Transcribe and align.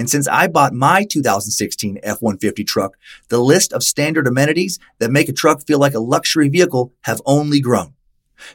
And 0.00 0.08
since 0.08 0.26
I 0.26 0.48
bought 0.48 0.72
my 0.72 1.04
2016 1.04 1.98
F-150 2.02 2.66
truck, 2.66 2.96
the 3.28 3.38
list 3.38 3.74
of 3.74 3.82
standard 3.82 4.26
amenities 4.26 4.78
that 4.98 5.10
make 5.10 5.28
a 5.28 5.32
truck 5.34 5.66
feel 5.66 5.78
like 5.78 5.92
a 5.92 6.00
luxury 6.00 6.48
vehicle 6.48 6.94
have 7.02 7.20
only 7.26 7.60
grown. 7.60 7.92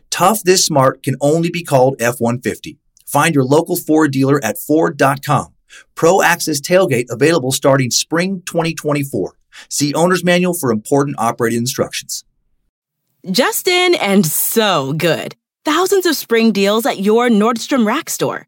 Tough 0.09 0.41
this 0.41 0.65
smart 0.65 1.03
can 1.03 1.15
only 1.21 1.51
be 1.51 1.61
called 1.61 1.97
F-150. 2.01 2.77
Find 3.05 3.35
your 3.35 3.43
local 3.43 3.75
Ford 3.75 4.11
dealer 4.11 4.43
at 4.43 4.57
Ford.com. 4.57 5.53
Pro 5.93 6.23
Access 6.23 6.59
Tailgate 6.59 7.11
available 7.11 7.51
starting 7.51 7.91
spring 7.91 8.41
2024. 8.47 9.37
See 9.69 9.93
owner's 9.93 10.23
manual 10.23 10.55
for 10.55 10.71
important 10.71 11.15
operating 11.19 11.59
instructions. 11.59 12.25
Justin 13.29 13.93
and 13.93 14.25
so 14.25 14.93
good. 14.93 15.35
Thousands 15.63 16.07
of 16.07 16.15
spring 16.15 16.51
deals 16.51 16.87
at 16.87 17.01
your 17.01 17.29
Nordstrom 17.29 17.85
Rack 17.85 18.09
store. 18.09 18.47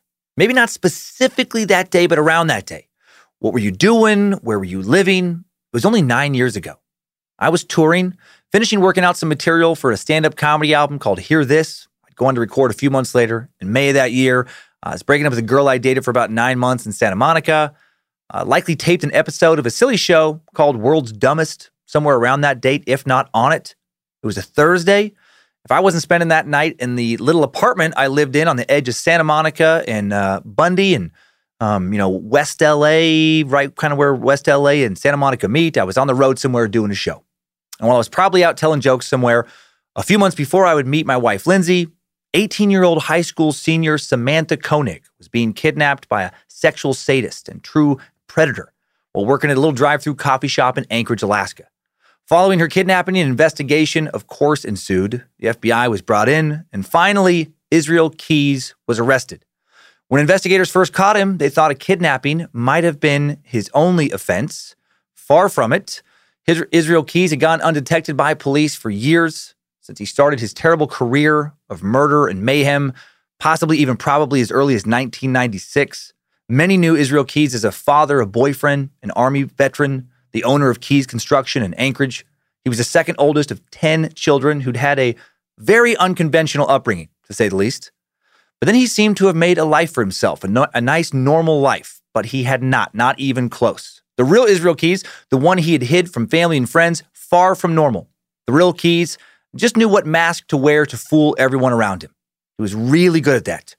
Maybe 0.37 0.53
not 0.53 0.69
specifically 0.69 1.65
that 1.65 1.91
day, 1.91 2.07
but 2.07 2.19
around 2.19 2.47
that 2.47 2.65
day. 2.65 2.87
What 3.39 3.53
were 3.53 3.59
you 3.59 3.71
doing? 3.71 4.33
Where 4.33 4.59
were 4.59 4.65
you 4.65 4.81
living? 4.81 5.43
It 5.73 5.75
was 5.75 5.85
only 5.85 6.01
nine 6.01 6.33
years 6.33 6.55
ago. 6.55 6.75
I 7.39 7.49
was 7.49 7.63
touring, 7.63 8.17
finishing 8.51 8.81
working 8.81 9.03
out 9.03 9.17
some 9.17 9.29
material 9.29 9.75
for 9.75 9.91
a 9.91 9.97
stand 9.97 10.25
up 10.25 10.35
comedy 10.35 10.73
album 10.73 10.99
called 10.99 11.19
Hear 11.19 11.43
This. 11.43 11.87
I'd 12.07 12.15
go 12.15 12.27
on 12.27 12.35
to 12.35 12.41
record 12.41 12.71
a 12.71 12.75
few 12.75 12.89
months 12.89 13.15
later. 13.15 13.49
In 13.59 13.73
May 13.73 13.89
of 13.89 13.95
that 13.95 14.11
year, 14.11 14.47
I 14.83 14.91
was 14.91 15.03
breaking 15.03 15.25
up 15.25 15.31
with 15.31 15.39
a 15.39 15.43
girl 15.43 15.67
I 15.67 15.77
dated 15.77 16.05
for 16.05 16.11
about 16.11 16.31
nine 16.31 16.59
months 16.59 16.85
in 16.85 16.91
Santa 16.91 17.15
Monica. 17.15 17.73
Uh, 18.33 18.45
likely 18.45 18.75
taped 18.75 19.03
an 19.03 19.13
episode 19.13 19.59
of 19.59 19.65
a 19.65 19.69
silly 19.71 19.97
show 19.97 20.41
called 20.53 20.77
World's 20.77 21.11
Dumbest 21.11 21.71
somewhere 21.85 22.15
around 22.15 22.41
that 22.41 22.61
date, 22.61 22.83
if 22.87 23.05
not 23.05 23.29
on 23.33 23.51
it. 23.51 23.75
It 24.23 24.25
was 24.25 24.37
a 24.37 24.41
Thursday. 24.41 25.13
If 25.65 25.71
I 25.71 25.79
wasn't 25.79 26.03
spending 26.03 26.29
that 26.29 26.47
night 26.47 26.75
in 26.79 26.95
the 26.95 27.17
little 27.17 27.43
apartment 27.43 27.93
I 27.95 28.07
lived 28.07 28.35
in 28.35 28.47
on 28.47 28.55
the 28.55 28.69
edge 28.69 28.87
of 28.89 28.95
Santa 28.95 29.23
Monica 29.23 29.83
and 29.87 30.11
uh, 30.11 30.41
Bundy 30.43 30.95
and 30.95 31.11
um, 31.59 31.93
you 31.93 31.99
know 31.99 32.09
West 32.09 32.61
LA, 32.61 33.43
right, 33.45 33.73
kind 33.75 33.93
of 33.93 33.97
where 33.97 34.15
West 34.15 34.47
LA 34.47 34.81
and 34.83 34.97
Santa 34.97 35.17
Monica 35.17 35.47
meet, 35.47 35.77
I 35.77 35.83
was 35.83 35.97
on 35.97 36.07
the 36.07 36.15
road 36.15 36.39
somewhere 36.39 36.67
doing 36.67 36.91
a 36.91 36.95
show. 36.95 37.23
And 37.79 37.87
while 37.87 37.95
I 37.95 37.99
was 37.99 38.09
probably 38.09 38.43
out 38.43 38.57
telling 38.57 38.81
jokes 38.81 39.07
somewhere, 39.07 39.45
a 39.95 40.03
few 40.03 40.17
months 40.17 40.35
before 40.35 40.65
I 40.65 40.73
would 40.73 40.87
meet 40.87 41.05
my 41.05 41.17
wife 41.17 41.45
Lindsay, 41.45 41.87
18 42.33 42.71
year 42.71 42.83
old 42.83 43.03
high 43.03 43.21
school 43.21 43.51
senior 43.51 43.97
Samantha 43.97 44.57
Koenig 44.57 45.03
was 45.17 45.27
being 45.27 45.53
kidnapped 45.53 46.09
by 46.09 46.23
a 46.23 46.31
sexual 46.47 46.93
sadist 46.93 47.49
and 47.49 47.63
true 47.63 47.99
predator 48.27 48.73
while 49.13 49.25
working 49.25 49.49
at 49.49 49.57
a 49.57 49.59
little 49.59 49.73
drive 49.73 50.01
through 50.01 50.15
coffee 50.15 50.47
shop 50.47 50.77
in 50.77 50.85
Anchorage, 50.89 51.21
Alaska. 51.21 51.65
Following 52.31 52.59
her 52.59 52.69
kidnapping, 52.69 53.17
an 53.17 53.27
investigation, 53.27 54.07
of 54.07 54.27
course, 54.27 54.63
ensued. 54.63 55.25
The 55.39 55.47
FBI 55.47 55.89
was 55.89 56.01
brought 56.01 56.29
in, 56.29 56.63
and 56.71 56.87
finally, 56.87 57.51
Israel 57.69 58.09
Keyes 58.09 58.73
was 58.87 58.99
arrested. 58.99 59.43
When 60.07 60.21
investigators 60.21 60.71
first 60.71 60.93
caught 60.93 61.17
him, 61.17 61.39
they 61.39 61.49
thought 61.49 61.71
a 61.71 61.75
kidnapping 61.75 62.47
might 62.53 62.85
have 62.85 63.01
been 63.01 63.39
his 63.43 63.69
only 63.73 64.11
offense. 64.11 64.77
Far 65.13 65.49
from 65.49 65.73
it. 65.73 66.01
Israel 66.47 67.03
Keyes 67.03 67.31
had 67.31 67.41
gone 67.41 67.59
undetected 67.59 68.15
by 68.15 68.33
police 68.33 68.75
for 68.75 68.89
years 68.89 69.53
since 69.81 69.99
he 69.99 70.05
started 70.05 70.39
his 70.39 70.53
terrible 70.53 70.87
career 70.87 71.51
of 71.69 71.83
murder 71.83 72.27
and 72.27 72.45
mayhem, 72.45 72.93
possibly 73.41 73.77
even 73.77 73.97
probably 73.97 74.39
as 74.39 74.53
early 74.53 74.73
as 74.73 74.85
1996. 74.85 76.13
Many 76.47 76.77
knew 76.77 76.95
Israel 76.95 77.25
Keyes 77.25 77.53
as 77.53 77.65
a 77.65 77.73
father, 77.73 78.21
a 78.21 78.25
boyfriend, 78.25 78.91
an 79.03 79.11
Army 79.11 79.43
veteran, 79.43 80.10
the 80.31 80.43
owner 80.43 80.69
of 80.69 80.81
Keyes 80.81 81.07
Construction 81.07 81.63
in 81.63 81.73
Anchorage. 81.75 82.25
He 82.63 82.69
was 82.69 82.77
the 82.77 82.83
second 82.83 83.15
oldest 83.17 83.51
of 83.51 83.67
10 83.71 84.13
children 84.13 84.61
who'd 84.61 84.77
had 84.77 84.99
a 84.99 85.15
very 85.57 85.95
unconventional 85.97 86.69
upbringing, 86.69 87.09
to 87.27 87.33
say 87.33 87.49
the 87.49 87.55
least. 87.55 87.91
But 88.59 88.67
then 88.67 88.75
he 88.75 88.87
seemed 88.87 89.17
to 89.17 89.27
have 89.27 89.35
made 89.35 89.57
a 89.57 89.65
life 89.65 89.91
for 89.91 90.01
himself, 90.01 90.43
a, 90.43 90.47
no- 90.47 90.67
a 90.73 90.81
nice, 90.81 91.13
normal 91.13 91.59
life, 91.61 92.01
but 92.13 92.27
he 92.27 92.43
had 92.43 92.61
not, 92.61 92.93
not 92.93 93.19
even 93.19 93.49
close. 93.49 94.01
The 94.17 94.23
real 94.23 94.43
Israel 94.43 94.75
Keyes, 94.75 95.03
the 95.29 95.37
one 95.37 95.57
he 95.57 95.73
had 95.73 95.81
hid 95.81 96.11
from 96.13 96.27
family 96.27 96.57
and 96.57 96.69
friends, 96.69 97.03
far 97.11 97.55
from 97.55 97.73
normal. 97.73 98.07
The 98.45 98.53
real 98.53 98.73
Keyes 98.73 99.17
just 99.55 99.77
knew 99.77 99.89
what 99.89 100.05
mask 100.05 100.47
to 100.47 100.57
wear 100.57 100.85
to 100.85 100.97
fool 100.97 101.35
everyone 101.39 101.73
around 101.73 102.03
him. 102.03 102.13
He 102.57 102.61
was 102.61 102.75
really 102.75 103.21
good 103.21 103.37
at 103.37 103.45
that. 103.45 103.75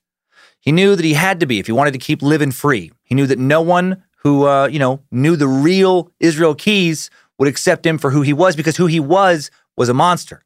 He 0.60 0.72
knew 0.72 0.96
that 0.96 1.04
he 1.04 1.14
had 1.14 1.40
to 1.40 1.46
be 1.46 1.58
if 1.58 1.66
he 1.66 1.72
wanted 1.72 1.92
to 1.92 1.98
keep 1.98 2.22
living 2.22 2.52
free. 2.52 2.92
He 3.02 3.14
knew 3.14 3.26
that 3.26 3.38
no 3.38 3.60
one 3.60 4.02
who, 4.22 4.47
uh, 4.47 4.69
you 4.69 4.78
know, 4.78 5.03
knew 5.10 5.34
the 5.34 5.49
real 5.49 6.10
Israel 6.21 6.55
Keyes 6.55 7.10
would 7.38 7.49
accept 7.49 7.84
him 7.84 7.99
for 7.99 8.10
who 8.10 8.22
he 8.22 8.33
was 8.33 8.55
because 8.55 8.77
who 8.77 8.87
he 8.87 9.00
was 9.00 9.50
was 9.77 9.88
a 9.88 9.94
monster. 9.94 10.44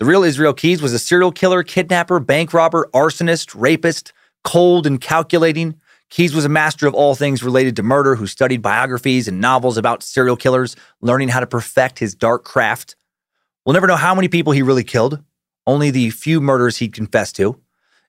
The 0.00 0.04
real 0.04 0.24
Israel 0.24 0.52
Keyes 0.52 0.82
was 0.82 0.92
a 0.92 0.98
serial 0.98 1.30
killer, 1.30 1.62
kidnapper, 1.62 2.18
bank 2.18 2.52
robber, 2.52 2.88
arsonist, 2.92 3.54
rapist, 3.56 4.12
cold 4.42 4.86
and 4.86 5.00
calculating. 5.00 5.80
Keyes 6.10 6.34
was 6.34 6.44
a 6.44 6.48
master 6.48 6.88
of 6.88 6.94
all 6.94 7.14
things 7.14 7.44
related 7.44 7.76
to 7.76 7.84
murder 7.84 8.16
who 8.16 8.26
studied 8.26 8.62
biographies 8.62 9.28
and 9.28 9.40
novels 9.40 9.78
about 9.78 10.02
serial 10.02 10.36
killers, 10.36 10.74
learning 11.00 11.28
how 11.28 11.40
to 11.40 11.46
perfect 11.46 12.00
his 12.00 12.16
dark 12.16 12.44
craft. 12.44 12.96
We'll 13.64 13.74
never 13.74 13.86
know 13.86 13.96
how 13.96 14.14
many 14.14 14.26
people 14.26 14.52
he 14.52 14.62
really 14.62 14.84
killed, 14.84 15.22
only 15.66 15.90
the 15.90 16.10
few 16.10 16.40
murders 16.40 16.78
he'd 16.78 16.92
confessed 16.92 17.36
to. 17.36 17.60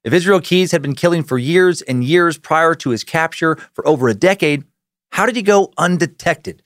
If 0.04 0.14
Israel 0.14 0.42
Keyes 0.42 0.72
had 0.72 0.82
been 0.82 0.96
killing 0.96 1.24
for 1.24 1.38
years 1.38 1.82
and 1.84 2.04
years 2.04 2.38
prior 2.38 2.74
to 2.76 2.90
his 2.90 3.04
capture 3.04 3.56
for 3.74 3.88
over 3.88 4.10
a 4.10 4.14
decade, 4.14 4.64
how 5.16 5.26
did 5.26 5.38
he 5.38 5.42
go 5.42 5.72
undetected? 5.78 6.62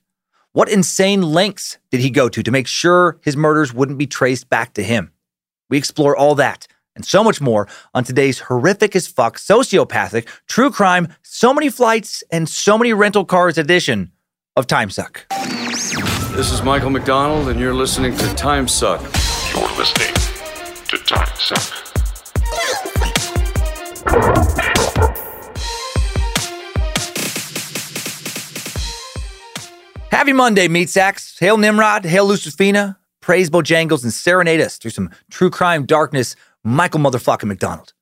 What 0.53 0.69
insane 0.69 1.21
lengths 1.21 1.77
did 1.91 1.99
he 1.99 2.09
go 2.09 2.27
to 2.29 2.41
to 2.41 2.49
make 2.49 2.65
sure 2.65 3.19
his 3.21 3.37
murders 3.37 3.71
wouldn't 3.75 3.99
be 3.99 4.07
traced 4.07 4.49
back 4.49 4.73
to 4.73 4.81
him? 4.81 5.11
We 5.69 5.77
explore 5.77 6.17
all 6.17 6.33
that 6.33 6.65
and 6.95 7.05
so 7.05 7.23
much 7.23 7.39
more 7.39 7.67
on 7.93 8.03
today's 8.03 8.39
horrific 8.39 8.95
as 8.95 9.05
fuck, 9.05 9.37
sociopathic, 9.37 10.27
true 10.47 10.71
crime, 10.71 11.09
so 11.21 11.53
many 11.53 11.69
flights, 11.69 12.23
and 12.31 12.49
so 12.49 12.75
many 12.75 12.91
rental 12.91 13.23
cars 13.23 13.59
edition 13.59 14.13
of 14.55 14.65
Time 14.65 14.89
Suck. 14.89 15.27
This 16.31 16.51
is 16.51 16.63
Michael 16.63 16.89
McDonald, 16.89 17.49
and 17.49 17.59
you're 17.59 17.75
listening 17.75 18.17
to 18.17 18.33
Time 18.33 18.67
Suck. 18.67 18.99
You're 19.53 19.77
listening 19.77 20.15
to 20.87 20.97
Time 21.05 21.29
Suck. 21.35 21.85
Happy 30.11 30.33
Monday, 30.33 30.67
meat 30.67 30.89
sacks. 30.89 31.37
Hail 31.39 31.57
Nimrod, 31.57 32.03
hail 32.03 32.27
Lucifina, 32.27 32.97
praise 33.21 33.49
Bojangles, 33.49 34.03
and 34.03 34.11
serenade 34.11 34.59
us 34.59 34.77
through 34.77 34.91
some 34.91 35.11
true 35.29 35.51
crime 35.51 35.85
darkness. 35.85 36.35
Michael 36.63 36.99
motherfucking 36.99 37.45
McDonald. 37.45 37.93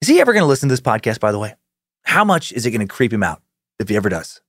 Is 0.00 0.08
he 0.08 0.20
ever 0.20 0.32
going 0.32 0.42
to 0.42 0.48
listen 0.48 0.68
to 0.68 0.72
this 0.72 0.80
podcast, 0.80 1.20
by 1.20 1.32
the 1.32 1.38
way? 1.38 1.54
How 2.04 2.24
much 2.24 2.50
is 2.52 2.64
it 2.64 2.70
going 2.70 2.86
to 2.86 2.92
creep 2.92 3.12
him 3.12 3.22
out 3.22 3.42
if 3.78 3.88
he 3.88 3.96
ever 3.96 4.08
does? 4.08 4.40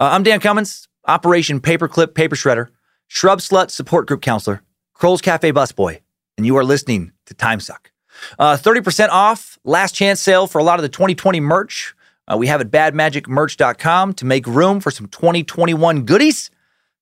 Uh, 0.00 0.10
I'm 0.12 0.22
Dan 0.22 0.40
Cummins, 0.40 0.88
Operation 1.06 1.60
Paperclip 1.60 2.14
Paper 2.14 2.36
Shredder, 2.36 2.68
Shrub 3.06 3.38
Slut 3.38 3.70
Support 3.70 4.08
Group 4.08 4.20
Counselor, 4.20 4.62
Kroll's 4.92 5.22
Cafe 5.22 5.52
Busboy, 5.52 6.00
and 6.36 6.44
you 6.44 6.56
are 6.56 6.64
listening 6.64 7.12
to 7.26 7.34
Time 7.34 7.60
Suck. 7.60 7.92
Uh, 8.38 8.56
30% 8.56 9.08
off, 9.10 9.58
last 9.64 9.94
chance 9.94 10.20
sale 10.20 10.46
for 10.46 10.58
a 10.58 10.64
lot 10.64 10.78
of 10.78 10.82
the 10.82 10.88
2020 10.88 11.40
merch. 11.40 11.94
Uh, 12.30 12.36
we 12.36 12.46
have 12.46 12.60
at 12.60 12.70
badmagicmerch.com 12.70 14.14
to 14.14 14.24
make 14.24 14.46
room 14.46 14.80
for 14.80 14.90
some 14.90 15.06
2021 15.08 16.04
goodies. 16.04 16.50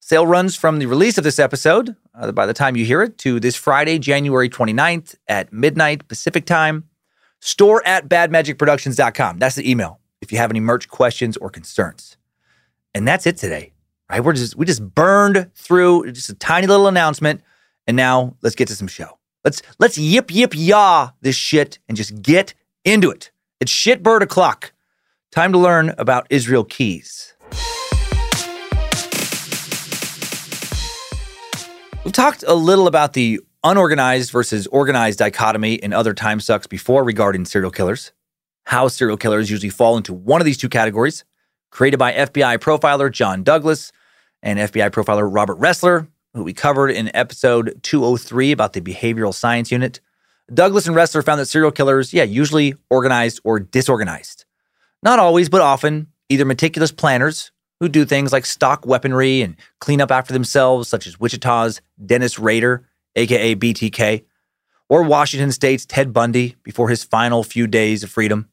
Sale 0.00 0.26
runs 0.26 0.56
from 0.56 0.80
the 0.80 0.86
release 0.86 1.16
of 1.16 1.22
this 1.22 1.38
episode, 1.38 1.94
uh, 2.14 2.32
by 2.32 2.44
the 2.44 2.52
time 2.52 2.74
you 2.76 2.84
hear 2.84 3.02
it, 3.02 3.19
to 3.19 3.38
this 3.38 3.54
Friday, 3.54 3.98
January 4.00 4.48
29th 4.48 5.14
at 5.28 5.52
midnight 5.52 6.08
Pacific 6.08 6.44
time. 6.44 6.88
Store 7.40 7.86
at 7.86 8.08
badmagicproductions.com. 8.08 9.38
That's 9.38 9.54
the 9.54 9.69
email 9.70 10.00
if 10.20 10.32
you 10.32 10.38
have 10.38 10.50
any 10.50 10.60
merch 10.60 10.88
questions 10.88 11.36
or 11.36 11.50
concerns. 11.50 12.16
And 12.94 13.06
that's 13.06 13.26
it 13.26 13.36
today. 13.36 13.72
Right? 14.10 14.22
We're 14.22 14.34
just 14.34 14.56
we 14.56 14.66
just 14.66 14.82
burned 14.94 15.50
through 15.54 16.12
just 16.12 16.28
a 16.28 16.34
tiny 16.34 16.66
little 16.66 16.86
announcement, 16.86 17.40
and 17.86 17.96
now 17.96 18.36
let's 18.42 18.54
get 18.54 18.69
to 18.69 18.76
some 18.76 18.88
show. 18.88 19.19
Let's 19.44 19.62
let's 19.78 19.96
yip 19.96 20.30
yip 20.30 20.52
yah 20.54 21.10
this 21.22 21.36
shit 21.36 21.78
and 21.88 21.96
just 21.96 22.20
get 22.22 22.54
into 22.84 23.10
it. 23.10 23.30
It's 23.60 23.72
shitbird 23.72 24.20
o'clock. 24.20 24.72
Time 25.32 25.52
to 25.52 25.58
learn 25.58 25.94
about 25.96 26.26
Israel 26.29 26.62
Keyes. 26.62 27.32
We've 32.05 32.12
talked 32.12 32.44
a 32.46 32.52
little 32.52 32.87
about 32.87 33.14
the 33.14 33.40
unorganized 33.64 34.31
versus 34.31 34.67
organized 34.67 35.20
dichotomy 35.20 35.76
in 35.76 35.94
other 35.94 36.12
time 36.12 36.38
sucks 36.38 36.67
before 36.67 37.02
regarding 37.02 37.46
serial 37.46 37.70
killers. 37.70 38.12
How 38.64 38.88
serial 38.88 39.17
killers 39.17 39.50
usually 39.50 39.70
fall 39.70 39.96
into 39.96 40.12
one 40.12 40.43
of 40.43 40.44
these 40.44 40.58
two 40.58 40.69
categories, 40.69 41.25
created 41.70 41.96
by 41.96 42.12
FBI 42.12 42.58
profiler 42.58 43.11
John 43.11 43.43
Douglas 43.43 43.90
and 44.43 44.58
FBI 44.58 44.90
profiler 44.90 45.34
Robert 45.34 45.58
Ressler, 45.58 46.08
who 46.34 46.43
we 46.44 46.52
covered 46.52 46.90
in 46.90 47.11
episode 47.17 47.81
203 47.82 48.52
about 48.52 48.75
the 48.75 48.82
behavioral 48.82 49.32
science 49.32 49.73
unit. 49.73 49.99
Douglas 50.52 50.87
and 50.87 50.94
Ressler 50.94 51.25
found 51.25 51.40
that 51.40 51.46
serial 51.46 51.73
killers, 51.73 52.12
yeah, 52.12 52.25
usually 52.25 52.75
organized 52.90 53.40
or 53.44 53.58
disorganized. 53.58 54.44
Not 55.02 55.19
always, 55.19 55.49
but 55.49 55.60
often, 55.60 56.08
either 56.28 56.44
meticulous 56.44 56.93
planners 56.93 57.50
who 57.81 57.88
do 57.88 58.04
things 58.04 58.32
like 58.32 58.46
stock 58.46 58.87
weaponry 58.87 59.43
and 59.43 59.56
clean 59.81 60.00
up 60.00 60.12
after 60.12 60.32
themselves, 60.32 60.88
such 60.88 61.06
as 61.06 61.19
Wichita's 61.19 61.81
Dennis 62.04 62.38
Rader, 62.38 62.87
aka 63.16 63.56
BTK, 63.56 64.25
or 64.88 65.02
Washington 65.02 65.50
State's 65.50 65.84
Ted 65.84 66.12
Bundy 66.12 66.54
before 66.62 66.88
his 66.88 67.02
final 67.02 67.43
few 67.43 67.66
days 67.66 68.04
of 68.04 68.10
freedom. 68.10 68.49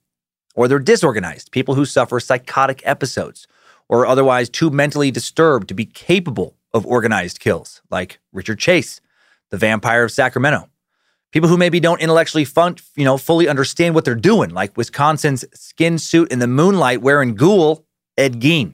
Or 0.55 0.67
they're 0.67 0.79
disorganized, 0.79 1.51
people 1.51 1.75
who 1.75 1.85
suffer 1.85 2.19
psychotic 2.19 2.81
episodes 2.83 3.47
or 3.87 4.01
are 4.01 4.07
otherwise 4.07 4.49
too 4.49 4.69
mentally 4.69 5.11
disturbed 5.11 5.67
to 5.67 5.73
be 5.73 5.85
capable 5.85 6.55
of 6.73 6.85
organized 6.85 7.39
kills, 7.39 7.81
like 7.89 8.19
Richard 8.31 8.59
Chase, 8.59 9.01
the 9.49 9.57
vampire 9.57 10.03
of 10.03 10.11
Sacramento. 10.11 10.69
People 11.31 11.47
who 11.47 11.57
maybe 11.57 11.79
don't 11.79 12.01
intellectually 12.01 12.45
fun, 12.45 12.75
you 12.95 13.05
know, 13.05 13.17
fully 13.17 13.47
understand 13.47 13.93
what 13.93 14.03
they're 14.03 14.15
doing, 14.15 14.49
like 14.49 14.75
Wisconsin's 14.75 15.45
skin 15.53 15.99
suit 15.99 16.31
in 16.31 16.39
the 16.39 16.47
moonlight 16.47 17.01
wearing 17.01 17.35
ghoul, 17.35 17.85
Ed 18.17 18.41
Gein. 18.41 18.73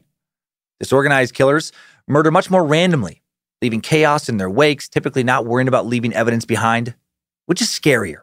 Disorganized 0.79 1.33
killers 1.33 1.73
murder 2.07 2.31
much 2.31 2.49
more 2.49 2.65
randomly, 2.65 3.21
leaving 3.61 3.81
chaos 3.81 4.29
in 4.29 4.37
their 4.37 4.49
wakes, 4.49 4.87
typically 4.87 5.23
not 5.23 5.45
worrying 5.45 5.67
about 5.67 5.85
leaving 5.85 6.13
evidence 6.13 6.45
behind. 6.45 6.95
Which 7.45 7.61
is 7.61 7.67
scarier? 7.67 8.21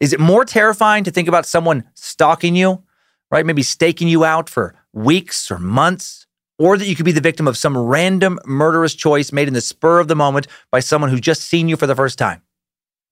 Is 0.00 0.12
it 0.12 0.20
more 0.20 0.44
terrifying 0.44 1.04
to 1.04 1.10
think 1.10 1.28
about 1.28 1.46
someone 1.46 1.84
stalking 1.94 2.56
you, 2.56 2.82
right? 3.30 3.44
Maybe 3.44 3.62
staking 3.62 4.08
you 4.08 4.24
out 4.24 4.48
for 4.48 4.74
weeks 4.92 5.50
or 5.50 5.58
months, 5.58 6.26
or 6.58 6.78
that 6.78 6.86
you 6.86 6.96
could 6.96 7.04
be 7.04 7.12
the 7.12 7.20
victim 7.20 7.46
of 7.46 7.58
some 7.58 7.76
random 7.76 8.38
murderous 8.46 8.94
choice 8.94 9.32
made 9.32 9.48
in 9.48 9.54
the 9.54 9.60
spur 9.60 10.00
of 10.00 10.08
the 10.08 10.16
moment 10.16 10.46
by 10.70 10.80
someone 10.80 11.10
who's 11.10 11.20
just 11.20 11.42
seen 11.42 11.68
you 11.68 11.76
for 11.76 11.86
the 11.86 11.94
first 11.94 12.18
time. 12.18 12.40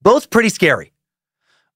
Both 0.01 0.29
pretty 0.29 0.49
scary. 0.49 0.93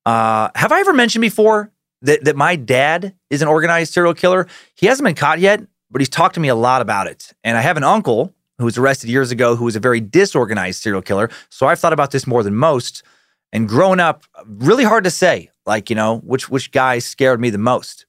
Uh, 0.06 0.50
have 0.56 0.72
I 0.72 0.80
ever 0.80 0.94
mentioned 0.94 1.22
before 1.22 1.72
that, 2.02 2.24
that 2.24 2.36
my 2.36 2.56
dad 2.56 3.16
is 3.30 3.42
an 3.42 3.48
organized 3.48 3.94
serial 3.94 4.14
killer? 4.14 4.48
He 4.76 4.88
hasn't 4.88 5.06
been 5.06 5.16
caught 5.16 5.40
yet, 5.40 5.62
but 5.92 6.02
he's 6.02 6.10
talked 6.10 6.36
to 6.36 6.40
me 6.40 6.48
a 6.48 6.56
lot 6.56 6.82
about 6.82 7.08
it. 7.08 7.34
And 7.44 7.58
I 7.58 7.62
have 7.62 7.78
an 7.78 7.84
uncle 7.84 8.34
who 8.58 8.66
was 8.66 8.78
arrested 8.78 9.10
years 9.10 9.32
ago 9.32 9.56
who 9.56 9.66
was 9.66 9.76
a 9.76 9.80
very 9.80 10.00
disorganized 10.00 10.82
serial 10.82 11.02
killer. 11.02 11.30
So 11.50 11.68
I've 11.68 11.80
thought 11.80 11.94
about 11.94 12.12
this 12.12 12.28
more 12.28 12.44
than 12.44 12.56
most. 12.56 13.04
And 13.52 13.68
growing 13.68 14.00
up, 14.00 14.26
really 14.46 14.84
hard 14.84 15.06
to 15.06 15.12
say, 15.12 15.50
like, 15.66 15.90
you 15.90 15.96
know, 15.96 16.18
which 16.20 16.50
which 16.50 16.72
guy 16.72 17.00
scared 17.00 17.40
me 17.40 17.50
the 17.50 17.58
most. 17.58 18.06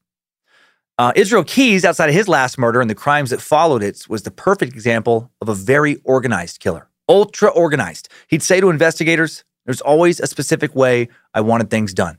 Uh, 0.98 1.12
Israel 1.16 1.44
Keyes, 1.44 1.84
outside 1.84 2.10
of 2.10 2.14
his 2.14 2.28
last 2.28 2.58
murder 2.58 2.82
and 2.82 2.90
the 2.90 2.94
crimes 2.94 3.30
that 3.30 3.40
followed 3.40 3.82
it, 3.82 4.06
was 4.08 4.22
the 4.24 4.30
perfect 4.30 4.74
example 4.74 5.30
of 5.40 5.48
a 5.48 5.54
very 5.54 5.96
organized 6.04 6.60
killer, 6.60 6.88
ultra 7.08 7.48
organized. 7.48 8.10
He'd 8.28 8.42
say 8.42 8.60
to 8.60 8.68
investigators, 8.68 9.44
There's 9.70 9.80
always 9.80 10.18
a 10.18 10.26
specific 10.26 10.74
way 10.74 11.08
I 11.32 11.42
wanted 11.42 11.70
things 11.70 11.94
done. 11.94 12.18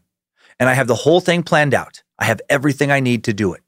And 0.57 0.69
I 0.69 0.74
have 0.74 0.88
the 0.88 0.95
whole 0.95 1.19
thing 1.19 1.44
planned 1.44 1.74
out. 1.74 2.01
I 2.18 2.24
have 2.24 2.39
everything 2.50 2.94
I 2.94 3.01
need 3.01 3.25
to 3.25 3.33
do 3.33 3.51
it. 3.51 3.62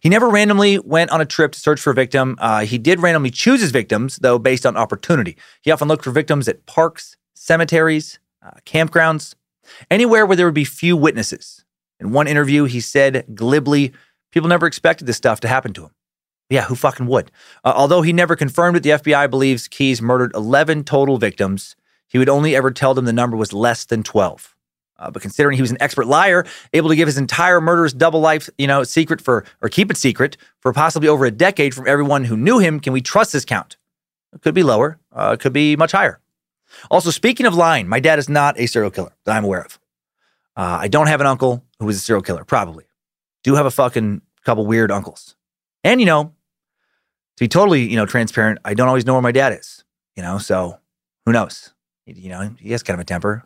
He 0.00 0.08
never 0.08 0.28
randomly 0.28 0.80
went 0.80 1.12
on 1.12 1.20
a 1.20 1.24
trip 1.24 1.52
to 1.52 1.60
search 1.60 1.80
for 1.80 1.92
a 1.92 1.94
victim. 1.94 2.34
Uh, 2.40 2.64
he 2.64 2.78
did 2.78 2.98
randomly 2.98 3.30
choose 3.30 3.60
his 3.60 3.70
victims, 3.70 4.16
though, 4.16 4.40
based 4.40 4.66
on 4.66 4.76
opportunity. 4.76 5.36
He 5.60 5.70
often 5.70 5.86
looked 5.86 6.02
for 6.02 6.10
victims 6.10 6.48
at 6.48 6.66
parks, 6.66 7.16
cemeteries, 7.36 8.18
uh, 8.44 8.58
campgrounds, 8.66 9.36
anywhere 9.88 10.26
where 10.26 10.36
there 10.36 10.46
would 10.46 10.52
be 10.52 10.64
few 10.64 10.96
witnesses. 10.96 11.64
In 12.00 12.10
one 12.10 12.26
interview, 12.26 12.64
he 12.64 12.80
said 12.80 13.24
glibly, 13.36 13.92
People 14.32 14.48
never 14.48 14.66
expected 14.66 15.06
this 15.06 15.16
stuff 15.16 15.38
to 15.40 15.48
happen 15.48 15.72
to 15.74 15.84
him. 15.84 15.90
Yeah, 16.50 16.62
who 16.62 16.74
fucking 16.74 17.06
would? 17.06 17.30
Uh, 17.64 17.72
although 17.76 18.02
he 18.02 18.12
never 18.12 18.34
confirmed 18.34 18.78
it, 18.78 18.82
the 18.82 18.90
FBI 18.90 19.30
believes 19.30 19.68
Keyes 19.68 20.02
murdered 20.02 20.34
11 20.34 20.82
total 20.82 21.18
victims. 21.18 21.76
He 22.12 22.18
would 22.18 22.28
only 22.28 22.54
ever 22.54 22.70
tell 22.70 22.94
them 22.94 23.06
the 23.06 23.12
number 23.12 23.36
was 23.36 23.52
less 23.52 23.84
than 23.86 24.02
12. 24.02 24.54
Uh, 24.98 25.10
but 25.10 25.22
considering 25.22 25.56
he 25.56 25.62
was 25.62 25.72
an 25.72 25.78
expert 25.80 26.06
liar, 26.06 26.46
able 26.72 26.88
to 26.90 26.94
give 26.94 27.08
his 27.08 27.18
entire 27.18 27.60
murderous 27.60 27.92
double 27.92 28.20
life, 28.20 28.48
you 28.58 28.68
know, 28.68 28.84
secret 28.84 29.20
for 29.20 29.44
or 29.60 29.68
keep 29.68 29.90
it 29.90 29.96
secret 29.96 30.36
for 30.60 30.72
possibly 30.72 31.08
over 31.08 31.24
a 31.24 31.30
decade 31.30 31.74
from 31.74 31.88
everyone 31.88 32.24
who 32.24 32.36
knew 32.36 32.58
him, 32.58 32.78
can 32.78 32.92
we 32.92 33.00
trust 33.00 33.32
this 33.32 33.44
count? 33.44 33.76
It 34.32 34.42
could 34.42 34.54
be 34.54 34.62
lower. 34.62 35.00
Uh, 35.10 35.32
it 35.34 35.40
could 35.40 35.52
be 35.52 35.74
much 35.74 35.92
higher. 35.92 36.20
Also, 36.90 37.10
speaking 37.10 37.46
of 37.46 37.54
lying, 37.54 37.88
my 37.88 37.98
dad 37.98 38.18
is 38.18 38.28
not 38.28 38.58
a 38.60 38.66
serial 38.66 38.90
killer 38.90 39.12
that 39.24 39.36
I'm 39.36 39.44
aware 39.44 39.62
of. 39.64 39.80
Uh, 40.56 40.78
I 40.80 40.88
don't 40.88 41.08
have 41.08 41.20
an 41.20 41.26
uncle 41.26 41.64
who 41.80 41.88
is 41.88 41.96
a 41.96 42.00
serial 42.00 42.22
killer, 42.22 42.44
probably 42.44 42.84
do 43.42 43.54
have 43.54 43.66
a 43.66 43.70
fucking 43.70 44.22
couple 44.44 44.66
weird 44.66 44.90
uncles. 44.90 45.36
And, 45.84 46.00
you 46.00 46.06
know, 46.06 46.32
to 47.36 47.44
be 47.44 47.48
totally, 47.48 47.82
you 47.82 47.96
know, 47.96 48.06
transparent, 48.06 48.58
I 48.64 48.74
don't 48.74 48.88
always 48.88 49.06
know 49.06 49.14
where 49.14 49.22
my 49.22 49.32
dad 49.32 49.52
is, 49.52 49.84
you 50.16 50.22
know, 50.22 50.38
so 50.38 50.78
who 51.26 51.32
knows? 51.32 51.71
You 52.06 52.28
know, 52.28 52.54
he 52.58 52.72
has 52.72 52.82
kind 52.82 52.94
of 52.98 53.02
a 53.02 53.04
temper. 53.06 53.44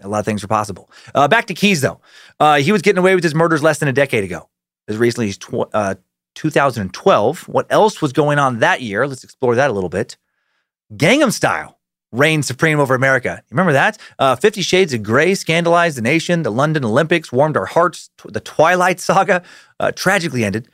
A 0.00 0.08
lot 0.08 0.20
of 0.20 0.24
things 0.24 0.44
are 0.44 0.48
possible. 0.48 0.90
Uh, 1.14 1.26
back 1.28 1.46
to 1.46 1.54
Keyes, 1.54 1.80
though. 1.80 2.00
Uh, 2.38 2.56
he 2.58 2.72
was 2.72 2.82
getting 2.82 2.98
away 2.98 3.14
with 3.14 3.24
his 3.24 3.34
murders 3.34 3.62
less 3.62 3.78
than 3.78 3.88
a 3.88 3.92
decade 3.92 4.24
ago. 4.24 4.48
As 4.86 4.96
recently 4.96 5.28
as 5.28 5.36
tw- 5.38 5.68
uh, 5.74 5.96
2012. 6.34 7.48
What 7.48 7.66
else 7.70 8.00
was 8.00 8.12
going 8.12 8.38
on 8.38 8.60
that 8.60 8.80
year? 8.80 9.06
Let's 9.06 9.24
explore 9.24 9.56
that 9.56 9.70
a 9.70 9.72
little 9.72 9.88
bit. 9.88 10.16
Gangnam 10.94 11.32
Style 11.32 11.78
reigned 12.12 12.44
supreme 12.44 12.78
over 12.78 12.94
America. 12.94 13.42
Remember 13.50 13.72
that? 13.72 13.98
Uh, 14.18 14.36
Fifty 14.36 14.62
Shades 14.62 14.94
of 14.94 15.02
Grey 15.02 15.34
scandalized 15.34 15.96
the 15.98 16.02
nation. 16.02 16.42
The 16.44 16.52
London 16.52 16.84
Olympics 16.84 17.32
warmed 17.32 17.56
our 17.56 17.66
hearts. 17.66 18.10
The 18.24 18.40
Twilight 18.40 19.00
Saga 19.00 19.42
uh, 19.80 19.92
tragically 19.92 20.44
ended. 20.44 20.68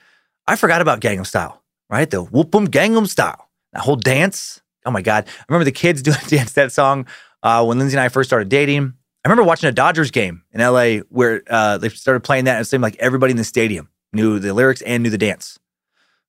I 0.46 0.56
forgot 0.56 0.82
about 0.82 1.00
Gangnam 1.00 1.26
Style, 1.26 1.62
right? 1.88 2.08
The 2.08 2.22
Whoop 2.22 2.50
Boom 2.50 2.68
Gangnam 2.68 3.08
Style. 3.08 3.48
That 3.72 3.80
whole 3.82 3.96
dance. 3.96 4.60
Oh 4.86 4.90
my 4.90 5.02
God. 5.02 5.24
I 5.26 5.44
remember 5.48 5.64
the 5.64 5.72
kids 5.72 6.02
doing 6.08 6.18
dance 6.28 6.52
that 6.52 6.72
song 6.72 7.06
uh, 7.44 7.64
when 7.64 7.78
Lindsay 7.78 7.96
and 7.96 8.00
I 8.00 8.08
first 8.08 8.28
started 8.28 8.48
dating. 8.48 8.94
I 9.24 9.28
remember 9.28 9.44
watching 9.44 9.68
a 9.68 9.72
Dodgers 9.72 10.10
game 10.10 10.42
in 10.52 10.60
LA 10.60 10.98
where 11.08 11.42
uh, 11.48 11.78
they 11.78 11.88
started 11.90 12.24
playing 12.24 12.46
that 12.46 12.56
and 12.56 12.62
it 12.62 12.68
seemed 12.68 12.82
like 12.82 12.96
everybody 12.98 13.30
in 13.30 13.36
the 13.36 13.44
stadium 13.44 13.88
knew 14.12 14.38
the 14.38 14.52
lyrics 14.52 14.82
and 14.82 15.02
knew 15.02 15.10
the 15.10 15.18
dance. 15.18 15.58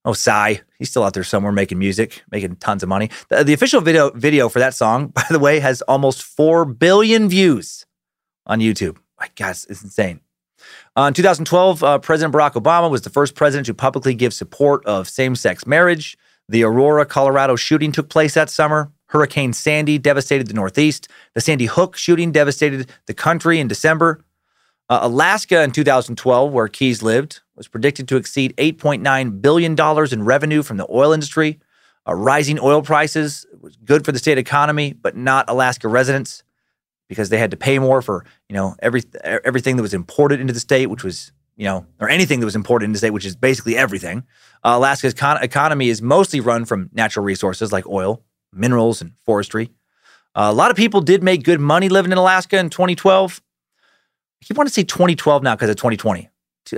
Oh, 0.04 0.12
Psy, 0.12 0.56
he's 0.78 0.88
still 0.88 1.02
out 1.02 1.14
there 1.14 1.24
somewhere 1.24 1.52
making 1.52 1.78
music, 1.78 2.22
making 2.30 2.56
tons 2.56 2.84
of 2.84 2.88
money. 2.88 3.10
The, 3.28 3.42
the, 3.42 3.52
official 3.52 3.80
video 3.80 4.10
video 4.10 4.48
for 4.48 4.60
that 4.60 4.72
song, 4.72 5.08
by 5.14 5.24
the 5.30 5.40
way, 5.40 5.58
has 5.58 5.82
almost 5.82 6.22
four 6.22 6.64
billion 6.64 7.28
views 7.28 7.84
on 8.46 8.60
YouTube. 8.60 8.98
My 9.18 9.28
God, 9.34 9.50
it's, 9.50 9.64
it's 9.66 9.82
insane. 9.82 10.20
Uh, 10.96 11.06
in 11.08 11.14
2012, 11.14 11.82
uh, 11.82 11.98
President 11.98 12.34
Barack 12.34 12.52
Obama 12.52 12.90
was 12.90 13.02
the 13.02 13.10
first 13.10 13.34
president 13.34 13.66
to 13.66 13.74
publicly 13.74 14.14
give 14.14 14.32
support 14.32 14.84
of 14.86 15.08
same-sex 15.08 15.66
marriage. 15.66 16.16
The 16.48 16.62
Aurora, 16.62 17.04
Colorado 17.04 17.56
shooting 17.56 17.92
took 17.92 18.08
place 18.08 18.34
that 18.34 18.48
summer. 18.48 18.92
Hurricane 19.16 19.54
Sandy 19.54 19.96
devastated 19.96 20.46
the 20.46 20.52
Northeast. 20.52 21.08
The 21.32 21.40
Sandy 21.40 21.64
Hook 21.64 21.96
shooting 21.96 22.32
devastated 22.32 22.90
the 23.06 23.14
country 23.14 23.58
in 23.58 23.66
December. 23.66 24.22
Uh, 24.90 24.98
Alaska 25.00 25.62
in 25.62 25.70
2012, 25.72 26.52
where 26.52 26.68
Keyes 26.68 27.02
lived, 27.02 27.40
was 27.56 27.66
predicted 27.66 28.08
to 28.08 28.16
exceed 28.16 28.54
$8.9 28.58 29.40
billion 29.40 29.74
in 30.12 30.22
revenue 30.22 30.62
from 30.62 30.76
the 30.76 30.86
oil 30.90 31.12
industry. 31.12 31.58
Uh, 32.06 32.12
rising 32.12 32.60
oil 32.60 32.82
prices 32.82 33.46
was 33.58 33.76
good 33.76 34.04
for 34.04 34.12
the 34.12 34.18
state 34.18 34.36
economy, 34.36 34.92
but 34.92 35.16
not 35.16 35.48
Alaska 35.48 35.88
residents 35.88 36.42
because 37.08 37.30
they 37.30 37.38
had 37.38 37.52
to 37.52 37.56
pay 37.56 37.78
more 37.78 38.02
for 38.02 38.26
you 38.50 38.54
know 38.54 38.76
every 38.80 39.02
everything 39.24 39.76
that 39.76 39.82
was 39.82 39.94
imported 39.94 40.40
into 40.40 40.52
the 40.52 40.60
state, 40.60 40.86
which 40.86 41.02
was 41.02 41.32
you 41.56 41.64
know 41.64 41.86
or 42.00 42.10
anything 42.10 42.40
that 42.40 42.46
was 42.46 42.54
imported 42.54 42.84
into 42.84 42.96
the 42.96 42.98
state, 42.98 43.10
which 43.10 43.24
is 43.24 43.34
basically 43.34 43.76
everything. 43.76 44.24
Uh, 44.62 44.74
Alaska's 44.76 45.14
con- 45.14 45.42
economy 45.42 45.88
is 45.88 46.02
mostly 46.02 46.38
run 46.38 46.64
from 46.64 46.90
natural 46.92 47.24
resources 47.24 47.72
like 47.72 47.86
oil, 47.88 48.22
minerals, 48.56 49.00
and 49.00 49.12
forestry. 49.24 49.70
a 50.34 50.52
lot 50.52 50.70
of 50.70 50.76
people 50.76 51.00
did 51.00 51.22
make 51.22 51.44
good 51.44 51.60
money 51.60 51.88
living 51.88 52.12
in 52.12 52.18
Alaska 52.18 52.58
in 52.58 52.70
2012. 52.70 53.42
I 54.42 54.44
keep 54.44 54.56
wanting 54.56 54.70
to 54.70 54.74
say 54.74 54.84
2012 54.84 55.42
now 55.42 55.54
because 55.54 55.70
of 55.70 55.76
2020. 55.76 56.28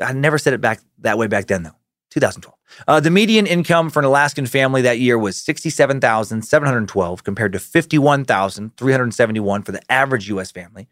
I 0.02 0.12
never 0.12 0.38
said 0.38 0.52
it 0.52 0.60
back 0.60 0.80
that 0.98 1.18
way 1.18 1.26
back 1.26 1.46
then, 1.46 1.62
though. 1.62 1.74
2012. 2.10 2.54
Uh, 2.86 3.00
the 3.00 3.10
median 3.10 3.46
income 3.46 3.88
for 3.90 3.98
an 4.00 4.04
Alaskan 4.04 4.44
family 4.46 4.82
that 4.82 4.98
year 4.98 5.18
was 5.18 5.36
67,712 5.36 7.24
compared 7.24 7.52
to 7.52 7.58
51,371 7.58 9.62
for 9.62 9.72
the 9.72 9.92
average 9.92 10.28
U.S. 10.28 10.50
family. 10.50 10.86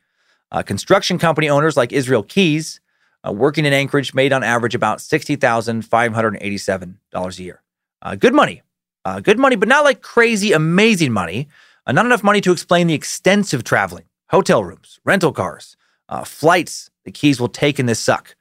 Uh, 0.52 0.62
construction 0.62 1.18
company 1.18 1.48
owners 1.48 1.76
like 1.76 1.92
Israel 1.92 2.22
Keyes, 2.22 2.80
uh, 3.26 3.32
working 3.32 3.64
in 3.64 3.72
Anchorage, 3.72 4.14
made 4.14 4.32
on 4.32 4.44
average 4.44 4.74
about 4.74 4.98
$60,587 4.98 7.38
a 7.38 7.42
year. 7.42 7.62
Uh, 8.02 8.14
good 8.14 8.34
money. 8.34 8.60
Uh, 9.06 9.20
good 9.20 9.38
money, 9.38 9.54
but 9.54 9.68
not 9.68 9.84
like 9.84 10.02
crazy, 10.02 10.52
amazing 10.52 11.12
money. 11.12 11.46
Uh, 11.86 11.92
not 11.92 12.06
enough 12.06 12.24
money 12.24 12.40
to 12.40 12.50
explain 12.50 12.88
the 12.88 12.94
extensive 12.94 13.62
traveling, 13.62 14.06
hotel 14.30 14.64
rooms, 14.64 14.98
rental 15.04 15.32
cars, 15.32 15.76
flights 16.24 16.90
the 17.04 17.12
Keyes 17.12 17.40
will 17.40 17.48
take 17.48 17.78
in 17.78 17.86
this 17.86 18.00
suck. 18.00 18.34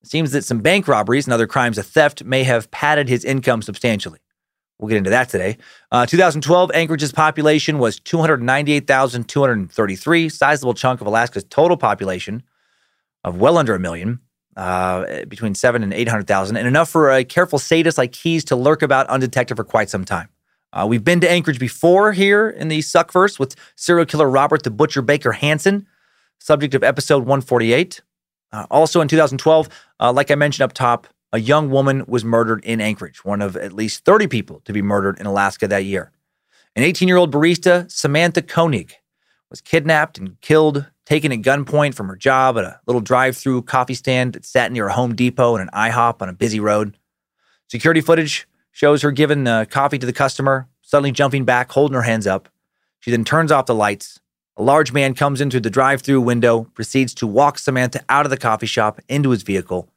It 0.00 0.08
seems 0.08 0.30
that 0.30 0.44
some 0.44 0.60
bank 0.60 0.86
robberies 0.86 1.26
and 1.26 1.34
other 1.34 1.48
crimes 1.48 1.76
of 1.76 1.86
theft 1.86 2.22
may 2.22 2.44
have 2.44 2.70
padded 2.70 3.08
his 3.08 3.24
income 3.24 3.62
substantially. 3.62 4.20
We'll 4.78 4.88
get 4.88 4.98
into 4.98 5.10
that 5.10 5.28
today. 5.28 5.58
Uh, 5.90 6.06
2012, 6.06 6.70
Anchorage's 6.72 7.10
population 7.10 7.78
was 7.78 7.98
298,233, 7.98 10.28
sizable 10.28 10.74
chunk 10.74 11.00
of 11.00 11.08
Alaska's 11.08 11.44
total 11.44 11.76
population 11.76 12.44
of 13.24 13.40
well 13.40 13.58
under 13.58 13.74
a 13.74 13.80
million, 13.80 14.20
uh, 14.56 15.24
between 15.26 15.54
seven 15.54 15.82
and 15.82 15.92
800,000, 15.92 16.56
and 16.56 16.66
enough 16.66 16.88
for 16.88 17.10
a 17.10 17.24
careful 17.24 17.58
sadist 17.58 17.98
like 17.98 18.12
Keyes 18.12 18.44
to 18.46 18.56
lurk 18.56 18.82
about 18.82 19.06
undetected 19.08 19.56
for 19.56 19.64
quite 19.64 19.90
some 19.90 20.04
time. 20.04 20.28
Uh, 20.72 20.86
we've 20.88 21.04
been 21.04 21.20
to 21.20 21.30
Anchorage 21.30 21.58
before 21.58 22.12
here 22.12 22.48
in 22.48 22.68
the 22.68 22.80
Suckverse 22.80 23.38
with 23.38 23.54
serial 23.76 24.06
killer 24.06 24.28
Robert 24.28 24.62
the 24.62 24.70
Butcher 24.70 25.02
Baker 25.02 25.32
Hansen, 25.32 25.86
subject 26.38 26.74
of 26.74 26.82
episode 26.82 27.20
148. 27.20 28.02
Uh, 28.52 28.66
also 28.70 29.00
in 29.00 29.08
2012, 29.08 29.68
uh, 30.00 30.12
like 30.12 30.30
I 30.30 30.34
mentioned 30.34 30.64
up 30.64 30.72
top, 30.72 31.06
a 31.32 31.40
young 31.40 31.70
woman 31.70 32.04
was 32.06 32.24
murdered 32.24 32.64
in 32.64 32.80
Anchorage, 32.80 33.24
one 33.24 33.42
of 33.42 33.56
at 33.56 33.72
least 33.72 34.04
30 34.04 34.26
people 34.28 34.60
to 34.64 34.72
be 34.72 34.82
murdered 34.82 35.18
in 35.18 35.26
Alaska 35.26 35.66
that 35.68 35.84
year. 35.84 36.12
An 36.74 36.82
18 36.82 37.08
year 37.08 37.16
old 37.16 37.32
barista, 37.32 37.90
Samantha 37.90 38.42
Koenig, 38.42 38.94
was 39.50 39.60
kidnapped 39.60 40.18
and 40.18 40.40
killed, 40.40 40.86
taken 41.04 41.32
at 41.32 41.42
gunpoint 41.42 41.94
from 41.94 42.08
her 42.08 42.16
job 42.16 42.58
at 42.58 42.64
a 42.64 42.80
little 42.86 43.00
drive 43.00 43.36
through 43.36 43.62
coffee 43.62 43.94
stand 43.94 44.32
that 44.32 44.44
sat 44.44 44.72
near 44.72 44.88
a 44.88 44.92
Home 44.92 45.14
Depot 45.14 45.56
and 45.56 45.68
an 45.68 45.74
IHOP 45.74 46.20
on 46.22 46.28
a 46.28 46.32
busy 46.32 46.60
road. 46.60 46.96
Security 47.68 48.00
footage 48.00 48.46
shows 48.72 49.02
her 49.02 49.10
giving 49.10 49.44
the 49.44 49.66
coffee 49.70 49.98
to 49.98 50.06
the 50.06 50.12
customer, 50.12 50.68
suddenly 50.82 51.12
jumping 51.12 51.44
back, 51.44 51.72
holding 51.72 51.94
her 51.94 52.02
hands 52.02 52.26
up. 52.26 52.48
She 53.00 53.10
then 53.10 53.24
turns 53.24 53.52
off 53.52 53.66
the 53.66 53.74
lights, 53.74 54.20
a 54.58 54.62
large 54.62 54.90
man 54.90 55.12
comes 55.12 55.42
in 55.42 55.50
through 55.50 55.60
the 55.60 55.70
drive 55.70 56.00
through 56.00 56.22
window, 56.22 56.64
proceeds 56.72 57.12
to 57.16 57.26
walk 57.26 57.58
Samantha 57.58 58.02
out 58.08 58.24
of 58.24 58.30
the 58.30 58.38
coffee 58.38 58.66
shop 58.66 59.00
into 59.06 59.28
his 59.28 59.42
vehicle. 59.42 59.90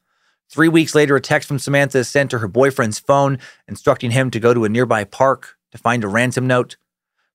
Three 0.49 0.67
weeks 0.67 0.93
later, 0.93 1.15
a 1.15 1.21
text 1.21 1.47
from 1.47 1.59
Samantha 1.59 1.99
is 1.99 2.09
sent 2.09 2.29
to 2.31 2.39
her 2.39 2.47
boyfriend's 2.49 2.99
phone, 2.99 3.39
instructing 3.69 4.11
him 4.11 4.29
to 4.31 4.39
go 4.39 4.53
to 4.53 4.65
a 4.65 4.69
nearby 4.69 5.05
park 5.05 5.57
to 5.71 5.77
find 5.77 6.03
a 6.03 6.09
ransom 6.09 6.45
note. 6.45 6.75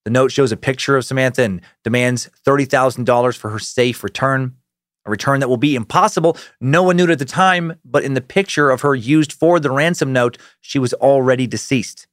The 0.04 0.11
note 0.11 0.32
shows 0.32 0.52
a 0.52 0.56
picture 0.56 0.96
of 0.96 1.04
Samantha 1.04 1.42
and 1.42 1.61
demands 1.82 2.30
$30,000 2.46 3.37
for 3.37 3.50
her 3.50 3.58
safe 3.58 4.04
return, 4.04 4.54
a 5.06 5.11
return 5.11 5.40
that 5.40 5.49
will 5.49 5.56
be 5.56 5.75
impossible. 5.75 6.37
No 6.61 6.82
one 6.82 6.96
knew 6.96 7.04
it 7.04 7.11
at 7.11 7.18
the 7.18 7.25
time, 7.25 7.78
but 7.84 8.04
in 8.04 8.14
the 8.14 8.20
picture 8.20 8.70
of 8.70 8.82
her 8.82 8.94
used 8.94 9.32
for 9.32 9.58
the 9.58 9.70
ransom 9.70 10.12
note, 10.12 10.37
she 10.61 10.78
was 10.78 10.92
already 10.94 11.46
deceased. 11.46 12.06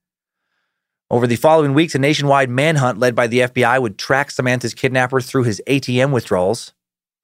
Over 1.10 1.28
the 1.28 1.36
following 1.36 1.74
weeks, 1.74 1.94
a 1.94 2.00
nationwide 2.00 2.50
manhunt 2.50 2.98
led 2.98 3.16
by 3.16 3.28
the 3.28 3.40
FBI 3.40 3.82
would 3.82 3.98
track 3.98 4.32
Samantha's 4.32 4.74
kidnapper 4.74 5.20
through 5.20 5.44
his 5.44 5.62
ATM 5.68 6.14
withdrawals. 6.14 6.74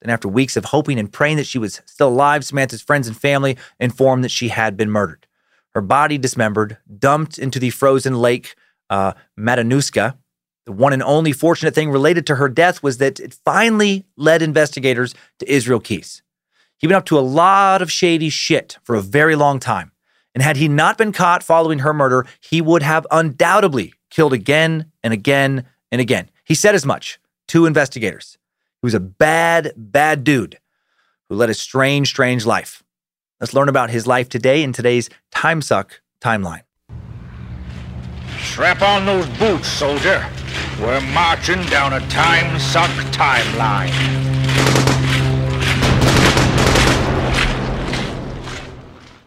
Then, 0.02 0.10
after 0.12 0.28
weeks 0.28 0.58
of 0.58 0.66
hoping 0.66 0.98
and 0.98 1.10
praying 1.10 1.38
that 1.38 1.46
she 1.46 1.58
was 1.58 1.80
still 1.86 2.08
alive, 2.08 2.44
Samantha's 2.44 2.82
friends 2.82 3.08
and 3.08 3.16
family 3.16 3.56
informed 3.80 4.24
that 4.24 4.30
she 4.30 4.48
had 4.48 4.76
been 4.76 4.90
murdered. 4.90 5.26
Her 5.70 5.80
body 5.80 6.18
dismembered, 6.18 6.76
dumped 6.98 7.38
into 7.38 7.58
the 7.58 7.70
frozen 7.70 8.20
lake 8.20 8.54
uh, 8.90 9.14
Matanuska. 9.38 10.18
The 10.68 10.72
one 10.72 10.92
and 10.92 11.02
only 11.02 11.32
fortunate 11.32 11.74
thing 11.74 11.90
related 11.90 12.26
to 12.26 12.34
her 12.34 12.46
death 12.46 12.82
was 12.82 12.98
that 12.98 13.18
it 13.20 13.32
finally 13.42 14.04
led 14.18 14.42
investigators 14.42 15.14
to 15.38 15.50
Israel 15.50 15.80
Keyes. 15.80 16.20
He'd 16.76 16.88
been 16.88 16.96
up 16.96 17.06
to 17.06 17.18
a 17.18 17.20
lot 17.20 17.80
of 17.80 17.90
shady 17.90 18.28
shit 18.28 18.76
for 18.82 18.94
a 18.94 19.00
very 19.00 19.34
long 19.34 19.60
time. 19.60 19.92
And 20.34 20.42
had 20.42 20.58
he 20.58 20.68
not 20.68 20.98
been 20.98 21.10
caught 21.10 21.42
following 21.42 21.78
her 21.78 21.94
murder, 21.94 22.26
he 22.42 22.60
would 22.60 22.82
have 22.82 23.06
undoubtedly 23.10 23.94
killed 24.10 24.34
again 24.34 24.92
and 25.02 25.14
again 25.14 25.64
and 25.90 26.02
again. 26.02 26.28
He 26.44 26.54
said 26.54 26.74
as 26.74 26.84
much 26.84 27.18
to 27.46 27.64
investigators. 27.64 28.36
He 28.82 28.86
was 28.86 28.92
a 28.92 29.00
bad, 29.00 29.72
bad 29.74 30.22
dude 30.22 30.58
who 31.30 31.36
led 31.36 31.48
a 31.48 31.54
strange, 31.54 32.08
strange 32.08 32.44
life. 32.44 32.82
Let's 33.40 33.54
learn 33.54 33.70
about 33.70 33.88
his 33.88 34.06
life 34.06 34.28
today 34.28 34.62
in 34.62 34.74
today's 34.74 35.08
Time 35.30 35.62
Suck 35.62 36.02
timeline. 36.20 36.64
Strap 38.38 38.82
on 38.82 39.06
those 39.06 39.26
boots, 39.38 39.66
soldier. 39.66 40.28
We're 40.80 41.00
marching 41.00 41.60
down 41.66 41.92
a 41.92 42.00
Time 42.08 42.56
Suck 42.60 42.88
timeline. 43.10 43.90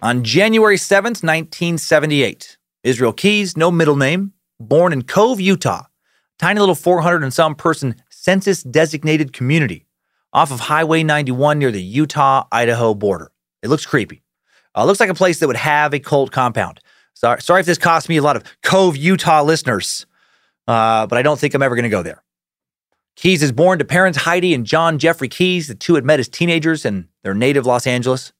On 0.01 0.23
January 0.23 0.77
7th, 0.77 1.21
1978, 1.23 2.57
Israel 2.85 3.11
Keyes, 3.11 3.57
no 3.57 3.69
middle 3.69 3.97
name, 3.97 4.31
born 4.61 4.93
in 4.93 5.01
Cove, 5.01 5.41
Utah, 5.41 5.83
tiny 6.39 6.61
little 6.61 6.73
400 6.73 7.21
and 7.21 7.33
some 7.33 7.55
person 7.55 7.95
census 8.09 8.63
designated 8.63 9.33
community 9.33 9.85
off 10.31 10.53
of 10.53 10.61
Highway 10.61 11.03
91 11.03 11.59
near 11.59 11.71
the 11.71 11.83
Utah 11.83 12.45
Idaho 12.49 12.93
border. 12.93 13.29
It 13.61 13.67
looks 13.67 13.85
creepy. 13.85 14.23
Uh, 14.73 14.85
looks 14.85 15.01
like 15.01 15.09
a 15.09 15.13
place 15.13 15.39
that 15.39 15.47
would 15.47 15.57
have 15.57 15.93
a 15.93 15.99
cult 15.99 16.31
compound. 16.31 16.79
Sorry, 17.13 17.41
sorry 17.41 17.59
if 17.59 17.65
this 17.65 17.77
cost 17.77 18.07
me 18.07 18.15
a 18.15 18.21
lot 18.21 18.37
of 18.37 18.43
Cove, 18.63 18.95
Utah 18.95 19.43
listeners, 19.43 20.05
uh, 20.67 21.07
but 21.07 21.17
I 21.17 21.21
don't 21.21 21.39
think 21.39 21.53
I'm 21.53 21.61
ever 21.61 21.75
going 21.75 21.83
to 21.83 21.89
go 21.89 22.03
there. 22.03 22.23
Keyes 23.15 23.43
is 23.43 23.51
born 23.51 23.79
to 23.79 23.85
parents 23.85 24.19
Heidi 24.19 24.53
and 24.53 24.65
John 24.65 24.97
Jeffrey 24.97 25.27
Keyes. 25.27 25.67
The 25.67 25.75
two 25.75 25.95
had 25.95 26.05
met 26.05 26.19
as 26.19 26.27
teenagers 26.27 26.85
in 26.85 27.07
their 27.23 27.33
native 27.33 27.65
Los 27.65 27.85
Angeles. 27.85 28.31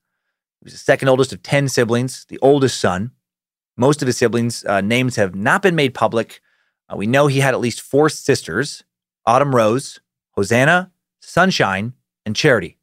He 0.60 0.64
was 0.64 0.72
the 0.72 0.78
second 0.78 1.08
oldest 1.08 1.32
of 1.32 1.42
10 1.42 1.68
siblings, 1.68 2.24
the 2.28 2.38
oldest 2.38 2.80
son. 2.80 3.12
Most 3.76 4.02
of 4.02 4.06
his 4.06 4.16
siblings' 4.16 4.64
uh, 4.64 4.80
names 4.80 5.16
have 5.16 5.34
not 5.34 5.62
been 5.62 5.74
made 5.74 5.94
public. 5.94 6.40
Uh, 6.88 6.96
we 6.96 7.06
know 7.06 7.26
he 7.26 7.40
had 7.40 7.54
at 7.54 7.60
least 7.60 7.80
four 7.80 8.08
sisters 8.08 8.84
Autumn 9.24 9.54
Rose, 9.54 10.00
Hosanna, 10.32 10.90
Sunshine, 11.20 11.92
and 12.26 12.34
Charity. 12.34 12.78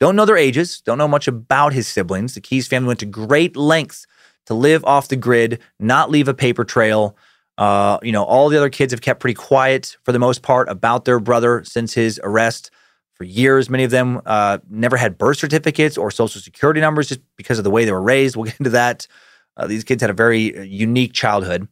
Don't 0.00 0.16
know 0.16 0.24
their 0.24 0.36
ages, 0.36 0.80
don't 0.80 0.98
know 0.98 1.06
much 1.06 1.28
about 1.28 1.72
his 1.72 1.86
siblings. 1.86 2.34
The 2.34 2.40
Keyes 2.40 2.66
family 2.66 2.88
went 2.88 3.00
to 3.00 3.06
great 3.06 3.56
lengths 3.56 4.06
to 4.46 4.54
live 4.54 4.84
off 4.84 5.08
the 5.08 5.16
grid, 5.16 5.60
not 5.78 6.10
leave 6.10 6.28
a 6.28 6.34
paper 6.34 6.64
trail. 6.64 7.16
Uh, 7.58 7.98
you 8.02 8.12
know, 8.12 8.24
all 8.24 8.48
the 8.48 8.56
other 8.56 8.70
kids 8.70 8.92
have 8.92 9.02
kept 9.02 9.20
pretty 9.20 9.34
quiet 9.34 9.96
for 10.04 10.12
the 10.12 10.18
most 10.18 10.42
part 10.42 10.68
about 10.68 11.04
their 11.04 11.20
brother 11.20 11.62
since 11.64 11.92
his 11.92 12.20
arrest 12.24 12.70
for 13.14 13.24
years. 13.24 13.68
Many 13.68 13.84
of 13.84 13.90
them 13.90 14.20
uh, 14.26 14.58
never 14.68 14.96
had 14.96 15.18
birth 15.18 15.38
certificates 15.38 15.98
or 15.98 16.10
social 16.10 16.40
security 16.40 16.80
numbers 16.80 17.08
just 17.08 17.20
because 17.36 17.58
of 17.58 17.64
the 17.64 17.70
way 17.70 17.84
they 17.84 17.92
were 17.92 18.02
raised. 18.02 18.36
We'll 18.36 18.46
get 18.46 18.58
into 18.58 18.70
that. 18.70 19.06
Uh, 19.56 19.66
these 19.66 19.84
kids 19.84 20.00
had 20.00 20.10
a 20.10 20.14
very 20.14 20.58
uh, 20.58 20.62
unique 20.62 21.12
childhood. 21.12 21.68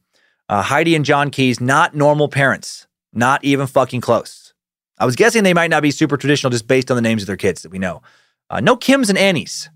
Uh, 0.48 0.62
Heidi 0.62 0.94
and 0.94 1.04
John 1.04 1.30
Keyes, 1.30 1.60
not 1.60 1.94
normal 1.94 2.28
parents, 2.28 2.86
not 3.12 3.42
even 3.44 3.66
fucking 3.66 4.00
close. 4.00 4.52
I 4.98 5.06
was 5.06 5.16
guessing 5.16 5.44
they 5.44 5.54
might 5.54 5.70
not 5.70 5.82
be 5.82 5.90
super 5.90 6.16
traditional 6.16 6.50
just 6.50 6.66
based 6.66 6.90
on 6.90 6.96
the 6.96 7.02
names 7.02 7.22
of 7.22 7.26
their 7.26 7.36
kids 7.36 7.62
that 7.62 7.70
we 7.70 7.78
know. 7.78 8.02
Uh, 8.50 8.60
no 8.60 8.76
Kims 8.76 9.08
and 9.08 9.16
Annies, 9.16 9.70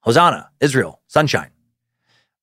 Hosanna, 0.00 0.50
Israel, 0.60 1.00
Sunshine. 1.06 1.50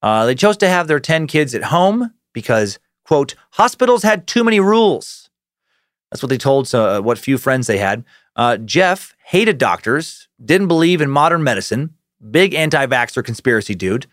They 0.04 0.36
chose 0.36 0.58
to 0.58 0.70
have 0.70 0.88
their 0.88 1.00
10 1.00 1.28
kids 1.28 1.56
at 1.56 1.64
home 1.64 2.14
because, 2.32 2.78
quote, 3.08 3.36
hospitals 3.52 4.04
had 4.04 4.28
too 4.28 4.44
many 4.44 4.60
rules. 4.60 5.30
That's 6.12 6.22
what 6.22 6.30
they 6.30 6.38
told 6.38 6.74
uh, 6.76 7.02
what 7.02 7.18
few 7.18 7.38
friends 7.38 7.68
they 7.68 7.78
had. 7.78 8.04
Uh, 8.36 8.58
Jeff 8.58 9.16
hated 9.26 9.58
doctors, 9.58 10.28
didn't 10.44 10.68
believe 10.68 11.02
in 11.02 11.10
modern 11.10 11.44
medicine, 11.44 11.96
big 12.32 12.54
anti 12.54 12.86
vaxxer 12.86 13.24
conspiracy 13.24 13.76
dude. 13.76 14.08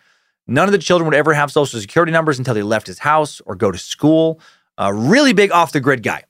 None 0.47 0.69
of 0.69 0.73
the 0.73 0.79
children 0.79 1.07
would 1.07 1.17
ever 1.17 1.35
have 1.35 1.51
social 1.51 1.81
security 1.81 2.13
numbers 2.13 2.39
until 2.39 2.55
they 2.55 2.63
left 2.63 2.87
his 2.87 3.01
house 3.01 3.41
or 3.47 3.55
go 3.55 3.71
to 3.71 3.79
school. 3.79 4.41
A 4.77 4.93
really 4.93 5.33
big 5.33 5.53
off 5.53 5.73
the 5.73 5.81
grid 5.81 6.03
guy. 6.03 6.25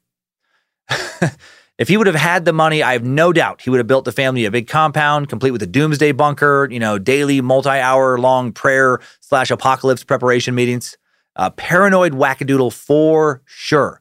if 1.78 1.88
he 1.88 1.96
would 1.96 2.06
have 2.06 2.16
had 2.16 2.44
the 2.44 2.52
money, 2.52 2.82
I 2.82 2.92
have 2.92 3.04
no 3.04 3.32
doubt 3.32 3.62
he 3.62 3.70
would 3.70 3.78
have 3.78 3.86
built 3.86 4.04
the 4.04 4.12
family 4.12 4.44
a 4.44 4.50
big 4.50 4.68
compound, 4.68 5.28
complete 5.28 5.50
with 5.50 5.62
a 5.62 5.66
doomsday 5.66 6.12
bunker, 6.12 6.68
you 6.70 6.78
know, 6.78 6.98
daily 6.98 7.40
multi-hour 7.40 8.18
long 8.18 8.52
prayer 8.52 9.00
slash 9.20 9.50
apocalypse 9.50 10.04
preparation 10.04 10.54
meetings. 10.54 10.96
Uh, 11.36 11.50
paranoid 11.50 12.12
wackadoodle 12.12 12.72
for 12.72 13.42
sure. 13.44 14.00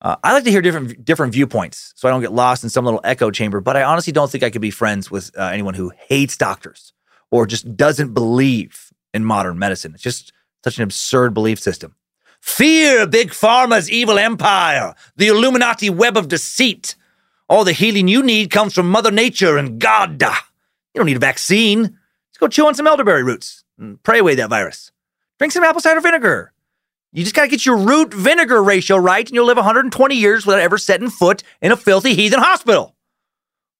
Uh, 0.00 0.16
I 0.24 0.32
like 0.32 0.44
to 0.44 0.50
hear 0.50 0.62
different 0.62 1.04
different 1.04 1.32
viewpoints, 1.32 1.92
so 1.96 2.08
I 2.08 2.10
don't 2.10 2.22
get 2.22 2.32
lost 2.32 2.64
in 2.64 2.70
some 2.70 2.84
little 2.84 3.00
echo 3.04 3.30
chamber. 3.30 3.60
But 3.60 3.76
I 3.76 3.84
honestly 3.84 4.12
don't 4.12 4.30
think 4.30 4.42
I 4.42 4.50
could 4.50 4.60
be 4.60 4.70
friends 4.70 5.10
with 5.10 5.30
uh, 5.38 5.44
anyone 5.44 5.74
who 5.74 5.92
hates 6.08 6.36
doctors 6.36 6.92
or 7.30 7.46
just 7.46 7.76
doesn't 7.76 8.12
believe 8.12 8.92
in 9.14 9.24
modern 9.24 9.58
medicine. 9.58 9.94
It's 9.94 10.02
just 10.02 10.32
such 10.64 10.76
an 10.78 10.84
absurd 10.84 11.34
belief 11.34 11.60
system. 11.60 11.94
Fear 12.40 13.06
Big 13.06 13.30
Pharma's 13.30 13.90
evil 13.90 14.18
empire, 14.18 14.94
the 15.16 15.28
Illuminati 15.28 15.90
web 15.90 16.16
of 16.16 16.26
deceit. 16.26 16.96
All 17.48 17.64
the 17.64 17.72
healing 17.72 18.08
you 18.08 18.22
need 18.22 18.50
comes 18.50 18.74
from 18.74 18.90
Mother 18.90 19.10
Nature 19.12 19.56
and 19.56 19.78
God. 19.78 20.20
You 20.20 20.98
don't 20.98 21.06
need 21.06 21.16
a 21.16 21.20
vaccine. 21.20 21.82
Just 22.30 22.40
go 22.40 22.48
chew 22.48 22.66
on 22.66 22.74
some 22.74 22.86
elderberry 22.86 23.22
roots 23.22 23.62
and 23.78 24.02
pray 24.02 24.18
away 24.18 24.34
that 24.34 24.50
virus. 24.50 24.90
Drink 25.38 25.52
some 25.52 25.64
apple 25.64 25.80
cider 25.80 26.00
vinegar. 26.00 26.52
You 27.12 27.24
just 27.24 27.34
got 27.34 27.42
to 27.42 27.48
get 27.48 27.66
your 27.66 27.76
root 27.76 28.14
vinegar 28.14 28.62
ratio 28.62 28.96
right, 28.96 29.26
and 29.26 29.34
you'll 29.34 29.46
live 29.46 29.56
120 29.56 30.14
years 30.14 30.46
without 30.46 30.62
ever 30.62 30.78
setting 30.78 31.10
foot 31.10 31.42
in 31.60 31.70
a 31.70 31.76
filthy 31.76 32.14
heathen 32.14 32.40
hospital. 32.40 32.94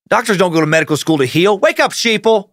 Doctors 0.08 0.36
don't 0.36 0.52
go 0.52 0.60
to 0.60 0.66
medical 0.66 0.98
school 0.98 1.18
to 1.18 1.24
heal. 1.24 1.58
Wake 1.58 1.80
up, 1.80 1.92
sheeple. 1.92 2.50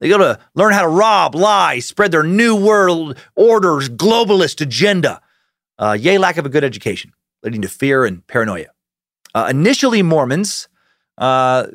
They 0.00 0.08
go 0.08 0.18
to 0.18 0.38
learn 0.54 0.72
how 0.72 0.82
to 0.82 0.88
rob, 0.88 1.34
lie, 1.34 1.78
spread 1.80 2.12
their 2.12 2.22
new 2.22 2.56
world 2.56 3.18
orders, 3.34 3.88
globalist 3.88 4.60
agenda. 4.60 5.20
Uh, 5.78 5.96
yay, 5.98 6.16
lack 6.16 6.38
of 6.38 6.46
a 6.46 6.48
good 6.48 6.64
education, 6.64 7.12
leading 7.42 7.62
to 7.62 7.68
fear 7.68 8.04
and 8.04 8.26
paranoia. 8.26 8.68
Uh, 9.34 9.48
initially, 9.50 10.02
Mormons, 10.02 10.68
uh, 11.18 11.66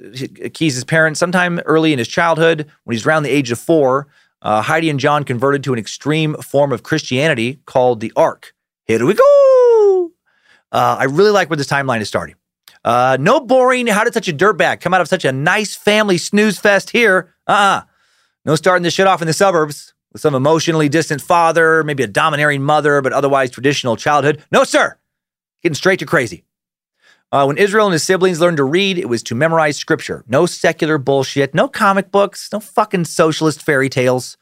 Keyes' 0.54 0.84
parents, 0.84 1.20
sometime 1.20 1.60
early 1.66 1.94
in 1.94 2.00
his 2.00 2.08
childhood, 2.08 2.68
when 2.84 2.96
he's 2.96 3.06
around 3.06 3.24
the 3.24 3.30
age 3.30 3.52
of 3.52 3.60
four, 3.60 4.08
uh, 4.42 4.62
Heidi 4.62 4.90
and 4.90 5.00
John 5.00 5.24
converted 5.24 5.64
to 5.64 5.74
an 5.74 5.80
extreme 5.80 6.36
form 6.36 6.72
of 6.72 6.84
Christianity 6.84 7.60
called 7.66 8.00
the 8.00 8.12
Ark. 8.16 8.54
Here 8.86 9.06
we 9.06 9.14
go. 9.14 10.12
Uh, 10.72 10.98
I 11.00 11.04
really 11.06 11.32
like 11.32 11.50
where 11.50 11.58
this 11.58 11.68
timeline 11.68 12.02
is 12.02 12.08
starting. 12.08 12.36
Uh, 12.84 13.18
no 13.20 13.40
boring, 13.40 13.88
how 13.88 14.04
did 14.04 14.14
such 14.14 14.28
a 14.28 14.34
dirtbag 14.34 14.82
come 14.82 14.94
out 14.94 15.02
of 15.02 15.08
such 15.08 15.26
a 15.26 15.32
nice 15.32 15.76
family 15.76 16.18
snooze 16.18 16.58
fest 16.58 16.90
here? 16.90 17.36
Uh 17.48 17.52
uh 17.52 17.82
No 18.46 18.56
starting 18.56 18.84
this 18.84 18.94
shit 18.94 19.06
off 19.06 19.22
in 19.22 19.28
the 19.28 19.34
suburbs 19.34 19.94
with 20.12 20.22
some 20.22 20.34
emotionally 20.34 20.90
distant 20.90 21.22
father, 21.22 21.84
maybe 21.84 22.04
a 22.04 22.08
domineering 22.08 22.64
mother, 22.64 23.02
but 23.02 23.14
otherwise 23.14 23.52
traditional 23.52 23.96
childhood. 23.96 24.44
No, 24.52 24.64
sir. 24.64 24.98
Getting 25.62 25.76
straight 25.76 26.00
to 26.00 26.06
crazy. 26.06 26.44
Uh, 27.32 27.46
when 27.46 27.58
Israel 27.58 27.86
and 27.86 27.94
his 27.94 28.04
siblings 28.04 28.42
learned 28.42 28.58
to 28.58 28.64
read, 28.64 28.98
it 28.98 29.08
was 29.08 29.24
to 29.24 29.36
memorize 29.36 29.78
scripture. 29.78 30.26
No 30.28 30.46
secular 30.46 30.98
bullshit, 30.98 31.56
no 31.56 31.70
comic 31.70 32.12
books, 32.12 32.50
no 32.52 32.60
fucking 32.60 33.06
socialist 33.06 33.62
fairy 33.62 33.88
tales, 33.88 34.38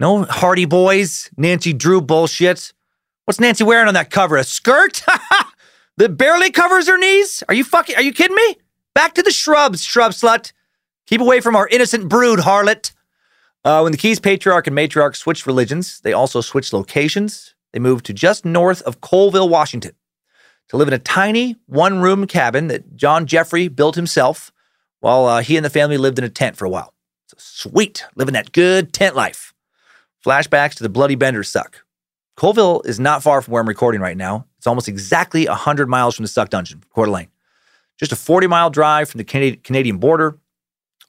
no 0.00 0.24
Hardy 0.24 0.64
Boys, 0.64 1.30
Nancy 1.36 1.72
Drew 1.72 2.00
bullshit. 2.00 2.72
What's 3.24 3.38
Nancy 3.38 3.62
wearing 3.62 3.86
on 3.86 3.94
that 3.94 4.10
cover? 4.10 4.36
A 4.36 4.42
skirt 4.42 5.04
that 5.96 6.16
barely 6.16 6.50
covers 6.50 6.88
her 6.88 6.98
knees? 6.98 7.44
Are 7.48 7.54
you 7.54 7.62
fucking? 7.62 7.94
Are 7.94 8.02
you 8.02 8.12
kidding 8.12 8.36
me? 8.36 8.56
Back 8.94 9.14
to 9.14 9.22
the 9.22 9.30
shrubs, 9.30 9.84
shrub 9.84 10.10
slut. 10.10 10.52
Keep 11.06 11.20
away 11.20 11.40
from 11.40 11.54
our 11.54 11.68
innocent 11.68 12.08
brood, 12.08 12.40
harlot. 12.40 12.92
Uh, 13.64 13.80
when 13.80 13.92
the 13.92 13.98
Keyes 13.98 14.18
patriarch 14.18 14.66
and 14.66 14.76
matriarch 14.76 15.14
switched 15.14 15.46
religions, 15.46 16.00
they 16.00 16.12
also 16.12 16.40
switched 16.40 16.72
locations. 16.72 17.54
They 17.72 17.78
moved 17.78 18.06
to 18.06 18.12
just 18.12 18.44
north 18.44 18.82
of 18.82 19.00
Colville, 19.00 19.48
Washington 19.48 19.92
to 20.68 20.76
live 20.76 20.88
in 20.88 20.94
a 20.94 20.98
tiny 20.98 21.56
one 21.66 22.00
room 22.00 22.26
cabin 22.26 22.68
that 22.68 22.96
John 22.96 23.26
Jeffrey 23.26 23.68
built 23.68 23.94
himself 23.96 24.52
while 25.00 25.24
uh, 25.26 25.42
he 25.42 25.56
and 25.56 25.64
the 25.64 25.70
family 25.70 25.96
lived 25.96 26.18
in 26.18 26.24
a 26.24 26.28
tent 26.28 26.56
for 26.56 26.64
a 26.64 26.70
while. 26.70 26.94
So 27.26 27.36
sweet, 27.38 28.04
living 28.16 28.34
that 28.34 28.52
good 28.52 28.92
tent 28.92 29.16
life. 29.16 29.54
Flashbacks 30.24 30.74
to 30.74 30.82
the 30.82 30.88
Bloody 30.88 31.14
Bender 31.14 31.42
suck. 31.42 31.84
Colville 32.36 32.82
is 32.84 33.00
not 33.00 33.22
far 33.22 33.42
from 33.42 33.52
where 33.52 33.60
I'm 33.60 33.68
recording 33.68 34.00
right 34.00 34.16
now. 34.16 34.46
It's 34.58 34.66
almost 34.66 34.88
exactly 34.88 35.46
100 35.46 35.88
miles 35.88 36.16
from 36.16 36.24
the 36.24 36.28
Suck 36.28 36.50
Dungeon, 36.50 36.82
Coeur 36.94 37.06
d'Alene. 37.06 37.28
Just 37.98 38.12
a 38.12 38.16
40 38.16 38.46
mile 38.46 38.70
drive 38.70 39.08
from 39.08 39.18
the 39.18 39.24
Canadian 39.24 39.98
border. 39.98 40.38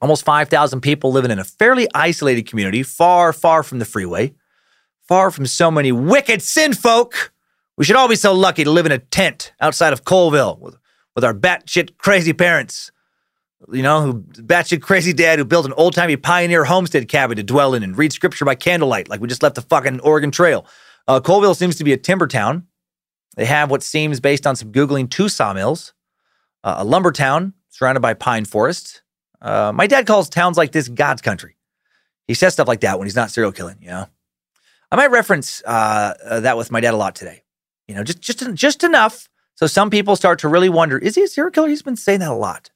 Almost 0.00 0.24
5,000 0.24 0.80
people 0.80 1.12
living 1.12 1.30
in 1.30 1.38
a 1.38 1.44
fairly 1.44 1.86
isolated 1.94 2.48
community, 2.48 2.82
far, 2.82 3.32
far 3.32 3.62
from 3.62 3.80
the 3.80 3.84
freeway, 3.84 4.32
far 5.06 5.30
from 5.30 5.46
so 5.46 5.70
many 5.70 5.92
wicked 5.92 6.40
sin 6.40 6.72
folk 6.72 7.32
we 7.80 7.86
should 7.86 7.96
all 7.96 8.08
be 8.08 8.14
so 8.14 8.34
lucky 8.34 8.62
to 8.62 8.70
live 8.70 8.84
in 8.84 8.92
a 8.92 8.98
tent 8.98 9.54
outside 9.58 9.94
of 9.94 10.04
Colville 10.04 10.58
with, 10.60 10.76
with 11.14 11.24
our 11.24 11.32
batshit 11.32 11.96
crazy 11.96 12.34
parents. 12.34 12.92
You 13.72 13.82
know, 13.82 14.02
who 14.02 14.20
batshit 14.20 14.82
crazy 14.82 15.14
dad 15.14 15.38
who 15.38 15.46
built 15.46 15.64
an 15.64 15.72
old 15.78 15.94
timey 15.94 16.18
pioneer 16.18 16.66
homestead 16.66 17.08
cabin 17.08 17.38
to 17.38 17.42
dwell 17.42 17.72
in 17.72 17.82
and 17.82 17.96
read 17.96 18.12
scripture 18.12 18.44
by 18.44 18.54
candlelight, 18.54 19.08
like 19.08 19.22
we 19.22 19.28
just 19.28 19.42
left 19.42 19.54
the 19.54 19.62
fucking 19.62 20.00
Oregon 20.00 20.30
Trail. 20.30 20.66
Uh, 21.08 21.20
Colville 21.20 21.54
seems 21.54 21.76
to 21.76 21.84
be 21.84 21.94
a 21.94 21.96
timber 21.96 22.26
town. 22.26 22.66
They 23.36 23.46
have 23.46 23.70
what 23.70 23.82
seems, 23.82 24.20
based 24.20 24.46
on 24.46 24.56
some 24.56 24.72
Googling, 24.72 25.08
two 25.08 25.30
sawmills, 25.30 25.94
uh, 26.62 26.74
a 26.76 26.84
lumber 26.84 27.12
town 27.12 27.54
surrounded 27.70 28.00
by 28.00 28.12
pine 28.12 28.44
forests. 28.44 29.00
Uh, 29.40 29.72
my 29.74 29.86
dad 29.86 30.06
calls 30.06 30.28
towns 30.28 30.58
like 30.58 30.72
this 30.72 30.88
God's 30.88 31.22
country. 31.22 31.56
He 32.28 32.34
says 32.34 32.52
stuff 32.52 32.68
like 32.68 32.80
that 32.80 32.98
when 32.98 33.06
he's 33.06 33.16
not 33.16 33.30
serial 33.30 33.52
killing, 33.52 33.78
you 33.80 33.88
know? 33.88 34.06
I 34.92 34.96
might 34.96 35.10
reference 35.10 35.62
uh, 35.64 36.12
uh, 36.22 36.40
that 36.40 36.58
with 36.58 36.70
my 36.70 36.80
dad 36.80 36.92
a 36.92 36.98
lot 36.98 37.14
today. 37.14 37.42
You 37.90 37.96
know, 37.96 38.04
just 38.04 38.20
just 38.20 38.54
just 38.54 38.84
enough 38.84 39.28
so 39.56 39.66
some 39.66 39.90
people 39.90 40.14
start 40.14 40.38
to 40.38 40.48
really 40.48 40.68
wonder: 40.68 40.96
Is 40.96 41.16
he 41.16 41.24
a 41.24 41.26
serial 41.26 41.50
killer? 41.50 41.66
He's 41.66 41.82
been 41.82 41.96
saying 41.96 42.20
that 42.20 42.30
a 42.30 42.34
lot, 42.34 42.70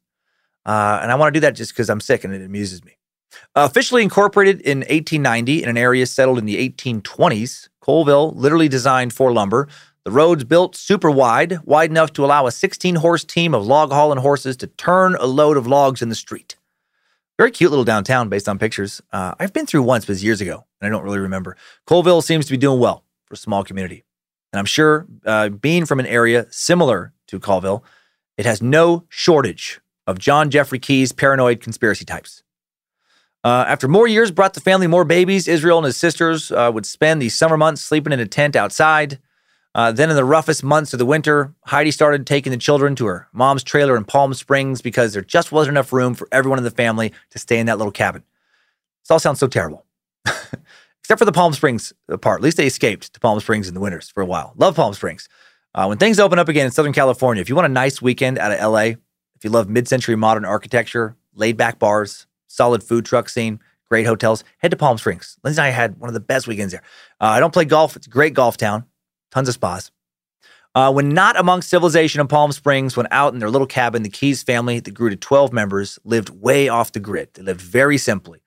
uh, 0.67 0.99
and 1.01 1.13
I 1.13 1.15
want 1.15 1.33
to 1.33 1.41
do 1.41 1.47
that 1.47 1.55
just 1.55 1.73
because 1.73 1.89
I'm 1.89 2.01
sick 2.01 2.25
and 2.25 2.35
it 2.35 2.43
amuses 2.43 2.85
me. 2.85 2.99
Uh, 3.55 3.69
officially 3.71 4.03
incorporated 4.03 4.61
in 4.63 4.79
1890 4.79 5.63
in 5.63 5.69
an 5.69 5.79
area 5.79 6.05
settled 6.05 6.39
in 6.39 6.47
the 6.47 6.69
1820s, 6.69 7.69
Colville, 7.81 8.33
literally 8.33 8.69
designed 8.69 9.13
for 9.13 9.33
lumber. 9.33 9.69
The 10.05 10.11
roads 10.11 10.43
built 10.43 10.75
super 10.75 11.13
wide, 11.13 11.61
wide 11.65 11.91
enough 11.91 12.13
to 12.15 12.25
allow 12.25 12.49
a 12.49 12.53
16 12.53 12.97
horse 12.97 13.23
team 13.23 13.55
of 13.55 13.65
log 13.65 13.93
hauling 13.93 14.19
horses 14.19 14.57
to 14.59 14.67
turn 14.67 15.15
a 15.15 15.27
load 15.27 15.57
of 15.57 15.69
logs 15.69 16.03
in 16.03 16.09
the 16.09 16.17
street. 16.17 16.57
Very 17.39 17.53
cute 17.53 17.71
little 17.71 17.85
downtown 17.85 18.29
based 18.29 18.49
on 18.49 18.59
pictures. 18.59 19.01
Uh, 19.13 19.35
I've 19.39 19.53
been 19.53 19.67
through 19.67 19.85
once, 19.85 20.07
but 20.07 20.11
it 20.11 20.17
was 20.17 20.25
years 20.25 20.41
ago, 20.41 20.67
and 20.81 20.89
I 20.89 20.91
don't 20.91 21.05
really 21.05 21.21
remember. 21.21 21.57
Colville 21.87 22.21
seems 22.21 22.47
to 22.47 22.51
be 22.51 22.59
doing 22.59 22.81
well 22.81 23.05
for 23.27 23.35
a 23.35 23.39
small 23.39 23.65
community. 23.65 24.04
And 24.55 24.61
I'm 24.61 24.67
sure, 24.67 25.09
uh, 25.27 25.49
being 25.49 25.85
from 25.85 25.99
an 25.99 26.07
area 26.07 26.47
similar 26.49 27.13
to 27.27 27.41
Colville, 27.41 27.83
it 28.37 28.47
has 28.47 28.63
no 28.63 29.03
shortage 29.09 29.81
of 30.07 30.21
John 30.21 30.49
Jeffrey 30.49 30.79
Keyes' 30.79 31.11
paranoid 31.11 31.61
conspiracy 31.61 32.05
types. 32.05 32.45
Uh, 33.43 33.65
after 33.67 33.89
more 33.89 34.07
years 34.07 34.31
brought 34.31 34.55
the 34.55 34.61
family 34.61 34.87
more 34.87 35.05
babies, 35.05 35.49
Israel 35.49 35.79
and 35.79 35.87
his 35.87 35.97
sisters 35.97 36.53
uh, 36.53 36.71
would 36.73 36.87
spend 36.87 37.21
the 37.21 37.31
summer 37.31 37.57
months 37.57 37.83
sleeping 37.83 38.13
in 38.13 38.21
a 38.21 38.27
tent 38.27 38.55
outside. 38.55 39.19
Uh, 39.75 39.91
then, 39.91 40.09
in 40.09 40.15
the 40.15 40.25
roughest 40.25 40.63
months 40.63 40.93
of 40.93 41.01
the 41.01 41.05
winter, 41.07 41.53
Heidi 41.67 41.91
started 41.91 42.25
taking 42.25 42.53
the 42.53 42.57
children 42.57 42.95
to 42.95 43.07
her 43.07 43.27
mom's 43.33 43.65
trailer 43.65 43.97
in 43.97 44.05
Palm 44.05 44.35
Springs 44.35 44.81
because 44.81 45.15
there 45.15 45.23
just 45.23 45.51
wasn't 45.51 45.75
enough 45.75 45.93
room 45.93 46.15
for 46.15 46.29
everyone 46.31 46.61
in 46.61 46.65
the 46.65 46.71
family 46.71 47.13
to 47.31 47.41
stay 47.41 47.59
in 47.59 47.67
that 47.67 47.79
little 47.79 47.91
cabin. 47.91 48.23
This 49.03 49.11
all 49.11 49.19
sounds 49.19 49.41
so 49.41 49.49
terrible 49.49 49.85
except 51.05 51.19
for 51.19 51.27
the 51.27 51.33
Palm 51.33 51.53
Springs 51.53 51.93
part. 52.23 52.41
At 52.41 52.43
least 52.43 52.57
they 52.57 52.67
escaped 52.67 53.13
to 53.13 53.21
Palm 53.21 53.39
Springs 53.39 53.69
in 53.69 53.75
the 53.75 53.81
winters 53.81 54.09
for 54.09 54.23
a 54.23 54.27
while. 54.27 54.55
Love 54.57 54.75
Palm 54.75 54.95
Springs. 54.95 55.29
Uh, 55.75 55.85
when 55.85 55.99
things 55.99 56.19
open 56.19 56.39
up 56.39 56.49
again 56.49 56.65
in 56.65 56.73
Southern 56.73 56.95
California, 56.95 57.43
if 57.43 57.49
you 57.51 57.55
want 57.55 57.67
a 57.67 57.69
nice 57.69 58.01
weekend 58.01 58.39
out 58.39 58.53
of 58.53 58.73
LA, 58.73 58.95
if 59.35 59.45
you 59.45 59.51
love 59.51 59.69
mid 59.69 59.87
century 59.87 60.17
modern 60.17 60.47
architecture, 60.47 61.15
laid 61.35 61.59
back 61.59 61.79
bars, 61.79 62.27
solid 62.47 62.83
food 62.83 63.05
truck 63.05 63.29
scene, 63.29 63.61
great 63.91 64.07
hotels, 64.07 64.45
head 64.59 64.71
to 64.71 64.79
Palm 64.79 64.97
Springs. 64.97 65.37
Lindsay 65.45 65.61
and 65.61 65.67
I 65.67 65.71
had 65.71 65.99
one 65.99 66.09
of 66.09 66.15
the 66.15 66.21
best 66.21 66.47
weekends 66.47 66.73
there. 66.73 66.83
Uh, 67.21 67.27
I 67.27 67.41
don't 67.41 67.53
play 67.53 67.67
golf, 67.67 67.97
it's 67.97 68.07
a 68.07 68.11
great 68.11 68.33
golf 68.33 68.57
town, 68.57 68.85
tons 69.31 69.49
of 69.49 69.55
spas. 69.55 69.91
Uh, 70.75 70.91
when 70.91 71.11
not 71.11 71.39
amongst 71.39 71.69
civilization 71.69 72.23
in 72.23 72.29
Palm 72.29 72.51
Springs, 72.51 72.97
when 72.97 73.07
out 73.11 73.35
in 73.35 73.41
their 73.41 73.51
little 73.51 73.67
cabin, 73.67 74.05
the 74.05 74.09
Keyes 74.09 74.43
family 74.43 74.81
that 74.81 74.95
grew 74.95 75.11
to 75.11 75.17
12 75.17 75.53
members 75.53 75.99
lived 76.03 76.31
way 76.31 76.71
off 76.71 76.93
the 76.93 76.99
grid. 76.99 77.29
They 77.35 77.43
lived 77.43 77.61
very 77.61 77.99
simply. 77.99 78.41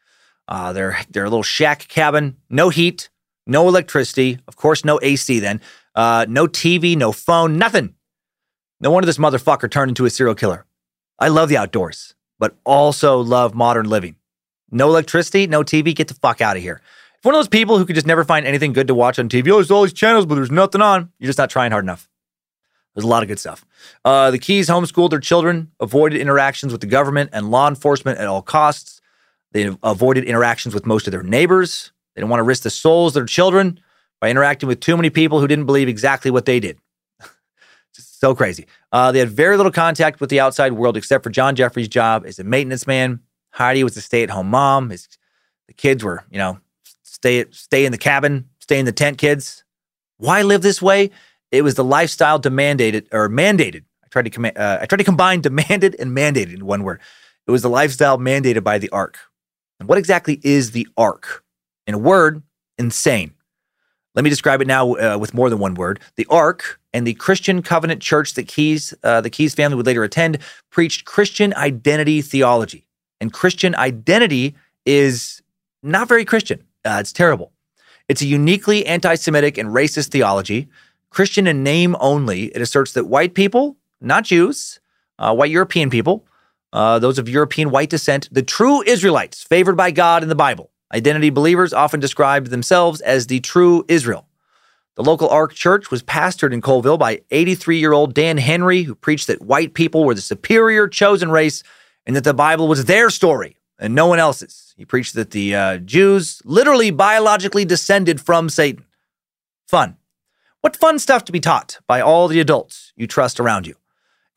Uh, 0.47 0.73
their 0.73 0.99
their 1.09 1.25
little 1.25 1.43
shack 1.43 1.87
cabin, 1.87 2.37
no 2.49 2.69
heat, 2.69 3.09
no 3.45 3.67
electricity, 3.67 4.39
of 4.47 4.55
course, 4.55 4.85
no 4.85 4.99
AC. 5.01 5.39
Then, 5.39 5.61
uh, 5.95 6.25
no 6.29 6.47
TV, 6.47 6.95
no 6.95 7.11
phone, 7.11 7.57
nothing. 7.57 7.95
No 8.79 8.91
wonder 8.91 9.05
this 9.05 9.17
motherfucker 9.17 9.69
turned 9.69 9.89
into 9.89 10.05
a 10.05 10.09
serial 10.09 10.35
killer. 10.35 10.65
I 11.19 11.29
love 11.29 11.49
the 11.49 11.57
outdoors, 11.57 12.13
but 12.39 12.55
also 12.63 13.19
love 13.19 13.55
modern 13.55 13.89
living. 13.89 14.15
No 14.69 14.87
electricity, 14.87 15.47
no 15.47 15.63
TV. 15.63 15.95
Get 15.95 16.07
the 16.07 16.13
fuck 16.13 16.41
out 16.41 16.57
of 16.57 16.61
here. 16.61 16.81
If 17.17 17.25
one 17.25 17.33
of 17.33 17.39
those 17.39 17.47
people 17.47 17.77
who 17.77 17.85
could 17.85 17.95
just 17.95 18.05
never 18.05 18.23
find 18.23 18.45
anything 18.45 18.73
good 18.73 18.87
to 18.87 18.93
watch 18.93 19.17
on 19.17 19.29
TV, 19.29 19.49
oh, 19.51 19.55
there's 19.55 19.71
all 19.71 19.83
these 19.83 19.93
channels, 19.93 20.25
but 20.25 20.35
there's 20.35 20.51
nothing 20.51 20.81
on. 20.81 21.11
You're 21.17 21.29
just 21.29 21.39
not 21.39 21.49
trying 21.49 21.71
hard 21.71 21.83
enough. 21.83 22.07
There's 22.93 23.05
a 23.05 23.07
lot 23.07 23.23
of 23.23 23.29
good 23.29 23.39
stuff. 23.39 23.65
Uh, 24.03 24.31
the 24.31 24.39
Keyes 24.39 24.69
homeschooled 24.69 25.11
their 25.11 25.19
children, 25.19 25.71
avoided 25.79 26.19
interactions 26.19 26.71
with 26.71 26.81
the 26.81 26.87
government 26.87 27.29
and 27.33 27.49
law 27.49 27.67
enforcement 27.67 28.19
at 28.19 28.27
all 28.27 28.41
costs. 28.41 29.01
They 29.51 29.75
avoided 29.83 30.25
interactions 30.25 30.73
with 30.73 30.85
most 30.85 31.07
of 31.07 31.11
their 31.11 31.23
neighbors. 31.23 31.91
They 32.15 32.21
didn't 32.21 32.29
want 32.29 32.39
to 32.39 32.43
risk 32.43 32.63
the 32.63 32.69
souls 32.69 33.11
of 33.11 33.21
their 33.21 33.25
children 33.25 33.79
by 34.19 34.29
interacting 34.29 34.67
with 34.67 34.79
too 34.79 34.97
many 34.97 35.09
people 35.09 35.39
who 35.39 35.47
didn't 35.47 35.65
believe 35.65 35.87
exactly 35.87 36.31
what 36.31 36.45
they 36.45 36.59
did. 36.59 36.79
So 38.19 38.33
crazy. 38.33 38.65
Uh, 38.91 39.11
they 39.11 39.19
had 39.19 39.29
very 39.29 39.57
little 39.57 39.71
contact 39.71 40.19
with 40.19 40.31
the 40.31 40.39
outside 40.39 40.73
world 40.73 40.97
except 40.97 41.23
for 41.23 41.29
John 41.29 41.55
Jeffrey's 41.55 41.87
job 41.87 42.25
as 42.25 42.39
a 42.39 42.43
maintenance 42.43 42.87
man. 42.87 43.19
Heidi 43.51 43.83
was 43.83 43.95
a 43.95 44.01
stay-at-home 44.01 44.49
mom. 44.49 44.89
His, 44.89 45.07
the 45.67 45.73
kids 45.73 46.03
were, 46.03 46.23
you 46.31 46.39
know, 46.39 46.59
stay 47.03 47.45
stay 47.51 47.85
in 47.85 47.91
the 47.91 47.97
cabin, 47.97 48.49
stay 48.59 48.79
in 48.79 48.85
the 48.85 48.91
tent. 48.91 49.17
Kids, 49.19 49.63
why 50.17 50.41
live 50.41 50.61
this 50.61 50.81
way? 50.81 51.11
It 51.51 51.61
was 51.61 51.75
the 51.75 51.83
lifestyle 51.83 52.39
demanded 52.39 53.07
or 53.11 53.29
mandated. 53.29 53.83
I 54.03 54.07
tried 54.09 54.25
to 54.25 54.29
com- 54.29 54.45
uh, 54.45 54.77
I 54.81 54.85
tried 54.85 54.97
to 54.97 55.03
combine 55.03 55.41
demanded 55.41 55.95
and 55.99 56.15
mandated 56.15 56.55
in 56.55 56.65
one 56.65 56.83
word. 56.83 56.99
It 57.45 57.51
was 57.51 57.61
the 57.61 57.69
lifestyle 57.69 58.17
mandated 58.17 58.63
by 58.63 58.77
the 58.77 58.89
Ark. 58.89 59.17
What 59.85 59.97
exactly 59.97 60.39
is 60.43 60.71
the 60.71 60.87
ark? 60.97 61.43
In 61.85 61.93
a 61.93 61.97
word, 61.97 62.43
insane. 62.77 63.33
Let 64.17 64.23
me 64.23 64.31
describe 64.31 64.61
it 64.61 64.67
now 64.67 64.95
uh, 64.95 65.17
with 65.19 65.35
more 65.35 65.47
than 65.47 65.59
one 65.59 65.75
word. 65.75 65.99
The 66.15 66.25
Ark 66.25 66.79
and 66.91 67.05
the 67.05 67.13
Christian 67.13 67.61
Covenant 67.61 68.01
Church 68.01 68.33
that 68.33 68.47
Keyes, 68.47 68.91
uh, 69.03 69.21
the 69.21 69.29
Keyes 69.29 69.53
family 69.53 69.77
would 69.77 69.85
later 69.85 70.03
attend 70.03 70.39
preached 70.71 71.05
Christian 71.05 71.53
identity 71.53 72.23
theology. 72.23 72.87
And 73.21 73.31
Christian 73.31 73.75
identity 73.75 74.55
is 74.87 75.43
not 75.83 76.07
very 76.07 76.25
Christian. 76.25 76.63
Uh, 76.83 76.97
it's 76.99 77.13
terrible. 77.13 77.51
It's 78.09 78.23
a 78.23 78.25
uniquely 78.25 78.85
anti 78.87 79.13
Semitic 79.13 79.57
and 79.57 79.69
racist 79.69 80.09
theology. 80.09 80.67
Christian 81.11 81.45
in 81.45 81.61
name 81.61 81.95
only, 81.99 82.45
it 82.45 82.61
asserts 82.61 82.93
that 82.93 83.05
white 83.05 83.35
people, 83.35 83.77
not 84.01 84.23
Jews, 84.23 84.79
uh, 85.19 85.33
white 85.35 85.51
European 85.51 85.91
people, 85.91 86.25
uh, 86.73 86.99
those 86.99 87.17
of 87.19 87.29
European 87.29 87.69
white 87.71 87.89
descent, 87.89 88.29
the 88.31 88.43
true 88.43 88.83
Israelites 88.83 89.43
favored 89.43 89.75
by 89.75 89.91
God 89.91 90.23
in 90.23 90.29
the 90.29 90.35
Bible, 90.35 90.71
Identity 90.93 91.29
believers 91.29 91.73
often 91.73 91.99
described 91.99 92.49
themselves 92.49 93.01
as 93.01 93.27
the 93.27 93.41
true 93.41 93.83
Israel. 93.87 94.25
The 94.95 95.03
local 95.03 95.29
Ark 95.29 95.53
Church 95.53 95.91
was 95.91 96.01
pastored 96.01 96.53
in 96.53 96.61
Colville 96.61 96.97
by 96.97 97.21
83 97.29 97.77
year 97.77 97.93
old 97.93 98.13
Dan 98.13 98.37
Henry, 98.37 98.83
who 98.83 98.95
preached 98.95 99.27
that 99.27 99.41
white 99.41 99.73
people 99.73 100.05
were 100.05 100.15
the 100.15 100.21
superior 100.21 100.87
chosen 100.87 101.29
race 101.29 101.61
and 102.05 102.15
that 102.15 102.23
the 102.23 102.33
Bible 102.33 102.67
was 102.67 102.85
their 102.85 103.09
story 103.09 103.57
and 103.77 103.93
no 103.93 104.07
one 104.07 104.17
else's. 104.17 104.73
He 104.77 104.85
preached 104.85 105.13
that 105.15 105.31
the 105.31 105.53
uh, 105.53 105.77
Jews 105.77 106.41
literally 106.45 106.89
biologically 106.89 107.65
descended 107.65 108.21
from 108.21 108.49
Satan. 108.49 108.85
Fun. 109.67 109.97
What 110.61 110.77
fun 110.77 110.99
stuff 110.99 111.25
to 111.25 111.31
be 111.31 111.39
taught 111.39 111.79
by 111.85 112.01
all 112.01 112.27
the 112.27 112.39
adults 112.39 112.93
you 112.95 113.07
trust 113.07 113.39
around 113.39 113.67
you. 113.67 113.75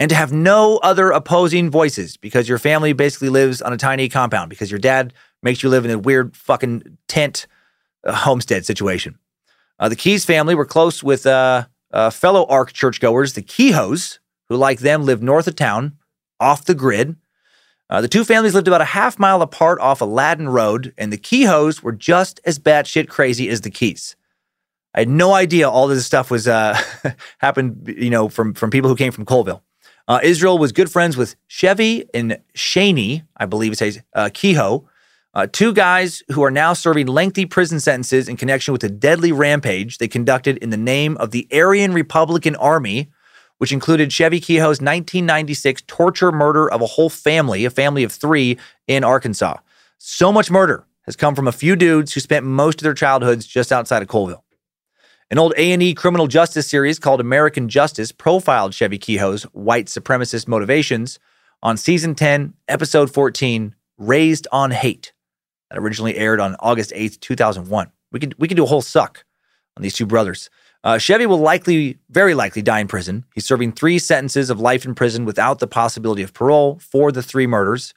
And 0.01 0.09
to 0.09 0.17
have 0.17 0.33
no 0.33 0.79
other 0.79 1.11
opposing 1.11 1.71
voices 1.71 2.17
because 2.17 2.49
your 2.49 2.59
family 2.59 2.95
basically 2.95 3.29
lives 3.29 3.61
on 3.61 3.75
a 3.75 3.77
tiny 3.77 4.09
compound 4.09 4.49
because 4.49 4.71
your 4.71 4.81
dad 4.81 5.13
makes 5.43 5.63
you 5.63 5.69
live 5.69 5.85
in 5.85 5.91
a 5.91 5.99
weird 5.99 6.35
fucking 6.35 6.97
tent 7.07 7.47
uh, 8.05 8.15
homestead 8.15 8.65
situation. 8.65 9.19
Uh, 9.79 9.91
the 9.91 9.97
Keyes 9.97 10.25
family 10.25 10.55
were 10.55 10.65
close 10.65 11.03
with 11.03 11.27
uh, 11.27 11.67
uh, 11.93 12.09
fellow 12.09 12.47
Ark 12.47 12.73
churchgoers, 12.73 13.35
the 13.35 13.43
Kehoes, 13.43 14.21
who, 14.49 14.57
like 14.57 14.81
them, 14.81 15.05
lived 15.05 15.23
north 15.23 15.47
of 15.47 15.55
town, 15.55 15.99
off 16.41 16.65
the 16.65 16.75
grid. 16.75 17.17
Uh, 17.91 18.01
the 18.01 18.09
two 18.09 18.25
families 18.25 18.55
lived 18.55 18.69
about 18.69 18.81
a 18.81 18.87
half 18.87 19.19
mile 19.19 19.43
apart 19.43 19.79
off 19.81 20.01
Aladdin 20.01 20.49
Road, 20.49 20.95
and 20.97 21.13
the 21.13 21.19
Kehoes 21.19 21.83
were 21.83 21.93
just 21.93 22.41
as 22.47 22.59
batshit 22.59 23.09
crazy 23.09 23.51
as 23.51 23.61
the 23.61 23.71
Keyes. 23.71 24.17
I 24.95 25.01
had 25.01 25.11
no 25.11 25.35
idea 25.35 25.69
all 25.69 25.89
this 25.89 26.07
stuff 26.07 26.31
was 26.31 26.49
uh, 26.49 26.81
happened, 27.39 27.95
you 27.99 28.11
know, 28.11 28.31
from 28.31 28.55
from 28.55 28.71
people 28.71 28.89
who 28.89 28.97
came 28.97 29.13
from 29.13 29.27
Colville. 29.27 29.63
Uh, 30.11 30.19
Israel 30.25 30.59
was 30.59 30.73
good 30.73 30.91
friends 30.91 31.17
with 31.17 31.37
Chevie 31.49 32.05
and 32.13 32.41
Cheyne, 32.53 33.29
I 33.37 33.47
believe 33.47 33.71
it 33.71 33.79
says 33.79 34.03
uh, 34.13 34.29
Kehoe, 34.35 34.85
uh, 35.35 35.47
two 35.53 35.73
guys 35.73 36.25
who 36.33 36.43
are 36.43 36.51
now 36.51 36.73
serving 36.73 37.07
lengthy 37.07 37.47
prison 37.47 37.79
sentences 37.79 38.29
in 38.29 38.37
connection 38.37 38.73
with 38.73 38.83
a 38.83 38.89
deadly 38.89 39.31
rampage 39.31 39.99
they 39.99 40.09
conducted 40.09 40.57
in 40.57 40.71
the 40.71 40.77
name 40.77 41.17
of 41.19 41.31
the 41.31 41.47
Aryan 41.53 41.95
Republican 41.95 42.57
Army, 42.57 43.09
which 43.59 43.71
included 43.71 44.11
Chevie 44.11 44.43
Kehoe's 44.43 44.81
1996 44.81 45.83
torture 45.87 46.33
murder 46.33 46.69
of 46.69 46.83
a 46.83 46.87
whole 46.87 47.09
family, 47.09 47.65
a 47.65 47.71
family 47.71 48.03
of 48.03 48.11
three 48.11 48.59
in 48.89 49.05
Arkansas. 49.05 49.59
So 49.99 50.33
much 50.33 50.51
murder 50.51 50.89
has 51.03 51.15
come 51.15 51.37
from 51.37 51.47
a 51.47 51.53
few 51.53 51.77
dudes 51.77 52.15
who 52.15 52.19
spent 52.19 52.45
most 52.45 52.81
of 52.81 52.83
their 52.83 52.95
childhoods 52.95 53.47
just 53.47 53.71
outside 53.71 54.03
of 54.03 54.09
Colville. 54.09 54.43
An 55.33 55.39
old 55.39 55.55
A&E 55.57 55.95
criminal 55.95 56.27
justice 56.27 56.67
series 56.67 56.99
called 56.99 57.21
American 57.21 57.69
Justice 57.69 58.11
profiled 58.11 58.73
Chevie 58.73 58.99
Kehoe's 58.99 59.45
white 59.45 59.87
supremacist 59.87 60.49
motivations 60.49 61.21
on 61.63 61.77
season 61.77 62.17
10, 62.17 62.55
episode 62.67 63.13
14, 63.13 63.77
Raised 63.97 64.49
on 64.51 64.73
Hate 64.73 65.13
that 65.71 65.79
originally 65.79 66.17
aired 66.17 66.41
on 66.41 66.57
August 66.59 66.91
8th, 66.91 67.21
2001. 67.21 67.93
We 68.11 68.19
could 68.19 68.35
we 68.39 68.49
could 68.49 68.57
do 68.57 68.65
a 68.65 68.67
whole 68.67 68.83
suck 68.83 69.25
on 69.77 69.85
these 69.85 69.95
two 69.95 70.05
brothers. 70.05 70.51
Uh, 70.83 70.95
Chevie 70.95 71.27
will 71.27 71.39
likely, 71.39 71.99
very 72.09 72.35
likely, 72.35 72.61
die 72.61 72.81
in 72.81 72.89
prison. 72.89 73.25
He's 73.33 73.47
serving 73.47 73.73
three 73.73 74.01
sentences 74.01 74.51
of 74.51 74.59
life 74.59 74.85
in 74.85 74.97
prison 74.97 75.25
without 75.25 75.61
the 75.61 75.69
possibility 75.69 76.23
of 76.23 76.33
parole 76.33 76.81
for 76.81 77.13
the 77.13 77.23
three 77.23 77.47
murders. 77.47 77.95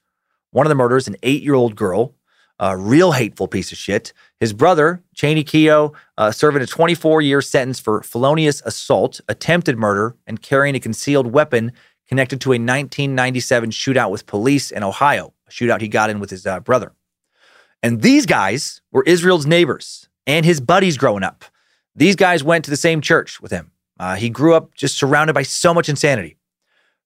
One 0.51 0.67
of 0.67 0.69
the 0.69 0.75
murders, 0.75 1.07
an 1.07 1.15
eight-year-old 1.23 1.75
girl, 1.75 2.13
a 2.63 2.77
real 2.77 3.11
hateful 3.11 3.47
piece 3.47 3.73
of 3.73 3.77
shit. 3.77 4.13
His 4.39 4.53
brother, 4.53 5.03
Cheyne 5.13 5.43
Kehoe, 5.43 5.91
uh, 6.17 6.31
serving 6.31 6.61
a 6.61 6.65
24-year 6.65 7.41
sentence 7.41 7.77
for 7.77 8.01
felonious 8.03 8.61
assault, 8.61 9.19
attempted 9.27 9.77
murder, 9.77 10.15
and 10.25 10.41
carrying 10.41 10.73
a 10.73 10.79
concealed 10.79 11.27
weapon 11.27 11.73
connected 12.07 12.39
to 12.39 12.51
a 12.51 12.55
1997 12.55 13.71
shootout 13.71 14.11
with 14.11 14.25
police 14.27 14.71
in 14.71 14.81
Ohio, 14.81 15.33
a 15.45 15.51
shootout 15.51 15.81
he 15.81 15.89
got 15.89 16.09
in 16.09 16.21
with 16.21 16.29
his 16.29 16.45
uh, 16.45 16.61
brother. 16.61 16.93
And 17.81 18.01
these 18.01 18.25
guys 18.25 18.81
were 18.93 19.03
Israel's 19.03 19.45
neighbors 19.45 20.07
and 20.25 20.45
his 20.45 20.61
buddies 20.61 20.97
growing 20.97 21.23
up. 21.23 21.43
These 21.93 22.15
guys 22.15 22.45
went 22.45 22.63
to 22.63 22.71
the 22.71 22.77
same 22.77 23.01
church 23.01 23.41
with 23.41 23.51
him. 23.51 23.71
Uh, 23.99 24.15
he 24.15 24.29
grew 24.29 24.53
up 24.53 24.73
just 24.73 24.97
surrounded 24.97 25.33
by 25.33 25.43
so 25.43 25.73
much 25.73 25.89
insanity. 25.89 26.37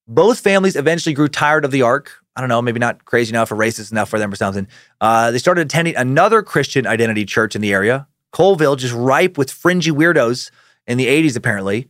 Both 0.07 0.39
families 0.39 0.75
eventually 0.75 1.13
grew 1.13 1.27
tired 1.27 1.65
of 1.65 1.71
the 1.71 1.81
ark. 1.81 2.23
I 2.37 2.39
don't 2.39 2.49
know, 2.49 2.61
maybe 2.61 2.79
not 2.79 3.03
crazy 3.03 3.31
enough 3.31 3.51
or 3.51 3.55
racist 3.55 3.91
enough 3.91 4.09
for 4.09 4.19
them 4.19 4.31
or 4.31 4.35
something. 4.35 4.67
Uh, 5.01 5.31
they 5.31 5.39
started 5.39 5.65
attending 5.65 5.95
another 5.95 6.41
Christian 6.41 6.87
identity 6.87 7.25
church 7.25 7.55
in 7.55 7.61
the 7.61 7.73
area, 7.73 8.07
Colville, 8.31 8.75
just 8.75 8.93
ripe 8.93 9.37
with 9.37 9.51
fringy 9.51 9.91
weirdos 9.91 10.51
in 10.85 10.97
the 10.97 11.07
80s, 11.07 11.35
apparently. 11.35 11.89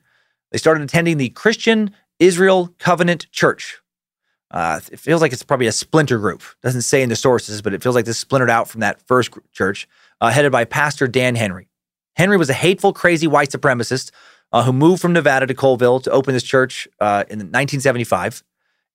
They 0.52 0.58
started 0.58 0.84
attending 0.84 1.18
the 1.18 1.30
Christian 1.30 1.92
Israel 2.20 2.74
Covenant 2.80 3.30
Church, 3.32 3.82
uh, 4.50 4.80
it 4.92 5.00
feels 5.00 5.22
like 5.22 5.34
it's 5.34 5.44
probably 5.44 5.68
a 5.68 5.72
splinter 5.72 6.18
group. 6.18 6.42
Doesn't 6.64 6.84
say 6.84 7.02
in 7.02 7.10
the 7.10 7.16
sources, 7.16 7.62
but 7.62 7.74
it 7.74 7.84
feels 7.84 7.96
like 7.96 8.06
this 8.06 8.18
splintered 8.18 8.50
out 8.50 8.70
from 8.70 8.82
that 8.82 9.02
first 9.08 9.32
church, 9.52 9.88
uh, 10.22 10.30
headed 10.30 10.52
by 10.52 10.66
Pastor 10.66 11.08
Dan 11.08 11.36
Henry. 11.36 11.70
Henry 12.16 12.38
was 12.38 12.50
a 12.50 12.54
hateful, 12.54 12.94
crazy 12.94 13.28
white 13.28 13.50
supremacist 13.50 14.12
uh, 14.54 14.64
who 14.64 14.72
moved 14.72 15.02
from 15.02 15.14
Nevada 15.14 15.46
to 15.46 15.54
Colville 15.54 16.00
to 16.00 16.12
open 16.12 16.34
this 16.34 16.44
church 16.44 16.88
uh, 17.00 17.26
in 17.30 17.40
1975. 17.40 18.44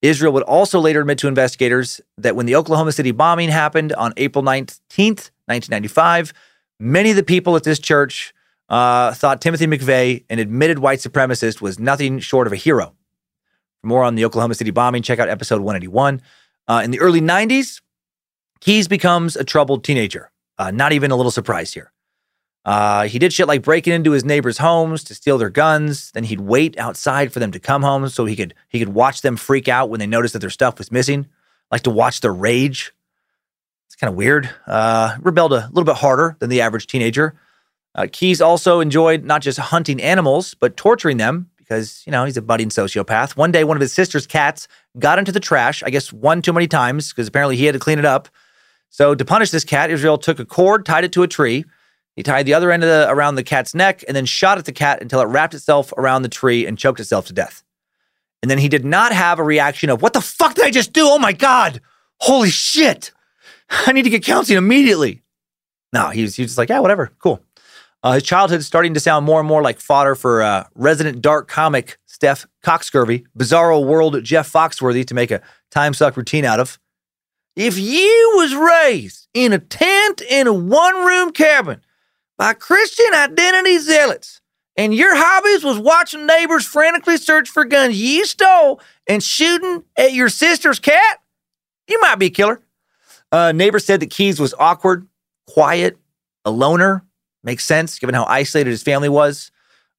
Israel 0.03 0.33
would 0.33 0.43
also 0.43 0.81
later 0.81 1.01
admit 1.01 1.19
to 1.19 1.29
investigators 1.29 2.01
that 2.19 2.35
when 2.35 2.47
the 2.47 2.57
Oklahoma 2.57 2.91
City 2.91 3.13
bombing 3.13 3.49
happened 3.49 3.93
on 3.93 4.13
April 4.17 4.43
19th, 4.43 5.31
1995, 5.47 6.33
many 6.81 7.11
of 7.11 7.17
the 7.17 7.23
people 7.23 7.55
at 7.55 7.63
this 7.63 7.79
church 7.79 8.35
uh, 8.69 9.15
thought 9.15 9.41
Timothy 9.41 9.67
McVeigh, 9.67 10.25
an 10.29 10.41
admitted 10.41 10.81
white 10.81 10.99
supremacist, 10.99 11.61
was 11.61 11.79
nothing 11.79 12.19
short 12.19 12.49
of 12.49 12.53
a 12.53 12.57
hero. 12.57 12.95
For 13.81 13.87
more 13.87 14.03
on 14.03 14.17
the 14.17 14.25
Oklahoma 14.25 14.55
City 14.55 14.73
bombing, 14.73 15.03
check 15.03 15.21
out 15.21 15.29
episode 15.29 15.61
181. 15.61 16.21
Uh, 16.67 16.83
in 16.85 16.91
the 16.91 16.99
early 16.99 17.21
90s, 17.21 17.81
Keyes 18.61 18.89
becomes 18.89 19.37
a 19.37 19.45
troubled 19.45 19.85
teenager. 19.85 20.31
Uh, 20.59 20.71
not 20.71 20.93
even 20.93 21.11
a 21.11 21.17
little 21.17 21.33
surprised 21.33 21.75
here. 21.75 21.92
Uh, 22.65 23.09
he 23.09 23.19
did 23.19 23.33
shit 23.33 23.49
like 23.49 23.63
breaking 23.63 23.93
into 23.93 24.13
his 24.13 24.25
neighbors' 24.25 24.59
homes 24.59 25.03
to 25.05 25.15
steal 25.15 25.37
their 25.37 25.51
guns. 25.51 26.13
Then 26.13 26.25
he'd 26.25 26.41
wait 26.41 26.79
outside 26.79 27.33
for 27.33 27.41
them 27.41 27.51
to 27.53 27.59
come 27.59 27.83
home 27.83 28.09
so 28.09 28.25
he 28.25 28.37
could 28.37 28.55
he 28.69 28.79
could 28.79 28.91
watch 28.91 29.23
them 29.23 29.37
freak 29.37 29.69
out 29.69 29.91
when 29.91 29.99
they 29.99 30.07
noticed 30.07 30.33
that 30.35 30.39
their 30.41 30.51
stuff 30.51 30.79
was 30.79 30.93
missing. 30.93 31.27
Like 31.71 31.83
to 31.83 31.91
watch 31.91 32.21
their 32.21 32.33
rage. 32.33 32.93
It's 33.87 33.97
kind 33.97 34.11
of 34.11 34.17
weird. 34.17 34.49
Uh, 34.67 35.17
rebelled 35.21 35.53
a 35.53 35.69
little 35.73 35.85
bit 35.85 35.97
harder 35.97 36.37
than 36.39 36.51
the 36.51 36.61
average 36.61 36.87
teenager. 36.87 37.35
Uh, 37.95 38.07
Keyes 38.11 38.41
also 38.41 38.81
enjoyed 38.81 39.25
not 39.25 39.43
just 39.43 39.59
hunting 39.59 40.01
animals 40.01 40.55
but 40.55 40.77
torturing 40.77 41.19
them 41.19 41.51
because, 41.73 42.03
you 42.07 42.13
know, 42.13 42.25
he's 42.25 42.37
a 42.37 42.43
budding 42.43 42.69
sociopath. 42.69 43.37
One 43.37 43.51
day, 43.51 43.65
one 43.65 43.77
of 43.77 43.81
his 43.81 43.93
sister's 43.93 44.27
cats 44.27 44.69
got 44.99 45.19
into 45.19 45.33
the 45.33 45.41
trash, 45.41 45.83
I 45.83 45.91
guess 45.91 46.13
one 46.13 46.43
too 46.43 46.53
many 46.53 46.69
times, 46.69 47.11
because 47.11 47.29
apparently 47.29 47.57
he 47.57 47.65
had 47.65 47.73
to 47.73 47.79
clean 47.79 47.99
it 47.99 48.05
up. 48.05 48.29
So, 48.91 49.15
to 49.15 49.25
punish 49.25 49.51
this 49.51 49.65
cat, 49.65 49.91
Israel 49.91 50.19
took 50.19 50.39
a 50.39 50.45
cord, 50.45 50.85
tied 50.85 51.05
it 51.05 51.13
to 51.13 51.23
a 51.23 51.29
tree. 51.29 51.65
He 52.17 52.23
tied 52.23 52.45
the 52.45 52.55
other 52.55 52.71
end 52.71 52.83
of 52.83 52.89
the, 52.89 53.11
around 53.11 53.37
the 53.37 53.43
cat's 53.43 53.75
neck 53.75 54.05
and 54.07 54.15
then 54.15 54.27
shot 54.27 54.59
at 54.59 54.67
the 54.67 54.73
cat 54.73 55.01
until 55.01 55.21
it 55.21 55.27
wrapped 55.27 55.55
itself 55.55 55.93
around 55.97 56.23
the 56.23 56.29
tree 56.29 56.67
and 56.67 56.79
choked 56.79 57.01
itself 57.01 57.27
to 57.27 57.33
death. 57.33 57.65
And 58.43 58.51
then 58.51 58.59
he 58.59 58.69
did 58.69 58.85
not 58.85 59.13
have 59.13 59.39
a 59.39 59.45
reaction 59.45 59.89
of, 59.89 60.03
What 60.03 60.13
the 60.13 60.21
fuck 60.21 60.55
did 60.55 60.65
I 60.65 60.71
just 60.71 60.93
do? 60.93 61.07
Oh 61.07 61.19
my 61.19 61.33
God. 61.33 61.81
Holy 62.21 62.51
shit. 62.51 63.13
I 63.71 63.93
need 63.93 64.03
to 64.03 64.11
get 64.11 64.25
counseling 64.25 64.59
immediately. 64.59 65.23
No, 65.93 66.09
he 66.09 66.23
was, 66.23 66.37
he 66.37 66.43
was 66.43 66.51
just 66.51 66.59
like, 66.59 66.69
Yeah, 66.69 66.81
whatever. 66.81 67.13
Cool. 67.19 67.43
Uh, 68.03 68.15
his 68.15 68.25
childhood 68.25 68.59
is 68.59 68.67
starting 68.67 68.95
to 68.95 69.01
sound 69.01 69.25
more 69.25 69.39
and 69.39 69.49
more 69.49 69.63
like 69.63 69.79
fodder 69.79 70.17
for 70.17 70.43
uh, 70.43 70.65
resident 70.75 71.23
dark 71.23 71.47
comic 71.47 71.99
Steph 72.05 72.47
Coxcurvy, 72.65 73.25
bizarro 73.39 73.85
world 73.85 74.23
Jeff 74.25 74.53
Foxworthy 74.53 75.07
to 75.07 75.15
make 75.15 75.31
a 75.31 75.41
time 75.71 75.95
suck 75.95 76.17
routine 76.17 76.45
out 76.45 76.59
of. 76.59 76.81
If 77.55 77.79
you 77.79 78.33
was 78.37 78.55
raised 78.57 79.29
in 79.35 79.53
a 79.53 79.59
tent 79.59 80.21
in 80.21 80.49
a 80.49 80.53
one 80.53 81.05
room 81.05 81.31
cabin 81.31 81.81
by 82.43 82.55
Christian 82.55 83.15
identity 83.15 83.79
zealots, 83.79 84.41
and 84.77 84.93
your 84.93 85.15
hobbies 85.15 85.63
was 85.63 85.79
watching 85.79 86.27
neighbors 86.27 86.67
frantically 86.67 87.17
search 87.17 87.49
for 87.49 87.65
guns 87.65 87.97
you 87.97 88.27
stole 88.27 88.81
and 89.07 89.23
shooting 89.23 89.85
at 89.97 90.13
your 90.13 90.29
sister's 90.29 90.81
cat, 90.81 91.21
you 91.87 92.01
might 92.01 92.17
be 92.17 92.27
a 92.27 92.31
killer. 92.31 92.61
Uh, 93.31 93.53
neighbor 93.53 93.79
said 93.79 94.01
that 94.01 94.11
Keyes 94.11 94.41
was 94.41 94.55
awkward, 94.59 95.07
quiet, 95.47 95.99
a 96.45 96.51
loner, 96.51 97.05
Makes 97.45 97.65
sense 97.65 98.01
given 98.01 98.13
how 98.13 98.25
isolated 98.25 98.71
his 98.71 98.83
family 98.83 99.09
was. 99.09 99.53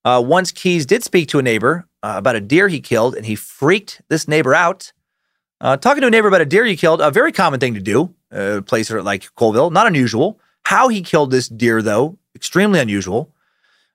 Uh, 0.03 0.21
once 0.25 0.51
Keyes 0.51 0.85
did 0.85 1.01
speak 1.01 1.29
to 1.29 1.39
a 1.39 1.41
neighbor 1.41 1.87
uh, 2.03 2.15
about 2.17 2.35
a 2.35 2.41
deer 2.41 2.67
he 2.67 2.81
killed, 2.81 3.15
and 3.15 3.25
he 3.25 3.35
freaked 3.35 4.01
this 4.09 4.27
neighbor 4.27 4.53
out. 4.53 4.91
Uh, 5.61 5.77
talking 5.77 6.01
to 6.01 6.07
a 6.07 6.11
neighbor 6.11 6.27
about 6.27 6.41
a 6.41 6.45
deer 6.45 6.65
he 6.65 6.75
killed, 6.75 6.99
a 6.99 7.09
very 7.09 7.31
common 7.31 7.61
thing 7.61 7.73
to 7.75 7.79
do, 7.79 8.13
a 8.31 8.61
place 8.61 8.91
like 8.91 9.33
Colville, 9.35 9.69
not 9.69 9.87
unusual. 9.87 10.41
How 10.65 10.89
he 10.89 11.01
killed 11.01 11.31
this 11.31 11.47
deer, 11.47 11.81
though, 11.81 12.17
extremely 12.35 12.79
unusual. 12.79 13.33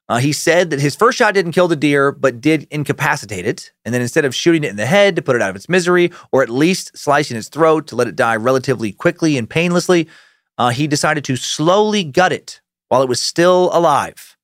Uh, 0.08 0.18
he 0.18 0.32
said 0.32 0.70
that 0.70 0.80
his 0.80 0.96
first 0.96 1.18
shot 1.18 1.34
didn't 1.34 1.52
kill 1.52 1.68
the 1.68 1.76
deer, 1.76 2.12
but 2.12 2.40
did 2.40 2.66
incapacitate 2.70 3.44
it. 3.44 3.72
And 3.84 3.92
then 3.92 4.00
instead 4.00 4.24
of 4.24 4.34
shooting 4.34 4.64
it 4.64 4.70
in 4.70 4.76
the 4.76 4.86
head 4.86 5.16
to 5.16 5.22
put 5.22 5.36
it 5.36 5.42
out 5.42 5.50
of 5.50 5.56
its 5.56 5.68
misery, 5.68 6.12
or 6.32 6.42
at 6.42 6.48
least 6.48 6.96
slicing 6.96 7.36
its 7.36 7.48
throat 7.48 7.86
to 7.88 7.96
let 7.96 8.08
it 8.08 8.16
die 8.16 8.36
relatively 8.36 8.90
quickly 8.90 9.36
and 9.36 9.50
painlessly, 9.50 10.08
uh, 10.56 10.70
he 10.70 10.86
decided 10.86 11.24
to 11.24 11.36
slowly 11.36 12.04
gut 12.04 12.32
it 12.32 12.60
while 12.88 13.02
it 13.02 13.08
was 13.08 13.20
still 13.20 13.70
alive. 13.72 14.36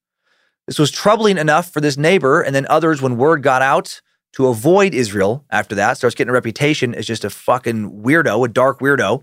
This 0.66 0.78
was 0.78 0.90
troubling 0.90 1.38
enough 1.38 1.70
for 1.70 1.80
this 1.80 1.96
neighbor 1.96 2.42
and 2.42 2.54
then 2.54 2.66
others 2.68 3.00
when 3.00 3.16
word 3.16 3.42
got 3.42 3.62
out 3.62 4.02
to 4.34 4.48
avoid 4.48 4.94
Israel 4.94 5.44
after 5.50 5.76
that, 5.76 5.96
starts 5.96 6.14
getting 6.14 6.30
a 6.30 6.34
reputation 6.34 6.94
as 6.94 7.06
just 7.06 7.24
a 7.24 7.30
fucking 7.30 8.02
weirdo, 8.02 8.44
a 8.44 8.48
dark 8.48 8.80
weirdo. 8.80 9.22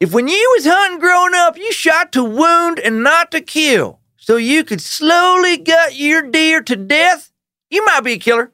If 0.00 0.14
when 0.14 0.28
you 0.28 0.52
was 0.56 0.64
hunting 0.64 0.98
growing 0.98 1.34
up, 1.34 1.58
you 1.58 1.70
shot 1.72 2.10
to 2.12 2.24
wound 2.24 2.78
and 2.78 3.02
not 3.02 3.30
to 3.32 3.42
kill, 3.42 4.00
so 4.16 4.36
you 4.36 4.64
could 4.64 4.80
slowly 4.80 5.58
gut 5.58 5.94
your 5.94 6.22
deer 6.22 6.62
to 6.62 6.74
death, 6.74 7.30
you 7.68 7.84
might 7.84 8.00
be 8.00 8.14
a 8.14 8.18
killer. 8.18 8.50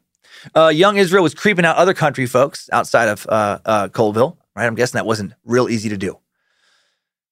Uh, 0.57 0.69
young 0.69 0.97
Israel 0.97 1.23
was 1.23 1.35
creeping 1.35 1.65
out 1.65 1.77
other 1.77 1.95
country 1.95 2.27
folks 2.27 2.69
outside 2.73 3.09
of 3.09 3.29
uh, 3.29 3.61
uh, 3.65 3.89
Colville, 3.89 4.37
right? 4.57 4.67
I'm 4.67 4.75
guessing 4.75 4.99
that 4.99 5.07
wasn't 5.07 5.35
real 5.45 5.69
easy 5.69 5.89
to 5.89 5.97
do. 5.97 6.19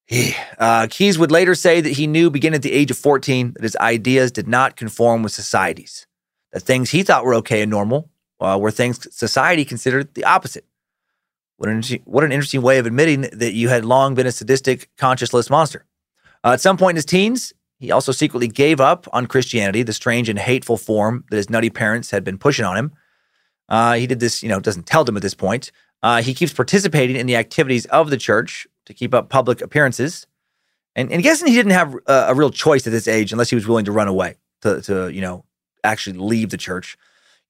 He, 0.05 0.33
uh, 0.59 0.87
Keyes 0.89 1.19
would 1.19 1.31
later 1.31 1.53
say 1.53 1.81
that 1.81 1.89
he 1.89 2.07
knew, 2.07 2.29
beginning 2.29 2.55
at 2.55 2.61
the 2.61 2.71
age 2.71 2.91
of 2.91 2.97
14, 2.97 3.53
that 3.53 3.63
his 3.63 3.75
ideas 3.77 4.31
did 4.31 4.47
not 4.47 4.77
conform 4.77 5.23
with 5.23 5.33
society's. 5.33 6.07
That 6.53 6.61
things 6.61 6.91
he 6.91 7.03
thought 7.03 7.25
were 7.25 7.35
okay 7.35 7.63
and 7.63 7.71
normal 7.71 8.09
uh, 8.39 8.57
were 8.61 8.71
things 8.71 9.13
society 9.13 9.65
considered 9.65 10.13
the 10.13 10.23
opposite. 10.23 10.65
What 11.57 11.69
an, 11.69 11.81
what 12.03 12.23
an 12.23 12.31
interesting 12.31 12.61
way 12.61 12.77
of 12.79 12.85
admitting 12.85 13.21
that 13.33 13.53
you 13.53 13.69
had 13.69 13.85
long 13.85 14.13
been 14.13 14.27
a 14.27 14.31
sadistic, 14.31 14.89
conscienceless 14.97 15.49
monster. 15.49 15.85
Uh, 16.43 16.53
at 16.53 16.61
some 16.61 16.77
point 16.77 16.91
in 16.91 16.95
his 16.97 17.05
teens, 17.05 17.53
he 17.79 17.91
also 17.91 18.11
secretly 18.11 18.47
gave 18.47 18.79
up 18.79 19.07
on 19.13 19.25
Christianity, 19.25 19.83
the 19.83 19.93
strange 19.93 20.29
and 20.29 20.39
hateful 20.39 20.77
form 20.77 21.23
that 21.29 21.37
his 21.37 21.49
nutty 21.49 21.69
parents 21.69 22.11
had 22.11 22.23
been 22.23 22.37
pushing 22.37 22.65
on 22.65 22.77
him. 22.77 22.93
Uh, 23.67 23.93
he 23.93 24.07
did 24.07 24.19
this, 24.19 24.43
you 24.43 24.49
know, 24.49 24.59
doesn't 24.59 24.85
tell 24.85 25.03
them 25.03 25.15
at 25.15 25.21
this 25.21 25.33
point. 25.33 25.71
Uh, 26.03 26.21
he 26.21 26.33
keeps 26.33 26.53
participating 26.53 27.15
in 27.15 27.25
the 27.25 27.35
activities 27.35 27.85
of 27.87 28.09
the 28.09 28.17
church 28.17 28.67
to 28.85 28.93
keep 28.93 29.13
up 29.13 29.29
public 29.29 29.61
appearances. 29.61 30.27
And, 30.95 31.11
and 31.11 31.23
guessing 31.23 31.47
he 31.47 31.55
didn't 31.55 31.71
have 31.71 31.95
a, 32.05 32.13
a 32.29 32.33
real 32.33 32.51
choice 32.51 32.85
at 32.85 32.91
this 32.91 33.07
age 33.07 33.31
unless 33.31 33.49
he 33.49 33.55
was 33.55 33.67
willing 33.67 33.85
to 33.85 33.91
run 33.91 34.07
away 34.07 34.35
to, 34.61 34.81
to 34.83 35.09
you 35.09 35.21
know, 35.21 35.45
actually 35.83 36.17
leave 36.17 36.49
the 36.51 36.57
church. 36.57 36.97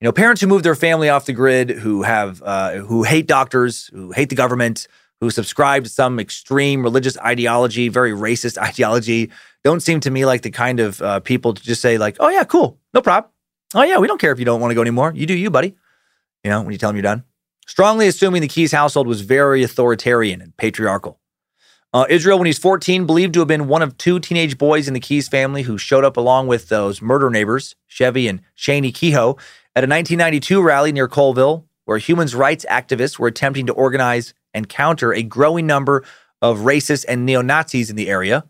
You 0.01 0.05
know, 0.05 0.11
parents 0.11 0.41
who 0.41 0.47
move 0.47 0.63
their 0.63 0.75
family 0.75 1.09
off 1.09 1.25
the 1.25 1.33
grid, 1.33 1.69
who 1.69 2.03
have, 2.03 2.43
uh, 2.43 2.73
who 2.73 3.03
hate 3.03 3.27
doctors, 3.27 3.87
who 3.93 4.11
hate 4.11 4.29
the 4.29 4.35
government, 4.35 4.87
who 5.21 5.29
subscribe 5.29 5.85
to 5.85 5.89
some 5.89 6.19
extreme 6.19 6.83
religious 6.83 7.17
ideology, 7.17 7.87
very 7.87 8.11
racist 8.11 8.57
ideology, 8.61 9.31
don't 9.65 9.81
seem 9.81 9.99
to 10.01 10.11
me 10.11 10.25
like 10.25 10.43
the 10.43 10.51
kind 10.51 10.79
of 10.79 11.01
uh, 11.01 11.19
people 11.21 11.53
to 11.53 11.63
just 11.63 11.81
say 11.81 11.97
like, 11.97 12.17
"Oh 12.19 12.29
yeah, 12.29 12.43
cool, 12.43 12.79
no 12.93 13.01
problem. 13.01 13.31
Oh 13.73 13.81
yeah, 13.81 13.97
we 13.97 14.07
don't 14.07 14.21
care 14.21 14.31
if 14.31 14.37
you 14.37 14.45
don't 14.45 14.61
want 14.61 14.69
to 14.69 14.75
go 14.75 14.81
anymore. 14.81 15.11
You 15.15 15.25
do 15.25 15.33
you, 15.33 15.49
buddy." 15.49 15.75
You 16.43 16.51
know, 16.51 16.61
when 16.61 16.71
you 16.71 16.77
tell 16.77 16.89
them 16.89 16.97
you're 16.97 17.01
done. 17.01 17.23
Strongly 17.65 18.07
assuming 18.07 18.43
the 18.43 18.47
Keyes 18.47 18.71
household 18.71 19.07
was 19.07 19.21
very 19.21 19.63
authoritarian 19.63 20.39
and 20.39 20.55
patriarchal. 20.55 21.19
Uh, 21.91 22.05
Israel, 22.09 22.37
when 22.37 22.45
he's 22.45 22.59
14, 22.59 23.07
believed 23.07 23.33
to 23.33 23.39
have 23.39 23.47
been 23.47 23.67
one 23.67 23.81
of 23.81 23.97
two 23.97 24.19
teenage 24.19 24.59
boys 24.59 24.87
in 24.87 24.93
the 24.93 24.99
Keyes 24.99 25.27
family 25.27 25.63
who 25.63 25.79
showed 25.79 26.03
up 26.03 26.15
along 26.15 26.45
with 26.45 26.69
those 26.69 27.01
murder 27.01 27.31
neighbors, 27.31 27.75
Chevie 27.89 28.29
and 28.29 28.41
Cheyne 28.53 28.91
Kehoe, 28.91 29.35
at 29.75 29.83
a 29.83 29.87
1992 29.87 30.61
rally 30.61 30.91
near 30.91 31.07
Colville, 31.07 31.65
where 31.85 31.97
human 31.97 32.27
rights 32.29 32.65
activists 32.69 33.19
were 33.19 33.27
attempting 33.27 33.65
to 33.67 33.73
organize 33.73 34.33
and 34.53 34.69
counter 34.69 35.13
a 35.13 35.21
growing 35.21 35.67
number 35.67 36.03
of 36.41 36.59
racists 36.59 37.05
and 37.07 37.25
neo 37.25 37.41
Nazis 37.41 37.89
in 37.89 37.95
the 37.95 38.09
area. 38.09 38.45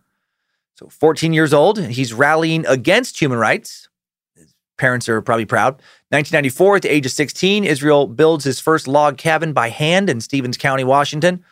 So, 0.76 0.88
14 0.88 1.34
years 1.34 1.54
old, 1.54 1.80
he's 1.80 2.14
rallying 2.14 2.66
against 2.66 3.20
human 3.20 3.38
rights. 3.38 3.88
His 4.36 4.54
parents 4.78 5.08
are 5.08 5.22
probably 5.22 5.46
proud. 5.46 5.76
1994, 6.10 6.76
at 6.76 6.82
the 6.84 6.92
age 6.92 7.06
of 7.06 7.12
16, 7.12 7.64
Israel 7.64 8.08
builds 8.08 8.44
his 8.44 8.60
first 8.60 8.88
log 8.88 9.18
cabin 9.18 9.54
by 9.54 9.70
hand 9.70 10.10
in 10.10 10.22
Stevens 10.22 10.58
County, 10.58 10.84
Washington, 10.84 11.44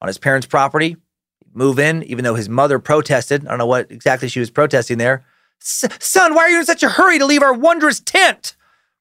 on 0.00 0.08
his 0.08 0.18
parents' 0.18 0.46
property 0.46 0.96
move 1.54 1.78
in, 1.78 2.02
even 2.04 2.24
though 2.24 2.34
his 2.34 2.48
mother 2.48 2.78
protested. 2.78 3.46
I 3.46 3.50
don't 3.50 3.58
know 3.58 3.66
what 3.66 3.90
exactly 3.90 4.28
she 4.28 4.40
was 4.40 4.50
protesting 4.50 4.98
there. 4.98 5.24
Son, 5.60 6.34
why 6.34 6.42
are 6.42 6.48
you 6.50 6.58
in 6.58 6.64
such 6.64 6.82
a 6.82 6.88
hurry 6.88 7.18
to 7.18 7.26
leave 7.26 7.42
our 7.42 7.54
wondrous 7.54 8.00
tent? 8.00 8.56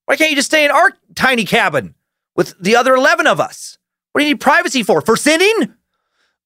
Why 0.05 0.15
can't 0.15 0.29
you 0.29 0.35
just 0.35 0.47
stay 0.47 0.65
in 0.65 0.71
our 0.71 0.91
tiny 1.15 1.45
cabin 1.45 1.95
with 2.35 2.53
the 2.59 2.75
other 2.75 2.95
11 2.95 3.27
of 3.27 3.39
us? 3.39 3.77
What 4.11 4.21
do 4.21 4.25
you 4.25 4.33
need 4.33 4.41
privacy 4.41 4.83
for? 4.83 5.01
For 5.01 5.15
sinning? 5.15 5.73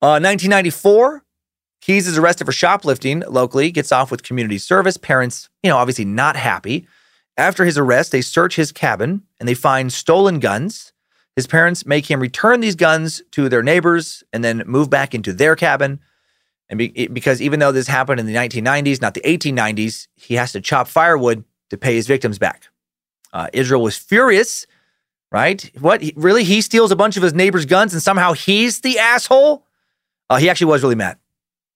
Uh, 0.02 0.22
1994, 0.22 1.24
Keyes 1.82 2.08
is 2.08 2.18
arrested 2.18 2.46
for 2.46 2.52
shoplifting 2.52 3.24
locally, 3.28 3.72
gets 3.72 3.92
off 3.92 4.12
with 4.12 4.24
community 4.24 4.58
service. 4.58 4.98
Parents, 4.98 5.50
you 5.64 5.70
know, 5.70 5.78
obviously 5.78 6.06
not 6.06 6.36
happy. 6.36 6.88
After 7.38 7.66
his 7.66 7.78
arrest, 7.78 8.12
they 8.12 8.22
search 8.22 8.56
his 8.56 8.72
cabin 8.72 9.24
and 9.40 9.50
they 9.50 9.54
find 9.54 9.92
stolen 9.92 10.40
guns, 10.40 10.94
his 11.36 11.48
parents 11.48 11.86
make 11.86 12.10
him 12.10 12.22
return 12.22 12.62
these 12.62 12.76
guns 12.76 13.22
to 13.32 13.50
their 13.50 13.62
neighbors 13.62 14.24
and 14.32 14.44
then 14.44 14.64
move 14.66 14.90
back 14.90 15.14
into 15.14 15.34
their 15.34 15.56
cabin. 15.56 16.00
And 16.70 16.78
be, 16.78 17.08
because 17.08 17.42
even 17.42 17.60
though 17.60 17.72
this 17.72 17.88
happened 17.88 18.20
in 18.20 18.26
the 18.26 18.36
1990s, 18.36 19.02
not 19.02 19.14
the 19.14 19.22
1890s, 19.22 20.08
he 20.16 20.36
has 20.36 20.54
to 20.54 20.62
chop 20.62 20.88
firewood 20.88 21.44
to 21.70 21.78
pay 21.78 21.96
his 21.96 22.08
victims 22.08 22.40
back. 22.40 22.68
Uh, 23.36 23.50
Israel 23.52 23.82
was 23.82 23.98
furious, 23.98 24.66
right? 25.30 25.70
What? 25.80 26.02
He, 26.02 26.14
really? 26.16 26.46
He 26.46 26.62
steals 26.62 26.90
a 26.90 26.96
bunch 26.96 27.18
of 27.18 27.24
his 27.24 27.34
neighbors' 27.34 27.66
guns 27.66 27.92
and 27.92 28.02
somehow 28.02 28.32
he's 28.32 28.80
the 28.80 28.98
asshole? 28.98 29.66
Uh, 30.30 30.38
he 30.38 30.50
actually 30.50 30.68
was 30.68 30.82
really 30.82 30.96
mad. 30.96 31.18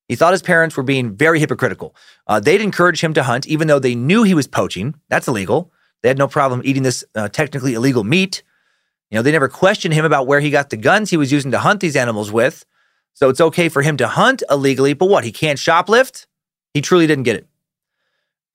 He 0.08 0.16
thought 0.16 0.32
his 0.32 0.42
parents 0.42 0.78
were 0.78 0.84
being 0.84 1.18
very 1.18 1.38
hypocritical. 1.38 1.94
Uh, 2.26 2.40
they'd 2.40 2.62
encourage 2.62 3.02
him 3.02 3.14
to 3.14 3.24
hunt, 3.24 3.46
even 3.46 3.68
though 3.68 3.78
they 3.78 3.94
knew 3.94 4.24
he 4.24 4.34
was 4.34 4.48
poaching. 4.48 4.96
That's 5.10 5.28
illegal. 5.28 5.70
They 6.02 6.08
had 6.08 6.18
no 6.18 6.30
problem 6.30 6.62
eating 6.64 6.84
this 6.84 7.04
uh, 7.14 7.28
technically 7.28 7.74
illegal 7.74 8.06
meat. 8.06 8.42
You 9.12 9.18
know, 9.18 9.22
they 9.22 9.34
never 9.34 9.50
questioned 9.50 9.94
him 9.94 10.06
about 10.06 10.28
where 10.28 10.40
he 10.40 10.52
got 10.52 10.70
the 10.70 10.78
guns 10.78 11.10
he 11.10 11.18
was 11.18 11.30
using 11.30 11.52
to 11.52 11.60
hunt 11.60 11.82
these 11.82 11.98
animals 11.98 12.32
with. 12.32 12.66
So 13.16 13.28
it's 13.28 13.42
okay 13.42 13.68
for 13.68 13.82
him 13.82 13.98
to 13.98 14.08
hunt 14.08 14.44
illegally, 14.50 14.94
but 14.94 15.10
what? 15.10 15.26
He 15.26 15.34
can't 15.34 15.60
shoplift? 15.60 16.26
He 16.74 16.80
truly 16.80 17.06
didn't 17.06 17.26
get 17.26 17.36
it. 17.36 17.49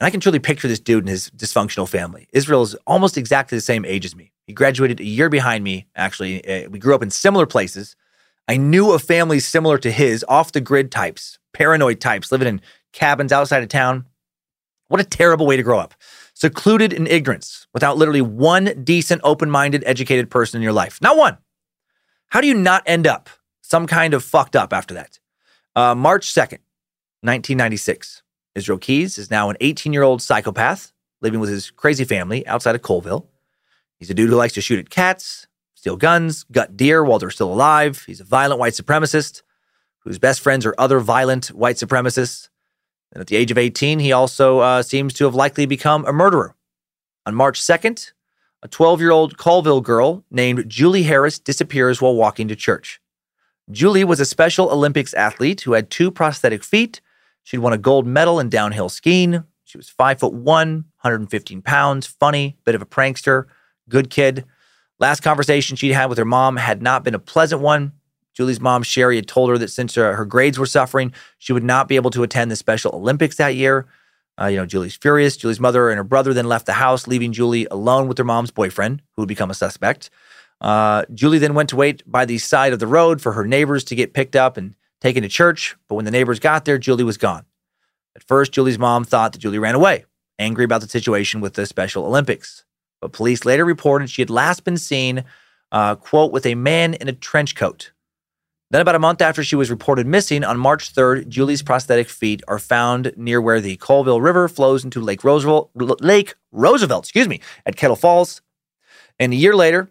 And 0.01 0.07
I 0.07 0.11
can 0.11 0.21
truly 0.21 0.39
picture 0.39 0.69
this 0.69 0.81
dude 0.81 1.05
and 1.05 1.09
his 1.09 1.31
dysfunctional 1.31 1.89
family. 1.89 2.29
Israel 2.33 2.63
is 2.63 2.75
almost 2.87 3.17
exactly 3.17 3.57
the 3.57 3.63
same 3.63 3.85
age 3.85 4.05
as 4.05 4.17
me. 4.17 4.33
He 4.47 4.53
graduated 4.53 5.01
a 5.01 5.05
year 5.05 5.29
behind 5.29 5.65
me, 5.65 5.87
actually. 5.95 6.45
Uh, 6.47 6.69
we 6.69 6.79
grew 6.79 6.95
up 6.95 7.03
in 7.03 7.11
similar 7.11 7.47
places. 7.47 7.97
I 8.49 8.57
knew 8.57 8.93
of 8.93 9.03
families 9.03 9.47
similar 9.47 9.79
to 9.79 9.91
his, 9.91 10.25
off 10.29 10.53
the 10.53 10.61
grid 10.61 10.91
types, 10.91 11.39
paranoid 11.53 12.01
types, 12.01 12.31
living 12.31 12.49
in 12.49 12.61
cabins 12.93 13.33
outside 13.33 13.63
of 13.63 13.69
town. 13.69 14.05
What 14.89 15.01
a 15.01 15.05
terrible 15.05 15.47
way 15.47 15.57
to 15.57 15.63
grow 15.63 15.79
up 15.79 15.95
secluded 16.35 16.93
in 16.93 17.07
ignorance 17.07 17.67
without 17.73 17.97
literally 17.97 18.21
one 18.21 18.83
decent, 18.85 19.21
open 19.25 19.51
minded, 19.51 19.83
educated 19.87 20.31
person 20.31 20.59
in 20.59 20.63
your 20.63 20.73
life. 20.73 21.01
Not 21.01 21.17
one. 21.17 21.39
How 22.29 22.41
do 22.41 22.49
you 22.49 22.55
not 22.55 22.83
end 22.87 23.07
up 23.07 23.31
some 23.63 23.87
kind 23.87 24.13
of 24.13 24.25
fucked 24.25 24.57
up 24.57 24.73
after 24.73 24.95
that? 24.95 25.21
Uh, 25.77 25.95
March 25.95 26.33
2nd, 26.35 26.61
1996. 27.23 28.24
Israel 28.55 28.79
Keyes 28.79 29.19
is 29.19 29.31
now 29.31 29.51
an 29.51 29.57
18 29.61 29.93
year 29.93 30.03
old 30.03 30.23
psychopath 30.23 30.93
living 31.21 31.41
with 31.41 31.51
his 31.51 31.71
crazy 31.71 32.05
family 32.05 32.47
outside 32.47 32.75
of 32.75 32.83
Colville. 32.83 33.29
He's 33.99 34.11
a 34.11 34.15
dude 34.15 34.31
who 34.31 34.37
likes 34.37 34.53
to 34.55 34.61
shoot 34.61 34.79
at 34.79 34.91
cats, 34.91 35.47
steal 35.75 35.97
guns, 35.97 36.45
gut 36.45 36.77
deer 36.77 37.03
while 37.05 37.19
they're 37.19 37.31
still 37.31 37.53
alive. 37.53 38.05
He's 38.07 38.21
a 38.21 38.25
violent 38.25 38.61
white 38.61 38.75
supremacist 38.75 39.43
whose 40.01 40.19
best 40.19 40.41
friends 40.41 40.67
are 40.67 40.75
other 40.77 41.01
violent 41.01 41.47
white 41.49 41.77
supremacists. 41.77 42.49
And 43.13 43.21
at 43.21 43.29
the 43.29 43.37
age 43.37 43.51
of 43.51 43.59
18, 43.59 44.01
he 44.01 44.13
also 44.13 44.59
uh, 44.59 44.83
seems 44.83 45.15
to 45.15 45.25
have 45.25 45.35
likely 45.35 45.67
become 45.67 46.05
a 46.05 46.13
murderer. 46.13 46.55
On 47.27 47.35
March 47.35 47.61
2nd, 47.61 48.13
a 48.63 48.69
12 48.69 49.01
year 49.01 49.11
old 49.11 49.39
Colville 49.39 49.81
girl 49.81 50.25
named 50.31 50.69
Julie 50.69 51.05
Harris 51.05 51.39
disappears 51.39 52.03
while 52.03 52.15
walking 52.15 52.49
to 52.49 52.57
church. 52.57 53.01
Julie 53.71 54.05
was 54.05 54.21
a 54.21 54.27
Special 54.27 54.71
Olympics 54.71 55.15
athlete 55.15 55.63
who 55.63 55.73
had 55.73 55.91
two 55.91 56.11
prosthetic 56.11 56.63
feet. 56.63 57.01
She'd 57.45 57.59
won 57.59 57.73
a 57.73 57.79
gold 57.79 58.07
medal 58.07 58.41
in 58.41 58.49
downhill 58.49 58.89
skiing. 58.89 59.45
She 59.65 59.79
was 59.79 59.89
five 59.89 60.19
foot 60.19 60.33
one, 60.33 60.87
115 61.03 61.63
pounds, 61.63 62.07
funny, 62.07 62.57
bit 62.65 62.75
of 62.75 62.83
a 62.83 62.87
prankster, 62.87 63.45
good 63.89 64.11
kid. 64.11 64.45
Last 64.99 65.21
conversation 65.21 65.77
she'd 65.77 65.93
had 65.93 66.07
with 66.07 66.19
her 66.19 66.25
mom 66.25 66.57
had 66.57 66.83
not 66.83 67.05
been 67.05 67.15
a 67.15 67.19
pleasant 67.19 67.61
one. 67.61 67.93
Julie's 68.33 68.61
mom, 68.61 68.83
Sherry, 68.83 69.17
had 69.17 69.29
told 69.29 69.51
her 69.51 69.59
that 69.59 69.71
since 69.71 69.97
uh, 69.97 70.13
her 70.13 70.25
grades 70.25 70.59
were 70.59 70.67
suffering, 70.67 71.13
she 71.39 71.53
would 71.53 71.63
not 71.63 71.87
be 71.87 71.97
able 71.97 72.11
to 72.11 72.23
attend 72.23 72.51
the 72.51 72.57
Special 72.57 72.93
Olympics 72.95 73.37
that 73.37 73.55
year. 73.55 73.87
Uh, 74.41 74.47
you 74.47 74.57
know, 74.57 74.67
Julie's 74.67 74.97
furious. 74.97 75.37
Julie's 75.37 75.61
mother 75.61 75.91
and 75.91 75.99
her 75.99 76.05
brother 76.05 76.35
then 76.35 76.47
left 76.47 76.67
the 76.67 76.73
house, 76.73 77.07
leaving 77.07 77.33
Julie 77.33 77.67
alone 77.71 78.09
with 78.09 78.19
her 78.19 78.25
mom's 78.25 78.51
boyfriend, 78.51 79.03
who 79.13 79.23
would 79.23 79.29
become 79.29 79.51
a 79.51 79.55
suspect. 79.55 80.11
Uh, 80.61 81.05
Julie 81.13 81.39
then 81.39 81.55
went 81.55 81.69
to 81.69 81.77
wait 81.77 82.03
by 82.11 82.25
the 82.25 82.39
side 82.39 82.73
of 82.73 82.79
the 82.79 82.87
road 82.87 83.21
for 83.21 83.33
her 83.33 83.47
neighbors 83.47 83.85
to 83.85 83.95
get 83.95 84.15
picked 84.15 84.35
up 84.35 84.57
and 84.57 84.75
taken 85.05 85.23
to 85.23 85.29
church. 85.29 85.77
But 85.89 85.97
when 85.97 86.07
the 86.07 86.11
neighbors 86.11 86.41
got 86.41 86.65
there, 86.65 86.79
Julie 86.79 87.05
was 87.05 87.19
gone. 87.19 87.45
At 88.17 88.25
first, 88.25 88.53
Julie's 88.53 88.79
mom 88.79 89.05
thought 89.05 89.33
that 89.35 89.39
Julie 89.41 89.59
ran 89.59 89.75
away, 89.77 90.07
angry 90.39 90.65
about 90.65 90.81
the 90.81 90.89
situation 90.89 91.43
with 91.43 91.55
the 91.55 91.67
Special 91.67 92.07
Olympics. 92.07 92.65
But 93.03 93.13
police 93.13 93.45
later 93.45 93.67
reported 93.67 94.11
she 94.11 94.23
had 94.23 94.31
last 94.31 94.65
been 94.65 94.79
seen, 94.79 95.25
uh, 95.73 95.97
quote, 95.97 96.33
with 96.33 96.47
a 96.47 96.55
man 96.57 96.95
in 96.95 97.09
a 97.09 97.13
trench 97.13 97.55
coat 97.55 97.93
Then, 98.71 98.81
about 98.81 98.97
a 98.97 98.99
month 99.01 99.23
after 99.23 99.45
she 99.45 99.57
was 99.57 99.71
reported 99.71 100.07
missing, 100.07 100.43
on 100.45 100.59
March 100.59 100.95
3rd, 100.95 101.29
Julie's 101.29 101.63
prosthetic 101.63 102.09
feet 102.09 102.43
are 102.49 102.59
found 102.59 103.13
near 103.17 103.41
where 103.41 103.61
the 103.61 103.77
Colville 103.77 104.23
River 104.23 104.49
flows 104.49 104.85
into 104.85 105.01
Lake 105.01 105.23
Roosevelt, 105.23 105.71
Lake 106.03 106.35
Roosevelt, 106.53 107.05
excuse 107.05 107.29
me, 107.29 107.41
at 107.67 107.77
Kettle 107.77 107.97
Falls. 107.97 108.43
And 109.21 109.33
a 109.33 109.37
year 109.37 109.55
later, 109.55 109.91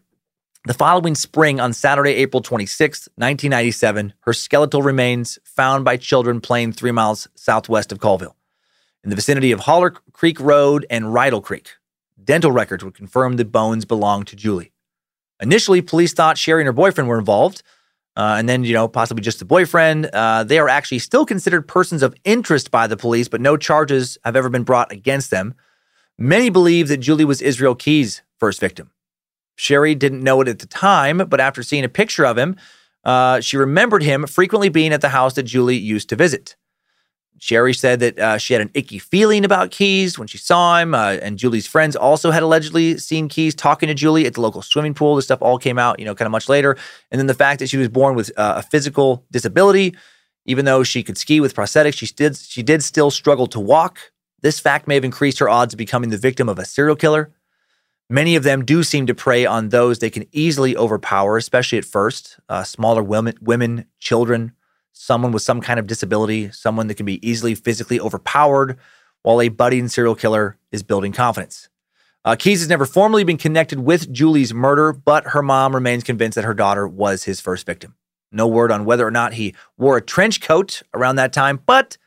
the 0.66 0.74
following 0.74 1.14
spring, 1.14 1.60
on 1.60 1.74
Saturday, 1.74 2.12
April 2.12 2.42
26, 2.42 3.10
1997, 3.16 4.14
her 4.22 4.32
skeletal 4.32 4.82
remains 4.82 5.38
found 5.44 5.84
by 5.84 5.98
children 5.98 6.40
playing 6.40 6.72
three 6.72 6.92
miles 6.92 7.28
southwest 7.36 7.92
of 7.92 8.00
Colville, 8.00 8.38
in 9.04 9.10
the 9.10 9.16
vicinity 9.18 9.52
of 9.52 9.62
Holler 9.62 9.92
Creek 10.14 10.40
Road 10.40 10.86
and 10.90 11.06
Rydal 11.06 11.44
Creek. 11.44 11.72
Dental 12.24 12.52
records 12.52 12.82
would 12.82 12.96
confirm 12.96 13.36
the 13.36 13.44
bones 13.44 13.84
belonged 13.84 14.28
to 14.28 14.38
Julie. 14.38 14.72
Initially, 15.42 15.82
police 15.82 16.14
thought 16.14 16.38
Sherry 16.38 16.62
and 16.62 16.68
her 16.68 16.74
boyfriend 16.74 17.10
were 17.10 17.20
involved, 17.20 17.62
uh, 18.16 18.36
and 18.38 18.48
then, 18.48 18.64
you 18.64 18.74
know, 18.74 18.88
possibly 18.88 19.22
just 19.22 19.40
the 19.40 19.46
boyfriend. 19.46 20.06
Uh, 20.06 20.46
they 20.46 20.60
are 20.60 20.70
actually 20.70 21.00
still 21.00 21.26
considered 21.26 21.68
persons 21.68 22.02
of 22.02 22.16
interest 22.24 22.72
by 22.72 22.88
the 22.88 22.96
police, 22.96 23.28
but 23.28 23.42
no 23.42 23.58
charges 23.58 24.18
have 24.24 24.38
ever 24.38 24.48
been 24.48 24.64
brought 24.64 24.94
against 24.94 25.30
them. 25.30 25.56
Many 26.18 26.50
believe 26.50 26.88
that 26.88 26.98
Julie 26.98 27.26
was 27.26 27.42
Israel 27.42 27.76
Keyes' 27.76 28.22
first 28.40 28.62
victim. 28.62 28.92
Sherry 29.56 29.96
didn't 29.96 30.24
know 30.24 30.42
it 30.42 30.48
at 30.48 30.60
the 30.60 30.68
time, 30.68 31.20
but 31.30 31.40
after 31.40 31.64
seeing 31.64 31.84
a 31.84 31.90
picture 31.90 32.26
of 32.26 32.38
him, 32.38 32.56
uh, 33.04 33.40
she 33.42 33.58
remembered 33.58 34.04
him 34.04 34.26
frequently 34.26 34.70
being 34.70 34.94
at 34.94 35.02
the 35.02 35.10
house 35.10 35.34
that 35.34 35.44
Julie 35.44 35.78
used 35.78 36.10
to 36.10 36.16
visit. 36.16 36.56
Sherry 37.40 37.74
said 37.74 38.00
that 38.00 38.20
uh, 38.20 38.38
she 38.38 38.54
had 38.54 38.62
an 38.62 38.72
icky 38.74 39.00
feeling 39.00 39.44
about 39.44 39.72
Keyes 39.72 40.18
when 40.18 40.30
she 40.30 40.38
saw 40.38 40.80
him, 40.80 40.94
uh, 40.94 41.18
and 41.22 41.38
Julie's 41.38 41.68
friends 41.68 41.96
also 41.96 42.32
had 42.32 42.42
allegedly 42.42 42.98
seen 42.98 43.28
Keyes 43.28 43.54
talking 43.54 43.88
to 43.88 43.94
Julie 43.94 44.26
at 44.26 44.36
the 44.36 44.42
local 44.42 44.62
swimming 44.62 44.94
pool. 44.94 45.18
This 45.18 45.26
stuff 45.26 45.42
all 45.42 45.58
came 45.58 45.78
out, 45.78 46.00
you 46.00 46.06
know, 46.06 46.16
kind 46.16 46.26
of 46.26 46.32
much 46.32 46.48
later. 46.48 46.78
And 47.12 47.20
then 47.20 47.28
the 47.28 47.34
fact 47.34 47.60
that 47.60 47.68
she 47.68 47.78
was 47.78 47.90
born 47.90 48.16
with 48.16 48.32
uh, 48.38 48.54
a 48.58 48.62
physical 48.62 49.26
disability, 49.30 49.94
even 50.46 50.64
though 50.64 50.84
she 50.84 51.04
could 51.04 51.18
ski 51.18 51.42
with 51.42 51.54
prosthetics, 51.54 51.98
she 51.98 52.06
did 52.08 52.38
she 52.38 52.64
did 52.64 52.82
still 52.82 53.12
struggle 53.12 53.48
to 53.48 53.60
walk. 53.60 54.00
This 54.42 54.60
fact 54.60 54.88
may 54.88 54.96
have 54.96 55.06
increased 55.06 55.40
her 55.40 55.50
odds 55.50 55.74
of 55.74 55.78
becoming 55.78 56.12
the 56.12 56.18
victim 56.18 56.48
of 56.48 56.60
a 56.60 56.66
serial 56.66 56.96
killer. 56.96 57.34
Many 58.10 58.36
of 58.36 58.44
them 58.44 58.66
do 58.66 58.84
seem 58.84 59.08
to 59.08 59.16
prey 59.16 59.46
on 59.46 59.70
those 59.70 60.00
they 60.00 60.10
can 60.10 60.26
easily 60.32 60.76
overpower, 60.76 61.38
especially 61.38 61.78
at 61.78 61.86
first. 61.86 62.40
Uh, 62.50 62.64
smaller 62.64 63.02
women, 63.02 63.36
women, 63.42 63.86
children, 64.00 64.54
someone 64.92 65.32
with 65.32 65.42
some 65.42 65.62
kind 65.62 65.80
of 65.80 65.88
disability, 65.88 66.52
someone 66.52 66.88
that 66.88 66.96
can 66.96 67.06
be 67.06 67.26
easily 67.28 67.56
physically 67.56 68.00
overpowered, 68.00 68.78
while 69.24 69.42
a 69.42 69.50
budding 69.50 69.88
serial 69.88 70.16
killer 70.16 70.58
is 70.72 70.84
building 70.84 71.12
confidence. 71.14 71.70
Uh, 72.26 72.36
Keyes 72.36 72.60
has 72.60 72.70
never 72.70 72.86
formally 72.86 73.24
been 73.24 73.38
connected 73.38 73.80
with 73.80 74.12
Julie's 74.12 74.54
murder, 74.54 74.94
but 74.94 75.28
her 75.28 75.42
mom 75.42 75.76
remains 75.76 76.04
convinced 76.04 76.36
that 76.36 76.46
her 76.46 76.54
daughter 76.54 76.88
was 76.88 77.24
his 77.24 77.42
first 77.42 77.66
victim. 77.66 77.96
No 78.32 78.48
word 78.48 78.72
on 78.72 78.86
whether 78.86 79.06
or 79.06 79.12
not 79.12 79.34
he 79.34 79.56
wore 79.78 79.98
a 79.98 80.02
trench 80.02 80.42
coat 80.42 80.82
around 80.94 81.18
that 81.18 81.34
time, 81.34 81.60
but 81.66 81.98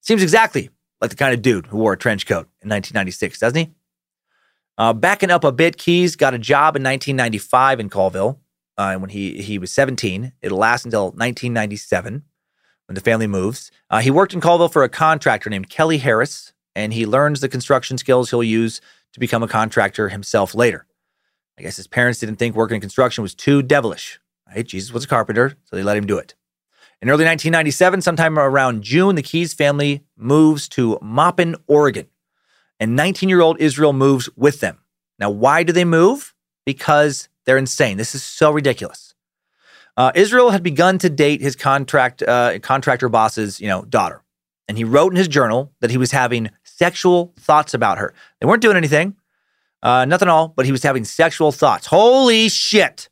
seems 0.00 0.22
exactly 0.22 0.70
like 1.00 1.10
the 1.10 1.16
kind 1.16 1.34
of 1.34 1.42
dude 1.42 1.66
who 1.66 1.78
wore 1.78 1.92
a 1.92 1.98
trench 1.98 2.26
coat 2.26 2.48
in 2.62 2.68
1996, 2.68 3.38
doesn't 3.38 3.58
he? 3.58 3.70
Uh, 4.78 4.92
backing 4.92 5.30
up 5.30 5.42
a 5.42 5.50
bit, 5.50 5.76
Keyes 5.76 6.14
got 6.14 6.34
a 6.34 6.38
job 6.38 6.76
in 6.76 6.84
1995 6.84 7.80
in 7.80 7.90
Colville 7.90 8.40
uh, 8.78 8.96
when 8.96 9.10
he 9.10 9.42
he 9.42 9.58
was 9.58 9.72
17. 9.72 10.32
It'll 10.40 10.58
last 10.58 10.84
until 10.84 11.06
1997 11.06 12.22
when 12.86 12.94
the 12.94 13.00
family 13.00 13.26
moves. 13.26 13.72
Uh, 13.90 13.98
he 13.98 14.10
worked 14.10 14.32
in 14.32 14.40
Colville 14.40 14.68
for 14.68 14.84
a 14.84 14.88
contractor 14.88 15.50
named 15.50 15.68
Kelly 15.68 15.98
Harris, 15.98 16.52
and 16.76 16.92
he 16.92 17.04
learns 17.04 17.40
the 17.40 17.48
construction 17.48 17.98
skills 17.98 18.30
he'll 18.30 18.44
use 18.44 18.80
to 19.12 19.20
become 19.20 19.42
a 19.42 19.48
contractor 19.48 20.10
himself 20.10 20.54
later. 20.54 20.86
I 21.58 21.62
guess 21.62 21.76
his 21.76 21.88
parents 21.88 22.20
didn't 22.20 22.36
think 22.36 22.54
working 22.54 22.76
in 22.76 22.80
construction 22.80 23.22
was 23.22 23.34
too 23.34 23.62
devilish. 23.62 24.20
Right? 24.46 24.64
Jesus 24.64 24.92
was 24.92 25.04
a 25.04 25.08
carpenter, 25.08 25.56
so 25.64 25.74
they 25.74 25.82
let 25.82 25.96
him 25.96 26.06
do 26.06 26.18
it. 26.18 26.36
In 27.02 27.08
early 27.08 27.24
1997, 27.24 28.00
sometime 28.02 28.38
around 28.38 28.82
June, 28.82 29.16
the 29.16 29.22
Keyes 29.22 29.54
family 29.54 30.04
moves 30.16 30.68
to 30.70 30.98
Maupin, 31.02 31.56
Oregon, 31.66 32.06
and 32.80 32.96
19 32.96 33.28
year 33.28 33.40
old 33.40 33.60
Israel 33.60 33.92
moves 33.92 34.28
with 34.36 34.60
them. 34.60 34.78
Now, 35.18 35.30
why 35.30 35.62
do 35.62 35.72
they 35.72 35.84
move? 35.84 36.34
Because 36.64 37.28
they're 37.44 37.58
insane. 37.58 37.96
This 37.96 38.14
is 38.14 38.22
so 38.22 38.50
ridiculous. 38.50 39.14
Uh, 39.96 40.12
Israel 40.14 40.50
had 40.50 40.62
begun 40.62 40.98
to 40.98 41.10
date 41.10 41.40
his 41.40 41.56
contract 41.56 42.22
uh, 42.22 42.58
contractor 42.60 43.08
boss's 43.08 43.60
you 43.60 43.66
know 43.66 43.82
daughter, 43.82 44.22
and 44.68 44.78
he 44.78 44.84
wrote 44.84 45.12
in 45.12 45.16
his 45.16 45.26
journal 45.26 45.72
that 45.80 45.90
he 45.90 45.96
was 45.96 46.12
having 46.12 46.50
sexual 46.62 47.34
thoughts 47.40 47.74
about 47.74 47.98
her. 47.98 48.14
They 48.40 48.46
weren't 48.46 48.62
doing 48.62 48.76
anything, 48.76 49.16
uh, 49.82 50.04
nothing 50.04 50.28
at 50.28 50.32
all, 50.32 50.48
but 50.48 50.66
he 50.66 50.72
was 50.72 50.84
having 50.84 51.04
sexual 51.04 51.50
thoughts. 51.50 51.86
Holy 51.86 52.48
shit! 52.48 53.08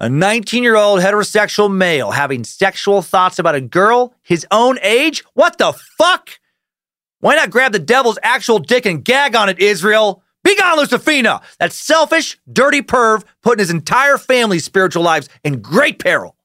A 0.00 0.08
19 0.08 0.62
year 0.62 0.76
old 0.76 1.00
heterosexual 1.00 1.72
male 1.72 2.12
having 2.12 2.42
sexual 2.42 3.02
thoughts 3.02 3.38
about 3.38 3.54
a 3.54 3.60
girl 3.60 4.14
his 4.22 4.46
own 4.50 4.78
age? 4.82 5.22
What 5.34 5.58
the 5.58 5.72
fuck? 5.72 6.37
Why 7.20 7.34
not 7.34 7.50
grab 7.50 7.72
the 7.72 7.78
devil's 7.78 8.18
actual 8.22 8.58
dick 8.58 8.86
and 8.86 9.04
gag 9.04 9.34
on 9.34 9.48
it, 9.48 9.58
Israel? 9.58 10.22
Be 10.44 10.56
gone, 10.56 10.78
Lucifina! 10.78 11.42
That 11.58 11.72
selfish, 11.72 12.38
dirty 12.50 12.80
perv 12.80 13.24
putting 13.42 13.58
his 13.58 13.70
entire 13.70 14.18
family's 14.18 14.64
spiritual 14.64 15.02
lives 15.02 15.28
in 15.42 15.60
great 15.60 15.98
peril. 15.98 16.36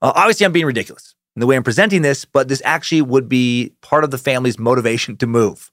Uh, 0.00 0.12
obviously, 0.14 0.46
I'm 0.46 0.52
being 0.52 0.66
ridiculous 0.66 1.14
in 1.34 1.40
the 1.40 1.46
way 1.46 1.56
I'm 1.56 1.64
presenting 1.64 2.02
this, 2.02 2.24
but 2.24 2.48
this 2.48 2.62
actually 2.64 3.02
would 3.02 3.28
be 3.28 3.74
part 3.80 4.04
of 4.04 4.10
the 4.10 4.18
family's 4.18 4.58
motivation 4.58 5.16
to 5.18 5.26
move. 5.26 5.70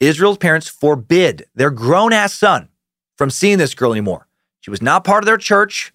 Israel's 0.00 0.38
parents 0.38 0.68
forbid 0.68 1.46
their 1.54 1.70
grown 1.70 2.12
ass 2.12 2.34
son 2.34 2.68
from 3.16 3.30
seeing 3.30 3.58
this 3.58 3.74
girl 3.74 3.92
anymore. 3.92 4.28
She 4.60 4.70
was 4.70 4.82
not 4.82 5.04
part 5.04 5.22
of 5.22 5.26
their 5.26 5.38
church, 5.38 5.92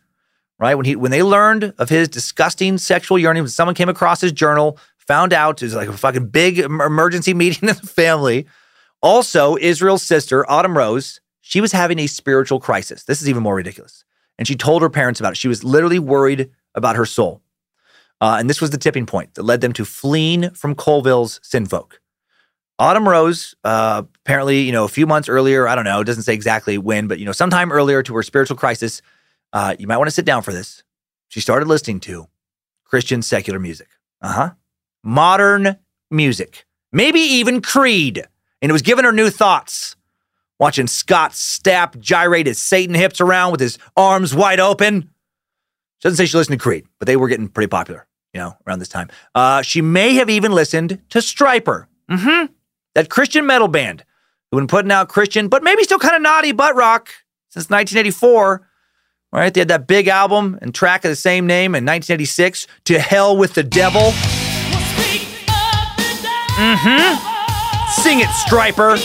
right? 0.60 0.75
When 0.75 0.86
he 0.86 0.95
when 0.95 1.12
they 1.12 1.23
learned 1.23 1.73
of 1.80 1.89
his 1.89 2.08
disgusting 2.08 2.78
sexual 2.78 3.17
yearning, 3.17 3.43
when 3.43 3.49
someone 3.49 3.75
came 3.75 3.89
across 3.89 4.21
his 4.21 4.32
journal, 4.32 4.78
found 5.10 5.34
out 5.34 5.60
was 5.63 5.74
like 5.74 5.89
a 5.89 5.98
fucking 5.98 6.28
big 6.28 6.60
emergency 6.60 7.34
meeting 7.41 7.67
in 7.67 7.76
the 7.76 7.88
family. 7.88 8.45
Also, 9.02 9.58
Israel's 9.58 10.04
sister, 10.04 10.50
Autumn 10.50 10.78
Rose, 10.78 11.19
she 11.41 11.62
was 11.62 11.72
having 11.72 11.98
a 11.98 12.06
spiritual 12.06 12.60
crisis. 12.60 13.06
This 13.06 13.19
is 13.19 13.28
even 13.28 13.41
more 13.41 13.56
ridiculous. 13.56 14.06
And 14.38 14.48
she 14.48 14.56
told 14.56 14.84
her 14.84 14.89
parents 14.89 15.19
about 15.19 15.32
it. 15.32 15.38
She 15.38 15.48
was 15.48 15.63
literally 15.63 15.98
worried 15.98 16.52
about 16.76 16.95
her 16.95 17.08
soul. 17.08 17.41
Uh, 18.22 18.38
and 18.39 18.48
this 18.48 18.62
was 18.62 18.69
the 18.69 18.78
tipping 18.78 19.08
point 19.08 19.34
that 19.34 19.41
led 19.41 19.62
them 19.62 19.74
to 19.74 19.84
fleeing 19.84 20.52
from 20.52 20.76
Colville's 20.76 21.39
sinfolk. 21.41 22.00
Autumn 22.78 23.10
Rose, 23.10 23.56
uh, 23.63 24.04
apparently, 24.24 24.62
you 24.62 24.72
know, 24.72 24.84
a 24.84 24.89
few 24.89 25.08
months 25.08 25.28
earlier, 25.28 25.67
I 25.67 25.74
don't 25.74 25.86
know, 25.86 26.02
it 26.02 26.06
doesn't 26.06 26.24
say 26.24 26.36
exactly 26.36 26.78
when, 26.78 27.08
but, 27.08 27.17
you 27.17 27.26
know, 27.26 27.32
sometime 27.32 27.72
earlier 27.72 28.04
to 28.04 28.15
her 28.15 28.24
spiritual 28.24 28.58
crisis, 28.58 29.02
uh, 29.54 29.76
you 29.80 29.88
might 29.88 29.98
want 29.98 30.08
to 30.08 30.13
sit 30.13 30.26
down 30.26 30.43
for 30.43 30.54
this. 30.54 30.84
She 31.30 31.39
started 31.39 31.67
listening 31.67 32.00
to 32.02 32.28
Christian 32.86 33.24
secular 33.24 33.60
music. 33.60 33.88
Uh 34.22 34.34
huh. 34.34 34.50
Modern 35.03 35.77
music. 36.09 36.65
Maybe 36.91 37.19
even 37.19 37.62
Creed 37.62 38.27
and 38.62 38.69
it 38.69 38.73
was 38.73 38.81
giving 38.81 39.05
her 39.05 39.12
new 39.12 39.29
thoughts. 39.29 39.95
Watching 40.59 40.88
Scott 40.88 41.31
Stapp 41.31 41.97
gyrate 41.99 42.45
his 42.45 42.59
Satan 42.59 42.93
hips 42.93 43.21
around 43.21 43.51
with 43.51 43.62
his 43.62 43.77
arms 43.95 44.35
wide 44.35 44.59
open. 44.59 45.03
She 45.99 46.03
doesn't 46.03 46.17
say 46.17 46.25
she 46.25 46.38
listened 46.38 46.59
to 46.59 46.63
Creed, 46.63 46.85
but 46.99 47.05
they 47.05 47.15
were 47.15 47.29
getting 47.29 47.47
pretty 47.47 47.69
popular, 47.69 48.07
you 48.33 48.41
know, 48.41 48.57
around 48.67 48.79
this 48.79 48.89
time. 48.89 49.09
Uh, 49.33 49.62
she 49.62 49.81
may 49.81 50.15
have 50.15 50.29
even 50.29 50.51
listened 50.51 50.99
to 51.09 51.19
Stryper. 51.19 51.88
Mm-hmm. 52.12 52.51
That 52.95 53.09
Christian 53.09 53.45
metal 53.45 53.69
band 53.69 54.03
who've 54.51 54.59
been 54.59 54.67
putting 54.67 54.91
out 54.91 55.07
Christian, 55.07 55.47
but 55.47 55.63
maybe 55.63 55.83
still 55.83 55.99
kind 55.99 56.15
of 56.15 56.21
naughty 56.21 56.51
butt 56.51 56.75
rock 56.75 57.09
since 57.49 57.69
1984. 57.69 58.67
Right? 59.31 59.53
They 59.53 59.62
had 59.62 59.67
that 59.67 59.88
big 59.88 60.07
album 60.07 60.57
and 60.62 60.73
track 60.73 61.05
of 61.05 61.09
the 61.09 61.15
same 61.15 61.45
name 61.45 61.75
in 61.75 61.85
1986, 61.85 62.67
To 62.85 62.99
Hell 62.99 63.38
with 63.38 63.53
the 63.53 63.63
Devil. 63.63 64.12
Mm-hmm. 66.60 67.15
Sing 68.02 68.19
it, 68.19 68.28
Stryper. 68.28 69.00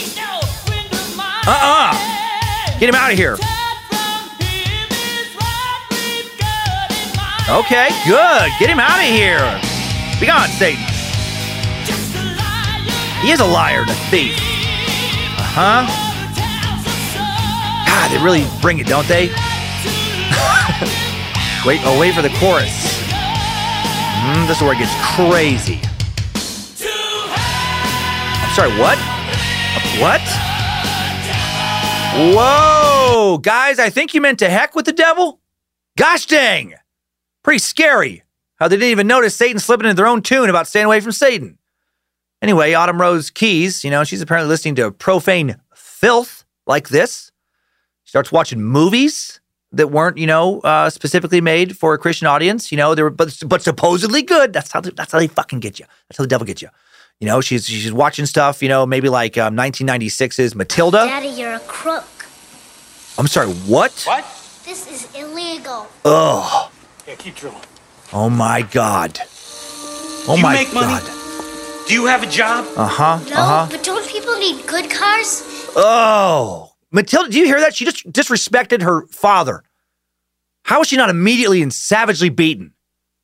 Uh 1.46 1.50
uh-uh. 1.50 1.94
uh 1.94 2.78
Get 2.80 2.88
him 2.88 2.96
out 2.96 3.12
of 3.12 3.16
here. 3.16 3.34
Okay, 7.48 7.90
good. 8.08 8.50
Get 8.58 8.70
him 8.70 8.80
out 8.80 8.98
of 8.98 9.06
here. 9.06 9.38
Be 10.18 10.26
gone, 10.26 10.48
Satan. 10.58 10.82
He 13.22 13.30
is 13.30 13.38
a 13.38 13.46
liar 13.46 13.82
and 13.82 13.90
a 13.90 13.94
thief. 14.10 14.34
Uh 15.38 15.54
huh. 15.54 15.86
God, 17.86 18.10
they 18.10 18.18
really 18.18 18.44
bring 18.60 18.80
it, 18.80 18.88
don't 18.88 19.06
they? 19.06 19.28
wait, 21.64 21.80
oh, 21.84 21.96
wait 22.00 22.16
for 22.16 22.22
the 22.22 22.34
chorus. 22.40 22.98
Mm, 24.26 24.48
this 24.48 24.56
is 24.56 24.62
where 24.64 24.72
it 24.72 24.78
gets 24.78 24.94
crazy. 25.14 25.80
Sorry, 28.54 28.70
what? 28.78 28.96
What? 29.98 30.20
Whoa, 32.32 33.38
guys, 33.38 33.80
I 33.80 33.90
think 33.90 34.14
you 34.14 34.20
meant 34.20 34.38
to 34.38 34.48
heck 34.48 34.76
with 34.76 34.86
the 34.86 34.92
devil? 34.92 35.40
Gosh 35.98 36.26
dang! 36.26 36.74
Pretty 37.42 37.58
scary 37.58 38.22
how 38.54 38.68
they 38.68 38.76
didn't 38.76 38.92
even 38.92 39.08
notice 39.08 39.34
Satan 39.34 39.58
slipping 39.58 39.86
into 39.86 39.96
their 39.96 40.06
own 40.06 40.22
tune 40.22 40.48
about 40.48 40.68
staying 40.68 40.86
away 40.86 41.00
from 41.00 41.10
Satan. 41.10 41.58
Anyway, 42.40 42.74
Autumn 42.74 43.00
Rose 43.00 43.28
Keyes, 43.28 43.82
you 43.82 43.90
know, 43.90 44.04
she's 44.04 44.20
apparently 44.20 44.48
listening 44.48 44.76
to 44.76 44.92
profane 44.92 45.56
filth 45.74 46.44
like 46.64 46.90
this. 46.90 47.32
She 48.04 48.10
starts 48.10 48.30
watching 48.30 48.62
movies, 48.62 49.40
that 49.76 49.90
weren't, 49.90 50.16
you 50.16 50.26
know, 50.26 50.60
uh, 50.60 50.88
specifically 50.90 51.40
made 51.40 51.76
for 51.76 51.94
a 51.94 51.98
Christian 51.98 52.26
audience. 52.26 52.70
You 52.70 52.78
know, 52.78 52.94
they 52.94 53.02
were, 53.02 53.10
but 53.10 53.36
but 53.46 53.62
supposedly 53.62 54.22
good. 54.22 54.52
That's 54.52 54.72
how 54.72 54.80
that's 54.80 55.12
how 55.12 55.18
they 55.18 55.26
fucking 55.26 55.60
get 55.60 55.78
you. 55.78 55.86
That's 56.08 56.18
how 56.18 56.24
the 56.24 56.28
devil 56.28 56.46
gets 56.46 56.62
you. 56.62 56.68
You 57.20 57.28
know, 57.28 57.40
she's 57.40 57.66
she's 57.66 57.92
watching 57.92 58.26
stuff. 58.26 58.62
You 58.62 58.68
know, 58.68 58.86
maybe 58.86 59.08
like 59.08 59.38
um, 59.38 59.56
1996's 59.56 60.54
Matilda. 60.54 60.98
Daddy, 61.06 61.28
you're 61.28 61.54
a 61.54 61.60
crook. 61.60 62.04
I'm 63.18 63.26
sorry, 63.28 63.48
what? 63.48 63.92
What? 64.06 64.24
This 64.64 64.90
is 64.90 65.14
illegal. 65.14 65.86
Ugh. 66.04 66.70
Yeah, 67.06 67.14
keep 67.16 67.36
drilling. 67.36 67.60
Oh 68.12 68.28
my 68.28 68.62
god. 68.62 69.20
Oh 70.26 70.34
you 70.36 70.42
my 70.42 70.54
make 70.54 70.72
money? 70.74 70.86
god. 70.86 71.86
Do 71.86 71.94
you 71.94 72.06
have 72.06 72.22
a 72.22 72.26
job? 72.26 72.66
Uh 72.76 72.86
huh. 72.86 73.20
No, 73.28 73.36
Uh 73.36 73.44
huh. 73.46 73.68
but 73.70 73.82
don't 73.84 74.06
people 74.08 74.36
need 74.38 74.66
good 74.66 74.90
cars? 74.90 75.42
Oh, 75.76 76.72
Matilda, 76.90 77.30
do 77.30 77.38
you 77.38 77.44
hear 77.44 77.60
that? 77.60 77.74
She 77.74 77.84
just 77.84 78.10
disrespected 78.10 78.82
her 78.82 79.06
father. 79.08 79.62
How 80.64 80.78
was 80.78 80.88
she 80.88 80.96
not 80.96 81.10
immediately 81.10 81.60
and 81.62 81.72
savagely 81.72 82.30
beaten? 82.30 82.72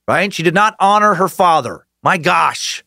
Right? 0.06 0.32
She 0.32 0.42
did 0.42 0.54
not 0.54 0.76
honor 0.78 1.14
her 1.14 1.28
father. 1.28 1.86
My 2.02 2.18
gosh. 2.18 2.84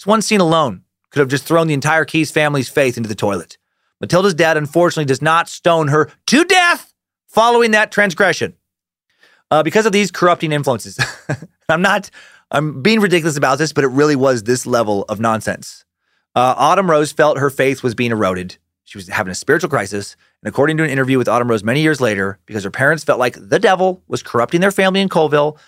This 0.00 0.06
one 0.06 0.22
scene 0.22 0.40
alone 0.40 0.84
could 1.10 1.20
have 1.20 1.28
just 1.28 1.44
thrown 1.44 1.66
the 1.66 1.74
entire 1.74 2.06
Keyes 2.06 2.30
family's 2.30 2.70
faith 2.70 2.96
into 2.96 3.06
the 3.06 3.14
toilet. 3.14 3.58
Matilda's 4.00 4.32
dad, 4.32 4.56
unfortunately, 4.56 5.04
does 5.04 5.20
not 5.20 5.46
stone 5.46 5.88
her 5.88 6.10
to 6.28 6.42
death 6.46 6.94
following 7.28 7.72
that 7.72 7.92
transgression. 7.92 8.54
Uh, 9.50 9.62
because 9.62 9.84
of 9.84 9.92
these 9.92 10.10
corrupting 10.10 10.52
influences. 10.52 10.98
I'm 11.68 11.82
not, 11.82 12.10
I'm 12.50 12.80
being 12.80 13.00
ridiculous 13.00 13.36
about 13.36 13.58
this, 13.58 13.74
but 13.74 13.84
it 13.84 13.88
really 13.88 14.16
was 14.16 14.44
this 14.44 14.64
level 14.64 15.02
of 15.10 15.20
nonsense. 15.20 15.84
Uh, 16.34 16.54
Autumn 16.56 16.90
Rose 16.90 17.12
felt 17.12 17.36
her 17.36 17.50
faith 17.50 17.82
was 17.82 17.94
being 17.94 18.10
eroded. 18.10 18.56
She 18.84 18.96
was 18.96 19.06
having 19.08 19.30
a 19.30 19.34
spiritual 19.34 19.68
crisis. 19.68 20.16
And 20.42 20.48
according 20.48 20.78
to 20.78 20.82
an 20.82 20.88
interview 20.88 21.18
with 21.18 21.28
Autumn 21.28 21.50
Rose 21.50 21.62
many 21.62 21.82
years 21.82 22.00
later, 22.00 22.38
because 22.46 22.64
her 22.64 22.70
parents 22.70 23.04
felt 23.04 23.18
like 23.18 23.36
the 23.38 23.58
devil 23.58 24.02
was 24.08 24.22
corrupting 24.22 24.62
their 24.62 24.72
family 24.72 25.02
in 25.02 25.10
Colville, 25.10 25.58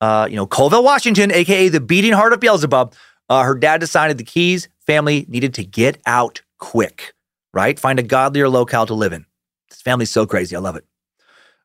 uh, 0.00 0.28
you 0.30 0.36
know, 0.36 0.46
Colville, 0.46 0.84
Washington, 0.84 1.32
aka 1.32 1.68
the 1.68 1.80
beating 1.80 2.12
heart 2.12 2.32
of 2.32 2.40
Beelzebub, 2.40 2.94
uh, 3.30 3.44
her 3.44 3.54
dad 3.54 3.80
decided 3.80 4.18
the 4.18 4.24
Keyes 4.24 4.68
family 4.80 5.24
needed 5.28 5.54
to 5.54 5.64
get 5.64 5.98
out 6.04 6.42
quick, 6.58 7.14
right? 7.54 7.78
Find 7.78 7.98
a 7.98 8.02
godlier 8.02 8.48
locale 8.48 8.86
to 8.86 8.94
live 8.94 9.12
in. 9.12 9.24
This 9.70 9.80
family's 9.80 10.10
so 10.10 10.26
crazy. 10.26 10.56
I 10.56 10.58
love 10.58 10.76
it. 10.76 10.84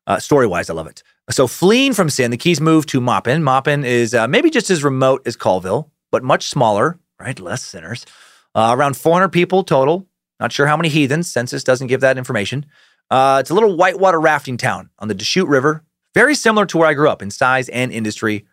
Uh, 0.06 0.20
story 0.20 0.46
wise, 0.46 0.70
I 0.70 0.74
love 0.74 0.86
it. 0.86 1.02
So, 1.30 1.48
fleeing 1.48 1.92
from 1.92 2.08
sin, 2.08 2.30
the 2.30 2.36
Keyes 2.36 2.60
moved 2.60 2.88
to 2.90 3.00
Maupin. 3.00 3.42
Maupin 3.42 3.84
is 3.84 4.14
uh, 4.14 4.28
maybe 4.28 4.48
just 4.48 4.70
as 4.70 4.84
remote 4.84 5.26
as 5.26 5.34
Colville, 5.34 5.90
but 6.12 6.22
much 6.22 6.46
smaller, 6.48 7.00
right? 7.18 7.38
Less 7.40 7.64
sinners. 7.64 8.06
Uh, 8.54 8.74
around 8.78 8.96
400 8.96 9.30
people 9.30 9.64
total. 9.64 10.06
Not 10.38 10.52
sure 10.52 10.68
how 10.68 10.76
many 10.76 10.88
heathens. 10.88 11.28
Census 11.28 11.64
doesn't 11.64 11.88
give 11.88 12.00
that 12.02 12.16
information. 12.16 12.64
Uh, 13.10 13.38
it's 13.40 13.50
a 13.50 13.54
little 13.54 13.76
whitewater 13.76 14.20
rafting 14.20 14.56
town 14.56 14.90
on 15.00 15.08
the 15.08 15.14
Deschutes 15.14 15.48
River, 15.48 15.82
very 16.14 16.34
similar 16.34 16.66
to 16.66 16.78
where 16.78 16.88
I 16.88 16.94
grew 16.94 17.08
up 17.08 17.22
in 17.22 17.30
size 17.30 17.68
and 17.68 17.92
industry. 17.92 18.46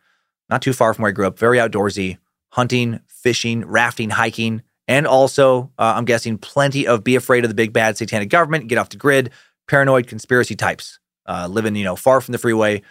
Not 0.50 0.62
too 0.62 0.74
far 0.74 0.94
from 0.94 1.04
where 1.04 1.10
I 1.10 1.14
grew 1.14 1.28
up. 1.28 1.38
Very 1.38 1.58
outdoorsy, 1.58 2.18
hunting, 2.54 3.00
fishing, 3.08 3.66
rafting, 3.66 4.12
hiking, 4.12 4.62
and 4.88 5.08
also, 5.08 5.72
uh, 5.80 5.94
I'm 5.96 6.06
guessing, 6.06 6.38
plenty 6.38 6.86
of 6.86 7.04
be 7.04 7.16
afraid 7.16 7.44
of 7.44 7.50
the 7.50 7.56
big 7.56 7.74
bad 7.74 7.98
satanic 7.98 8.30
government, 8.30 8.68
get 8.68 8.78
off 8.78 8.90
the 8.90 8.98
grid, 8.98 9.32
paranoid 9.68 10.06
conspiracy 10.06 10.56
types 10.56 11.00
uh, 11.26 11.48
living, 11.50 11.76
you 11.76 11.84
know, 11.84 11.96
far 11.96 12.22
from 12.22 12.32
the 12.32 12.38
freeway 12.38 12.84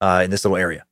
uh, 0.00 0.20
in 0.24 0.30
this 0.30 0.44
little 0.44 0.56
area. 0.56 0.84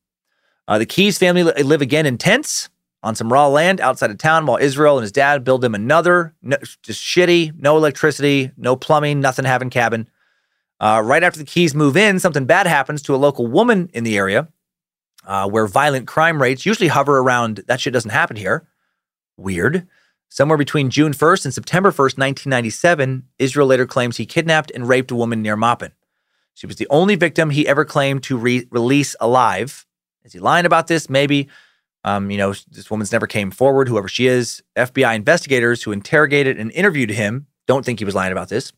Uh, 0.67 0.77
the 0.77 0.87
Keyes 0.87 1.19
family 1.19 1.45
li- 1.45 1.63
live 1.63 1.83
again 1.83 2.05
in 2.05 2.19
tents 2.19 2.69
on 3.05 3.15
some 3.15 3.33
raw 3.33 3.47
land 3.47 3.81
outside 3.81 4.11
of 4.11 4.19
town 4.19 4.45
while 4.45 4.57
Israel 4.57 4.99
and 4.99 5.03
his 5.03 5.13
dad 5.13 5.45
build 5.45 5.61
them 5.61 5.77
another, 5.77 6.35
no, 6.43 6.57
just 6.83 7.01
shitty, 7.01 7.57
no 7.57 7.77
electricity, 7.77 8.51
no 8.57 8.75
plumbing, 8.75 9.21
nothing 9.21 9.45
having 9.45 9.71
cabin. 9.71 10.09
Uh, 10.81 11.01
right 11.05 11.23
after 11.23 11.39
the 11.39 11.45
Keyes 11.47 11.77
move 11.77 11.97
in, 11.97 12.19
something 12.19 12.45
bad 12.45 12.67
happens 12.67 13.03
to 13.03 13.15
a 13.15 13.17
local 13.17 13.47
woman 13.47 13.89
in 13.95 14.03
the 14.03 14.17
area 14.17 14.49
uh, 15.27 15.49
where 15.49 15.67
violent 15.67 16.07
crime 16.07 16.41
rates 16.41 16.65
usually 16.65 16.89
hover 16.89 17.19
around, 17.19 17.65
that 17.67 17.81
shit 17.81 17.93
doesn't 17.93 18.11
happen 18.11 18.37
here. 18.37 18.67
Weird. 19.37 19.87
Somewhere 20.29 20.59
between 20.59 20.91
June 20.91 21.13
1st 21.13 21.45
and 21.45 21.55
September 21.55 21.91
1st, 21.91 22.19
1997, 22.19 23.25
Israel 23.39 23.67
later 23.67 23.87
claims 23.87 24.17
he 24.17 24.27
kidnapped 24.27 24.71
and 24.73 24.89
raped 24.89 25.11
a 25.11 25.15
woman 25.15 25.43
near 25.43 25.57
Maupin. 25.57 25.93
She 26.55 26.67
was 26.67 26.77
the 26.77 26.89
only 26.91 27.17
victim 27.17 27.51
he 27.51 27.69
ever 27.69 27.85
claimed 27.85 28.23
to 28.25 28.37
re- 28.37 28.67
release 28.71 29.15
alive. 29.21 29.87
Is 30.25 30.33
he 30.33 30.39
lying 30.39 30.67
about 30.67 30.87
this? 30.87 31.11
Maybe. 31.11 31.49
Um, 32.03 32.31
you 32.31 32.39
know, 32.39 32.55
this 32.71 32.91
woman's 32.91 33.13
never 33.13 33.27
came 33.27 33.51
forward, 33.51 33.89
whoever 33.89 34.09
she 34.09 34.27
is. 34.27 34.63
FBI 34.77 35.15
investigators 35.15 35.83
who 35.83 35.93
interrogated 35.93 36.59
and 36.59 36.71
interviewed 36.73 37.11
him 37.11 37.47
don't 37.67 37.85
think 37.85 37.99
he 37.99 38.05
was 38.05 38.15
lying 38.15 38.33
about 38.33 38.49
this. 38.49 38.73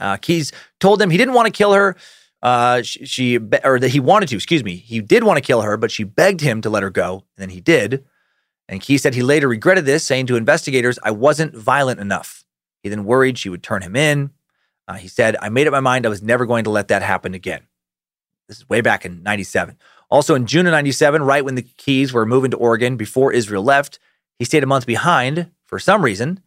Uh, 0.00 0.16
Keyes 0.16 0.52
told 0.80 0.98
them 0.98 1.10
he 1.10 1.18
didn't 1.18 1.34
want 1.34 1.46
to 1.46 1.52
kill 1.52 1.74
her. 1.74 1.96
Uh, 2.42 2.82
she, 2.82 3.06
she 3.06 3.38
or 3.64 3.78
that 3.78 3.90
he 3.90 4.00
wanted 4.00 4.28
to. 4.30 4.36
Excuse 4.36 4.64
me. 4.64 4.76
He 4.76 5.00
did 5.00 5.24
want 5.24 5.36
to 5.36 5.42
kill 5.42 5.62
her, 5.62 5.76
but 5.76 5.90
she 5.90 6.04
begged 6.04 6.40
him 6.40 6.60
to 6.62 6.70
let 6.70 6.82
her 6.82 6.90
go, 6.90 7.24
and 7.36 7.42
then 7.42 7.50
he 7.50 7.60
did. 7.60 8.04
And 8.68 8.80
Keyes 8.80 9.02
said 9.02 9.14
he 9.14 9.22
later 9.22 9.48
regretted 9.48 9.84
this, 9.84 10.04
saying 10.04 10.26
to 10.26 10.36
investigators, 10.36 10.98
"I 11.02 11.12
wasn't 11.12 11.56
violent 11.56 12.00
enough." 12.00 12.44
He 12.82 12.88
then 12.88 13.04
worried 13.04 13.38
she 13.38 13.48
would 13.48 13.62
turn 13.62 13.82
him 13.82 13.96
in. 13.96 14.30
Uh, 14.88 14.94
he 14.94 15.08
said, 15.08 15.36
I 15.40 15.48
made 15.48 15.66
up 15.66 15.72
my 15.72 15.80
mind 15.80 16.04
I 16.04 16.08
was 16.08 16.22
never 16.22 16.46
going 16.46 16.64
to 16.64 16.70
let 16.70 16.88
that 16.88 17.02
happen 17.02 17.34
again. 17.34 17.62
This 18.48 18.58
is 18.58 18.68
way 18.68 18.80
back 18.80 19.04
in 19.04 19.22
97. 19.22 19.78
Also, 20.10 20.34
in 20.34 20.46
June 20.46 20.66
of 20.66 20.72
97, 20.72 21.22
right 21.22 21.44
when 21.44 21.54
the 21.54 21.62
Keyes 21.62 22.12
were 22.12 22.26
moving 22.26 22.50
to 22.50 22.56
Oregon 22.56 22.96
before 22.96 23.32
Israel 23.32 23.62
left, 23.62 23.98
he 24.38 24.44
stayed 24.44 24.62
a 24.62 24.66
month 24.66 24.84
behind 24.84 25.50
for 25.64 25.78
some 25.78 26.02
reason. 26.04 26.40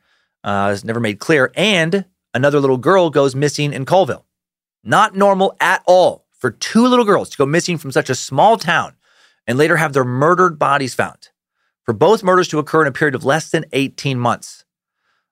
Uh, 0.44 0.72
it's 0.74 0.84
never 0.84 1.00
made 1.00 1.20
clear. 1.20 1.52
And 1.56 2.06
another 2.34 2.60
little 2.60 2.78
girl 2.78 3.10
goes 3.10 3.34
missing 3.34 3.74
in 3.74 3.86
Colville. 3.86 4.25
Not 4.86 5.16
normal 5.16 5.58
at 5.60 5.84
all 5.88 6.26
for 6.32 6.52
two 6.52 6.88
little 6.88 7.06
girls 7.06 7.30
to 7.32 7.38
go 7.38 7.46
missing 7.46 7.80
from 7.80 7.92
such 7.92 8.10
a 8.10 8.16
small 8.16 8.56
town 8.56 8.94
and 9.48 9.58
later 9.58 9.78
have 9.78 9.94
their 9.94 10.06
murdered 10.06 10.60
bodies 10.60 10.94
found. 10.94 11.30
For 11.84 11.94
both 11.94 12.24
murders 12.24 12.48
to 12.50 12.60
occur 12.60 12.82
in 12.82 12.88
a 12.88 12.92
period 12.92 13.16
of 13.16 13.26
less 13.26 13.50
than 13.50 13.66
18 13.74 14.20
months. 14.20 14.64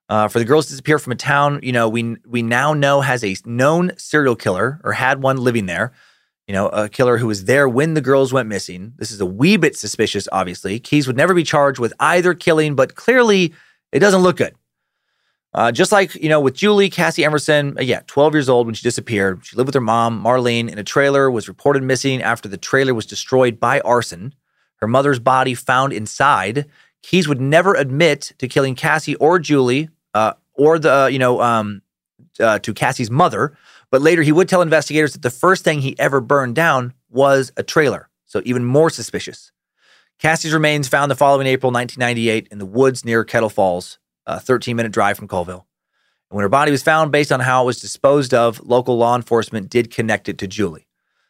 Uh, 0.08 0.28
for 0.28 0.38
the 0.38 0.44
girls 0.44 0.66
to 0.66 0.72
disappear 0.72 0.98
from 0.98 1.12
a 1.12 1.16
town, 1.16 1.60
you 1.62 1.72
know, 1.72 1.88
we 1.88 2.16
we 2.26 2.42
now 2.42 2.74
know 2.74 3.00
has 3.00 3.24
a 3.24 3.36
known 3.46 3.92
serial 3.96 4.36
killer 4.36 4.80
or 4.84 4.92
had 4.92 5.22
one 5.22 5.38
living 5.38 5.66
there. 5.66 5.92
You 6.46 6.52
know, 6.52 6.68
a 6.68 6.90
killer 6.90 7.16
who 7.16 7.26
was 7.26 7.44
there 7.44 7.68
when 7.68 7.94
the 7.94 8.02
girls 8.02 8.32
went 8.32 8.48
missing. 8.48 8.92
This 8.96 9.10
is 9.10 9.20
a 9.20 9.26
wee 9.26 9.56
bit 9.56 9.76
suspicious, 9.76 10.28
obviously. 10.30 10.78
Keyes 10.78 11.06
would 11.06 11.16
never 11.16 11.32
be 11.32 11.42
charged 11.42 11.78
with 11.78 11.94
either 12.00 12.34
killing, 12.34 12.74
but 12.74 12.96
clearly 12.96 13.54
it 13.92 14.00
doesn't 14.00 14.20
look 14.20 14.36
good. 14.36 14.54
Uh, 15.54 15.70
just 15.70 15.92
like, 15.92 16.14
you 16.16 16.28
know, 16.28 16.40
with 16.40 16.54
Julie, 16.54 16.90
Cassie 16.90 17.24
Emerson, 17.24 17.78
uh, 17.78 17.82
yeah, 17.82 18.00
12 18.08 18.34
years 18.34 18.48
old 18.48 18.66
when 18.66 18.74
she 18.74 18.82
disappeared. 18.82 19.46
She 19.46 19.56
lived 19.56 19.68
with 19.68 19.74
her 19.74 19.80
mom, 19.80 20.22
Marlene, 20.22 20.68
in 20.68 20.78
a 20.78 20.84
trailer, 20.84 21.30
was 21.30 21.46
reported 21.46 21.84
missing 21.84 22.20
after 22.22 22.48
the 22.48 22.56
trailer 22.56 22.92
was 22.92 23.06
destroyed 23.06 23.60
by 23.60 23.80
arson. 23.80 24.34
Her 24.76 24.88
mother's 24.88 25.20
body 25.20 25.54
found 25.54 25.92
inside. 25.92 26.66
Keyes 27.02 27.28
would 27.28 27.40
never 27.40 27.74
admit 27.74 28.32
to 28.38 28.48
killing 28.48 28.74
Cassie 28.74 29.14
or 29.16 29.38
Julie, 29.38 29.90
uh, 30.12 30.32
or 30.54 30.78
the 30.78 30.92
uh, 30.92 31.06
you 31.06 31.18
know 31.18 31.40
um, 31.40 31.82
uh, 32.40 32.58
to 32.58 32.74
Cassie's 32.74 33.10
mother. 33.10 33.56
But 33.90 34.02
later, 34.02 34.22
he 34.22 34.32
would 34.32 34.48
tell 34.48 34.62
investigators 34.62 35.12
that 35.12 35.22
the 35.22 35.30
first 35.30 35.62
thing 35.62 35.80
he 35.80 35.96
ever 35.98 36.20
burned 36.20 36.56
down 36.56 36.94
was 37.10 37.52
a 37.56 37.62
trailer. 37.62 38.08
So 38.24 38.42
even 38.44 38.64
more 38.64 38.90
suspicious. 38.90 39.52
Cassie's 40.18 40.52
remains 40.52 40.88
found 40.88 41.10
the 41.10 41.16
following 41.16 41.46
April 41.46 41.70
1998 41.70 42.48
in 42.50 42.58
the 42.58 42.66
woods 42.66 43.04
near 43.04 43.24
Kettle 43.24 43.48
Falls, 43.48 43.98
a 44.26 44.40
13 44.40 44.76
minute 44.76 44.92
drive 44.92 45.16
from 45.16 45.28
Colville. 45.28 45.66
And 46.30 46.36
when 46.36 46.42
her 46.42 46.48
body 46.48 46.70
was 46.70 46.82
found, 46.82 47.12
based 47.12 47.32
on 47.32 47.40
how 47.40 47.62
it 47.62 47.66
was 47.66 47.80
disposed 47.80 48.34
of, 48.34 48.64
local 48.64 48.96
law 48.96 49.16
enforcement 49.16 49.70
did 49.70 49.90
connect 49.90 50.28
it 50.28 50.38
to 50.38 50.46
Julie. 50.46 50.86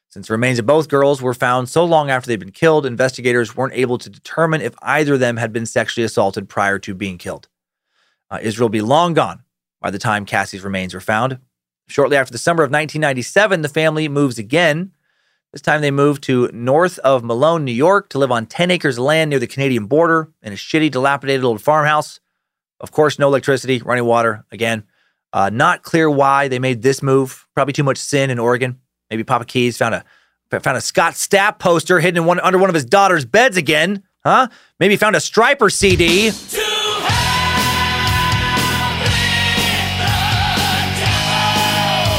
Since 0.09 0.28
the 0.28 0.34
remains 0.34 0.61
of 0.61 0.66
both 0.66 0.88
girls 0.88 1.20
were 1.20 1.34
found 1.34 1.68
so 1.68 1.84
long 1.84 2.09
after 2.09 2.28
they'd 2.28 2.38
been 2.38 2.53
killed, 2.53 2.86
investigators 2.86 3.57
weren't 3.57 3.74
able 3.74 3.99
to 3.99 4.09
determine 4.09 4.61
if 4.61 4.74
either 4.80 5.14
of 5.14 5.20
them 5.20 5.36
had 5.36 5.53
been 5.53 5.66
sexually 5.66 6.05
assaulted 6.05 6.49
prior 6.49 6.78
to 6.78 6.95
being 6.95 7.18
killed. 7.18 7.49
Uh, 8.30 8.38
Israel 8.40 8.66
will 8.66 8.70
be 8.70 8.80
long 8.80 9.12
gone 9.12 9.42
by 9.80 9.90
the 9.90 9.99
time 9.99 10.24
Cassie's 10.24 10.62
remains 10.62 10.95
were 10.95 11.01
found. 11.01 11.40
Shortly 11.88 12.16
after 12.16 12.32
the 12.32 12.38
summer 12.38 12.62
of 12.62 12.70
1997, 12.70 13.62
the 13.62 13.68
family 13.68 14.09
moves 14.09 14.38
again. 14.38 14.92
This 15.53 15.61
time 15.61 15.82
they 15.82 15.90
moved 15.90 16.22
to 16.24 16.49
north 16.53 16.99
of 17.01 17.22
Malone, 17.22 17.64
New 17.64 17.72
York, 17.72 18.09
to 18.11 18.18
live 18.18 18.32
on 18.32 18.47
10 18.47 18.70
acres 18.70 18.99
of 18.99 19.05
land 19.05 19.30
near 19.30 19.38
the 19.38 19.47
Canadian 19.47 19.86
border 19.86 20.32
in 20.42 20.53
a 20.53 20.57
shitty, 20.57 20.90
dilapidated 20.90 21.45
old 21.45 21.61
farmhouse. 21.61 22.20
Of 22.85 22.93
course, 22.93 23.18
no 23.18 23.28
electricity, 23.28 23.80
running 23.80 24.05
water. 24.05 24.45
Again, 24.53 24.85
uh, 25.32 25.49
not 25.49 25.82
clear 25.82 26.11
why 26.11 26.49
they 26.49 26.59
made 26.59 26.82
this 26.82 27.03
move. 27.03 27.49
Probably 27.55 27.72
too 27.72 27.82
much 27.82 27.97
sin 27.97 28.28
in 28.28 28.39
Oregon. 28.39 28.78
Maybe 29.09 29.24
Papa 29.24 29.47
Keyes 29.47 29.78
found 29.78 29.95
a 29.95 30.05
found 30.61 30.76
a 30.76 30.82
Scott 30.82 31.14
Stapp 31.14 31.59
poster 31.59 31.99
hidden 31.99 32.18
in 32.18 32.26
one 32.26 32.41
under 32.41 32.59
one 32.59 32.68
of 32.68 32.74
his 32.74 32.85
daughter's 32.85 33.24
beds 33.24 33.57
again. 33.57 34.03
Huh? 34.22 34.49
Maybe 34.78 34.97
found 34.97 35.16
a 35.16 35.18
Stryper 35.18 35.72
CD. 35.72 36.28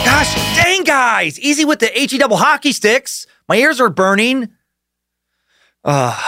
Gosh 0.03 0.33
dang, 0.55 0.83
guys. 0.83 1.39
Easy 1.39 1.63
with 1.63 1.77
the 1.77 1.91
HE 1.93 2.17
double 2.17 2.37
hockey 2.37 2.71
sticks. 2.71 3.27
My 3.47 3.57
ears 3.57 3.79
are 3.79 3.91
burning. 3.91 4.49
Uh, 5.83 6.19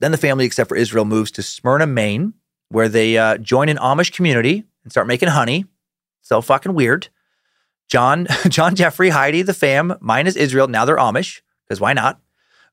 then 0.00 0.10
the 0.10 0.18
family, 0.18 0.44
except 0.44 0.68
for 0.68 0.76
Israel, 0.76 1.04
moves 1.04 1.30
to 1.30 1.42
Smyrna, 1.44 1.86
Maine, 1.86 2.34
where 2.70 2.88
they 2.88 3.18
uh, 3.18 3.36
join 3.38 3.68
an 3.68 3.76
Amish 3.76 4.12
community 4.12 4.64
and 4.82 4.90
start 4.90 5.06
making 5.06 5.28
honey. 5.28 5.66
So 6.22 6.40
fucking 6.40 6.74
weird. 6.74 7.08
John, 7.88 8.26
John 8.48 8.74
Jeffrey, 8.74 9.10
Heidi, 9.10 9.42
the 9.42 9.54
fam, 9.54 9.94
minus 10.00 10.36
Israel. 10.36 10.68
Now 10.68 10.84
they're 10.84 10.96
Amish, 10.96 11.42
because 11.68 11.80
why 11.80 11.92
not? 11.92 12.20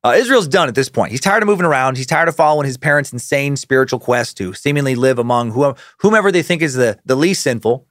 Uh, 0.03 0.13
Israel's 0.15 0.47
done 0.47 0.67
at 0.67 0.75
this 0.75 0.89
point. 0.89 1.11
He's 1.11 1.21
tired 1.21 1.41
of 1.41 1.47
moving 1.47 1.65
around. 1.65 1.97
He's 1.97 2.05
tired 2.05 2.29
of 2.29 2.35
following 2.35 2.67
his 2.67 2.77
parents' 2.77 3.11
insane 3.11 3.55
spiritual 3.55 3.99
quest 3.99 4.37
to 4.37 4.53
seemingly 4.53 4.95
live 4.95 5.17
among 5.17 5.75
whomever 5.99 6.31
they 6.31 6.43
think 6.43 6.61
is 6.61 6.75
the, 6.75 6.99
the 7.03 7.15
least 7.15 7.41
sinful. 7.41 7.87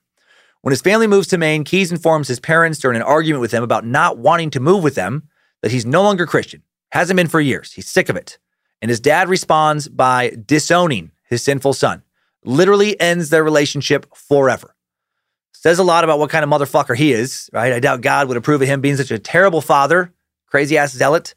When 0.63 0.71
his 0.71 0.81
family 0.81 1.07
moves 1.07 1.27
to 1.29 1.39
Maine, 1.39 1.65
Keyes 1.65 1.93
informs 1.93 2.29
his 2.29 2.41
parents 2.41 2.79
during 2.79 2.97
an 2.97 3.03
argument 3.03 3.41
with 3.41 3.51
them 3.51 3.63
about 3.63 3.85
not 3.85 4.19
wanting 4.19 4.51
to 4.51 4.61
move 4.61 4.83
with 4.83 4.95
them 4.95 5.29
that 5.63 5.73
he's 5.73 5.85
no 5.85 6.03
longer 6.03 6.27
Christian. 6.27 6.63
Hasn't 6.93 7.17
been 7.17 7.27
for 7.27 7.41
years. 7.41 7.73
He's 7.73 7.89
sick 7.89 8.09
of 8.09 8.17
it. 8.17 8.39
And 8.81 8.89
his 8.89 9.01
dad 9.01 9.29
responds 9.29 9.89
by 9.89 10.37
disowning 10.47 11.11
his 11.29 11.43
sinful 11.43 11.75
son. 11.75 12.03
Literally 12.45 12.99
ends 13.01 13.31
their 13.31 13.45
relationship 13.45 14.07
forever. 14.15 14.75
Says 15.53 15.79
a 15.79 15.85
lot 15.85 16.05
about 16.05 16.19
what 16.19 16.31
kind 16.31 16.45
of 16.45 16.51
motherfucker 16.51 16.97
he 16.97 17.13
is, 17.13 17.51
right? 17.53 17.73
I 17.73 17.81
doubt 17.81 18.01
God 18.01 18.29
would 18.29 18.37
approve 18.37 18.63
of 18.63 18.69
him 18.69 18.81
being 18.81 18.97
such 18.97 19.11
a 19.11 19.19
terrible 19.19 19.61
father, 19.61 20.13
crazy 20.47 20.79
ass 20.79 20.93
zealot. 20.93 21.35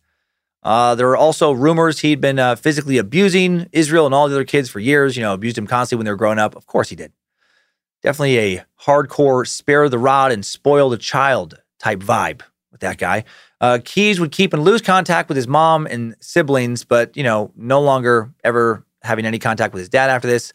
Uh, 0.62 0.94
there 0.96 1.10
are 1.10 1.18
also 1.18 1.52
rumors 1.52 2.00
he'd 2.00 2.22
been 2.22 2.38
uh, 2.38 2.56
physically 2.56 2.98
abusing 2.98 3.68
Israel 3.72 4.06
and 4.06 4.14
all 4.14 4.28
the 4.28 4.36
other 4.36 4.44
kids 4.44 4.70
for 4.70 4.80
years, 4.80 5.16
you 5.16 5.24
know, 5.24 5.34
abused 5.34 5.58
him 5.58 5.66
constantly 5.66 6.00
when 6.00 6.06
they 6.06 6.12
were 6.12 6.18
growing 6.18 6.38
up. 6.38 6.56
Of 6.56 6.68
course 6.68 6.90
he 6.90 6.96
did. 6.96 7.14
Definitely 8.04 8.38
a 8.38 8.64
hardcore 8.84 9.48
spare 9.48 9.90
the 9.90 9.98
rod 9.98 10.32
and 10.32 10.46
spoil 10.46 10.90
the 10.90 10.98
child 10.98 11.60
type 11.80 12.00
vibe 12.00 12.42
with 12.72 12.82
that 12.82 12.98
guy. 12.98 13.24
Uh, 13.62 13.80
Keyes 13.84 14.20
would 14.20 14.32
keep 14.32 14.54
and 14.54 14.64
lose 14.64 14.82
contact 14.82 15.28
with 15.28 15.38
his 15.38 15.48
mom 15.48 15.86
and 15.86 16.16
siblings, 16.20 16.84
but, 16.84 17.16
you 17.18 17.24
know, 17.24 17.52
no 17.56 17.82
longer 17.82 18.32
ever 18.44 18.86
having 19.02 19.26
any 19.26 19.40
contact 19.40 19.74
with 19.74 19.82
his 19.82 19.90
dad 19.90 20.10
after 20.10 20.28
this 20.28 20.54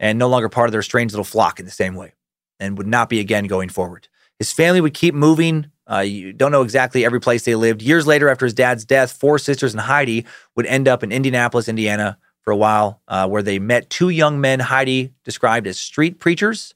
and 0.00 0.18
no 0.18 0.28
longer 0.28 0.48
part 0.48 0.68
of 0.68 0.72
their 0.72 0.82
strange 0.82 1.12
little 1.12 1.24
flock 1.24 1.58
in 1.58 1.66
the 1.66 1.72
same 1.72 1.94
way 1.94 2.14
and 2.60 2.78
would 2.78 2.86
not 2.86 3.08
be 3.08 3.20
again 3.20 3.46
going 3.46 3.68
forward. 3.68 4.08
His 4.38 4.52
family 4.52 4.80
would 4.80 4.94
keep 4.94 5.14
moving. 5.14 5.70
Uh, 5.90 6.00
you 6.00 6.32
don't 6.32 6.52
know 6.52 6.62
exactly 6.62 7.04
every 7.04 7.20
place 7.20 7.44
they 7.44 7.54
lived. 7.54 7.82
Years 7.82 8.06
later, 8.06 8.28
after 8.28 8.46
his 8.46 8.54
dad's 8.54 8.84
death, 8.84 9.12
four 9.12 9.38
sisters 9.38 9.72
and 9.72 9.80
Heidi 9.80 10.24
would 10.56 10.66
end 10.66 10.88
up 10.88 11.02
in 11.02 11.12
Indianapolis, 11.12 11.68
Indiana 11.68 12.18
for 12.40 12.50
a 12.50 12.56
while, 12.56 13.00
uh, 13.08 13.28
where 13.28 13.42
they 13.42 13.58
met 13.58 13.90
two 13.90 14.08
young 14.08 14.40
men 14.40 14.60
Heidi 14.60 15.12
described 15.24 15.66
as 15.66 15.78
street 15.78 16.18
preachers, 16.18 16.74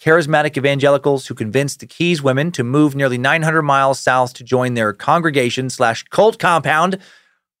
charismatic 0.00 0.56
evangelicals 0.56 1.26
who 1.26 1.34
convinced 1.34 1.80
the 1.80 1.86
Keyes 1.86 2.22
women 2.22 2.50
to 2.52 2.64
move 2.64 2.94
nearly 2.94 3.18
900 3.18 3.62
miles 3.62 3.98
south 3.98 4.34
to 4.34 4.44
join 4.44 4.74
their 4.74 4.92
congregation 4.92 5.70
slash 5.70 6.02
cult 6.04 6.38
compound. 6.38 6.98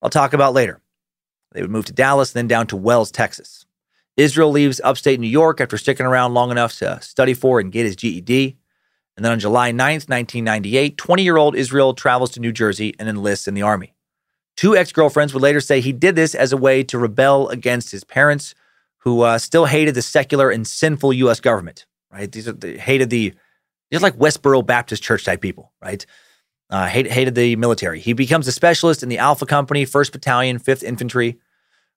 I'll 0.02 0.10
talk 0.10 0.32
about 0.32 0.54
later. 0.54 0.80
They 1.56 1.62
would 1.62 1.70
move 1.70 1.86
to 1.86 1.92
Dallas, 1.94 2.32
then 2.32 2.46
down 2.46 2.66
to 2.66 2.76
Wells, 2.76 3.10
Texas. 3.10 3.64
Israel 4.18 4.50
leaves 4.50 4.78
upstate 4.84 5.18
New 5.18 5.26
York 5.26 5.58
after 5.58 5.78
sticking 5.78 6.04
around 6.04 6.34
long 6.34 6.50
enough 6.50 6.76
to 6.80 7.00
study 7.00 7.32
for 7.32 7.60
and 7.60 7.72
get 7.72 7.86
his 7.86 7.96
GED. 7.96 8.58
And 9.16 9.24
then 9.24 9.32
on 9.32 9.40
July 9.40 9.72
9th, 9.72 10.06
1998, 10.06 10.98
20 10.98 11.22
year 11.22 11.38
old 11.38 11.56
Israel 11.56 11.94
travels 11.94 12.30
to 12.32 12.40
New 12.40 12.52
Jersey 12.52 12.94
and 12.98 13.08
enlists 13.08 13.48
in 13.48 13.54
the 13.54 13.62
army. 13.62 13.94
Two 14.58 14.76
ex 14.76 14.92
girlfriends 14.92 15.32
would 15.32 15.42
later 15.42 15.62
say 15.62 15.80
he 15.80 15.94
did 15.94 16.14
this 16.14 16.34
as 16.34 16.52
a 16.52 16.58
way 16.58 16.82
to 16.84 16.98
rebel 16.98 17.48
against 17.48 17.90
his 17.90 18.04
parents, 18.04 18.54
who 18.98 19.22
uh, 19.22 19.38
still 19.38 19.64
hated 19.64 19.94
the 19.94 20.02
secular 20.02 20.50
and 20.50 20.66
sinful 20.66 21.14
U.S. 21.14 21.40
government, 21.40 21.86
right? 22.12 22.30
These 22.30 22.48
are, 22.48 22.52
they 22.52 22.76
hated 22.76 23.08
the, 23.08 23.32
just 23.90 24.02
like 24.02 24.18
Westboro 24.18 24.66
Baptist 24.66 25.02
Church 25.02 25.24
type 25.24 25.40
people, 25.40 25.72
right? 25.80 26.04
Uh, 26.68 26.86
hate, 26.86 27.10
hated 27.10 27.34
the 27.34 27.56
military. 27.56 28.00
He 28.00 28.12
becomes 28.12 28.46
a 28.46 28.52
specialist 28.52 29.02
in 29.02 29.08
the 29.08 29.18
Alpha 29.18 29.46
Company, 29.46 29.86
1st 29.86 30.12
Battalion, 30.12 30.58
5th 30.58 30.82
Infantry. 30.82 31.38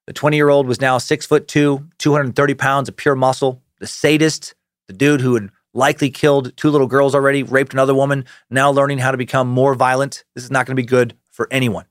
The 0.10 0.14
20 0.14 0.38
year 0.38 0.50
old 0.50 0.66
was 0.66 0.82
now 0.82 0.98
six 0.98 1.28
foot 1.28 1.48
two, 1.48 1.88
230 2.00 2.56
pounds 2.56 2.90
of 2.90 2.96
pure 2.96 3.14
muscle. 3.14 3.62
The 3.78 3.86
sadist, 3.86 4.56
the 4.88 4.94
dude 4.94 5.22
who 5.22 5.36
had 5.36 5.52
likely 5.76 6.10
killed 6.10 6.58
two 6.58 6.72
little 6.72 6.88
girls 6.88 7.14
already, 7.14 7.44
raped 7.44 7.74
another 7.74 7.94
woman, 7.94 8.26
now 8.50 8.72
learning 8.72 8.98
how 8.98 9.12
to 9.12 9.18
become 9.18 9.48
more 9.48 9.76
violent. 9.76 10.24
This 10.34 10.44
is 10.44 10.50
not 10.50 10.66
going 10.66 10.76
to 10.76 10.82
be 10.82 10.88
good 10.88 11.16
for 11.30 11.48
anyone. 11.52 11.86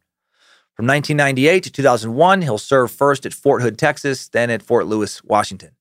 From 0.75 0.89
1998 0.89 1.62
to 1.62 1.71
2001, 1.71 2.43
he'll 2.43 2.59
serve 2.59 2.91
first 2.91 3.25
at 3.25 3.33
Fort 3.33 3.62
Hood, 3.62 3.79
Texas, 3.79 4.29
then 4.31 4.51
at 4.51 4.64
Fort 4.64 4.89
Lewis, 4.89 5.23
Washington. 5.23 5.77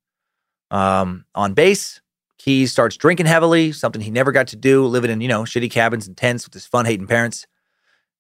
Um, 0.70 1.26
on 1.34 1.56
base, 1.56 2.02
Keyes 2.38 2.72
starts 2.72 2.98
drinking 2.98 3.26
heavily, 3.26 3.72
something 3.72 4.00
he 4.00 4.12
never 4.12 4.32
got 4.32 4.46
to 4.50 4.56
do, 4.56 4.86
living 4.86 5.10
in, 5.10 5.22
you 5.22 5.28
know, 5.28 5.42
shitty 5.42 5.72
cabins 5.72 6.06
and 6.06 6.16
tents 6.16 6.46
with 6.46 6.54
his 6.54 6.68
fun 6.68 6.86
hating 6.86 7.08
parents. 7.08 7.48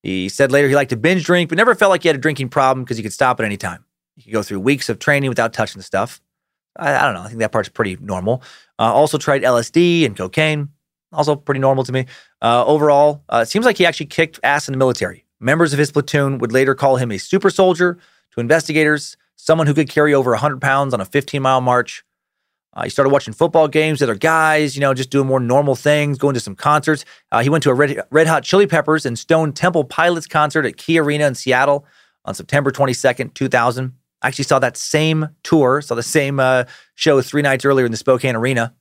He 0.02 0.28
said 0.28 0.52
later 0.52 0.68
he 0.68 0.74
liked 0.74 0.90
to 0.90 0.98
binge 0.98 1.24
drink, 1.24 1.50
but 1.50 1.58
never 1.60 1.76
felt 1.76 1.92
like 1.92 2.02
he 2.02 2.10
had 2.10 2.16
a 2.16 2.20
drinking 2.20 2.50
problem 2.50 2.84
because 2.84 2.98
he 2.98 3.04
could 3.04 3.14
stop 3.14 3.40
at 3.40 3.46
any 3.46 3.58
time. 3.58 3.84
You 4.18 4.24
could 4.24 4.34
go 4.34 4.44
through 4.44 4.60
weeks 4.60 4.90
of 4.90 4.98
training 5.00 5.30
without 5.30 5.54
touching 5.54 5.80
the 5.80 5.84
stuff. 5.84 6.20
I, 6.76 6.96
I 6.96 7.04
don't 7.04 7.14
know. 7.14 7.22
I 7.22 7.28
think 7.28 7.40
that 7.40 7.52
part's 7.52 7.70
pretty 7.70 7.98
normal. 8.02 8.42
Uh, 8.80 8.94
also 8.94 9.18
tried 9.18 9.44
LSD 9.44 10.06
and 10.06 10.18
cocaine. 10.18 10.70
Also 11.14 11.36
pretty 11.36 11.60
normal 11.60 11.84
to 11.84 11.92
me. 11.92 12.06
Uh, 12.42 12.66
overall, 12.66 13.24
uh, 13.30 13.38
it 13.44 13.46
seems 13.46 13.66
like 13.66 13.78
he 13.78 13.86
actually 13.86 14.08
kicked 14.08 14.40
ass 14.44 14.68
in 14.68 14.74
the 14.74 14.78
military. 14.78 15.24
Members 15.40 15.72
of 15.72 15.80
his 15.80 15.92
platoon 15.92 16.40
would 16.40 16.52
later 16.52 16.74
call 16.74 16.98
him 16.98 17.12
a 17.12 17.20
super 17.20 17.50
soldier 17.50 18.00
to 18.32 18.42
investigators, 18.42 19.18
someone 19.36 19.68
who 19.68 19.74
could 19.74 19.90
carry 19.90 20.14
over 20.14 20.32
100 20.32 20.60
pounds 20.60 20.94
on 20.94 21.00
a 21.00 21.06
15 21.06 21.42
mile 21.42 21.62
march. 21.62 22.04
Uh, 22.74 22.84
he 22.84 22.90
started 22.90 23.10
watching 23.10 23.34
football 23.34 23.68
games 23.68 24.02
with 24.02 24.10
other 24.10 24.18
guys, 24.18 24.76
you 24.76 24.82
know, 24.82 24.94
just 24.94 25.10
doing 25.10 25.28
more 25.28 25.40
normal 25.40 25.76
things, 25.76 26.18
going 26.18 26.34
to 26.34 26.40
some 26.40 26.56
concerts. 26.56 27.06
Uh, 27.32 27.42
he 27.42 27.50
went 27.50 27.64
to 27.64 27.70
a 27.70 27.74
Red, 27.74 28.02
Red 28.12 28.28
Hot 28.28 28.44
Chili 28.44 28.68
Peppers 28.68 29.06
and 29.06 29.18
Stone 29.18 29.54
Temple 29.54 29.84
Pilots 29.84 30.28
concert 30.28 30.66
at 30.66 30.78
Key 30.78 31.00
Arena 31.00 31.26
in 31.28 31.36
Seattle 31.36 31.86
on 32.26 32.34
September 32.34 32.72
22nd, 32.72 33.34
2000. 33.34 33.94
I 34.22 34.28
actually 34.28 34.46
saw 34.46 34.60
that 34.60 34.78
same 34.78 35.30
tour, 35.44 35.82
saw 35.82 35.96
the 35.96 36.04
same 36.04 36.40
uh, 36.40 36.66
show 36.96 37.22
three 37.22 37.42
nights 37.42 37.66
earlier 37.66 37.86
in 37.86 37.92
the 37.92 37.98
Spokane 37.98 38.36
Arena. 38.36 38.74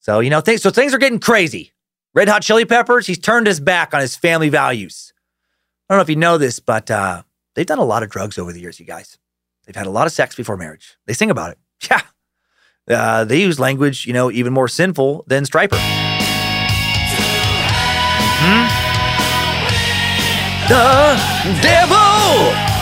So, 0.00 0.20
you 0.20 0.30
know, 0.30 0.40
things, 0.40 0.62
so 0.62 0.70
things 0.70 0.94
are 0.94 0.98
getting 0.98 1.18
crazy. 1.18 1.72
Red 2.14 2.28
Hot 2.28 2.42
Chili 2.42 2.64
Peppers, 2.64 3.06
he's 3.06 3.18
turned 3.18 3.46
his 3.46 3.60
back 3.60 3.92
on 3.92 4.00
his 4.00 4.16
family 4.16 4.48
values. 4.48 5.12
I 5.88 5.94
don't 5.94 5.98
know 5.98 6.02
if 6.02 6.08
you 6.08 6.16
know 6.16 6.38
this, 6.38 6.60
but 6.60 6.90
uh, 6.90 7.22
they've 7.54 7.66
done 7.66 7.78
a 7.78 7.84
lot 7.84 8.02
of 8.02 8.10
drugs 8.10 8.38
over 8.38 8.52
the 8.52 8.60
years, 8.60 8.80
you 8.80 8.86
guys. 8.86 9.18
They've 9.66 9.76
had 9.76 9.86
a 9.86 9.90
lot 9.90 10.06
of 10.06 10.12
sex 10.12 10.34
before 10.34 10.56
marriage. 10.56 10.96
They 11.06 11.12
sing 11.12 11.30
about 11.30 11.52
it. 11.52 11.58
Yeah. 11.90 12.00
Uh, 12.86 13.24
they 13.24 13.40
use 13.40 13.58
language, 13.58 14.06
you 14.06 14.12
know, 14.12 14.30
even 14.30 14.52
more 14.52 14.68
sinful 14.68 15.24
than 15.26 15.44
Stryper. 15.44 15.78
Mm-hmm. 18.40 18.84
The 20.68 21.62
devil! 21.62 22.73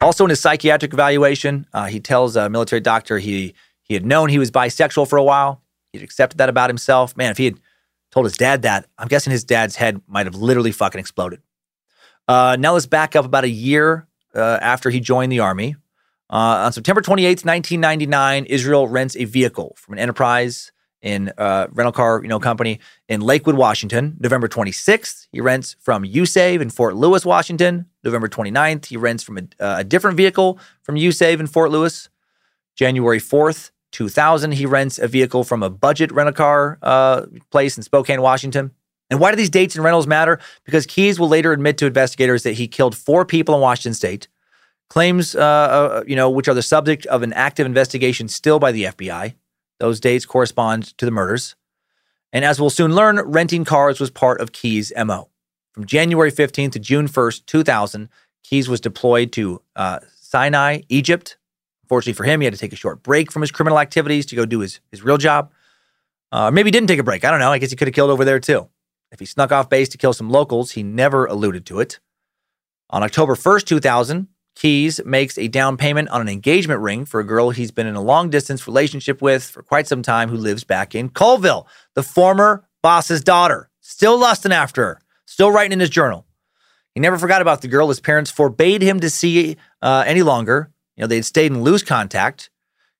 Also, 0.00 0.24
in 0.24 0.30
his 0.30 0.40
psychiatric 0.40 0.92
evaluation, 0.92 1.66
uh, 1.72 1.86
he 1.86 2.00
tells 2.00 2.36
a 2.36 2.48
military 2.50 2.80
doctor 2.80 3.18
he 3.18 3.54
he 3.82 3.94
had 3.94 4.04
known 4.04 4.28
he 4.28 4.38
was 4.38 4.50
bisexual 4.50 5.08
for 5.08 5.16
a 5.16 5.22
while. 5.22 5.62
He'd 5.92 6.02
accepted 6.02 6.38
that 6.38 6.48
about 6.48 6.68
himself. 6.68 7.16
Man, 7.16 7.30
if 7.30 7.38
he 7.38 7.44
had 7.44 7.60
told 8.10 8.26
his 8.26 8.36
dad 8.36 8.62
that, 8.62 8.86
I'm 8.98 9.08
guessing 9.08 9.30
his 9.30 9.44
dad's 9.44 9.76
head 9.76 10.00
might 10.08 10.26
have 10.26 10.34
literally 10.34 10.72
fucking 10.72 10.98
exploded. 10.98 11.40
Uh, 12.26 12.56
now 12.58 12.72
let's 12.72 12.86
back 12.86 13.14
up 13.14 13.24
about 13.24 13.44
a 13.44 13.48
year 13.48 14.08
uh, 14.34 14.58
after 14.60 14.90
he 14.90 14.98
joined 14.98 15.30
the 15.30 15.38
army. 15.40 15.76
Uh, 16.28 16.64
on 16.66 16.72
September 16.72 17.00
28th, 17.00 17.44
1999, 17.44 18.46
Israel 18.46 18.88
rents 18.88 19.16
a 19.16 19.24
vehicle 19.24 19.76
from 19.78 19.94
an 19.94 20.00
enterprise 20.00 20.72
in 21.06 21.32
uh, 21.38 21.68
rental 21.70 21.92
car 21.92 22.20
you 22.20 22.28
know 22.28 22.40
company 22.40 22.80
in 23.08 23.20
Lakewood, 23.20 23.56
Washington. 23.56 24.16
November 24.18 24.48
26th, 24.48 25.28
he 25.30 25.40
rents 25.40 25.76
from 25.78 26.02
USAVE 26.02 26.60
in 26.60 26.68
Fort 26.68 26.96
Lewis, 26.96 27.24
Washington. 27.24 27.86
November 28.02 28.28
29th, 28.28 28.86
he 28.86 28.96
rents 28.96 29.22
from 29.22 29.38
a, 29.38 29.42
uh, 29.64 29.76
a 29.78 29.84
different 29.84 30.16
vehicle 30.16 30.58
from 30.82 30.96
USAVE 30.96 31.38
in 31.38 31.46
Fort 31.46 31.70
Lewis. 31.70 32.08
January 32.74 33.20
4th, 33.20 33.70
2000, 33.92 34.52
he 34.52 34.66
rents 34.66 34.98
a 34.98 35.06
vehicle 35.06 35.44
from 35.44 35.62
a 35.62 35.70
budget 35.70 36.10
rental 36.10 36.34
car 36.34 36.78
uh, 36.82 37.22
place 37.50 37.76
in 37.76 37.84
Spokane, 37.84 38.20
Washington. 38.20 38.72
And 39.08 39.20
why 39.20 39.30
do 39.30 39.36
these 39.36 39.50
dates 39.50 39.76
and 39.76 39.84
rentals 39.84 40.08
matter? 40.08 40.40
Because 40.64 40.86
Keyes 40.86 41.20
will 41.20 41.28
later 41.28 41.52
admit 41.52 41.78
to 41.78 41.86
investigators 41.86 42.42
that 42.42 42.54
he 42.54 42.66
killed 42.66 42.96
four 42.96 43.24
people 43.24 43.54
in 43.54 43.60
Washington 43.60 43.94
State. 43.94 44.26
Claims, 44.90 45.36
uh, 45.36 45.40
uh, 45.40 46.04
you 46.06 46.16
know, 46.16 46.28
which 46.28 46.48
are 46.48 46.54
the 46.54 46.62
subject 46.62 47.06
of 47.06 47.22
an 47.22 47.32
active 47.32 47.64
investigation 47.64 48.26
still 48.26 48.58
by 48.58 48.72
the 48.72 48.84
FBI. 48.84 49.34
Those 49.78 50.00
dates 50.00 50.26
correspond 50.26 50.96
to 50.98 51.04
the 51.04 51.10
murders. 51.10 51.56
And 52.32 52.44
as 52.44 52.60
we'll 52.60 52.70
soon 52.70 52.94
learn, 52.94 53.18
renting 53.20 53.64
cars 53.64 54.00
was 54.00 54.10
part 54.10 54.40
of 54.40 54.52
Keyes' 54.52 54.92
MO. 54.96 55.28
From 55.72 55.86
January 55.86 56.32
15th 56.32 56.72
to 56.72 56.78
June 56.78 57.08
1st, 57.08 57.46
2000, 57.46 58.08
Keyes 58.42 58.68
was 58.68 58.80
deployed 58.80 59.32
to 59.32 59.62
uh, 59.74 60.00
Sinai, 60.18 60.80
Egypt. 60.88 61.36
Fortunately 61.88 62.14
for 62.14 62.24
him, 62.24 62.40
he 62.40 62.44
had 62.44 62.54
to 62.54 62.60
take 62.60 62.72
a 62.72 62.76
short 62.76 63.02
break 63.02 63.30
from 63.30 63.42
his 63.42 63.50
criminal 63.50 63.78
activities 63.78 64.26
to 64.26 64.36
go 64.36 64.46
do 64.46 64.60
his, 64.60 64.80
his 64.90 65.02
real 65.02 65.18
job. 65.18 65.52
Uh, 66.32 66.50
maybe 66.50 66.68
he 66.68 66.72
didn't 66.72 66.88
take 66.88 66.98
a 66.98 67.04
break. 67.04 67.24
I 67.24 67.30
don't 67.30 67.40
know. 67.40 67.52
I 67.52 67.58
guess 67.58 67.70
he 67.70 67.76
could 67.76 67.88
have 67.88 67.94
killed 67.94 68.10
over 68.10 68.24
there 68.24 68.40
too. 68.40 68.68
If 69.12 69.20
he 69.20 69.26
snuck 69.26 69.52
off 69.52 69.68
base 69.68 69.88
to 69.90 69.98
kill 69.98 70.12
some 70.12 70.30
locals, 70.30 70.72
he 70.72 70.82
never 70.82 71.26
alluded 71.26 71.64
to 71.66 71.80
it. 71.80 72.00
On 72.90 73.02
October 73.02 73.34
1st, 73.34 73.64
2000, 73.64 74.28
Keyes 74.56 75.02
makes 75.04 75.36
a 75.36 75.48
down 75.48 75.76
payment 75.76 76.08
on 76.08 76.22
an 76.22 76.28
engagement 76.30 76.80
ring 76.80 77.04
for 77.04 77.20
a 77.20 77.24
girl 77.24 77.50
he's 77.50 77.70
been 77.70 77.86
in 77.86 77.94
a 77.94 78.02
long 78.02 78.30
distance 78.30 78.66
relationship 78.66 79.20
with 79.20 79.44
for 79.44 79.62
quite 79.62 79.86
some 79.86 80.02
time 80.02 80.30
who 80.30 80.36
lives 80.36 80.64
back 80.64 80.94
in 80.94 81.10
Colville, 81.10 81.68
the 81.94 82.02
former 82.02 82.66
boss's 82.82 83.22
daughter. 83.22 83.68
Still 83.80 84.18
lusting 84.18 84.52
after 84.52 84.82
her, 84.82 85.00
still 85.26 85.52
writing 85.52 85.72
in 85.72 85.80
his 85.80 85.90
journal. 85.90 86.26
He 86.94 87.00
never 87.00 87.18
forgot 87.18 87.42
about 87.42 87.60
the 87.60 87.68
girl 87.68 87.88
his 87.88 88.00
parents 88.00 88.30
forbade 88.30 88.80
him 88.80 88.98
to 89.00 89.10
see 89.10 89.58
uh, 89.82 90.04
any 90.06 90.22
longer. 90.22 90.72
You 90.96 91.02
know, 91.02 91.06
they 91.06 91.16
had 91.16 91.26
stayed 91.26 91.52
in 91.52 91.62
loose 91.62 91.82
contact. 91.82 92.48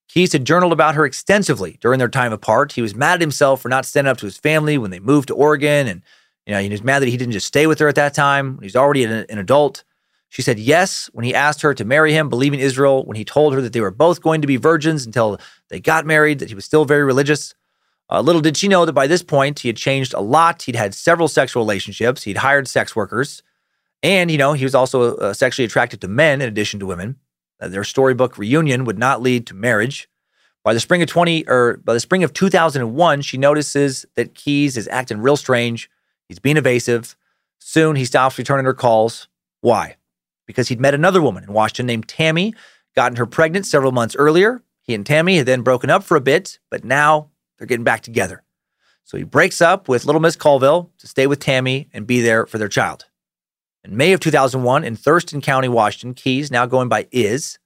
Keyes 0.07 0.33
had 0.33 0.45
journaled 0.45 0.73
about 0.73 0.93
her 0.93 1.05
extensively 1.05 1.77
during 1.81 1.97
their 1.97 2.07
time 2.07 2.31
apart. 2.31 2.73
He 2.73 2.83
was 2.83 2.93
mad 2.93 3.15
at 3.15 3.21
himself 3.21 3.61
for 3.61 3.69
not 3.69 3.85
standing 3.85 4.11
up 4.11 4.17
to 4.17 4.27
his 4.27 4.37
family 4.37 4.77
when 4.77 4.91
they 4.91 4.99
moved 4.99 5.29
to 5.29 5.33
Oregon. 5.33 5.87
And, 5.87 6.03
you 6.45 6.53
know, 6.53 6.61
he 6.61 6.69
was 6.69 6.83
mad 6.83 6.99
that 6.99 7.09
he 7.09 7.17
didn't 7.17 7.33
just 7.33 7.47
stay 7.47 7.65
with 7.65 7.79
her 7.79 7.87
at 7.87 7.95
that 7.95 8.13
time. 8.13 8.59
He's 8.61 8.75
already 8.75 9.03
an, 9.03 9.25
an 9.27 9.39
adult. 9.39 9.83
She 10.29 10.41
said 10.41 10.59
yes 10.59 11.09
when 11.13 11.25
he 11.25 11.33
asked 11.33 11.61
her 11.61 11.73
to 11.73 11.85
marry 11.85 12.13
him, 12.13 12.29
believing 12.29 12.59
Israel, 12.59 13.05
when 13.05 13.15
he 13.15 13.23
told 13.23 13.53
her 13.53 13.61
that 13.61 13.73
they 13.73 13.81
were 13.81 13.91
both 13.91 14.21
going 14.21 14.41
to 14.41 14.47
be 14.47 14.57
virgins 14.57 15.05
until 15.05 15.39
they 15.69 15.79
got 15.79 16.05
married, 16.05 16.39
that 16.39 16.49
he 16.49 16.55
was 16.55 16.65
still 16.65 16.85
very 16.85 17.03
religious. 17.03 17.55
Uh, 18.09 18.21
little 18.21 18.41
did 18.41 18.57
she 18.57 18.67
know 18.67 18.85
that 18.85 18.93
by 18.93 19.07
this 19.07 19.23
point, 19.23 19.59
he 19.59 19.69
had 19.69 19.77
changed 19.77 20.13
a 20.13 20.19
lot. 20.19 20.61
He'd 20.63 20.75
had 20.75 20.93
several 20.93 21.27
sexual 21.27 21.63
relationships, 21.63 22.23
he'd 22.23 22.37
hired 22.37 22.67
sex 22.67 22.95
workers, 22.95 23.43
and, 24.03 24.29
you 24.29 24.37
know, 24.37 24.53
he 24.53 24.63
was 24.63 24.75
also 24.75 25.15
uh, 25.15 25.33
sexually 25.33 25.65
attracted 25.65 26.01
to 26.01 26.07
men 26.07 26.41
in 26.41 26.47
addition 26.47 26.79
to 26.79 26.85
women. 26.85 27.17
Uh, 27.59 27.67
their 27.67 27.83
storybook 27.83 28.37
reunion 28.37 28.85
would 28.85 28.99
not 28.99 29.21
lead 29.21 29.47
to 29.47 29.55
marriage. 29.55 30.07
By 30.63 30.73
the 30.73 30.79
spring 30.79 31.01
of 31.01 31.07
20 31.07 31.47
or 31.47 31.77
by 31.77 31.93
the 31.93 31.99
spring 31.99 32.23
of 32.23 32.33
2001, 32.33 33.21
she 33.21 33.37
notices 33.37 34.05
that 34.15 34.35
Keyes 34.35 34.77
is 34.77 34.87
acting 34.89 35.19
real 35.19 35.37
strange. 35.37 35.89
He's 36.27 36.39
being 36.39 36.57
evasive. 36.57 37.15
Soon 37.59 37.95
he 37.95 38.05
stops 38.05 38.37
returning 38.37 38.65
her 38.65 38.73
calls. 38.73 39.27
Why? 39.61 39.95
Because 40.47 40.69
he'd 40.69 40.79
met 40.79 40.95
another 40.95 41.21
woman 41.21 41.43
in 41.43 41.53
Washington 41.53 41.85
named 41.85 42.07
Tammy, 42.07 42.55
gotten 42.95 43.17
her 43.17 43.27
pregnant 43.27 43.67
several 43.67 43.91
months 43.91 44.15
earlier. 44.15 44.63
He 44.81 44.95
and 44.95 45.05
Tammy 45.05 45.37
had 45.37 45.45
then 45.45 45.61
broken 45.61 45.89
up 45.89 46.03
for 46.03 46.17
a 46.17 46.21
bit, 46.21 46.57
but 46.71 46.83
now 46.83 47.29
they're 47.57 47.67
getting 47.67 47.83
back 47.83 48.01
together. 48.01 48.43
So 49.03 49.17
he 49.17 49.23
breaks 49.23 49.61
up 49.61 49.87
with 49.87 50.05
Little 50.05 50.21
Miss 50.21 50.35
Colville 50.35 50.91
to 50.97 51.07
stay 51.07 51.27
with 51.27 51.39
Tammy 51.39 51.89
and 51.93 52.07
be 52.07 52.21
there 52.21 52.45
for 52.45 52.57
their 52.57 52.67
child. 52.67 53.05
In 53.83 53.95
May 53.95 54.13
of 54.13 54.19
2001, 54.19 54.83
in 54.83 54.95
Thurston 54.95 55.39
County, 55.41 55.69
Washington, 55.69 56.13
Keyes, 56.13 56.51
now 56.51 56.65
going 56.65 56.89
by 56.89 57.07
Is, 57.11 57.59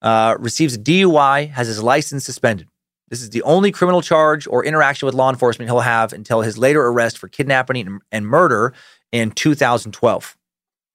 uh, 0.00 0.36
receives 0.38 0.74
a 0.74 0.78
DUI, 0.78 1.50
has 1.50 1.66
his 1.66 1.82
license 1.82 2.24
suspended. 2.24 2.68
This 3.10 3.20
is 3.20 3.30
the 3.30 3.42
only 3.42 3.70
criminal 3.70 4.00
charge 4.00 4.46
or 4.46 4.64
interaction 4.64 5.04
with 5.04 5.14
law 5.14 5.28
enforcement 5.28 5.68
he'll 5.68 5.80
have 5.80 6.14
until 6.14 6.40
his 6.40 6.56
later 6.56 6.86
arrest 6.86 7.18
for 7.18 7.28
kidnapping 7.28 7.76
and, 7.86 8.00
and 8.10 8.26
murder 8.26 8.72
in 9.12 9.30
2012. 9.30 10.36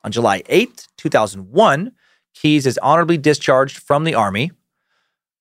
On 0.08 0.12
July 0.14 0.42
8th, 0.44 0.88
2001, 0.96 1.92
Keyes 2.34 2.66
is 2.66 2.78
honorably 2.78 3.18
discharged 3.18 3.78
from 3.78 4.06
the 4.06 4.16
Army. 4.16 4.52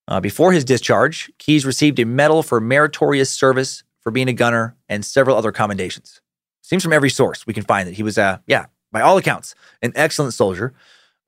Uh, 0.09 0.19
before 0.19 0.51
his 0.51 0.65
discharge, 0.65 1.31
Keyes 1.39 1.65
received 1.65 2.01
a 2.01 2.05
medal 2.05 2.43
for 2.43 2.61
meritorious 2.61 3.31
service 3.31 3.85
for 4.01 4.11
being 4.11 4.27
a 4.27 4.33
gunner 4.33 4.75
and 4.89 5.05
several 5.05 5.37
other 5.37 5.53
commendations. 5.53 6.21
Seems 6.63 6.83
from 6.83 6.93
every 6.93 7.11
source 7.11 7.47
we 7.47 7.55
can 7.55 7.63
find 7.63 7.87
that 7.87 7.95
he 7.95 8.03
was, 8.03 8.19
uh, 8.19 8.39
yeah, 8.49 8.67
by 8.91 9.03
all 9.03 9.17
accounts, 9.17 9.55
an 9.83 9.93
excellent 9.95 10.35
soldier. 10.35 10.75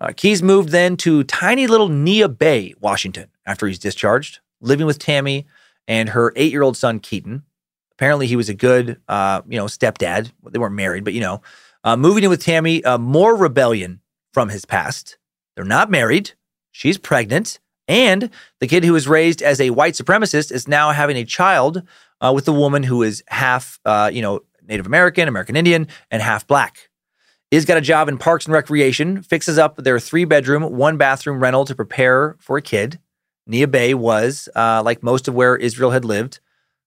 Uh, 0.00 0.10
Keyes 0.16 0.42
moved 0.42 0.70
then 0.70 0.96
to 0.96 1.22
tiny 1.22 1.68
little 1.68 1.88
Neah 1.88 2.36
Bay, 2.36 2.74
Washington, 2.80 3.28
after 3.46 3.68
he's 3.68 3.78
discharged, 3.78 4.40
living 4.60 4.84
with 4.84 4.98
Tammy 4.98 5.46
and 5.86 6.08
her 6.08 6.32
eight 6.34 6.50
year 6.50 6.62
old 6.64 6.76
son, 6.76 6.98
Keaton. 6.98 7.44
Apparently, 7.92 8.26
he 8.26 8.34
was 8.34 8.48
a 8.48 8.54
good, 8.54 9.00
uh, 9.06 9.42
you 9.48 9.58
know, 9.58 9.66
stepdad. 9.66 10.32
They 10.50 10.58
weren't 10.58 10.74
married, 10.74 11.04
but, 11.04 11.14
you 11.14 11.20
know, 11.20 11.40
uh, 11.84 11.96
moving 11.96 12.24
in 12.24 12.30
with 12.30 12.42
Tammy, 12.42 12.82
uh, 12.84 12.98
more 12.98 13.36
rebellion 13.36 14.00
from 14.32 14.48
his 14.48 14.64
past. 14.64 15.18
They're 15.54 15.64
not 15.64 15.90
married. 15.90 16.32
She's 16.70 16.98
pregnant. 16.98 17.58
And 17.88 18.30
the 18.60 18.66
kid 18.66 18.84
who 18.84 18.92
was 18.92 19.08
raised 19.08 19.42
as 19.42 19.60
a 19.60 19.70
white 19.70 19.94
supremacist 19.94 20.52
is 20.52 20.68
now 20.68 20.92
having 20.92 21.16
a 21.16 21.24
child 21.24 21.82
uh, 22.20 22.32
with 22.34 22.46
a 22.46 22.52
woman 22.52 22.82
who 22.82 23.02
is 23.02 23.22
half, 23.28 23.80
uh, 23.84 24.10
you 24.12 24.22
know, 24.22 24.40
Native 24.68 24.86
American, 24.86 25.28
American 25.28 25.56
Indian, 25.56 25.88
and 26.10 26.22
half 26.22 26.46
black. 26.46 26.90
Is 27.50 27.64
got 27.64 27.78
a 27.78 27.80
job 27.80 28.10
in 28.10 28.18
Parks 28.18 28.44
and 28.44 28.52
Recreation, 28.52 29.22
fixes 29.22 29.56
up 29.56 29.76
their 29.76 29.98
three 29.98 30.26
bedroom, 30.26 30.62
one 30.76 30.98
bathroom 30.98 31.40
rental 31.40 31.64
to 31.64 31.74
prepare 31.74 32.36
for 32.40 32.58
a 32.58 32.62
kid. 32.62 33.00
Neah 33.48 33.70
Bay 33.70 33.94
was, 33.94 34.50
uh, 34.54 34.82
like 34.84 35.02
most 35.02 35.28
of 35.28 35.34
where 35.34 35.56
Israel 35.56 35.92
had 35.92 36.04
lived, 36.04 36.40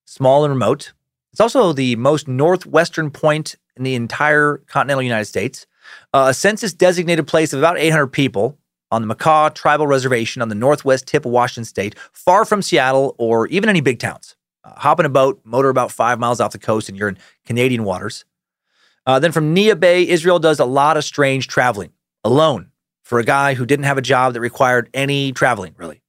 small 0.04 0.44
and 0.44 0.52
remote. 0.52 0.92
It's 1.32 1.40
also 1.40 1.72
the 1.72 1.96
most 1.96 2.28
northwestern 2.28 3.10
point 3.10 3.56
in 3.76 3.84
the 3.84 3.94
entire 3.94 4.58
continental 4.66 5.02
United 5.02 5.24
States. 5.24 5.66
Uh, 6.12 6.26
a 6.28 6.34
census 6.34 6.74
designated 6.74 7.26
place 7.26 7.52
of 7.52 7.58
about 7.58 7.78
800 7.78 8.08
people 8.08 8.58
on 8.90 9.06
the 9.06 9.14
Makah 9.14 9.54
Tribal 9.54 9.86
Reservation 9.86 10.42
on 10.42 10.50
the 10.50 10.54
northwest 10.54 11.06
tip 11.06 11.24
of 11.24 11.32
Washington 11.32 11.64
state, 11.64 11.98
far 12.12 12.44
from 12.44 12.60
Seattle 12.60 13.14
or 13.18 13.46
even 13.48 13.70
any 13.70 13.80
big 13.80 13.98
towns. 13.98 14.36
Uh, 14.62 14.74
hop 14.76 15.00
in 15.00 15.06
a 15.06 15.08
boat, 15.08 15.40
motor 15.44 15.70
about 15.70 15.90
five 15.90 16.18
miles 16.18 16.38
off 16.38 16.52
the 16.52 16.58
coast, 16.58 16.90
and 16.90 16.98
you're 16.98 17.08
in 17.08 17.18
Canadian 17.46 17.84
waters. 17.84 18.26
Uh, 19.06 19.18
then 19.18 19.32
from 19.32 19.54
Neah 19.54 19.80
Bay, 19.80 20.06
Israel 20.06 20.38
does 20.38 20.60
a 20.60 20.64
lot 20.66 20.98
of 20.98 21.04
strange 21.04 21.48
traveling 21.48 21.92
alone 22.22 22.70
for 23.02 23.18
a 23.18 23.24
guy 23.24 23.54
who 23.54 23.66
didn't 23.66 23.86
have 23.86 23.98
a 23.98 24.02
job 24.02 24.34
that 24.34 24.40
required 24.40 24.90
any 24.92 25.32
traveling, 25.32 25.74
really. 25.78 26.02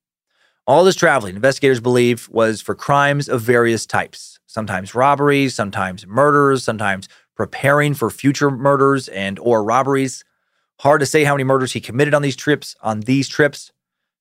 All 0.67 0.83
this 0.83 0.95
traveling, 0.95 1.35
investigators 1.35 1.79
believe, 1.79 2.29
was 2.29 2.61
for 2.61 2.75
crimes 2.75 3.27
of 3.27 3.41
various 3.41 3.85
types 3.85 4.32
sometimes 4.53 4.93
robberies, 4.93 5.55
sometimes 5.55 6.05
murders, 6.05 6.63
sometimes 6.63 7.09
preparing 7.35 7.95
for 7.95 8.11
future 8.11 8.51
murders 8.51 9.07
and 9.07 9.39
or 9.39 9.63
robberies. 9.63 10.23
Hard 10.81 10.99
to 10.99 11.07
say 11.07 11.23
how 11.23 11.33
many 11.33 11.43
murders 11.43 11.73
he 11.73 11.81
committed 11.81 12.13
on 12.13 12.21
these 12.21 12.35
trips, 12.35 12.75
on 12.81 12.99
these 13.01 13.27
trips, 13.27 13.71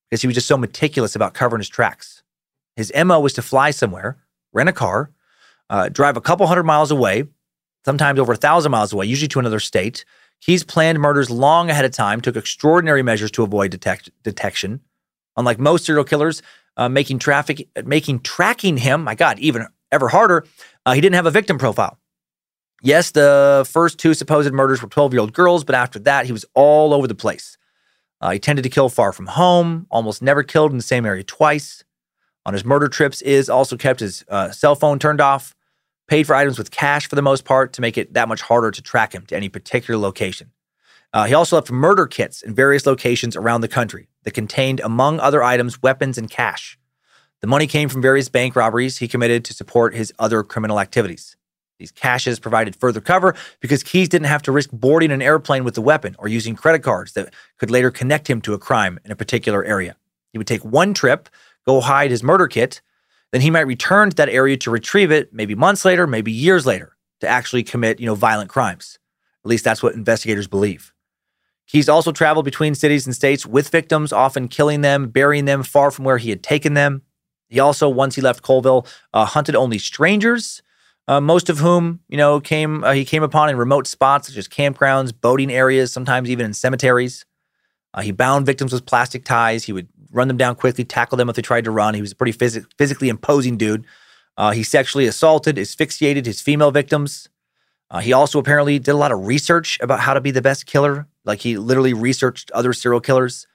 because 0.09 0.23
he 0.23 0.27
was 0.27 0.35
just 0.35 0.47
so 0.47 0.57
meticulous 0.57 1.15
about 1.15 1.35
covering 1.35 1.61
his 1.61 1.69
tracks. 1.69 2.23
His 2.77 2.91
MO 3.05 3.21
was 3.21 3.35
to 3.35 3.43
fly 3.43 3.73
somewhere, 3.73 4.17
rent 4.55 4.71
a 4.71 4.73
car, 4.73 5.11
uh, 5.69 5.91
drive 5.91 6.17
a 6.17 6.23
couple 6.23 6.47
hundred 6.47 6.65
miles 6.65 6.91
away, 6.91 7.25
sometimes 7.85 8.19
over 8.19 8.33
a 8.33 8.37
thousand 8.37 8.73
miles 8.73 8.93
away, 8.93 9.05
usually 9.05 9.29
to 9.29 9.39
another 9.39 9.61
state. 9.61 10.07
He's 10.41 10.65
planned 10.65 10.99
murders 10.99 11.29
long 11.29 11.69
ahead 11.69 11.85
of 11.85 11.93
time, 11.93 12.23
took 12.23 12.37
extraordinary 12.37 13.03
measures 13.03 13.31
to 13.33 13.43
avoid 13.43 13.71
detect- 13.71 14.11
detection. 14.23 14.81
Unlike 15.37 15.59
most 15.59 15.85
serial 15.85 16.05
killers, 16.05 16.41
uh, 16.79 16.89
making 16.89 17.19
traffic, 17.19 17.69
making 17.85 18.21
tracking 18.21 18.79
him, 18.79 19.05
my 19.05 19.15
God, 19.15 19.39
even 19.39 19.67
ever 19.93 20.09
harder. 20.09 20.45
Uh, 20.85 20.95
he 20.95 21.01
didn't 21.01 21.15
have 21.15 21.27
a 21.27 21.31
victim 21.31 21.59
profile. 21.59 21.99
Yes, 22.83 23.13
the 23.13 23.67
first 23.71 23.99
two 23.99 24.13
supposed 24.13 24.53
murders 24.53 24.83
were 24.83 24.89
12 24.89 25.13
year 25.13 25.21
old 25.21 25.33
girls, 25.33 25.63
but 25.63 25.77
after 25.77 26.01
that, 26.01 26.27
he 26.27 26.33
was 26.33 26.45
all 26.55 26.93
over 26.93 27.07
the 27.07 27.15
place. 27.15 27.57
Uh, 28.21 28.31
he 28.31 28.39
tended 28.39 28.63
to 28.65 28.69
kill 28.69 28.89
far 28.89 29.13
from 29.13 29.27
home, 29.27 29.87
almost 29.91 30.23
never 30.23 30.43
killed 30.43 30.73
in 30.73 30.79
the 30.79 30.83
same 30.83 31.07
area 31.07 31.23
twice. 31.23 31.85
On 32.45 32.53
his 32.53 32.65
murder 32.65 32.89
trips, 32.89 33.23
is 33.23 33.49
also 33.49 33.77
kept 33.77 34.01
his 34.01 34.25
uh, 34.29 34.51
cell 34.51 34.75
phone 34.75 34.99
turned 34.99 35.21
off, 35.21 35.55
paid 36.09 36.27
for 36.27 36.35
items 36.35 36.59
with 36.59 36.73
cash 36.73 37.09
for 37.09 37.15
the 37.15 37.23
most 37.23 37.45
part 37.45 37.73
to 37.75 37.81
make 37.81 37.97
it 37.97 38.15
that 38.15 38.29
much 38.29 38.43
harder 38.43 38.73
to 38.73 38.83
track 38.83 39.15
him 39.15 39.25
to 39.27 39.37
any 39.37 39.49
particular 39.49 39.99
location. 39.99 40.51
Uh, 41.13 41.25
he 41.25 41.35
also 41.35 41.57
left 41.57 41.71
murder 41.71 42.07
kits 42.07 42.43
in 42.43 42.55
various 42.55 42.87
locations 42.87 43.37
around 43.37 43.61
the 43.61 43.69
country 43.69 44.09
that 44.25 44.33
contained, 44.33 44.81
among 44.81 45.21
other 45.21 45.43
items, 45.43 45.83
weapons 45.83 46.19
and 46.19 46.31
cash. 46.31 46.79
The 47.43 47.49
money 47.49 47.67
came 47.67 47.89
from 47.89 48.01
various 48.01 48.29
bank 48.29 48.55
robberies 48.55 48.99
he 48.99 49.09
committed 49.09 49.45
to 49.45 49.53
support 49.53 49.95
his 49.95 50.13
other 50.19 50.45
criminal 50.45 50.79
activities. 50.79 51.37
These 51.81 51.91
caches 51.91 52.39
provided 52.39 52.77
further 52.77 53.01
cover 53.01 53.35
because 53.59 53.83
Keyes 53.83 54.09
didn't 54.09 54.29
have 54.29 54.43
to 54.43 54.53
risk 54.53 54.71
boarding 54.73 55.11
an 55.11 55.21
airplane 55.21 55.65
with 55.65 55.75
the 55.75 55.83
weapon 55.83 56.15
or 56.21 56.29
using 56.29 56.55
credit 56.55 56.85
cards 56.85 57.15
that 57.15 57.35
could 57.59 57.73
later 57.73 57.91
connect 57.91 58.31
him 58.31 58.41
to 58.43 58.55
a 58.55 58.59
crime 58.59 59.01
in 59.05 59.11
a 59.11 59.17
particular 59.17 59.65
area. 59.65 59.97
He 60.31 60.39
would 60.39 60.47
take 60.47 60.65
one 60.65 60.95
trip, 60.95 61.29
go 61.67 61.81
hide 61.81 62.13
his 62.13 62.23
murder 62.23 62.47
kit, 62.47 62.81
then 63.33 63.41
he 63.41 63.51
might 63.51 63.67
return 63.67 64.11
to 64.11 64.17
that 64.17 64.29
area 64.29 64.57
to 64.59 64.71
retrieve 64.71 65.11
it 65.11 65.33
maybe 65.35 65.57
months 65.57 65.85
later, 65.85 66.07
maybe 66.07 66.31
years 66.31 66.65
later 66.65 66.97
to 67.19 67.27
actually 67.27 67.65
commit, 67.65 67.99
you 67.99 68.07
know, 68.07 68.15
violent 68.15 68.51
crimes. 68.51 69.01
At 69.45 69.49
least 69.49 69.65
that's 69.65 69.83
what 69.83 69.95
investigators 69.95 70.47
believe. 70.47 70.93
Keyes 71.67 71.89
also 71.89 72.13
traveled 72.13 72.45
between 72.45 72.77
cities 72.77 73.07
and 73.07 73.17
states 73.17 73.45
with 73.45 73.71
victims, 73.71 74.13
often 74.13 74.47
killing 74.47 74.83
them, 74.83 75.09
burying 75.09 75.47
them 75.47 75.65
far 75.65 75.91
from 75.91 76.05
where 76.05 76.19
he 76.19 76.31
had 76.31 76.45
taken 76.45 76.75
them. 76.75 77.03
He 77.53 77.61
also, 77.61 77.89
once 77.89 78.15
he 78.15 78.23
left 78.23 78.43
Colville, 78.43 78.87
uh, 79.13 79.27
hunted 79.27 79.55
only 79.55 79.79
strangers 79.79 80.63
uh, 81.09 81.21
most 81.21 81.51
of 81.51 81.59
whom 81.59 82.01
you 82.09 82.17
know 82.17 82.41
came 82.41 82.85
uh, 82.85 82.93
he 82.93 83.05
came 83.05 83.23
upon 83.23 83.49
in 83.49 83.57
remote 83.57 83.87
spots 83.87 84.29
such 84.29 84.37
as 84.37 84.49
campgrounds, 84.49 85.13
boating 85.19 85.51
areas, 85.51 85.93
sometimes 85.93 86.31
even 86.31 86.47
in 86.47 86.55
cemeteries. 86.55 87.25
Uh, 87.95 88.03
he 88.03 88.13
bound 88.13 88.47
victims 88.47 88.73
with 88.73 88.87
plastic 88.87 89.25
ties. 89.25 89.65
He 89.65 89.73
would 89.73 89.89
run 90.13 90.29
them 90.29 90.37
down 90.37 90.55
quickly, 90.55 90.85
tackle 90.85 91.17
them 91.17 91.29
if 91.29 91.37
they 91.37 91.43
tried 91.43 91.65
to 91.65 91.71
run. 91.71 91.95
He 91.95 92.01
was 92.01 92.13
a 92.13 92.17
pretty 92.17 92.33
phys- 92.33 92.67
physically 92.79 93.09
imposing 93.09 93.57
dude. 93.59 93.85
Uh, 94.37 94.53
he 94.53 94.63
sexually 94.63 95.07
assaulted, 95.07 95.59
asphyxiated 95.59 96.25
his 96.25 96.41
female 96.41 96.71
victims. 96.71 97.29
Uh, 97.91 97.99
he 97.99 98.15
also 98.15 98.39
apparently 98.39 98.79
did 98.79 98.93
a 98.93 98.97
lot 98.97 99.13
of 99.13 99.27
research 99.27 99.79
about 99.83 100.01
how 100.01 100.15
to 100.15 100.21
be 100.23 100.31
the 100.31 100.41
best 100.41 100.65
killer. 100.65 101.07
Like 101.27 101.41
he 101.41 101.59
literally 101.59 101.93
researched 101.93 102.51
other 102.53 102.73
serial 102.73 103.01
killers, 103.01 103.47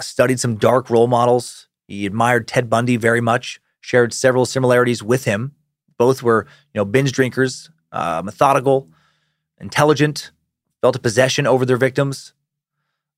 studied 0.00 0.40
some 0.40 0.56
dark 0.56 0.90
role 0.90 1.06
models. 1.06 1.67
He 1.88 2.04
admired 2.06 2.46
Ted 2.46 2.70
Bundy 2.70 2.96
very 2.96 3.20
much, 3.20 3.60
shared 3.80 4.12
several 4.12 4.46
similarities 4.46 5.02
with 5.02 5.24
him. 5.24 5.52
Both 5.96 6.22
were, 6.22 6.46
you 6.72 6.78
know, 6.78 6.84
binge 6.84 7.12
drinkers, 7.12 7.70
uh, 7.90 8.22
methodical, 8.24 8.88
intelligent, 9.58 10.30
felt 10.80 10.94
a 10.94 11.00
possession 11.00 11.46
over 11.46 11.64
their 11.64 11.78
victims. 11.78 12.34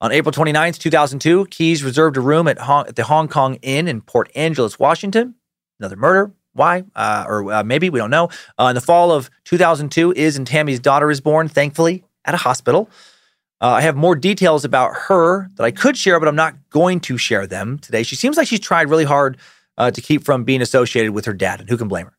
On 0.00 0.12
April 0.12 0.32
29th, 0.32 0.78
2002, 0.78 1.46
Keyes 1.46 1.84
reserved 1.84 2.16
a 2.16 2.20
room 2.20 2.48
at, 2.48 2.58
Hong- 2.58 2.86
at 2.86 2.96
the 2.96 3.04
Hong 3.04 3.28
Kong 3.28 3.56
Inn 3.56 3.86
in 3.86 4.00
Port 4.00 4.30
Angeles, 4.34 4.78
Washington. 4.78 5.34
Another 5.78 5.96
murder. 5.96 6.32
Why? 6.52 6.84
Uh, 6.94 7.24
or 7.28 7.52
uh, 7.52 7.64
maybe, 7.64 7.90
we 7.90 7.98
don't 7.98 8.10
know. 8.10 8.28
Uh, 8.58 8.66
in 8.66 8.74
the 8.74 8.80
fall 8.80 9.12
of 9.12 9.30
2002, 9.44 10.12
Is 10.12 10.36
and 10.36 10.46
Tammy's 10.46 10.80
daughter 10.80 11.10
is 11.10 11.20
born, 11.20 11.48
thankfully, 11.48 12.04
at 12.24 12.34
a 12.34 12.38
hospital. 12.38 12.88
Uh, 13.60 13.68
I 13.72 13.80
have 13.82 13.96
more 13.96 14.16
details 14.16 14.64
about 14.64 14.94
her 15.08 15.50
that 15.56 15.64
I 15.64 15.70
could 15.70 15.96
share, 15.96 16.18
but 16.18 16.28
I'm 16.28 16.36
not 16.36 16.54
going 16.70 17.00
to 17.00 17.18
share 17.18 17.46
them 17.46 17.78
today. 17.78 18.02
She 18.02 18.16
seems 18.16 18.36
like 18.36 18.48
she's 18.48 18.60
tried 18.60 18.88
really 18.88 19.04
hard 19.04 19.36
uh, 19.76 19.90
to 19.90 20.00
keep 20.00 20.24
from 20.24 20.44
being 20.44 20.62
associated 20.62 21.12
with 21.12 21.26
her 21.26 21.34
dad. 21.34 21.60
And 21.60 21.68
who 21.68 21.76
can 21.76 21.88
blame 21.88 22.06
her? 22.06 22.16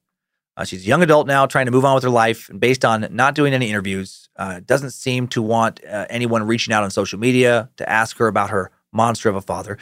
Uh, 0.56 0.66
she's 0.66 0.84
a 0.84 0.88
young 0.88 1.02
adult 1.02 1.26
now, 1.26 1.46
trying 1.48 1.66
to 1.66 1.72
move 1.72 1.86
on 1.86 1.96
with 1.96 2.04
her 2.04 2.10
life. 2.10 2.50
And 2.50 2.60
based 2.60 2.86
on 2.86 3.08
not 3.10 3.34
doing 3.34 3.54
any 3.54 3.70
interviews, 3.70 4.30
uh, 4.36 4.60
doesn't 4.66 4.92
seem 4.92 5.28
to 5.30 5.42
want 5.42 5.84
uh, 5.86 6.06
anyone 6.10 6.46
reaching 6.46 6.74
out 6.74 6.84
on 6.84 6.92
social 6.92 7.18
media 7.18 7.70
to 7.78 7.90
ask 7.90 8.18
her 8.18 8.28
about 8.28 8.52
her 8.52 8.70
monster 8.92 9.30
of 9.30 9.36
a 9.36 9.42
father. 9.42 9.78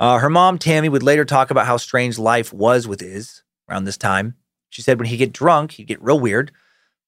Uh, 0.00 0.18
her 0.18 0.30
mom, 0.30 0.58
Tammy, 0.58 0.88
would 0.88 1.02
later 1.02 1.24
talk 1.24 1.50
about 1.50 1.66
how 1.66 1.76
strange 1.76 2.18
life 2.18 2.52
was 2.52 2.88
with 2.88 3.02
Iz 3.02 3.42
around 3.68 3.84
this 3.84 3.98
time. 3.98 4.36
She 4.70 4.80
said 4.80 4.98
when 4.98 5.08
he'd 5.08 5.18
get 5.18 5.32
drunk, 5.32 5.72
he'd 5.72 5.86
get 5.86 6.02
real 6.02 6.18
weird. 6.18 6.52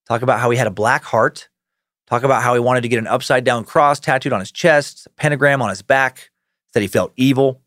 Talk 0.07 0.23
about 0.23 0.41
how 0.41 0.51
he 0.51 0.59
had 0.59 0.67
a 0.67 0.71
black 0.71 1.05
heart. 1.05 1.49
Talk 2.07 2.23
about 2.23 2.43
how 2.43 2.55
he 2.55 2.61
wanted 2.61 2.83
to 2.83 2.89
get 2.89 2.99
an 2.99 3.07
upside 3.07 3.45
down 3.45 3.65
cross 3.65 3.99
tattooed 3.99 4.33
on 4.33 4.41
his 4.41 4.53
chest, 4.53 5.07
a 5.07 5.11
pentagram 5.11 5.63
on 5.63 5.71
his 5.71 5.83
back. 5.83 6.31
Said 6.73 6.83
he 6.83 6.89
felt 6.89 7.13
evil. 7.17 7.63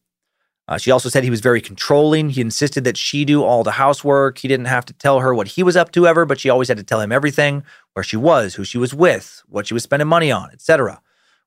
Uh, 0.67 0.77
she 0.77 0.91
also 0.91 1.07
said 1.07 1.23
he 1.23 1.29
was 1.29 1.39
very 1.39 1.61
controlling. 1.61 2.29
He 2.29 2.41
insisted 2.41 2.83
that 2.83 2.97
she 2.97 3.23
do 3.23 3.41
all 3.41 3.63
the 3.63 3.71
housework. 3.71 4.37
He 4.37 4.49
didn't 4.49 4.65
have 4.65 4.83
to 4.85 4.93
tell 4.93 5.21
her 5.21 5.33
what 5.33 5.47
he 5.47 5.63
was 5.63 5.77
up 5.77 5.91
to 5.93 6.05
ever, 6.05 6.25
but 6.25 6.39
she 6.39 6.49
always 6.49 6.67
had 6.67 6.77
to 6.77 6.83
tell 6.83 6.99
him 6.99 7.11
everything 7.11 7.63
where 7.93 8.03
she 8.03 8.17
was, 8.17 8.55
who 8.55 8.65
she 8.65 8.77
was 8.77 8.93
with, 8.93 9.43
what 9.47 9.65
she 9.65 9.73
was 9.73 9.83
spending 9.83 10.09
money 10.09 10.29
on, 10.29 10.49
etc. 10.51 11.01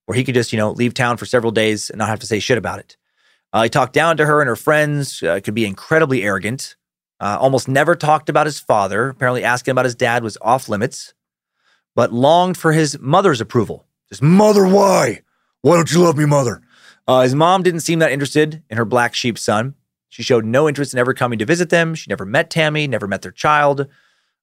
Where 0.06 0.16
he 0.16 0.24
could 0.24 0.34
just, 0.34 0.52
you 0.52 0.56
know, 0.56 0.70
leave 0.70 0.94
town 0.94 1.18
for 1.18 1.26
several 1.26 1.52
days 1.52 1.90
and 1.90 1.98
not 1.98 2.08
have 2.08 2.20
to 2.20 2.26
say 2.26 2.40
shit 2.40 2.56
about 2.56 2.78
it. 2.78 2.96
Uh, 3.52 3.64
he 3.64 3.68
talked 3.68 3.92
down 3.92 4.16
to 4.16 4.24
her 4.24 4.40
and 4.40 4.48
her 4.48 4.56
friends, 4.56 5.22
uh, 5.22 5.40
could 5.44 5.54
be 5.54 5.66
incredibly 5.66 6.22
arrogant. 6.22 6.76
Uh, 7.20 7.36
almost 7.38 7.68
never 7.68 7.94
talked 7.94 8.30
about 8.30 8.46
his 8.46 8.58
father. 8.58 9.10
Apparently, 9.10 9.44
asking 9.44 9.72
about 9.72 9.84
his 9.84 9.94
dad 9.94 10.22
was 10.22 10.38
off 10.40 10.70
limits, 10.70 11.12
but 11.94 12.12
longed 12.12 12.56
for 12.56 12.72
his 12.72 12.98
mother's 13.00 13.40
approval. 13.40 13.86
His 14.08 14.22
Mother, 14.22 14.66
why? 14.66 15.22
Why 15.62 15.76
don't 15.76 15.92
you 15.92 16.00
love 16.00 16.16
me, 16.16 16.24
mother? 16.24 16.62
Uh, 17.06 17.22
his 17.22 17.34
mom 17.34 17.62
didn't 17.62 17.80
seem 17.80 17.98
that 17.98 18.12
interested 18.12 18.62
in 18.70 18.76
her 18.76 18.84
black 18.84 19.14
sheep 19.14 19.38
son. 19.38 19.74
She 20.08 20.22
showed 20.22 20.44
no 20.44 20.68
interest 20.68 20.92
in 20.92 20.98
ever 20.98 21.14
coming 21.14 21.38
to 21.38 21.44
visit 21.44 21.70
them. 21.70 21.94
She 21.94 22.08
never 22.08 22.24
met 22.24 22.50
Tammy, 22.50 22.86
never 22.86 23.06
met 23.06 23.22
their 23.22 23.32
child. 23.32 23.86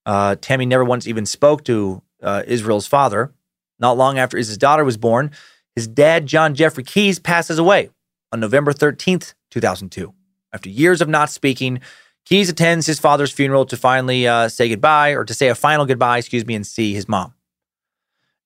Uh, 0.05 0.35
Tammy 0.39 0.65
never 0.65 0.85
once 0.85 1.07
even 1.07 1.25
spoke 1.25 1.63
to 1.65 2.01
uh, 2.21 2.43
Israel's 2.47 2.87
father. 2.87 3.33
Not 3.79 3.97
long 3.97 4.17
after 4.17 4.37
his 4.37 4.57
daughter 4.57 4.83
was 4.83 4.97
born, 4.97 5.31
his 5.75 5.87
dad, 5.87 6.25
John 6.25 6.55
Jeffrey 6.55 6.83
Keyes, 6.83 7.19
passes 7.19 7.59
away 7.59 7.89
on 8.31 8.39
November 8.39 8.73
13th, 8.73 9.33
2002. 9.51 10.13
After 10.51 10.69
years 10.69 11.01
of 11.01 11.09
not 11.09 11.29
speaking, 11.29 11.81
Keyes 12.25 12.49
attends 12.49 12.87
his 12.87 12.99
father's 12.99 13.31
funeral 13.31 13.65
to 13.67 13.77
finally 13.77 14.27
uh, 14.27 14.49
say 14.49 14.69
goodbye, 14.69 15.11
or 15.11 15.23
to 15.23 15.33
say 15.33 15.49
a 15.49 15.55
final 15.55 15.85
goodbye, 15.85 16.17
excuse 16.17 16.45
me, 16.45 16.55
and 16.55 16.65
see 16.65 16.93
his 16.93 17.07
mom. 17.07 17.33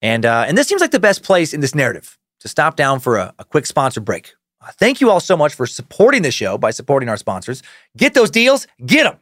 And 0.01 0.25
uh, 0.25 0.45
and 0.47 0.57
this 0.57 0.67
seems 0.67 0.81
like 0.81 0.91
the 0.91 0.99
best 0.99 1.23
place 1.23 1.53
in 1.53 1.61
this 1.61 1.75
narrative 1.75 2.17
to 2.39 2.47
stop 2.47 2.75
down 2.75 2.99
for 2.99 3.17
a, 3.17 3.33
a 3.39 3.45
quick 3.45 3.65
sponsor 3.65 4.01
break. 4.01 4.33
Uh, 4.61 4.71
thank 4.77 5.01
you 5.01 5.09
all 5.09 5.19
so 5.19 5.37
much 5.37 5.53
for 5.53 5.65
supporting 5.65 6.21
the 6.21 6.31
show 6.31 6.57
by 6.57 6.71
supporting 6.71 7.09
our 7.09 7.17
sponsors. 7.17 7.63
Get 7.97 8.13
those 8.13 8.29
deals, 8.29 8.67
get 8.85 9.03
them. 9.03 9.17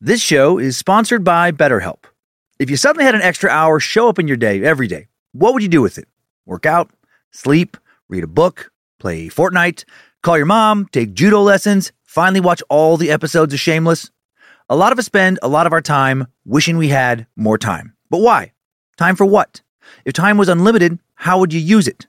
This 0.00 0.20
show 0.20 0.58
is 0.58 0.76
sponsored 0.76 1.24
by 1.24 1.52
BetterHelp. 1.52 2.04
If 2.58 2.70
you 2.70 2.76
suddenly 2.76 3.04
had 3.04 3.14
an 3.14 3.22
extra 3.22 3.50
hour 3.50 3.80
show 3.80 4.08
up 4.08 4.18
in 4.18 4.28
your 4.28 4.36
day 4.36 4.62
every 4.62 4.86
day, 4.86 5.08
what 5.32 5.52
would 5.52 5.62
you 5.62 5.68
do 5.68 5.82
with 5.82 5.98
it? 5.98 6.08
Work 6.44 6.66
out, 6.66 6.90
sleep, 7.30 7.76
read 8.08 8.24
a 8.24 8.28
book, 8.28 8.70
play 8.98 9.28
Fortnite, 9.28 9.84
call 10.22 10.36
your 10.36 10.46
mom, 10.46 10.86
take 10.92 11.14
judo 11.14 11.42
lessons, 11.42 11.92
finally 12.04 12.40
watch 12.40 12.62
all 12.68 12.96
the 12.96 13.10
episodes 13.10 13.52
of 13.52 13.60
Shameless? 13.60 14.10
A 14.68 14.76
lot 14.76 14.92
of 14.92 14.98
us 14.98 15.06
spend 15.06 15.38
a 15.42 15.48
lot 15.48 15.66
of 15.66 15.72
our 15.72 15.82
time 15.82 16.26
wishing 16.44 16.76
we 16.76 16.88
had 16.88 17.26
more 17.36 17.58
time. 17.58 17.94
But 18.10 18.18
why? 18.18 18.52
Time 18.96 19.16
for 19.16 19.26
what? 19.26 19.62
If 20.04 20.12
time 20.12 20.38
was 20.38 20.48
unlimited, 20.48 20.98
how 21.14 21.38
would 21.38 21.52
you 21.52 21.60
use 21.60 21.88
it? 21.88 22.06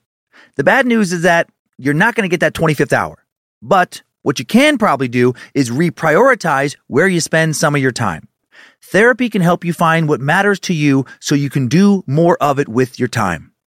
The 0.56 0.64
bad 0.64 0.86
news 0.86 1.14
is 1.14 1.22
that 1.24 1.50
you're 1.78 1.94
not 1.94 2.16
going 2.16 2.28
to 2.28 2.34
get 2.34 2.40
that 2.40 2.54
25th 2.54 2.94
hour. 2.94 3.24
But 3.62 4.02
what 4.24 4.40
you 4.40 4.46
can 4.46 4.78
probably 4.78 5.08
do 5.08 5.34
is 5.54 5.70
reprioritize 5.70 6.76
where 6.88 7.08
you 7.08 7.20
spend 7.20 7.56
some 7.56 7.76
of 7.76 7.82
your 7.82 7.92
time. 7.92 8.28
Therapy 8.82 9.30
can 9.30 9.42
help 9.42 9.64
you 9.64 9.74
find 9.74 10.08
what 10.08 10.22
matters 10.22 10.60
to 10.62 10.74
you 10.74 11.06
so 11.20 11.36
you 11.36 11.50
can 11.50 11.68
do 11.68 12.04
more 12.08 12.38
of 12.42 12.60
it 12.60 12.68
with 12.68 13.00
your 13.00 13.08
time. 13.08 13.52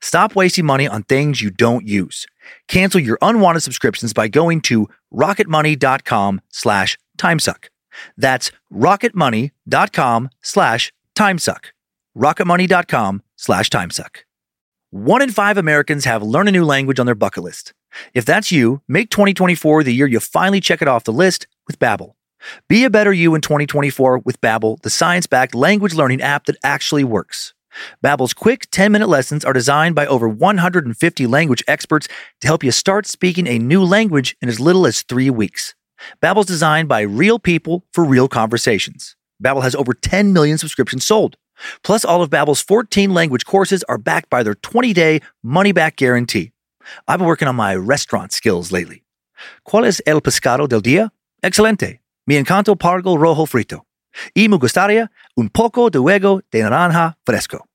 Stop 0.00 0.36
wasting 0.36 0.66
money 0.66 0.86
on 0.86 1.02
things 1.02 1.40
you 1.40 1.50
don't 1.50 1.86
use. 1.86 2.26
Cancel 2.68 3.00
your 3.00 3.18
unwanted 3.22 3.62
subscriptions 3.62 4.12
by 4.12 4.28
going 4.28 4.60
to 4.62 4.88
rocketmoney.com 5.12 6.40
slash 6.50 6.98
timesuck. 7.18 7.68
That's 8.16 8.52
rocketmoney.com 8.72 10.30
slash 10.42 10.92
timesuck. 11.14 11.64
rocketmoney.com 12.16 13.22
slash 13.36 13.70
timesuck. 13.70 14.16
One 14.90 15.22
in 15.22 15.30
five 15.30 15.58
Americans 15.58 16.04
have 16.04 16.22
learn 16.22 16.48
a 16.48 16.52
new 16.52 16.64
language 16.64 17.00
on 17.00 17.06
their 17.06 17.14
bucket 17.14 17.42
list. 17.42 17.72
If 18.14 18.24
that's 18.24 18.52
you, 18.52 18.82
make 18.88 19.10
2024 19.10 19.82
the 19.82 19.92
year 19.92 20.06
you 20.06 20.20
finally 20.20 20.60
check 20.60 20.82
it 20.82 20.88
off 20.88 21.04
the 21.04 21.12
list 21.12 21.46
with 21.66 21.78
Babbel. 21.78 22.12
Be 22.68 22.84
a 22.84 22.90
better 22.90 23.12
you 23.12 23.34
in 23.34 23.40
2024 23.40 24.18
with 24.18 24.40
Babbel, 24.40 24.80
the 24.82 24.90
science-backed 24.90 25.54
language 25.54 25.94
learning 25.94 26.20
app 26.20 26.44
that 26.46 26.56
actually 26.62 27.02
works. 27.02 27.54
Babbel's 28.04 28.34
quick 28.34 28.70
10-minute 28.70 29.08
lessons 29.08 29.44
are 29.44 29.52
designed 29.52 29.94
by 29.94 30.06
over 30.06 30.28
150 30.28 31.26
language 31.26 31.62
experts 31.66 32.08
to 32.40 32.46
help 32.46 32.64
you 32.64 32.70
start 32.70 33.06
speaking 33.06 33.46
a 33.46 33.58
new 33.58 33.84
language 33.84 34.36
in 34.40 34.48
as 34.48 34.60
little 34.60 34.86
as 34.86 35.02
3 35.02 35.30
weeks. 35.30 35.74
Babbel's 36.22 36.46
designed 36.46 36.88
by 36.88 37.00
real 37.00 37.38
people 37.38 37.84
for 37.92 38.04
real 38.04 38.28
conversations. 38.28 39.16
Babbel 39.42 39.62
has 39.62 39.74
over 39.74 39.92
10 39.94 40.32
million 40.32 40.58
subscriptions 40.58 41.04
sold. 41.04 41.36
Plus 41.82 42.04
all 42.04 42.22
of 42.22 42.30
Babbel's 42.30 42.60
14 42.62 43.12
language 43.14 43.46
courses 43.46 43.82
are 43.84 43.98
backed 43.98 44.28
by 44.30 44.42
their 44.42 44.54
20-day 44.54 45.20
money-back 45.42 45.96
guarantee. 45.96 46.52
I've 47.08 47.18
been 47.18 47.26
working 47.26 47.48
on 47.48 47.56
my 47.56 47.74
restaurant 47.74 48.32
skills 48.32 48.72
lately. 48.72 49.02
¿Cuál 49.66 49.86
es 49.86 50.00
el 50.06 50.20
pescado 50.20 50.68
del 50.68 50.80
día? 50.80 51.10
Excelente. 51.42 52.00
Mi 52.26 52.36
encanto 52.36 52.76
pargo 52.76 53.16
rojo 53.18 53.46
frito. 53.46 53.84
Y 54.34 54.48
me 54.48 54.56
gustaría 54.56 55.10
un 55.36 55.48
poco 55.50 55.90
de 55.90 55.98
huevo 55.98 56.40
de 56.50 56.62
naranja 56.62 57.16
fresco. 57.24 57.65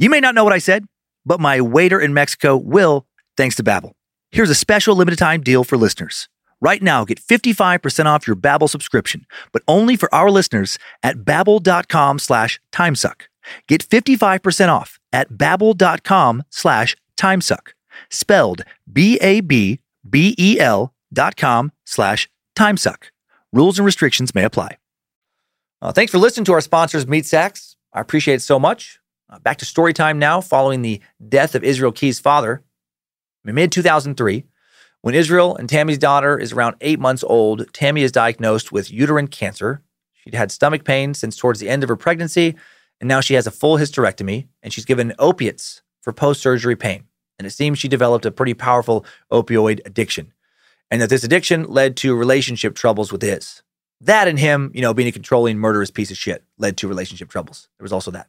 You 0.00 0.08
may 0.08 0.18
not 0.18 0.34
know 0.34 0.44
what 0.44 0.54
I 0.54 0.58
said, 0.58 0.86
but 1.26 1.40
my 1.40 1.60
waiter 1.60 2.00
in 2.00 2.14
Mexico 2.14 2.56
will, 2.56 3.06
thanks 3.36 3.56
to 3.56 3.62
Babbel. 3.62 3.92
Here's 4.30 4.48
a 4.48 4.54
special 4.54 4.96
limited 4.96 5.18
time 5.18 5.42
deal 5.42 5.62
for 5.62 5.76
listeners. 5.76 6.26
Right 6.62 6.80
now, 6.80 7.04
get 7.04 7.20
55% 7.20 8.06
off 8.06 8.26
your 8.26 8.34
Babbel 8.34 8.70
subscription, 8.70 9.26
but 9.52 9.60
only 9.68 9.96
for 9.96 10.08
our 10.14 10.30
listeners 10.30 10.78
at 11.02 11.18
babbel.com 11.18 12.18
slash 12.18 12.58
timesuck. 12.72 13.26
Get 13.68 13.86
55% 13.86 14.70
off 14.70 14.98
at 15.12 15.32
babbel.com 15.32 16.44
slash 16.48 16.96
timesuck. 17.18 17.72
Spelled 18.08 18.62
B-A-B-B-E-L 18.90 19.84
dot 21.12 21.36
com 21.36 21.72
slash 21.84 22.26
timesuck. 22.56 23.02
Rules 23.52 23.78
and 23.78 23.84
restrictions 23.84 24.34
may 24.34 24.44
apply. 24.44 24.78
Uh, 25.82 25.92
thanks 25.92 26.10
for 26.10 26.16
listening 26.16 26.46
to 26.46 26.54
our 26.54 26.62
sponsors, 26.62 27.06
Meat 27.06 27.26
Sacks. 27.26 27.76
I 27.92 28.00
appreciate 28.00 28.36
it 28.36 28.42
so 28.42 28.58
much. 28.58 28.99
Uh, 29.30 29.38
back 29.38 29.58
to 29.58 29.64
story 29.64 29.92
time 29.92 30.18
now, 30.18 30.40
following 30.40 30.82
the 30.82 31.00
death 31.28 31.54
of 31.54 31.62
Israel 31.62 31.92
Keyes' 31.92 32.18
father 32.18 32.64
mid 33.44 33.70
2003. 33.70 34.44
When 35.02 35.14
Israel 35.14 35.56
and 35.56 35.68
Tammy's 35.68 35.98
daughter 35.98 36.36
is 36.36 36.52
around 36.52 36.76
eight 36.80 36.98
months 36.98 37.22
old, 37.24 37.72
Tammy 37.72 38.02
is 38.02 38.12
diagnosed 38.12 38.72
with 38.72 38.90
uterine 38.90 39.28
cancer. 39.28 39.82
She'd 40.14 40.34
had 40.34 40.50
stomach 40.50 40.84
pain 40.84 41.14
since 41.14 41.36
towards 41.36 41.60
the 41.60 41.68
end 41.68 41.82
of 41.82 41.88
her 41.88 41.96
pregnancy, 41.96 42.56
and 43.00 43.08
now 43.08 43.20
she 43.20 43.34
has 43.34 43.46
a 43.46 43.52
full 43.52 43.78
hysterectomy, 43.78 44.48
and 44.62 44.72
she's 44.72 44.84
given 44.84 45.14
opiates 45.18 45.82
for 46.02 46.12
post 46.12 46.42
surgery 46.42 46.76
pain. 46.76 47.04
And 47.38 47.46
it 47.46 47.52
seems 47.52 47.78
she 47.78 47.88
developed 47.88 48.26
a 48.26 48.30
pretty 48.30 48.52
powerful 48.52 49.06
opioid 49.32 49.80
addiction, 49.86 50.34
and 50.90 51.00
that 51.00 51.08
this 51.08 51.24
addiction 51.24 51.64
led 51.64 51.96
to 51.98 52.16
relationship 52.16 52.74
troubles 52.74 53.12
with 53.12 53.22
his. 53.22 53.62
That 54.00 54.26
and 54.26 54.38
him, 54.38 54.72
you 54.74 54.82
know, 54.82 54.92
being 54.92 55.08
a 55.08 55.12
controlling, 55.12 55.56
murderous 55.56 55.90
piece 55.90 56.10
of 56.10 56.18
shit 56.18 56.42
led 56.58 56.76
to 56.78 56.88
relationship 56.88 57.30
troubles. 57.30 57.68
There 57.78 57.84
was 57.84 57.92
also 57.92 58.10
that. 58.10 58.28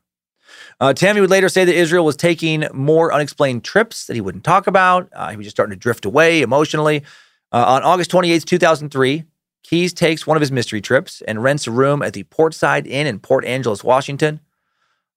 Uh, 0.80 0.93
Tammy 0.93 1.22
would 1.22 1.30
later 1.30 1.49
say 1.49 1.66
that 1.66 1.76
Israel 1.76 2.06
was 2.06 2.16
taking 2.16 2.66
more 2.74 3.14
unexplained 3.14 3.64
trips 3.64 4.08
that 4.08 4.16
he 4.16 4.22
wouldn't 4.22 4.43
talk 4.43 4.68
about. 4.68 5.10
Uh, 5.14 5.30
he 5.30 5.38
was 5.38 5.45
just 5.45 5.56
starting 5.56 5.72
to 5.72 5.80
drift 5.80 6.06
away 6.06 6.41
emotionally. 6.41 7.04
Uh, 7.52 7.66
on 7.68 7.84
August 7.84 8.12
28th, 8.12 8.45
2003, 8.45 9.26
Keyes 9.64 9.93
takes 9.93 10.26
one 10.26 10.38
of 10.38 10.41
his 10.41 10.52
mystery 10.52 10.82
trips 10.82 11.22
and 11.28 11.43
rents 11.43 11.68
a 11.68 11.72
room 11.72 12.02
at 12.02 12.14
the 12.14 12.24
Portside 12.24 12.88
Inn 12.88 13.08
in 13.08 13.20
Port 13.20 13.45
Angeles, 13.45 13.84
Washington. 13.84 14.39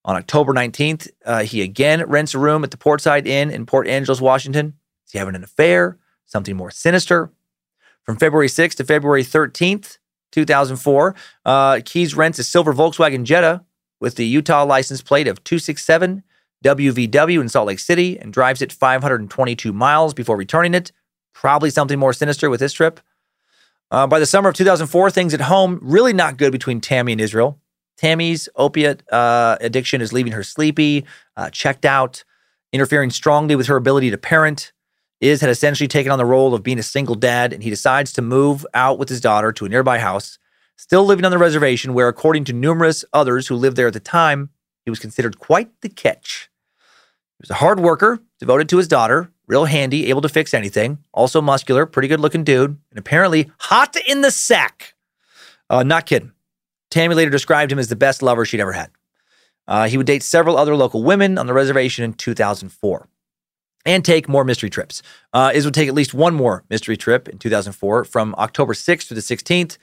On 0.05 0.17
October 0.17 0.53
19th, 0.53 1.09
uh, 1.25 1.45
he 1.45 1.63
again 1.63 2.05
rents 2.07 2.35
a 2.35 2.39
room 2.39 2.63
at 2.63 2.71
the 2.71 2.77
Portside 2.77 3.27
Inn 3.27 3.51
in 3.51 3.65
Port 3.65 3.87
Angeles, 3.87 4.21
Washington. 4.21 4.75
Is 5.07 5.13
he 5.13 5.19
having 5.19 5.35
an 5.35 5.45
affair? 5.45 5.99
Something 6.27 6.57
more 6.57 6.71
sinister? 6.71 7.31
From 8.03 8.17
February 8.17 8.49
6th 8.49 8.75
to 8.77 8.85
February 8.85 9.25
13th, 9.25 9.99
2004, 10.33 11.15
uh, 11.47 11.81
Keyes 11.85 12.15
rents 12.15 12.39
a 12.39 12.45
silver 12.45 12.75
Volkswagen 12.75 13.25
Jetta 13.25 13.65
with 14.05 14.17
the 14.17 14.27
Utah 14.27 14.65
license 14.65 15.01
plate 15.01 15.27
of 15.27 15.43
267 15.45 16.23
WVW 16.63 17.41
in 17.41 17.49
Salt 17.49 17.69
Lake 17.69 17.79
City 17.79 18.19
and 18.19 18.35
drives 18.35 18.61
it 18.61 18.71
522 18.71 19.73
miles 19.73 20.13
before 20.13 20.37
returning 20.37 20.75
it. 20.75 20.93
Probably 21.33 21.71
something 21.71 21.99
more 21.99 22.13
sinister 22.13 22.51
with 22.51 22.61
this 22.61 22.75
trip. 22.75 23.01
Uh, 23.91 24.07
by 24.07 24.19
the 24.19 24.27
summer 24.27 24.51
of 24.51 24.57
2004, 24.57 25.11
things 25.11 25.33
at 25.33 25.41
home 25.41 25.79
really 25.81 26.13
not 26.13 26.37
good 26.37 26.53
between 26.53 26.83
Tammy 26.83 27.13
and 27.13 27.21
Israel. 27.21 27.59
Tammy's 27.97 28.47
opiate 28.57 29.03
uh, 29.11 29.57
addiction 29.63 30.03
is 30.03 30.13
leaving 30.13 30.33
her 30.33 30.43
sleepy, 30.43 31.07
uh, 31.39 31.49
checked 31.49 31.87
out, 31.87 32.25
interfering 32.75 33.09
strongly 33.09 33.57
with 33.57 33.69
her 33.69 33.77
ability 33.77 34.11
to 34.11 34.19
parent. 34.19 34.75
Iz 35.23 35.41
had 35.41 35.49
essentially 35.49 35.89
taken 35.89 36.13
on 36.13 36.19
the 36.19 36.27
role 36.27 36.53
of 36.53 36.63
being 36.63 36.79
a 36.79 36.83
single 36.83 37.15
dad, 37.15 37.55
and 37.55 37.63
he 37.63 37.71
decides 37.71 38.13
to 38.13 38.21
move 38.21 38.67
out 38.75 38.99
with 38.99 39.09
his 39.09 39.23
daughter 39.23 39.51
to 39.53 39.65
a 39.65 39.69
nearby 39.71 39.99
house, 39.99 40.39
still 40.77 41.05
living 41.05 41.25
on 41.25 41.31
the 41.31 41.39
reservation, 41.39 41.95
where, 41.95 42.09
according 42.09 42.45
to 42.45 42.53
numerous 42.53 43.05
others 43.13 43.49
who 43.49 43.57
lived 43.57 43.77
there 43.77 43.89
at 43.89 43.93
the 43.93 44.01
time, 44.01 44.51
he 44.85 44.91
was 44.91 44.99
considered 44.99 45.39
quite 45.39 45.71
the 45.81 45.89
catch. 45.89 46.51
He 47.39 47.43
was 47.43 47.51
a 47.51 47.55
hard 47.55 47.81
worker, 47.81 48.21
devoted 48.39 48.69
to 48.69 48.77
his 48.77 48.89
daughter, 48.89 49.31
real 49.47 49.65
handy, 49.65 50.09
able 50.09 50.23
to 50.23 50.29
fix 50.29 50.55
anything, 50.55 50.99
also 51.13 51.41
muscular, 51.41 51.87
pretty 51.87 52.09
good 52.09 52.21
looking 52.21 52.45
dude, 52.45 52.79
and 52.91 52.99
apparently 52.99 53.51
hot 53.59 53.97
in 54.07 54.21
the 54.21 54.31
sack. 54.31 54.95
Uh, 55.69 55.83
not 55.83 56.07
kidding. 56.07 56.33
Tammy 56.91 57.15
later 57.15 57.31
described 57.31 57.73
him 57.73 57.79
as 57.79 57.89
the 57.89 57.97
best 57.97 58.23
lover 58.23 58.45
she'd 58.45 58.61
ever 58.61 58.73
had. 58.73 58.91
Uh, 59.67 59.89
he 59.89 59.97
would 59.97 60.07
date 60.07 60.23
several 60.23 60.57
other 60.57 60.77
local 60.77 61.03
women 61.03 61.39
on 61.39 61.47
the 61.47 61.55
reservation 61.55 62.05
in 62.05 62.13
2004 62.13 63.09
and 63.87 64.05
take 64.05 64.29
more 64.29 64.45
mystery 64.45 64.71
trips. 64.71 65.03
Uh, 65.33 65.53
would 65.55 65.75
take 65.75 65.89
at 65.89 65.95
least 65.95 66.15
one 66.15 66.35
more 66.35 66.65
mystery 66.71 66.97
trip 66.97 67.29
in 67.29 67.39
2004 67.39 68.05
from 68.05 68.35
October 68.39 68.75
6th 68.75 69.09
to 69.09 69.15
the 69.15 69.21
16th. 69.21 69.79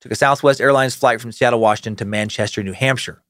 Took 0.00 0.12
a 0.12 0.16
Southwest 0.16 0.60
Airlines 0.60 0.94
flight 0.94 1.20
from 1.20 1.32
Seattle, 1.32 1.60
Washington 1.60 1.96
to 1.96 2.04
Manchester, 2.04 2.62
New 2.62 2.72
Hampshire. 2.72 3.22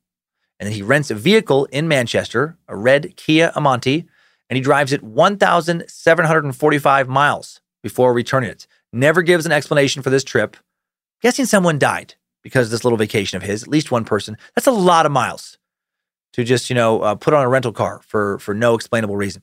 And 0.58 0.66
then 0.66 0.74
he 0.74 0.82
rents 0.82 1.10
a 1.10 1.14
vehicle 1.14 1.66
in 1.66 1.88
Manchester, 1.88 2.56
a 2.66 2.76
red 2.76 3.16
Kia 3.16 3.52
Amanti, 3.54 4.06
and 4.48 4.56
he 4.56 4.62
drives 4.62 4.92
it 4.92 5.02
1,745 5.02 7.08
miles 7.08 7.60
before 7.82 8.12
returning 8.12 8.50
it. 8.50 8.66
Never 8.92 9.22
gives 9.22 9.46
an 9.46 9.52
explanation 9.52 10.02
for 10.02 10.10
this 10.10 10.24
trip. 10.24 10.56
Guessing 11.22 11.46
someone 11.46 11.78
died 11.78 12.14
because 12.42 12.68
of 12.68 12.70
this 12.70 12.84
little 12.84 12.96
vacation 12.96 13.36
of 13.36 13.42
his, 13.42 13.62
at 13.62 13.68
least 13.68 13.90
one 13.90 14.04
person. 14.04 14.36
That's 14.54 14.66
a 14.66 14.72
lot 14.72 15.06
of 15.06 15.12
miles 15.12 15.58
to 16.32 16.44
just, 16.44 16.70
you 16.70 16.76
know, 16.76 17.00
uh, 17.00 17.14
put 17.14 17.34
on 17.34 17.44
a 17.44 17.48
rental 17.48 17.72
car 17.72 18.00
for, 18.06 18.38
for 18.38 18.54
no 18.54 18.74
explainable 18.74 19.16
reason. 19.16 19.42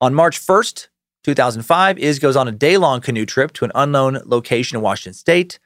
On 0.00 0.14
March 0.14 0.40
1st, 0.40 0.88
2005, 1.24 1.98
Iz 1.98 2.18
goes 2.18 2.36
on 2.36 2.46
a 2.46 2.52
day 2.52 2.76
long 2.76 3.00
canoe 3.00 3.24
trip 3.24 3.52
to 3.54 3.64
an 3.64 3.72
unknown 3.74 4.20
location 4.24 4.76
in 4.76 4.82
Washington 4.82 5.14
state. 5.14 5.58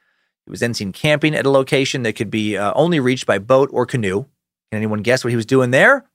He 0.49 0.51
was 0.51 0.61
then 0.61 0.73
seen 0.73 0.91
camping 0.91 1.35
at 1.35 1.45
a 1.45 1.49
location 1.51 2.01
that 2.01 2.13
could 2.13 2.31
be 2.31 2.57
uh, 2.57 2.73
only 2.73 2.99
reached 2.99 3.27
by 3.27 3.37
boat 3.37 3.69
or 3.71 3.85
canoe. 3.85 4.23
Can 4.71 4.77
anyone 4.77 5.03
guess 5.03 5.23
what 5.23 5.29
he 5.29 5.35
was 5.35 5.45
doing 5.45 5.69
there? 5.69 6.05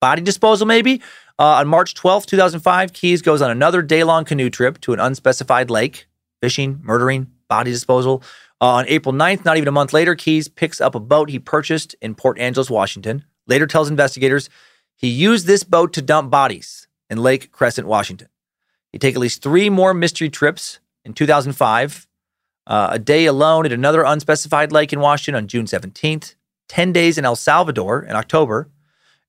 Body 0.00 0.20
disposal, 0.20 0.66
maybe? 0.66 1.00
Uh, 1.38 1.60
on 1.60 1.68
March 1.68 1.94
12th, 1.94 2.26
2005, 2.26 2.92
Keyes 2.92 3.22
goes 3.22 3.40
on 3.40 3.52
another 3.52 3.82
day 3.82 4.02
long 4.02 4.24
canoe 4.24 4.50
trip 4.50 4.80
to 4.80 4.94
an 4.94 4.98
unspecified 4.98 5.70
lake, 5.70 6.08
fishing, 6.42 6.80
murdering, 6.82 7.30
body 7.48 7.70
disposal. 7.70 8.20
Uh, 8.60 8.66
on 8.70 8.84
April 8.88 9.14
9th, 9.14 9.44
not 9.44 9.58
even 9.58 9.68
a 9.68 9.72
month 9.72 9.92
later, 9.92 10.16
Keyes 10.16 10.48
picks 10.48 10.80
up 10.80 10.96
a 10.96 11.00
boat 11.00 11.30
he 11.30 11.38
purchased 11.38 11.94
in 12.02 12.16
Port 12.16 12.36
Angeles, 12.40 12.68
Washington. 12.68 13.24
Later 13.46 13.68
tells 13.68 13.88
investigators 13.88 14.50
he 14.96 15.06
used 15.06 15.46
this 15.46 15.62
boat 15.62 15.92
to 15.92 16.02
dump 16.02 16.32
bodies 16.32 16.88
in 17.08 17.18
Lake 17.18 17.52
Crescent, 17.52 17.86
Washington. 17.86 18.26
He'd 18.90 19.00
take 19.00 19.14
at 19.14 19.20
least 19.20 19.40
three 19.40 19.70
more 19.70 19.94
mystery 19.94 20.30
trips 20.30 20.80
in 21.04 21.14
2005, 21.14 22.08
uh, 22.66 22.88
a 22.92 22.98
day 22.98 23.26
alone 23.26 23.66
at 23.66 23.72
another 23.72 24.02
unspecified 24.02 24.72
lake 24.72 24.92
in 24.92 25.00
Washington 25.00 25.34
on 25.34 25.48
June 25.48 25.66
17th, 25.66 26.34
10 26.68 26.92
days 26.92 27.18
in 27.18 27.24
El 27.24 27.36
Salvador 27.36 28.02
in 28.02 28.16
October, 28.16 28.70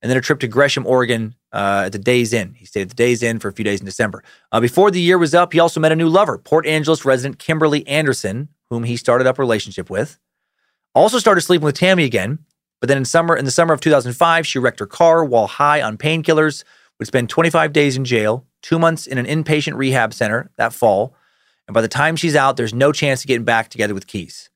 and 0.01 0.09
then 0.09 0.17
a 0.17 0.21
trip 0.21 0.39
to 0.39 0.47
Gresham, 0.47 0.85
Oregon 0.85 1.35
uh, 1.51 1.83
at 1.85 1.91
the 1.91 1.99
Days 1.99 2.31
Inn. 2.31 2.53
He 2.53 2.65
stayed 2.65 2.83
at 2.83 2.89
the 2.89 2.95
Days 2.95 3.23
Inn 3.23 3.39
for 3.39 3.47
a 3.47 3.53
few 3.53 3.65
days 3.65 3.79
in 3.79 3.85
December. 3.85 4.23
Uh, 4.51 4.59
before 4.59 4.91
the 4.91 5.01
year 5.01 5.17
was 5.17 5.33
up, 5.33 5.53
he 5.53 5.59
also 5.59 5.79
met 5.79 5.91
a 5.91 5.95
new 5.95 6.09
lover, 6.09 6.37
Port 6.37 6.65
Angeles 6.65 7.05
resident 7.05 7.39
Kimberly 7.39 7.85
Anderson, 7.87 8.49
whom 8.69 8.83
he 8.83 8.97
started 8.97 9.27
up 9.27 9.39
a 9.39 9.41
relationship 9.41 9.89
with. 9.89 10.19
Also 10.93 11.19
started 11.19 11.41
sleeping 11.41 11.65
with 11.65 11.75
Tammy 11.75 12.03
again, 12.03 12.39
but 12.79 12.87
then 12.87 12.97
in 12.97 13.05
summer 13.05 13.35
in 13.35 13.45
the 13.45 13.51
summer 13.51 13.73
of 13.73 13.81
2005, 13.81 14.45
she 14.45 14.59
wrecked 14.59 14.79
her 14.79 14.85
car 14.85 15.25
while 15.25 15.47
high 15.47 15.81
on 15.81 15.97
painkillers, 15.97 16.63
would 16.99 17.07
spend 17.07 17.29
25 17.29 17.73
days 17.73 17.97
in 17.97 18.05
jail, 18.05 18.45
two 18.61 18.79
months 18.79 19.07
in 19.07 19.17
an 19.17 19.25
inpatient 19.25 19.75
rehab 19.75 20.13
center 20.13 20.49
that 20.57 20.73
fall, 20.73 21.15
and 21.67 21.73
by 21.73 21.81
the 21.81 21.87
time 21.87 22.15
she's 22.15 22.35
out, 22.35 22.57
there's 22.57 22.73
no 22.73 22.91
chance 22.91 23.21
of 23.23 23.27
getting 23.27 23.45
back 23.45 23.69
together 23.69 23.93
with 23.93 24.07
Keyes. 24.07 24.49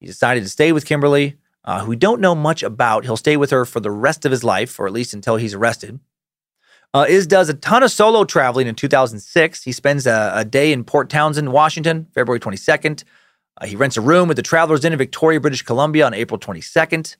He 0.00 0.06
decided 0.06 0.44
to 0.44 0.48
stay 0.50 0.72
with 0.72 0.86
Kimberly, 0.86 1.36
uh, 1.64 1.80
who 1.80 1.90
we 1.90 1.96
don't 1.96 2.20
know 2.20 2.34
much 2.34 2.62
about. 2.62 3.04
He'll 3.04 3.16
stay 3.16 3.36
with 3.36 3.50
her 3.50 3.64
for 3.64 3.80
the 3.80 3.90
rest 3.90 4.24
of 4.24 4.30
his 4.30 4.44
life, 4.44 4.78
or 4.78 4.86
at 4.86 4.92
least 4.92 5.12
until 5.12 5.36
he's 5.36 5.54
arrested. 5.54 6.00
Uh, 6.94 7.04
Iz 7.08 7.26
does 7.26 7.50
a 7.50 7.54
ton 7.54 7.82
of 7.82 7.90
solo 7.90 8.24
traveling 8.24 8.66
in 8.66 8.74
2006. 8.74 9.62
He 9.62 9.72
spends 9.72 10.06
a, 10.06 10.32
a 10.34 10.44
day 10.44 10.72
in 10.72 10.84
Port 10.84 11.10
Townsend, 11.10 11.52
Washington, 11.52 12.06
February 12.14 12.40
22nd. 12.40 13.04
Uh, 13.60 13.66
he 13.66 13.76
rents 13.76 13.96
a 13.96 14.00
room 14.00 14.30
at 14.30 14.36
the 14.36 14.42
Travelers 14.42 14.84
Inn 14.84 14.92
in 14.92 14.98
Victoria, 14.98 15.40
British 15.40 15.62
Columbia 15.62 16.06
on 16.06 16.14
April 16.14 16.38
22nd. 16.38 17.16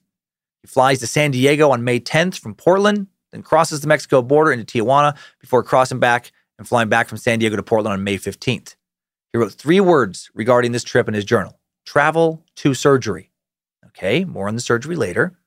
He 0.62 0.68
flies 0.68 1.01
to 1.01 1.07
San 1.07 1.33
Diego 1.33 1.70
on 1.70 1.85
May 1.85 2.01
10th 2.01 2.39
from 2.39 2.55
Portland, 2.55 3.09
then 3.33 3.43
crosses 3.43 3.81
the 3.81 3.89
Mexico 3.89 4.22
border 4.22 4.53
into 4.53 4.64
Tijuana 4.64 5.16
before 5.41 5.62
crossing 5.62 5.99
back 5.99 6.33
and 6.59 6.66
flying 6.66 6.89
back 6.89 7.09
from 7.09 7.18
San 7.18 7.39
Diego 7.39 7.57
to 7.57 7.62
Portland 7.62 7.93
on 7.93 8.03
May 8.03 8.16
15th. 8.16 8.76
He 9.33 9.39
wrote 9.39 9.53
three 9.53 9.81
words 9.81 10.31
regarding 10.35 10.72
this 10.72 10.85
trip 10.85 11.09
in 11.09 11.14
his 11.14 11.24
journal 11.24 11.59
travel 11.85 12.45
to 12.55 12.74
surgery. 12.74 13.31
Okay, 13.87 14.24
more 14.24 14.47
on 14.47 14.55
the 14.55 14.61
surgery 14.61 14.95
later. 14.95 15.39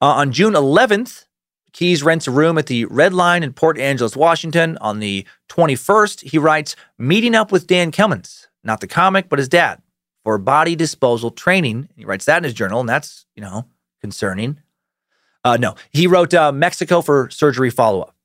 Uh, 0.00 0.06
on 0.06 0.30
June 0.30 0.54
11th, 0.54 1.24
Keyes 1.72 2.02
rents 2.02 2.26
a 2.26 2.30
room 2.30 2.56
at 2.56 2.66
the 2.66 2.86
Red 2.86 3.12
Lion 3.12 3.42
in 3.42 3.52
Port 3.52 3.78
Angeles, 3.78 4.16
Washington. 4.16 4.78
On 4.80 5.00
the 5.00 5.26
21st, 5.50 6.30
he 6.30 6.38
writes, 6.38 6.74
meeting 6.96 7.34
up 7.34 7.52
with 7.52 7.66
Dan 7.66 7.90
Cummins, 7.90 8.48
not 8.64 8.80
the 8.80 8.86
comic, 8.86 9.28
but 9.28 9.38
his 9.38 9.48
dad, 9.48 9.82
for 10.24 10.38
body 10.38 10.74
disposal 10.74 11.30
training. 11.30 11.90
He 11.94 12.06
writes 12.06 12.24
that 12.24 12.38
in 12.38 12.44
his 12.44 12.54
journal, 12.54 12.80
and 12.80 12.88
that's, 12.88 13.26
you 13.34 13.42
know, 13.42 13.66
concerning. 14.00 14.60
Uh, 15.44 15.58
no, 15.58 15.74
he 15.90 16.06
wrote 16.06 16.32
uh, 16.32 16.50
Mexico 16.50 17.02
for 17.02 17.28
surgery 17.30 17.70
follow 17.70 18.00
up. 18.00 18.15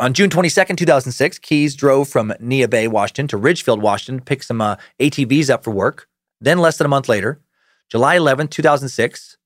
On 0.00 0.14
June 0.14 0.30
22nd, 0.30 0.76
2006, 0.76 1.40
Keyes 1.40 1.74
drove 1.74 2.08
from 2.08 2.32
Neah 2.40 2.70
Bay, 2.70 2.86
Washington 2.86 3.26
to 3.28 3.36
Ridgefield, 3.36 3.82
Washington, 3.82 4.20
to 4.20 4.24
pick 4.24 4.44
some 4.44 4.60
uh, 4.60 4.76
ATVs 5.00 5.50
up 5.50 5.64
for 5.64 5.72
work. 5.72 6.08
Then, 6.40 6.58
less 6.58 6.78
than 6.78 6.84
a 6.84 6.88
month 6.88 7.08
later, 7.08 7.40
July 7.90 8.16
11th, 8.16 8.50
2006, 8.50 9.38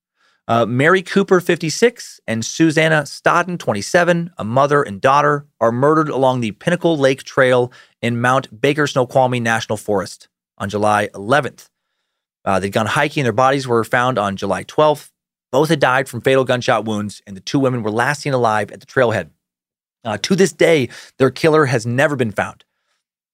uh, 0.48 0.66
Mary 0.66 1.00
Cooper, 1.00 1.40
56, 1.40 2.20
and 2.26 2.44
Susanna 2.44 3.02
Stodden, 3.02 3.58
27, 3.58 4.30
a 4.36 4.44
mother 4.44 4.82
and 4.82 5.00
daughter, 5.00 5.46
are 5.58 5.72
murdered 5.72 6.10
along 6.10 6.40
the 6.40 6.52
Pinnacle 6.52 6.98
Lake 6.98 7.22
Trail 7.22 7.72
in 8.02 8.20
Mount 8.20 8.60
Baker 8.60 8.86
Snoqualmie 8.86 9.40
National 9.40 9.78
Forest 9.78 10.28
on 10.58 10.68
July 10.68 11.08
11th. 11.14 11.68
Uh, 12.44 12.60
they'd 12.60 12.70
gone 12.70 12.86
hiking. 12.86 13.22
And 13.22 13.26
their 13.26 13.32
bodies 13.32 13.66
were 13.66 13.84
found 13.84 14.18
on 14.18 14.36
July 14.36 14.64
12th. 14.64 15.08
Both 15.50 15.70
had 15.70 15.80
died 15.80 16.10
from 16.10 16.20
fatal 16.20 16.44
gunshot 16.44 16.84
wounds, 16.84 17.22
and 17.26 17.34
the 17.36 17.40
two 17.40 17.58
women 17.58 17.82
were 17.82 17.90
last 17.90 18.20
seen 18.20 18.34
alive 18.34 18.70
at 18.70 18.80
the 18.80 18.86
trailhead. 18.86 19.30
Uh, 20.04 20.18
to 20.18 20.34
this 20.34 20.52
day, 20.52 20.88
their 21.18 21.30
killer 21.30 21.66
has 21.66 21.86
never 21.86 22.16
been 22.16 22.32
found. 22.32 22.64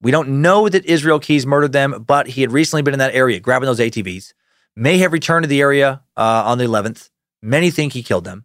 We 0.01 0.11
don't 0.11 0.43
know 0.43 0.69
that 0.69 0.85
Israel 0.87 1.19
Keyes 1.19 1.47
murdered 1.47 1.73
them, 1.73 2.05
but 2.07 2.29
he 2.29 2.43
had 2.43 2.53
recently 2.53 2.83
been 2.83 2.95
in 2.95 3.01
that 3.01 3.14
area 3.14 3.41
grabbing 3.41 3.66
those 3.66 3.81
ATVs, 3.81 4.33
may 4.77 4.99
have 4.99 5.12
returned 5.12 5.45
to 5.45 5.49
the 5.49 5.61
area 5.61 6.03
uh, 6.16 6.43
on 6.47 6.59
the 6.59 6.64
11th. 6.64 7.11
Many 7.43 7.71
think 7.71 7.93
he 7.93 8.03
killed 8.03 8.25
them. 8.25 8.45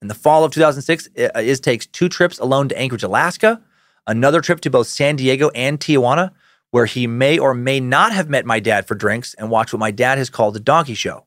In 0.00 0.08
the 0.08 0.14
fall 0.14 0.44
of 0.44 0.52
2006, 0.52 1.08
uh, 1.18 1.40
Iz 1.40 1.58
takes 1.58 1.86
two 1.86 2.08
trips 2.08 2.38
alone 2.38 2.68
to 2.68 2.78
Anchorage, 2.78 3.02
Alaska, 3.02 3.60
another 4.06 4.40
trip 4.40 4.60
to 4.60 4.70
both 4.70 4.86
San 4.86 5.16
Diego 5.16 5.50
and 5.50 5.80
Tijuana, 5.80 6.30
where 6.70 6.86
he 6.86 7.06
may 7.06 7.38
or 7.38 7.54
may 7.54 7.80
not 7.80 8.12
have 8.12 8.28
met 8.28 8.46
my 8.46 8.60
dad 8.60 8.86
for 8.86 8.94
drinks 8.94 9.34
and 9.34 9.50
watched 9.50 9.72
what 9.72 9.80
my 9.80 9.90
dad 9.90 10.18
has 10.18 10.30
called 10.30 10.54
the 10.54 10.60
donkey 10.60 10.94
show. 10.94 11.24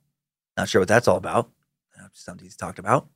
Not 0.56 0.70
sure 0.70 0.82
what 0.82 0.88
that's 0.88 1.08
all 1.08 1.18
about. 1.18 1.50
Something 2.14 2.46
he's 2.46 2.58
talked 2.58 2.78
about. 2.78 3.08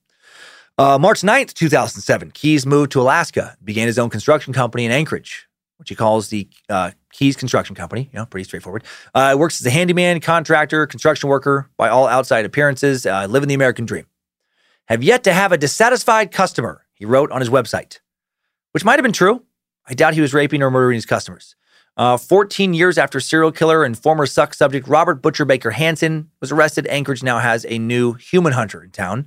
Uh, 0.77 0.97
March 0.99 1.21
9th, 1.21 1.53
2007, 1.53 2.31
Keyes 2.31 2.65
moved 2.65 2.91
to 2.91 3.01
Alaska, 3.01 3.55
began 3.63 3.87
his 3.87 3.97
own 3.97 4.09
construction 4.09 4.51
company 4.51 4.85
in 4.85 4.91
Anchorage, 4.91 5.47
which 5.77 5.87
he 5.87 5.95
calls 5.95 6.27
the 6.27 6.49
uh, 6.69 6.91
Keyes 7.13 7.37
Construction 7.37 7.77
Company. 7.77 8.09
You 8.11 8.19
know, 8.19 8.25
pretty 8.25 8.43
straightforward. 8.43 8.83
Uh, 9.13 9.35
works 9.37 9.61
as 9.61 9.65
a 9.65 9.69
handyman, 9.69 10.19
contractor, 10.19 10.85
construction 10.85 11.29
worker 11.29 11.69
by 11.77 11.87
all 11.87 12.07
outside 12.07 12.43
appearances, 12.43 13.05
uh, 13.05 13.25
living 13.29 13.47
the 13.47 13.55
American 13.55 13.85
dream. 13.85 14.05
Have 14.87 15.01
yet 15.01 15.23
to 15.23 15.33
have 15.33 15.53
a 15.53 15.57
dissatisfied 15.57 16.31
customer, 16.31 16.85
he 16.93 17.05
wrote 17.05 17.31
on 17.31 17.39
his 17.39 17.49
website, 17.49 17.99
which 18.73 18.83
might 18.83 18.99
have 18.99 19.03
been 19.03 19.13
true. 19.13 19.43
I 19.87 19.93
doubt 19.93 20.13
he 20.13 20.21
was 20.21 20.33
raping 20.33 20.61
or 20.61 20.69
murdering 20.69 20.95
his 20.95 21.05
customers. 21.05 21.55
Uh, 21.95 22.17
14 22.17 22.73
years 22.73 22.97
after 22.97 23.21
serial 23.21 23.53
killer 23.53 23.85
and 23.85 23.97
former 23.97 24.25
suck 24.25 24.53
subject 24.53 24.89
Robert 24.89 25.21
Butcher 25.21 25.45
Baker 25.45 25.71
Hansen 25.71 26.29
was 26.41 26.51
arrested, 26.51 26.85
Anchorage 26.87 27.23
now 27.23 27.39
has 27.39 27.65
a 27.69 27.79
new 27.79 28.13
human 28.13 28.51
hunter 28.51 28.83
in 28.83 28.89
town. 28.89 29.25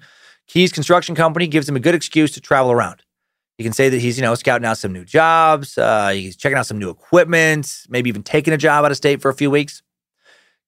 Keyes 0.49 0.73
Construction 0.73 1.15
Company 1.15 1.47
gives 1.47 1.69
him 1.69 1.77
a 1.77 1.81
good 1.81 1.95
excuse 1.95 2.33
to 2.33 2.41
travel 2.41 2.73
around. 2.73 3.03
You 3.59 3.65
can 3.65 3.73
say 3.73 3.89
that 3.89 4.01
he's, 4.01 4.17
you 4.17 4.23
know, 4.23 4.35
scouting 4.35 4.65
out 4.65 4.79
some 4.79 4.93
new 4.93 5.05
jobs, 5.05 5.77
uh, 5.79 6.09
he's 6.09 6.37
checking 6.37 6.57
out 6.57 6.67
some 6.67 6.79
new 6.79 6.91
equipment, 6.91 7.87
maybe 7.89 8.09
even 8.09 8.23
taking 8.23 8.55
a 8.55 8.59
job 8.59 8.85
out 8.85 8.91
of 8.91 8.97
state 8.97 9.21
for 9.21 9.31
a 9.31 9.35
few 9.35 9.51
weeks. 9.51 9.83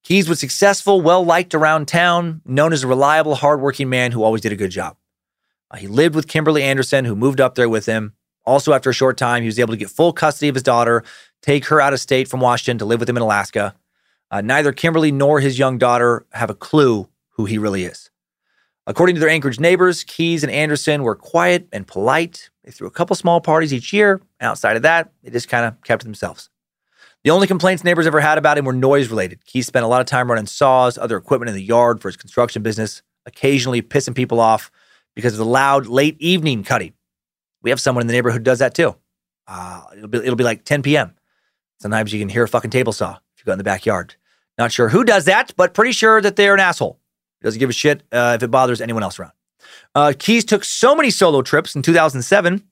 Keyes 0.03 0.29
was 0.29 0.41
successful, 0.41 1.01
well 1.01 1.25
liked 1.25 1.55
around 1.55 1.87
town, 1.87 2.41
known 2.45 2.73
as 2.73 2.83
a 2.83 2.87
reliable, 2.89 3.35
hardworking 3.35 3.89
man 3.89 4.13
who 4.13 4.23
always 4.23 4.41
did 4.43 4.53
a 4.53 4.57
good 4.57 4.71
job. 4.71 4.97
Uh, 5.71 5.77
he 5.77 5.87
lived 5.87 6.15
with 6.15 6.27
Kimberly 6.27 6.63
Anderson, 6.63 7.05
who 7.05 7.15
moved 7.15 7.41
up 7.41 7.55
there 7.55 7.69
with 7.69 7.87
him. 7.87 8.15
Also, 8.45 8.73
after 8.73 8.91
a 8.91 8.95
short 8.95 9.17
time, 9.17 9.43
he 9.43 9.47
was 9.47 9.59
able 9.59 9.73
to 9.73 9.79
get 9.79 9.91
full 9.91 10.13
custody 10.13 10.49
of 10.49 10.55
his 10.55 10.63
daughter, 10.63 11.05
take 11.43 11.67
her 11.67 11.81
out 11.81 11.93
of 11.93 12.01
state 12.01 12.29
from 12.29 12.41
Washington 12.41 12.79
to 12.79 12.85
live 12.85 12.99
with 12.99 13.09
him 13.09 13.17
in 13.17 13.23
Alaska. 13.23 13.75
Uh, 14.31 14.41
neither 14.41 14.73
Kimberly 14.73 15.13
nor 15.13 15.41
his 15.41 15.59
young 15.59 15.79
daughter 15.79 16.27
have 16.33 16.51
a 16.51 16.55
clue 16.55 17.09
who 17.31 17.45
he 17.45 17.59
really 17.59 17.85
is. 17.85 18.11
According 18.91 19.15
to 19.15 19.21
their 19.21 19.31
Anchorage 19.31 19.61
neighbors, 19.61 20.03
Keyes 20.03 20.43
and 20.43 20.51
Anderson 20.51 21.05
were 21.05 21.15
quiet 21.15 21.69
and 21.73 21.87
polite. 21.87 22.51
They 22.65 22.73
threw 22.73 22.89
a 22.89 22.91
couple 22.91 23.15
small 23.15 23.41
parties 23.41 23.73
each 23.73 23.93
year. 23.93 24.21
Outside 24.41 24.75
of 24.75 24.83
that, 24.83 25.13
they 25.23 25.31
just 25.31 25.49
kind 25.49 25.65
of 25.65 25.81
kept 25.83 26.01
to 26.01 26.07
themselves. 26.09 26.51
The 27.23 27.31
only 27.31 27.47
complaints 27.47 27.85
neighbors 27.85 28.09
ever 28.09 28.19
had 28.19 28.37
about 28.37 28.59
him 28.59 28.65
were 28.65 28.73
noise 28.73 29.09
related. 29.09 29.45
Keyes 29.45 29.69
spent 29.69 29.85
a 29.85 29.89
lot 29.89 30.01
of 30.01 30.09
time 30.09 30.29
running 30.29 30.47
saws, 30.47 30.99
other 30.99 31.17
equipment 31.17 31.51
in 31.51 31.55
the 31.55 31.63
yard 31.63 32.03
for 32.03 32.09
his 32.09 32.17
construction 32.17 32.65
business, 32.65 33.01
occasionally 33.27 33.81
pissing 33.81 34.17
people 34.17 34.41
off 34.41 34.73
because 35.15 35.35
of 35.35 35.39
the 35.39 35.45
loud 35.45 35.87
late 35.87 36.21
evening 36.21 36.65
cutting. 36.65 36.93
We 37.63 37.71
have 37.71 37.81
someone 37.81 38.01
in 38.01 38.09
the 38.09 38.13
neighborhood 38.13 38.41
who 38.41 38.45
does 38.45 38.59
that 38.59 38.75
too. 38.75 38.97
Uh, 39.47 39.83
it'll, 39.97 40.09
be, 40.09 40.19
it'll 40.19 40.35
be 40.35 40.43
like 40.43 40.65
10 40.65 40.83
p.m. 40.83 41.15
Sometimes 41.79 42.13
you 42.13 42.19
can 42.19 42.29
hear 42.29 42.43
a 42.43 42.49
fucking 42.49 42.73
table 42.73 42.93
saw 42.93 43.13
if 43.13 43.39
you 43.39 43.45
go 43.45 43.53
in 43.53 43.59
the 43.59 43.63
backyard. 43.63 44.17
Not 44.59 44.73
sure 44.73 44.89
who 44.89 45.05
does 45.05 45.27
that, 45.27 45.55
but 45.57 45.75
pretty 45.75 45.93
sure 45.93 46.21
that 46.21 46.35
they're 46.35 46.55
an 46.55 46.61
asshole. 46.61 47.00
He 47.41 47.47
doesn't 47.47 47.59
give 47.59 47.71
a 47.71 47.75
shit 47.75 48.03
uh, 48.13 48.33
if 48.37 48.43
it 48.43 48.51
bothers 48.51 48.81
anyone 48.81 49.03
else 49.03 49.19
around. 49.19 49.33
Uh, 49.95 50.13
Keyes 50.19 50.45
took 50.45 50.65
so 50.65 50.95
many 50.95 51.11
solo 51.11 51.43
trips 51.43 51.75
in 51.75 51.83
2007 51.83 52.65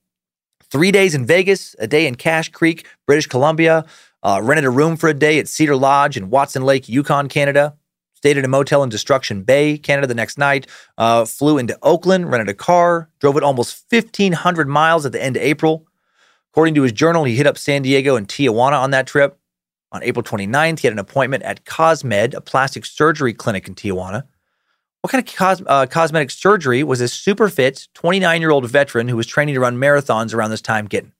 three 0.71 0.91
days 0.91 1.15
in 1.15 1.25
Vegas, 1.25 1.75
a 1.79 1.87
day 1.87 2.05
in 2.05 2.15
Cache 2.15 2.49
Creek, 2.49 2.85
British 3.07 3.27
Columbia, 3.27 3.85
uh, 4.23 4.39
rented 4.43 4.65
a 4.65 4.69
room 4.69 4.97
for 4.97 5.09
a 5.09 5.13
day 5.13 5.39
at 5.39 5.47
Cedar 5.47 5.75
Lodge 5.75 6.17
in 6.17 6.29
Watson 6.29 6.63
Lake, 6.63 6.89
Yukon, 6.89 7.27
Canada, 7.27 7.75
stayed 8.13 8.37
at 8.37 8.45
a 8.45 8.49
motel 8.49 8.83
in 8.83 8.89
Destruction 8.89 9.43
Bay, 9.43 9.77
Canada 9.77 10.07
the 10.07 10.13
next 10.13 10.37
night, 10.37 10.67
uh, 10.97 11.25
flew 11.25 11.57
into 11.57 11.77
Oakland, 11.81 12.29
rented 12.29 12.49
a 12.49 12.53
car, 12.53 13.09
drove 13.19 13.37
it 13.37 13.43
almost 13.43 13.85
1,500 13.89 14.67
miles 14.67 15.05
at 15.05 15.11
the 15.11 15.23
end 15.23 15.37
of 15.37 15.41
April. 15.41 15.87
According 16.51 16.75
to 16.75 16.81
his 16.81 16.91
journal, 16.91 17.23
he 17.23 17.35
hit 17.35 17.47
up 17.47 17.57
San 17.57 17.81
Diego 17.81 18.15
and 18.15 18.27
Tijuana 18.27 18.79
on 18.79 18.91
that 18.91 19.07
trip. 19.07 19.37
On 19.91 20.03
April 20.03 20.23
29th, 20.23 20.79
he 20.79 20.87
had 20.87 20.93
an 20.93 20.99
appointment 20.99 21.43
at 21.43 21.65
Cosmed, 21.65 22.33
a 22.33 22.41
plastic 22.41 22.85
surgery 22.85 23.33
clinic 23.33 23.67
in 23.67 23.73
Tijuana. 23.73 24.23
What 25.01 25.11
kind 25.11 25.25
of 25.25 25.33
cos- 25.33 25.63
uh, 25.65 25.85
cosmetic 25.85 26.29
surgery 26.29 26.83
was 26.83 26.99
this 26.99 27.13
super 27.13 27.47
fit 27.47 27.87
29 27.93 28.41
year 28.41 28.51
old 28.51 28.69
veteran 28.69 29.07
who 29.07 29.15
was 29.15 29.27
training 29.27 29.55
to 29.55 29.61
run 29.61 29.77
marathons 29.77 30.33
around 30.33 30.51
this 30.51 30.61
time 30.61 30.87
getting? 30.87 31.13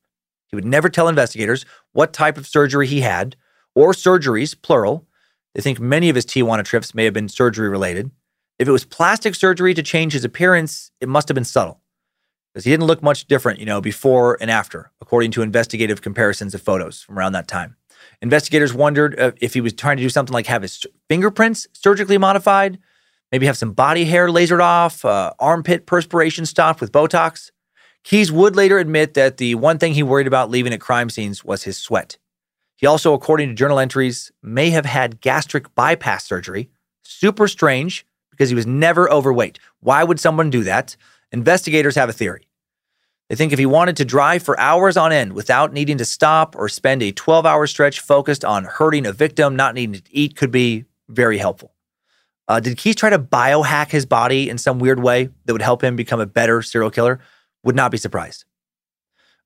He 0.47 0.55
would 0.55 0.65
never 0.65 0.89
tell 0.89 1.07
investigators 1.07 1.65
what 1.93 2.11
type 2.11 2.37
of 2.37 2.47
surgery 2.47 2.87
he 2.87 3.01
had 3.01 3.35
or 3.75 3.93
surgeries, 3.93 4.59
plural. 4.59 5.07
They 5.55 5.61
think 5.61 5.79
many 5.79 6.09
of 6.09 6.15
his 6.15 6.25
Tijuana 6.25 6.65
trips 6.65 6.93
may 6.93 7.05
have 7.05 7.13
been 7.13 7.29
surgery 7.29 7.69
related. 7.69 8.11
If 8.57 8.67
it 8.67 8.71
was 8.71 8.83
plastic 8.83 9.35
surgery 9.35 9.73
to 9.73 9.83
change 9.83 10.11
his 10.11 10.25
appearance, 10.25 10.91
it 10.99 11.07
must 11.07 11.29
have 11.29 11.35
been 11.35 11.45
subtle 11.45 11.79
because 12.53 12.65
he 12.65 12.71
didn't 12.71 12.87
look 12.87 13.01
much 13.01 13.27
different, 13.27 13.59
you 13.59 13.65
know, 13.65 13.79
before 13.79 14.37
and 14.41 14.51
after, 14.51 14.91
according 14.99 15.31
to 15.31 15.41
investigative 15.41 16.01
comparisons 16.01 16.53
of 16.53 16.61
photos 16.61 17.01
from 17.01 17.17
around 17.17 17.31
that 17.31 17.47
time. 17.47 17.77
Investigators 18.21 18.73
wondered 18.73 19.17
uh, 19.17 19.31
if 19.39 19.53
he 19.53 19.61
was 19.61 19.71
trying 19.71 19.97
to 19.97 20.03
do 20.03 20.09
something 20.09 20.33
like 20.33 20.47
have 20.47 20.63
his 20.63 20.85
fingerprints 21.07 21.67
surgically 21.73 22.17
modified 22.17 22.79
maybe 23.31 23.45
have 23.45 23.57
some 23.57 23.73
body 23.73 24.05
hair 24.05 24.27
lasered 24.27 24.61
off, 24.61 25.03
uh, 25.05 25.33
armpit 25.39 25.85
perspiration 25.85 26.45
stopped 26.45 26.81
with 26.81 26.91
Botox. 26.91 27.51
Keyes 28.03 28.31
would 28.31 28.55
later 28.55 28.77
admit 28.77 29.13
that 29.13 29.37
the 29.37 29.55
one 29.55 29.77
thing 29.77 29.93
he 29.93 30.03
worried 30.03 30.27
about 30.27 30.49
leaving 30.49 30.73
at 30.73 30.81
crime 30.81 31.09
scenes 31.09 31.43
was 31.43 31.63
his 31.63 31.77
sweat. 31.77 32.17
He 32.75 32.85
also, 32.85 33.13
according 33.13 33.49
to 33.49 33.55
journal 33.55 33.79
entries, 33.79 34.31
may 34.41 34.69
have 34.69 34.85
had 34.85 35.19
gastric 35.19 35.73
bypass 35.75 36.25
surgery. 36.25 36.69
Super 37.03 37.47
strange 37.47 38.05
because 38.31 38.49
he 38.49 38.55
was 38.55 38.65
never 38.65 39.11
overweight. 39.11 39.59
Why 39.81 40.03
would 40.03 40.19
someone 40.19 40.49
do 40.49 40.63
that? 40.63 40.95
Investigators 41.31 41.95
have 41.95 42.07
a 42.07 42.13
theory. 42.13 42.47
They 43.27 43.35
think 43.35 43.51
if 43.51 43.59
he 43.59 43.65
wanted 43.65 43.97
to 43.97 44.05
drive 44.05 44.41
for 44.41 44.59
hours 44.59 44.97
on 44.97 45.11
end 45.11 45.33
without 45.33 45.71
needing 45.71 45.97
to 45.99 46.05
stop 46.05 46.55
or 46.55 46.69
spend 46.69 47.03
a 47.03 47.11
12 47.11 47.45
hour 47.45 47.67
stretch 47.67 47.99
focused 47.99 48.43
on 48.43 48.63
hurting 48.63 49.05
a 49.05 49.11
victim, 49.11 49.55
not 49.55 49.75
needing 49.75 50.01
to 50.01 50.01
eat, 50.09 50.35
could 50.35 50.49
be 50.49 50.85
very 51.09 51.37
helpful. 51.37 51.73
Uh, 52.49 52.59
did 52.59 52.77
Keyes 52.77 52.95
try 52.95 53.11
to 53.11 53.19
biohack 53.19 53.91
his 53.91 54.07
body 54.07 54.49
in 54.49 54.57
some 54.57 54.79
weird 54.79 55.01
way 55.01 55.29
that 55.45 55.53
would 55.53 55.61
help 55.61 55.83
him 55.83 55.95
become 55.95 56.19
a 56.19 56.25
better 56.25 56.63
serial 56.63 56.89
killer? 56.89 57.19
Would 57.63 57.75
not 57.75 57.91
be 57.91 57.97
surprised. 57.97 58.43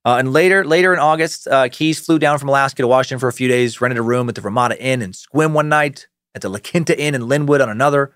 Uh, 0.05 0.15
and 0.19 0.31
later, 0.31 0.63
later 0.65 0.93
in 0.93 0.99
August, 0.99 1.47
uh, 1.47 1.67
Keyes 1.69 1.99
flew 1.99 2.17
down 2.17 2.39
from 2.39 2.49
Alaska 2.49 2.81
to 2.81 2.87
Washington 2.87 3.19
for 3.19 3.27
a 3.27 3.33
few 3.33 3.47
days, 3.49 3.81
rented 3.81 3.97
a 3.97 4.01
room 4.01 4.29
at 4.29 4.35
the 4.35 4.41
Ramada 4.41 4.81
Inn 4.81 5.01
in 5.01 5.11
Sequim 5.11 5.51
one 5.51 5.69
night, 5.69 6.07
at 6.33 6.41
the 6.41 6.49
La 6.49 6.59
Quinta 6.59 6.97
Inn 6.99 7.13
in 7.13 7.23
Lynnwood 7.23 7.61
on 7.61 7.69
another. 7.69 8.13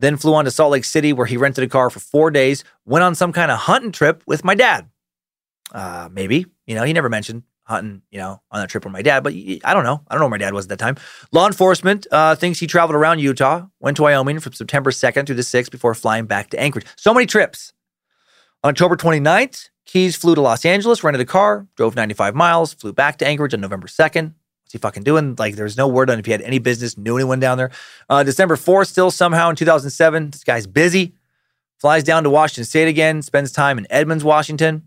Then 0.00 0.16
flew 0.16 0.34
on 0.34 0.44
to 0.46 0.50
Salt 0.50 0.72
Lake 0.72 0.84
City, 0.84 1.12
where 1.12 1.26
he 1.26 1.36
rented 1.36 1.64
a 1.64 1.68
car 1.68 1.88
for 1.90 2.00
four 2.00 2.30
days, 2.30 2.64
went 2.84 3.04
on 3.04 3.14
some 3.14 3.32
kind 3.32 3.50
of 3.50 3.58
hunting 3.58 3.92
trip 3.92 4.22
with 4.26 4.42
my 4.42 4.54
dad. 4.54 4.88
Uh, 5.72 6.08
maybe. 6.10 6.46
You 6.66 6.74
know, 6.74 6.84
he 6.84 6.92
never 6.92 7.08
mentioned 7.08 7.42
hunting, 7.64 8.02
you 8.10 8.18
know, 8.18 8.40
on 8.50 8.60
that 8.60 8.68
trip 8.68 8.84
with 8.84 8.92
my 8.92 9.02
dad, 9.02 9.24
but 9.24 9.32
I 9.32 9.74
don't 9.74 9.84
know. 9.84 10.02
I 10.08 10.14
don't 10.14 10.20
know 10.20 10.26
where 10.26 10.30
my 10.30 10.38
dad 10.38 10.54
was 10.54 10.66
at 10.66 10.68
that 10.70 10.78
time. 10.78 10.96
Law 11.32 11.46
enforcement 11.46 12.06
uh, 12.10 12.34
thinks 12.34 12.60
he 12.60 12.66
traveled 12.66 12.94
around 12.94 13.18
Utah, 13.20 13.66
went 13.80 13.96
to 13.96 14.02
Wyoming 14.02 14.40
from 14.40 14.52
September 14.52 14.90
2nd 14.90 15.26
through 15.26 15.36
the 15.36 15.42
6th 15.42 15.70
before 15.70 15.94
flying 15.94 16.26
back 16.26 16.50
to 16.50 16.60
Anchorage. 16.60 16.86
So 16.96 17.12
many 17.12 17.26
trips. 17.26 17.72
On 18.62 18.70
October 18.70 18.96
29th, 18.96 19.70
Keyes 19.86 20.16
flew 20.16 20.34
to 20.34 20.40
Los 20.40 20.64
Angeles, 20.64 21.04
rented 21.04 21.20
a 21.20 21.26
car, 21.26 21.66
drove 21.76 21.96
95 21.96 22.34
miles, 22.34 22.74
flew 22.74 22.92
back 22.92 23.18
to 23.18 23.26
Anchorage 23.26 23.54
on 23.54 23.60
November 23.60 23.86
2nd. 23.86 24.34
What's 24.62 24.72
he 24.72 24.78
fucking 24.78 25.02
doing? 25.02 25.34
Like, 25.38 25.56
there's 25.56 25.76
no 25.76 25.88
word 25.88 26.08
on 26.08 26.18
if 26.18 26.26
he 26.26 26.32
had 26.32 26.40
any 26.42 26.58
business, 26.58 26.96
knew 26.96 27.16
anyone 27.16 27.40
down 27.40 27.58
there. 27.58 27.70
Uh, 28.08 28.22
December 28.22 28.56
4th, 28.56 28.88
still 28.88 29.10
somehow 29.10 29.50
in 29.50 29.56
2007, 29.56 30.30
this 30.30 30.44
guy's 30.44 30.66
busy. 30.66 31.14
Flies 31.78 32.04
down 32.04 32.24
to 32.24 32.30
Washington 32.30 32.64
State 32.64 32.88
again, 32.88 33.20
spends 33.20 33.52
time 33.52 33.76
in 33.76 33.86
Edmonds, 33.90 34.24
Washington. 34.24 34.86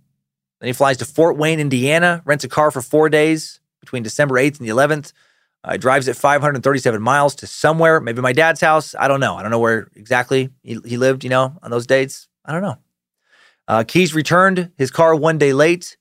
Then 0.59 0.67
he 0.67 0.73
flies 0.73 0.97
to 0.97 1.05
Fort 1.05 1.37
Wayne, 1.37 1.59
Indiana, 1.59 2.21
rents 2.25 2.43
a 2.43 2.49
car 2.49 2.71
for 2.71 2.81
four 2.81 3.09
days 3.09 3.59
between 3.79 4.03
December 4.03 4.35
8th 4.35 4.59
and 4.59 4.67
the 4.67 4.73
11th. 4.73 5.13
Uh, 5.63 5.75
drives 5.75 6.07
it 6.07 6.15
537 6.15 7.01
miles 7.01 7.35
to 7.35 7.47
somewhere, 7.47 7.99
maybe 7.99 8.21
my 8.21 8.31
dad's 8.31 8.61
house. 8.61 8.95
I 8.95 9.07
don't 9.07 9.19
know. 9.19 9.35
I 9.35 9.41
don't 9.41 9.51
know 9.51 9.59
where 9.59 9.89
exactly 9.95 10.49
he, 10.63 10.79
he 10.85 10.97
lived, 10.97 11.23
you 11.23 11.29
know, 11.29 11.57
on 11.61 11.71
those 11.71 11.87
dates. 11.87 12.27
I 12.45 12.53
don't 12.53 12.61
know. 12.61 12.77
Uh, 13.67 13.83
Keyes 13.85 14.15
returned 14.15 14.71
his 14.77 14.91
car 14.91 15.13
one 15.15 15.37
day 15.37 15.53
late. 15.53 15.97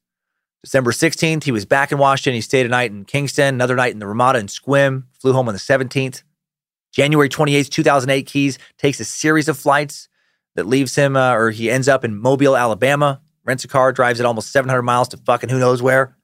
December 0.63 0.93
16th, 0.93 1.45
he 1.45 1.53
was 1.53 1.65
back 1.65 1.91
in 1.91 1.99
Washington. 1.99 2.35
He 2.35 2.41
stayed 2.41 2.67
a 2.67 2.69
night 2.69 2.91
in 2.91 3.05
Kingston, 3.05 3.55
another 3.55 3.77
night 3.77 3.93
in 3.93 3.99
the 3.99 4.07
Ramada 4.07 4.39
and 4.39 4.49
Sequim, 4.49 5.05
flew 5.21 5.33
home 5.33 5.49
on 5.49 5.55
the 5.55 5.61
17th. 5.61 6.23
January 6.93 7.29
28th, 7.29 7.69
2008, 7.69 8.27
Keyes 8.27 8.59
takes 8.79 9.01
a 9.01 9.05
series 9.05 9.49
of 9.49 9.59
flights 9.59 10.09
that 10.55 10.67
leaves 10.67 10.95
him, 10.95 11.17
uh, 11.17 11.35
or 11.35 11.51
he 11.51 11.71
ends 11.71 11.89
up 11.89 12.05
in 12.05 12.17
Mobile, 12.17 12.57
Alabama, 12.57 13.21
rents 13.47 13.65
a 13.65 13.69
car, 13.69 13.93
drives 13.93 14.21
it 14.21 14.27
almost 14.27 14.51
700 14.51 14.83
miles 14.83 15.09
to 15.09 15.17
fucking 15.17 15.49
who 15.49 15.59
knows 15.59 15.81
where. 15.81 16.17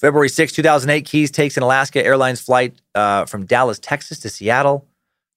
February 0.00 0.28
6, 0.28 0.52
2008, 0.52 1.04
Keyes 1.04 1.30
takes 1.30 1.56
an 1.56 1.62
Alaska 1.62 2.04
Airlines 2.04 2.40
flight 2.40 2.80
uh, 2.94 3.26
from 3.26 3.46
Dallas, 3.46 3.78
Texas 3.78 4.18
to 4.20 4.28
Seattle. 4.28 4.88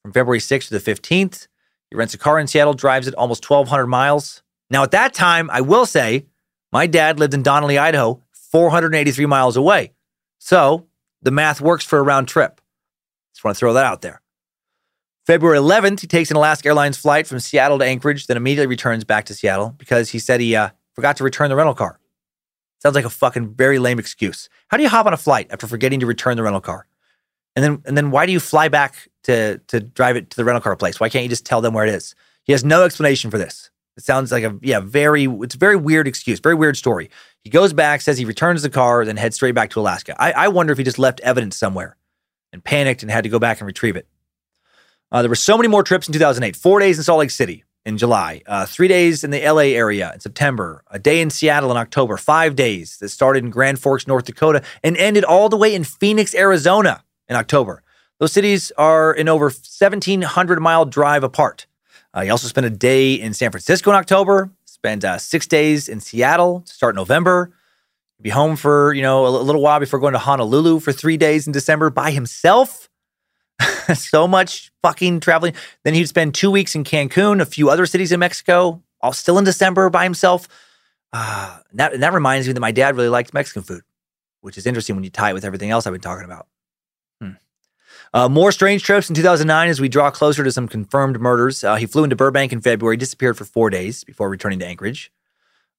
From 0.01 0.13
February 0.13 0.39
6th 0.39 0.69
to 0.69 0.79
the 0.79 0.91
15th, 0.91 1.47
he 1.89 1.95
rents 1.95 2.13
a 2.13 2.17
car 2.17 2.39
in 2.39 2.47
Seattle, 2.47 2.73
drives 2.73 3.07
it 3.07 3.13
almost 3.15 3.47
1,200 3.47 3.87
miles. 3.87 4.41
Now, 4.69 4.83
at 4.83 4.91
that 4.91 5.13
time, 5.13 5.49
I 5.51 5.61
will 5.61 5.85
say, 5.85 6.25
my 6.71 6.87
dad 6.87 7.19
lived 7.19 7.33
in 7.33 7.43
Donnelly, 7.43 7.77
Idaho, 7.77 8.21
483 8.51 9.25
miles 9.25 9.57
away. 9.57 9.93
So 10.39 10.87
the 11.21 11.31
math 11.31 11.61
works 11.61 11.85
for 11.85 11.99
a 11.99 12.03
round 12.03 12.27
trip. 12.27 12.61
Just 13.33 13.43
want 13.43 13.55
to 13.55 13.59
throw 13.59 13.73
that 13.73 13.85
out 13.85 14.01
there. 14.01 14.21
February 15.25 15.57
11th, 15.59 15.99
he 15.99 16.07
takes 16.07 16.31
an 16.31 16.37
Alaska 16.37 16.69
Airlines 16.69 16.97
flight 16.97 17.27
from 17.27 17.39
Seattle 17.39 17.77
to 17.79 17.85
Anchorage, 17.85 18.27
then 18.27 18.37
immediately 18.37 18.67
returns 18.67 19.03
back 19.03 19.25
to 19.25 19.33
Seattle 19.33 19.75
because 19.77 20.09
he 20.11 20.19
said 20.19 20.39
he 20.39 20.55
uh, 20.55 20.69
forgot 20.97 21.15
to 21.15 21.23
return 21.23 21.49
the 21.49 21.55
rental 21.55 21.75
car. 21.75 21.99
Sounds 22.81 22.95
like 22.95 23.05
a 23.05 23.09
fucking 23.09 23.53
very 23.53 23.77
lame 23.77 23.99
excuse. 23.99 24.49
How 24.69 24.77
do 24.77 24.83
you 24.83 24.89
hop 24.89 25.05
on 25.05 25.13
a 25.13 25.17
flight 25.17 25.47
after 25.51 25.67
forgetting 25.67 25.99
to 25.99 26.07
return 26.07 26.37
the 26.37 26.43
rental 26.43 26.59
car? 26.59 26.87
And 27.55 27.63
then 27.63 27.81
and 27.85 27.95
then 27.95 28.09
why 28.09 28.25
do 28.25 28.31
you 28.31 28.39
fly 28.39 28.67
back 28.67 29.07
to 29.23 29.59
to 29.67 29.79
drive 29.79 30.15
it 30.15 30.31
to 30.31 30.37
the 30.37 30.43
rental 30.43 30.61
car 30.61 30.75
place? 30.75 30.99
Why 30.99 31.09
can't 31.09 31.21
you 31.21 31.29
just 31.29 31.45
tell 31.45 31.61
them 31.61 31.75
where 31.75 31.85
it 31.85 31.93
is? 31.93 32.15
He 32.45 32.51
has 32.51 32.65
no 32.65 32.83
explanation 32.83 33.29
for 33.29 33.37
this. 33.37 33.69
It 33.95 34.03
sounds 34.03 34.31
like 34.31 34.43
a 34.43 34.57
yeah, 34.61 34.79
very 34.79 35.25
it's 35.25 35.53
a 35.53 35.59
very 35.59 35.75
weird 35.75 36.07
excuse, 36.07 36.39
very 36.39 36.55
weird 36.55 36.77
story. 36.77 37.11
He 37.43 37.51
goes 37.51 37.73
back, 37.73 38.01
says 38.01 38.17
he 38.17 38.25
returns 38.25 38.63
the 38.63 38.69
car, 38.69 39.05
then 39.05 39.17
heads 39.17 39.35
straight 39.35 39.55
back 39.55 39.69
to 39.71 39.79
Alaska. 39.79 40.15
I, 40.19 40.31
I 40.31 40.47
wonder 40.47 40.71
if 40.71 40.79
he 40.79 40.83
just 40.83 40.99
left 40.99 41.19
evidence 41.19 41.55
somewhere 41.57 41.95
and 42.51 42.63
panicked 42.63 43.03
and 43.03 43.11
had 43.11 43.23
to 43.23 43.29
go 43.29 43.37
back 43.37 43.59
and 43.59 43.67
retrieve 43.67 43.95
it. 43.95 44.07
Uh, 45.11 45.21
there 45.21 45.29
were 45.29 45.35
so 45.35 45.57
many 45.57 45.67
more 45.67 45.83
trips 45.83 46.07
in 46.07 46.13
2008. 46.13 46.55
Four 46.55 46.79
days 46.79 46.97
in 46.97 47.03
Salt 47.03 47.19
Lake 47.19 47.31
City 47.31 47.63
in 47.87 47.97
July, 47.97 48.41
uh, 48.47 48.65
three 48.65 48.89
days 48.89 49.23
in 49.23 49.31
the 49.31 49.41
LA 49.41 49.71
area 49.71 50.11
in 50.13 50.19
September, 50.19 50.83
a 50.91 50.99
day 50.99 51.21
in 51.21 51.29
Seattle 51.29 51.71
in 51.71 51.77
October, 51.77 52.17
five 52.17 52.53
days 52.53 52.97
that 52.97 53.07
started 53.07 53.45
in 53.45 53.49
Grand 53.49 53.79
Forks, 53.79 54.05
North 54.05 54.25
Dakota, 54.25 54.61
and 54.83 54.97
ended 54.97 55.23
all 55.23 55.47
the 55.47 55.55
way 55.55 55.73
in 55.73 55.85
Phoenix, 55.85 56.35
Arizona 56.35 57.05
in 57.29 57.37
October. 57.37 57.81
Those 58.19 58.33
cities 58.33 58.73
are 58.77 59.13
in 59.13 59.29
over 59.29 59.45
1,700 59.45 60.59
mile 60.59 60.83
drive 60.83 61.23
apart. 61.23 61.65
Uh, 62.13 62.23
he 62.23 62.29
also 62.29 62.49
spent 62.49 62.65
a 62.65 62.69
day 62.69 63.13
in 63.13 63.33
San 63.33 63.51
Francisco 63.51 63.91
in 63.91 63.95
October, 63.95 64.51
spent 64.65 65.05
uh, 65.05 65.17
six 65.17 65.47
days 65.47 65.87
in 65.87 66.01
Seattle 66.01 66.63
to 66.65 66.73
start 66.73 66.93
November, 66.93 67.53
be 68.19 68.31
home 68.31 68.57
for, 68.57 68.93
you 68.93 69.01
know, 69.01 69.25
a 69.25 69.29
little 69.29 69.61
while 69.61 69.79
before 69.79 69.99
going 69.99 70.11
to 70.11 70.19
Honolulu 70.19 70.81
for 70.81 70.91
three 70.91 71.15
days 71.15 71.47
in 71.47 71.53
December 71.53 71.89
by 71.89 72.11
himself. 72.11 72.89
so 73.95 74.27
much 74.27 74.73
fucking 74.87 75.19
traveling. 75.19 75.53
Then 75.83 75.93
he'd 75.93 76.07
spend 76.07 76.33
two 76.33 76.49
weeks 76.49 76.73
in 76.73 76.85
Cancun, 76.85 77.41
a 77.41 77.45
few 77.45 77.69
other 77.69 77.85
cities 77.85 78.13
in 78.13 78.19
Mexico, 78.21 78.81
all 79.01 79.11
still 79.11 79.37
in 79.37 79.43
December 79.43 79.89
by 79.89 80.03
himself. 80.03 80.47
Uh, 81.11 81.57
and 81.71 81.79
that, 81.79 81.93
and 81.93 82.03
that 82.03 82.13
reminds 82.13 82.47
me 82.47 82.53
that 82.53 82.59
my 82.59 82.71
dad 82.71 82.95
really 82.95 83.09
liked 83.09 83.33
Mexican 83.33 83.63
food, 83.63 83.81
which 84.41 84.57
is 84.57 84.65
interesting 84.65 84.95
when 84.95 85.03
you 85.03 85.09
tie 85.09 85.31
it 85.31 85.33
with 85.33 85.43
everything 85.43 85.71
else 85.71 85.85
I've 85.85 85.93
been 85.93 86.01
talking 86.01 86.23
about. 86.23 86.47
Hmm. 87.19 87.31
Uh, 88.13 88.29
more 88.29 88.53
strange 88.53 88.83
trips 88.83 89.09
in 89.09 89.15
2009 89.15 89.67
as 89.67 89.81
we 89.81 89.89
draw 89.89 90.09
closer 90.09 90.43
to 90.43 90.51
some 90.51 90.69
confirmed 90.69 91.19
murders. 91.19 91.65
Uh, 91.65 91.75
he 91.75 91.85
flew 91.85 92.05
into 92.05 92.15
Burbank 92.15 92.53
in 92.53 92.61
February, 92.61 92.95
disappeared 92.95 93.37
for 93.37 93.43
four 93.43 93.69
days 93.69 94.05
before 94.05 94.29
returning 94.29 94.59
to 94.59 94.65
Anchorage. 94.65 95.11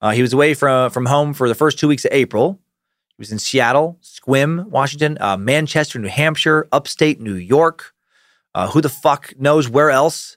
Uh, 0.03 0.11
he 0.11 0.21
was 0.21 0.35
away 0.35 0.53
from, 0.53 0.91
from 0.91 1.07
home 1.07 1.33
for 1.33 1.49
the 1.49 1.55
first 1.55 1.79
two 1.79 1.89
weeks 1.89 2.05
of 2.05 2.13
April. 2.13 2.61
He 3.09 3.23
was 3.23 3.33
in 3.33 3.39
Seattle, 3.39 3.99
Sequim, 4.03 4.67
Washington, 4.67 5.17
uh, 5.19 5.39
Manchester, 5.39 5.99
New 5.99 6.09
Hampshire, 6.09 6.69
upstate 6.73 7.21
New 7.21 7.35
York. 7.35 7.95
Uh, 8.59 8.67
who 8.67 8.81
the 8.81 8.89
fuck 8.89 9.33
knows 9.39 9.69
where 9.69 9.89
else? 9.89 10.37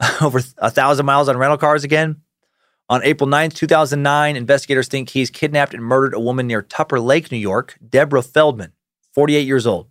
Over 0.22 0.40
a 0.56 0.70
thousand 0.70 1.04
miles 1.04 1.28
on 1.28 1.36
rental 1.36 1.58
cars 1.58 1.84
again. 1.84 2.22
On 2.88 3.04
April 3.04 3.28
9th, 3.28 3.52
2009, 3.52 4.36
investigators 4.36 4.88
think 4.88 5.10
he's 5.10 5.28
kidnapped 5.28 5.74
and 5.74 5.84
murdered 5.84 6.14
a 6.14 6.18
woman 6.18 6.46
near 6.46 6.62
Tupper 6.62 6.98
Lake, 6.98 7.30
New 7.30 7.36
York, 7.36 7.76
Deborah 7.86 8.22
Feldman, 8.22 8.72
48 9.12 9.46
years 9.46 9.66
old. 9.66 9.90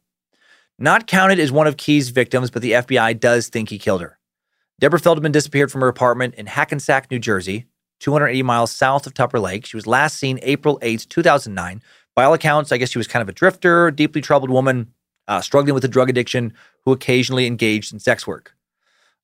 Not 0.79 1.05
counted 1.05 1.39
as 1.39 1.51
one 1.51 1.67
of 1.67 1.77
Keyes' 1.77 2.09
victims, 2.09 2.49
but 2.49 2.63
the 2.63 2.71
FBI 2.71 3.19
does 3.19 3.47
think 3.47 3.69
he 3.69 3.77
killed 3.77 4.01
her. 4.01 4.17
Deborah 4.79 4.99
Feldman 4.99 5.31
disappeared 5.31 5.71
from 5.71 5.81
her 5.81 5.87
apartment 5.87 6.33
in 6.33 6.47
Hackensack, 6.47 7.11
New 7.11 7.19
Jersey, 7.19 7.67
280 7.99 8.41
miles 8.41 8.71
south 8.71 9.05
of 9.05 9.13
Tupper 9.13 9.39
Lake. 9.39 9.67
She 9.67 9.77
was 9.77 9.85
last 9.85 10.17
seen 10.17 10.39
April 10.41 10.79
8th, 10.79 11.07
2009. 11.09 11.83
By 12.15 12.23
all 12.23 12.33
accounts, 12.33 12.71
I 12.71 12.77
guess 12.77 12.89
she 12.89 12.97
was 12.97 13.07
kind 13.07 13.21
of 13.21 13.29
a 13.29 13.33
drifter, 13.33 13.91
deeply 13.91 14.21
troubled 14.21 14.49
woman, 14.49 14.93
uh, 15.27 15.41
struggling 15.41 15.73
with 15.73 15.85
a 15.85 15.89
drug 15.89 16.09
addiction, 16.09 16.53
who 16.85 16.91
occasionally 16.91 17.45
engaged 17.45 17.93
in 17.93 17.99
sex 17.99 18.25
work. 18.25 18.55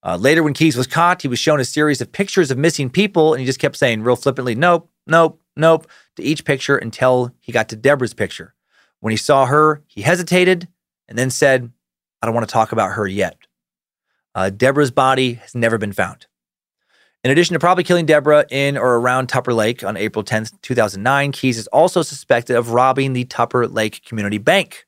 Uh, 0.04 0.18
later, 0.18 0.44
when 0.44 0.54
Keyes 0.54 0.76
was 0.76 0.88
caught, 0.88 1.22
he 1.22 1.28
was 1.28 1.40
shown 1.40 1.60
a 1.60 1.66
series 1.66 2.02
of 2.02 2.12
pictures 2.12 2.52
of 2.52 2.58
missing 2.58 2.90
people, 2.90 3.34
and 3.34 3.40
he 3.40 3.46
just 3.46 3.60
kept 3.60 3.78
saying 3.78 4.04
real 4.04 4.18
flippantly, 4.18 4.54
nope, 4.54 4.90
nope, 5.08 5.42
nope, 5.56 5.88
to 6.18 6.24
each 6.24 6.44
picture 6.44 6.76
until 6.76 7.32
he 7.40 7.52
got 7.52 7.70
to 7.70 7.76
Deborah's 7.76 8.14
picture. 8.14 8.54
When 9.00 9.12
he 9.12 9.18
saw 9.18 9.46
her, 9.46 9.82
he 9.88 10.02
hesitated 10.02 10.68
and 11.08 11.18
then 11.18 11.30
said, 11.30 11.72
I 12.22 12.26
don't 12.26 12.36
want 12.36 12.48
to 12.48 12.54
talk 12.54 12.72
about 12.72 12.94
her 12.94 13.08
yet. 13.08 13.38
Uh, 14.36 14.50
Deborah's 14.50 14.92
body 14.92 15.34
has 15.36 15.56
never 15.56 15.78
been 15.78 15.94
found. 15.94 16.26
In 17.24 17.32
addition 17.32 17.54
to 17.54 17.60
probably 17.60 17.86
killing 17.86 18.06
Deborah 18.06 18.46
in 18.50 18.78
or 18.78 18.96
around 18.96 19.28
Tupper 19.28 19.54
Lake 19.54 19.84
on 19.84 19.96
April 19.96 20.26
10th, 20.26 20.60
2009, 20.62 21.32
Keyes 21.32 21.58
is 21.58 21.68
also 21.68 22.02
suspected 22.02 22.58
of 22.58 22.72
robbing 22.72 23.14
the 23.14 23.24
Tupper 23.24 23.66
Lake 23.68 24.04
Community 24.04 24.38
Bank. 24.38 24.86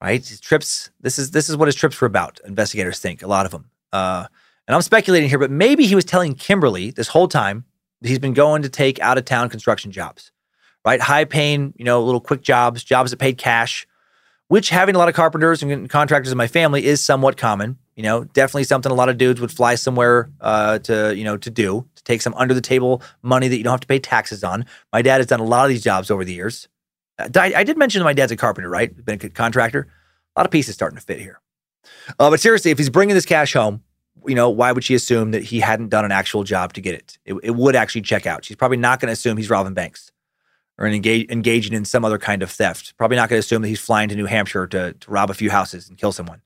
Right? 0.00 0.24
His 0.24 0.40
trips, 0.40 0.90
this 1.00 1.18
is 1.18 1.32
this 1.32 1.48
is 1.48 1.56
what 1.56 1.66
his 1.66 1.74
trips 1.74 2.00
were 2.00 2.06
about, 2.06 2.40
investigators 2.44 3.00
think, 3.00 3.22
a 3.22 3.26
lot 3.26 3.46
of 3.46 3.52
them. 3.52 3.70
Uh, 3.92 4.26
and 4.68 4.74
I'm 4.74 4.82
speculating 4.82 5.28
here, 5.28 5.38
but 5.38 5.50
maybe 5.50 5.86
he 5.86 5.94
was 5.94 6.04
telling 6.04 6.34
Kimberly 6.34 6.90
this 6.90 7.08
whole 7.08 7.26
time 7.26 7.64
that 8.00 8.08
he's 8.08 8.18
been 8.18 8.34
going 8.34 8.62
to 8.62 8.68
take 8.68 9.00
out 9.00 9.18
of 9.18 9.24
town 9.24 9.48
construction 9.48 9.90
jobs, 9.90 10.30
right? 10.84 11.00
High 11.00 11.24
paying, 11.24 11.72
you 11.76 11.84
know, 11.84 12.02
little 12.02 12.20
quick 12.20 12.42
jobs, 12.42 12.84
jobs 12.84 13.10
that 13.10 13.16
paid 13.16 13.38
cash, 13.38 13.86
which 14.48 14.68
having 14.68 14.94
a 14.94 14.98
lot 14.98 15.08
of 15.08 15.14
carpenters 15.14 15.62
and 15.62 15.88
contractors 15.88 16.30
in 16.30 16.38
my 16.38 16.46
family 16.46 16.84
is 16.84 17.02
somewhat 17.02 17.36
common. 17.36 17.78
You 17.96 18.02
know, 18.04 18.24
definitely 18.24 18.64
something 18.64 18.92
a 18.92 18.94
lot 18.94 19.08
of 19.08 19.18
dudes 19.18 19.40
would 19.40 19.50
fly 19.50 19.74
somewhere 19.74 20.30
uh, 20.40 20.78
to, 20.80 21.16
you 21.16 21.24
know, 21.24 21.36
to 21.38 21.50
do, 21.50 21.84
to 21.96 22.04
take 22.04 22.22
some 22.22 22.34
under 22.34 22.54
the 22.54 22.60
table 22.60 23.02
money 23.22 23.48
that 23.48 23.56
you 23.56 23.64
don't 23.64 23.72
have 23.72 23.80
to 23.80 23.88
pay 23.88 23.98
taxes 23.98 24.44
on. 24.44 24.66
My 24.92 25.02
dad 25.02 25.16
has 25.16 25.26
done 25.26 25.40
a 25.40 25.44
lot 25.44 25.64
of 25.64 25.70
these 25.70 25.82
jobs 25.82 26.10
over 26.10 26.24
the 26.24 26.32
years. 26.32 26.68
I, 27.18 27.64
did 27.64 27.76
mention 27.76 28.00
that 28.00 28.04
my 28.04 28.12
dad's 28.12 28.32
a 28.32 28.36
carpenter, 28.36 28.68
right? 28.68 29.04
Been 29.04 29.18
a 29.20 29.28
contractor. 29.28 29.88
A 30.36 30.40
lot 30.40 30.46
of 30.46 30.52
pieces 30.52 30.74
starting 30.74 30.98
to 30.98 31.04
fit 31.04 31.20
here. 31.20 31.40
Uh, 32.18 32.30
but 32.30 32.40
seriously, 32.40 32.70
if 32.70 32.78
he's 32.78 32.90
bringing 32.90 33.14
this 33.14 33.26
cash 33.26 33.52
home, 33.52 33.82
you 34.26 34.34
know, 34.34 34.50
why 34.50 34.72
would 34.72 34.84
she 34.84 34.94
assume 34.94 35.30
that 35.32 35.42
he 35.42 35.60
hadn't 35.60 35.88
done 35.88 36.04
an 36.04 36.12
actual 36.12 36.44
job 36.44 36.72
to 36.74 36.80
get 36.80 36.94
it? 36.94 37.18
It, 37.24 37.34
it 37.42 37.50
would 37.52 37.76
actually 37.76 38.02
check 38.02 38.26
out. 38.26 38.44
She's 38.44 38.56
probably 38.56 38.76
not 38.76 39.00
going 39.00 39.08
to 39.08 39.12
assume 39.12 39.36
he's 39.36 39.50
robbing 39.50 39.74
banks 39.74 40.12
or 40.78 40.86
engage, 40.86 41.30
engaging 41.30 41.72
in 41.72 41.84
some 41.84 42.04
other 42.04 42.18
kind 42.18 42.42
of 42.42 42.50
theft. 42.50 42.96
Probably 42.96 43.16
not 43.16 43.28
going 43.28 43.40
to 43.40 43.44
assume 43.44 43.62
that 43.62 43.68
he's 43.68 43.80
flying 43.80 44.08
to 44.10 44.14
New 44.14 44.26
Hampshire 44.26 44.66
to, 44.68 44.92
to 44.92 45.10
rob 45.10 45.30
a 45.30 45.34
few 45.34 45.50
houses 45.50 45.88
and 45.88 45.98
kill 45.98 46.12
someone. 46.12 46.42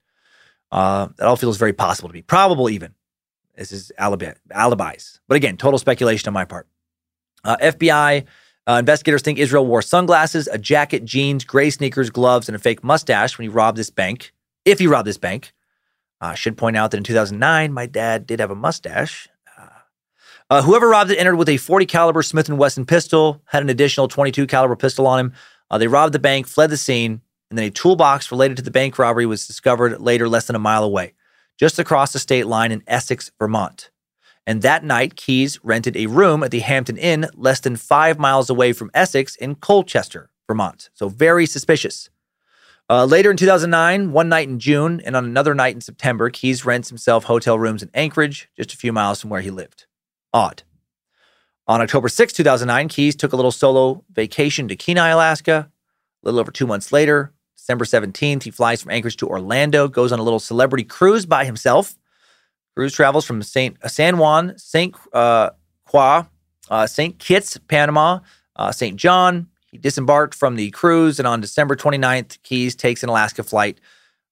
Uh, 0.70 1.08
that 1.16 1.26
all 1.26 1.36
feels 1.36 1.58
very 1.58 1.72
possible 1.72 2.08
to 2.08 2.14
be 2.14 2.22
probable, 2.22 2.70
even. 2.70 2.94
This 3.56 3.72
is 3.72 3.92
alibi, 3.98 4.32
alibis. 4.50 5.20
But 5.28 5.36
again, 5.36 5.58
total 5.58 5.78
speculation 5.78 6.28
on 6.28 6.34
my 6.34 6.46
part. 6.46 6.66
Uh, 7.44 7.56
FBI 7.58 8.24
uh, 8.68 8.74
investigators 8.74 9.22
think 9.22 9.38
Israel 9.38 9.66
wore 9.66 9.82
sunglasses, 9.82 10.46
a 10.48 10.58
jacket, 10.58 11.04
jeans, 11.04 11.44
gray 11.44 11.70
sneakers, 11.70 12.10
gloves, 12.10 12.48
and 12.48 12.56
a 12.56 12.58
fake 12.58 12.84
mustache 12.84 13.36
when 13.36 13.44
he 13.44 13.48
robbed 13.48 13.76
this 13.78 13.90
bank. 13.90 14.32
If 14.64 14.78
he 14.78 14.86
robbed 14.86 15.08
this 15.08 15.18
bank, 15.18 15.52
I 16.20 16.32
uh, 16.32 16.34
should 16.34 16.56
point 16.56 16.76
out 16.76 16.92
that 16.92 16.98
in 16.98 17.04
2009, 17.04 17.72
my 17.72 17.86
dad 17.86 18.26
did 18.26 18.38
have 18.40 18.50
a 18.50 18.54
mustache. 18.54 19.28
Uh, 19.58 19.66
Uh, 20.50 20.62
whoever 20.62 20.88
robbed 20.88 21.10
it 21.10 21.18
entered 21.18 21.36
with 21.36 21.48
a 21.48 21.56
40 21.56 21.86
caliber 21.86 22.22
Smith 22.22 22.48
& 22.48 22.50
Wesson 22.50 22.86
pistol, 22.86 23.42
had 23.46 23.62
an 23.62 23.70
additional 23.70 24.06
22 24.06 24.46
caliber 24.46 24.76
pistol 24.76 25.06
on 25.06 25.18
him. 25.18 25.32
Uh, 25.70 25.78
they 25.78 25.88
robbed 25.88 26.14
the 26.14 26.18
bank, 26.18 26.46
fled 26.46 26.70
the 26.70 26.76
scene, 26.76 27.22
and 27.50 27.58
then 27.58 27.66
a 27.66 27.70
toolbox 27.70 28.30
related 28.30 28.56
to 28.58 28.62
the 28.62 28.70
bank 28.70 28.98
robbery 28.98 29.26
was 29.26 29.46
discovered 29.46 30.00
later 30.00 30.28
less 30.28 30.46
than 30.46 30.56
a 30.56 30.60
mile 30.60 30.84
away, 30.84 31.14
just 31.58 31.78
across 31.78 32.12
the 32.12 32.18
state 32.18 32.46
line 32.46 32.70
in 32.70 32.82
Essex, 32.86 33.30
Vermont. 33.38 33.90
And 34.46 34.62
that 34.62 34.84
night, 34.84 35.16
Keyes 35.16 35.58
rented 35.62 35.96
a 35.96 36.06
room 36.06 36.42
at 36.42 36.50
the 36.50 36.60
Hampton 36.60 36.96
Inn, 36.96 37.28
less 37.34 37.60
than 37.60 37.76
five 37.76 38.18
miles 38.18 38.50
away 38.50 38.72
from 38.72 38.90
Essex 38.92 39.36
in 39.36 39.54
Colchester, 39.54 40.30
Vermont. 40.48 40.90
So 40.94 41.08
very 41.08 41.46
suspicious. 41.46 42.10
Uh, 42.90 43.04
later 43.04 43.30
in 43.30 43.36
2009, 43.36 44.12
one 44.12 44.28
night 44.28 44.48
in 44.48 44.58
June 44.58 45.00
and 45.04 45.14
on 45.14 45.24
another 45.24 45.54
night 45.54 45.74
in 45.74 45.80
September, 45.80 46.28
Keyes 46.28 46.64
rents 46.64 46.88
himself 46.88 47.24
hotel 47.24 47.58
rooms 47.58 47.82
in 47.82 47.90
Anchorage, 47.94 48.50
just 48.56 48.74
a 48.74 48.76
few 48.76 48.92
miles 48.92 49.20
from 49.20 49.30
where 49.30 49.40
he 49.40 49.50
lived. 49.50 49.86
Odd. 50.34 50.64
On 51.68 51.80
October 51.80 52.08
6, 52.08 52.32
2009, 52.32 52.88
Keyes 52.88 53.14
took 53.14 53.32
a 53.32 53.36
little 53.36 53.52
solo 53.52 54.04
vacation 54.10 54.66
to 54.68 54.76
Kenai, 54.76 55.10
Alaska. 55.10 55.70
A 55.70 56.26
little 56.26 56.40
over 56.40 56.50
two 56.50 56.66
months 56.66 56.92
later, 56.92 57.32
December 57.56 57.84
17th, 57.84 58.42
he 58.42 58.50
flies 58.50 58.82
from 58.82 58.90
Anchorage 58.90 59.16
to 59.18 59.28
Orlando, 59.28 59.86
goes 59.86 60.10
on 60.10 60.18
a 60.18 60.22
little 60.22 60.40
celebrity 60.40 60.84
cruise 60.84 61.24
by 61.24 61.44
himself. 61.44 61.94
Cruise 62.74 62.94
travels 62.94 63.24
from 63.24 63.42
Saint 63.42 63.76
uh, 63.82 63.88
San 63.88 64.18
Juan, 64.18 64.56
Saint 64.56 64.94
uh, 65.12 65.50
Croix, 65.84 66.24
uh, 66.70 66.86
Saint 66.86 67.18
Kitts, 67.18 67.58
Panama, 67.68 68.20
uh, 68.56 68.72
Saint 68.72 68.96
John. 68.96 69.48
He 69.70 69.78
disembarked 69.78 70.34
from 70.34 70.56
the 70.56 70.70
cruise, 70.70 71.18
and 71.18 71.26
on 71.26 71.40
December 71.40 71.76
29th, 71.76 72.42
Keyes 72.42 72.74
takes 72.74 73.02
an 73.02 73.08
Alaska 73.08 73.42
flight 73.42 73.80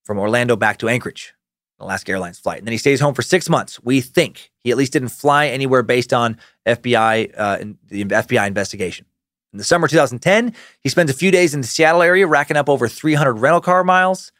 from 0.04 0.18
Orlando 0.18 0.54
back 0.54 0.78
to 0.78 0.88
Anchorage, 0.88 1.34
Alaska 1.78 2.12
Airlines 2.12 2.38
flight. 2.38 2.58
And 2.58 2.66
then 2.66 2.72
he 2.72 2.78
stays 2.78 3.00
home 3.00 3.14
for 3.14 3.22
six 3.22 3.48
months. 3.48 3.82
We 3.82 4.00
think 4.00 4.50
he 4.62 4.70
at 4.70 4.76
least 4.76 4.92
didn't 4.92 5.08
fly 5.08 5.46
anywhere 5.46 5.82
based 5.82 6.12
on 6.12 6.36
FBI 6.66 7.32
uh, 7.36 7.58
the 7.88 8.04
FBI 8.04 8.46
investigation. 8.46 9.06
In 9.52 9.58
the 9.58 9.64
summer 9.64 9.88
2010, 9.88 10.54
he 10.80 10.88
spends 10.88 11.10
a 11.10 11.14
few 11.14 11.30
days 11.30 11.54
in 11.54 11.60
the 11.60 11.66
Seattle 11.66 12.02
area, 12.02 12.26
racking 12.26 12.56
up 12.56 12.68
over 12.68 12.86
300 12.86 13.34
rental 13.34 13.60
car 13.60 13.82
miles. 13.82 14.30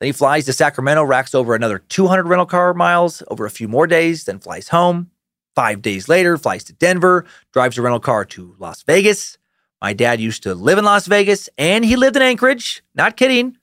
Then 0.00 0.06
he 0.08 0.12
flies 0.12 0.46
to 0.46 0.52
Sacramento, 0.54 1.04
racks 1.04 1.34
over 1.34 1.54
another 1.54 1.78
200 1.78 2.26
rental 2.26 2.46
car 2.46 2.72
miles 2.72 3.22
over 3.28 3.44
a 3.44 3.50
few 3.50 3.68
more 3.68 3.86
days, 3.86 4.24
then 4.24 4.38
flies 4.38 4.68
home. 4.68 5.10
Five 5.54 5.82
days 5.82 6.08
later, 6.08 6.38
flies 6.38 6.64
to 6.64 6.72
Denver, 6.72 7.26
drives 7.52 7.76
a 7.76 7.82
rental 7.82 8.00
car 8.00 8.24
to 8.24 8.56
Las 8.58 8.82
Vegas. 8.82 9.36
My 9.82 9.92
dad 9.92 10.20
used 10.20 10.42
to 10.44 10.54
live 10.54 10.78
in 10.78 10.84
Las 10.84 11.06
Vegas 11.06 11.50
and 11.58 11.84
he 11.84 11.96
lived 11.96 12.16
in 12.16 12.22
Anchorage. 12.22 12.82
Not 12.94 13.16
kidding. 13.16 13.58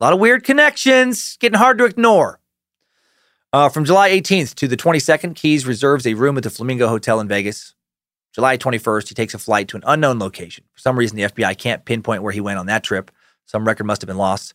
A 0.00 0.04
lot 0.04 0.12
of 0.12 0.20
weird 0.20 0.42
connections, 0.42 1.36
getting 1.38 1.58
hard 1.58 1.78
to 1.78 1.84
ignore. 1.84 2.40
Uh, 3.52 3.68
from 3.68 3.84
July 3.84 4.10
18th 4.10 4.54
to 4.54 4.66
the 4.66 4.76
22nd, 4.76 5.36
Keyes 5.36 5.66
reserves 5.66 6.06
a 6.06 6.14
room 6.14 6.36
at 6.36 6.42
the 6.42 6.50
Flamingo 6.50 6.88
Hotel 6.88 7.20
in 7.20 7.28
Vegas. 7.28 7.74
July 8.34 8.56
21st, 8.56 9.08
he 9.08 9.14
takes 9.14 9.34
a 9.34 9.38
flight 9.38 9.68
to 9.68 9.76
an 9.76 9.84
unknown 9.86 10.18
location. 10.18 10.64
For 10.72 10.80
some 10.80 10.98
reason, 10.98 11.16
the 11.16 11.24
FBI 11.24 11.56
can't 11.56 11.84
pinpoint 11.84 12.22
where 12.22 12.32
he 12.32 12.40
went 12.40 12.58
on 12.58 12.66
that 12.66 12.82
trip. 12.82 13.10
Some 13.46 13.64
record 13.64 13.84
must 13.84 14.02
have 14.02 14.08
been 14.08 14.16
lost. 14.16 14.54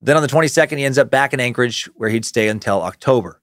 Then 0.00 0.16
on 0.16 0.22
the 0.22 0.28
22nd, 0.28 0.78
he 0.78 0.84
ends 0.84 0.98
up 0.98 1.10
back 1.10 1.32
in 1.32 1.40
Anchorage, 1.40 1.86
where 1.96 2.08
he'd 2.08 2.24
stay 2.24 2.48
until 2.48 2.82
October. 2.82 3.40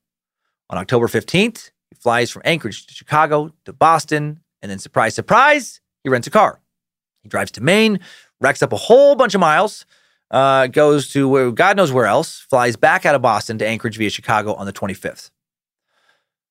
On 0.69 0.77
October 0.77 1.07
15th, 1.07 1.71
he 1.89 1.95
flies 1.95 2.31
from 2.31 2.41
Anchorage 2.45 2.87
to 2.87 2.93
Chicago 2.93 3.51
to 3.65 3.73
Boston, 3.73 4.41
and 4.61 4.71
then 4.71 4.79
surprise, 4.79 5.15
surprise, 5.15 5.81
he 6.03 6.09
rents 6.09 6.27
a 6.27 6.31
car. 6.31 6.61
He 7.23 7.29
drives 7.29 7.51
to 7.51 7.61
Maine, 7.61 7.99
racks 8.39 8.63
up 8.63 8.71
a 8.71 8.77
whole 8.77 9.15
bunch 9.15 9.35
of 9.35 9.41
miles, 9.41 9.85
uh, 10.31 10.67
goes 10.67 11.09
to 11.09 11.27
where 11.27 11.51
God 11.51 11.77
knows 11.77 11.91
where 11.91 12.05
else, 12.05 12.39
flies 12.49 12.75
back 12.75 13.05
out 13.05 13.15
of 13.15 13.21
Boston 13.21 13.57
to 13.59 13.67
Anchorage 13.67 13.97
via 13.97 14.09
Chicago 14.09 14.53
on 14.53 14.65
the 14.65 14.73
25th. 14.73 15.31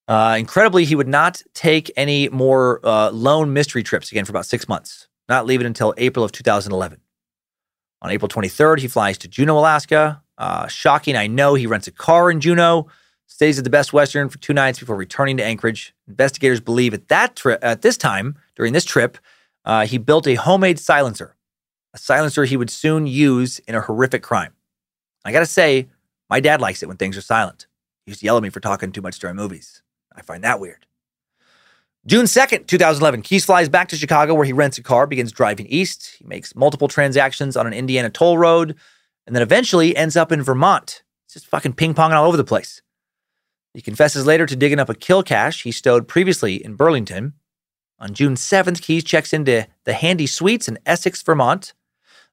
Uh, 0.06 0.36
incredibly, 0.38 0.84
he 0.84 0.94
would 0.94 1.08
not 1.08 1.42
take 1.54 1.90
any 1.96 2.28
more 2.28 2.80
uh, 2.84 3.10
lone 3.10 3.52
mystery 3.52 3.82
trips 3.82 4.10
again 4.12 4.24
for 4.24 4.32
about 4.32 4.46
six 4.46 4.68
months, 4.68 5.08
not 5.28 5.46
leaving 5.46 5.66
until 5.66 5.94
April 5.96 6.24
of 6.24 6.32
2011. 6.32 7.00
On 8.04 8.10
April 8.10 8.28
23rd, 8.28 8.80
he 8.80 8.86
flies 8.86 9.16
to 9.16 9.28
Juneau, 9.28 9.58
Alaska. 9.58 10.22
Uh, 10.36 10.66
shocking, 10.66 11.16
I 11.16 11.26
know. 11.26 11.54
He 11.54 11.66
rents 11.66 11.86
a 11.86 11.90
car 11.90 12.30
in 12.30 12.38
Juneau, 12.38 12.86
stays 13.26 13.56
at 13.56 13.64
the 13.64 13.70
Best 13.70 13.94
Western 13.94 14.28
for 14.28 14.36
two 14.36 14.52
nights 14.52 14.78
before 14.78 14.94
returning 14.94 15.38
to 15.38 15.44
Anchorage. 15.44 15.94
Investigators 16.06 16.60
believe 16.60 16.92
at 16.92 17.08
that 17.08 17.34
trip, 17.34 17.60
at 17.62 17.80
this 17.80 17.96
time 17.96 18.36
during 18.56 18.74
this 18.74 18.84
trip, 18.84 19.16
uh, 19.64 19.86
he 19.86 19.96
built 19.96 20.26
a 20.26 20.34
homemade 20.34 20.78
silencer, 20.78 21.34
a 21.94 21.98
silencer 21.98 22.44
he 22.44 22.58
would 22.58 22.68
soon 22.68 23.06
use 23.06 23.58
in 23.60 23.74
a 23.74 23.80
horrific 23.80 24.22
crime. 24.22 24.52
I 25.24 25.32
gotta 25.32 25.46
say, 25.46 25.88
my 26.28 26.40
dad 26.40 26.60
likes 26.60 26.82
it 26.82 26.88
when 26.88 26.98
things 26.98 27.16
are 27.16 27.22
silent. 27.22 27.66
He 28.04 28.10
used 28.10 28.20
to 28.20 28.26
yell 28.26 28.36
at 28.36 28.42
me 28.42 28.50
for 28.50 28.60
talking 28.60 28.92
too 28.92 29.00
much 29.00 29.18
during 29.18 29.36
movies. 29.36 29.82
I 30.14 30.20
find 30.20 30.44
that 30.44 30.60
weird. 30.60 30.84
June 32.06 32.26
2nd, 32.26 32.66
2011, 32.66 33.22
Keyes 33.22 33.46
flies 33.46 33.70
back 33.70 33.88
to 33.88 33.96
Chicago 33.96 34.34
where 34.34 34.44
he 34.44 34.52
rents 34.52 34.76
a 34.76 34.82
car, 34.82 35.06
begins 35.06 35.32
driving 35.32 35.66
east. 35.68 36.16
He 36.18 36.26
makes 36.26 36.54
multiple 36.54 36.86
transactions 36.86 37.56
on 37.56 37.66
an 37.66 37.72
Indiana 37.72 38.10
toll 38.10 38.36
road, 38.36 38.76
and 39.26 39.34
then 39.34 39.42
eventually 39.42 39.96
ends 39.96 40.14
up 40.14 40.30
in 40.30 40.42
Vermont. 40.42 41.02
It's 41.24 41.32
just 41.32 41.46
fucking 41.46 41.72
ping 41.72 41.94
ponging 41.94 42.12
all 42.12 42.26
over 42.26 42.36
the 42.36 42.44
place. 42.44 42.82
He 43.72 43.80
confesses 43.80 44.26
later 44.26 44.44
to 44.44 44.54
digging 44.54 44.78
up 44.78 44.90
a 44.90 44.94
kill 44.94 45.22
cache 45.22 45.62
he 45.62 45.72
stowed 45.72 46.06
previously 46.06 46.62
in 46.62 46.74
Burlington. 46.74 47.32
On 47.98 48.12
June 48.12 48.34
7th, 48.34 48.82
Keyes 48.82 49.02
checks 49.02 49.32
into 49.32 49.66
the 49.84 49.94
Handy 49.94 50.26
Suites 50.26 50.68
in 50.68 50.78
Essex, 50.84 51.22
Vermont. 51.22 51.72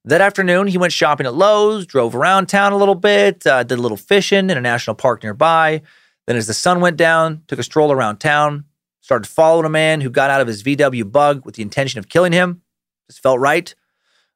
That 0.03 0.19
afternoon, 0.19 0.67
he 0.67 0.77
went 0.77 0.91
shopping 0.91 1.25
at 1.25 1.33
Lowe's, 1.33 1.85
drove 1.85 2.13
around 2.13 2.47
town 2.47 2.73
a 2.73 2.77
little 2.77 2.95
bit, 2.95 3.47
uh, 3.47 3.63
did 3.63 3.79
a 3.79 3.81
little 3.81 3.95
fishing 3.95 4.49
in 4.49 4.57
a 4.57 4.61
national 4.61 4.97
park 4.97 5.23
nearby. 5.23 5.81
Then, 6.27 6.35
as 6.35 6.47
the 6.47 6.53
sun 6.53 6.81
went 6.81 6.97
down, 6.97 7.43
took 7.47 7.59
a 7.59 7.63
stroll 7.63 7.93
around 7.93 8.17
town, 8.17 8.65
started 9.01 9.27
following 9.27 9.65
a 9.65 9.69
man 9.69 10.01
who 10.01 10.09
got 10.09 10.29
out 10.29 10.41
of 10.41 10.47
his 10.47 10.63
VW 10.63 11.11
bug 11.11 11.45
with 11.45 11.55
the 11.55 11.63
intention 11.63 11.99
of 11.99 12.07
killing 12.07 12.31
him. 12.31 12.61
Just 13.09 13.21
felt 13.21 13.39
right. 13.39 13.73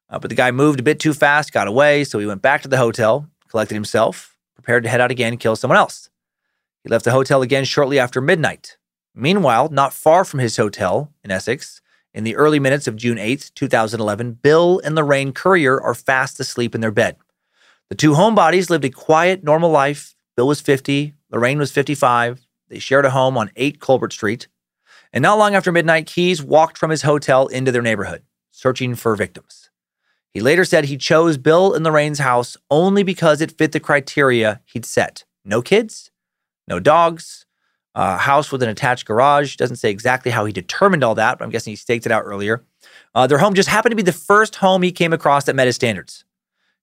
Uh, 0.10 0.20
but 0.20 0.30
the 0.30 0.36
guy 0.36 0.52
moved 0.52 0.80
a 0.80 0.84
bit 0.84 1.00
too 1.00 1.14
fast, 1.14 1.54
got 1.54 1.68
away, 1.68 2.04
so 2.04 2.20
he 2.20 2.26
went 2.26 2.42
back 2.42 2.62
to 2.62 2.68
the 2.68 2.78
hotel, 2.78 3.28
collected 3.50 3.76
himself, 3.76 4.36
prepared 4.54 4.84
to 4.84 4.90
head 4.90 5.02
out 5.02 5.12
again 5.12 5.34
and 5.34 5.40
kill 5.40 5.56
someone 5.56 5.78
else. 5.78 6.10
He 6.84 6.90
left 6.90 7.06
the 7.06 7.12
hotel 7.12 7.42
again 7.42 7.64
shortly 7.64 7.98
after 7.98 8.22
midnight. 8.22 8.78
Meanwhile, 9.16 9.70
not 9.70 9.94
far 9.94 10.26
from 10.26 10.40
his 10.40 10.58
hotel 10.58 11.12
in 11.24 11.32
Essex, 11.32 11.82
in 12.14 12.24
the 12.24 12.36
early 12.36 12.60
minutes 12.60 12.88
of 12.88 12.96
June 12.96 13.18
8, 13.18 13.52
2011, 13.56 14.34
Bill 14.34 14.80
and 14.84 14.96
Lorraine 14.96 15.34
Currier 15.34 15.82
are 15.82 15.94
fast 15.94 16.40
asleep 16.40 16.76
in 16.76 16.82
their 16.82 16.92
bed. 16.92 17.18
The 17.90 17.96
two 17.96 18.14
homebodies 18.14 18.70
lived 18.70 18.86
a 18.86 18.90
quiet, 18.90 19.44
normal 19.44 19.70
life. 19.70 20.16
Bill 20.36 20.48
was 20.48 20.62
50, 20.62 21.14
Lorraine 21.32 21.60
was 21.60 21.72
55. 21.72 22.46
They 22.70 22.80
shared 22.80 23.06
a 23.06 23.10
home 23.10 23.38
on 23.38 23.52
8 23.56 23.80
Colbert 23.80 24.14
Street. 24.14 24.48
And 25.16 25.22
not 25.22 25.38
long 25.38 25.56
after 25.56 25.72
midnight, 25.72 26.08
Keyes 26.08 26.44
walked 26.44 26.78
from 26.78 26.92
his 26.92 27.04
hotel 27.04 27.48
into 27.48 27.72
their 27.72 27.82
neighborhood, 27.82 28.22
searching 28.52 28.96
for 28.96 29.16
victims. 29.16 29.70
He 30.34 30.42
later 30.42 30.66
said 30.66 30.86
he 30.86 30.98
chose 30.98 31.38
Bill 31.38 31.74
and 31.74 31.86
Lorraine's 31.86 32.20
house 32.20 32.58
only 32.70 33.02
because 33.02 33.40
it 33.40 33.58
fit 33.58 33.72
the 33.72 33.80
criteria 33.80 34.60
he'd 34.66 34.86
set 34.86 35.24
no 35.46 35.62
kids, 35.62 36.12
no 36.68 36.80
dogs, 36.82 37.46
a 37.94 38.18
house 38.18 38.52
with 38.52 38.62
an 38.62 38.68
attached 38.68 39.06
garage. 39.06 39.56
Doesn't 39.56 39.78
say 39.78 39.90
exactly 39.90 40.32
how 40.32 40.44
he 40.44 40.52
determined 40.52 41.04
all 41.04 41.16
that, 41.16 41.38
but 41.38 41.46
I'm 41.46 41.52
guessing 41.52 41.72
he 41.72 41.78
staked 41.78 42.06
it 42.06 42.12
out 42.12 42.24
earlier. 42.26 42.66
Uh, 43.14 43.26
their 43.26 43.38
home 43.38 43.54
just 43.54 43.70
happened 43.70 43.94
to 43.94 43.96
be 43.96 44.04
the 44.04 44.12
first 44.12 44.58
home 44.58 44.82
he 44.82 44.92
came 44.92 45.14
across 45.14 45.46
that 45.46 45.56
met 45.56 45.68
his 45.68 45.76
standards. 45.76 46.26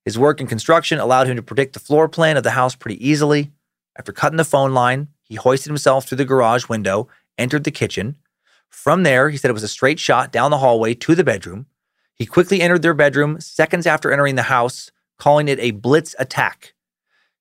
His 0.06 0.18
work 0.18 0.40
in 0.40 0.46
construction 0.46 0.98
allowed 0.98 1.26
him 1.26 1.36
to 1.36 1.42
predict 1.42 1.74
the 1.74 1.80
floor 1.80 2.08
plan 2.08 2.38
of 2.38 2.44
the 2.44 2.52
house 2.52 2.74
pretty 2.74 3.06
easily. 3.06 3.52
After 3.98 4.12
cutting 4.12 4.38
the 4.38 4.44
phone 4.44 4.72
line, 4.72 5.08
he 5.22 5.34
hoisted 5.34 5.68
himself 5.68 6.06
through 6.06 6.16
the 6.16 6.24
garage 6.24 6.68
window, 6.68 7.08
entered 7.36 7.64
the 7.64 7.70
kitchen, 7.70 8.16
from 8.72 9.04
there, 9.04 9.30
he 9.30 9.36
said 9.36 9.48
it 9.48 9.54
was 9.54 9.62
a 9.62 9.68
straight 9.68 10.00
shot 10.00 10.32
down 10.32 10.50
the 10.50 10.58
hallway 10.58 10.94
to 10.94 11.14
the 11.14 11.22
bedroom. 11.22 11.66
He 12.14 12.26
quickly 12.26 12.60
entered 12.60 12.82
their 12.82 12.94
bedroom 12.94 13.40
seconds 13.40 13.86
after 13.86 14.10
entering 14.10 14.34
the 14.34 14.42
house, 14.42 14.90
calling 15.18 15.46
it 15.46 15.60
a 15.60 15.70
blitz 15.70 16.16
attack. 16.18 16.74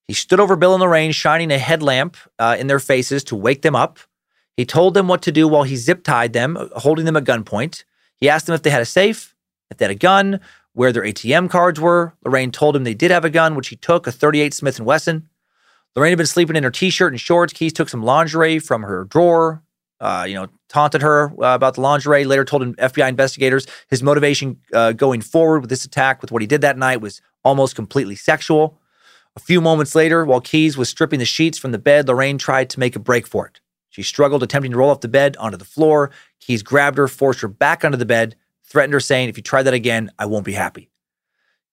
He 0.06 0.14
stood 0.14 0.40
over 0.40 0.56
Bill 0.56 0.74
and 0.74 0.82
Lorraine, 0.82 1.12
shining 1.12 1.50
a 1.50 1.58
headlamp 1.58 2.16
uh, 2.38 2.56
in 2.58 2.66
their 2.66 2.78
faces 2.78 3.24
to 3.24 3.36
wake 3.36 3.62
them 3.62 3.74
up. 3.74 3.98
He 4.56 4.66
told 4.66 4.94
them 4.94 5.08
what 5.08 5.22
to 5.22 5.32
do 5.32 5.48
while 5.48 5.62
he 5.62 5.76
zip 5.76 6.04
tied 6.04 6.32
them, 6.32 6.56
holding 6.76 7.06
them 7.06 7.16
at 7.16 7.24
gunpoint. 7.24 7.84
He 8.18 8.28
asked 8.28 8.46
them 8.46 8.54
if 8.54 8.62
they 8.62 8.70
had 8.70 8.82
a 8.82 8.86
safe, 8.86 9.34
if 9.70 9.78
they 9.78 9.86
had 9.86 9.90
a 9.90 9.96
gun, 9.96 10.38
where 10.74 10.92
their 10.92 11.02
ATM 11.02 11.50
cards 11.50 11.80
were. 11.80 12.14
Lorraine 12.24 12.52
told 12.52 12.76
him 12.76 12.84
they 12.84 12.94
did 12.94 13.10
have 13.10 13.24
a 13.24 13.30
gun, 13.30 13.54
which 13.54 13.68
he 13.68 13.76
took, 13.76 14.06
a 14.06 14.12
38 14.12 14.54
Smith 14.54 14.80
& 14.80 14.80
Wesson. 14.80 15.28
Lorraine 15.96 16.12
had 16.12 16.18
been 16.18 16.26
sleeping 16.26 16.56
in 16.56 16.64
her 16.64 16.70
t-shirt 16.70 17.12
and 17.12 17.20
shorts. 17.20 17.52
Keyes 17.52 17.72
took 17.72 17.88
some 17.88 18.02
lingerie 18.02 18.58
from 18.58 18.82
her 18.82 19.04
drawer, 19.04 19.62
uh, 20.02 20.24
you 20.28 20.34
know, 20.34 20.48
taunted 20.68 21.00
her 21.00 21.32
uh, 21.42 21.54
about 21.54 21.74
the 21.74 21.80
lingerie. 21.80 22.24
Later 22.24 22.44
told 22.44 22.76
FBI 22.76 23.08
investigators 23.08 23.66
his 23.88 24.02
motivation 24.02 24.58
uh, 24.74 24.92
going 24.92 25.20
forward 25.20 25.60
with 25.60 25.70
this 25.70 25.84
attack, 25.84 26.20
with 26.20 26.32
what 26.32 26.42
he 26.42 26.48
did 26.48 26.60
that 26.60 26.76
night, 26.76 27.00
was 27.00 27.22
almost 27.44 27.76
completely 27.76 28.16
sexual. 28.16 28.78
A 29.36 29.40
few 29.40 29.60
moments 29.60 29.94
later, 29.94 30.24
while 30.24 30.40
Keyes 30.40 30.76
was 30.76 30.88
stripping 30.88 31.20
the 31.20 31.24
sheets 31.24 31.56
from 31.56 31.72
the 31.72 31.78
bed, 31.78 32.08
Lorraine 32.08 32.36
tried 32.36 32.68
to 32.70 32.80
make 32.80 32.96
a 32.96 32.98
break 32.98 33.26
for 33.26 33.46
it. 33.46 33.60
She 33.90 34.02
struggled, 34.02 34.42
attempting 34.42 34.72
to 34.72 34.76
roll 34.76 34.90
off 34.90 35.00
the 35.00 35.08
bed 35.08 35.36
onto 35.36 35.56
the 35.56 35.64
floor. 35.64 36.10
Keyes 36.40 36.62
grabbed 36.62 36.98
her, 36.98 37.06
forced 37.06 37.40
her 37.40 37.48
back 37.48 37.84
onto 37.84 37.96
the 37.96 38.04
bed, 38.04 38.34
threatened 38.64 38.92
her, 38.94 39.00
saying, 39.00 39.28
If 39.28 39.36
you 39.36 39.42
try 39.42 39.62
that 39.62 39.72
again, 39.72 40.10
I 40.18 40.26
won't 40.26 40.44
be 40.44 40.52
happy. 40.52 40.90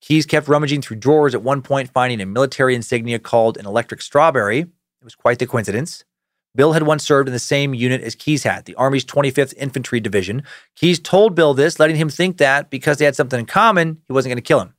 Keyes 0.01 0.25
kept 0.25 0.47
rummaging 0.47 0.81
through 0.81 0.97
drawers 0.97 1.33
at 1.33 1.41
one 1.41 1.61
point, 1.61 1.89
finding 1.89 2.21
a 2.21 2.25
military 2.25 2.75
insignia 2.75 3.19
called 3.19 3.57
an 3.57 3.65
electric 3.65 4.01
strawberry. 4.01 4.59
It 4.59 5.03
was 5.03 5.15
quite 5.15 5.39
the 5.39 5.47
coincidence. 5.47 6.05
Bill 6.55 6.73
had 6.73 6.83
once 6.83 7.03
served 7.03 7.29
in 7.29 7.33
the 7.33 7.39
same 7.39 7.73
unit 7.73 8.01
as 8.01 8.15
Keyes 8.15 8.43
had, 8.43 8.65
the 8.65 8.75
Army's 8.75 9.05
25th 9.05 9.53
Infantry 9.57 9.99
Division. 9.99 10.43
Keyes 10.75 10.99
told 10.99 11.35
Bill 11.35 11.53
this, 11.53 11.79
letting 11.79 11.95
him 11.95 12.09
think 12.09 12.37
that 12.37 12.69
because 12.69 12.97
they 12.97 13.05
had 13.05 13.15
something 13.15 13.39
in 13.39 13.45
common, 13.45 14.01
he 14.07 14.13
wasn't 14.13 14.31
going 14.31 14.37
to 14.37 14.47
kill 14.47 14.61
him. 14.61 14.73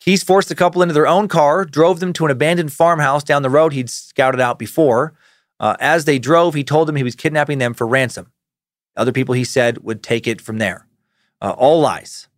Keyes 0.00 0.22
forced 0.22 0.48
the 0.48 0.54
couple 0.54 0.80
into 0.80 0.94
their 0.94 1.06
own 1.06 1.28
car, 1.28 1.64
drove 1.64 2.00
them 2.00 2.12
to 2.14 2.24
an 2.24 2.30
abandoned 2.30 2.72
farmhouse 2.72 3.22
down 3.22 3.42
the 3.42 3.50
road 3.50 3.72
he'd 3.72 3.90
scouted 3.90 4.40
out 4.40 4.58
before. 4.58 5.14
Uh, 5.58 5.76
as 5.78 6.06
they 6.06 6.18
drove, 6.18 6.54
he 6.54 6.64
told 6.64 6.88
them 6.88 6.96
he 6.96 7.02
was 7.02 7.14
kidnapping 7.14 7.58
them 7.58 7.74
for 7.74 7.86
ransom. 7.86 8.32
Other 8.96 9.12
people, 9.12 9.34
he 9.34 9.44
said, 9.44 9.78
would 9.84 10.02
take 10.02 10.26
it 10.26 10.40
from 10.40 10.58
there. 10.58 10.86
Uh, 11.42 11.50
all 11.50 11.80
lies. 11.80 12.28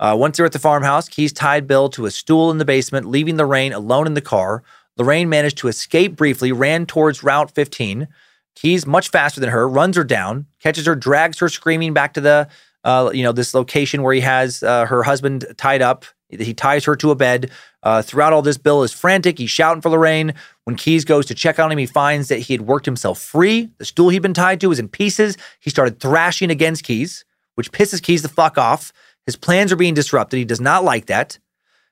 Uh, 0.00 0.16
once 0.16 0.36
they're 0.36 0.46
at 0.46 0.52
the 0.52 0.60
farmhouse, 0.60 1.08
Keyes 1.08 1.32
tied 1.32 1.66
Bill 1.66 1.88
to 1.90 2.06
a 2.06 2.10
stool 2.10 2.52
in 2.52 2.58
the 2.58 2.64
basement, 2.64 3.06
leaving 3.06 3.36
Lorraine 3.36 3.72
alone 3.72 4.06
in 4.06 4.14
the 4.14 4.20
car. 4.20 4.62
Lorraine 4.98 5.28
managed 5.28 5.58
to 5.58 5.68
escape 5.68 6.16
briefly, 6.16 6.52
ran 6.52 6.86
towards 6.86 7.22
Route 7.22 7.50
15. 7.52 8.08
Keyes, 8.56 8.86
much 8.86 9.10
faster 9.10 9.40
than 9.40 9.50
her, 9.50 9.68
runs 9.68 9.96
her 9.96 10.04
down, 10.04 10.46
catches 10.60 10.86
her, 10.86 10.96
drags 10.96 11.38
her 11.38 11.48
screaming 11.48 11.94
back 11.94 12.14
to 12.14 12.20
the, 12.20 12.48
uh, 12.82 13.10
you 13.14 13.22
know, 13.22 13.30
this 13.30 13.54
location 13.54 14.02
where 14.02 14.12
he 14.12 14.20
has 14.20 14.62
uh, 14.62 14.84
her 14.86 15.04
husband 15.04 15.46
tied 15.56 15.80
up. 15.80 16.04
He 16.28 16.52
ties 16.52 16.84
her 16.84 16.96
to 16.96 17.10
a 17.10 17.14
bed. 17.14 17.50
Uh, 17.82 18.02
throughout 18.02 18.32
all 18.32 18.42
this, 18.42 18.58
Bill 18.58 18.82
is 18.82 18.92
frantic. 18.92 19.38
He's 19.38 19.50
shouting 19.50 19.80
for 19.80 19.88
Lorraine. 19.88 20.34
When 20.64 20.76
Keyes 20.76 21.04
goes 21.04 21.24
to 21.26 21.34
check 21.34 21.58
on 21.58 21.72
him, 21.72 21.78
he 21.78 21.86
finds 21.86 22.28
that 22.28 22.40
he 22.40 22.52
had 22.52 22.62
worked 22.62 22.84
himself 22.84 23.20
free. 23.20 23.70
The 23.78 23.84
stool 23.84 24.10
he'd 24.10 24.18
been 24.18 24.34
tied 24.34 24.60
to 24.60 24.68
was 24.68 24.78
in 24.78 24.88
pieces. 24.88 25.38
He 25.60 25.70
started 25.70 26.00
thrashing 26.00 26.50
against 26.50 26.84
Keyes, 26.84 27.24
which 27.54 27.72
pisses 27.72 28.02
Keyes 28.02 28.22
the 28.22 28.28
fuck 28.28 28.58
off. 28.58 28.92
His 29.24 29.36
plans 29.36 29.72
are 29.72 29.76
being 29.76 29.94
disrupted. 29.94 30.38
He 30.38 30.44
does 30.44 30.60
not 30.60 30.84
like 30.84 31.06
that. 31.06 31.38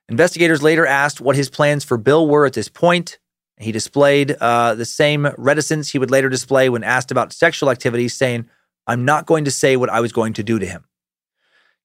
Investigators 0.08 0.62
later 0.62 0.86
asked 0.86 1.20
what 1.20 1.36
his 1.36 1.50
plans 1.50 1.84
for 1.84 1.96
Bill 1.96 2.28
were 2.28 2.46
at 2.46 2.52
this 2.52 2.68
point. 2.68 3.18
He 3.58 3.72
displayed 3.72 4.32
uh, 4.32 4.74
the 4.74 4.84
same 4.84 5.28
reticence 5.38 5.90
he 5.90 5.98
would 5.98 6.10
later 6.10 6.28
display 6.28 6.68
when 6.68 6.84
asked 6.84 7.10
about 7.10 7.32
sexual 7.32 7.70
activities, 7.70 8.14
saying, 8.14 8.48
I'm 8.86 9.04
not 9.04 9.26
going 9.26 9.44
to 9.46 9.50
say 9.50 9.76
what 9.76 9.90
I 9.90 10.00
was 10.00 10.12
going 10.12 10.34
to 10.34 10.42
do 10.42 10.58
to 10.58 10.66
him. 10.66 10.84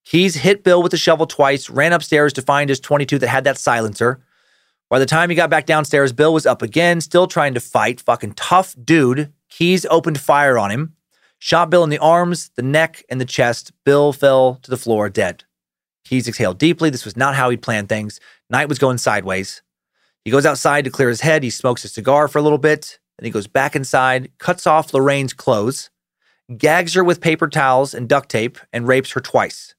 Keyes 0.03 0.35
hit 0.35 0.63
Bill 0.63 0.81
with 0.81 0.91
the 0.91 0.97
shovel 0.97 1.27
twice, 1.27 1.69
ran 1.69 1.93
upstairs 1.93 2.33
to 2.33 2.41
find 2.41 2.69
his 2.69 2.79
22 2.79 3.19
that 3.19 3.27
had 3.27 3.43
that 3.45 3.57
silencer. 3.57 4.23
By 4.89 4.99
the 4.99 5.05
time 5.05 5.29
he 5.29 5.35
got 5.35 5.49
back 5.49 5.65
downstairs, 5.65 6.11
Bill 6.11 6.33
was 6.33 6.45
up 6.45 6.61
again, 6.61 6.99
still 6.99 7.27
trying 7.27 7.53
to 7.53 7.59
fight. 7.59 8.01
Fucking 8.01 8.33
tough 8.33 8.75
dude. 8.83 9.31
Keyes 9.49 9.85
opened 9.89 10.19
fire 10.19 10.57
on 10.57 10.71
him, 10.71 10.95
shot 11.39 11.69
Bill 11.69 11.83
in 11.83 11.89
the 11.89 11.97
arms, 11.99 12.49
the 12.55 12.61
neck, 12.61 13.03
and 13.09 13.21
the 13.21 13.25
chest. 13.25 13.71
Bill 13.85 14.11
fell 14.11 14.55
to 14.55 14.69
the 14.69 14.77
floor 14.77 15.09
dead. 15.09 15.45
Keyes 16.11 16.27
exhaled 16.27 16.57
deeply. 16.57 16.89
This 16.89 17.05
was 17.05 17.15
not 17.15 17.35
how 17.35 17.49
he'd 17.49 17.61
planned 17.61 17.87
things. 17.87 18.19
Night 18.49 18.67
was 18.67 18.79
going 18.79 18.97
sideways. 18.97 19.61
He 20.25 20.31
goes 20.31 20.45
outside 20.45 20.83
to 20.83 20.91
clear 20.91 21.07
his 21.07 21.21
head. 21.21 21.41
He 21.41 21.49
smokes 21.49 21.85
a 21.85 21.87
cigar 21.87 22.27
for 22.27 22.37
a 22.37 22.41
little 22.41 22.57
bit. 22.57 22.99
Then 23.17 23.27
he 23.27 23.31
goes 23.31 23.47
back 23.47 23.77
inside, 23.77 24.29
cuts 24.37 24.67
off 24.67 24.93
Lorraine's 24.93 25.31
clothes, 25.31 25.89
gags 26.57 26.95
her 26.95 27.03
with 27.05 27.21
paper 27.21 27.47
towels 27.47 27.93
and 27.93 28.09
duct 28.09 28.27
tape, 28.27 28.57
and 28.73 28.89
rapes 28.89 29.13
her 29.13 29.21
twice. 29.21 29.73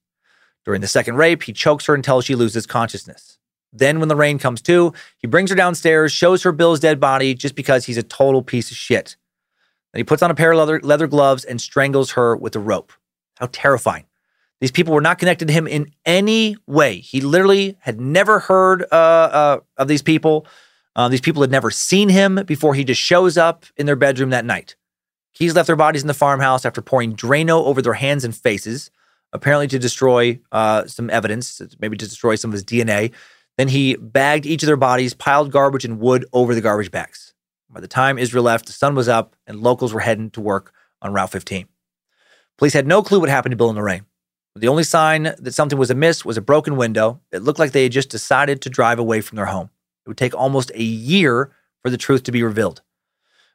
During 0.64 0.80
the 0.80 0.88
second 0.88 1.16
rape, 1.16 1.42
he 1.42 1.52
chokes 1.52 1.84
her 1.84 1.94
until 1.94 2.22
she 2.22 2.34
loses 2.34 2.66
consciousness. 2.66 3.36
Then, 3.70 4.00
when 4.00 4.09
Lorraine 4.09 4.38
comes 4.38 4.62
to, 4.62 4.94
he 5.18 5.26
brings 5.26 5.50
her 5.50 5.56
downstairs, 5.56 6.12
shows 6.12 6.44
her 6.44 6.52
Bill's 6.52 6.80
dead 6.80 6.98
body 6.98 7.34
just 7.34 7.54
because 7.54 7.84
he's 7.84 7.98
a 7.98 8.02
total 8.02 8.42
piece 8.42 8.70
of 8.70 8.78
shit. 8.78 9.16
Then 9.92 10.00
he 10.00 10.04
puts 10.04 10.22
on 10.22 10.30
a 10.30 10.34
pair 10.34 10.52
of 10.52 10.59
leather, 10.59 10.80
leather 10.82 11.06
gloves 11.09 11.44
and 11.44 11.60
strangles 11.60 12.12
her 12.12 12.34
with 12.34 12.56
a 12.56 12.59
rope. 12.59 12.94
How 13.36 13.50
terrifying. 13.52 14.06
These 14.62 14.70
people 14.70 14.94
were 14.94 15.01
not 15.01 15.18
connected 15.18 15.48
to 15.48 15.52
him 15.52 15.66
in 15.66 15.93
any 16.06 16.56
way. 16.68 16.98
He 16.98 17.20
literally 17.20 17.76
had 17.80 18.01
never 18.01 18.39
heard 18.39 18.84
uh, 18.93 18.94
uh, 18.94 19.60
of 19.76 19.89
these 19.89 20.02
people. 20.02 20.47
Uh, 20.94 21.09
these 21.09 21.20
people 21.20 21.43
had 21.43 21.51
never 21.51 21.68
seen 21.68 22.09
him 22.09 22.36
before 22.47 22.72
he 22.72 22.84
just 22.84 23.01
shows 23.01 23.36
up 23.36 23.66
in 23.76 23.86
their 23.86 23.97
bedroom 23.97 24.30
that 24.30 24.44
night. 24.44 24.76
Keyes 25.34 25.56
left 25.56 25.66
their 25.66 25.74
bodies 25.74 26.02
in 26.02 26.06
the 26.06 26.14
farmhouse 26.14 26.64
after 26.64 26.80
pouring 26.80 27.16
Drano 27.16 27.64
over 27.64 27.82
their 27.82 27.94
hands 27.94 28.22
and 28.22 28.36
faces, 28.36 28.93
apparently 29.32 29.66
to 29.66 29.80
destroy 29.80 30.39
uh, 30.52 30.86
some 30.86 31.10
evidence, 31.10 31.60
maybe 31.80 31.97
to 31.97 32.06
destroy 32.06 32.36
some 32.36 32.51
of 32.51 32.52
his 32.52 32.64
DNA. 32.64 33.10
Then 33.59 33.66
he 33.66 33.97
bagged 33.97 34.47
each 34.47 34.62
of 34.62 34.68
their 34.68 34.76
bodies, 34.76 35.12
piled 35.12 35.51
garbage 35.51 35.84
and 35.84 35.98
wood 35.98 36.24
over 36.32 36.55
the 36.55 36.60
garbage 36.60 36.93
bags. 36.93 37.34
By 37.68 37.80
the 37.80 37.89
time 37.89 38.16
Israel 38.16 38.44
left, 38.44 38.66
the 38.66 38.72
sun 38.72 38.94
was 38.94 39.09
up 39.09 39.34
and 39.44 39.60
locals 39.60 39.93
were 39.93 39.98
heading 39.98 40.30
to 40.30 40.40
work 40.40 40.72
on 41.01 41.12
Route 41.12 41.32
15. 41.32 41.66
Police 42.59 42.74
had 42.74 42.86
no 42.86 43.02
clue 43.02 43.18
what 43.18 43.28
happened 43.28 43.51
to 43.51 43.56
Bill 43.56 43.68
and 43.68 43.76
Lorraine. 43.76 44.06
The 44.54 44.68
only 44.68 44.84
sign 44.84 45.34
that 45.38 45.54
something 45.54 45.78
was 45.78 45.90
amiss 45.90 46.24
was 46.24 46.36
a 46.36 46.42
broken 46.42 46.76
window. 46.76 47.20
It 47.32 47.42
looked 47.42 47.58
like 47.58 47.72
they 47.72 47.84
had 47.84 47.92
just 47.92 48.10
decided 48.10 48.60
to 48.62 48.70
drive 48.70 48.98
away 48.98 49.22
from 49.22 49.36
their 49.36 49.46
home. 49.46 49.70
It 50.04 50.10
would 50.10 50.18
take 50.18 50.34
almost 50.34 50.70
a 50.74 50.82
year 50.82 51.52
for 51.82 51.90
the 51.90 51.96
truth 51.96 52.24
to 52.24 52.32
be 52.32 52.42
revealed. 52.42 52.82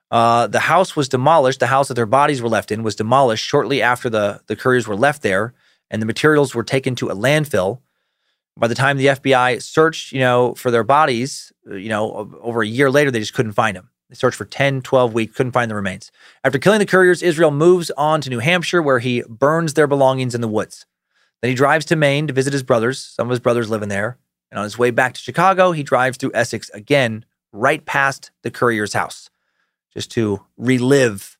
Uh, 0.10 0.48
the 0.48 0.62
house 0.62 0.96
was 0.96 1.10
demolished. 1.10 1.60
The 1.60 1.68
house 1.68 1.90
that 1.90 1.94
their 1.94 2.06
bodies 2.06 2.42
were 2.42 2.50
left 2.50 2.72
in 2.72 2.82
was 2.82 2.96
demolished 2.96 3.46
shortly 3.46 3.82
after 3.82 4.10
the, 4.10 4.42
the 4.48 4.56
Curriers 4.56 4.88
were 4.88 4.96
left 4.96 5.22
there, 5.22 5.54
and 5.92 6.02
the 6.02 6.06
materials 6.06 6.56
were 6.56 6.64
taken 6.64 6.96
to 6.96 7.10
a 7.10 7.16
landfill. 7.16 7.82
By 8.58 8.68
the 8.68 8.76
time 8.76 8.98
the 8.98 9.08
FBI 9.08 9.62
searched, 9.62 10.14
you 10.14 10.20
know, 10.20 10.56
for 10.56 10.72
their 10.72 10.84
bodies, 10.84 11.52
uh, 11.70 11.76
you 11.76 11.90
know, 11.90 12.32
over 12.42 12.64
a 12.64 12.68
year 12.68 12.90
later, 12.90 13.12
they 13.12 13.20
just 13.20 13.34
couldn't 13.34 13.52
find 13.52 13.78
them. 13.78 13.90
They 14.10 14.16
searched 14.16 14.38
for 14.38 14.46
10, 14.46 14.82
12 14.82 15.14
weeks, 15.14 15.36
couldn't 15.36 15.52
find 15.52 15.70
the 15.70 15.76
remains. 15.76 16.12
After 16.44 16.60
killing 16.60 16.80
the 16.80 16.86
Curriers, 16.86 17.22
Israel 17.22 17.52
moves 17.52 17.92
on 17.92 18.22
to 18.22 18.30
New 18.30 18.40
Hampshire, 18.40 18.82
where 18.82 19.00
he 19.00 19.24
burns 19.28 19.74
their 19.74 19.88
belongings 19.88 20.34
in 20.34 20.42
the 20.42 20.48
woods. 20.48 20.86
Then 21.42 21.50
he 21.50 21.56
drives 21.56 21.86
to 21.86 21.96
Maine 21.96 22.28
to 22.28 22.34
visit 22.34 22.54
his 22.54 22.64
brothers. 22.64 23.00
Some 23.00 23.28
of 23.28 23.32
his 23.32 23.40
brothers 23.40 23.70
live 23.70 23.84
in 23.84 23.90
there. 23.90 24.18
And 24.50 24.58
on 24.58 24.64
his 24.64 24.78
way 24.78 24.92
back 24.92 25.14
to 25.14 25.20
Chicago, 25.20 25.72
he 25.72 25.84
drives 25.84 26.18
through 26.18 26.32
Essex 26.34 26.70
again, 26.70 27.26
right 27.52 27.86
past 27.86 28.32
the 28.44 28.52
Currier's 28.52 28.94
house, 28.94 29.30
just 29.94 30.10
to 30.12 30.46
relive 30.58 31.38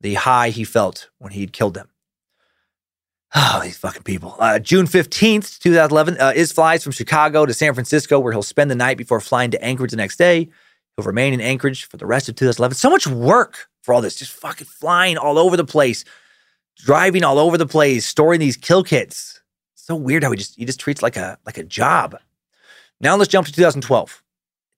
the 0.00 0.14
high 0.14 0.50
he 0.50 0.64
felt 0.64 1.10
when 1.18 1.32
he'd 1.32 1.52
killed 1.52 1.74
them. 1.74 1.88
Oh, 3.36 3.60
these 3.64 3.76
fucking 3.76 4.04
people. 4.04 4.36
Uh, 4.38 4.60
June 4.60 4.86
15th, 4.86 5.58
2011, 5.58 6.18
uh, 6.20 6.32
Iz 6.36 6.52
flies 6.52 6.84
from 6.84 6.92
Chicago 6.92 7.44
to 7.44 7.52
San 7.52 7.74
Francisco, 7.74 8.20
where 8.20 8.32
he'll 8.32 8.44
spend 8.44 8.70
the 8.70 8.76
night 8.76 8.96
before 8.96 9.20
flying 9.20 9.50
to 9.50 9.64
Anchorage 9.64 9.90
the 9.90 9.96
next 9.96 10.18
day. 10.18 10.50
He'll 10.96 11.04
remain 11.04 11.34
in 11.34 11.40
Anchorage 11.40 11.84
for 11.84 11.96
the 11.96 12.06
rest 12.06 12.28
of 12.28 12.36
2011. 12.36 12.76
So 12.76 12.90
much 12.90 13.06
work 13.06 13.68
for 13.82 13.92
all 13.94 14.00
this, 14.00 14.16
just 14.16 14.32
fucking 14.32 14.66
flying 14.66 15.18
all 15.18 15.38
over 15.38 15.56
the 15.56 15.64
place, 15.64 16.04
driving 16.76 17.24
all 17.24 17.38
over 17.38 17.58
the 17.58 17.66
place, 17.66 18.06
storing 18.06 18.40
these 18.40 18.56
kill 18.56 18.84
kits. 18.84 19.40
So 19.74 19.94
weird 19.96 20.22
how 20.22 20.30
he 20.30 20.36
just 20.36 20.56
he 20.56 20.64
just 20.64 20.80
treats 20.80 21.02
like 21.02 21.16
a 21.16 21.38
like 21.44 21.58
a 21.58 21.64
job. 21.64 22.16
Now 23.00 23.16
let's 23.16 23.30
jump 23.30 23.46
to 23.46 23.52
2012. 23.52 24.22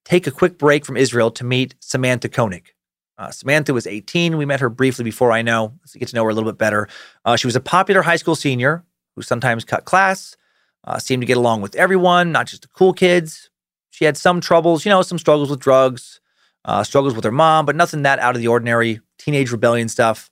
Take 0.05 0.27
a 0.27 0.31
quick 0.31 0.59
break 0.59 0.85
from 0.85 0.97
Israel 0.97 1.31
to 1.33 1.45
meet 1.45 1.75
Samantha 1.81 2.29
Koenig. 2.29 2.73
Uh, 3.19 3.31
Samantha 3.31 3.73
was 3.73 3.87
18. 3.87 4.37
We 4.37 4.45
met 4.45 4.61
her 4.61 4.69
briefly 4.69 5.05
before 5.05 5.33
I 5.33 5.43
know. 5.43 5.75
Let's 5.81 5.95
get 5.95 6.09
to 6.09 6.17
know 6.17 6.25
her 6.25 6.31
a 6.31 6.35
little 6.35 6.51
bit 6.51 6.59
better. 6.59 6.89
Uh, 7.25 7.37
she 7.37 7.47
was 7.47 7.57
a 7.57 7.61
popular 7.61 8.03
high 8.03 8.17
school 8.17 8.35
senior 8.35 8.85
who 9.15 9.23
sometimes 9.23 9.65
cut 9.65 9.85
class, 9.85 10.37
uh, 10.85 10.99
seemed 10.99 11.23
to 11.23 11.27
get 11.27 11.37
along 11.37 11.63
with 11.63 11.75
everyone, 11.77 12.33
not 12.33 12.47
just 12.47 12.63
the 12.63 12.69
cool 12.69 12.93
kids. 12.93 13.51
She 13.97 14.05
had 14.05 14.19
some 14.19 14.43
troubles, 14.43 14.85
you 14.85 14.91
know, 14.91 15.01
some 15.01 15.17
struggles 15.17 15.49
with 15.49 15.59
drugs, 15.59 16.21
uh, 16.67 16.85
struggles 16.85 17.15
with 17.15 17.25
her 17.25 17.33
mom, 17.33 17.65
but 17.65 17.75
nothing 17.75 18.03
that 18.03 18.19
out 18.19 18.35
of 18.35 18.43
the 18.43 18.49
ordinary, 18.49 19.01
teenage 19.17 19.51
rebellion 19.51 19.89
stuff. 19.89 20.31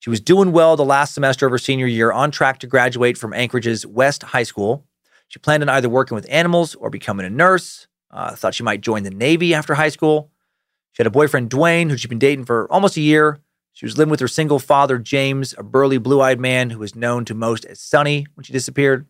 She 0.00 0.10
was 0.10 0.20
doing 0.20 0.52
well 0.52 0.76
the 0.76 0.84
last 0.84 1.14
semester 1.14 1.46
of 1.46 1.52
her 1.52 1.56
senior 1.56 1.86
year, 1.86 2.12
on 2.12 2.30
track 2.30 2.58
to 2.58 2.66
graduate 2.66 3.16
from 3.16 3.32
Anchorage's 3.32 3.86
West 3.86 4.24
High 4.24 4.42
School. 4.42 4.84
She 5.28 5.38
planned 5.38 5.62
on 5.62 5.70
either 5.70 5.88
working 5.88 6.16
with 6.16 6.26
animals 6.28 6.74
or 6.74 6.90
becoming 6.90 7.24
a 7.24 7.30
nurse. 7.30 7.88
Uh, 8.10 8.36
thought 8.36 8.54
she 8.54 8.62
might 8.62 8.82
join 8.82 9.04
the 9.04 9.10
Navy 9.10 9.54
after 9.54 9.74
high 9.74 9.88
school. 9.88 10.30
She 10.92 11.00
had 11.00 11.06
a 11.06 11.10
boyfriend, 11.10 11.48
Dwayne, 11.48 11.88
who 11.88 11.96
she'd 11.96 12.08
been 12.08 12.18
dating 12.18 12.44
for 12.44 12.70
almost 12.70 12.98
a 12.98 13.00
year. 13.00 13.40
She 13.72 13.86
was 13.86 13.96
living 13.96 14.10
with 14.10 14.20
her 14.20 14.28
single 14.28 14.58
father, 14.58 14.98
James, 14.98 15.54
a 15.56 15.62
burly, 15.62 15.96
blue 15.96 16.20
eyed 16.20 16.40
man 16.40 16.68
who 16.68 16.80
was 16.80 16.94
known 16.94 17.24
to 17.24 17.34
most 17.34 17.64
as 17.64 17.80
Sonny 17.80 18.26
when 18.34 18.44
she 18.44 18.52
disappeared. 18.52 19.06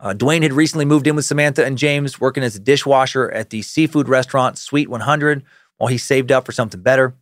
Uh, 0.00 0.14
Dwayne 0.14 0.42
had 0.42 0.54
recently 0.54 0.86
moved 0.86 1.06
in 1.06 1.14
with 1.14 1.26
Samantha 1.26 1.64
and 1.64 1.76
James, 1.76 2.18
working 2.18 2.42
as 2.42 2.56
a 2.56 2.58
dishwasher 2.58 3.30
at 3.30 3.50
the 3.50 3.60
seafood 3.60 4.08
restaurant 4.08 4.56
Sweet 4.56 4.88
100 4.88 5.44
while 5.76 5.88
he 5.88 5.98
saved 5.98 6.32
up 6.32 6.46
for 6.46 6.52
something 6.52 6.80
better. 6.80 7.14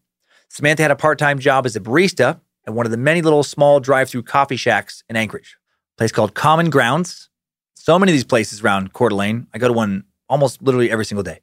Samantha 0.48 0.82
had 0.82 0.90
a 0.90 0.96
part 0.96 1.18
time 1.18 1.38
job 1.40 1.66
as 1.66 1.74
a 1.74 1.80
barista 1.80 2.40
at 2.66 2.74
one 2.74 2.86
of 2.86 2.92
the 2.92 2.98
many 2.98 3.20
little 3.20 3.42
small 3.42 3.80
drive 3.80 4.08
through 4.08 4.22
coffee 4.22 4.56
shacks 4.56 5.02
in 5.08 5.16
Anchorage, 5.16 5.56
a 5.96 5.98
place 5.98 6.12
called 6.12 6.34
Common 6.34 6.70
Grounds. 6.70 7.28
So 7.74 7.98
many 7.98 8.12
of 8.12 8.14
these 8.14 8.24
places 8.24 8.62
around 8.62 8.92
Coeur 8.92 9.08
d'Alene. 9.08 9.48
I 9.52 9.58
go 9.58 9.66
to 9.66 9.72
one 9.72 10.04
almost 10.28 10.62
literally 10.62 10.90
every 10.90 11.04
single 11.04 11.24
day. 11.24 11.40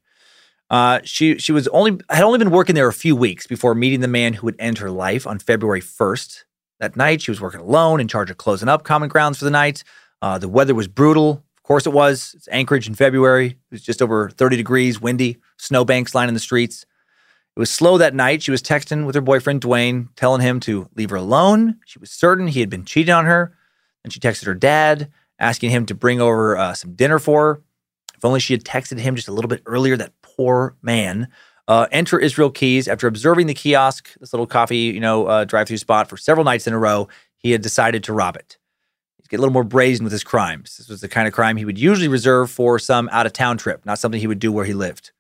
Uh, 0.70 1.00
she 1.04 1.38
she 1.38 1.52
was 1.52 1.68
only 1.68 2.00
had 2.10 2.24
only 2.24 2.40
been 2.40 2.50
working 2.50 2.76
there 2.76 2.88
a 2.88 2.94
few 2.94 3.16
weeks 3.16 3.46
before 3.46 3.76
meeting 3.76 4.00
the 4.00 4.08
man 4.08 4.34
who 4.34 4.46
would 4.46 4.56
end 4.58 4.78
her 4.78 4.90
life 4.90 5.28
on 5.28 5.38
February 5.38 5.82
1st. 5.82 6.44
That 6.80 6.96
night, 6.96 7.22
she 7.22 7.32
was 7.32 7.40
working 7.40 7.62
alone, 7.62 8.02
in 8.02 8.08
charge 8.08 8.30
of 8.30 8.38
closing 8.38 8.68
up 8.68 8.84
Common 8.84 9.10
Grounds 9.10 9.38
for 9.38 9.46
the 9.46 9.52
night. 9.52 9.84
Uh, 10.22 10.38
the 10.38 10.50
weather 10.50 10.76
was 10.76 10.88
brutal. 10.88 11.44
Of 11.58 11.64
course, 11.64 11.86
it 11.86 11.94
was. 11.94 12.34
It's 12.36 12.48
Anchorage 12.50 12.88
in 12.88 12.96
February. 12.96 13.48
It 13.48 13.58
was 13.72 13.82
just 13.82 14.02
over 14.02 14.30
30 14.30 14.58
degrees, 14.58 15.02
windy, 15.02 15.38
snowbanks 15.58 16.14
lining 16.14 16.34
the 16.34 16.40
streets. 16.40 16.86
It 17.56 17.60
was 17.60 17.72
slow 17.72 17.98
that 17.98 18.14
night. 18.14 18.44
She 18.44 18.52
was 18.52 18.62
texting 18.62 19.06
with 19.06 19.16
her 19.16 19.22
boyfriend, 19.22 19.62
Dwayne, 19.62 20.10
telling 20.16 20.42
him 20.42 20.60
to 20.62 20.90
leave 20.96 21.10
her 21.10 21.16
alone. 21.16 21.80
She 21.86 22.00
was 22.00 22.12
certain 22.12 22.48
he 22.48 22.60
had 22.60 22.70
been 22.70 22.84
cheating 22.84 23.14
on 23.14 23.26
her. 23.26 23.56
Then 24.04 24.12
she 24.12 24.20
texted 24.20 24.46
her 24.46 24.54
dad, 24.54 25.10
asking 25.40 25.70
him 25.70 25.86
to 25.86 25.96
bring 25.96 26.20
over 26.20 26.58
uh, 26.58 26.74
some 26.74 26.96
dinner 26.96 27.18
for 27.18 27.54
her. 27.56 27.62
If 28.16 28.26
only 28.26 28.40
she 28.40 28.54
had 28.54 28.64
texted 28.64 29.00
him 29.00 29.16
just 29.16 29.28
a 29.28 29.32
little 29.32 29.50
bit 29.50 29.62
earlier, 29.66 29.96
that 29.98 30.14
poor 30.22 30.76
man. 30.82 31.30
Uh, 31.68 31.88
enter 31.92 32.20
Israel 32.20 32.52
Keyes. 32.52 32.88
After 32.88 33.08
observing 33.08 33.48
the 33.48 33.54
kiosk, 33.54 34.14
this 34.20 34.34
little 34.34 34.46
coffee, 34.46 34.78
you 34.78 35.00
know, 35.00 35.26
uh, 35.26 35.46
drive-through 35.46 35.78
spot 35.78 36.10
for 36.10 36.18
several 36.18 36.44
nights 36.44 36.68
in 36.68 36.74
a 36.74 36.78
row, 36.78 37.08
he 37.38 37.52
had 37.52 37.62
decided 37.62 38.04
to 38.04 38.14
rob 38.14 38.36
it. 38.36 38.58
He's 39.26 39.30
get 39.30 39.38
a 39.38 39.42
little 39.42 39.54
more 39.54 39.64
brazen 39.64 40.04
with 40.04 40.12
his 40.14 40.24
crimes. 40.24 40.78
This 40.78 40.88
was 40.88 41.02
the 41.02 41.08
kind 41.08 41.28
of 41.28 41.34
crime 41.34 41.58
he 41.58 41.66
would 41.66 41.80
usually 41.80 42.08
reserve 42.08 42.52
for 42.52 42.78
some 42.78 43.10
out-of-town 43.12 43.58
trip, 43.58 43.84
not 43.84 43.98
something 43.98 44.22
he 44.22 44.28
would 44.28 44.38
do 44.38 44.52
where 44.52 44.66
he 44.66 44.76
lived. 44.76 45.14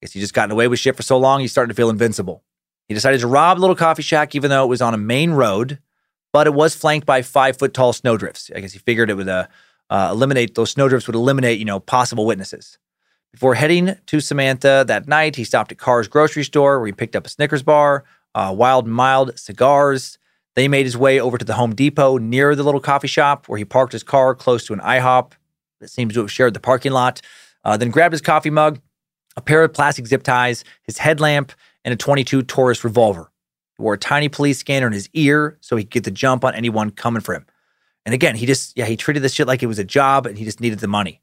I 0.00 0.06
guess 0.06 0.12
he 0.12 0.20
just 0.20 0.32
gotten 0.32 0.52
away 0.52 0.68
with 0.68 0.78
shit 0.78 0.94
for 0.94 1.02
so 1.02 1.18
long, 1.18 1.40
he's 1.40 1.50
starting 1.50 1.70
to 1.70 1.74
feel 1.74 1.90
invincible. 1.90 2.44
He 2.86 2.94
decided 2.94 3.18
to 3.18 3.26
rob 3.26 3.58
a 3.58 3.60
little 3.60 3.74
coffee 3.74 4.02
shack, 4.02 4.36
even 4.36 4.48
though 4.48 4.62
it 4.62 4.68
was 4.68 4.80
on 4.80 4.94
a 4.94 4.98
main 4.98 5.32
road, 5.32 5.80
but 6.32 6.46
it 6.46 6.54
was 6.54 6.76
flanked 6.76 7.04
by 7.04 7.22
five 7.22 7.58
foot 7.58 7.74
tall 7.74 7.92
snowdrifts. 7.92 8.48
I 8.54 8.60
guess 8.60 8.74
he 8.74 8.78
figured 8.78 9.10
it 9.10 9.14
would 9.14 9.28
uh, 9.28 9.48
uh, 9.90 10.10
eliminate 10.12 10.54
those 10.54 10.70
snowdrifts 10.70 11.08
would 11.08 11.16
eliminate, 11.16 11.58
you 11.58 11.64
know, 11.64 11.80
possible 11.80 12.24
witnesses. 12.24 12.78
Before 13.32 13.56
heading 13.56 13.96
to 14.06 14.20
Samantha 14.20 14.84
that 14.86 15.08
night, 15.08 15.34
he 15.34 15.42
stopped 15.42 15.72
at 15.72 15.78
Carr's 15.78 16.06
grocery 16.06 16.44
store 16.44 16.78
where 16.78 16.86
he 16.86 16.92
picked 16.92 17.16
up 17.16 17.26
a 17.26 17.28
Snickers 17.28 17.64
bar, 17.64 18.04
uh, 18.36 18.54
Wild 18.56 18.86
Mild 18.86 19.36
cigars. 19.36 20.18
Then 20.54 20.64
he 20.64 20.68
made 20.68 20.84
his 20.84 20.96
way 20.96 21.18
over 21.18 21.38
to 21.38 21.44
the 21.44 21.54
Home 21.54 21.74
Depot 21.74 22.18
near 22.18 22.54
the 22.54 22.62
little 22.62 22.80
coffee 22.80 23.08
shop 23.08 23.48
where 23.48 23.58
he 23.58 23.64
parked 23.64 23.92
his 23.92 24.02
car 24.02 24.34
close 24.34 24.66
to 24.66 24.72
an 24.72 24.80
IHOP 24.80 25.32
that 25.80 25.88
seems 25.88 26.14
to 26.14 26.20
have 26.20 26.30
shared 26.30 26.54
the 26.54 26.60
parking 26.60 26.92
lot. 26.92 27.20
Uh, 27.64 27.76
then 27.76 27.90
grabbed 27.90 28.12
his 28.12 28.20
coffee 28.20 28.50
mug, 28.50 28.80
a 29.36 29.40
pair 29.40 29.62
of 29.64 29.72
plastic 29.72 30.06
zip 30.06 30.22
ties, 30.22 30.64
his 30.82 30.98
headlamp, 30.98 31.52
and 31.84 31.94
a 31.94 31.96
22 31.96 32.42
Taurus 32.42 32.84
revolver. 32.84 33.30
He 33.76 33.82
wore 33.82 33.94
a 33.94 33.98
tiny 33.98 34.28
police 34.28 34.58
scanner 34.58 34.86
in 34.86 34.92
his 34.92 35.08
ear 35.14 35.58
so 35.60 35.76
he 35.76 35.84
could 35.84 35.90
get 35.90 36.04
the 36.04 36.10
jump 36.10 36.44
on 36.44 36.54
anyone 36.54 36.90
coming 36.90 37.22
for 37.22 37.34
him. 37.34 37.46
And 38.04 38.14
again, 38.14 38.34
he 38.34 38.46
just, 38.46 38.76
yeah, 38.76 38.84
he 38.84 38.96
treated 38.96 39.22
this 39.22 39.32
shit 39.32 39.46
like 39.46 39.62
it 39.62 39.66
was 39.66 39.78
a 39.78 39.84
job 39.84 40.26
and 40.26 40.36
he 40.36 40.44
just 40.44 40.60
needed 40.60 40.80
the 40.80 40.88
money. 40.88 41.20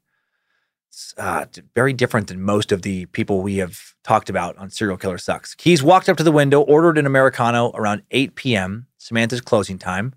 It's 0.88 1.14
uh, 1.18 1.46
very 1.74 1.92
different 1.92 2.28
than 2.28 2.42
most 2.42 2.72
of 2.72 2.82
the 2.82 3.06
people 3.06 3.42
we 3.42 3.58
have 3.58 3.94
talked 4.02 4.28
about 4.28 4.56
on 4.56 4.70
Serial 4.70 4.96
Killer 4.96 5.18
Sucks. 5.18 5.54
Keyes 5.54 5.82
walked 5.82 6.08
up 6.08 6.16
to 6.16 6.24
the 6.24 6.32
window, 6.32 6.62
ordered 6.62 6.98
an 6.98 7.06
Americano 7.06 7.70
around 7.74 8.02
8 8.10 8.34
p.m., 8.34 8.86
Samantha's 9.00 9.40
closing 9.40 9.78
time. 9.78 10.14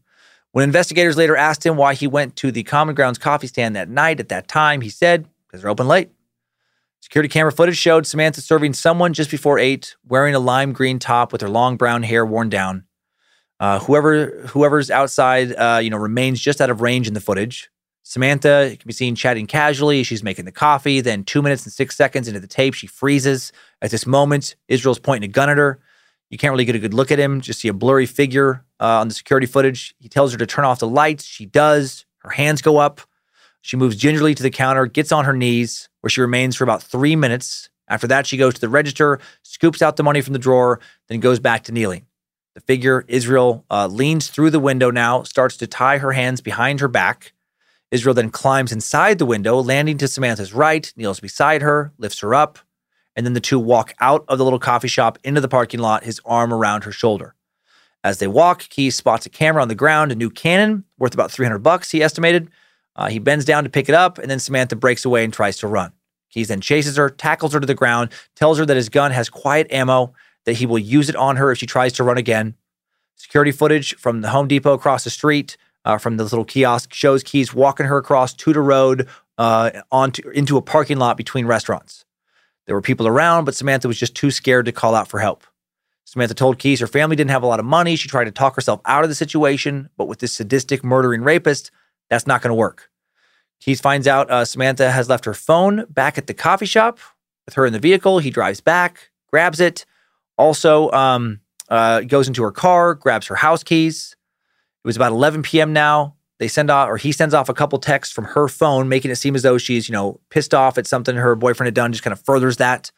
When 0.52 0.64
investigators 0.64 1.18
later 1.18 1.36
asked 1.36 1.66
him 1.66 1.78
why 1.78 1.96
he 1.96 2.06
went 2.06 2.36
to 2.38 2.52
the 2.52 2.64
Common 2.64 2.94
Grounds 2.94 3.18
coffee 3.18 3.48
stand 3.48 3.76
that 3.76 3.90
night 3.90 4.20
at 4.20 4.30
that 4.30 4.48
time, 4.48 4.82
he 4.82 4.90
said, 4.90 5.26
because 5.48 5.62
they're 5.62 5.72
open 5.72 5.88
late. 5.88 6.12
Security 7.00 7.30
camera 7.30 7.52
footage 7.52 7.78
showed 7.78 8.06
Samantha 8.06 8.42
serving 8.42 8.74
someone 8.74 9.14
just 9.14 9.32
before 9.32 9.58
8, 9.58 9.96
wearing 10.08 10.36
a 10.36 10.40
lime 10.40 10.74
green 10.74 11.00
top 11.00 11.32
with 11.32 11.42
her 11.42 11.50
long 11.50 11.76
brown 11.76 12.04
hair 12.04 12.26
worn 12.26 12.50
down. 12.50 12.84
Uh, 13.60 13.80
whoever 13.80 14.28
whoever's 14.48 14.92
outside, 14.92 15.54
uh, 15.56 15.80
you 15.82 15.90
know, 15.90 15.98
remains 15.98 16.40
just 16.40 16.62
out 16.62 16.70
of 16.70 16.82
range 16.82 17.08
in 17.08 17.14
the 17.14 17.22
footage. 17.22 17.70
Samantha 18.04 18.76
can 18.78 18.86
be 18.86 18.94
seen 18.94 19.16
chatting 19.16 19.48
casually. 19.48 20.04
She's 20.04 20.24
making 20.24 20.46
the 20.46 20.52
coffee. 20.52 21.00
Then, 21.02 21.24
two 21.24 21.42
minutes 21.42 21.64
and 21.64 21.72
six 21.72 21.96
seconds 21.96 22.28
into 22.28 22.40
the 22.40 22.48
tape, 22.48 22.74
she 22.74 22.88
freezes. 22.88 23.54
At 23.82 23.92
this 23.92 24.06
moment, 24.06 24.56
Israel's 24.68 25.00
pointing 25.00 25.30
a 25.30 25.32
gun 25.32 25.50
at 25.50 25.58
her. 25.58 25.80
You 26.30 26.38
can't 26.38 26.52
really 26.52 26.66
get 26.66 26.76
a 26.76 26.80
good 26.80 26.94
look 26.94 27.12
at 27.12 27.20
him, 27.20 27.42
just 27.42 27.60
see 27.60 27.68
a 27.68 27.74
blurry 27.74 28.06
figure 28.06 28.66
uh, 28.80 29.00
on 29.00 29.08
the 29.08 29.14
security 29.14 29.46
footage. 29.46 29.94
He 30.00 30.10
tells 30.10 30.32
her 30.32 30.38
to 30.38 30.46
turn 30.46 30.66
off 30.66 30.80
the 30.80 30.88
lights. 30.88 31.24
She 31.24 31.46
does. 31.46 32.06
Her 32.20 32.32
hands 32.32 32.62
go 32.62 32.78
up. 32.78 33.02
She 33.62 33.78
moves 33.78 33.96
gingerly 33.96 34.36
to 34.36 34.44
the 34.44 34.50
counter, 34.50 34.86
gets 34.86 35.12
on 35.12 35.26
her 35.26 35.34
knees, 35.34 35.90
where 36.02 36.10
she 36.10 36.22
remains 36.22 36.56
for 36.56 36.64
about 36.64 36.84
three 36.84 37.16
minutes. 37.16 37.70
After 37.88 38.08
that, 38.08 38.28
she 38.28 38.38
goes 38.38 38.56
to 38.56 38.62
the 38.62 38.70
register, 38.70 39.20
scoops 39.44 39.82
out 39.82 39.96
the 39.96 40.04
money 40.04 40.22
from 40.22 40.34
the 40.34 40.40
drawer, 40.40 40.80
then 41.08 41.20
goes 41.20 41.40
back 41.40 41.64
to 41.64 41.72
kneeling. 41.72 42.06
The 42.56 42.62
figure, 42.62 43.06
Israel, 43.08 43.66
uh, 43.72 43.88
leans 43.88 44.28
through 44.28 44.50
the 44.50 44.60
window 44.60 44.92
now, 44.92 45.24
starts 45.24 45.58
to 45.58 45.68
tie 45.68 45.98
her 45.98 46.12
hands 46.12 46.42
behind 46.42 46.82
her 46.82 46.88
back. 46.88 47.34
Israel 47.90 48.14
then 48.14 48.32
climbs 48.32 48.72
inside 48.72 49.18
the 49.18 49.26
window, 49.26 49.60
landing 49.60 49.98
to 50.00 50.08
Samantha's 50.08 50.54
right, 50.54 50.92
kneels 50.98 51.20
beside 51.20 51.62
her, 51.62 51.94
lifts 51.98 52.20
her 52.20 52.34
up, 52.34 52.60
and 53.16 53.26
then 53.26 53.34
the 53.34 53.40
two 53.40 53.60
walk 53.60 53.94
out 54.00 54.26
of 54.28 54.38
the 54.38 54.44
little 54.44 54.60
coffee 54.60 54.88
shop 54.88 55.18
into 55.24 55.42
the 55.42 55.48
parking 55.48 55.80
lot, 55.80 56.04
his 56.04 56.20
arm 56.26 56.54
around 56.54 56.84
her 56.84 56.92
shoulder. 56.92 57.36
As 58.04 58.20
they 58.20 58.28
walk, 58.28 58.62
Keyes 58.70 58.96
spots 58.96 59.26
a 59.26 59.30
camera 59.30 59.62
on 59.62 59.70
the 59.70 59.76
ground, 59.76 60.12
a 60.12 60.16
new 60.16 60.30
Canon 60.30 60.84
worth 60.98 61.14
about 61.14 61.32
300 61.32 61.60
bucks, 61.60 61.92
he 61.92 62.04
estimated. 62.04 62.50
Uh, 62.96 63.08
he 63.08 63.20
bends 63.20 63.46
down 63.46 63.64
to 63.64 63.70
pick 63.70 63.90
it 63.90 63.96
up, 63.96 64.18
and 64.18 64.30
then 64.30 64.40
Samantha 64.40 64.76
breaks 64.76 65.06
away 65.06 65.24
and 65.24 65.34
tries 65.34 65.58
to 65.58 65.68
run. 65.68 65.92
Keyes 66.30 66.50
then 66.50 66.62
chases 66.62 66.98
her, 66.98 67.10
tackles 67.10 67.54
her 67.54 67.60
to 67.60 67.66
the 67.66 67.76
ground, 67.76 68.12
tells 68.36 68.58
her 68.58 68.66
that 68.66 68.78
his 68.78 68.90
gun 68.90 69.12
has 69.12 69.30
quiet 69.30 69.72
ammo, 69.72 70.14
that 70.46 70.54
he 70.54 70.66
will 70.66 70.80
use 70.80 71.10
it 71.10 71.16
on 71.16 71.38
her 71.38 71.52
if 71.52 71.60
she 71.60 71.66
tries 71.66 71.94
to 71.94 72.04
run 72.04 72.18
again. 72.18 72.56
Security 73.16 73.52
footage 73.52 73.96
from 73.96 74.22
the 74.22 74.30
Home 74.30 74.48
Depot 74.48 74.74
across 74.74 75.04
the 75.04 75.10
street 75.10 75.56
uh, 75.86 75.98
from 75.98 76.18
the 76.18 76.24
little 76.24 76.46
kiosk 76.46 76.94
shows 76.94 77.24
Keyes 77.24 77.54
walking 77.54 77.86
her 77.86 77.98
across 77.98 78.34
Tudor 78.34 78.64
Road 78.64 79.08
uh, 79.38 79.72
onto 79.92 80.28
into 80.30 80.58
a 80.58 80.62
parking 80.62 80.98
lot 80.98 81.18
between 81.18 81.46
restaurants. 81.46 82.06
There 82.66 82.76
were 82.76 82.82
people 82.82 83.08
around, 83.08 83.46
but 83.46 83.56
Samantha 83.56 83.88
was 83.88 84.00
just 84.00 84.16
too 84.16 84.32
scared 84.32 84.66
to 84.66 84.72
call 84.72 84.96
out 84.96 85.08
for 85.08 85.20
help. 85.20 85.44
Samantha 86.06 86.34
told 86.34 86.60
Keyes 86.60 86.80
her 86.80 86.88
family 86.88 87.16
didn't 87.16 87.32
have 87.32 87.44
a 87.44 87.48
lot 87.48 87.60
of 87.60 87.66
money. 87.66 87.96
She 87.96 88.08
tried 88.08 88.26
to 88.26 88.32
talk 88.32 88.56
herself 88.56 88.82
out 88.86 89.04
of 89.04 89.10
the 89.10 89.16
situation, 89.16 89.90
but 89.98 90.08
with 90.08 90.20
this 90.20 90.34
sadistic, 90.34 90.84
murdering 90.84 91.24
rapist, 91.24 91.72
that's 92.10 92.28
not 92.28 92.42
going 92.42 92.50
to 92.50 92.56
work. 92.56 92.90
Keyes 93.60 93.82
finds 93.82 94.08
out 94.08 94.30
uh, 94.30 94.46
Samantha 94.46 94.92
has 94.92 95.10
left 95.10 95.26
her 95.26 95.34
phone 95.34 95.86
back 95.90 96.18
at 96.18 96.28
the 96.28 96.34
coffee 96.34 96.66
shop 96.66 97.00
with 97.46 97.56
her 97.56 97.66
in 97.66 97.74
the 97.74 97.80
vehicle. 97.80 98.20
He 98.20 98.30
drives 98.30 98.62
back, 98.62 99.10
grabs 99.28 99.60
it. 99.60 99.86
Also, 100.38 100.92
um, 100.92 101.40
uh, 101.70 102.02
goes 102.02 102.28
into 102.28 102.44
her 102.44 102.52
car, 102.52 102.94
grabs 102.94 103.28
her 103.28 103.36
house 103.36 103.64
keys. 103.64 104.16
It 104.84 104.88
was 104.88 104.96
about 104.96 105.12
11 105.12 105.44
p.m. 105.44 105.72
now. 105.72 106.16
They 106.40 106.48
send 106.48 106.70
off, 106.70 106.90
or 106.90 106.98
he 106.98 107.12
sends 107.12 107.34
off 107.34 107.50
a 107.50 107.54
couple 107.54 107.80
texts 107.80 108.14
from 108.14 108.26
her 108.26 108.48
phone, 108.48 108.90
making 108.90 109.12
it 109.12 109.16
seem 109.16 109.36
as 109.36 109.44
though 109.44 109.58
she's, 109.58 109.88
you 109.88 109.94
know, 109.94 110.20
pissed 110.30 110.54
off 110.54 110.78
at 110.78 110.88
something 110.88 111.16
her 111.16 111.36
boyfriend 111.36 111.68
had 111.68 111.74
done, 111.74 111.92
just 111.92 112.04
kind 112.04 112.12
of 112.12 112.20
furthers 112.20 112.58
that. 112.58 112.92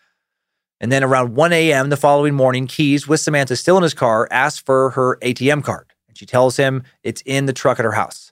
And 0.79 0.91
then 0.91 1.03
around 1.03 1.35
1 1.35 1.53
a.m. 1.53 1.89
the 1.89 1.97
following 1.97 2.33
morning, 2.33 2.67
Keyes, 2.67 3.07
with 3.07 3.19
Samantha 3.19 3.55
still 3.55 3.77
in 3.77 3.83
his 3.83 3.93
car, 3.93 4.27
asks 4.31 4.59
for 4.59 4.91
her 4.91 5.17
ATM 5.21 5.63
card. 5.63 5.93
And 6.07 6.17
she 6.17 6.25
tells 6.25 6.57
him 6.57 6.83
it's 7.03 7.21
in 7.25 7.45
the 7.45 7.53
truck 7.53 7.79
at 7.79 7.85
her 7.85 7.93
house. 7.93 8.31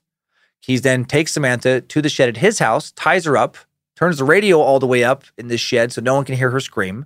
Keyes 0.62 0.82
then 0.82 1.06
takes 1.06 1.34
Samantha 1.34 1.82
to 1.82 2.02
the 2.02 2.10
shed 2.10 2.30
at 2.30 2.38
his 2.38 2.60
house, 2.60 2.92
ties 2.92 3.26
her 3.26 3.38
up, 3.38 3.58
turns 3.96 4.18
the 4.18 4.24
radio 4.24 4.60
all 4.60 4.80
the 4.80 4.88
way 4.88 5.04
up 5.04 5.26
in 5.38 5.48
this 5.48 5.62
shed 5.62 5.92
so 5.92 6.02
no 6.02 6.16
one 6.16 6.26
can 6.26 6.36
hear 6.36 6.50
her 6.50 6.60
scream. 6.60 7.06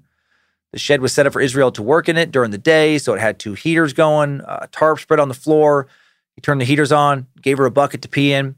The 0.71 0.79
shed 0.79 1.01
was 1.01 1.13
set 1.13 1.25
up 1.25 1.33
for 1.33 1.41
Israel 1.41 1.71
to 1.71 1.81
work 1.81 2.09
in 2.09 2.17
it 2.17 2.31
during 2.31 2.51
the 2.51 2.57
day, 2.57 2.97
so 2.97 3.13
it 3.13 3.19
had 3.19 3.39
two 3.39 3.53
heaters 3.53 3.93
going, 3.93 4.41
a 4.47 4.67
tarp 4.71 4.99
spread 4.99 5.19
on 5.19 5.27
the 5.27 5.33
floor, 5.33 5.87
he 6.37 6.41
turned 6.41 6.61
the 6.61 6.65
heaters 6.65 6.91
on, 6.91 7.25
gave 7.41 7.57
her 7.57 7.65
a 7.65 7.71
bucket 7.71 8.03
to 8.03 8.07
pee 8.07 8.31
in. 8.31 8.55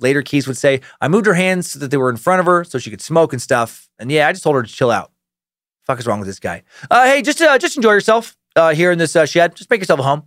Later, 0.00 0.22
Keyes 0.22 0.48
would 0.48 0.56
say, 0.56 0.80
I 1.00 1.08
moved 1.08 1.26
her 1.26 1.34
hands 1.34 1.70
so 1.70 1.78
that 1.78 1.90
they 1.90 1.98
were 1.98 2.08
in 2.08 2.16
front 2.16 2.40
of 2.40 2.46
her 2.46 2.64
so 2.64 2.78
she 2.78 2.88
could 2.88 3.02
smoke 3.02 3.34
and 3.34 3.42
stuff. 3.42 3.90
And 3.98 4.10
yeah, 4.10 4.26
I 4.26 4.32
just 4.32 4.42
told 4.42 4.56
her 4.56 4.62
to 4.62 4.72
chill 4.72 4.90
out. 4.90 5.12
Fuck 5.84 5.98
is 5.98 6.06
wrong 6.06 6.20
with 6.20 6.26
this 6.26 6.40
guy? 6.40 6.62
Uh, 6.90 7.04
hey, 7.04 7.20
just 7.20 7.40
uh, 7.42 7.58
just 7.58 7.76
enjoy 7.76 7.92
yourself 7.92 8.34
uh, 8.56 8.72
here 8.72 8.90
in 8.90 8.98
this 8.98 9.14
uh, 9.14 9.26
shed. 9.26 9.54
Just 9.56 9.68
make 9.68 9.80
yourself 9.80 10.00
a 10.00 10.02
home. 10.02 10.22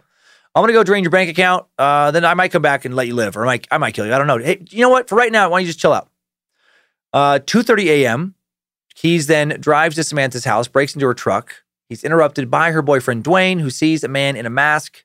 I'm 0.53 0.61
gonna 0.61 0.73
go 0.73 0.83
drain 0.83 1.03
your 1.03 1.11
bank 1.11 1.29
account. 1.29 1.65
Uh, 1.77 2.11
then 2.11 2.23
I 2.23 2.33
might 2.35 2.51
come 2.51 2.61
back 2.61 2.85
and 2.85 2.95
let 2.95 3.07
you 3.07 3.15
live, 3.15 3.35
or 3.35 3.43
I 3.43 3.45
might 3.45 3.67
I 3.71 3.77
might 3.77 3.93
kill 3.93 4.05
you. 4.05 4.13
I 4.13 4.17
don't 4.17 4.27
know. 4.27 4.37
Hey, 4.37 4.63
you 4.69 4.81
know 4.81 4.89
what? 4.89 5.09
For 5.09 5.15
right 5.15 5.31
now, 5.31 5.49
why 5.49 5.59
don't 5.59 5.65
you 5.65 5.69
just 5.69 5.79
chill 5.79 5.93
out? 5.93 6.09
Uh, 7.13 7.39
2:30 7.39 7.85
a.m. 7.85 8.35
Keyes 8.95 9.27
then 9.27 9.57
drives 9.59 9.95
to 9.95 10.03
Samantha's 10.03 10.45
house, 10.45 10.67
breaks 10.67 10.93
into 10.93 11.07
her 11.07 11.13
truck. 11.13 11.63
He's 11.87 12.03
interrupted 12.03 12.51
by 12.51 12.71
her 12.71 12.81
boyfriend 12.81 13.23
Dwayne, 13.23 13.61
who 13.61 13.69
sees 13.69 14.03
a 14.03 14.07
man 14.07 14.35
in 14.35 14.45
a 14.45 14.49
mask 14.49 15.03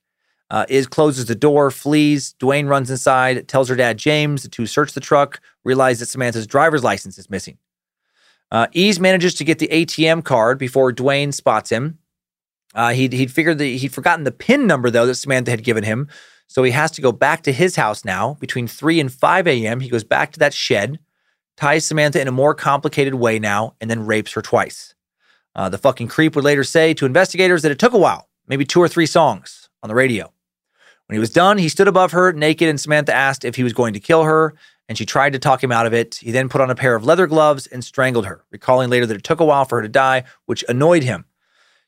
uh, 0.50 0.64
Iz 0.68 0.86
closes 0.86 1.26
the 1.26 1.34
door, 1.34 1.70
flees. 1.70 2.34
Dwayne 2.38 2.68
runs 2.68 2.90
inside, 2.90 3.48
tells 3.48 3.68
her 3.68 3.76
dad 3.76 3.98
James 3.98 4.48
to 4.48 4.66
search 4.66 4.92
the 4.92 5.00
truck, 5.00 5.40
realize 5.64 5.98
that 5.98 6.06
Samantha's 6.06 6.46
driver's 6.46 6.84
license 6.84 7.18
is 7.18 7.28
missing. 7.28 7.58
Uh, 8.50 8.68
Iz 8.72 9.00
manages 9.00 9.34
to 9.34 9.44
get 9.44 9.58
the 9.58 9.68
ATM 9.68 10.24
card 10.24 10.58
before 10.58 10.92
Dwayne 10.92 11.34
spots 11.34 11.70
him. 11.70 11.98
Uh, 12.74 12.92
he'd, 12.92 13.12
he'd 13.12 13.32
figured 13.32 13.58
that 13.58 13.64
he'd 13.64 13.92
forgotten 13.92 14.24
the 14.24 14.30
PIN 14.30 14.66
number, 14.66 14.90
though, 14.90 15.06
that 15.06 15.14
Samantha 15.16 15.50
had 15.50 15.64
given 15.64 15.82
him. 15.82 16.08
So 16.46 16.62
he 16.62 16.70
has 16.70 16.92
to 16.92 17.02
go 17.02 17.10
back 17.10 17.42
to 17.42 17.52
his 17.52 17.74
house 17.74 18.04
now. 18.04 18.34
Between 18.38 18.68
3 18.68 19.00
and 19.00 19.12
5 19.12 19.48
a.m., 19.48 19.80
he 19.80 19.88
goes 19.88 20.04
back 20.04 20.32
to 20.32 20.38
that 20.38 20.54
shed, 20.54 21.00
ties 21.56 21.84
Samantha 21.84 22.20
in 22.20 22.28
a 22.28 22.32
more 22.32 22.54
complicated 22.54 23.14
way 23.14 23.40
now, 23.40 23.74
and 23.80 23.90
then 23.90 24.06
rapes 24.06 24.32
her 24.34 24.42
twice. 24.42 24.94
Uh, 25.56 25.68
the 25.68 25.78
fucking 25.78 26.06
creep 26.06 26.36
would 26.36 26.44
later 26.44 26.62
say 26.62 26.94
to 26.94 27.06
investigators 27.06 27.62
that 27.62 27.72
it 27.72 27.78
took 27.78 27.94
a 27.94 27.98
while, 27.98 28.28
maybe 28.46 28.64
two 28.64 28.80
or 28.80 28.88
three 28.88 29.06
songs 29.06 29.68
on 29.82 29.88
the 29.88 29.94
radio. 29.94 30.32
When 31.06 31.14
he 31.14 31.20
was 31.20 31.30
done, 31.30 31.58
he 31.58 31.68
stood 31.68 31.88
above 31.88 32.12
her, 32.12 32.32
naked, 32.32 32.68
and 32.68 32.80
Samantha 32.80 33.14
asked 33.14 33.44
if 33.44 33.54
he 33.54 33.62
was 33.62 33.72
going 33.72 33.92
to 33.94 34.00
kill 34.00 34.24
her, 34.24 34.54
and 34.88 34.98
she 34.98 35.06
tried 35.06 35.32
to 35.34 35.38
talk 35.38 35.62
him 35.62 35.70
out 35.70 35.86
of 35.86 35.94
it. 35.94 36.16
He 36.16 36.32
then 36.32 36.48
put 36.48 36.60
on 36.60 36.70
a 36.70 36.74
pair 36.74 36.96
of 36.96 37.04
leather 37.04 37.26
gloves 37.26 37.66
and 37.66 37.84
strangled 37.84 38.26
her, 38.26 38.44
recalling 38.50 38.90
later 38.90 39.06
that 39.06 39.16
it 39.16 39.24
took 39.24 39.40
a 39.40 39.44
while 39.44 39.64
for 39.64 39.76
her 39.76 39.82
to 39.82 39.88
die, 39.88 40.24
which 40.46 40.64
annoyed 40.68 41.04
him. 41.04 41.24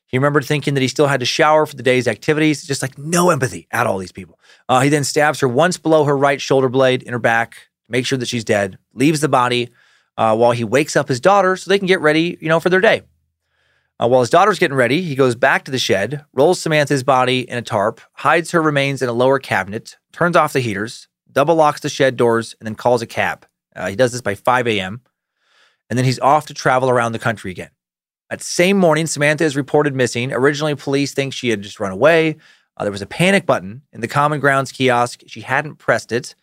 He 0.05 0.17
remembered 0.17 0.45
thinking 0.45 0.73
that 0.73 0.81
he 0.81 0.87
still 0.87 1.07
had 1.07 1.19
to 1.19 1.25
shower 1.25 1.65
for 1.65 1.75
the 1.75 1.83
day's 1.83 2.07
activities, 2.07 2.63
just 2.63 2.81
like 2.81 2.97
no 2.97 3.29
empathy 3.29 3.67
at 3.71 3.85
all 3.85 3.99
these 3.99 4.11
people. 4.11 4.39
Uh, 4.67 4.79
he 4.81 4.89
then 4.89 5.03
stabs 5.03 5.39
her 5.41 5.47
once 5.47 5.77
below 5.77 6.03
her 6.05 6.17
right 6.17 6.41
shoulder 6.41 6.69
blade 6.69 7.03
in 7.03 7.13
her 7.13 7.19
back 7.19 7.51
to 7.51 7.91
make 7.91 8.05
sure 8.05 8.17
that 8.17 8.27
she's 8.27 8.43
dead, 8.43 8.79
leaves 8.93 9.19
the 9.19 9.29
body 9.29 9.69
uh, 10.17 10.35
while 10.35 10.51
he 10.51 10.63
wakes 10.63 10.95
up 10.95 11.07
his 11.07 11.19
daughter 11.19 11.55
so 11.55 11.69
they 11.69 11.77
can 11.77 11.87
get 11.87 12.01
ready, 12.01 12.37
you 12.41 12.49
know, 12.49 12.59
for 12.59 12.69
their 12.69 12.81
day. 12.81 13.03
Uh, 14.01 14.07
while 14.07 14.21
his 14.21 14.29
daughter's 14.29 14.59
getting 14.59 14.77
ready, 14.77 15.01
he 15.01 15.15
goes 15.15 15.35
back 15.35 15.65
to 15.65 15.71
the 15.71 15.79
shed, 15.79 16.23
rolls 16.33 16.61
Samantha's 16.61 17.03
body 17.03 17.49
in 17.49 17.57
a 17.57 17.61
tarp, 17.61 17.99
hides 18.13 18.51
her 18.51 18.61
remains 18.61 19.01
in 19.01 19.09
a 19.09 19.13
lower 19.13 19.39
cabinet, 19.39 19.97
turns 20.13 20.37
off 20.37 20.53
the 20.53 20.61
heaters, 20.61 21.09
double 21.31 21.55
locks 21.55 21.81
the 21.81 21.89
shed 21.89 22.15
doors, 22.15 22.55
and 22.59 22.67
then 22.67 22.75
calls 22.75 23.01
a 23.01 23.07
cab. 23.07 23.45
Uh, 23.75 23.89
he 23.89 23.95
does 23.95 24.13
this 24.13 24.21
by 24.21 24.35
5 24.35 24.67
a.m. 24.67 25.01
And 25.89 25.97
then 25.97 26.05
he's 26.05 26.19
off 26.19 26.45
to 26.45 26.53
travel 26.53 26.89
around 26.89 27.11
the 27.11 27.19
country 27.19 27.51
again. 27.51 27.71
That 28.29 28.41
same 28.41 28.77
morning, 28.77 29.07
Samantha 29.07 29.43
is 29.43 29.55
reported 29.57 29.95
missing. 29.95 30.31
Originally, 30.31 30.75
police 30.75 31.13
think 31.13 31.33
she 31.33 31.49
had 31.49 31.61
just 31.61 31.79
run 31.79 31.91
away. 31.91 32.37
Uh, 32.77 32.83
there 32.83 32.91
was 32.91 33.01
a 33.01 33.07
panic 33.07 33.45
button 33.45 33.81
in 33.91 34.01
the 34.01 34.07
Common 34.07 34.39
Grounds 34.39 34.71
kiosk. 34.71 35.23
She 35.27 35.41
hadn't 35.41 35.75
pressed 35.75 36.11
it. 36.11 36.35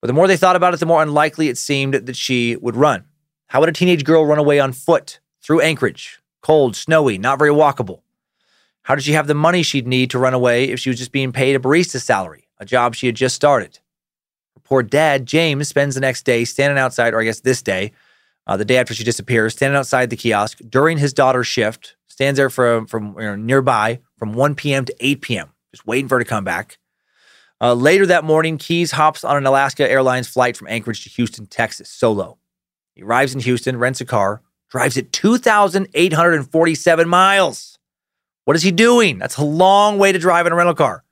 But 0.00 0.08
the 0.08 0.12
more 0.12 0.26
they 0.26 0.36
thought 0.36 0.56
about 0.56 0.74
it, 0.74 0.80
the 0.80 0.86
more 0.86 1.02
unlikely 1.02 1.48
it 1.48 1.56
seemed 1.56 1.94
that 1.94 2.16
she 2.16 2.56
would 2.56 2.76
run. 2.76 3.04
How 3.46 3.60
would 3.60 3.68
a 3.68 3.72
teenage 3.72 4.04
girl 4.04 4.26
run 4.26 4.38
away 4.38 4.58
on 4.58 4.72
foot 4.72 5.20
through 5.42 5.60
Anchorage? 5.60 6.19
Cold, 6.42 6.76
snowy, 6.76 7.18
not 7.18 7.38
very 7.38 7.50
walkable. 7.50 8.00
How 8.82 8.94
did 8.94 9.04
she 9.04 9.12
have 9.12 9.26
the 9.26 9.34
money 9.34 9.62
she'd 9.62 9.86
need 9.86 10.10
to 10.10 10.18
run 10.18 10.34
away 10.34 10.70
if 10.70 10.80
she 10.80 10.90
was 10.90 10.98
just 10.98 11.12
being 11.12 11.32
paid 11.32 11.54
a 11.54 11.58
barista 11.58 12.00
salary, 12.00 12.48
a 12.58 12.64
job 12.64 12.94
she 12.94 13.06
had 13.06 13.14
just 13.14 13.36
started? 13.36 13.78
Her 14.54 14.60
poor 14.64 14.82
dad, 14.82 15.26
James, 15.26 15.68
spends 15.68 15.94
the 15.94 16.00
next 16.00 16.24
day 16.24 16.44
standing 16.44 16.78
outside, 16.78 17.14
or 17.14 17.20
I 17.20 17.24
guess 17.24 17.40
this 17.40 17.62
day, 17.62 17.92
uh, 18.46 18.56
the 18.56 18.64
day 18.64 18.78
after 18.78 18.94
she 18.94 19.04
disappears, 19.04 19.52
standing 19.52 19.76
outside 19.76 20.10
the 20.10 20.16
kiosk 20.16 20.58
during 20.68 20.98
his 20.98 21.12
daughter's 21.12 21.46
shift, 21.46 21.96
stands 22.08 22.38
there 22.38 22.50
from, 22.50 22.86
from 22.86 23.14
you 23.18 23.24
know, 23.24 23.36
nearby 23.36 24.00
from 24.16 24.32
1 24.32 24.54
p.m. 24.54 24.84
to 24.86 24.94
8 24.98 25.20
p.m., 25.20 25.50
just 25.72 25.86
waiting 25.86 26.08
for 26.08 26.16
her 26.16 26.24
to 26.24 26.28
come 26.28 26.44
back. 26.44 26.78
Uh, 27.60 27.74
later 27.74 28.06
that 28.06 28.24
morning, 28.24 28.56
Keyes 28.56 28.92
hops 28.92 29.22
on 29.22 29.36
an 29.36 29.46
Alaska 29.46 29.88
Airlines 29.88 30.26
flight 30.26 30.56
from 30.56 30.68
Anchorage 30.68 31.04
to 31.04 31.10
Houston, 31.10 31.46
Texas, 31.46 31.90
solo. 31.90 32.38
He 32.94 33.02
arrives 33.02 33.34
in 33.34 33.40
Houston, 33.40 33.78
rents 33.78 34.00
a 34.00 34.06
car, 34.06 34.42
drives 34.70 34.96
it 34.96 35.12
2,847 35.12 37.08
miles. 37.08 37.78
What 38.44 38.56
is 38.56 38.62
he 38.62 38.70
doing? 38.70 39.18
That's 39.18 39.36
a 39.36 39.44
long 39.44 39.98
way 39.98 40.12
to 40.12 40.18
drive 40.18 40.46
in 40.46 40.52
a 40.52 40.56
rental 40.56 40.74
car. 40.74 41.04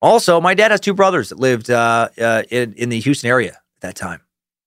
Also, 0.00 0.40
my 0.40 0.54
dad 0.54 0.72
has 0.72 0.80
two 0.80 0.94
brothers 0.94 1.28
that 1.28 1.38
lived 1.38 1.70
uh, 1.70 2.08
uh, 2.20 2.42
in, 2.50 2.72
in 2.74 2.88
the 2.88 2.98
Houston 3.00 3.30
area 3.30 3.52
at 3.52 3.80
that 3.82 3.94
time. 3.94 4.20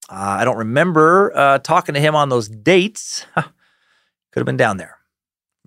Uh, 0.09 0.37
I 0.39 0.45
don't 0.45 0.57
remember 0.57 1.35
uh, 1.35 1.57
talking 1.59 1.93
to 1.95 1.99
him 1.99 2.15
on 2.15 2.29
those 2.29 2.47
dates. 2.47 3.25
Could 3.35 3.43
have 4.37 4.45
been 4.45 4.55
down 4.55 4.77
there. 4.77 4.97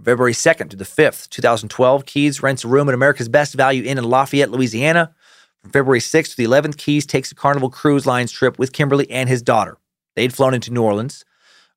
February 0.02 0.32
2nd 0.32 0.70
to 0.70 0.76
the 0.76 0.84
5th, 0.84 1.28
2012, 1.28 2.06
Keyes 2.06 2.42
rents 2.42 2.64
a 2.64 2.68
room 2.68 2.88
at 2.88 2.94
America's 2.94 3.28
Best 3.28 3.54
Value 3.54 3.82
Inn 3.82 3.98
in 3.98 4.04
Lafayette, 4.04 4.50
Louisiana. 4.50 5.12
From 5.60 5.72
February 5.72 5.98
6th 5.98 6.30
to 6.30 6.36
the 6.36 6.44
11th, 6.44 6.76
Keyes 6.76 7.04
takes 7.04 7.32
a 7.32 7.34
Carnival 7.34 7.68
Cruise 7.68 8.06
Lines 8.06 8.30
trip 8.30 8.58
with 8.60 8.72
Kimberly 8.72 9.10
and 9.10 9.28
his 9.28 9.42
daughter. 9.42 9.76
They'd 10.14 10.32
flown 10.32 10.54
into 10.54 10.72
New 10.72 10.82
Orleans. 10.82 11.24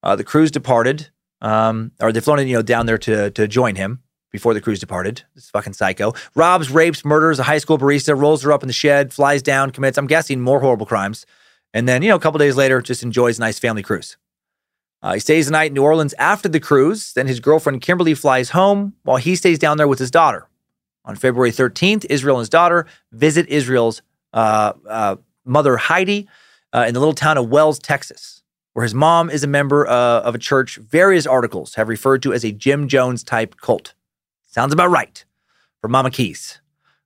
Uh, 0.03 0.15
the 0.15 0.23
cruise 0.23 0.51
departed, 0.51 1.09
um, 1.41 1.91
or 1.99 2.11
they'd 2.11 2.23
flown 2.23 2.39
in, 2.39 2.47
you 2.47 2.55
know, 2.55 2.61
down 2.61 2.85
there 2.85 2.97
to, 2.97 3.31
to 3.31 3.47
join 3.47 3.75
him 3.75 4.01
before 4.31 4.53
the 4.53 4.61
cruise 4.61 4.79
departed. 4.79 5.23
This 5.35 5.49
fucking 5.49 5.73
psycho. 5.73 6.13
Robs, 6.35 6.71
rapes, 6.71 7.03
murders 7.03 7.39
a 7.39 7.43
high 7.43 7.57
school 7.57 7.77
barista, 7.77 8.19
rolls 8.19 8.43
her 8.43 8.51
up 8.51 8.63
in 8.63 8.67
the 8.67 8.73
shed, 8.73 9.13
flies 9.13 9.41
down, 9.41 9.71
commits, 9.71 9.97
I'm 9.97 10.07
guessing, 10.07 10.41
more 10.41 10.59
horrible 10.59 10.85
crimes. 10.85 11.25
And 11.73 11.87
then, 11.87 12.01
you 12.01 12.09
know, 12.09 12.15
a 12.15 12.19
couple 12.19 12.37
days 12.37 12.55
later, 12.55 12.81
just 12.81 13.03
enjoys 13.03 13.37
a 13.37 13.41
nice 13.41 13.59
family 13.59 13.83
cruise. 13.83 14.17
Uh, 15.03 15.13
he 15.13 15.19
stays 15.19 15.45
the 15.47 15.51
night 15.51 15.67
in 15.67 15.73
New 15.73 15.83
Orleans 15.83 16.13
after 16.19 16.47
the 16.47 16.59
cruise. 16.59 17.13
Then 17.13 17.27
his 17.27 17.39
girlfriend 17.39 17.81
Kimberly 17.81 18.13
flies 18.13 18.51
home 18.51 18.93
while 19.03 19.17
he 19.17 19.35
stays 19.35 19.57
down 19.57 19.77
there 19.77 19.87
with 19.87 19.99
his 19.99 20.11
daughter. 20.11 20.47
On 21.05 21.15
February 21.15 21.51
13th, 21.51 22.05
Israel 22.09 22.35
and 22.35 22.41
his 22.41 22.49
daughter 22.49 22.85
visit 23.11 23.47
Israel's 23.47 24.03
uh, 24.33 24.73
uh, 24.87 25.15
mother 25.43 25.77
Heidi 25.77 26.27
uh, 26.73 26.85
in 26.87 26.93
the 26.93 26.99
little 26.99 27.15
town 27.15 27.37
of 27.37 27.49
Wells, 27.49 27.79
Texas, 27.79 28.40
where 28.73 28.83
his 28.83 28.93
mom 28.93 29.29
is 29.29 29.43
a 29.43 29.47
member 29.47 29.87
uh, 29.87 30.21
of 30.21 30.35
a 30.35 30.39
church 30.39 30.77
various 30.77 31.27
articles 31.27 31.75
have 31.75 31.89
referred 31.89 32.23
to 32.23 32.33
as 32.33 32.43
a 32.43 32.51
Jim 32.51 32.87
Jones 32.87 33.23
type 33.23 33.57
cult. 33.57 33.93
Sounds 34.47 34.73
about 34.73 34.89
right 34.89 35.23
for 35.81 35.87
Mama 35.87 36.11
Keyes. 36.11 36.59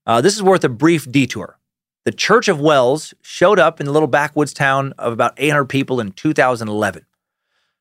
Uh, 0.05 0.21
this 0.21 0.35
is 0.35 0.43
worth 0.43 0.63
a 0.63 0.69
brief 0.69 1.11
detour. 1.11 1.57
The 2.03 2.11
Church 2.11 2.47
of 2.47 2.59
Wells 2.59 3.15
showed 3.21 3.57
up 3.57 3.79
in 3.79 3.87
the 3.87 3.91
little 3.91 4.07
backwoods 4.07 4.53
town 4.53 4.93
of 4.99 5.11
about 5.11 5.33
800 5.37 5.65
people 5.65 5.99
in 5.99 6.11
2011. 6.11 7.05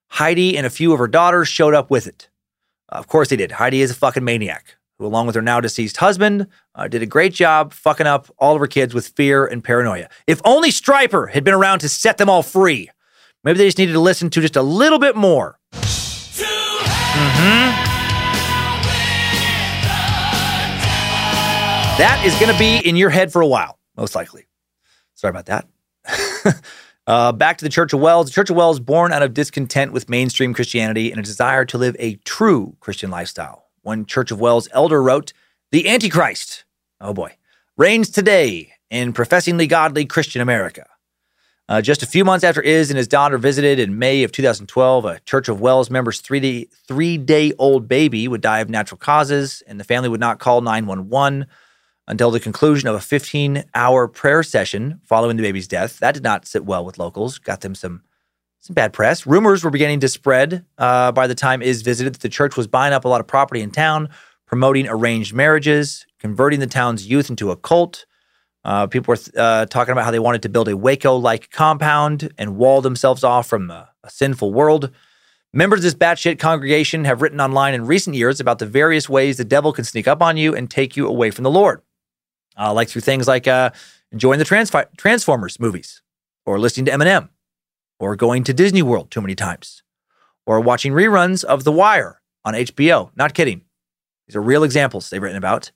Heidi 0.08 0.56
and 0.56 0.66
a 0.66 0.70
few 0.70 0.92
of 0.92 0.98
her 0.98 1.08
daughters 1.08 1.48
showed 1.48 1.74
up 1.74 1.90
with 1.90 2.06
it. 2.06 2.30
of 2.88 3.06
course 3.06 3.28
they 3.28 3.36
did. 3.36 3.52
Heidi 3.52 3.82
is 3.82 3.90
a 3.90 3.94
fucking 3.94 4.24
maniac 4.24 4.76
who, 4.98 5.04
along 5.04 5.26
with 5.26 5.34
her 5.34 5.42
now 5.42 5.60
deceased 5.60 5.98
husband, 5.98 6.46
uh, 6.74 6.88
did 6.88 7.02
a 7.02 7.06
great 7.06 7.34
job 7.34 7.72
fucking 7.72 8.06
up 8.06 8.30
all 8.38 8.54
of 8.54 8.60
her 8.60 8.66
kids 8.66 8.94
with 8.94 9.08
fear 9.08 9.44
and 9.44 9.62
paranoia. 9.62 10.08
If 10.26 10.40
only 10.44 10.70
Stryper 10.70 11.30
had 11.30 11.44
been 11.44 11.54
around 11.54 11.80
to 11.80 11.88
set 11.88 12.16
them 12.16 12.30
all 12.30 12.42
free. 12.42 12.90
Maybe 13.44 13.58
they 13.58 13.66
just 13.66 13.78
needed 13.78 13.92
to 13.92 14.00
listen 14.00 14.30
to 14.30 14.40
just 14.40 14.56
a 14.56 14.62
little 14.62 14.98
bit 14.98 15.14
more. 15.16 15.58
Mm-hmm. 17.14 17.84
That 21.98 22.22
is 22.24 22.34
going 22.40 22.50
to 22.52 22.58
be 22.58 22.78
in 22.88 22.96
your 22.96 23.10
head 23.10 23.30
for 23.30 23.40
a 23.42 23.46
while, 23.46 23.78
most 23.96 24.14
likely. 24.14 24.46
Sorry 25.14 25.30
about 25.30 25.46
that. 25.46 25.68
Uh, 27.06 27.32
back 27.32 27.58
to 27.58 27.64
the 27.66 27.70
Church 27.70 27.92
of 27.92 28.00
Wells. 28.00 28.28
The 28.28 28.32
Church 28.32 28.48
of 28.48 28.56
Wells, 28.56 28.80
born 28.80 29.12
out 29.12 29.22
of 29.22 29.34
discontent 29.34 29.92
with 29.92 30.08
mainstream 30.08 30.54
Christianity 30.54 31.10
and 31.10 31.20
a 31.20 31.22
desire 31.22 31.66
to 31.66 31.76
live 31.76 31.94
a 31.98 32.14
true 32.24 32.76
Christian 32.80 33.10
lifestyle. 33.10 33.66
One 33.82 34.06
Church 34.06 34.30
of 34.30 34.40
Wells 34.40 34.70
elder 34.72 35.02
wrote, 35.02 35.34
The 35.70 35.86
Antichrist, 35.86 36.64
oh 37.02 37.12
boy, 37.12 37.36
reigns 37.76 38.08
today 38.08 38.72
in 38.88 39.12
professingly 39.12 39.66
godly 39.66 40.06
Christian 40.06 40.40
America. 40.40 40.86
Uh, 41.66 41.80
just 41.80 42.02
a 42.02 42.06
few 42.06 42.26
months 42.26 42.44
after 42.44 42.60
Iz 42.60 42.90
and 42.90 42.98
his 42.98 43.08
daughter 43.08 43.38
visited 43.38 43.78
in 43.78 43.98
May 43.98 44.22
of 44.22 44.32
2012, 44.32 45.04
a 45.06 45.20
Church 45.20 45.48
of 45.48 45.62
Wells 45.62 45.88
member's 45.88 46.20
three 46.20 46.40
day, 46.40 46.66
three 46.86 47.16
day 47.16 47.52
old 47.58 47.88
baby 47.88 48.28
would 48.28 48.42
die 48.42 48.58
of 48.58 48.68
natural 48.68 48.98
causes, 48.98 49.62
and 49.66 49.80
the 49.80 49.84
family 49.84 50.10
would 50.10 50.20
not 50.20 50.38
call 50.38 50.60
911 50.60 51.46
until 52.06 52.30
the 52.30 52.40
conclusion 52.40 52.86
of 52.86 52.94
a 52.94 53.00
15 53.00 53.64
hour 53.74 54.08
prayer 54.08 54.42
session 54.42 55.00
following 55.04 55.38
the 55.38 55.42
baby's 55.42 55.66
death. 55.66 55.98
That 56.00 56.12
did 56.12 56.22
not 56.22 56.46
sit 56.46 56.66
well 56.66 56.84
with 56.84 56.98
locals, 56.98 57.38
got 57.38 57.62
them 57.62 57.74
some, 57.74 58.02
some 58.60 58.74
bad 58.74 58.92
press. 58.92 59.26
Rumors 59.26 59.64
were 59.64 59.70
beginning 59.70 60.00
to 60.00 60.08
spread 60.08 60.66
uh, 60.76 61.12
by 61.12 61.26
the 61.26 61.34
time 61.34 61.62
Iz 61.62 61.80
visited 61.80 62.14
that 62.14 62.20
the 62.20 62.28
church 62.28 62.58
was 62.58 62.66
buying 62.66 62.92
up 62.92 63.06
a 63.06 63.08
lot 63.08 63.22
of 63.22 63.26
property 63.26 63.62
in 63.62 63.70
town, 63.70 64.10
promoting 64.46 64.86
arranged 64.86 65.32
marriages, 65.32 66.04
converting 66.18 66.60
the 66.60 66.66
town's 66.66 67.06
youth 67.06 67.30
into 67.30 67.50
a 67.50 67.56
cult. 67.56 68.04
Uh, 68.64 68.86
people 68.86 69.12
were 69.12 69.40
uh, 69.40 69.66
talking 69.66 69.92
about 69.92 70.04
how 70.04 70.10
they 70.10 70.18
wanted 70.18 70.42
to 70.42 70.48
build 70.48 70.68
a 70.68 70.76
Waco 70.76 71.16
like 71.16 71.50
compound 71.50 72.32
and 72.38 72.56
wall 72.56 72.80
themselves 72.80 73.22
off 73.22 73.46
from 73.46 73.70
a, 73.70 73.90
a 74.02 74.10
sinful 74.10 74.52
world. 74.52 74.90
Members 75.52 75.80
of 75.80 75.84
this 75.84 75.94
batshit 75.94 76.38
congregation 76.38 77.04
have 77.04 77.22
written 77.22 77.40
online 77.40 77.74
in 77.74 77.86
recent 77.86 78.16
years 78.16 78.40
about 78.40 78.58
the 78.58 78.66
various 78.66 79.08
ways 79.08 79.36
the 79.36 79.44
devil 79.44 79.72
can 79.72 79.84
sneak 79.84 80.08
up 80.08 80.22
on 80.22 80.36
you 80.36 80.54
and 80.54 80.70
take 80.70 80.96
you 80.96 81.06
away 81.06 81.30
from 81.30 81.44
the 81.44 81.50
Lord 81.50 81.82
uh, 82.58 82.72
like 82.72 82.88
through 82.88 83.02
things 83.02 83.28
like 83.28 83.46
uh, 83.46 83.70
enjoying 84.12 84.38
the 84.38 84.88
Transformers 84.96 85.60
movies, 85.60 86.02
or 86.46 86.58
listening 86.58 86.86
to 86.86 86.92
Eminem, 86.92 87.28
or 87.98 88.16
going 88.16 88.44
to 88.44 88.54
Disney 88.54 88.82
World 88.82 89.10
too 89.10 89.20
many 89.20 89.34
times, 89.34 89.82
or 90.46 90.60
watching 90.60 90.92
reruns 90.92 91.44
of 91.44 91.64
The 91.64 91.72
Wire 91.72 92.20
on 92.44 92.54
HBO. 92.54 93.10
Not 93.16 93.34
kidding. 93.34 93.62
These 94.26 94.36
are 94.36 94.42
real 94.42 94.64
examples 94.64 95.10
they've 95.10 95.22
written 95.22 95.38
about. 95.38 95.70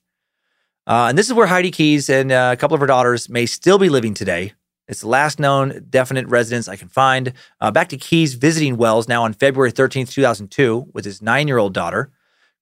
Uh, 0.88 1.08
and 1.10 1.18
this 1.18 1.26
is 1.26 1.34
where 1.34 1.46
Heidi 1.46 1.70
Keyes 1.70 2.08
and 2.08 2.32
uh, 2.32 2.48
a 2.54 2.56
couple 2.56 2.74
of 2.74 2.80
her 2.80 2.86
daughters 2.86 3.28
may 3.28 3.44
still 3.44 3.76
be 3.76 3.90
living 3.90 4.14
today. 4.14 4.54
It's 4.88 5.02
the 5.02 5.08
last 5.08 5.38
known 5.38 5.84
definite 5.90 6.26
residence 6.28 6.66
I 6.66 6.76
can 6.76 6.88
find. 6.88 7.34
Uh, 7.60 7.70
back 7.70 7.90
to 7.90 7.98
Keyes 7.98 8.32
visiting 8.32 8.78
Wells 8.78 9.06
now 9.06 9.22
on 9.22 9.34
February 9.34 9.70
13th, 9.70 10.10
2002, 10.10 10.88
with 10.94 11.04
his 11.04 11.20
nine 11.20 11.46
year 11.46 11.58
old 11.58 11.74
daughter. 11.74 12.10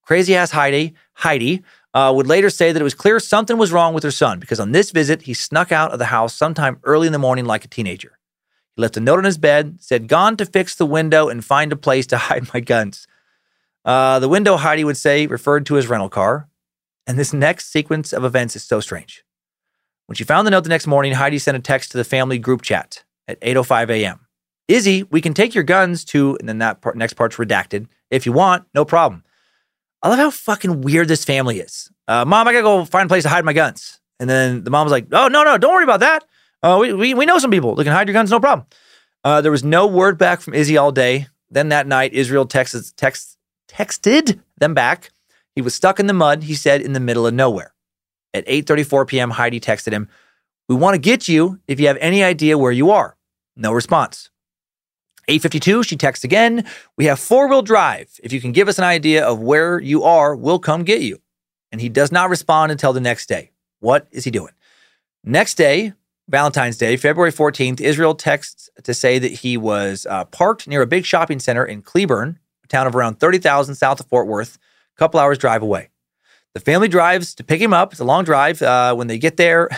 Crazy 0.01 0.35
ass 0.35 0.51
Heidi, 0.51 0.93
Heidi 1.13 1.63
uh, 1.93 2.11
would 2.13 2.27
later 2.27 2.49
say 2.49 2.73
that 2.73 2.81
it 2.81 2.83
was 2.83 2.93
clear 2.93 3.17
something 3.21 3.57
was 3.57 3.71
wrong 3.71 3.93
with 3.93 4.03
her 4.03 4.11
son 4.11 4.39
because 4.39 4.59
on 4.59 4.73
this 4.73 4.91
visit, 4.91 5.21
he 5.21 5.33
snuck 5.33 5.71
out 5.71 5.93
of 5.93 5.99
the 5.99 6.05
house 6.05 6.33
sometime 6.33 6.79
early 6.83 7.07
in 7.07 7.13
the 7.13 7.19
morning 7.19 7.45
like 7.45 7.63
a 7.63 7.69
teenager. 7.69 8.19
He 8.75 8.81
left 8.81 8.97
a 8.97 8.99
note 8.99 9.19
on 9.19 9.23
his 9.23 9.37
bed, 9.37 9.77
said, 9.79 10.09
Gone 10.09 10.35
to 10.35 10.45
fix 10.45 10.75
the 10.75 10.85
window 10.85 11.29
and 11.29 11.45
find 11.45 11.71
a 11.71 11.77
place 11.77 12.05
to 12.07 12.17
hide 12.27 12.53
my 12.53 12.59
guns. 12.59 13.07
Uh, 13.85 14.19
the 14.19 14.27
window, 14.27 14.57
Heidi 14.57 14.83
would 14.83 14.97
say, 14.97 15.27
referred 15.27 15.65
to 15.67 15.75
his 15.75 15.87
rental 15.87 16.09
car. 16.09 16.49
And 17.07 17.17
this 17.17 17.33
next 17.33 17.71
sequence 17.71 18.11
of 18.11 18.25
events 18.25 18.55
is 18.55 18.63
so 18.63 18.81
strange. 18.81 19.23
When 20.07 20.15
she 20.15 20.25
found 20.25 20.45
the 20.45 20.51
note 20.51 20.63
the 20.63 20.69
next 20.69 20.87
morning, 20.87 21.13
Heidi 21.13 21.39
sent 21.39 21.57
a 21.57 21.61
text 21.61 21.91
to 21.91 21.97
the 21.97 22.03
family 22.03 22.37
group 22.37 22.61
chat 22.61 23.03
at 23.27 23.39
8.05 23.41 23.89
a.m. 23.89 24.19
Izzy, 24.67 25.03
we 25.03 25.21
can 25.21 25.33
take 25.33 25.55
your 25.55 25.63
guns 25.63 26.03
to, 26.05 26.35
and 26.39 26.47
then 26.47 26.57
that 26.59 26.81
part, 26.81 26.97
next 26.97 27.13
part's 27.13 27.37
redacted. 27.37 27.87
If 28.11 28.25
you 28.25 28.33
want, 28.33 28.65
no 28.73 28.83
problem. 28.83 29.23
I 30.03 30.09
love 30.09 30.19
how 30.19 30.29
fucking 30.29 30.81
weird 30.81 31.07
this 31.07 31.25
family 31.25 31.59
is. 31.59 31.89
Uh, 32.07 32.25
mom, 32.25 32.47
I 32.47 32.53
gotta 32.53 32.63
go 32.63 32.85
find 32.85 33.05
a 33.05 33.09
place 33.09 33.23
to 33.23 33.29
hide 33.29 33.45
my 33.45 33.53
guns. 33.53 33.99
And 34.19 34.29
then 34.29 34.63
the 34.63 34.69
mom 34.69 34.85
was 34.85 34.91
like, 34.91 35.07
oh, 35.11 35.27
no, 35.27 35.43
no, 35.43 35.57
don't 35.57 35.73
worry 35.73 35.83
about 35.83 36.01
that. 36.01 36.25
Uh, 36.61 36.77
we, 36.81 36.93
we, 36.93 37.13
we 37.13 37.25
know 37.25 37.39
some 37.39 37.51
people 37.51 37.75
that 37.75 37.83
can 37.83 37.93
hide 37.93 38.07
your 38.07 38.13
guns, 38.13 38.31
no 38.31 38.39
problem. 38.39 38.67
Uh, 39.23 39.41
there 39.41 39.51
was 39.51 39.63
no 39.63 39.87
word 39.87 40.17
back 40.17 40.41
from 40.41 40.53
Izzy 40.53 40.77
all 40.77 40.91
day. 40.91 41.27
Then 41.49 41.69
that 41.69 41.87
night, 41.87 42.13
Israel 42.13 42.45
texted, 42.45 42.93
text, 42.95 43.37
texted 43.69 44.39
them 44.57 44.73
back. 44.73 45.11
He 45.57 45.61
was 45.61 45.73
stuck 45.73 45.99
in 45.99 46.05
the 46.05 46.13
mud, 46.13 46.43
he 46.43 46.53
said, 46.53 46.81
in 46.81 46.93
the 46.93 46.99
middle 46.99 47.25
of 47.25 47.33
nowhere. 47.33 47.73
At 48.31 48.45
8.34 48.45 49.07
p.m., 49.07 49.31
Heidi 49.31 49.59
texted 49.59 49.91
him, 49.91 50.07
we 50.69 50.75
want 50.75 50.93
to 50.93 50.99
get 50.99 51.27
you 51.27 51.59
if 51.67 51.79
you 51.79 51.87
have 51.87 51.97
any 51.99 52.23
idea 52.23 52.59
where 52.59 52.71
you 52.71 52.91
are. 52.91 53.17
No 53.55 53.71
response. 53.71 54.29
852, 55.27 55.81
she 55.81 55.95
texts 55.95 56.23
again. 56.23 56.63
We 56.95 57.05
have 57.05 57.19
four 57.19 57.47
wheel 57.47 57.63
drive. 57.63 58.19
If 58.21 58.31
you 58.31 58.39
can 58.39 58.51
give 58.51 58.67
us 58.67 58.77
an 58.77 58.83
idea 58.83 59.25
of 59.25 59.39
where 59.39 59.79
you 59.79 60.03
are, 60.03 60.35
we'll 60.35 60.59
come 60.59 60.83
get 60.83 61.01
you. 61.01 61.23
And 61.71 61.81
he 61.81 61.89
does 61.89 62.11
not 62.11 62.29
respond 62.29 62.71
until 62.71 62.93
the 62.93 63.01
next 63.01 63.25
day. 63.25 63.49
What 63.79 64.07
is 64.11 64.25
he 64.25 64.29
doing? 64.29 64.53
Next 65.23 65.55
day, 65.55 65.93
Valentine's 66.29 66.77
Day, 66.77 66.97
February 66.97 67.31
14th, 67.31 67.81
Israel 67.81 68.13
texts 68.13 68.69
to 68.83 68.93
say 68.93 69.17
that 69.17 69.31
he 69.31 69.57
was 69.57 70.05
uh, 70.07 70.25
parked 70.25 70.67
near 70.67 70.83
a 70.83 70.85
big 70.85 71.03
shopping 71.03 71.39
center 71.39 71.65
in 71.65 71.81
Cleburne, 71.81 72.37
a 72.63 72.67
town 72.67 72.85
of 72.85 72.95
around 72.95 73.19
30,000 73.19 73.73
south 73.73 73.99
of 73.99 74.05
Fort 74.05 74.27
Worth, 74.27 74.59
couple 74.97 75.19
hours 75.19 75.37
drive 75.37 75.61
away. 75.61 75.89
The 76.53 76.59
family 76.59 76.87
drives 76.87 77.35
to 77.35 77.43
pick 77.43 77.61
him 77.61 77.73
up. 77.73 77.91
It's 77.91 78.01
a 78.01 78.05
long 78.05 78.23
drive. 78.23 78.61
Uh, 78.61 78.95
when 78.95 79.07
they 79.07 79.19
get 79.19 79.37
there, 79.37 79.69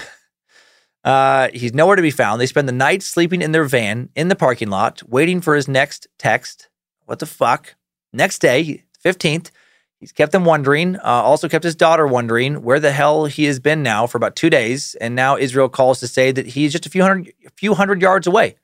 uh, 1.03 1.49
he's 1.53 1.73
nowhere 1.73 1.95
to 1.95 2.01
be 2.01 2.11
found. 2.11 2.39
They 2.39 2.45
spend 2.45 2.67
the 2.67 2.73
night 2.73 3.03
sleeping 3.03 3.41
in 3.41 3.51
their 3.51 3.65
van 3.65 4.09
in 4.15 4.29
the 4.29 4.35
parking 4.35 4.69
lot, 4.69 5.03
waiting 5.07 5.41
for 5.41 5.55
his 5.55 5.67
next 5.67 6.07
text. 6.17 6.69
What 7.05 7.19
the 7.19 7.25
fuck? 7.25 7.75
Next 8.13 8.39
day, 8.39 8.85
15th, 9.03 9.51
he's 9.99 10.11
kept 10.11 10.31
them 10.31 10.45
wondering. 10.45 10.95
Uh, 10.95 11.01
also 11.03 11.49
kept 11.49 11.63
his 11.63 11.75
daughter 11.75 12.07
wondering 12.07 12.63
where 12.63 12.79
the 12.79 12.91
hell 12.91 13.25
he 13.25 13.45
has 13.45 13.59
been 13.59 13.83
now 13.83 14.07
for 14.07 14.17
about 14.17 14.35
two 14.35 14.49
days. 14.49 14.95
And 15.01 15.15
now 15.15 15.37
Israel 15.37 15.69
calls 15.69 15.99
to 15.99 16.07
say 16.07 16.31
that 16.31 16.47
he's 16.47 16.71
just 16.71 16.85
a 16.85 16.89
few 16.89 17.03
hundred, 17.03 17.33
a 17.45 17.51
few 17.51 17.73
hundred 17.73 18.01
yards 18.01 18.25
away. 18.25 18.55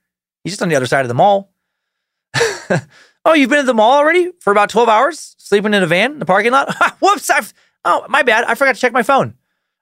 He's 0.44 0.54
just 0.54 0.62
on 0.62 0.70
the 0.70 0.76
other 0.76 0.86
side 0.86 1.02
of 1.02 1.08
the 1.08 1.16
mall. 1.16 1.52
oh, 3.26 3.34
you've 3.34 3.50
been 3.50 3.60
at 3.60 3.66
the 3.66 3.74
mall 3.74 3.94
already 3.94 4.32
for 4.40 4.52
about 4.52 4.70
12 4.70 4.88
hours, 4.88 5.35
sleeping 5.46 5.74
in 5.74 5.84
a 5.84 5.88
van 5.88 6.14
in 6.14 6.20
the 6.20 6.26
parking 6.26 6.52
lot? 6.52 6.76
Whoops. 7.00 7.30
I've, 7.30 7.54
oh, 7.86 8.06
my 8.10 8.24
bad. 8.24 8.44
I 8.46 8.56
forgot 8.56 8.76
to 8.76 8.82
check 8.82 8.92
my 8.92 9.04
phone. 9.04 9.36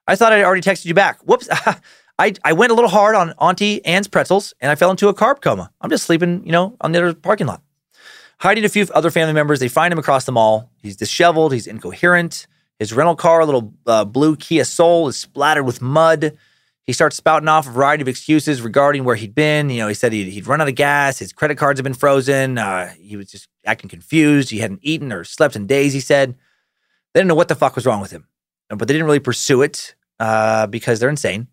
I 0.06 0.14
thought 0.14 0.32
I'd 0.32 0.44
already 0.44 0.60
texted 0.60 0.84
you 0.84 0.94
back. 0.94 1.20
Whoops. 1.22 1.48
I, 2.18 2.32
I 2.44 2.52
went 2.52 2.70
a 2.70 2.74
little 2.74 2.90
hard 2.90 3.16
on 3.16 3.32
Auntie 3.40 3.84
Anne's 3.84 4.06
pretzels 4.06 4.54
and 4.60 4.70
I 4.70 4.76
fell 4.76 4.90
into 4.90 5.08
a 5.08 5.14
carb 5.14 5.40
coma. 5.40 5.72
I'm 5.80 5.90
just 5.90 6.04
sleeping, 6.04 6.44
you 6.46 6.52
know, 6.52 6.76
on 6.80 6.92
the 6.92 7.02
other 7.02 7.14
parking 7.14 7.46
lot. 7.46 7.62
Hiding 8.38 8.64
a 8.64 8.68
few 8.68 8.86
other 8.94 9.10
family 9.10 9.32
members, 9.32 9.58
they 9.58 9.68
find 9.68 9.92
him 9.92 9.98
across 9.98 10.24
the 10.24 10.32
mall. 10.32 10.70
He's 10.82 10.96
disheveled, 10.96 11.52
he's 11.52 11.66
incoherent. 11.66 12.46
His 12.78 12.92
rental 12.92 13.16
car, 13.16 13.40
a 13.40 13.46
little 13.46 13.72
uh, 13.86 14.04
blue 14.04 14.36
Kia 14.36 14.64
Soul, 14.64 15.08
is 15.08 15.16
splattered 15.16 15.64
with 15.64 15.80
mud. 15.80 16.36
He 16.84 16.92
starts 16.92 17.16
spouting 17.16 17.48
off 17.48 17.66
a 17.66 17.70
variety 17.70 18.02
of 18.02 18.08
excuses 18.08 18.60
regarding 18.60 19.04
where 19.04 19.16
he'd 19.16 19.34
been. 19.34 19.70
You 19.70 19.78
know, 19.78 19.88
he 19.88 19.94
said 19.94 20.12
he'd, 20.12 20.28
he'd 20.28 20.46
run 20.46 20.60
out 20.60 20.68
of 20.68 20.74
gas, 20.74 21.18
his 21.18 21.32
credit 21.32 21.56
cards 21.56 21.78
had 21.78 21.84
been 21.84 21.94
frozen, 21.94 22.58
uh, 22.58 22.88
he 23.00 23.16
was 23.16 23.30
just 23.30 23.48
acting 23.66 23.88
confused. 23.88 24.50
He 24.50 24.58
hadn't 24.58 24.80
eaten 24.82 25.12
or 25.12 25.24
slept 25.24 25.56
in 25.56 25.66
days, 25.66 25.92
he 25.92 26.00
said. 26.00 26.34
They 27.12 27.20
didn't 27.20 27.28
know 27.28 27.34
what 27.34 27.48
the 27.48 27.54
fuck 27.54 27.76
was 27.76 27.86
wrong 27.86 28.00
with 28.00 28.10
him, 28.10 28.26
but 28.68 28.88
they 28.88 28.94
didn't 28.94 29.06
really 29.06 29.20
pursue 29.20 29.62
it 29.62 29.94
uh, 30.18 30.66
because 30.66 31.00
they're 31.00 31.10
insane 31.10 31.48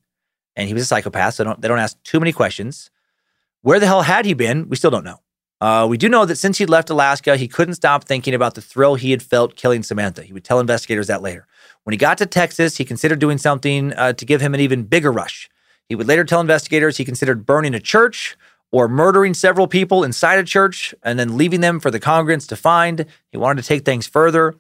and 0.56 0.68
he 0.68 0.74
was 0.74 0.84
a 0.84 0.88
psychopath. 0.88 1.36
So 1.36 1.44
don't, 1.44 1.62
they 1.62 1.68
don't 1.68 1.80
ask 1.80 2.02
too 2.04 2.20
many 2.20 2.32
questions. 2.32 2.90
Where 3.62 3.80
the 3.80 3.86
hell 3.86 4.02
had 4.02 4.26
he 4.26 4.34
been? 4.34 4.70
We 4.70 4.76
still 4.76 4.92
don't 4.92 5.04
know. 5.04 5.20
Uh, 5.60 5.86
we 5.88 5.98
do 5.98 6.10
know 6.10 6.26
that 6.26 6.38
since 6.38 6.58
he'd 6.58 6.70
left 6.70 6.90
Alaska, 6.90 7.38
he 7.38 7.48
couldn't 7.48 7.76
stop 7.76 8.06
thinking 8.06 8.34
about 8.34 8.56
the 8.56 8.62
thrill 8.62 8.96
he 8.96 9.12
had 9.12 9.22
felt 9.22 9.56
killing 9.56 9.84
Samantha. 9.84 10.24
He 10.24 10.34
would 10.34 10.44
tell 10.44 10.60
investigators 10.60 11.08
that 11.08 11.22
later. 11.22 11.46
When 11.84 11.94
he 11.94 11.98
got 11.98 12.18
to 12.18 12.26
Texas, 12.26 12.78
he 12.78 12.86
considered 12.86 13.20
doing 13.20 13.38
something 13.38 13.94
uh, 13.94 14.14
to 14.14 14.26
give 14.26 14.42
him 14.42 14.56
an 14.56 14.60
even 14.60 14.84
bigger 14.84 15.12
rush. 15.12 15.50
He 15.88 15.96
would 15.96 16.08
later 16.08 16.24
tell 16.24 16.42
investigators 16.42 16.98
he 16.98 17.06
considered 17.06 17.46
burning 17.46 17.76
a 17.76 17.80
church 17.80 18.38
or 18.72 18.88
murdering 18.88 19.34
several 19.34 19.68
people 19.68 20.04
inside 20.04 20.40
a 20.40 20.44
church 20.44 20.96
and 21.04 21.20
then 21.20 21.38
leaving 21.38 21.62
them 21.62 21.80
for 21.80 21.92
the 21.92 22.00
congregants 22.00 22.48
to 22.48 22.56
find. 22.56 23.06
He 23.32 23.38
wanted 23.38 23.62
to 23.62 23.68
take 23.68 23.84
things 23.84 24.08
further. 24.08 24.56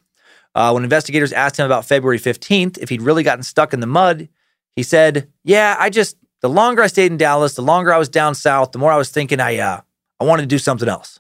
Uh, 0.53 0.71
when 0.71 0.83
investigators 0.83 1.31
asked 1.31 1.57
him 1.57 1.65
about 1.65 1.85
February 1.85 2.19
15th, 2.19 2.77
if 2.79 2.89
he'd 2.89 3.01
really 3.01 3.23
gotten 3.23 3.43
stuck 3.43 3.73
in 3.73 3.79
the 3.79 3.87
mud, 3.87 4.27
he 4.75 4.83
said, 4.83 5.29
"Yeah, 5.43 5.75
I 5.79 5.89
just 5.89 6.17
the 6.41 6.49
longer 6.49 6.81
I 6.81 6.87
stayed 6.87 7.11
in 7.11 7.17
Dallas, 7.17 7.55
the 7.55 7.61
longer 7.61 7.93
I 7.93 7.97
was 7.97 8.09
down 8.09 8.35
south, 8.35 8.71
the 8.71 8.79
more 8.79 8.91
I 8.91 8.97
was 8.97 9.09
thinking 9.09 9.39
I 9.39 9.57
uh, 9.57 9.81
I 10.19 10.23
wanted 10.23 10.43
to 10.43 10.47
do 10.47 10.59
something 10.59 10.89
else." 10.89 11.19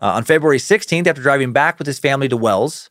Uh, 0.00 0.12
on 0.12 0.24
February 0.24 0.58
16th, 0.58 1.06
after 1.06 1.22
driving 1.22 1.52
back 1.52 1.78
with 1.78 1.86
his 1.86 1.98
family 1.98 2.28
to 2.28 2.36
Wells, 2.36 2.90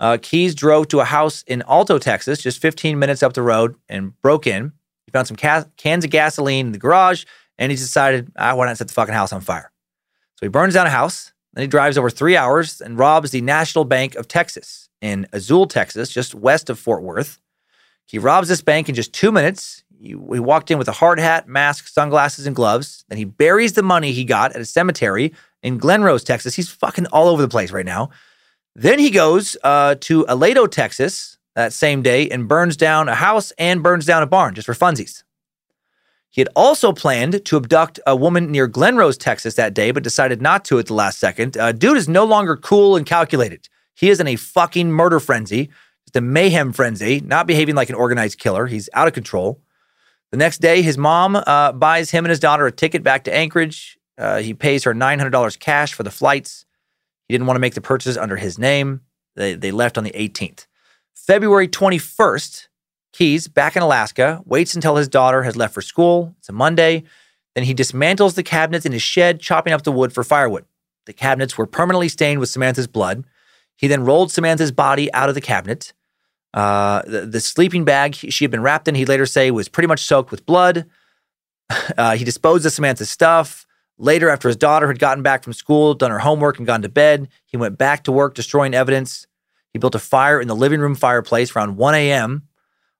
uh, 0.00 0.18
Keyes 0.20 0.54
drove 0.54 0.88
to 0.88 1.00
a 1.00 1.04
house 1.04 1.44
in 1.46 1.62
Alto, 1.68 1.98
Texas, 1.98 2.42
just 2.42 2.60
15 2.60 2.98
minutes 2.98 3.22
up 3.22 3.34
the 3.34 3.42
road, 3.42 3.76
and 3.88 4.20
broke 4.22 4.46
in. 4.46 4.72
He 5.06 5.12
found 5.12 5.26
some 5.26 5.36
ca- 5.36 5.66
cans 5.76 6.04
of 6.04 6.10
gasoline 6.10 6.66
in 6.66 6.72
the 6.72 6.78
garage, 6.78 7.24
and 7.58 7.70
he 7.72 7.76
decided, 7.76 8.32
"I 8.36 8.54
want 8.54 8.70
to 8.70 8.76
set 8.76 8.88
the 8.88 8.94
fucking 8.94 9.14
house 9.14 9.32
on 9.32 9.40
fire?" 9.40 9.70
So 10.36 10.46
he 10.46 10.48
burns 10.48 10.74
down 10.74 10.86
a 10.86 10.90
house. 10.90 11.32
Then 11.54 11.62
he 11.62 11.68
drives 11.68 11.98
over 11.98 12.10
three 12.10 12.36
hours 12.36 12.80
and 12.80 12.98
robs 12.98 13.30
the 13.30 13.40
National 13.40 13.84
Bank 13.84 14.14
of 14.14 14.28
Texas 14.28 14.88
in 15.00 15.26
Azle, 15.32 15.68
Texas, 15.68 16.10
just 16.10 16.34
west 16.34 16.70
of 16.70 16.78
Fort 16.78 17.02
Worth. 17.02 17.38
He 18.04 18.18
robs 18.18 18.48
this 18.48 18.62
bank 18.62 18.88
in 18.88 18.94
just 18.94 19.12
two 19.12 19.32
minutes. 19.32 19.82
He, 20.00 20.10
he 20.10 20.14
walked 20.14 20.70
in 20.70 20.78
with 20.78 20.88
a 20.88 20.92
hard 20.92 21.18
hat, 21.18 21.48
mask, 21.48 21.88
sunglasses, 21.88 22.46
and 22.46 22.54
gloves. 22.54 23.04
Then 23.08 23.18
he 23.18 23.24
buries 23.24 23.72
the 23.72 23.82
money 23.82 24.12
he 24.12 24.24
got 24.24 24.54
at 24.54 24.60
a 24.60 24.64
cemetery 24.64 25.34
in 25.62 25.78
Glen 25.78 26.02
Rose, 26.02 26.22
Texas. 26.22 26.54
He's 26.54 26.70
fucking 26.70 27.06
all 27.06 27.28
over 27.28 27.42
the 27.42 27.48
place 27.48 27.72
right 27.72 27.84
now. 27.84 28.10
Then 28.76 28.98
he 28.98 29.10
goes 29.10 29.56
uh, 29.64 29.96
to 30.02 30.24
Aledo, 30.26 30.70
Texas 30.70 31.38
that 31.56 31.72
same 31.72 32.02
day 32.02 32.28
and 32.28 32.46
burns 32.46 32.76
down 32.76 33.08
a 33.08 33.14
house 33.16 33.52
and 33.58 33.82
burns 33.82 34.06
down 34.06 34.22
a 34.22 34.26
barn 34.26 34.54
just 34.54 34.66
for 34.66 34.74
funsies. 34.74 35.24
He 36.30 36.40
had 36.40 36.48
also 36.54 36.92
planned 36.92 37.44
to 37.44 37.56
abduct 37.56 38.00
a 38.06 38.14
woman 38.14 38.52
near 38.52 38.66
Glen 38.66 38.96
Rose, 38.96 39.16
Texas 39.16 39.54
that 39.54 39.74
day, 39.74 39.90
but 39.90 40.02
decided 40.02 40.42
not 40.42 40.64
to 40.66 40.78
at 40.78 40.86
the 40.86 40.94
last 40.94 41.18
second. 41.18 41.56
Uh, 41.56 41.72
dude 41.72 41.96
is 41.96 42.08
no 42.08 42.24
longer 42.24 42.56
cool 42.56 42.96
and 42.96 43.06
calculated. 43.06 43.68
He 43.94 44.10
is 44.10 44.20
in 44.20 44.28
a 44.28 44.36
fucking 44.36 44.92
murder 44.92 45.20
frenzy 45.20 45.70
just 46.08 46.16
a 46.16 46.20
mayhem 46.22 46.72
frenzy, 46.72 47.20
not 47.20 47.46
behaving 47.46 47.74
like 47.74 47.90
an 47.90 47.94
organized 47.94 48.38
killer. 48.38 48.66
He's 48.66 48.88
out 48.94 49.08
of 49.08 49.12
control. 49.12 49.60
The 50.30 50.38
next 50.38 50.58
day, 50.58 50.80
his 50.80 50.96
mom 50.96 51.36
uh, 51.36 51.72
buys 51.72 52.10
him 52.10 52.24
and 52.24 52.30
his 52.30 52.40
daughter 52.40 52.66
a 52.66 52.72
ticket 52.72 53.02
back 53.02 53.24
to 53.24 53.34
Anchorage. 53.34 53.98
Uh, 54.16 54.38
he 54.38 54.54
pays 54.54 54.84
her 54.84 54.94
$900 54.94 55.58
cash 55.58 55.92
for 55.92 56.02
the 56.02 56.10
flights. 56.10 56.64
He 57.28 57.34
didn't 57.34 57.46
want 57.46 57.56
to 57.56 57.60
make 57.60 57.74
the 57.74 57.82
purchase 57.82 58.16
under 58.16 58.36
his 58.36 58.58
name. 58.58 59.02
They, 59.36 59.54
they 59.54 59.70
left 59.70 59.98
on 59.98 60.04
the 60.04 60.12
18th. 60.12 60.66
February 61.14 61.68
21st, 61.68 62.67
Keyes, 63.18 63.48
back 63.48 63.74
in 63.74 63.82
Alaska, 63.82 64.40
waits 64.46 64.76
until 64.76 64.94
his 64.94 65.08
daughter 65.08 65.42
has 65.42 65.56
left 65.56 65.74
for 65.74 65.82
school. 65.82 66.36
It's 66.38 66.48
a 66.48 66.52
Monday. 66.52 67.02
Then 67.56 67.64
he 67.64 67.74
dismantles 67.74 68.36
the 68.36 68.44
cabinets 68.44 68.86
in 68.86 68.92
his 68.92 69.02
shed, 69.02 69.40
chopping 69.40 69.72
up 69.72 69.82
the 69.82 69.90
wood 69.90 70.12
for 70.12 70.22
firewood. 70.22 70.64
The 71.06 71.12
cabinets 71.12 71.58
were 71.58 71.66
permanently 71.66 72.08
stained 72.08 72.38
with 72.38 72.48
Samantha's 72.48 72.86
blood. 72.86 73.24
He 73.74 73.88
then 73.88 74.04
rolled 74.04 74.30
Samantha's 74.30 74.70
body 74.70 75.12
out 75.12 75.28
of 75.28 75.34
the 75.34 75.40
cabinet. 75.40 75.94
Uh, 76.54 77.02
the, 77.06 77.22
the, 77.22 77.40
sleeping 77.40 77.84
bag 77.84 78.14
she 78.14 78.44
had 78.44 78.52
been 78.52 78.62
wrapped 78.62 78.86
in, 78.86 78.94
he 78.94 79.04
later 79.04 79.26
say, 79.26 79.50
was 79.50 79.68
pretty 79.68 79.88
much 79.88 80.00
soaked 80.00 80.30
with 80.30 80.46
blood. 80.46 80.86
Uh, 81.98 82.16
he 82.16 82.24
disposed 82.24 82.64
of 82.64 82.72
Samantha's 82.72 83.10
stuff. 83.10 83.66
Later, 83.98 84.30
after 84.30 84.48
his 84.48 84.56
daughter 84.56 84.86
had 84.86 84.98
gotten 84.98 85.22
back 85.22 85.44
from 85.44 85.52
school, 85.52 85.92
done 85.92 86.10
her 86.10 86.20
homework, 86.20 86.56
and 86.56 86.66
gone 86.66 86.80
to 86.80 86.88
bed, 86.88 87.28
he 87.44 87.58
went 87.58 87.76
back 87.76 88.04
to 88.04 88.12
work 88.12 88.34
destroying 88.34 88.72
evidence. 88.72 89.26
He 89.74 89.78
built 89.78 89.94
a 89.94 89.98
fire 89.98 90.40
in 90.40 90.48
the 90.48 90.56
living 90.56 90.80
room 90.80 90.94
fireplace 90.94 91.54
around 91.54 91.76
1 91.76 91.94
a.m. 91.94 92.47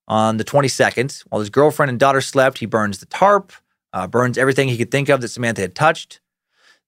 on 0.09 0.39
the 0.39 0.45
22nd. 0.45 1.23
While 1.29 1.41
his 1.41 1.51
girlfriend 1.51 1.91
and 1.91 2.01
daughter 2.01 2.21
slept, 2.21 2.59
he 2.59 2.67
burns 2.67 2.99
the 2.99 3.07
tarp, 3.07 3.53
uh, 3.93 4.07
burns 4.07 4.39
everything 4.39 4.69
he 4.69 4.79
could 4.79 4.91
think 4.91 5.09
of 5.09 5.21
that 5.21 5.29
Samantha 5.29 5.61
had 5.61 5.75
touched. 5.75 6.21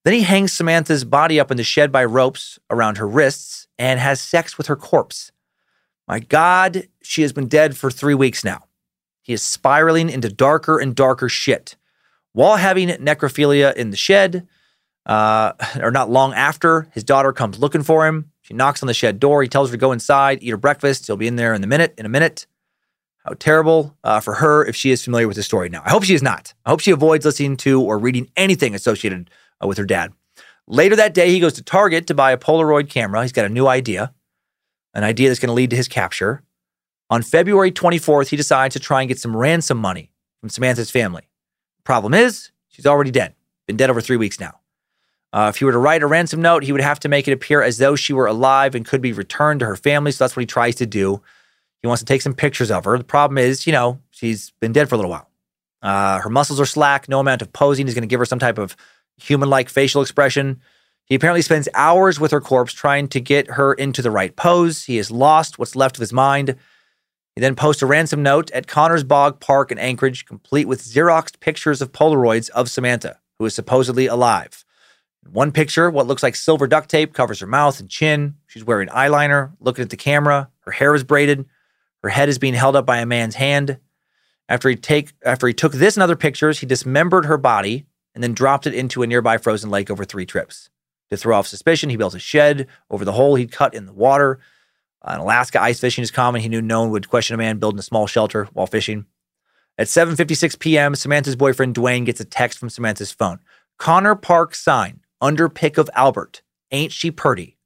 Then 0.05 0.14
he 0.14 0.22
hangs 0.22 0.52
Samantha's 0.52 1.05
body 1.05 1.38
up 1.38 1.51
in 1.51 1.59
the 1.59 1.62
shed 1.62 1.92
by 1.92 2.05
ropes 2.05 2.59
around 2.70 2.97
her 2.97 3.06
wrists 3.06 3.68
and 3.78 4.01
has 4.01 4.20
sex 4.20 4.56
with 4.56 4.66
her 4.66 4.76
corpse. 4.76 5.30
My 6.09 6.18
God, 6.20 6.88
she 7.02 7.22
has 7.22 7.32
been 7.32 7.47
dead 7.47 7.76
for 7.76 7.90
three 7.90 8.14
weeks 8.14 8.42
now. 8.42 8.64
He 9.22 9.34
is 9.34 9.42
spiraling 9.42 10.09
into 10.09 10.30
darker 10.30 10.78
and 10.78 10.94
darker 10.94 11.28
shit. 11.28 11.76
While 12.32 12.56
having 12.56 12.88
necrophilia 12.88 13.74
in 13.74 13.90
the 13.90 13.97
shed, 13.97 14.48
uh, 15.05 15.52
or 15.80 15.90
not 15.90 16.10
long 16.10 16.32
after, 16.32 16.88
his 16.92 17.05
daughter 17.05 17.32
comes 17.32 17.59
looking 17.59 17.82
for 17.82 18.06
him. 18.06 18.32
She 18.40 18.55
knocks 18.55 18.82
on 18.82 18.86
the 18.86 18.94
shed 18.94 19.20
door. 19.20 19.42
He 19.42 19.48
tells 19.48 19.68
her 19.68 19.74
to 19.74 19.78
go 19.80 19.92
inside, 19.92 20.38
eat 20.40 20.51
her 20.51 20.56
breakfast. 20.56 21.06
He'll 21.06 21.16
be 21.16 21.28
in 21.28 21.36
there 21.36 21.52
in 21.55 21.62
a 21.62 21.66
minute. 21.66 21.94
In 21.98 22.06
a 22.06 22.09
minute. 22.09 22.47
How 23.24 23.34
terrible 23.38 23.97
uh, 24.02 24.20
for 24.20 24.34
her 24.34 24.64
if 24.64 24.74
she 24.74 24.90
is 24.90 25.05
familiar 25.05 25.28
with 25.28 25.36
the 25.36 25.42
story 25.42 25.68
now. 25.68 25.82
I 25.84 25.90
hope 25.90 26.05
she 26.05 26.14
is 26.14 26.22
not. 26.22 26.55
I 26.64 26.70
hope 26.70 26.80
she 26.80 26.90
avoids 26.90 27.24
listening 27.24 27.56
to 27.59 27.82
or 27.82 27.98
reading 27.98 28.30
anything 28.36 28.74
associated 28.74 29.30
uh, 29.62 29.66
with 29.66 29.78
her 29.78 29.84
dad. 29.84 30.12
Later 30.66 30.97
that 30.97 31.14
day, 31.14 31.30
he 31.30 31.40
goes 31.40 31.52
to 31.55 31.62
Target 31.62 32.06
to 32.06 32.14
buy 32.14 32.32
a 32.32 32.38
Polaroid 32.38 32.88
camera. 32.88 33.22
He's 33.22 33.32
got 33.32 33.44
a 33.44 33.51
new 33.51 33.66
idea 33.66 34.14
an 34.94 35.05
idea 35.05 35.28
that's 35.28 35.40
going 35.40 35.48
to 35.48 35.55
lead 35.55 35.70
to 35.70 35.76
his 35.76 35.88
capture. 35.88 36.42
On 37.10 37.22
February 37.22 37.72
24th, 37.72 38.28
he 38.28 38.36
decides 38.36 38.72
to 38.74 38.80
try 38.80 39.01
and 39.01 39.09
get 39.09 39.18
some 39.18 39.36
ransom 39.36 39.78
money 39.78 40.12
from 40.40 40.48
Samantha's 40.48 40.90
family. 40.90 41.28
Problem 41.84 42.14
is, 42.14 42.51
she's 42.68 42.86
already 42.86 43.10
dead, 43.10 43.34
been 43.66 43.76
dead 43.76 43.90
over 43.90 44.01
three 44.01 44.16
weeks 44.16 44.38
now. 44.38 44.60
Uh, 45.32 45.51
if 45.52 45.59
he 45.59 45.64
were 45.64 45.72
to 45.72 45.78
write 45.78 46.02
a 46.02 46.06
ransom 46.06 46.42
note, 46.42 46.64
he 46.64 46.72
would 46.72 46.80
have 46.80 46.98
to 47.01 47.09
make 47.09 47.28
it 47.28 47.32
appear 47.32 47.62
as 47.62 47.78
though 47.78 47.94
she 47.94 48.12
were 48.12 48.26
alive 48.26 48.74
and 48.74 48.84
could 48.84 49.01
be 49.01 49.12
returned 49.12 49.60
to 49.60 49.66
her 49.66 49.76
family. 49.76 50.10
So 50.10 50.24
that's 50.24 50.34
what 50.34 50.42
he 50.42 50.47
tries 50.47 50.74
to 50.76 50.86
do. 50.86 51.22
He 51.82 51.89
wants 51.89 52.02
to 52.02 52.07
take 52.07 52.23
some 52.23 52.35
pictures 52.35 52.70
of 52.70 52.85
her. 52.85 52.98
The 52.98 53.05
problem 53.05 53.39
is, 53.39 53.66
you 53.66 53.73
know, 53.73 54.01
she's 54.11 54.52
been 54.61 54.73
dead 54.73 54.89
for 54.89 54.97
a 54.97 54.98
little 54.98 55.11
while. 55.11 55.31
Uh, 55.82 56.19
her 56.20 56.28
muscles 56.28 56.61
are 56.61 56.66
slack. 56.66 57.09
No 57.09 57.20
amount 57.20 57.43
of 57.43 57.52
posing 57.52 57.89
is 57.89 57.94
going 57.94 58.02
to 58.02 58.09
give 58.09 58.20
her 58.20 58.27
some 58.27 58.39
type 58.39 58.59
of 58.59 58.77
human 59.16 59.48
like 59.48 59.69
facial 59.69 60.02
expression. 60.02 60.61
He 61.07 61.15
apparently 61.15 61.43
spends 61.43 61.69
hours 61.74 62.20
with 62.20 62.31
her 62.31 62.40
corpse 62.40 62.73
trying 62.73 63.09
to 63.09 63.20
get 63.20 63.52
her 63.52 63.73
into 63.73 64.02
the 64.02 64.11
right 64.11 64.35
pose. 64.36 64.85
He 64.85 64.97
has 64.98 65.11
lost 65.11 65.59
what's 65.59 65.74
left 65.74 65.97
of 65.97 66.01
his 66.01 66.12
mind. 66.12 66.55
He 67.35 67.40
then 67.40 67.57
posts 67.57 67.82
a 67.82 67.86
ransom 67.86 68.23
note 68.23 68.51
at 68.52 68.66
Connors 68.66 69.05
Bog 69.05 69.40
Park 69.40 69.73
in 69.73 69.78
Anchorage, 69.78 70.27
complete 70.27 70.69
with 70.69 70.82
Xeroxed 70.82 71.40
pictures 71.40 71.81
of 71.81 71.93
Polaroids 71.93 72.51
of 72.51 72.70
Samantha, 72.70 73.19
who 73.39 73.47
is 73.47 73.55
supposedly 73.55 74.07
alive. 74.07 74.65
one 75.31 75.52
picture, 75.52 75.90
what 75.90 76.07
looks 76.07 76.23
like 76.23 76.35
silver 76.35 76.66
duct 76.66 76.89
tape 76.89 77.12
covers 77.12 77.40
her 77.40 77.47
mouth 77.47 77.81
and 77.81 77.89
chin. 77.89 78.35
She's 78.47 78.65
wearing 78.65 78.89
eyeliner, 78.89 79.52
looking 79.61 79.82
at 79.82 79.90
the 79.90 79.97
camera. 79.97 80.48
Her 80.61 80.73
hair 80.73 80.94
is 80.94 81.05
braided. 81.05 81.47
Her 82.02 82.09
head 82.09 82.28
is 82.28 82.39
being 82.39 82.55
held 82.55 82.77
up 82.77 82.86
by 82.86 82.98
a 82.98 83.06
man's 83.06 83.35
hand. 83.35 83.78
After 84.48 84.68
he 84.68 84.77
take 84.77 85.12
after 85.24 85.47
he 85.47 85.55
took 85.55 85.72
this 85.72 85.97
and 85.97 86.02
other 86.02 86.16
pictures, 86.16 86.59
he 86.59 86.66
dismembered 86.66 87.27
her 87.27 87.39
body 87.39 87.86
and 88.14 88.22
then 88.24 88.35
dropped 88.35 88.66
it 88.66 88.74
into 88.74 89.02
a 89.02 89.06
nearby 89.06 89.39
frozen 89.39 89.70
lake 89.70 89.90
over 89.90 90.05
three 90.05 90.27
trips. 90.27 90.70
To 91.10 91.16
throw 91.16 91.36
off 91.36 91.47
suspicion, 91.47 91.90
he 91.90 91.97
built 91.97 92.14
a 92.14 92.18
shed 92.18 92.66
over 92.90 93.05
the 93.05 93.12
hole 93.12 93.35
he'd 93.35 93.52
cut 93.52 93.74
in 93.74 93.86
the 93.86 93.93
water. 93.93 94.40
Uh, 95.02 95.14
in 95.14 95.20
Alaska, 95.20 95.60
ice 95.60 95.81
fishing 95.81 96.02
is 96.02 96.10
common. 96.10 96.40
He 96.40 96.48
knew 96.48 96.62
no 96.62 96.82
one 96.82 96.90
would 96.90 97.09
question 97.09 97.35
a 97.35 97.39
man 97.39 97.59
building 97.59 97.78
a 97.78 97.82
small 97.82 98.06
shelter 98.06 98.48
while 98.52 98.66
fishing. 98.66 99.06
At 99.78 99.86
7:56 99.86 100.59
p.m., 100.59 100.94
Samantha's 100.94 101.36
boyfriend 101.36 101.74
Dwayne 101.74 102.05
gets 102.05 102.20
a 102.20 102.24
text 102.24 102.59
from 102.59 102.70
Samantha's 102.70 103.12
phone. 103.12 103.39
Connor 103.78 104.14
Park 104.14 104.55
sign 104.55 105.01
under 105.20 105.48
pick 105.48 105.78
of 105.78 105.89
Albert. 105.94 106.43
Ain't 106.70 106.93
she 106.93 107.10
purty? 107.10 107.56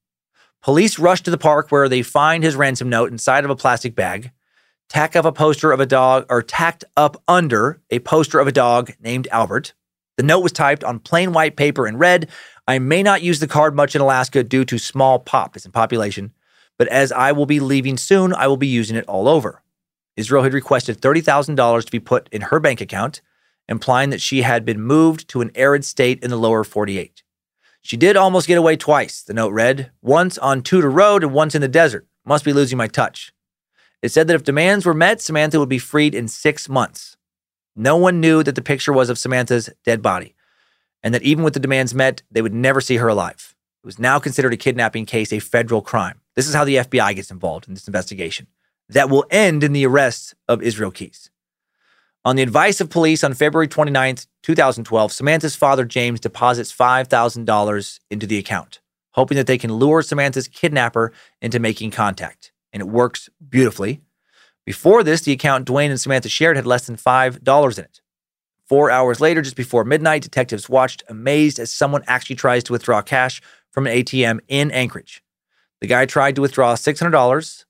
Police 0.65 0.99
rush 0.99 1.21
to 1.21 1.31
the 1.31 1.37
park 1.37 1.71
where 1.71 1.91
they 1.91 2.01
find 2.01 2.43
his 2.43 2.57
ransom 2.57 2.89
note 2.89 3.13
inside 3.13 3.45
of 3.45 3.51
a 3.51 3.57
plastic 3.57 3.95
bag, 3.95 4.31
tack 4.89 5.15
up 5.15 5.27
a 5.27 5.31
poster 5.31 5.73
of 5.73 5.79
a 5.79 5.85
dog, 5.85 6.25
or 6.31 6.41
tacked 6.41 6.85
up 6.97 7.23
under 7.29 7.83
a 7.91 7.99
poster 7.99 8.39
of 8.39 8.49
a 8.49 8.53
dog 8.53 8.93
named 8.99 9.29
Albert. 9.31 9.75
The 10.17 10.23
note 10.23 10.41
was 10.41 10.53
typed 10.53 10.83
on 10.83 11.01
plain 11.01 11.35
white 11.35 11.57
paper 11.57 11.87
and 11.87 12.01
read, 12.01 12.31
I 12.67 12.79
may 12.79 13.03
not 13.03 13.21
use 13.21 13.41
the 13.41 13.47
card 13.47 13.77
much 13.77 13.95
in 13.95 14.01
Alaska 14.01 14.43
due 14.43 14.65
to 14.65 14.79
small 14.79 15.19
pop 15.19 15.55
in 15.55 15.71
population, 15.71 16.33
but 16.79 16.89
as 16.89 17.13
I 17.13 17.33
will 17.33 17.45
be 17.45 17.61
leaving 17.61 17.99
soon, 17.99 18.33
I 18.33 18.47
will 18.47 18.57
be 18.57 18.67
using 18.67 18.97
it 18.97 19.05
all 19.07 19.29
over. 19.29 19.63
Israel 20.17 20.45
had 20.45 20.55
requested 20.55 20.99
$30,000 20.99 21.85
to 21.85 21.93
be 21.93 22.01
put 22.01 22.31
in 22.33 22.41
her 22.41 22.59
bank 22.59 22.81
account, 22.81 23.21
implying 23.69 24.09
that 24.09 24.23
she 24.23 24.41
had 24.41 24.65
been 24.65 24.81
moved 24.81 25.29
to 25.29 25.43
an 25.43 25.51
arid 25.55 25.85
state 25.85 26.25
in 26.25 26.31
the 26.31 26.39
lower 26.39 26.65
48. 26.65 27.24
She 27.85 27.99
did 27.99 28.17
almost 28.17 28.47
get 28.47 28.57
away 28.57 28.77
twice, 28.77 29.21
the 29.21 29.35
note 29.35 29.53
read, 29.53 29.91
once 30.01 30.39
on 30.39 30.63
Tudor 30.63 30.91
Road 30.91 31.23
and 31.23 31.35
once 31.35 31.55
in 31.55 31.61
the 31.61 31.69
desert. 31.69 32.07
Must 32.25 32.43
be 32.43 32.55
losing 32.55 32.79
my 32.79 32.89
touch. 32.89 33.31
It 34.01 34.11
said 34.11 34.27
that 34.27 34.35
if 34.35 34.43
demands 34.43 34.87
were 34.87 34.95
met, 34.95 35.21
Samantha 35.21 35.61
would 35.61 35.69
be 35.69 35.79
freed 35.79 36.15
in 36.15 36.27
six 36.27 36.67
months. 36.67 37.19
No 37.77 37.99
one 37.99 38.21
knew 38.21 38.43
that 38.43 38.55
the 38.55 38.63
picture 38.63 38.93
was 38.93 39.11
of 39.11 39.19
Samantha's 39.19 39.69
dead 39.85 40.01
body, 40.01 40.35
and 41.03 41.13
that 41.13 41.23
even 41.25 41.45
with 41.45 41.53
the 41.53 41.61
demands 41.61 41.95
met, 41.95 42.23
they 42.31 42.41
would 42.41 42.55
never 42.55 42.81
see 42.81 42.97
her 42.97 43.09
alive. 43.09 43.55
It 43.83 43.87
was 43.87 43.99
now 43.99 44.19
considered 44.19 44.55
a 44.55 44.57
kidnapping 44.57 45.05
case 45.05 45.31
a 45.31 45.39
federal 45.39 45.83
crime. 45.83 46.23
This 46.37 46.49
is 46.49 46.55
how 46.55 46.65
the 46.65 46.77
FBI 46.77 47.15
gets 47.17 47.31
involved 47.31 47.69
in 47.69 47.75
this 47.75 47.87
investigation. 47.87 48.47
That 48.89 49.11
will 49.11 49.27
end 49.31 49.63
in 49.63 49.75
the 49.75 49.87
arrest 49.87 50.35
of 50.49 50.63
Israel 50.63 50.91
Keyes. 50.91 51.31
On 52.27 52.37
the 52.37 52.43
advice 52.43 52.81
of 52.81 52.89
police 52.89 53.23
on 53.23 53.35
February 53.35 53.69
29th, 53.69 54.27
2012, 54.43 55.13
Samantha's 55.13 55.57
father, 55.57 55.85
James, 55.85 56.21
deposits 56.21 56.73
$5,000 56.75 58.01
into 58.11 58.27
the 58.27 58.39
account, 58.39 58.81
hoping 59.11 59.37
that 59.37 59.47
they 59.47 59.59
can 59.59 59.75
lure 59.75 60.01
Samantha's 60.01 60.49
kidnapper 60.49 61.13
into 61.43 61.59
making 61.59 61.91
contact. 61.91 62.51
And 62.73 62.81
it 62.81 62.89
works 62.89 63.29
beautifully. 63.47 64.01
Before 64.65 65.03
this, 65.03 65.21
the 65.21 65.33
account 65.33 65.67
Dwayne 65.67 65.91
and 65.91 66.01
Samantha 66.01 66.31
shared 66.31 66.57
had 66.57 66.67
less 66.67 66.87
than 66.87 66.97
$5 66.97 67.79
in 67.79 67.85
it. 67.85 68.01
Four 68.67 68.91
hours 68.91 69.21
later, 69.21 69.43
just 69.43 69.57
before 69.57 69.85
midnight, 69.85 70.23
detectives 70.23 70.67
watched 70.67 71.03
amazed 71.11 71.59
as 71.59 71.71
someone 71.71 72.05
actually 72.07 72.37
tries 72.37 72.65
to 72.65 72.73
withdraw 72.73 73.03
cash 73.03 73.43
from 73.71 73.87
an 73.87 73.93
ATM 73.93 74.41
in 74.49 74.71
Anchorage. 74.71 75.23
The 75.83 75.89
guy 75.89 76.07
tried 76.07 76.37
to 76.37 76.41
withdraw 76.41 76.75
$600, 76.75 77.65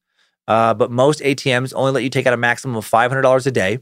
uh, 0.46 0.74
but 0.74 0.92
most 0.92 1.18
ATMs 1.18 1.72
only 1.74 1.90
let 1.90 2.04
you 2.04 2.10
take 2.10 2.28
out 2.28 2.34
a 2.34 2.36
maximum 2.36 2.76
of 2.76 2.88
$500 2.88 3.46
a 3.46 3.50
day. 3.50 3.78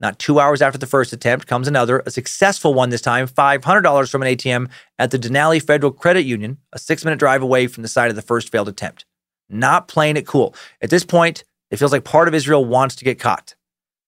Not 0.00 0.18
two 0.18 0.38
hours 0.38 0.62
after 0.62 0.78
the 0.78 0.86
first 0.86 1.12
attempt 1.12 1.46
comes 1.46 1.66
another, 1.66 2.02
a 2.06 2.10
successful 2.10 2.72
one 2.72 2.90
this 2.90 3.00
time, 3.00 3.26
$500 3.26 4.10
from 4.10 4.22
an 4.22 4.28
ATM 4.28 4.70
at 4.98 5.10
the 5.10 5.18
Denali 5.18 5.62
Federal 5.62 5.92
Credit 5.92 6.22
Union, 6.22 6.58
a 6.72 6.78
six 6.78 7.04
minute 7.04 7.18
drive 7.18 7.42
away 7.42 7.66
from 7.66 7.82
the 7.82 7.88
site 7.88 8.10
of 8.10 8.16
the 8.16 8.22
first 8.22 8.50
failed 8.52 8.68
attempt. 8.68 9.04
Not 9.48 9.88
playing 9.88 10.16
it 10.16 10.26
cool. 10.26 10.54
At 10.80 10.90
this 10.90 11.04
point, 11.04 11.42
it 11.70 11.78
feels 11.78 11.92
like 11.92 12.04
part 12.04 12.28
of 12.28 12.34
Israel 12.34 12.64
wants 12.64 12.94
to 12.96 13.04
get 13.04 13.18
caught. 13.18 13.54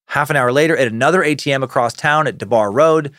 Half 0.06 0.30
an 0.30 0.36
hour 0.36 0.52
later, 0.52 0.76
at 0.76 0.88
another 0.88 1.22
ATM 1.22 1.62
across 1.62 1.92
town 1.92 2.26
at 2.26 2.38
DeBarr 2.38 2.72
Road, 2.72 3.12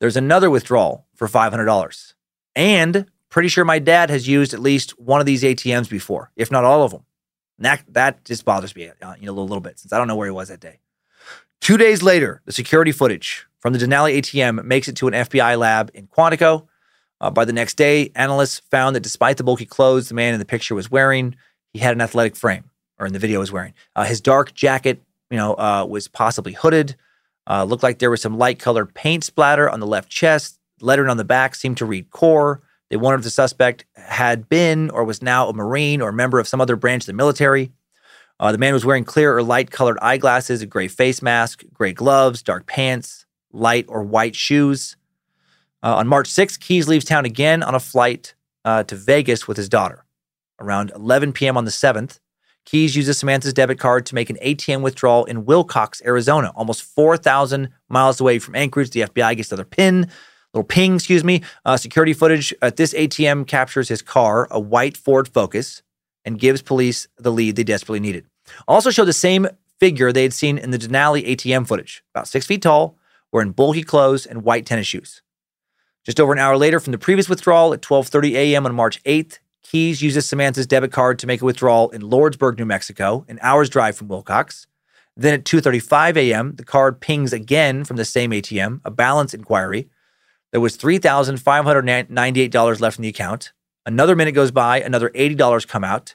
there's 0.00 0.16
another 0.16 0.50
withdrawal 0.50 1.06
for 1.14 1.28
$500. 1.28 2.14
And 2.56 3.06
pretty 3.28 3.48
sure 3.48 3.64
my 3.64 3.78
dad 3.78 4.10
has 4.10 4.28
used 4.28 4.54
at 4.54 4.60
least 4.60 4.98
one 4.98 5.20
of 5.20 5.26
these 5.26 5.42
ATMs 5.42 5.88
before, 5.88 6.30
if 6.36 6.50
not 6.50 6.64
all 6.64 6.82
of 6.82 6.90
them. 6.90 7.04
And 7.58 7.66
that, 7.66 7.84
that 7.88 8.24
just 8.24 8.44
bothers 8.44 8.74
me 8.74 8.88
uh, 8.88 9.14
you 9.18 9.26
know, 9.26 9.32
a 9.32 9.34
little, 9.34 9.46
little 9.46 9.60
bit 9.60 9.78
since 9.78 9.92
I 9.92 9.98
don't 9.98 10.08
know 10.08 10.16
where 10.16 10.26
he 10.26 10.32
was 10.32 10.48
that 10.48 10.60
day. 10.60 10.78
Two 11.60 11.76
days 11.76 12.02
later, 12.02 12.40
the 12.44 12.52
security 12.52 12.92
footage 12.92 13.46
from 13.60 13.72
the 13.72 13.78
Denali 13.78 14.18
ATM 14.18 14.64
makes 14.64 14.88
it 14.88 14.96
to 14.96 15.08
an 15.08 15.14
FBI 15.14 15.58
lab 15.58 15.90
in 15.94 16.06
Quantico. 16.06 16.66
Uh, 17.20 17.30
by 17.30 17.44
the 17.44 17.52
next 17.52 17.74
day, 17.74 18.12
analysts 18.14 18.60
found 18.70 18.94
that 18.94 19.02
despite 19.02 19.36
the 19.36 19.44
bulky 19.44 19.66
clothes 19.66 20.08
the 20.08 20.14
man 20.14 20.32
in 20.32 20.38
the 20.38 20.46
picture 20.46 20.74
was 20.74 20.90
wearing, 20.90 21.34
he 21.72 21.80
had 21.80 21.94
an 21.94 22.00
athletic 22.00 22.36
frame, 22.36 22.64
or 22.98 23.06
in 23.06 23.12
the 23.12 23.18
video 23.18 23.40
was 23.40 23.52
wearing. 23.52 23.74
Uh, 23.96 24.04
his 24.04 24.20
dark 24.20 24.54
jacket, 24.54 25.02
you 25.30 25.36
know, 25.36 25.54
uh, 25.54 25.84
was 25.84 26.08
possibly 26.08 26.52
hooded. 26.52 26.94
Uh, 27.50 27.64
looked 27.64 27.82
like 27.82 27.98
there 27.98 28.10
was 28.10 28.22
some 28.22 28.38
light 28.38 28.58
colored 28.58 28.94
paint 28.94 29.24
splatter 29.24 29.68
on 29.68 29.80
the 29.80 29.86
left 29.86 30.08
chest. 30.10 30.58
Lettering 30.80 31.10
on 31.10 31.16
the 31.16 31.24
back 31.24 31.54
seemed 31.54 31.76
to 31.78 31.86
read 31.86 32.10
"Corps." 32.10 32.62
They 32.88 32.96
wondered 32.96 33.18
if 33.18 33.24
the 33.24 33.30
suspect 33.30 33.84
had 33.96 34.48
been 34.48 34.90
or 34.90 35.04
was 35.04 35.20
now 35.20 35.48
a 35.48 35.52
Marine 35.52 36.00
or 36.00 36.10
a 36.10 36.12
member 36.12 36.38
of 36.38 36.48
some 36.48 36.60
other 36.60 36.76
branch 36.76 37.02
of 37.02 37.06
the 37.06 37.12
military. 37.14 37.72
Uh, 38.40 38.52
the 38.52 38.58
man 38.58 38.72
was 38.72 38.84
wearing 38.84 39.04
clear 39.04 39.36
or 39.36 39.42
light 39.42 39.70
colored 39.70 39.98
eyeglasses, 40.00 40.62
a 40.62 40.66
gray 40.66 40.88
face 40.88 41.22
mask, 41.22 41.64
gray 41.72 41.92
gloves, 41.92 42.42
dark 42.42 42.66
pants, 42.66 43.26
light 43.52 43.86
or 43.88 44.02
white 44.02 44.36
shoes. 44.36 44.96
Uh, 45.82 45.96
on 45.96 46.08
March 46.08 46.28
6th, 46.28 46.60
Keyes 46.60 46.88
leaves 46.88 47.04
town 47.04 47.24
again 47.24 47.62
on 47.62 47.74
a 47.74 47.80
flight 47.80 48.34
uh, 48.64 48.82
to 48.84 48.94
Vegas 48.94 49.48
with 49.48 49.56
his 49.56 49.68
daughter. 49.68 50.04
Around 50.60 50.92
11 50.94 51.32
p.m. 51.32 51.56
on 51.56 51.64
the 51.64 51.70
7th, 51.70 52.18
Keyes 52.64 52.94
uses 52.94 53.18
Samantha's 53.18 53.54
debit 53.54 53.78
card 53.78 54.04
to 54.06 54.14
make 54.14 54.28
an 54.28 54.36
ATM 54.44 54.82
withdrawal 54.82 55.24
in 55.24 55.44
Willcox, 55.44 56.04
Arizona, 56.04 56.52
almost 56.54 56.82
4,000 56.82 57.70
miles 57.88 58.20
away 58.20 58.38
from 58.38 58.54
Anchorage. 58.56 58.90
The 58.90 59.02
FBI 59.02 59.36
gets 59.36 59.50
another 59.50 59.64
pin, 59.64 60.10
little 60.52 60.66
ping, 60.66 60.96
excuse 60.96 61.24
me. 61.24 61.42
Uh, 61.64 61.76
security 61.76 62.12
footage 62.12 62.52
at 62.60 62.76
this 62.76 62.92
ATM 62.92 63.46
captures 63.46 63.88
his 63.88 64.02
car, 64.02 64.48
a 64.50 64.60
white 64.60 64.96
Ford 64.96 65.28
Focus, 65.28 65.82
and 66.28 66.38
gives 66.38 66.60
police 66.60 67.08
the 67.16 67.32
lead 67.32 67.56
they 67.56 67.64
desperately 67.64 68.00
needed. 68.00 68.26
Also 68.68 68.90
showed 68.90 69.06
the 69.06 69.14
same 69.14 69.48
figure 69.80 70.12
they 70.12 70.24
had 70.24 70.34
seen 70.34 70.58
in 70.58 70.72
the 70.72 70.78
Denali 70.78 71.26
ATM 71.26 71.66
footage, 71.66 72.04
about 72.14 72.28
six 72.28 72.44
feet 72.44 72.60
tall, 72.60 72.98
wearing 73.32 73.52
bulky 73.52 73.82
clothes 73.82 74.26
and 74.26 74.42
white 74.42 74.66
tennis 74.66 74.86
shoes. 74.86 75.22
Just 76.04 76.20
over 76.20 76.34
an 76.34 76.38
hour 76.38 76.58
later 76.58 76.80
from 76.80 76.92
the 76.92 76.98
previous 76.98 77.30
withdrawal 77.30 77.72
at 77.72 77.80
12:30 77.80 78.34
a.m. 78.34 78.66
on 78.66 78.74
March 78.74 79.02
8th, 79.04 79.38
Keyes 79.62 80.02
uses 80.02 80.28
Samantha's 80.28 80.66
debit 80.66 80.92
card 80.92 81.18
to 81.18 81.26
make 81.26 81.40
a 81.40 81.46
withdrawal 81.46 81.88
in 81.90 82.02
Lordsburg, 82.02 82.58
New 82.58 82.66
Mexico, 82.66 83.24
an 83.26 83.38
hour's 83.40 83.70
drive 83.70 83.96
from 83.96 84.08
Willcox. 84.08 84.66
Then 85.16 85.32
at 85.32 85.44
2:35 85.44 86.18
a.m., 86.18 86.56
the 86.56 86.64
card 86.64 87.00
pings 87.00 87.32
again 87.32 87.84
from 87.84 87.96
the 87.96 88.04
same 88.04 88.32
ATM, 88.32 88.82
a 88.84 88.90
balance 88.90 89.32
inquiry. 89.32 89.88
There 90.52 90.60
was 90.60 90.76
$3,598 90.76 92.80
left 92.80 92.98
in 92.98 93.02
the 93.02 93.08
account. 93.08 93.52
Another 93.88 94.14
minute 94.14 94.32
goes 94.32 94.50
by, 94.50 94.82
another 94.82 95.08
$80 95.10 95.66
come 95.66 95.82
out. 95.82 96.14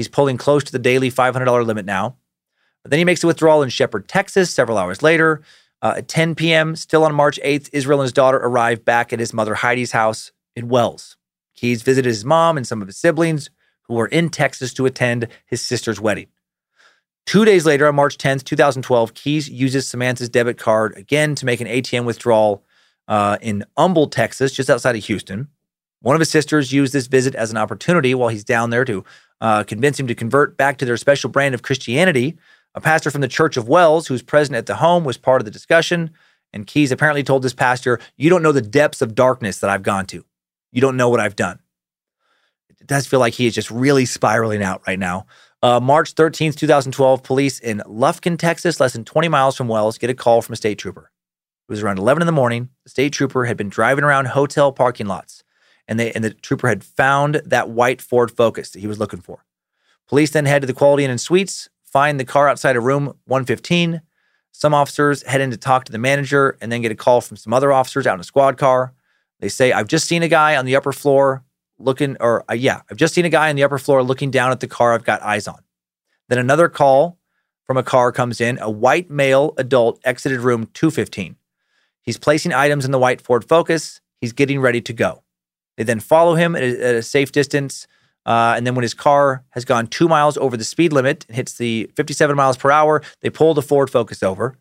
He's 0.00 0.08
pulling 0.08 0.38
close 0.38 0.64
to 0.64 0.72
the 0.72 0.78
daily 0.78 1.10
$500 1.10 1.66
limit 1.66 1.84
now. 1.84 2.16
But 2.82 2.90
then 2.90 2.96
he 2.96 3.04
makes 3.04 3.22
a 3.22 3.26
withdrawal 3.26 3.62
in 3.62 3.68
Shepherd, 3.68 4.08
Texas, 4.08 4.50
several 4.50 4.78
hours 4.78 5.02
later. 5.02 5.42
Uh, 5.82 5.94
at 5.98 6.08
10 6.08 6.34
p.m., 6.36 6.74
still 6.74 7.04
on 7.04 7.14
March 7.14 7.38
8th, 7.44 7.68
Israel 7.74 8.00
and 8.00 8.06
his 8.06 8.14
daughter 8.14 8.38
arrive 8.38 8.82
back 8.82 9.12
at 9.12 9.18
his 9.18 9.34
mother 9.34 9.56
Heidi's 9.56 9.92
house 9.92 10.32
in 10.56 10.68
Wells. 10.68 11.18
Keyes 11.54 11.82
visited 11.82 12.08
his 12.08 12.24
mom 12.24 12.56
and 12.56 12.66
some 12.66 12.80
of 12.80 12.88
his 12.88 12.96
siblings 12.96 13.50
who 13.82 13.92
were 13.92 14.06
in 14.06 14.30
Texas 14.30 14.72
to 14.72 14.86
attend 14.86 15.28
his 15.44 15.60
sister's 15.60 16.00
wedding. 16.00 16.28
Two 17.26 17.44
days 17.44 17.66
later, 17.66 17.86
on 17.86 17.94
March 17.94 18.16
10th, 18.16 18.44
2012, 18.44 19.12
Keyes 19.12 19.50
uses 19.50 19.86
Samantha's 19.86 20.30
debit 20.30 20.56
card 20.56 20.96
again 20.96 21.34
to 21.34 21.44
make 21.44 21.60
an 21.60 21.66
ATM 21.66 22.06
withdrawal 22.06 22.64
uh, 23.06 23.36
in 23.42 23.64
Humble, 23.76 24.06
Texas, 24.06 24.52
just 24.52 24.70
outside 24.70 24.96
of 24.96 25.04
Houston. 25.04 25.48
One 26.02 26.16
of 26.16 26.20
his 26.20 26.30
sisters 26.30 26.72
used 26.72 26.92
this 26.92 27.06
visit 27.06 27.34
as 27.34 27.50
an 27.50 27.58
opportunity 27.58 28.14
while 28.14 28.30
he's 28.30 28.44
down 28.44 28.70
there 28.70 28.84
to 28.86 29.04
uh, 29.40 29.64
convince 29.64 30.00
him 30.00 30.06
to 30.06 30.14
convert 30.14 30.56
back 30.56 30.78
to 30.78 30.84
their 30.84 30.96
special 30.96 31.28
brand 31.28 31.54
of 31.54 31.62
Christianity. 31.62 32.38
A 32.74 32.80
pastor 32.80 33.10
from 33.10 33.20
the 33.20 33.28
Church 33.28 33.56
of 33.56 33.68
Wells, 33.68 34.06
who's 34.06 34.22
present 34.22 34.56
at 34.56 34.66
the 34.66 34.76
home, 34.76 35.04
was 35.04 35.18
part 35.18 35.40
of 35.40 35.44
the 35.44 35.50
discussion. 35.50 36.10
And 36.52 36.66
Keyes 36.66 36.90
apparently 36.90 37.22
told 37.22 37.42
this 37.42 37.52
pastor, 37.52 38.00
You 38.16 38.30
don't 38.30 38.42
know 38.42 38.52
the 38.52 38.62
depths 38.62 39.02
of 39.02 39.14
darkness 39.14 39.58
that 39.58 39.70
I've 39.70 39.82
gone 39.82 40.06
to. 40.06 40.24
You 40.72 40.80
don't 40.80 40.96
know 40.96 41.08
what 41.08 41.20
I've 41.20 41.36
done. 41.36 41.58
It 42.80 42.86
does 42.86 43.06
feel 43.06 43.20
like 43.20 43.34
he 43.34 43.46
is 43.46 43.54
just 43.54 43.70
really 43.70 44.06
spiraling 44.06 44.62
out 44.62 44.82
right 44.86 44.98
now. 44.98 45.26
Uh, 45.62 45.80
March 45.80 46.14
13th, 46.14 46.56
2012, 46.56 47.22
police 47.22 47.58
in 47.60 47.82
Lufkin, 47.86 48.38
Texas, 48.38 48.80
less 48.80 48.94
than 48.94 49.04
20 49.04 49.28
miles 49.28 49.56
from 49.56 49.68
Wells, 49.68 49.98
get 49.98 50.08
a 50.08 50.14
call 50.14 50.40
from 50.40 50.54
a 50.54 50.56
state 50.56 50.78
trooper. 50.78 51.10
It 51.68 51.72
was 51.72 51.82
around 51.82 51.98
11 51.98 52.22
in 52.22 52.26
the 52.26 52.32
morning. 52.32 52.70
The 52.84 52.90
state 52.90 53.12
trooper 53.12 53.44
had 53.44 53.58
been 53.58 53.68
driving 53.68 54.04
around 54.04 54.28
hotel 54.28 54.72
parking 54.72 55.06
lots 55.06 55.44
and 55.90 55.98
they 55.98 56.12
and 56.12 56.24
the 56.24 56.30
trooper 56.30 56.68
had 56.68 56.84
found 56.84 57.42
that 57.44 57.68
white 57.68 58.00
Ford 58.00 58.30
Focus 58.30 58.70
that 58.70 58.78
he 58.78 58.86
was 58.86 58.98
looking 58.98 59.20
for. 59.20 59.44
Police 60.08 60.30
then 60.30 60.46
head 60.46 60.62
to 60.62 60.66
the 60.66 60.72
Quality 60.72 61.04
Inn 61.04 61.10
and 61.10 61.20
Suites, 61.20 61.68
find 61.82 62.18
the 62.18 62.24
car 62.24 62.48
outside 62.48 62.76
of 62.76 62.84
room 62.84 63.06
115. 63.26 64.00
Some 64.52 64.72
officers 64.72 65.22
head 65.24 65.40
in 65.40 65.50
to 65.50 65.56
talk 65.56 65.84
to 65.84 65.92
the 65.92 65.98
manager 65.98 66.56
and 66.60 66.72
then 66.72 66.80
get 66.80 66.92
a 66.92 66.96
call 66.96 67.20
from 67.20 67.36
some 67.36 67.52
other 67.52 67.72
officers 67.72 68.06
out 68.06 68.14
in 68.14 68.20
a 68.20 68.24
squad 68.24 68.56
car. 68.56 68.94
They 69.40 69.48
say, 69.48 69.72
"I've 69.72 69.88
just 69.88 70.06
seen 70.06 70.22
a 70.22 70.28
guy 70.28 70.56
on 70.56 70.64
the 70.64 70.76
upper 70.76 70.92
floor 70.92 71.44
looking 71.78 72.16
or 72.20 72.44
uh, 72.48 72.54
yeah, 72.54 72.82
I've 72.90 72.96
just 72.96 73.14
seen 73.14 73.24
a 73.24 73.30
guy 73.30 73.50
on 73.50 73.56
the 73.56 73.64
upper 73.64 73.78
floor 73.78 74.02
looking 74.02 74.30
down 74.30 74.52
at 74.52 74.60
the 74.60 74.68
car 74.68 74.94
I've 74.94 75.04
got 75.04 75.20
eyes 75.22 75.48
on." 75.48 75.60
Then 76.28 76.38
another 76.38 76.68
call 76.68 77.18
from 77.66 77.76
a 77.76 77.82
car 77.82 78.12
comes 78.12 78.40
in. 78.40 78.58
A 78.60 78.70
white 78.70 79.10
male 79.10 79.54
adult 79.56 80.00
exited 80.04 80.40
room 80.40 80.68
215. 80.72 81.34
He's 82.02 82.18
placing 82.18 82.52
items 82.52 82.84
in 82.84 82.92
the 82.92 82.98
white 82.98 83.20
Ford 83.20 83.44
Focus. 83.44 84.00
He's 84.20 84.32
getting 84.32 84.60
ready 84.60 84.80
to 84.80 84.92
go. 84.92 85.24
They 85.76 85.84
then 85.84 86.00
follow 86.00 86.34
him 86.34 86.54
at 86.56 86.62
a, 86.62 86.86
at 86.88 86.94
a 86.96 87.02
safe 87.02 87.32
distance. 87.32 87.86
Uh, 88.26 88.54
and 88.56 88.66
then 88.66 88.74
when 88.74 88.82
his 88.82 88.94
car 88.94 89.44
has 89.50 89.64
gone 89.64 89.86
two 89.86 90.08
miles 90.08 90.36
over 90.36 90.56
the 90.56 90.64
speed 90.64 90.92
limit 90.92 91.24
and 91.28 91.36
hits 91.36 91.56
the 91.56 91.90
57 91.96 92.36
miles 92.36 92.56
per 92.56 92.70
hour, 92.70 93.02
they 93.22 93.30
pull 93.30 93.54
the 93.54 93.62
Ford 93.62 93.90
Focus 93.90 94.22
over. 94.22 94.56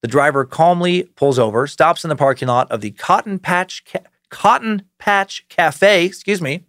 The 0.00 0.08
driver 0.08 0.44
calmly 0.44 1.04
pulls 1.14 1.38
over, 1.38 1.66
stops 1.66 2.04
in 2.04 2.08
the 2.08 2.16
parking 2.16 2.48
lot 2.48 2.70
of 2.70 2.80
the 2.80 2.90
Cotton 2.90 3.38
Patch 3.38 3.84
Ca- 3.84 4.00
Cotton 4.30 4.82
Patch 4.98 5.46
Cafe. 5.48 6.04
Excuse 6.04 6.40
me. 6.40 6.64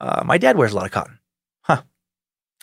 Uh, 0.00 0.22
my 0.26 0.36
dad 0.36 0.58
wears 0.58 0.72
a 0.72 0.76
lot 0.76 0.84
of 0.84 0.90
cotton. 0.90 1.18
Huh. 1.62 1.82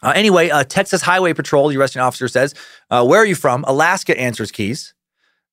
Uh, 0.03 0.13
anyway, 0.15 0.49
uh, 0.49 0.63
Texas 0.63 1.01
Highway 1.01 1.33
Patrol, 1.33 1.69
the 1.69 1.77
arresting 1.77 2.01
officer 2.01 2.27
says, 2.27 2.53
uh, 2.91 3.03
Where 3.03 3.21
are 3.21 3.25
you 3.25 3.35
from? 3.35 3.63
Alaska 3.67 4.19
answers 4.19 4.51
Keyes. 4.51 4.93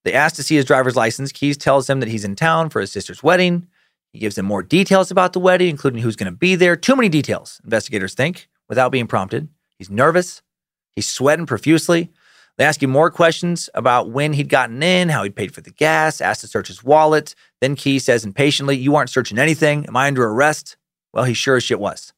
They 0.05 0.13
ask 0.13 0.37
to 0.37 0.43
see 0.43 0.57
his 0.57 0.65
driver's 0.65 0.97
license. 0.97 1.33
Keyes 1.33 1.57
tells 1.57 1.89
him 1.89 2.01
that 2.01 2.09
he's 2.09 2.25
in 2.25 2.37
town 2.37 2.69
for 2.69 2.81
his 2.81 2.93
sister's 2.93 3.23
wedding. 3.23 3.69
He 4.13 4.19
gives 4.19 4.37
them 4.37 4.47
more 4.47 4.63
details 4.63 5.11
about 5.11 5.33
the 5.33 5.41
wedding, 5.41 5.69
including 5.69 6.03
who's 6.03 6.17
going 6.17 6.33
to 6.33 6.37
be 6.37 6.55
there. 6.55 6.77
Too 6.77 6.97
many 6.97 7.09
details, 7.09 7.61
investigators 7.65 8.15
think, 8.15 8.49
without 8.69 8.93
being 8.93 9.07
prompted. 9.07 9.49
He's 9.79 9.91
nervous. 9.91 10.43
He's 10.97 11.09
sweating 11.09 11.47
profusely. 11.47 12.11
They 12.57 12.65
ask 12.65 12.83
him 12.83 12.91
more 12.91 13.11
questions 13.11 13.71
about 13.75 14.11
when 14.11 14.33
he'd 14.33 14.49
gotten 14.49 14.83
in, 14.83 15.11
how 15.11 15.23
he'd 15.23 15.37
paid 15.37 15.55
for 15.55 15.61
the 15.61 15.71
gas, 15.71 16.21
asked 16.21 16.41
to 16.41 16.49
search 16.49 16.67
his 16.67 16.83
wallet. 16.83 17.37
Then 17.61 17.77
Keyes 17.77 18.05
says 18.05 18.25
impatiently, 18.25 18.77
You 18.77 18.97
aren't 18.97 19.11
searching 19.11 19.39
anything. 19.39 19.87
Am 19.87 19.97
I 19.97 20.09
under 20.09 20.29
arrest? 20.29 20.77
Well, 21.13 21.25
he 21.25 21.35
sure 21.35 21.57
as 21.57 21.63
shit 21.63 21.79
was. 21.79 22.13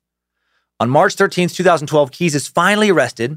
On 0.79 0.89
March 0.89 1.15
13th, 1.15 1.55
2012, 1.55 2.11
Keyes 2.11 2.35
is 2.35 2.49
finally 2.49 2.89
arrested. 2.91 3.37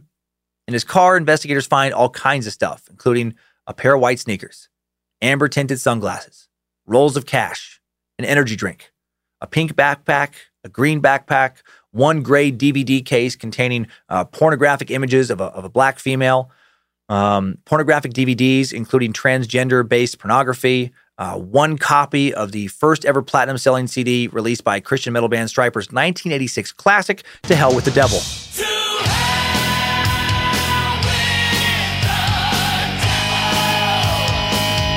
In 0.66 0.74
his 0.74 0.86
car, 0.86 1.18
investigators 1.18 1.68
find 1.68 1.94
all 1.94 2.10
kinds 2.10 2.48
of 2.48 2.54
stuff, 2.54 2.84
including 2.90 3.36
a 3.68 3.74
pair 3.74 3.96
of 3.96 4.02
white 4.02 4.20
sneakers, 4.20 4.70
amber 5.22 5.50
tinted 5.50 5.82
sunglasses, 5.82 6.48
rolls 6.86 7.18
of 7.18 7.26
cash, 7.26 7.82
an 8.19 8.26
energy 8.26 8.56
drink, 8.56 8.91
a 9.41 9.48
pink 9.48 9.73
backpack, 9.73 10.34
a 10.64 10.69
green 10.69 11.02
backpack, 11.02 11.57
one 11.91 12.23
gray 12.23 12.52
DVD 12.52 13.03
case 13.06 13.35
containing 13.35 13.88
uh, 14.10 14.26
pornographic 14.26 14.91
images 14.91 15.30
of 15.30 15.41
a, 15.41 15.45
of 15.45 15.64
a 15.64 15.69
black 15.69 15.99
female, 15.99 16.52
um, 17.10 17.57
pornographic 17.65 18.14
DVDs, 18.14 18.73
including 18.73 19.14
transgender 19.14 19.88
based 19.88 20.19
pornography, 20.19 20.91
uh, 21.18 21.38
one 21.38 21.77
copy 21.77 22.34
of 22.34 22.52
the 22.52 22.68
first 22.68 23.06
ever 23.06 23.22
platinum 23.22 23.57
selling 23.57 23.88
CD 23.88 24.27
released 24.27 24.64
by 24.64 24.80
Christian 24.80 25.14
metal 25.14 25.30
band 25.30 25.49
Stryper's 25.49 25.91
1986 25.91 26.72
classic, 26.72 27.23
To 27.44 27.56
Hell 27.56 27.76
with 27.76 27.85
the 27.85 27.91
Devil. 27.91 28.19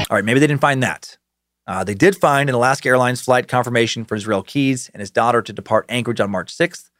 All 0.08 0.16
right, 0.16 0.24
maybe 0.24 0.38
they 0.40 0.46
didn't 0.46 0.60
find 0.60 0.82
that. 0.82 1.18
Uh, 1.66 1.82
they 1.82 1.94
did 1.94 2.16
find 2.16 2.48
an 2.48 2.54
Alaska 2.54 2.88
Airlines 2.88 3.20
flight 3.20 3.48
confirmation 3.48 4.04
for 4.04 4.14
Israel 4.14 4.42
Keyes 4.42 4.88
and 4.94 5.00
his 5.00 5.10
daughter 5.10 5.42
to 5.42 5.52
depart 5.52 5.86
Anchorage 5.88 6.20
on 6.20 6.30
March 6.30 6.56
6th. 6.56 6.90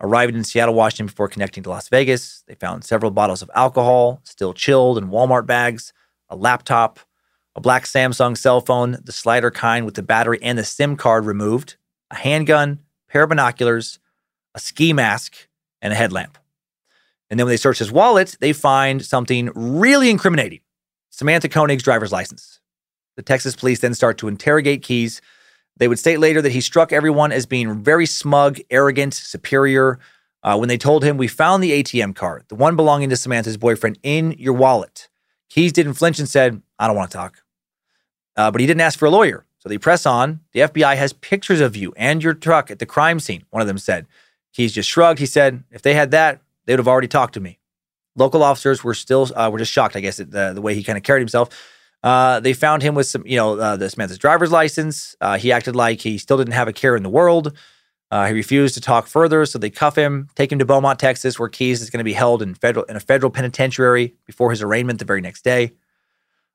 Arriving 0.00 0.34
in 0.34 0.44
Seattle, 0.44 0.74
Washington 0.74 1.06
before 1.06 1.28
connecting 1.28 1.62
to 1.62 1.70
Las 1.70 1.88
Vegas, 1.88 2.42
they 2.46 2.54
found 2.54 2.84
several 2.84 3.10
bottles 3.10 3.42
of 3.42 3.50
alcohol, 3.54 4.20
still 4.24 4.52
chilled 4.52 4.98
in 4.98 5.08
Walmart 5.08 5.46
bags, 5.46 5.92
a 6.28 6.36
laptop, 6.36 6.98
a 7.54 7.60
black 7.60 7.84
Samsung 7.84 8.36
cell 8.36 8.60
phone, 8.60 8.98
the 9.02 9.12
slider 9.12 9.50
kind 9.50 9.84
with 9.84 9.94
the 9.94 10.02
battery 10.02 10.38
and 10.42 10.58
the 10.58 10.64
SIM 10.64 10.96
card 10.96 11.24
removed, 11.24 11.76
a 12.10 12.16
handgun, 12.16 12.80
pair 13.08 13.24
of 13.24 13.28
binoculars, 13.28 13.98
a 14.54 14.60
ski 14.60 14.92
mask, 14.92 15.48
and 15.80 15.92
a 15.92 15.96
headlamp. 15.96 16.38
And 17.30 17.38
then 17.38 17.46
when 17.46 17.52
they 17.52 17.58
search 17.58 17.78
his 17.78 17.92
wallet, 17.92 18.36
they 18.40 18.52
find 18.52 19.04
something 19.04 19.50
really 19.54 20.10
incriminating 20.10 20.60
Samantha 21.10 21.48
Koenig's 21.48 21.82
driver's 21.82 22.12
license. 22.12 22.60
The 23.16 23.22
Texas 23.22 23.54
police 23.54 23.80
then 23.80 23.94
start 23.94 24.18
to 24.18 24.28
interrogate 24.28 24.82
Keyes. 24.82 25.20
They 25.76 25.88
would 25.88 25.98
state 25.98 26.18
later 26.18 26.42
that 26.42 26.52
he 26.52 26.60
struck 26.60 26.92
everyone 26.92 27.32
as 27.32 27.46
being 27.46 27.82
very 27.82 28.06
smug, 28.06 28.58
arrogant, 28.70 29.14
superior. 29.14 29.98
Uh, 30.42 30.56
when 30.56 30.68
they 30.68 30.78
told 30.78 31.04
him, 31.04 31.16
We 31.16 31.28
found 31.28 31.62
the 31.62 31.82
ATM 31.82 32.14
card, 32.14 32.44
the 32.48 32.54
one 32.54 32.76
belonging 32.76 33.10
to 33.10 33.16
Samantha's 33.16 33.56
boyfriend, 33.56 33.98
in 34.02 34.32
your 34.32 34.54
wallet. 34.54 35.08
Keyes 35.50 35.72
didn't 35.72 35.94
flinch 35.94 36.18
and 36.18 36.28
said, 36.28 36.62
I 36.78 36.86
don't 36.86 36.96
want 36.96 37.10
to 37.10 37.16
talk. 37.16 37.42
Uh, 38.36 38.50
but 38.50 38.60
he 38.60 38.66
didn't 38.66 38.80
ask 38.80 38.98
for 38.98 39.06
a 39.06 39.10
lawyer. 39.10 39.44
So 39.58 39.68
they 39.68 39.78
press 39.78 40.06
on. 40.06 40.40
The 40.52 40.60
FBI 40.60 40.96
has 40.96 41.12
pictures 41.12 41.60
of 41.60 41.76
you 41.76 41.92
and 41.96 42.22
your 42.22 42.34
truck 42.34 42.70
at 42.70 42.80
the 42.80 42.86
crime 42.86 43.20
scene, 43.20 43.44
one 43.50 43.60
of 43.60 43.68
them 43.68 43.78
said. 43.78 44.06
Keyes 44.52 44.72
just 44.72 44.88
shrugged. 44.88 45.20
He 45.20 45.26
said, 45.26 45.62
If 45.70 45.82
they 45.82 45.94
had 45.94 46.10
that, 46.10 46.40
they 46.64 46.72
would 46.72 46.80
have 46.80 46.88
already 46.88 47.08
talked 47.08 47.34
to 47.34 47.40
me. 47.40 47.58
Local 48.16 48.42
officers 48.42 48.82
were 48.82 48.94
still 48.94 49.30
uh, 49.34 49.48
were 49.50 49.58
just 49.58 49.72
shocked, 49.72 49.94
I 49.94 50.00
guess, 50.00 50.20
at 50.20 50.30
the, 50.30 50.52
the 50.52 50.60
way 50.60 50.74
he 50.74 50.82
kind 50.82 50.98
of 50.98 51.04
carried 51.04 51.20
himself. 51.20 51.48
Uh, 52.02 52.40
they 52.40 52.52
found 52.52 52.82
him 52.82 52.94
with 52.94 53.06
some, 53.06 53.22
you 53.26 53.36
know, 53.36 53.58
uh, 53.58 53.76
the 53.76 53.88
Samantha's 53.88 54.18
driver's 54.18 54.50
license. 54.50 55.14
Uh, 55.20 55.38
he 55.38 55.52
acted 55.52 55.76
like 55.76 56.00
he 56.00 56.18
still 56.18 56.36
didn't 56.36 56.54
have 56.54 56.68
a 56.68 56.72
care 56.72 56.96
in 56.96 57.02
the 57.02 57.08
world. 57.08 57.56
Uh, 58.10 58.26
he 58.26 58.34
refused 58.34 58.74
to 58.74 58.80
talk 58.80 59.06
further, 59.06 59.46
so 59.46 59.58
they 59.58 59.70
cuff 59.70 59.96
him, 59.96 60.28
take 60.34 60.52
him 60.52 60.58
to 60.58 60.66
Beaumont, 60.66 60.98
Texas, 60.98 61.38
where 61.38 61.48
Keyes 61.48 61.80
is 61.80 61.88
going 61.88 61.98
to 61.98 62.04
be 62.04 62.12
held 62.12 62.42
in 62.42 62.54
federal 62.54 62.84
in 62.84 62.96
a 62.96 63.00
federal 63.00 63.30
penitentiary 63.30 64.14
before 64.26 64.50
his 64.50 64.60
arraignment 64.60 64.98
the 64.98 65.06
very 65.06 65.22
next 65.22 65.44
day. 65.44 65.72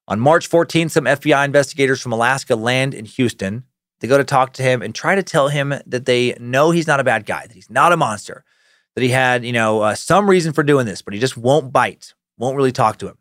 On 0.07 0.19
March 0.19 0.47
14, 0.47 0.89
some 0.89 1.05
FBI 1.05 1.43
investigators 1.43 1.99
from 1.99 2.13
Alaska 2.13 2.55
land 2.55 2.93
in 2.93 3.05
Houston. 3.05 3.63
They 3.99 4.07
go 4.07 4.17
to 4.17 4.23
talk 4.23 4.53
to 4.53 4.63
him 4.63 4.83
and 4.83 4.93
try 4.93 5.15
to 5.15 5.23
tell 5.23 5.47
him 5.47 5.73
that 5.87 6.05
they 6.05 6.37
know 6.39 6.69
he's 6.69 6.85
not 6.85 6.99
a 6.99 7.03
bad 7.03 7.25
guy, 7.25 7.47
that 7.47 7.55
he's 7.55 7.69
not 7.69 7.91
a 7.91 7.97
monster, 7.97 8.45
that 8.93 9.01
he 9.01 9.09
had, 9.09 9.43
you 9.43 9.51
know, 9.51 9.81
uh, 9.81 9.95
some 9.95 10.29
reason 10.29 10.53
for 10.53 10.61
doing 10.61 10.85
this, 10.85 11.01
but 11.01 11.15
he 11.15 11.19
just 11.19 11.37
won't 11.37 11.73
bite, 11.73 12.13
won't 12.37 12.55
really 12.55 12.71
talk 12.71 12.97
to 12.99 13.07
him. 13.07 13.17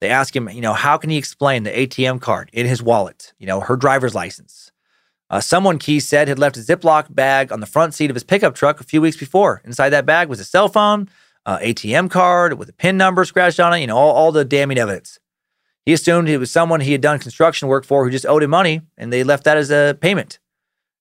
They 0.00 0.10
ask 0.10 0.34
him, 0.34 0.48
you 0.48 0.60
know, 0.60 0.74
how 0.74 0.96
can 0.96 1.10
he 1.10 1.16
explain 1.16 1.64
the 1.64 1.70
ATM 1.70 2.20
card 2.20 2.50
in 2.52 2.66
his 2.66 2.82
wallet, 2.82 3.32
you 3.38 3.46
know, 3.46 3.60
her 3.60 3.76
driver's 3.76 4.14
license? 4.14 4.70
Uh, 5.30 5.40
someone, 5.40 5.78
Keyes 5.78 6.06
said, 6.06 6.28
had 6.28 6.38
left 6.38 6.56
a 6.56 6.60
Ziploc 6.60 7.14
bag 7.14 7.52
on 7.52 7.60
the 7.60 7.66
front 7.66 7.94
seat 7.94 8.10
of 8.10 8.16
his 8.16 8.24
pickup 8.24 8.54
truck 8.54 8.80
a 8.80 8.84
few 8.84 9.02
weeks 9.02 9.16
before. 9.16 9.60
Inside 9.64 9.90
that 9.90 10.06
bag 10.06 10.28
was 10.28 10.40
a 10.40 10.44
cell 10.44 10.68
phone, 10.68 11.08
uh, 11.44 11.58
ATM 11.58 12.10
card 12.10 12.58
with 12.58 12.68
a 12.68 12.72
PIN 12.72 12.96
number 12.96 13.24
scratched 13.24 13.60
on 13.60 13.74
it, 13.74 13.80
you 13.80 13.86
know, 13.86 13.96
all, 13.96 14.14
all 14.14 14.32
the 14.32 14.44
damning 14.44 14.78
evidence. 14.78 15.18
He 15.84 15.92
assumed 15.92 16.28
it 16.28 16.38
was 16.38 16.50
someone 16.50 16.80
he 16.80 16.92
had 16.92 17.00
done 17.00 17.18
construction 17.18 17.66
work 17.68 17.84
for 17.84 18.04
who 18.04 18.10
just 18.10 18.26
owed 18.26 18.42
him 18.42 18.50
money, 18.50 18.82
and 18.96 19.12
they 19.12 19.24
left 19.24 19.44
that 19.44 19.56
as 19.56 19.70
a 19.70 19.96
payment. 20.00 20.38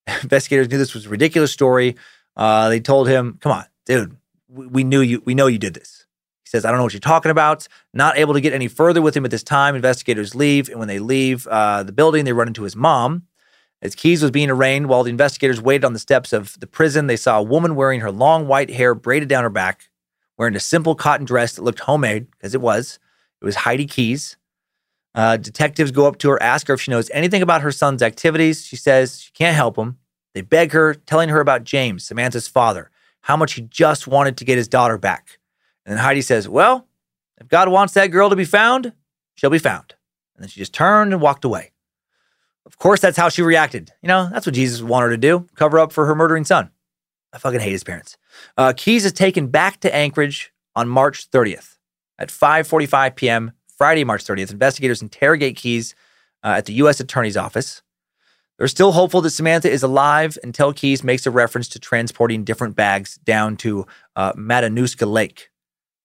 Investigators 0.24 0.69
knew 0.69 0.78
this 0.78 0.94
was 0.94 1.06
a 1.06 1.10
ridiculous 1.10 1.52
story. 1.52 1.95
Uh, 2.38 2.69
they 2.69 2.80
told 2.80 3.10
him, 3.10 3.38
"Come 3.41 3.52
on, 3.52 3.65
dude, 3.86 4.15
we, 4.48 4.68
we 4.68 4.84
knew 4.86 5.02
you. 5.02 5.22
We 5.26 5.36
know 5.36 5.48
you 5.48 5.57
did 5.57 5.74
this." 5.74 6.06
He 6.48 6.49
says, 6.49 6.64
"I 6.64 6.69
don't 6.69 6.78
know 6.78 6.84
what 6.84 6.94
you're 6.94 7.02
talking 7.02 7.30
about." 7.30 7.68
Not 7.94 8.18
able 8.18 8.34
to 8.34 8.40
get 8.40 8.53
any 8.53 8.69
further 8.69 9.02
with 9.02 9.18
him 9.18 9.26
at 9.26 9.32
this 9.32 9.44
time. 9.44 9.76
Investigators 9.76 10.34
leave, 10.34 10.69
and 10.69 10.80
when 10.80 10.88
they 10.88 10.99
leave 10.99 11.45
uh, 11.48 11.84
the 11.84 11.91
building, 11.91 12.24
they 12.24 12.32
run 12.32 12.48
into 12.48 12.64
his 12.64 12.76
mom. 12.76 13.24
As 13.82 13.95
Keyes 13.95 14.22
was 14.22 14.32
being 14.32 14.49
arraigned, 14.49 14.88
while 14.88 15.03
the 15.03 15.10
investigators 15.10 15.61
waited 15.61 15.84
on 15.84 15.91
the 15.91 15.99
steps 15.99 16.32
of 16.32 16.57
the 16.61 16.65
prison, 16.65 17.07
they 17.07 17.18
saw 17.18 17.38
a 17.38 17.44
woman 17.44 17.76
wearing 17.76 17.99
her 17.99 18.11
long 18.11 18.48
white 18.48 18.69
hair 18.69 18.95
braided 18.95 19.28
down 19.28 19.44
her 19.44 19.49
back, 19.49 19.90
wearing 20.38 20.56
a 20.56 20.60
simple 20.61 20.95
cotton 20.95 21.26
dress 21.26 21.56
that 21.56 21.64
looked 21.64 21.82
homemade, 21.82 22.32
because 22.32 22.56
it 22.56 22.61
was. 22.61 22.98
It 23.41 23.45
was 23.45 23.57
Heidi 23.57 23.86
Keyes. 23.86 24.38
Uh, 25.14 25.36
detectives 25.36 25.91
go 25.91 26.07
up 26.07 26.18
to 26.19 26.30
her, 26.30 26.41
ask 26.41 26.68
her 26.68 26.76
if 26.76 26.82
she 26.82 26.91
knows 26.91 27.10
anything 27.11 27.41
about 27.41 27.61
her 27.61 27.72
son's 27.72 28.02
activities. 28.02 28.65
She 28.65 28.78
says 28.78 29.19
she 29.19 29.32
can't 29.34 29.56
help 29.56 29.78
him. 29.78 29.98
They 30.34 30.41
beg 30.41 30.72
her, 30.72 30.94
telling 30.94 31.30
her 31.30 31.41
about 31.41 31.64
James, 31.64 32.06
Samantha's 32.06 32.48
father, 32.48 32.90
how 33.22 33.36
much 33.36 33.53
he 33.53 33.64
just 33.64 34.07
wanted 34.07 34.38
to 34.38 34.45
get 34.45 34.57
his 34.57 34.68
daughter 34.68 34.98
back. 34.98 35.36
And 35.88 35.97
Heidi 35.97 36.22
says, 36.22 36.47
Well, 36.47 36.88
if 37.39 37.47
God 37.47 37.69
wants 37.69 37.93
that 37.93 38.07
girl 38.07 38.30
to 38.30 38.35
be 38.35 38.45
found, 38.45 38.93
she'll 39.35 39.49
be 39.49 39.57
found. 39.57 39.95
And 40.35 40.43
then 40.43 40.49
she 40.49 40.59
just 40.59 40.73
turned 40.73 41.14
and 41.14 41.22
walked 41.22 41.45
away. 41.45 41.72
Of 42.65 42.77
course, 42.77 42.99
that's 42.99 43.18
how 43.18 43.30
she 43.30 43.41
reacted. 43.41 43.91
You 44.01 44.09
know, 44.09 44.30
that's 44.31 44.45
what 44.45 44.53
Jesus 44.53 44.81
wanted 44.81 45.07
her 45.07 45.11
to 45.14 45.18
do 45.18 45.47
cover 45.55 45.80
up 45.80 45.93
for 45.93 46.05
her 46.05 46.14
murdering 46.14 46.43
son. 46.43 46.69
I 47.34 47.39
fucking 47.39 47.61
hate 47.61 47.72
his 47.72 47.84
parents. 47.84 48.18
Uh, 48.57 48.73
Keyes 48.76 49.05
is 49.05 49.14
taken 49.14 49.47
back 49.47 49.80
to 49.80 49.95
Anchorage 49.95 50.51
on 50.76 50.89
March 50.89 51.31
30th 51.31 51.77
at 52.19 52.30
5:45 52.30 53.15
p.m. 53.15 53.51
Friday, 53.77 54.03
March 54.03 54.26
30th. 54.26 54.51
Investigators 54.51 55.01
interrogate 55.01 55.55
Keyes 55.55 55.95
uh, 56.43 56.55
at 56.57 56.65
the 56.65 56.73
U.S. 56.73 56.99
Attorney's 56.99 57.38
Office. 57.38 57.81
They're 58.57 58.68
still 58.68 58.91
hopeful 58.91 59.22
that 59.22 59.30
Samantha 59.30 59.69
is 59.69 59.84
alive 59.84 60.38
until 60.43 60.73
Keyes 60.73 61.03
makes 61.03 61.27
a 61.27 61.31
reference 61.31 61.69
to 61.69 61.80
transporting 61.80 62.43
different 62.43 62.76
bags 62.76 63.19
down 63.23 63.55
to 63.57 63.85
uh, 64.15 64.34
Matanuska 64.34 65.09
Lake. 65.09 65.49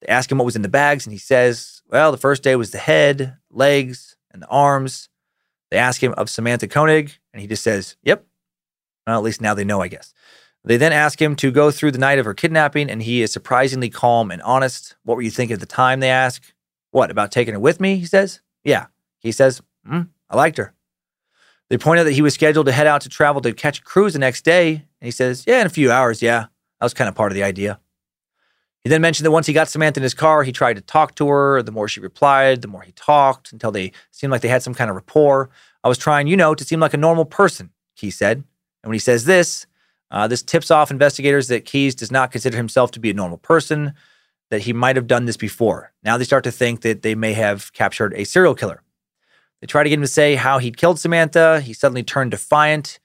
They 0.03 0.09
ask 0.09 0.31
him 0.31 0.39
what 0.39 0.45
was 0.45 0.57
in 0.57 0.63
the 0.63 0.69
bags, 0.69 1.07
and 1.07 1.13
he 1.13 1.19
says, 1.19 1.81
Well, 1.89 2.11
the 2.11 2.19
first 2.19 2.43
day 2.43 2.57
was 2.57 2.73
the 2.73 2.79
head, 2.79 3.37
legs, 3.51 4.17
and 4.33 4.43
the 4.43 4.49
arms. 4.49 5.09
They 5.71 5.79
ask 5.79 6.03
him 6.03 6.13
of 6.15 6.29
Samantha 6.29 6.67
Koenig, 6.67 7.13
and 7.33 7.41
he 7.41 7.47
just 7.47 7.63
says, 7.63 7.97
Yep. 8.03 8.27
Well, 9.07 9.19
at 9.19 9.25
least 9.25 9.41
now 9.41 9.55
they 9.55 9.65
know, 9.65 9.81
I 9.81 9.89
guess. 9.89 10.13
They 10.65 10.77
then 10.77 10.93
ask 10.93 11.21
him 11.21 11.35
to 11.37 11.51
go 11.51 11.71
through 11.71 11.93
the 11.93 11.99
night 11.99 12.19
of 12.19 12.25
her 12.25 12.35
kidnapping, 12.35 12.91
and 12.91 13.03
he 13.03 13.23
is 13.23 13.33
surprisingly 13.33 13.91
calm 13.91 14.31
and 14.31 14.43
honest. 14.43 14.97
What 15.05 15.17
were 15.17 15.23
you 15.23 15.31
thinking 15.31 15.55
at 15.55 15.61
the 15.61 15.67
time? 15.67 16.01
They 16.01 16.11
ask. 16.11 16.43
What, 16.91 17.11
about 17.11 17.33
taking 17.33 17.55
her 17.55 17.61
with 17.61 17.81
me? 17.81 17.97
He 17.97 18.07
says. 18.07 18.41
Yeah. 18.65 18.87
He 19.21 19.33
says, 19.33 19.63
mm, 19.89 20.09
I 20.29 20.37
liked 20.37 20.59
her. 20.59 20.75
They 21.71 21.79
point 21.79 22.01
out 22.01 22.05
that 22.05 22.13
he 22.13 22.23
was 22.23 22.35
scheduled 22.35 22.67
to 22.67 22.73
head 22.73 22.87
out 22.87 23.01
to 23.01 23.09
travel 23.09 23.41
to 23.41 23.53
catch 23.55 23.79
a 23.79 23.83
cruise 23.83 24.13
the 24.13 24.19
next 24.19 24.45
day. 24.45 24.73
And 24.73 24.85
he 25.01 25.11
says, 25.11 25.45
Yeah, 25.47 25.63
in 25.63 25.67
a 25.67 25.71
few 25.71 25.91
hours. 25.91 26.21
Yeah. 26.21 26.41
That 26.81 26.85
was 26.85 26.93
kind 26.93 27.09
of 27.09 27.15
part 27.15 27.33
of 27.33 27.35
the 27.35 27.45
idea. 27.45 27.81
He 28.85 28.91
then 28.91 29.01
mentioned 29.01 29.25
that 29.25 29.31
once 29.31 29.47
he 29.47 29.53
got 29.53 29.69
Samantha 29.69 30.01
in 30.01 30.03
his 30.03 30.15
car, 30.15 30.43
he 30.43 30.51
tried 30.51 30.75
to 30.75 30.83
talk 30.83 31.15
to 31.15 31.29
her. 31.29 31.63
The 31.63 31.71
more 31.71 31.87
she 31.87 32.01
replied, 32.01 32.63
the 32.63 32.69
more 32.69 32.83
he 32.83 32.93
talked 32.93 33.53
until 33.53 33.71
they 33.71 33.93
seemed 34.11 34.33
like 34.33 34.41
they 34.41 34.49
had 34.49 34.63
some 34.63 34.75
kind 34.75 34.91
of 34.91 34.97
rapport. 34.97 35.51
I 35.85 35.89
was 35.89 35.99
trying, 35.99 36.27
you 36.27 36.37
know, 36.37 36.55
to 36.55 36.65
seem 36.65 36.81
like 36.81 36.95
a 36.95 36.99
normal 36.99 37.25
person, 37.25 37.71
he 37.95 38.11
said. 38.11 38.39
And 38.39 38.91
when 38.91 38.95
he 38.95 38.99
says 38.99 39.25
this, 39.25 39.67
uh, 40.11 40.27
this 40.27 40.43
tips 40.43 40.71
off 40.71 40.91
investigators 40.91 41.49
that 41.49 41.65
Keyes 41.65 41.95
does 41.95 42.11
not 42.11 42.33
consider 42.33 42.57
himself 42.57 42.91
to 42.93 43.01
be 43.01 43.11
a 43.11 43.15
normal 43.15 43.39
person, 43.39 43.95
that 44.51 44.63
he 44.63 44.73
might 44.73 44.97
have 44.97 45.07
done 45.07 45.25
this 45.27 45.37
before. 45.37 45.93
Now 46.03 46.19
they 46.19 46.25
start 46.25 46.45
to 46.45 46.53
think 46.53 46.83
that 46.83 47.03
they 47.03 47.15
may 47.15 47.33
have 47.35 47.73
captured 47.73 48.13
a 48.15 48.25
serial 48.25 48.55
killer. 48.55 48.83
They 49.61 49.67
try 49.67 49.85
to 49.85 49.89
get 49.89 49.95
him 49.95 50.03
to 50.03 50.09
say 50.09 50.35
how 50.35 50.59
he 50.59 50.73
killed 50.73 50.99
Samantha. 50.99 51.61
He 51.61 51.73
suddenly 51.73 52.03
turned 52.03 52.33
defiant. 52.33 52.99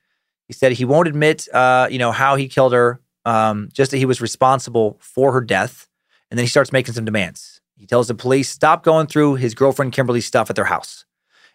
He 0.48 0.54
said 0.54 0.72
he 0.72 0.86
won't 0.86 1.08
admit, 1.08 1.48
uh, 1.54 1.88
you 1.90 2.00
know, 2.00 2.12
how 2.12 2.36
he 2.36 2.48
killed 2.48 2.74
her, 2.74 3.00
um, 3.28 3.68
just 3.74 3.92
that 3.92 3.98
he 3.98 4.06
was 4.06 4.22
responsible 4.22 4.98
for 5.02 5.34
her 5.34 5.42
death. 5.42 5.88
And 6.32 6.38
then 6.38 6.46
he 6.46 6.50
starts 6.50 6.72
making 6.72 6.94
some 6.94 7.06
demands. 7.06 7.60
He 7.78 7.86
tells 7.86 8.08
the 8.08 8.16
police 8.16 8.50
stop 8.50 8.84
going 8.84 9.08
through 9.08 9.36
his 9.36 9.54
girlfriend 9.54 9.92
Kimberly's 9.92 10.26
stuff 10.26 10.50
at 10.50 10.56
their 10.56 10.66
house. 10.66 11.06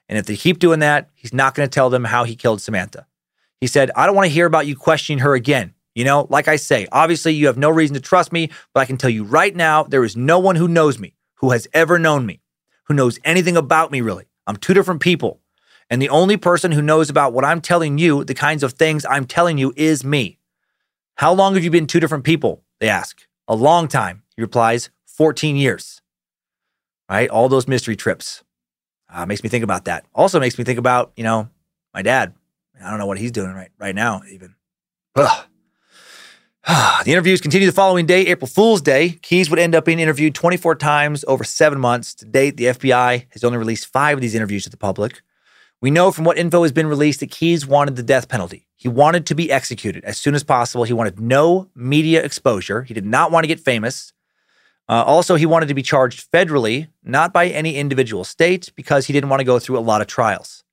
And 0.09 0.19
if 0.19 0.27
they 0.27 0.36
keep 0.36 0.59
doing 0.59 0.81
that, 0.81 1.09
he's 1.15 1.32
not 1.32 1.55
going 1.55 1.66
to 1.66 1.74
tell 1.74 1.89
them 1.89 2.05
how 2.05 2.24
he 2.24 2.36
killed 2.36 2.61
Samantha. 2.61 3.07
He 3.61 3.66
said, 3.66 3.90
I 3.97 4.05
don't 4.05 4.15
want 4.15 4.27
to 4.27 4.32
hear 4.32 4.47
about 4.47 4.66
you 4.66 4.77
questioning 4.77 5.20
her 5.20 5.35
again. 5.35 5.73
You 5.94 6.05
know, 6.05 6.27
like 6.28 6.47
I 6.47 6.57
say, 6.57 6.86
obviously 6.93 7.32
you 7.32 7.47
have 7.47 7.59
no 7.59 7.70
reason 7.70 7.94
to 7.94 8.01
trust 8.01 8.32
me, 8.32 8.51
but 8.74 8.81
I 8.81 8.85
can 8.85 8.99
tell 8.99 9.11
you 9.11 9.24
right 9.24 9.55
now, 9.55 9.85
there 9.85 10.05
is 10.05 10.16
no 10.16 10.39
one 10.39 10.57
who 10.57 10.69
knows 10.69 10.99
me, 10.99 11.15
who 11.36 11.51
has 11.51 11.66
ever 11.73 11.99
known 11.99 12.27
me, 12.27 12.40
who 12.85 12.94
knows 12.94 13.19
anything 13.24 13.57
about 13.57 13.90
me 13.90 14.01
really. 14.03 14.27
I'm 14.47 14.57
two 14.57 14.74
different 14.74 15.01
people. 15.01 15.40
And 15.89 16.01
the 16.01 16.09
only 16.11 16.36
person 16.36 16.73
who 16.73 16.82
knows 16.82 17.09
about 17.09 17.32
what 17.32 17.44
I'm 17.44 17.61
telling 17.61 17.99
you, 17.99 18.24
the 18.24 18.35
kinds 18.35 18.62
of 18.62 18.74
things 18.74 19.07
I'm 19.09 19.27
telling 19.27 19.59
you, 19.59 19.73
is 19.77 20.05
me. 20.05 20.39
How 21.23 21.32
long 21.32 21.55
have 21.55 21.62
you 21.62 21.70
been 21.70 21.86
two 21.86 22.01
different 22.01 22.24
people? 22.24 22.65
They 22.81 22.89
ask. 22.89 23.28
A 23.47 23.55
long 23.55 23.86
time, 23.86 24.24
he 24.35 24.43
replies, 24.43 24.90
14 25.07 25.55
years. 25.55 26.03
Right? 27.09 27.31
All 27.31 27.49
those 27.49 27.69
mystery 27.69 27.94
trips. 27.94 28.43
Uh, 29.09 29.24
makes 29.24 29.44
me 29.44 29.49
think 29.49 29.62
about 29.62 29.85
that. 29.85 30.05
Also 30.16 30.40
makes 30.40 30.59
me 30.59 30.65
think 30.65 30.81
about, 30.81 31.12
you 31.15 31.23
know, 31.23 31.49
my 31.94 32.03
dad. 32.03 32.35
I 32.85 32.90
don't 32.90 32.99
know 32.99 33.07
what 33.07 33.19
he's 33.19 33.31
doing 33.31 33.53
right 33.53 33.70
right 33.78 33.94
now, 33.94 34.23
even. 34.32 34.57
Ugh. 35.15 35.47
the 37.05 37.12
interviews 37.12 37.40
continue 37.40 37.69
the 37.69 37.73
following 37.73 38.05
day, 38.05 38.27
April 38.27 38.49
Fool's 38.49 38.82
Day. 38.82 39.11
Keyes 39.23 39.49
would 39.49 39.61
end 39.61 39.77
up 39.77 39.85
being 39.85 40.01
interviewed 40.01 40.35
24 40.35 40.74
times 40.74 41.24
over 41.28 41.44
seven 41.44 41.78
months. 41.78 42.15
To 42.15 42.24
date, 42.24 42.57
the 42.57 42.65
FBI 42.65 43.27
has 43.31 43.44
only 43.44 43.59
released 43.59 43.86
five 43.86 44.19
of 44.19 44.23
these 44.23 44.35
interviews 44.35 44.65
to 44.65 44.70
the 44.70 44.77
public. 44.77 45.23
We 45.81 45.93
know 45.93 46.11
from 46.11 46.24
what 46.24 46.36
info 46.36 46.65
has 46.65 46.73
been 46.73 46.89
released 46.89 47.20
that 47.20 47.31
Keyes 47.31 47.65
wanted 47.65 47.94
the 47.94 48.03
death 48.03 48.28
penalty. 48.28 48.66
He 48.83 48.89
wanted 48.89 49.27
to 49.27 49.37
be 49.37 49.49
executed 49.49 50.03
as 50.03 50.19
soon 50.19 50.35
as 50.35 50.43
possible. 50.43 50.83
He 50.83 50.93
wanted 50.93 51.21
no 51.21 51.69
media 51.73 52.21
exposure. 52.21 52.83
He 52.83 52.93
did 52.93 53.07
not 53.07 53.31
want 53.31 53.45
to 53.45 53.47
get 53.47 53.61
famous. 53.61 54.13
Uh, 54.89 55.05
also, 55.07 55.37
he 55.37 55.47
wanted 55.47 55.69
to 55.69 55.75
be 55.75 55.83
charged 55.85 56.29
federally, 56.33 56.89
not 57.05 57.33
by 57.33 57.47
any 57.47 57.77
individual 57.77 58.25
state, 58.25 58.73
because 58.75 59.07
he 59.07 59.13
didn't 59.13 59.31
want 59.31 59.39
to 59.39 59.45
go 59.45 59.61
through 59.61 59.79
a 59.79 59.87
lot 59.87 60.01
of 60.01 60.09
trials. 60.09 60.65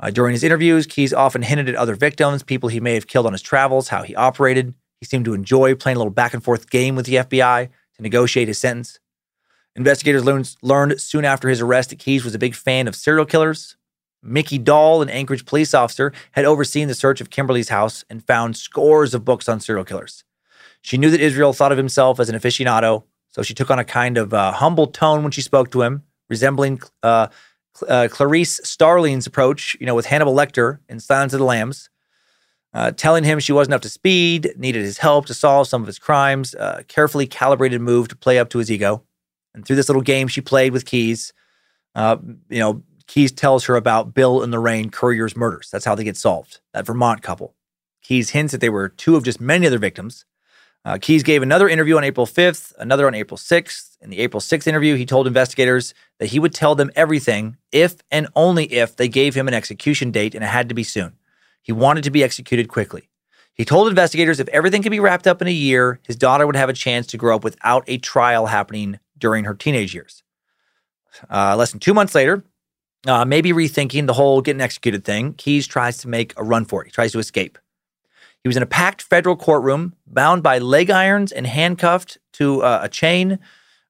Uh, 0.00 0.10
during 0.10 0.32
his 0.32 0.42
interviews, 0.42 0.84
Keyes 0.84 1.14
often 1.14 1.42
hinted 1.42 1.68
at 1.68 1.76
other 1.76 1.94
victims, 1.94 2.42
people 2.42 2.70
he 2.70 2.80
may 2.80 2.94
have 2.94 3.06
killed 3.06 3.24
on 3.26 3.34
his 3.34 3.40
travels, 3.40 3.86
how 3.86 4.02
he 4.02 4.16
operated. 4.16 4.74
He 4.98 5.06
seemed 5.06 5.24
to 5.26 5.34
enjoy 5.34 5.76
playing 5.76 5.94
a 5.94 6.00
little 6.00 6.10
back 6.12 6.34
and 6.34 6.42
forth 6.42 6.68
game 6.70 6.96
with 6.96 7.06
the 7.06 7.14
FBI 7.14 7.68
to 7.68 8.02
negotiate 8.02 8.48
his 8.48 8.58
sentence. 8.58 8.98
Investigators 9.76 10.24
learned, 10.24 10.56
learned 10.60 11.00
soon 11.00 11.24
after 11.24 11.48
his 11.48 11.60
arrest 11.60 11.90
that 11.90 12.00
Keyes 12.00 12.24
was 12.24 12.34
a 12.34 12.38
big 12.40 12.56
fan 12.56 12.88
of 12.88 12.96
serial 12.96 13.26
killers. 13.26 13.76
Mickey 14.22 14.58
Dahl, 14.58 15.02
an 15.02 15.08
Anchorage 15.08 15.46
police 15.46 15.74
officer, 15.74 16.12
had 16.32 16.44
overseen 16.44 16.88
the 16.88 16.94
search 16.94 17.20
of 17.20 17.30
Kimberly's 17.30 17.68
house 17.68 18.04
and 18.10 18.24
found 18.24 18.56
scores 18.56 19.14
of 19.14 19.24
books 19.24 19.48
on 19.48 19.60
serial 19.60 19.84
killers. 19.84 20.24
She 20.80 20.98
knew 20.98 21.10
that 21.10 21.20
Israel 21.20 21.52
thought 21.52 21.72
of 21.72 21.78
himself 21.78 22.20
as 22.20 22.28
an 22.28 22.36
aficionado, 22.36 23.04
so 23.30 23.42
she 23.42 23.54
took 23.54 23.70
on 23.70 23.78
a 23.78 23.84
kind 23.84 24.16
of 24.18 24.34
uh, 24.34 24.52
humble 24.52 24.86
tone 24.86 25.22
when 25.22 25.32
she 25.32 25.42
spoke 25.42 25.70
to 25.72 25.82
him, 25.82 26.02
resembling 26.28 26.80
uh, 27.02 27.28
uh, 27.88 28.08
Clarice 28.10 28.60
Starling's 28.64 29.26
approach, 29.26 29.76
you 29.80 29.86
know, 29.86 29.94
with 29.94 30.06
Hannibal 30.06 30.34
Lecter 30.34 30.78
in 30.88 31.00
Silence 31.00 31.32
of 31.32 31.38
the 31.38 31.44
Lambs 31.44 31.90
uh, 32.74 32.92
telling 32.92 33.24
him 33.24 33.38
she 33.38 33.52
wasn't 33.52 33.74
up 33.74 33.82
to 33.82 33.88
speed, 33.88 34.52
needed 34.56 34.82
his 34.82 34.98
help 34.98 35.26
to 35.26 35.34
solve 35.34 35.66
some 35.66 35.82
of 35.82 35.86
his 35.86 35.98
crimes, 35.98 36.54
a 36.54 36.84
carefully 36.86 37.26
calibrated 37.26 37.80
move 37.80 38.08
to 38.08 38.16
play 38.16 38.38
up 38.38 38.50
to 38.50 38.58
his 38.58 38.70
ego. 38.70 39.02
And 39.54 39.64
through 39.64 39.76
this 39.76 39.88
little 39.88 40.02
game 40.02 40.28
she 40.28 40.40
played 40.40 40.72
with 40.72 40.84
Keyes, 40.84 41.32
uh, 41.94 42.18
you 42.48 42.58
know, 42.58 42.82
Keyes 43.08 43.32
tells 43.32 43.64
her 43.64 43.74
about 43.74 44.14
Bill 44.14 44.42
and 44.42 44.52
Lorraine 44.52 44.90
Currier's 44.90 45.34
murders. 45.34 45.70
That's 45.72 45.86
how 45.86 45.94
they 45.94 46.04
get 46.04 46.16
solved, 46.16 46.60
that 46.72 46.86
Vermont 46.86 47.22
couple. 47.22 47.54
Keyes 48.02 48.30
hints 48.30 48.52
that 48.52 48.60
they 48.60 48.68
were 48.68 48.88
two 48.88 49.16
of 49.16 49.24
just 49.24 49.40
many 49.40 49.66
other 49.66 49.78
victims. 49.78 50.24
Uh, 50.84 50.98
Keyes 51.00 51.22
gave 51.22 51.42
another 51.42 51.68
interview 51.68 51.96
on 51.96 52.04
April 52.04 52.26
5th, 52.26 52.72
another 52.78 53.06
on 53.06 53.14
April 53.14 53.36
6th. 53.36 53.96
In 54.00 54.10
the 54.10 54.20
April 54.20 54.40
6th 54.40 54.66
interview, 54.66 54.94
he 54.94 55.04
told 55.04 55.26
investigators 55.26 55.92
that 56.18 56.26
he 56.26 56.38
would 56.38 56.54
tell 56.54 56.74
them 56.74 56.90
everything 56.94 57.56
if 57.72 57.96
and 58.10 58.28
only 58.36 58.66
if 58.72 58.94
they 58.94 59.08
gave 59.08 59.34
him 59.34 59.48
an 59.48 59.54
execution 59.54 60.10
date, 60.10 60.34
and 60.34 60.44
it 60.44 60.48
had 60.48 60.68
to 60.68 60.74
be 60.74 60.84
soon. 60.84 61.14
He 61.62 61.72
wanted 61.72 62.04
to 62.04 62.10
be 62.10 62.22
executed 62.22 62.68
quickly. 62.68 63.08
He 63.54 63.64
told 63.64 63.88
investigators 63.88 64.38
if 64.38 64.48
everything 64.48 64.82
could 64.82 64.92
be 64.92 65.00
wrapped 65.00 65.26
up 65.26 65.42
in 65.42 65.48
a 65.48 65.52
year, 65.52 65.98
his 66.06 66.14
daughter 66.14 66.46
would 66.46 66.56
have 66.56 66.68
a 66.68 66.74
chance 66.74 67.06
to 67.08 67.16
grow 67.16 67.36
up 67.36 67.44
without 67.44 67.84
a 67.88 67.98
trial 67.98 68.46
happening 68.46 69.00
during 69.18 69.44
her 69.44 69.54
teenage 69.54 69.94
years. 69.94 70.22
Uh, 71.28 71.56
less 71.56 71.72
than 71.72 71.80
two 71.80 71.92
months 71.92 72.14
later, 72.14 72.44
uh, 73.06 73.24
maybe 73.24 73.52
rethinking 73.52 74.06
the 74.06 74.14
whole 74.14 74.40
getting 74.40 74.60
executed 74.60 75.04
thing, 75.04 75.34
Keyes 75.34 75.66
tries 75.66 75.98
to 75.98 76.08
make 76.08 76.32
a 76.36 76.44
run 76.44 76.64
for 76.64 76.82
it. 76.82 76.86
He 76.86 76.90
tries 76.92 77.12
to 77.12 77.18
escape. 77.18 77.58
He 78.42 78.48
was 78.48 78.56
in 78.56 78.62
a 78.62 78.66
packed 78.66 79.02
federal 79.02 79.36
courtroom, 79.36 79.94
bound 80.06 80.42
by 80.42 80.58
leg 80.58 80.90
irons 80.90 81.32
and 81.32 81.46
handcuffed 81.46 82.18
to 82.34 82.62
uh, 82.62 82.80
a 82.82 82.88
chain, 82.88 83.38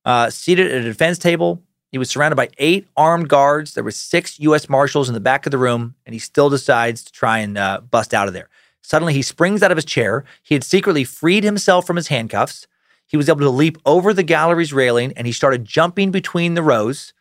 uh, 0.04 0.30
seated 0.30 0.70
at 0.70 0.80
a 0.80 0.84
defense 0.84 1.18
table. 1.18 1.62
He 1.90 1.98
was 1.98 2.10
surrounded 2.10 2.36
by 2.36 2.50
eight 2.58 2.86
armed 2.96 3.28
guards. 3.28 3.74
There 3.74 3.84
were 3.84 3.90
six 3.90 4.38
U.S. 4.40 4.68
Marshals 4.68 5.08
in 5.08 5.14
the 5.14 5.20
back 5.20 5.46
of 5.46 5.52
the 5.52 5.58
room, 5.58 5.94
and 6.04 6.12
he 6.12 6.18
still 6.18 6.50
decides 6.50 7.02
to 7.04 7.12
try 7.12 7.38
and 7.38 7.56
uh, 7.56 7.80
bust 7.80 8.12
out 8.12 8.28
of 8.28 8.34
there. 8.34 8.48
Suddenly, 8.82 9.14
he 9.14 9.22
springs 9.22 9.62
out 9.62 9.70
of 9.70 9.76
his 9.76 9.84
chair. 9.84 10.24
He 10.42 10.54
had 10.54 10.64
secretly 10.64 11.04
freed 11.04 11.44
himself 11.44 11.86
from 11.86 11.96
his 11.96 12.08
handcuffs. 12.08 12.66
He 13.06 13.16
was 13.16 13.28
able 13.28 13.40
to 13.40 13.50
leap 13.50 13.78
over 13.86 14.12
the 14.12 14.22
gallery's 14.22 14.72
railing, 14.72 15.12
and 15.16 15.26
he 15.26 15.32
started 15.32 15.64
jumping 15.64 16.10
between 16.10 16.54
the 16.54 16.62
rows. 16.62 17.12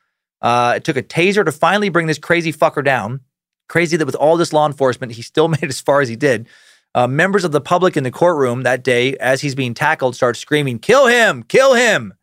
Uh, 0.41 0.73
it 0.77 0.83
took 0.83 0.97
a 0.97 1.03
taser 1.03 1.43
to 1.43 1.51
finally 1.51 1.89
bring 1.89 2.07
this 2.07 2.19
crazy 2.19 2.53
fucker 2.53 2.83
down. 2.83 3.21
Crazy 3.67 3.97
that 3.97 4.05
with 4.05 4.15
all 4.15 4.37
this 4.37 4.53
law 4.53 4.65
enforcement, 4.65 5.13
he 5.13 5.21
still 5.21 5.47
made 5.49 5.63
it 5.63 5.69
as 5.69 5.81
far 5.81 6.01
as 6.01 6.09
he 6.09 6.15
did. 6.15 6.47
Uh, 6.95 7.07
members 7.07 7.43
of 7.43 7.51
the 7.51 7.61
public 7.61 7.97
in 7.97 8.03
the 8.03 8.11
courtroom 8.11 8.63
that 8.63 8.83
day, 8.83 9.15
as 9.17 9.41
he's 9.41 9.55
being 9.55 9.73
tackled, 9.73 10.15
start 10.15 10.37
screaming, 10.37 10.79
"Kill 10.79 11.07
him! 11.07 11.43
Kill 11.43 11.73
him!" 11.73 12.13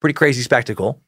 Pretty 0.00 0.14
crazy 0.14 0.42
spectacle. 0.42 1.02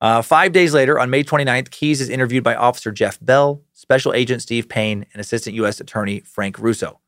Uh, 0.00 0.20
five 0.20 0.50
days 0.50 0.74
later, 0.74 0.98
on 0.98 1.10
May 1.10 1.22
29th, 1.22 1.70
Keyes 1.70 2.00
is 2.00 2.08
interviewed 2.08 2.42
by 2.42 2.56
Officer 2.56 2.90
Jeff 2.90 3.18
Bell, 3.20 3.62
Special 3.72 4.12
Agent 4.12 4.42
Steve 4.42 4.68
Payne, 4.68 5.06
and 5.12 5.20
Assistant 5.20 5.54
U.S. 5.56 5.80
Attorney 5.80 6.20
Frank 6.20 6.58
Russo. 6.58 6.98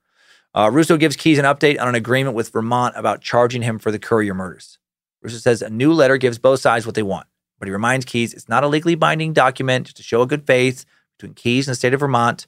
Uh, 0.54 0.70
Russo 0.72 0.96
gives 0.96 1.16
Keyes 1.16 1.38
an 1.38 1.44
update 1.44 1.80
on 1.80 1.88
an 1.88 1.96
agreement 1.96 2.36
with 2.36 2.52
Vermont 2.52 2.94
about 2.96 3.20
charging 3.20 3.62
him 3.62 3.80
for 3.80 3.90
the 3.90 3.98
Currier 3.98 4.32
murders. 4.32 4.78
Russo 5.22 5.38
says 5.38 5.60
a 5.60 5.70
new 5.70 5.92
letter 5.92 6.16
gives 6.18 6.38
both 6.38 6.60
sides 6.60 6.86
what 6.86 6.94
they 6.94 7.02
want, 7.02 7.26
but 7.64 7.68
he 7.68 7.72
reminds 7.72 8.04
Keyes 8.04 8.34
it's 8.34 8.46
not 8.46 8.62
a 8.62 8.68
legally 8.68 8.94
binding 8.94 9.32
document 9.32 9.86
to 9.86 10.02
show 10.02 10.20
a 10.20 10.26
good 10.26 10.46
faith 10.46 10.84
between 11.16 11.32
Keyes 11.32 11.66
and 11.66 11.72
the 11.72 11.76
state 11.76 11.94
of 11.94 12.00
Vermont. 12.00 12.46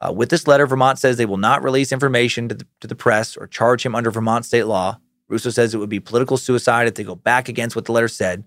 Uh, 0.00 0.10
with 0.10 0.30
this 0.30 0.46
letter, 0.46 0.66
Vermont 0.66 0.98
says 0.98 1.18
they 1.18 1.26
will 1.26 1.36
not 1.36 1.62
release 1.62 1.92
information 1.92 2.48
to 2.48 2.54
the, 2.54 2.66
to 2.80 2.86
the 2.86 2.94
press 2.94 3.36
or 3.36 3.46
charge 3.46 3.84
him 3.84 3.94
under 3.94 4.10
Vermont 4.10 4.46
state 4.46 4.64
law. 4.64 4.98
Russo 5.28 5.50
says 5.50 5.74
it 5.74 5.76
would 5.76 5.90
be 5.90 6.00
political 6.00 6.38
suicide 6.38 6.88
if 6.88 6.94
they 6.94 7.04
go 7.04 7.14
back 7.14 7.50
against 7.50 7.76
what 7.76 7.84
the 7.84 7.92
letter 7.92 8.08
said. 8.08 8.44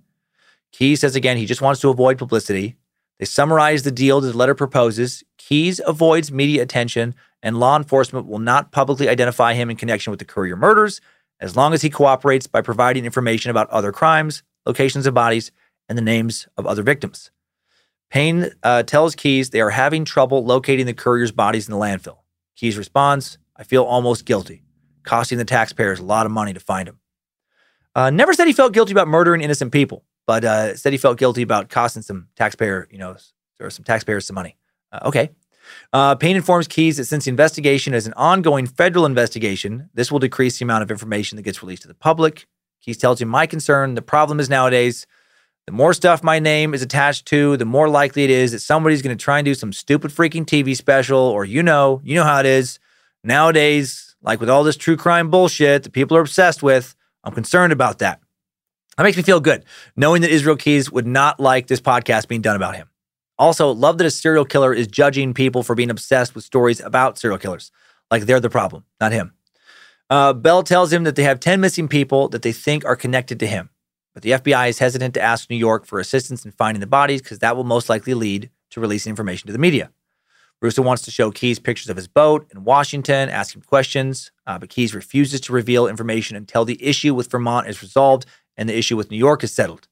Keyes 0.72 1.02
says 1.02 1.15
again 1.15 1.38
he 1.38 1.45
just 1.45 1.61
wants 1.61 1.81
to 1.81 1.89
avoid 1.89 2.18
publicity. 2.18 2.77
They 3.19 3.26
summarize 3.26 3.84
the 3.84 3.91
deal 3.91 4.19
that 4.19 4.31
the 4.31 4.38
letter 4.38 4.56
proposes. 4.56 5.23
Keyes 5.38 5.80
avoids 5.85 6.31
media 6.31 6.64
attention, 6.64 7.14
and 7.44 7.60
law 7.60 7.77
enforcement 7.77 8.26
will 8.26 8.39
not 8.39 8.72
publicly 8.72 9.07
identify 9.07 9.53
him 9.53 9.69
in 9.69 9.77
connection 9.77 10.10
with 10.10 10.18
the 10.18 10.26
Currier 10.26 10.56
murders 10.56 10.99
as 11.39 11.56
long 11.56 11.76
as 11.76 11.84
he 11.84 11.91
cooperates 11.91 12.48
by 12.48 12.61
providing 12.61 13.06
information 13.06 13.52
about 13.52 13.69
other 13.69 13.91
crimes, 13.91 14.41
locations 14.65 15.06
of 15.06 15.14
bodies, 15.14 15.52
and 15.89 15.97
the 15.97 16.03
names 16.03 16.47
of 16.57 16.65
other 16.65 16.84
victims. 16.84 17.31
Payne 18.09 18.51
uh, 18.64 18.84
tells 18.84 19.15
Keyes 19.15 19.49
they 19.49 19.61
are 19.61 19.72
having 19.72 20.05
trouble 20.05 20.45
locating 20.45 20.85
the 20.85 20.93
Currier's 20.93 21.31
bodies 21.31 21.68
in 21.68 21.73
the 21.73 21.80
landfill. 21.80 22.19
Keyes 22.55 22.77
responds, 22.77 23.38
I 23.55 23.64
feel 23.64 23.84
almost 23.84 24.26
guilty, 24.26 24.64
costing 25.03 25.38
the 25.38 25.45
taxpayers 25.45 25.99
a 25.99 26.03
lot 26.03 26.26
of 26.26 26.31
money 26.31 26.53
to 26.53 26.59
find 26.59 26.88
him. 26.88 26.99
Uh, 27.95 28.09
never 28.09 28.34
said 28.34 28.47
he 28.47 28.53
felt 28.53 28.73
guilty 28.73 28.91
about 28.91 29.07
murdering 29.07 29.41
innocent 29.41 29.72
people 29.72 30.03
but 30.27 30.43
uh, 30.43 30.76
said 30.76 30.93
he 30.93 30.99
felt 30.99 31.18
guilty 31.18 31.41
about 31.41 31.69
costing 31.69 32.03
some 32.03 32.27
taxpayer, 32.35 32.88
you 32.91 32.99
know, 32.99 33.15
or 33.59 33.72
some 33.72 33.84
taxpayers 33.84 34.27
some 34.27 34.35
money. 34.35 34.55
Uh, 34.91 34.99
okay. 35.05 35.31
Uh, 35.91 36.15
Payne 36.15 36.35
informs 36.35 36.68
Keyes 36.68 36.97
that 36.97 37.05
since 37.05 37.26
the 37.26 37.30
investigation 37.30 37.93
is 37.93 38.05
an 38.05 38.14
ongoing 38.14 38.68
federal 38.68 39.05
investigation, 39.05 39.89
this 39.93 40.11
will 40.11 40.19
decrease 40.19 40.59
the 40.59 40.65
amount 40.65 40.84
of 40.84 40.91
information 40.91 41.38
that 41.38 41.41
gets 41.41 41.64
released 41.64 41.81
to 41.81 41.88
the 41.88 41.93
public. 41.93 42.45
Keyes 42.81 42.97
tells 42.97 43.22
him, 43.22 43.30
My 43.30 43.47
concern, 43.47 43.95
the 43.95 44.01
problem 44.01 44.39
is 44.39 44.49
nowadays, 44.49 45.07
the 45.68 45.73
more 45.73 45.94
stuff 45.94 46.23
my 46.23 46.39
name 46.39 46.73
is 46.73 46.81
attached 46.81 47.26
to, 47.27 47.57
the 47.57 47.65
more 47.65 47.89
likely 47.89 48.23
it 48.23 48.30
is 48.30 48.53
that 48.53 48.60
somebody's 48.60 49.02
going 49.02 49.15
to 49.15 49.22
try 49.22 49.38
and 49.38 49.45
do 49.45 49.53
some 49.53 49.73
stupid 49.73 50.11
freaking 50.11 50.45
TV 50.45 50.76
special, 50.76 51.19
or 51.19 51.44
you 51.44 51.61
know, 51.61 52.02
you 52.06 52.15
know 52.15 52.23
how 52.23 52.39
it 52.39 52.45
is. 52.45 52.80
Nowadays, 53.22 54.15
like 54.22 54.39
with 54.39 54.49
all 54.49 54.64
this 54.64 54.77
true 54.77 54.95
crime 54.95 55.30
bullshit 55.30 55.84
that 55.84 55.91
people 55.91 56.15
are 56.15 56.22
obsessed 56.22 56.64
with, 56.64 56.95
I'm 57.26 57.34
concerned 57.34 57.73
about 57.73 57.99
that. 57.99 58.22
That 58.95 59.03
makes 59.03 59.18
me 59.18 59.23
feel 59.23 59.41
good, 59.41 59.65
knowing 59.98 60.22
that 60.22 60.31
Israel 60.31 60.56
Keyes 60.56 60.89
would 60.89 61.06
not 61.06 61.38
like 61.38 61.68
this 61.68 61.81
podcast 61.81 62.30
being 62.30 62.41
done 62.41 62.56
about 62.56 62.77
him. 62.77 62.89
Also, 63.38 63.69
love 63.69 63.98
that 63.98 64.07
a 64.07 64.11
serial 64.11 64.45
killer 64.45 64.73
is 64.73 64.88
judging 64.88 65.34
people 65.34 65.64
for 65.64 65.76
being 65.76 65.91
obsessed 65.91 66.34
with 66.34 66.45
stories 66.45 66.80
about 66.80 67.19
serial 67.19 67.38
killers. 67.38 67.72
like 68.10 68.23
they're 68.23 68.39
the 68.39 68.49
problem, 68.49 68.85
not 69.02 69.11
him. 69.11 69.34
Uh, 70.10 70.31
Bell 70.31 70.64
tells 70.64 70.94
him 70.94 71.03
that 71.03 71.18
they 71.18 71.23
have 71.23 71.41
10 71.41 71.60
missing 71.60 71.89
people 71.89 72.30
that 72.30 72.41
they 72.41 72.53
think 72.53 72.85
are 72.85 72.95
connected 72.95 73.38
to 73.41 73.48
him. 73.48 73.69
But 74.18 74.23
the 74.23 74.31
FBI 74.31 74.69
is 74.69 74.80
hesitant 74.80 75.14
to 75.14 75.22
ask 75.22 75.48
New 75.48 75.57
York 75.57 75.85
for 75.85 75.99
assistance 75.99 76.44
in 76.44 76.49
finding 76.49 76.80
the 76.80 76.88
bodies 76.88 77.22
because 77.22 77.38
that 77.38 77.56
will 77.56 77.64
most 77.64 77.88
likely 77.88 78.15
lead 78.15 78.49
to 78.72 78.80
releasing 78.80 79.11
information 79.11 79.45
to 79.45 79.53
the 79.53 79.60
media. 79.60 79.91
Russo 80.60 80.81
wants 80.81 81.03
to 81.03 81.11
show 81.11 81.30
Keyes 81.30 81.60
pictures 81.60 81.88
of 81.88 81.98
his 81.98 82.07
boat 82.07 82.48
in 82.52 82.64
Washington, 82.64 83.30
ask 83.30 83.56
him 83.56 83.61
questions, 83.61 84.31
uh, 84.48 84.57
but 84.57 84.69
Keyes 84.69 84.95
refuses 84.95 85.39
to 85.41 85.53
reveal 85.53 85.85
information 85.85 86.35
until 86.35 86.65
the 86.65 86.84
issue 86.84 87.14
with 87.14 87.30
Vermont 87.30 87.68
is 87.68 87.84
resolved 87.84 88.26
and 88.57 88.68
the 88.68 88.76
issue 88.76 88.98
with 88.98 89.11
New 89.11 89.18
York 89.18 89.44
is 89.44 89.52
settled. 89.52 89.88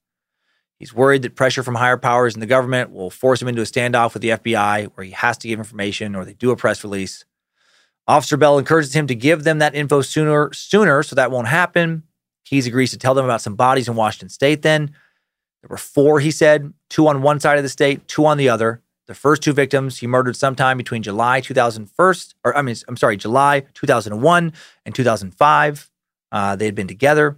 He's 0.80 0.92
worried 0.92 1.22
that 1.22 1.36
pressure 1.36 1.62
from 1.62 1.76
higher 1.76 1.96
powers 1.96 2.34
in 2.34 2.40
the 2.40 2.48
government 2.48 2.92
will 2.92 3.12
force 3.12 3.44
him 3.44 3.48
into 3.48 3.62
a 3.62 3.66
standoff 3.66 4.16
with 4.16 4.24
the 4.24 4.30
FBI 4.30 4.88
where 4.96 5.06
he 5.06 5.12
has 5.12 5.38
to 5.38 5.48
give 5.48 5.60
information 5.60 6.16
or 6.16 6.26
they 6.26 6.34
do 6.34 6.50
a 6.50 6.56
press 6.56 6.84
release. 6.84 7.26
Officer 8.08 8.38
Bell 8.38 8.58
encourages 8.58 8.96
him 8.96 9.06
to 9.06 9.14
give 9.14 9.44
them 9.44 9.60
that 9.60 9.76
info 9.76 10.02
sooner, 10.02 10.52
sooner, 10.52 11.04
so 11.04 11.16
that 11.16 11.30
won't 11.30 11.48
happen. 11.48 12.02
Keyes 12.46 12.68
agrees 12.68 12.92
to 12.92 12.98
tell 12.98 13.14
them 13.14 13.26
about 13.26 13.42
some 13.42 13.56
bodies 13.56 13.88
in 13.88 13.96
Washington 13.96 14.30
State. 14.30 14.62
Then 14.62 14.92
there 15.62 15.70
were 15.70 15.78
four, 15.78 16.20
he 16.20 16.32
said, 16.32 16.74
two 16.90 17.08
on 17.08 17.22
one 17.22 17.40
side 17.40 17.58
of 17.58 17.64
the 17.64 17.70
state, 17.70 18.08
two 18.08 18.26
on 18.26 18.38
the 18.38 18.50
other. 18.50 18.82
The 19.08 19.16
first 19.16 19.44
two 19.44 19.54
victims 19.54 19.98
he 19.98 20.08
murdered 20.08 20.36
sometime 20.36 20.78
between 20.78 21.04
July 21.04 21.42
2001, 21.42 22.16
or 22.44 22.58
I 22.58 22.62
mean, 22.62 22.76
I'm 22.88 22.98
sorry, 22.98 23.18
July 23.18 23.64
2001 23.74 24.54
and 24.86 24.96
2005. 24.96 25.92
Uh, 26.32 26.56
they 26.56 26.66
had 26.66 26.76
been 26.76 26.88
together. 26.88 27.38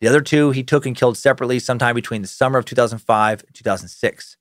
The 0.00 0.08
other 0.08 0.20
two 0.20 0.50
he 0.50 0.62
took 0.62 0.86
and 0.86 0.96
killed 0.96 1.16
separately 1.16 1.58
sometime 1.58 1.94
between 1.94 2.22
the 2.22 2.28
summer 2.28 2.58
of 2.58 2.64
2005 2.64 3.44
and 3.44 3.54
2006. 3.54 4.36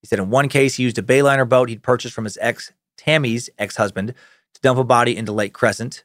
He 0.00 0.06
said 0.06 0.18
in 0.18 0.30
one 0.30 0.48
case 0.48 0.76
he 0.76 0.82
used 0.82 0.98
a 0.98 1.02
Bayliner 1.02 1.48
boat 1.48 1.68
he'd 1.68 1.82
purchased 1.82 2.14
from 2.14 2.24
his 2.24 2.38
ex, 2.40 2.72
Tammy's 2.96 3.48
ex 3.58 3.76
husband, 3.76 4.14
to 4.54 4.60
dump 4.60 4.78
a 4.78 4.84
body 4.84 5.16
into 5.16 5.32
Lake 5.32 5.52
Crescent. 5.52 6.04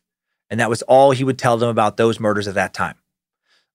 And 0.49 0.59
that 0.59 0.69
was 0.69 0.81
all 0.83 1.11
he 1.11 1.23
would 1.23 1.39
tell 1.39 1.57
them 1.57 1.69
about 1.69 1.97
those 1.97 2.19
murders 2.19 2.47
at 2.47 2.55
that 2.55 2.73
time. 2.73 2.95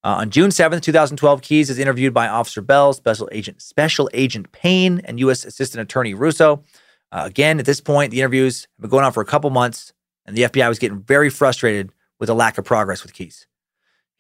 Uh, 0.07 0.19
on 0.21 0.31
June 0.31 0.51
7th, 0.51 0.83
2012, 0.83 1.43
Keyes 1.43 1.69
is 1.69 1.81
interviewed 1.81 2.15
by 2.15 2.29
Officer 2.29 2.61
Bell, 2.61 2.93
Special 2.93 3.29
Agent 3.33 3.61
Special 3.61 4.09
Agent 4.15 4.53
Payne, 4.53 5.01
and 5.03 5.19
U.S. 5.19 5.45
Assistant 5.45 5.83
Attorney 5.83 6.15
Russo. 6.15 6.63
Uh, 7.11 7.23
again, 7.25 7.59
at 7.59 7.67
this 7.67 7.81
point, 7.81 8.13
the 8.13 8.21
interviews 8.21 8.69
have 8.77 8.83
been 8.83 8.91
going 8.91 9.05
on 9.05 9.11
for 9.11 9.21
a 9.21 9.27
couple 9.27 9.51
months, 9.51 9.93
and 10.25 10.37
the 10.37 10.43
FBI 10.43 10.69
was 10.69 10.79
getting 10.79 11.01
very 11.01 11.29
frustrated 11.29 11.91
with 12.21 12.29
the 12.29 12.37
lack 12.37 12.57
of 12.57 12.65
progress 12.65 13.03
with 13.03 13.15
Keyes. 13.15 13.49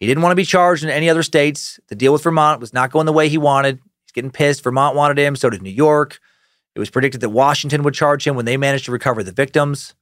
He 0.00 0.08
didn't 0.08 0.24
want 0.24 0.32
to 0.32 0.36
be 0.36 0.44
charged 0.44 0.82
in 0.82 0.90
any 0.90 1.08
other 1.08 1.22
states. 1.22 1.78
The 1.86 1.94
deal 1.94 2.12
with 2.12 2.24
Vermont 2.24 2.60
was 2.60 2.72
not 2.72 2.90
going 2.90 3.06
the 3.06 3.12
way 3.12 3.28
he 3.28 3.38
wanted. 3.38 3.76
He's 3.76 4.12
getting 4.12 4.32
pissed. 4.32 4.64
Vermont 4.64 4.96
wanted 4.96 5.20
him, 5.20 5.36
so 5.36 5.50
did 5.50 5.62
New 5.62 5.70
York. 5.70 6.18
It 6.74 6.80
was 6.80 6.90
predicted 6.90 7.20
that 7.20 7.28
Washington 7.28 7.84
would 7.84 7.94
charge 7.94 8.26
him 8.26 8.34
when 8.34 8.44
they 8.44 8.56
managed 8.56 8.86
to 8.86 8.90
recover 8.90 9.22
the 9.22 9.30
victims. 9.30 9.94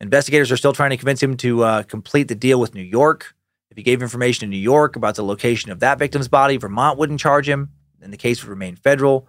Investigators 0.00 0.52
are 0.52 0.56
still 0.56 0.72
trying 0.72 0.90
to 0.90 0.96
convince 0.96 1.20
him 1.20 1.36
to 1.38 1.64
uh, 1.64 1.82
complete 1.82 2.28
the 2.28 2.36
deal 2.36 2.60
with 2.60 2.72
New 2.72 2.82
York. 2.82 3.34
If 3.70 3.76
he 3.76 3.82
gave 3.82 4.02
information 4.02 4.46
to 4.46 4.50
New 4.50 4.60
York 4.60 4.96
about 4.96 5.16
the 5.16 5.24
location 5.24 5.70
of 5.70 5.80
that 5.80 5.98
victim's 5.98 6.28
body, 6.28 6.56
Vermont 6.56 6.98
wouldn't 6.98 7.20
charge 7.20 7.48
him, 7.48 7.70
and 8.00 8.12
the 8.12 8.16
case 8.16 8.42
would 8.42 8.50
remain 8.50 8.76
federal. 8.76 9.28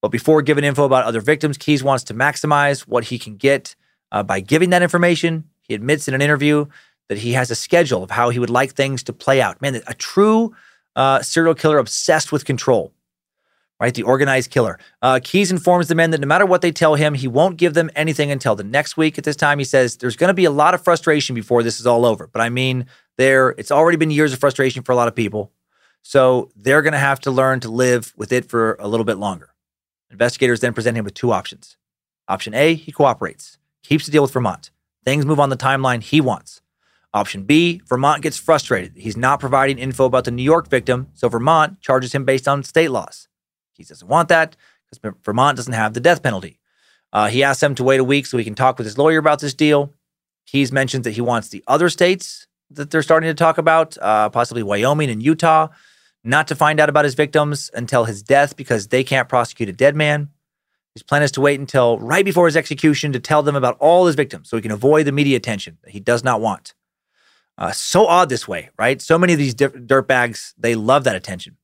But 0.00 0.08
before 0.08 0.42
giving 0.42 0.64
info 0.64 0.84
about 0.84 1.04
other 1.04 1.20
victims, 1.20 1.58
Keyes 1.58 1.82
wants 1.82 2.04
to 2.04 2.14
maximize 2.14 2.82
what 2.82 3.04
he 3.04 3.18
can 3.18 3.36
get 3.36 3.74
uh, 4.12 4.22
by 4.22 4.40
giving 4.40 4.70
that 4.70 4.82
information. 4.82 5.44
He 5.62 5.74
admits 5.74 6.08
in 6.08 6.14
an 6.14 6.22
interview 6.22 6.66
that 7.08 7.18
he 7.18 7.32
has 7.32 7.50
a 7.50 7.54
schedule 7.54 8.02
of 8.02 8.10
how 8.10 8.30
he 8.30 8.38
would 8.38 8.50
like 8.50 8.72
things 8.72 9.02
to 9.04 9.12
play 9.12 9.42
out. 9.42 9.60
Man, 9.60 9.82
a 9.86 9.94
true 9.94 10.54
uh, 10.96 11.22
serial 11.22 11.54
killer 11.54 11.78
obsessed 11.78 12.32
with 12.32 12.44
control 12.44 12.92
right? 13.80 13.94
The 13.94 14.02
organized 14.02 14.50
killer. 14.50 14.78
Uh, 15.00 15.18
Keyes 15.22 15.50
informs 15.50 15.88
the 15.88 15.94
men 15.94 16.10
that 16.10 16.20
no 16.20 16.26
matter 16.26 16.44
what 16.44 16.60
they 16.60 16.70
tell 16.70 16.94
him, 16.94 17.14
he 17.14 17.26
won't 17.26 17.56
give 17.56 17.72
them 17.74 17.90
anything 17.96 18.30
until 18.30 18.54
the 18.54 18.62
next 18.62 18.96
week. 18.96 19.16
At 19.16 19.24
this 19.24 19.36
time, 19.36 19.58
he 19.58 19.64
says 19.64 19.96
there's 19.96 20.16
going 20.16 20.28
to 20.28 20.34
be 20.34 20.44
a 20.44 20.50
lot 20.50 20.74
of 20.74 20.84
frustration 20.84 21.34
before 21.34 21.62
this 21.62 21.80
is 21.80 21.86
all 21.86 22.04
over. 22.04 22.26
But 22.26 22.42
I 22.42 22.50
mean, 22.50 22.86
there 23.20 23.50
it's 23.50 23.70
already 23.70 23.98
been 23.98 24.10
years 24.10 24.32
of 24.32 24.38
frustration 24.38 24.82
for 24.82 24.92
a 24.92 24.96
lot 24.96 25.06
of 25.06 25.14
people, 25.14 25.52
so 26.02 26.50
they're 26.56 26.82
going 26.82 26.94
to 26.94 26.98
have 26.98 27.20
to 27.20 27.30
learn 27.30 27.60
to 27.60 27.68
live 27.68 28.14
with 28.16 28.32
it 28.32 28.46
for 28.46 28.76
a 28.80 28.88
little 28.88 29.04
bit 29.04 29.18
longer. 29.18 29.50
Investigators 30.10 30.60
then 30.60 30.72
present 30.72 30.96
him 30.96 31.04
with 31.04 31.14
two 31.14 31.30
options. 31.30 31.76
Option 32.28 32.54
A, 32.54 32.74
he 32.74 32.90
cooperates, 32.90 33.58
keeps 33.82 34.06
the 34.06 34.12
deal 34.12 34.22
with 34.22 34.32
Vermont. 34.32 34.70
Things 35.04 35.26
move 35.26 35.38
on 35.38 35.50
the 35.50 35.56
timeline 35.56 36.02
he 36.02 36.20
wants. 36.20 36.62
Option 37.12 37.42
B, 37.44 37.82
Vermont 37.86 38.22
gets 38.22 38.38
frustrated. 38.38 38.92
He's 38.96 39.16
not 39.16 39.40
providing 39.40 39.78
info 39.78 40.06
about 40.06 40.24
the 40.24 40.30
New 40.30 40.42
York 40.42 40.68
victim, 40.68 41.08
so 41.12 41.28
Vermont 41.28 41.80
charges 41.80 42.14
him 42.14 42.24
based 42.24 42.48
on 42.48 42.62
state 42.62 42.90
laws. 42.90 43.28
He 43.72 43.84
doesn't 43.84 44.08
want 44.08 44.28
that 44.30 44.56
because 44.90 45.14
Vermont 45.22 45.56
doesn't 45.56 45.72
have 45.72 45.92
the 45.92 46.00
death 46.00 46.22
penalty. 46.22 46.58
Uh, 47.12 47.28
he 47.28 47.42
asks 47.42 47.60
them 47.60 47.74
to 47.74 47.84
wait 47.84 48.00
a 48.00 48.04
week 48.04 48.24
so 48.26 48.38
he 48.38 48.44
can 48.44 48.54
talk 48.54 48.78
with 48.78 48.86
his 48.86 48.96
lawyer 48.96 49.18
about 49.18 49.40
this 49.40 49.54
deal. 49.54 49.92
Keyes 50.46 50.72
mentions 50.72 51.04
that 51.04 51.12
he 51.12 51.20
wants 51.20 51.48
the 51.48 51.62
other 51.66 51.90
states 51.90 52.46
that 52.70 52.90
they're 52.90 53.02
starting 53.02 53.28
to 53.28 53.34
talk 53.34 53.58
about, 53.58 53.96
uh, 53.98 54.30
possibly 54.30 54.62
Wyoming 54.62 55.10
and 55.10 55.22
Utah, 55.22 55.68
not 56.22 56.48
to 56.48 56.54
find 56.54 56.80
out 56.80 56.88
about 56.88 57.04
his 57.04 57.14
victims 57.14 57.70
until 57.74 58.04
his 58.04 58.22
death 58.22 58.56
because 58.56 58.88
they 58.88 59.02
can't 59.02 59.28
prosecute 59.28 59.68
a 59.68 59.72
dead 59.72 59.96
man. 59.96 60.28
His 60.94 61.02
plan 61.02 61.22
is 61.22 61.32
to 61.32 61.40
wait 61.40 61.60
until 61.60 61.98
right 61.98 62.24
before 62.24 62.46
his 62.46 62.56
execution 62.56 63.12
to 63.12 63.20
tell 63.20 63.42
them 63.42 63.56
about 63.56 63.78
all 63.78 64.06
his 64.06 64.16
victims 64.16 64.48
so 64.48 64.56
he 64.56 64.62
can 64.62 64.72
avoid 64.72 65.06
the 65.06 65.12
media 65.12 65.36
attention 65.36 65.78
that 65.82 65.92
he 65.92 66.00
does 66.00 66.24
not 66.24 66.40
want. 66.40 66.74
Uh, 67.56 67.72
so 67.72 68.06
odd 68.06 68.28
this 68.28 68.48
way, 68.48 68.70
right? 68.78 69.00
So 69.00 69.18
many 69.18 69.32
of 69.32 69.38
these 69.38 69.54
dirt 69.54 69.86
dirtbags, 69.86 70.54
they 70.58 70.74
love 70.74 71.04
that 71.04 71.14
attention. 71.14 71.56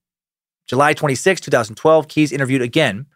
July 0.66 0.92
26, 0.92 1.40
2012, 1.40 2.08
Keyes 2.08 2.32
interviewed 2.32 2.62
again. 2.62 3.06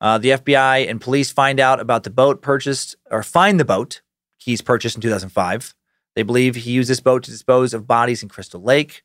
Uh, 0.00 0.18
the 0.18 0.30
FBI 0.30 0.88
and 0.88 1.00
police 1.00 1.30
find 1.30 1.58
out 1.58 1.80
about 1.80 2.04
the 2.04 2.10
boat 2.10 2.42
purchased 2.42 2.96
or 3.10 3.22
find 3.22 3.58
the 3.58 3.64
boat 3.64 4.02
Keyes 4.38 4.62
purchased 4.62 4.96
in 4.96 5.02
2005. 5.02 5.74
They 6.16 6.22
believe 6.22 6.56
he 6.56 6.72
used 6.72 6.88
this 6.88 6.98
boat 6.98 7.22
to 7.24 7.30
dispose 7.30 7.74
of 7.74 7.86
bodies 7.86 8.22
in 8.22 8.30
Crystal 8.30 8.60
Lake. 8.60 9.02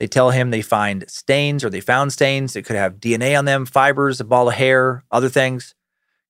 They 0.00 0.06
tell 0.06 0.30
him 0.30 0.50
they 0.50 0.62
find 0.62 1.08
stains 1.08 1.62
or 1.62 1.70
they 1.70 1.80
found 1.80 2.12
stains 2.12 2.54
that 2.54 2.64
could 2.64 2.74
have 2.74 2.96
DNA 2.96 3.38
on 3.38 3.44
them, 3.44 3.66
fibers, 3.66 4.18
a 4.18 4.24
ball 4.24 4.48
of 4.48 4.54
hair, 4.54 5.04
other 5.10 5.28
things. 5.28 5.74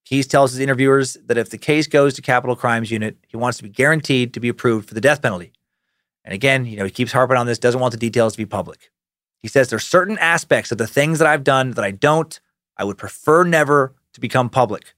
Keyes 0.04 0.26
tells 0.26 0.50
his 0.50 0.60
interviewers 0.60 1.16
that 1.24 1.38
if 1.38 1.48
the 1.48 1.56
case 1.56 1.86
goes 1.86 2.14
to 2.14 2.20
Capital 2.20 2.56
Crimes 2.56 2.90
Unit, 2.90 3.16
he 3.26 3.36
wants 3.36 3.56
to 3.58 3.62
be 3.62 3.70
guaranteed 3.70 4.34
to 4.34 4.40
be 4.40 4.48
approved 4.50 4.88
for 4.88 4.94
the 4.94 5.00
death 5.00 5.22
penalty. 5.22 5.52
And 6.24 6.34
again, 6.34 6.66
you 6.66 6.76
know, 6.76 6.84
he 6.84 6.90
keeps 6.90 7.12
harping 7.12 7.36
on 7.36 7.46
this, 7.46 7.58
doesn't 7.58 7.80
want 7.80 7.92
the 7.92 7.98
details 7.98 8.34
to 8.34 8.38
be 8.38 8.44
public. 8.44 8.90
He 9.40 9.48
says 9.48 9.70
there's 9.70 9.86
certain 9.86 10.18
aspects 10.18 10.72
of 10.72 10.78
the 10.78 10.86
things 10.86 11.20
that 11.20 11.28
I've 11.28 11.44
done 11.44 11.70
that 11.72 11.84
I 11.84 11.92
don't, 11.92 12.38
I 12.76 12.84
would 12.84 12.98
prefer 12.98 13.44
never 13.44 13.94
to 14.14 14.20
become 14.20 14.50
public. 14.50 14.94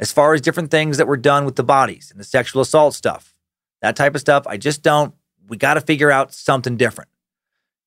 As 0.00 0.12
far 0.12 0.34
as 0.34 0.40
different 0.40 0.70
things 0.70 0.96
that 0.96 1.06
were 1.06 1.16
done 1.16 1.44
with 1.44 1.56
the 1.56 1.62
bodies 1.62 2.10
and 2.10 2.18
the 2.18 2.24
sexual 2.24 2.62
assault 2.62 2.94
stuff, 2.94 3.31
that 3.82 3.96
type 3.96 4.14
of 4.14 4.20
stuff, 4.20 4.46
I 4.46 4.56
just 4.56 4.82
don't. 4.82 5.14
We 5.48 5.56
got 5.56 5.74
to 5.74 5.80
figure 5.80 6.10
out 6.10 6.32
something 6.32 6.76
different. 6.76 7.10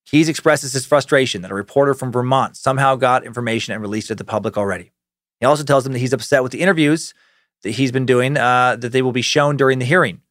Keyes 0.05 0.29
expresses 0.29 0.73
his 0.73 0.85
frustration 0.85 1.41
that 1.41 1.51
a 1.51 1.55
reporter 1.55 1.95
from 1.95 2.11
Vermont 2.11 2.55
somehow 2.55 2.95
got 2.95 3.25
information 3.25 3.73
and 3.73 3.81
released 3.81 4.11
it 4.11 4.15
to 4.15 4.15
the 4.15 4.23
public 4.23 4.55
already. 4.57 4.91
He 5.39 5.45
also 5.45 5.63
tells 5.63 5.83
them 5.83 5.93
that 5.93 5.99
he's 5.99 6.13
upset 6.13 6.43
with 6.43 6.51
the 6.51 6.61
interviews 6.61 7.13
that 7.63 7.71
he's 7.71 7.91
been 7.91 8.05
doing, 8.05 8.37
uh, 8.37 8.75
that 8.75 8.91
they 8.91 9.01
will 9.01 9.11
be 9.11 9.23
shown 9.23 9.57
during 9.57 9.79
the 9.79 9.85
hearing. 9.85 10.21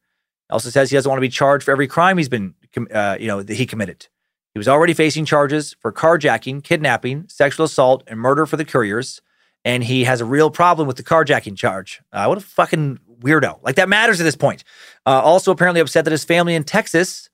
He 0.48 0.52
also 0.52 0.70
says 0.70 0.90
he 0.90 0.96
doesn't 0.96 1.08
want 1.08 1.18
to 1.18 1.26
be 1.26 1.28
charged 1.28 1.64
for 1.64 1.72
every 1.72 1.88
crime 1.88 2.18
he's 2.18 2.28
been, 2.28 2.54
uh, 2.92 3.16
you 3.18 3.26
know, 3.26 3.42
that 3.42 3.54
he 3.54 3.66
committed. 3.66 4.06
He 4.52 4.58
was 4.58 4.68
already 4.68 4.94
facing 4.94 5.24
charges 5.24 5.74
for 5.80 5.92
carjacking, 5.92 6.62
kidnapping, 6.62 7.26
sexual 7.28 7.66
assault, 7.66 8.04
and 8.06 8.20
murder 8.20 8.46
for 8.46 8.56
the 8.56 8.64
Curriers. 8.64 9.20
And 9.64 9.82
he 9.82 10.04
has 10.04 10.20
a 10.20 10.24
real 10.24 10.50
problem 10.50 10.86
with 10.86 10.96
the 10.96 11.02
carjacking 11.02 11.56
charge. 11.56 12.02
Uh, 12.12 12.26
what 12.26 12.38
a 12.38 12.42
fucking 12.42 13.00
weirdo. 13.24 13.62
Like 13.62 13.76
that 13.76 13.88
matters 13.88 14.20
at 14.20 14.24
this 14.24 14.36
point. 14.36 14.64
Uh, 15.06 15.20
also, 15.20 15.50
apparently 15.50 15.80
upset 15.80 16.04
that 16.04 16.10
his 16.10 16.24
family 16.24 16.54
in 16.54 16.64
Texas 16.64 17.30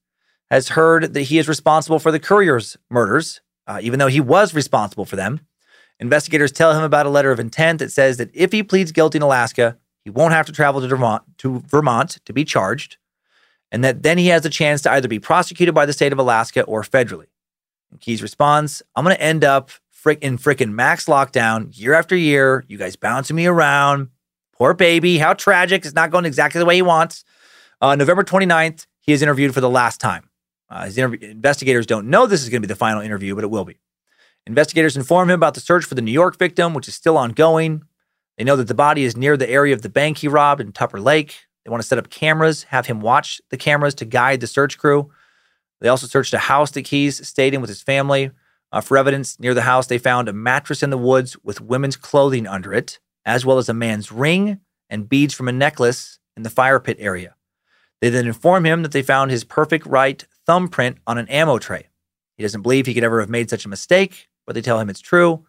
has 0.51 0.69
heard 0.71 1.15
that 1.15 1.23
he 1.23 1.39
is 1.39 1.49
responsible 1.49 1.99
for 1.99 2.11
the 2.11 2.19
Curriers' 2.19 2.77
murders, 2.91 3.41
uh, 3.67 3.81
even 3.83 3.99
though 3.99 4.09
he 4.09 4.21
was 4.21 4.55
responsible 4.55 5.05
for 5.05 5.17
them. 5.17 5.41
Investigators 5.99 6.51
tell 6.51 6.73
him 6.73 6.83
about 6.83 7.07
a 7.07 7.11
letter 7.11 7.31
of 7.31 7.39
intent 7.39 7.79
that 7.79 7.93
says 7.93 8.17
that 8.17 8.31
if 8.33 8.53
he 8.53 8.63
pleads 8.63 8.91
guilty 8.91 9.19
in 9.19 9.23
Alaska, 9.23 9.77
he 10.03 10.11
won't 10.11 10.33
have 10.33 10.47
to 10.47 10.53
travel 10.53 10.81
to 10.81 10.89
Vermont 10.89 11.23
to, 11.39 11.61
Vermont 11.61 12.19
to 12.25 12.33
be 12.33 12.45
charged 12.45 12.97
and 13.73 13.85
that 13.85 14.03
then 14.03 14.19
he 14.19 14.29
has 14.29 14.45
a 14.45 14.51
chance 14.51 14.83
to 14.83 14.93
either 14.93 15.09
be 15.09 15.19
prosecuted 15.19 15.75
by 15.75 15.87
the 15.87 15.93
state 15.93 16.13
of 16.13 16.19
Alaska 16.19 16.63
or 16.65 16.83
federally. 16.83 17.27
And 17.91 18.01
Keyes 18.01 18.23
responds, 18.23 18.83
I'm 18.97 19.05
going 19.05 19.17
to 19.17 19.23
end 19.23 19.45
up 19.45 19.71
frick 19.91 20.23
in 20.23 20.39
frickin' 20.39 20.73
max 20.73 21.07
lockdown 21.07 21.77
year 21.77 21.95
after 21.95 22.17
year. 22.17 22.65
You 22.69 22.79
guys 22.79 22.97
bouncing 22.97 23.37
me 23.37 23.47
around. 23.47 24.09
Poor 24.61 24.75
baby. 24.75 25.17
How 25.17 25.33
tragic. 25.33 25.87
It's 25.87 25.95
not 25.95 26.11
going 26.11 26.27
exactly 26.27 26.59
the 26.59 26.67
way 26.67 26.75
he 26.75 26.83
wants. 26.83 27.25
Uh, 27.81 27.97
November 27.97 28.23
29th, 28.23 28.85
he 28.99 29.13
is 29.13 29.23
interviewed 29.23 29.55
for 29.55 29.63
the 29.63 29.71
last 29.71 30.03
time. 30.03 30.29
Uh, 30.69 30.85
his 30.85 30.99
interv- 30.99 31.23
investigators 31.23 31.87
don't 31.87 32.09
know 32.09 32.27
this 32.27 32.43
is 32.43 32.51
going 32.51 32.61
to 32.61 32.69
be 32.69 32.71
the 32.71 32.77
final 32.77 33.01
interview, 33.01 33.35
but 33.35 33.43
it 33.43 33.47
will 33.47 33.65
be. 33.65 33.81
Investigators 34.47 34.99
inform 34.99 35.31
him 35.31 35.37
about 35.37 35.55
the 35.55 35.61
search 35.61 35.87
for 35.87 35.95
the 35.95 36.03
New 36.03 36.13
York 36.13 36.39
victim, 36.39 36.75
which 36.75 36.89
is 36.89 36.95
still 36.95 37.17
ongoing. 37.17 37.85
They 38.37 38.45
know 38.45 38.55
that 38.57 38.69
the 38.69 38.75
body 38.75 39.05
is 39.05 39.17
near 39.17 39.35
the 39.39 39.49
area 39.49 39.75
of 39.75 39.81
the 39.81 39.89
bank 39.89 40.19
he 40.19 40.29
robbed 40.29 40.61
in 40.61 40.73
Tupper 40.73 41.01
Lake. 41.01 41.47
They 41.65 41.71
want 41.71 41.83
to 41.83 41.89
set 41.89 41.97
up 41.97 42.11
cameras, 42.11 42.65
have 42.65 42.85
him 42.85 43.01
watch 43.01 43.41
the 43.49 43.57
cameras 43.57 43.95
to 43.95 44.05
guide 44.05 44.41
the 44.41 44.47
search 44.47 44.77
crew. 44.77 45.11
They 45.81 45.89
also 45.89 46.07
searched 46.07 46.35
a 46.35 46.39
house 46.39 46.71
that 46.73 46.83
Keyes 46.83 47.27
stayed 47.27 47.55
in 47.55 47.63
with 47.63 47.71
his 47.71 47.81
family. 47.81 48.31
Uh, 48.73 48.83
for 48.83 48.99
evidence, 48.99 49.41
near 49.41 49.55
the 49.55 49.63
house, 49.63 49.87
they 49.87 49.97
found 49.97 50.29
a 50.29 50.35
mattress 50.35 50.83
in 50.83 50.91
the 50.91 50.99
woods 50.99 51.39
with 51.43 51.63
women's 51.63 51.97
clothing 51.97 52.47
under 52.47 52.75
it, 52.75 52.99
as 53.25 53.45
well 53.45 53.59
as 53.59 53.69
a 53.69 53.75
man's 53.75 54.11
ring 54.11 54.61
and 54.89 55.09
beads 55.09 55.35
from 55.35 55.49
a 55.49 55.53
necklace 55.53 56.19
in 56.37 56.43
the 56.43 56.51
fire 56.51 56.81
pit 56.81 56.97
area. 57.01 57.35
They 58.01 58.09
then 58.09 58.27
inform 58.27 58.65
him 58.65 58.83
that 58.83 58.93
they 58.93 59.03
found 59.03 59.31
his 59.31 59.45
perfect 59.45 59.87
right 59.87 60.25
thumbprint 60.47 60.99
on 61.07 61.19
an 61.19 61.29
ammo 61.29 61.59
tray. 61.59 61.89
He 62.37 62.43
doesn't 62.43 62.63
believe 62.63 62.87
he 62.87 62.95
could 62.95 63.05
ever 63.05 63.21
have 63.21 63.29
made 63.29 63.51
such 63.51 63.65
a 63.65 63.69
mistake, 63.69 64.29
but 64.47 64.55
they 64.55 64.63
tell 64.63 64.81
him 64.81 64.89
it's 64.89 65.01
true. 65.01 65.45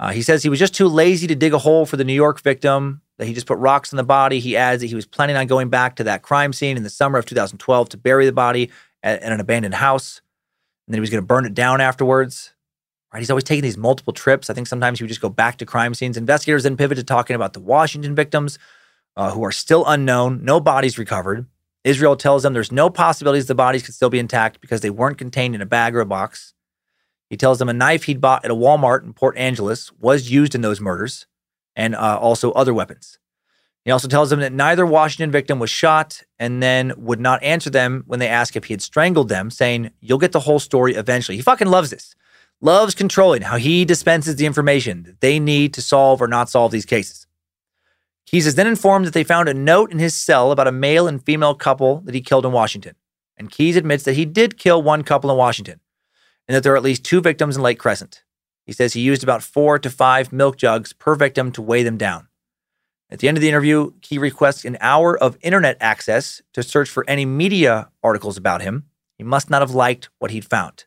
Uh, 0.00 0.12
he 0.12 0.22
says 0.22 0.42
he 0.42 0.48
was 0.48 0.58
just 0.58 0.74
too 0.74 0.88
lazy 0.88 1.26
to 1.26 1.34
dig 1.34 1.54
a 1.54 1.58
hole 1.58 1.86
for 1.86 1.96
the 1.96 2.04
New 2.04 2.12
York 2.14 2.40
victim, 2.40 3.00
that 3.18 3.26
he 3.26 3.34
just 3.34 3.46
put 3.46 3.58
rocks 3.58 3.92
in 3.92 3.96
the 3.96 4.04
body. 4.04 4.38
He 4.38 4.56
adds 4.56 4.80
that 4.80 4.86
he 4.86 4.94
was 4.94 5.06
planning 5.06 5.36
on 5.36 5.46
going 5.46 5.68
back 5.68 5.96
to 5.96 6.04
that 6.04 6.22
crime 6.22 6.52
scene 6.52 6.76
in 6.76 6.84
the 6.84 6.90
summer 6.90 7.18
of 7.18 7.26
2012 7.26 7.88
to 7.90 7.96
bury 7.96 8.26
the 8.26 8.32
body 8.32 8.70
at, 9.02 9.22
at 9.22 9.32
an 9.32 9.40
abandoned 9.40 9.74
house, 9.74 10.20
and 10.86 10.94
then 10.94 10.98
he 10.98 11.00
was 11.00 11.10
going 11.10 11.22
to 11.22 11.26
burn 11.26 11.44
it 11.44 11.54
down 11.54 11.80
afterwards. 11.80 12.54
Right? 13.12 13.20
He's 13.20 13.30
always 13.30 13.44
taking 13.44 13.62
these 13.62 13.78
multiple 13.78 14.12
trips. 14.12 14.50
I 14.50 14.54
think 14.54 14.66
sometimes 14.66 14.98
he 14.98 15.04
would 15.04 15.08
just 15.08 15.20
go 15.20 15.28
back 15.28 15.56
to 15.58 15.66
crime 15.66 15.94
scenes. 15.94 16.16
Investigators 16.16 16.62
then 16.62 16.76
pivot 16.76 16.98
to 16.98 17.04
talking 17.04 17.36
about 17.36 17.52
the 17.52 17.60
Washington 17.60 18.14
victims, 18.14 18.58
uh, 19.16 19.30
who 19.32 19.44
are 19.44 19.52
still 19.52 19.84
unknown, 19.86 20.44
no 20.44 20.60
bodies 20.60 20.98
recovered. 20.98 21.46
Israel 21.84 22.16
tells 22.16 22.42
them 22.42 22.52
there's 22.52 22.72
no 22.72 22.90
possibilities 22.90 23.46
the 23.46 23.54
bodies 23.54 23.82
could 23.82 23.94
still 23.94 24.10
be 24.10 24.18
intact 24.18 24.60
because 24.60 24.80
they 24.80 24.90
weren't 24.90 25.18
contained 25.18 25.54
in 25.54 25.60
a 25.62 25.66
bag 25.66 25.96
or 25.96 26.00
a 26.00 26.06
box. 26.06 26.54
He 27.30 27.36
tells 27.36 27.58
them 27.58 27.68
a 27.68 27.74
knife 27.74 28.04
he'd 28.04 28.20
bought 28.20 28.44
at 28.44 28.50
a 28.50 28.54
Walmart 28.54 29.04
in 29.04 29.12
Port 29.12 29.36
Angeles 29.36 29.92
was 29.98 30.30
used 30.30 30.54
in 30.54 30.60
those 30.60 30.80
murders 30.80 31.26
and 31.76 31.94
uh, 31.94 32.18
also 32.20 32.52
other 32.52 32.74
weapons. 32.74 33.18
He 33.84 33.90
also 33.90 34.08
tells 34.08 34.28
them 34.30 34.40
that 34.40 34.52
neither 34.52 34.84
Washington 34.84 35.30
victim 35.30 35.58
was 35.58 35.70
shot 35.70 36.22
and 36.38 36.62
then 36.62 36.92
would 36.96 37.20
not 37.20 37.42
answer 37.42 37.70
them 37.70 38.04
when 38.06 38.18
they 38.18 38.28
ask 38.28 38.54
if 38.54 38.64
he 38.64 38.74
had 38.74 38.82
strangled 38.82 39.28
them, 39.28 39.50
saying, 39.50 39.90
You'll 40.00 40.18
get 40.18 40.32
the 40.32 40.40
whole 40.40 40.58
story 40.58 40.94
eventually. 40.94 41.36
He 41.36 41.42
fucking 41.42 41.68
loves 41.68 41.90
this. 41.90 42.14
Loves 42.60 42.96
controlling 42.96 43.42
how 43.42 43.56
he 43.56 43.84
dispenses 43.84 44.34
the 44.34 44.46
information 44.46 45.04
that 45.04 45.20
they 45.20 45.38
need 45.38 45.72
to 45.74 45.82
solve 45.82 46.20
or 46.20 46.26
not 46.26 46.50
solve 46.50 46.72
these 46.72 46.86
cases. 46.86 47.26
Keyes 48.26 48.48
is 48.48 48.56
then 48.56 48.66
informed 48.66 49.06
that 49.06 49.14
they 49.14 49.22
found 49.22 49.48
a 49.48 49.54
note 49.54 49.92
in 49.92 50.00
his 50.00 50.14
cell 50.14 50.50
about 50.50 50.66
a 50.66 50.72
male 50.72 51.06
and 51.06 51.24
female 51.24 51.54
couple 51.54 52.00
that 52.00 52.16
he 52.16 52.20
killed 52.20 52.44
in 52.44 52.50
Washington. 52.50 52.96
And 53.36 53.50
Keyes 53.50 53.76
admits 53.76 54.02
that 54.02 54.16
he 54.16 54.24
did 54.24 54.58
kill 54.58 54.82
one 54.82 55.04
couple 55.04 55.30
in 55.30 55.36
Washington 55.36 55.78
and 56.48 56.56
that 56.56 56.64
there 56.64 56.72
are 56.72 56.76
at 56.76 56.82
least 56.82 57.04
two 57.04 57.20
victims 57.20 57.56
in 57.56 57.62
Lake 57.62 57.78
Crescent. 57.78 58.24
He 58.66 58.72
says 58.72 58.92
he 58.92 59.00
used 59.00 59.22
about 59.22 59.44
four 59.44 59.78
to 59.78 59.88
five 59.88 60.32
milk 60.32 60.56
jugs 60.56 60.92
per 60.92 61.14
victim 61.14 61.52
to 61.52 61.62
weigh 61.62 61.84
them 61.84 61.96
down. 61.96 62.26
At 63.08 63.20
the 63.20 63.28
end 63.28 63.38
of 63.38 63.40
the 63.40 63.48
interview, 63.48 63.92
he 64.02 64.18
requests 64.18 64.64
an 64.64 64.76
hour 64.80 65.16
of 65.16 65.38
internet 65.42 65.76
access 65.80 66.42
to 66.54 66.64
search 66.64 66.90
for 66.90 67.08
any 67.08 67.24
media 67.24 67.88
articles 68.02 68.36
about 68.36 68.62
him. 68.62 68.86
He 69.16 69.22
must 69.22 69.48
not 69.48 69.62
have 69.62 69.70
liked 69.70 70.10
what 70.18 70.32
he'd 70.32 70.44
found. 70.44 70.84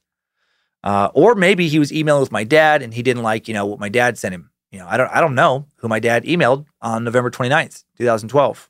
Uh, 0.83 1.09
or 1.13 1.35
maybe 1.35 1.67
he 1.67 1.79
was 1.79 1.93
emailing 1.93 2.21
with 2.21 2.31
my 2.31 2.43
dad 2.43 2.81
and 2.81 2.93
he 2.93 3.03
didn't 3.03 3.23
like, 3.23 3.47
you 3.47 3.53
know, 3.53 3.65
what 3.65 3.79
my 3.79 3.89
dad 3.89 4.17
sent 4.17 4.33
him. 4.33 4.49
You 4.71 4.79
know, 4.79 4.87
I 4.87 4.97
don't, 4.97 5.11
I 5.11 5.21
don't 5.21 5.35
know 5.35 5.67
who 5.77 5.87
my 5.87 5.99
dad 5.99 6.23
emailed 6.23 6.65
on 6.81 7.03
November 7.03 7.29
29th, 7.29 7.83
2012. 7.97 8.69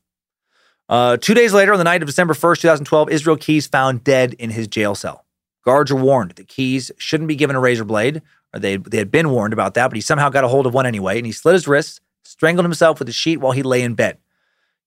Uh, 0.89 1.15
two 1.17 1.33
days 1.33 1.53
later, 1.53 1.71
on 1.71 1.77
the 1.77 1.85
night 1.85 2.01
of 2.01 2.07
December 2.07 2.33
1st, 2.33 2.61
2012, 2.61 3.09
Israel 3.11 3.37
Keyes 3.37 3.67
found 3.67 4.03
dead 4.03 4.33
in 4.33 4.49
his 4.49 4.67
jail 4.67 4.93
cell. 4.93 5.25
Guards 5.63 5.93
were 5.93 6.01
warned 6.01 6.31
that 6.31 6.47
Keyes 6.47 6.91
shouldn't 6.97 7.27
be 7.27 7.35
given 7.35 7.55
a 7.55 7.59
razor 7.59 7.85
blade, 7.85 8.21
or 8.53 8.59
they, 8.59 8.75
they 8.75 8.97
had 8.97 9.11
been 9.11 9.29
warned 9.29 9.53
about 9.53 9.75
that, 9.75 9.87
but 9.87 9.95
he 9.95 10.01
somehow 10.01 10.29
got 10.29 10.43
a 10.43 10.47
hold 10.47 10.65
of 10.65 10.73
one 10.73 10.85
anyway, 10.85 11.17
and 11.17 11.25
he 11.25 11.31
slit 11.31 11.53
his 11.53 11.67
wrists, 11.67 12.01
strangled 12.23 12.65
himself 12.65 12.99
with 12.99 13.07
a 13.07 13.13
sheet 13.13 13.37
while 13.37 13.53
he 13.53 13.63
lay 13.63 13.81
in 13.83 13.93
bed. 13.93 14.17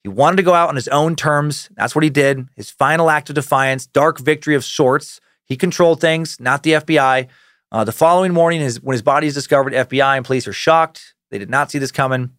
He 0.02 0.09
wanted 0.10 0.36
to 0.36 0.42
go 0.42 0.52
out 0.52 0.68
on 0.68 0.76
his 0.76 0.88
own 0.88 1.16
terms. 1.16 1.70
That's 1.74 1.94
what 1.94 2.05
he 2.05 2.10
did. 2.10 2.48
His 2.56 2.70
final 2.70 3.09
act 3.09 3.30
of 3.30 3.36
defiance, 3.36 3.86
dark 3.86 4.18
victory 4.18 4.55
of 4.55 4.64
sorts. 4.64 5.20
He 5.46 5.56
controlled 5.56 6.00
things, 6.00 6.40
not 6.40 6.62
the 6.62 6.72
FBI. 6.72 7.28
Uh, 7.70 7.84
the 7.84 7.92
following 7.92 8.32
morning, 8.32 8.60
when 8.82 8.94
his 8.94 9.02
body 9.02 9.26
is 9.26 9.34
discovered, 9.34 9.72
FBI 9.72 10.16
and 10.16 10.24
police 10.24 10.46
are 10.46 10.52
shocked. 10.52 11.14
They 11.30 11.38
did 11.38 11.50
not 11.50 11.70
see 11.70 11.78
this 11.78 11.92
coming. 11.92 12.30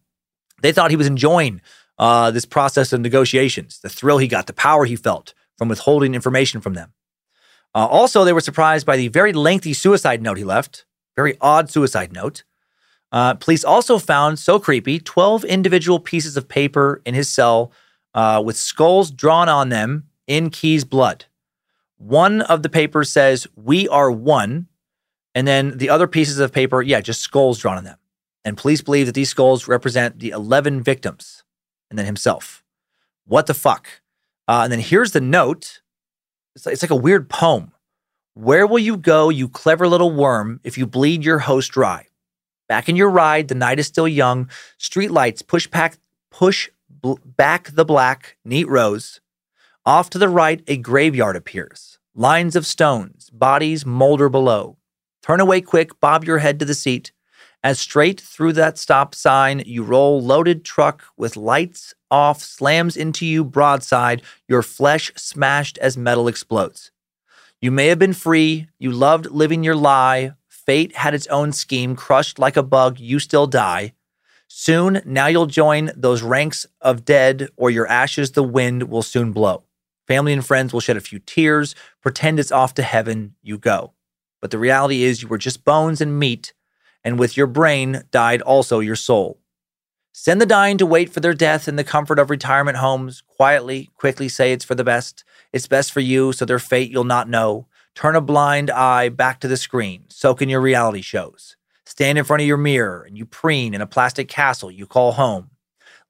They 0.62 0.72
thought 0.72 0.90
he 0.90 0.96
was 0.96 1.06
enjoying 1.06 1.60
uh, 1.98 2.30
this 2.30 2.46
process 2.46 2.92
of 2.92 3.00
negotiations, 3.00 3.80
the 3.80 3.88
thrill 3.88 4.18
he 4.18 4.28
got, 4.28 4.46
the 4.46 4.52
power 4.52 4.84
he 4.84 4.96
felt 4.96 5.34
from 5.56 5.68
withholding 5.68 6.14
information 6.14 6.60
from 6.60 6.74
them. 6.74 6.92
Uh, 7.74 7.86
also, 7.86 8.24
they 8.24 8.32
were 8.32 8.40
surprised 8.40 8.86
by 8.86 8.96
the 8.96 9.08
very 9.08 9.32
lengthy 9.32 9.74
suicide 9.74 10.22
note 10.22 10.38
he 10.38 10.44
left, 10.44 10.86
very 11.14 11.36
odd 11.40 11.70
suicide 11.70 12.12
note. 12.12 12.44
Uh, 13.12 13.34
police 13.34 13.64
also 13.64 13.98
found, 13.98 14.38
so 14.38 14.58
creepy, 14.58 14.98
12 14.98 15.44
individual 15.44 16.00
pieces 16.00 16.36
of 16.36 16.48
paper 16.48 17.02
in 17.04 17.14
his 17.14 17.28
cell 17.28 17.72
uh, 18.14 18.42
with 18.44 18.56
skulls 18.56 19.10
drawn 19.10 19.48
on 19.48 19.68
them 19.68 20.04
in 20.26 20.50
Keyes' 20.50 20.84
blood. 20.84 21.26
One 21.98 22.42
of 22.42 22.62
the 22.62 22.68
papers 22.68 23.10
says, 23.10 23.46
We 23.56 23.88
are 23.88 24.10
one. 24.10 24.68
And 25.34 25.46
then 25.46 25.76
the 25.76 25.90
other 25.90 26.06
pieces 26.06 26.38
of 26.38 26.52
paper, 26.52 26.80
yeah, 26.80 27.00
just 27.00 27.20
skulls 27.20 27.58
drawn 27.58 27.76
on 27.76 27.84
them. 27.84 27.98
And 28.44 28.56
police 28.56 28.80
believe 28.80 29.06
that 29.06 29.14
these 29.14 29.28
skulls 29.28 29.68
represent 29.68 30.18
the 30.18 30.30
11 30.30 30.82
victims 30.82 31.42
and 31.90 31.98
then 31.98 32.06
himself. 32.06 32.64
What 33.26 33.46
the 33.46 33.54
fuck? 33.54 33.88
Uh, 34.48 34.60
and 34.64 34.72
then 34.72 34.80
here's 34.80 35.12
the 35.12 35.20
note 35.20 35.82
it's 36.54 36.64
like, 36.64 36.72
it's 36.72 36.82
like 36.82 36.90
a 36.90 36.96
weird 36.96 37.28
poem. 37.28 37.72
Where 38.34 38.66
will 38.66 38.78
you 38.78 38.96
go, 38.96 39.28
you 39.28 39.48
clever 39.48 39.88
little 39.88 40.10
worm, 40.10 40.60
if 40.64 40.78
you 40.78 40.86
bleed 40.86 41.24
your 41.24 41.40
host 41.40 41.72
dry? 41.72 42.06
Back 42.68 42.88
in 42.88 42.96
your 42.96 43.10
ride, 43.10 43.48
the 43.48 43.54
night 43.54 43.78
is 43.78 43.86
still 43.86 44.08
young. 44.08 44.48
Street 44.78 45.10
lights 45.10 45.42
push 45.42 45.66
back, 45.66 45.98
push 46.30 46.68
bl- 46.88 47.14
back 47.24 47.70
the 47.72 47.84
black, 47.84 48.36
neat 48.44 48.68
rows. 48.68 49.20
Off 49.86 50.10
to 50.10 50.18
the 50.18 50.28
right, 50.28 50.64
a 50.66 50.76
graveyard 50.76 51.36
appears. 51.36 52.00
Lines 52.12 52.56
of 52.56 52.66
stones, 52.66 53.30
bodies 53.30 53.86
molder 53.86 54.28
below. 54.28 54.76
Turn 55.22 55.38
away 55.38 55.60
quick, 55.60 56.00
bob 56.00 56.24
your 56.24 56.38
head 56.38 56.58
to 56.58 56.64
the 56.64 56.74
seat. 56.74 57.12
As 57.62 57.78
straight 57.78 58.20
through 58.20 58.54
that 58.54 58.78
stop 58.78 59.14
sign, 59.14 59.62
you 59.64 59.84
roll 59.84 60.20
loaded 60.20 60.64
truck 60.64 61.04
with 61.16 61.36
lights 61.36 61.94
off, 62.10 62.42
slams 62.42 62.96
into 62.96 63.24
you 63.24 63.44
broadside, 63.44 64.22
your 64.48 64.60
flesh 64.60 65.12
smashed 65.14 65.78
as 65.78 65.96
metal 65.96 66.26
explodes. 66.26 66.90
You 67.60 67.70
may 67.70 67.86
have 67.86 68.00
been 68.00 68.12
free, 68.12 68.66
you 68.80 68.90
loved 68.90 69.30
living 69.30 69.62
your 69.62 69.76
lie. 69.76 70.32
Fate 70.48 70.96
had 70.96 71.14
its 71.14 71.28
own 71.28 71.52
scheme, 71.52 71.94
crushed 71.94 72.40
like 72.40 72.56
a 72.56 72.62
bug, 72.64 72.98
you 72.98 73.20
still 73.20 73.46
die. 73.46 73.92
Soon, 74.48 75.00
now 75.04 75.28
you'll 75.28 75.46
join 75.46 75.92
those 75.94 76.22
ranks 76.22 76.66
of 76.80 77.04
dead, 77.04 77.50
or 77.56 77.70
your 77.70 77.86
ashes 77.86 78.32
the 78.32 78.42
wind 78.42 78.88
will 78.90 79.02
soon 79.04 79.30
blow. 79.30 79.62
Family 80.06 80.32
and 80.32 80.44
friends 80.44 80.72
will 80.72 80.80
shed 80.80 80.96
a 80.96 81.00
few 81.00 81.18
tears, 81.18 81.74
pretend 82.00 82.38
it's 82.38 82.52
off 82.52 82.74
to 82.74 82.82
heaven, 82.82 83.34
you 83.42 83.58
go. 83.58 83.92
But 84.40 84.50
the 84.50 84.58
reality 84.58 85.02
is, 85.02 85.22
you 85.22 85.28
were 85.28 85.38
just 85.38 85.64
bones 85.64 86.00
and 86.00 86.18
meat, 86.18 86.52
and 87.02 87.18
with 87.18 87.36
your 87.36 87.46
brain 87.46 88.02
died 88.10 88.42
also 88.42 88.80
your 88.80 88.96
soul. 88.96 89.40
Send 90.12 90.40
the 90.40 90.46
dying 90.46 90.78
to 90.78 90.86
wait 90.86 91.10
for 91.10 91.20
their 91.20 91.34
death 91.34 91.68
in 91.68 91.76
the 91.76 91.84
comfort 91.84 92.18
of 92.18 92.30
retirement 92.30 92.78
homes. 92.78 93.22
Quietly, 93.26 93.90
quickly 93.96 94.28
say 94.28 94.52
it's 94.52 94.64
for 94.64 94.74
the 94.74 94.84
best. 94.84 95.24
It's 95.52 95.66
best 95.66 95.92
for 95.92 96.00
you, 96.00 96.32
so 96.32 96.44
their 96.44 96.58
fate 96.58 96.90
you'll 96.90 97.04
not 97.04 97.28
know. 97.28 97.66
Turn 97.94 98.16
a 98.16 98.20
blind 98.20 98.70
eye 98.70 99.08
back 99.08 99.40
to 99.40 99.48
the 99.48 99.56
screen. 99.56 100.04
Soak 100.08 100.40
in 100.40 100.48
your 100.48 100.60
reality 100.60 101.02
shows. 101.02 101.56
Stand 101.84 102.18
in 102.18 102.24
front 102.24 102.42
of 102.42 102.48
your 102.48 102.56
mirror 102.56 103.04
and 103.06 103.16
you 103.16 103.26
preen 103.26 103.74
in 103.74 103.80
a 103.80 103.86
plastic 103.86 104.28
castle 104.28 104.70
you 104.70 104.86
call 104.86 105.12
home. 105.12 105.50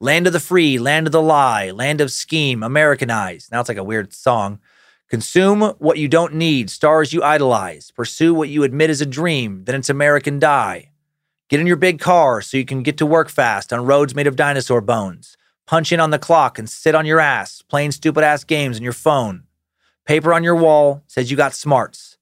Land 0.00 0.26
of 0.26 0.34
the 0.34 0.40
free, 0.40 0.78
land 0.78 1.06
of 1.06 1.12
the 1.12 1.22
lie, 1.22 1.70
land 1.70 2.02
of 2.02 2.12
scheme, 2.12 2.62
Americanized. 2.62 3.50
Now 3.50 3.60
it's 3.60 3.68
like 3.70 3.78
a 3.78 3.84
weird 3.84 4.12
song. 4.12 4.58
Consume 5.08 5.62
what 5.78 5.96
you 5.96 6.06
don't 6.06 6.34
need, 6.34 6.68
stars 6.68 7.14
you 7.14 7.22
idolize. 7.22 7.92
Pursue 7.92 8.34
what 8.34 8.50
you 8.50 8.62
admit 8.62 8.90
is 8.90 9.00
a 9.00 9.06
dream, 9.06 9.64
then 9.64 9.74
it's 9.74 9.88
American 9.88 10.38
die. 10.38 10.90
Get 11.48 11.60
in 11.60 11.66
your 11.66 11.76
big 11.76 11.98
car 11.98 12.42
so 12.42 12.58
you 12.58 12.66
can 12.66 12.82
get 12.82 12.98
to 12.98 13.06
work 13.06 13.30
fast 13.30 13.72
on 13.72 13.86
roads 13.86 14.14
made 14.14 14.26
of 14.26 14.36
dinosaur 14.36 14.82
bones. 14.82 15.38
Punch 15.66 15.90
in 15.92 16.00
on 16.00 16.10
the 16.10 16.18
clock 16.18 16.58
and 16.58 16.68
sit 16.68 16.94
on 16.94 17.06
your 17.06 17.18
ass 17.18 17.62
playing 17.62 17.92
stupid 17.92 18.22
ass 18.22 18.44
games 18.44 18.76
on 18.76 18.82
your 18.82 18.92
phone. 18.92 19.44
Paper 20.04 20.34
on 20.34 20.44
your 20.44 20.56
wall 20.56 21.04
says 21.06 21.30
you 21.30 21.38
got 21.38 21.54
smarts. 21.54 22.18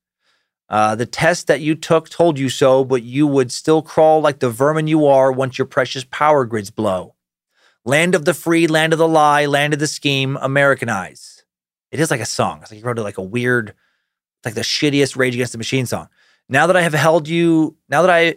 Uh, 0.69 0.95
the 0.95 1.07
test 1.07 1.49
that 1.49 1.61
you 1.61 1.75
took 1.75 2.09
told 2.09 2.39
you 2.39 2.49
so, 2.49 2.85
but 2.85 3.03
you 3.03 3.27
would 3.27 3.51
still 3.51 3.83
crawl 3.83 4.21
like 4.21 4.39
the 4.39 4.49
vermin 4.49 4.87
you 4.87 5.07
are 5.07 5.33
once 5.33 5.59
your 5.59 5.67
precious 5.67 6.05
power 6.05 6.45
grids 6.45 6.71
blow. 6.71 7.14
Land 7.87 8.15
of 8.15 8.25
the 8.25 8.33
free, 8.33 8.67
land 8.67 8.95
of 8.95 8.99
the 8.99 9.07
lie, 9.07 9.45
land 9.45 9.75
of 9.75 9.79
the 9.79 9.87
scheme, 9.87 10.39
Americanize. 10.41 11.45
It 11.91 12.01
is 12.01 12.11
like 12.11 12.21
a 12.21 12.27
song. 12.27 12.61
It's 12.63 12.71
like 12.71 12.81
you 12.81 12.87
wrote 12.87 12.99
it 12.99 13.03
like 13.03 13.19
a 13.19 13.23
weird, 13.23 13.75
like 14.43 14.55
the 14.55 14.63
shittiest 14.63 15.17
Rage 15.19 15.35
Against 15.35 15.53
the 15.53 15.59
Machine 15.59 15.85
song. 15.85 16.09
Now 16.49 16.67
that 16.67 16.77
I 16.77 16.83
have 16.83 16.95
held 16.95 17.29
you, 17.29 17.77
now 17.91 18.01
that 18.01 18.11
I 18.11 18.37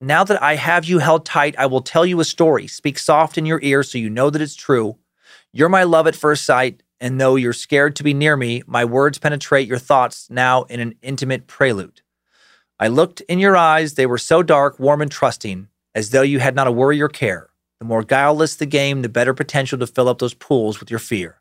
now 0.00 0.24
that 0.24 0.42
I 0.42 0.56
have 0.56 0.86
you 0.86 0.98
held 0.98 1.26
tight, 1.26 1.54
I 1.58 1.66
will 1.66 1.82
tell 1.82 2.06
you 2.06 2.20
a 2.20 2.24
story. 2.24 2.66
Speak 2.66 2.98
soft 2.98 3.36
in 3.36 3.44
your 3.44 3.60
ear 3.62 3.82
so 3.82 3.98
you 3.98 4.08
know 4.08 4.30
that 4.30 4.42
it's 4.42 4.54
true. 4.54 4.96
You're 5.52 5.68
my 5.68 5.84
love 5.84 6.06
at 6.06 6.16
first 6.16 6.44
sight, 6.44 6.82
and 6.98 7.20
though 7.20 7.36
you're 7.36 7.52
scared 7.52 7.96
to 7.96 8.02
be 8.02 8.14
near 8.14 8.36
me, 8.36 8.62
my 8.66 8.84
words 8.84 9.18
penetrate 9.18 9.68
your 9.68 9.78
thoughts 9.78 10.28
now 10.30 10.64
in 10.64 10.80
an 10.80 10.94
intimate 11.02 11.46
prelude. 11.46 12.00
I 12.78 12.88
looked 12.88 13.20
in 13.22 13.38
your 13.38 13.56
eyes, 13.56 13.94
they 13.94 14.06
were 14.06 14.18
so 14.18 14.42
dark, 14.42 14.78
warm, 14.78 15.00
and 15.00 15.10
trusting, 15.10 15.68
as 15.94 16.10
though 16.10 16.22
you 16.22 16.40
had 16.40 16.54
not 16.54 16.66
a 16.66 16.72
worry 16.72 17.00
or 17.00 17.08
care. 17.08 17.48
The 17.80 17.86
more 17.86 18.02
guileless 18.02 18.56
the 18.56 18.66
game, 18.66 19.02
the 19.02 19.08
better 19.08 19.34
potential 19.34 19.78
to 19.78 19.86
fill 19.86 20.08
up 20.08 20.18
those 20.18 20.34
pools 20.34 20.80
with 20.80 20.90
your 20.90 20.98
fear. 20.98 21.40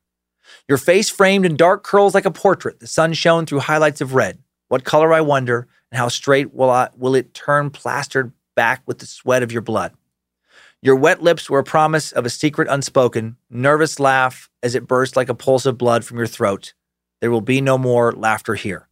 Your 0.68 0.78
face 0.78 1.10
framed 1.10 1.45
in 1.45 1.56
dark 1.56 1.84
curls 1.84 2.14
like 2.14 2.26
a 2.26 2.32
portrait, 2.32 2.80
the 2.80 2.88
sun 2.88 3.14
shone 3.14 3.45
through 3.45 3.62
highlights 3.62 4.02
of 4.02 4.14
red. 4.14 4.40
What 4.68 4.84
color, 4.84 5.14
I 5.14 5.22
wonder, 5.22 5.68
and 5.91 5.98
how 5.98 6.07
straight 6.07 6.53
will, 6.53 6.70
I, 6.70 6.90
will 6.95 7.16
it 7.16 7.34
turn 7.34 7.70
plastered 7.70 8.32
back 8.56 8.82
with 8.86 8.99
the 8.99 9.06
sweat 9.06 9.44
of 9.44 9.52
your 9.52 9.62
blood. 9.62 9.94
Your 10.82 10.95
wet 10.95 11.22
lips 11.24 11.49
were 11.49 11.60
a 11.60 11.64
promise 11.64 12.12
of 12.12 12.26
a 12.26 12.30
secret 12.30 12.68
unspoken, 12.70 13.38
nervous 13.49 13.99
laugh 13.99 14.49
as 14.62 14.76
it 14.76 14.88
burst 14.88 15.16
like 15.16 15.30
a 15.30 15.36
pulse 15.36 15.66
of 15.66 15.78
blood 15.78 16.06
from 16.06 16.18
your 16.18 16.28
throat. 16.28 16.74
There 17.22 17.32
will 17.32 17.41
be 17.41 17.62
no 17.62 17.78
more 17.78 18.12
laughter 18.12 18.56
here. 18.56 18.88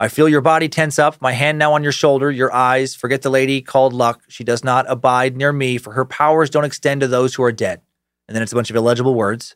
I 0.00 0.08
feel 0.08 0.28
your 0.28 0.40
body 0.40 0.68
tense 0.68 0.98
up, 0.98 1.20
my 1.20 1.32
hand 1.32 1.58
now 1.58 1.72
on 1.74 1.82
your 1.82 1.92
shoulder, 1.92 2.30
your 2.30 2.52
eyes. 2.52 2.94
Forget 2.94 3.22
the 3.22 3.30
lady 3.30 3.62
called 3.62 3.92
luck. 3.92 4.22
She 4.28 4.42
does 4.42 4.64
not 4.64 4.86
abide 4.88 5.36
near 5.36 5.52
me, 5.52 5.78
for 5.78 5.92
her 5.92 6.04
powers 6.04 6.50
don't 6.50 6.64
extend 6.64 7.00
to 7.02 7.06
those 7.06 7.34
who 7.34 7.44
are 7.44 7.52
dead. 7.52 7.80
And 8.26 8.34
then 8.34 8.42
it's 8.42 8.52
a 8.52 8.56
bunch 8.56 8.70
of 8.70 8.76
illegible 8.76 9.14
words. 9.14 9.54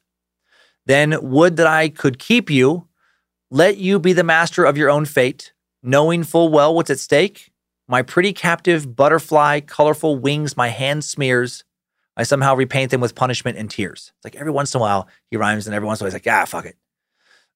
Then 0.86 1.16
would 1.20 1.56
that 1.56 1.66
I 1.66 1.88
could 1.88 2.18
keep 2.18 2.50
you, 2.50 2.86
let 3.50 3.78
you 3.78 3.98
be 3.98 4.12
the 4.12 4.24
master 4.24 4.64
of 4.64 4.76
your 4.76 4.90
own 4.90 5.06
fate, 5.06 5.52
knowing 5.82 6.22
full 6.22 6.50
well 6.50 6.74
what's 6.74 6.90
at 6.90 6.98
stake. 6.98 7.50
My 7.88 8.02
pretty 8.02 8.32
captive 8.32 8.94
butterfly, 8.94 9.60
colorful 9.60 10.18
wings, 10.18 10.56
my 10.56 10.68
hand 10.68 11.04
smears. 11.04 11.64
I 12.16 12.22
somehow 12.22 12.54
repaint 12.54 12.90
them 12.90 13.00
with 13.00 13.14
punishment 13.14 13.58
and 13.58 13.70
tears. 13.70 14.12
It's 14.16 14.24
like 14.24 14.36
every 14.36 14.52
once 14.52 14.74
in 14.74 14.78
a 14.78 14.82
while 14.82 15.08
he 15.30 15.36
rhymes, 15.36 15.66
and 15.66 15.74
every 15.74 15.86
once 15.86 16.00
in 16.00 16.04
a 16.04 16.06
while 16.06 16.16
he's 16.16 16.26
like, 16.26 16.32
ah, 16.32 16.44
fuck 16.44 16.66
it. 16.66 16.76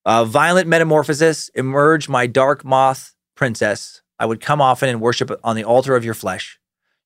Uh, 0.04 0.24
violent 0.24 0.66
metamorphosis, 0.66 1.48
emerge 1.50 2.08
my 2.08 2.26
dark 2.26 2.64
moth 2.64 3.14
princess. 3.36 4.02
I 4.18 4.26
would 4.26 4.40
come 4.40 4.60
often 4.60 4.88
and 4.88 5.00
worship 5.00 5.30
on 5.44 5.56
the 5.56 5.64
altar 5.64 5.94
of 5.94 6.04
your 6.04 6.14
flesh. 6.14 6.58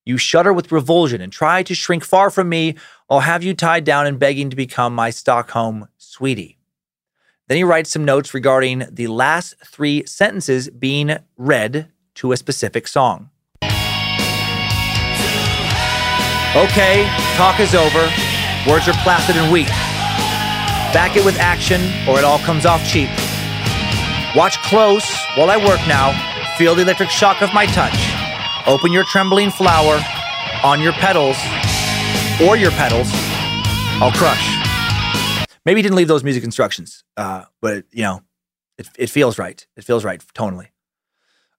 You 0.04 0.16
shudder 0.16 0.52
with 0.52 0.72
revulsion 0.72 1.20
and 1.20 1.32
try 1.32 1.62
to 1.64 1.74
shrink 1.74 2.04
far 2.04 2.30
from 2.30 2.48
me. 2.48 2.76
I'll 3.10 3.20
have 3.20 3.42
you 3.42 3.54
tied 3.54 3.84
down 3.84 4.06
and 4.06 4.18
begging 4.18 4.50
to 4.50 4.56
become 4.56 4.94
my 4.94 5.10
Stockholm 5.10 5.88
sweetie. 5.98 6.58
Then 7.48 7.56
he 7.56 7.64
writes 7.64 7.90
some 7.90 8.04
notes 8.04 8.32
regarding 8.34 8.84
the 8.90 9.08
last 9.08 9.54
three 9.64 10.04
sentences 10.06 10.70
being 10.70 11.16
read 11.36 11.92
to 12.16 12.32
a 12.32 12.36
specific 12.36 12.88
song. 12.88 13.30
Okay, 16.54 17.06
talk 17.36 17.60
is 17.60 17.74
over. 17.74 18.10
Words 18.68 18.88
are 18.88 18.94
placid 19.02 19.36
and 19.36 19.52
weak. 19.52 19.68
Back 20.92 21.16
it 21.16 21.24
with 21.24 21.36
action, 21.38 21.80
or 22.08 22.18
it 22.18 22.24
all 22.24 22.38
comes 22.40 22.66
off 22.66 22.86
cheap. 22.86 23.08
Watch 24.36 24.58
close 24.62 25.04
while 25.36 25.50
I 25.50 25.56
work 25.56 25.80
now. 25.88 26.12
Feel 26.56 26.74
the 26.74 26.82
electric 26.82 27.10
shock 27.10 27.42
of 27.42 27.52
my 27.52 27.66
touch. 27.66 27.96
Open 28.66 28.92
your 28.92 29.04
trembling 29.04 29.50
flower 29.50 30.00
on 30.62 30.80
your 30.80 30.92
petals, 30.92 31.36
or 32.42 32.56
your 32.56 32.70
petals. 32.72 33.08
I'll 34.00 34.12
crush. 34.12 34.56
Maybe 35.64 35.78
he 35.78 35.82
didn't 35.82 35.96
leave 35.96 36.08
those 36.08 36.24
music 36.24 36.44
instructions, 36.44 37.04
uh, 37.16 37.44
but 37.60 37.84
you 37.92 38.02
know, 38.02 38.22
it, 38.78 38.88
it 38.98 39.10
feels 39.10 39.38
right. 39.38 39.66
It 39.76 39.84
feels 39.84 40.04
right 40.04 40.22
tonally. 40.34 40.68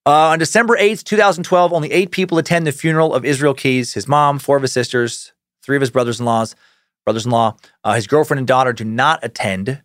Uh, 0.06 0.30
on 0.30 0.40
December 0.40 0.78
8th, 0.78 1.04
2012, 1.04 1.74
only 1.74 1.92
eight 1.92 2.12
people 2.12 2.38
attend 2.38 2.66
the 2.66 2.72
funeral 2.72 3.14
of 3.14 3.26
Israel 3.26 3.54
Keyes 3.54 3.94
his 3.94 4.08
mom, 4.08 4.40
four 4.40 4.56
of 4.56 4.62
his 4.62 4.72
sisters, 4.72 5.34
three 5.62 5.76
of 5.76 5.82
his 5.82 5.92
brothers 5.92 6.20
in 6.20 6.26
laws, 6.26 6.56
brothers 7.08 7.26
in 7.26 7.32
law. 7.32 7.56
Uh, 7.86 7.94
his 7.94 8.06
girlfriend 8.06 8.38
and 8.40 8.48
daughter 8.48 8.74
do 8.74 8.84
not 8.84 9.24
attend. 9.24 9.82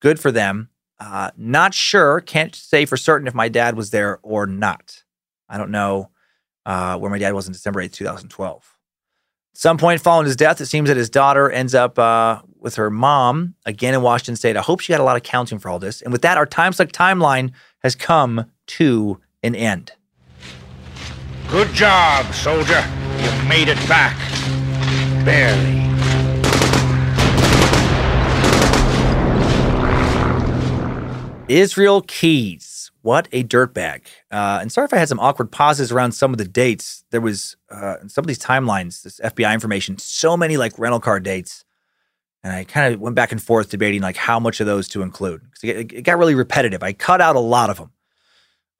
Good 0.00 0.18
for 0.18 0.32
them. 0.32 0.70
Uh, 0.98 1.30
not 1.36 1.72
sure. 1.72 2.20
Can't 2.20 2.52
say 2.52 2.84
for 2.84 2.96
certain 2.96 3.28
if 3.28 3.34
my 3.34 3.48
dad 3.48 3.76
was 3.76 3.90
there 3.90 4.18
or 4.24 4.44
not. 4.44 5.04
I 5.48 5.56
don't 5.56 5.70
know 5.70 6.10
uh, 6.66 6.98
where 6.98 7.12
my 7.12 7.18
dad 7.18 7.32
was 7.32 7.46
on 7.46 7.52
December 7.52 7.80
8th, 7.80 7.92
2012. 7.92 8.76
At 9.52 9.56
some 9.56 9.78
point 9.78 10.00
following 10.00 10.26
his 10.26 10.34
death, 10.34 10.60
it 10.60 10.66
seems 10.66 10.88
that 10.88 10.96
his 10.96 11.08
daughter 11.08 11.48
ends 11.48 11.76
up 11.76 11.96
uh, 11.96 12.40
with 12.58 12.74
her 12.74 12.90
mom 12.90 13.54
again 13.64 13.94
in 13.94 14.02
Washington 14.02 14.34
State. 14.34 14.56
I 14.56 14.60
hope 14.60 14.80
she 14.80 14.92
got 14.92 15.00
a 15.00 15.04
lot 15.04 15.16
of 15.16 15.22
counseling 15.22 15.60
for 15.60 15.68
all 15.68 15.78
this. 15.78 16.02
And 16.02 16.10
with 16.10 16.22
that, 16.22 16.36
our 16.36 16.46
time 16.46 16.72
suck 16.72 16.88
timeline 16.88 17.52
has 17.84 17.94
come 17.94 18.50
to 18.66 19.20
an 19.44 19.54
end. 19.54 19.92
Good 21.48 21.68
job, 21.68 22.34
soldier. 22.34 22.84
You've 23.18 23.46
made 23.46 23.68
it 23.68 23.78
back. 23.86 24.18
Barely. 25.24 25.93
Israel 31.48 32.00
Keyes. 32.02 32.90
What 33.02 33.28
a 33.30 33.44
dirtbag. 33.44 34.02
Uh, 34.30 34.58
and 34.62 34.72
sorry 34.72 34.86
if 34.86 34.94
I 34.94 34.96
had 34.96 35.10
some 35.10 35.20
awkward 35.20 35.50
pauses 35.52 35.92
around 35.92 36.12
some 36.12 36.32
of 36.32 36.38
the 36.38 36.46
dates. 36.46 37.04
There 37.10 37.20
was, 37.20 37.56
uh, 37.70 37.96
some 38.06 38.22
of 38.22 38.26
these 38.26 38.38
timelines, 38.38 39.02
this 39.02 39.20
FBI 39.20 39.52
information, 39.52 39.98
so 39.98 40.38
many 40.38 40.56
like 40.56 40.78
rental 40.78 41.00
car 41.00 41.20
dates. 41.20 41.64
And 42.42 42.52
I 42.52 42.64
kind 42.64 42.94
of 42.94 43.00
went 43.00 43.14
back 43.14 43.30
and 43.30 43.42
forth 43.42 43.70
debating 43.70 44.00
like 44.00 44.16
how 44.16 44.40
much 44.40 44.60
of 44.60 44.66
those 44.66 44.88
to 44.88 45.02
include. 45.02 45.42
Because 45.42 45.64
it, 45.64 45.92
it, 45.92 46.02
got 46.02 46.18
really 46.18 46.34
repetitive. 46.34 46.82
I 46.82 46.94
cut 46.94 47.20
out 47.20 47.36
a 47.36 47.40
lot 47.40 47.68
of 47.68 47.76
them 47.76 47.92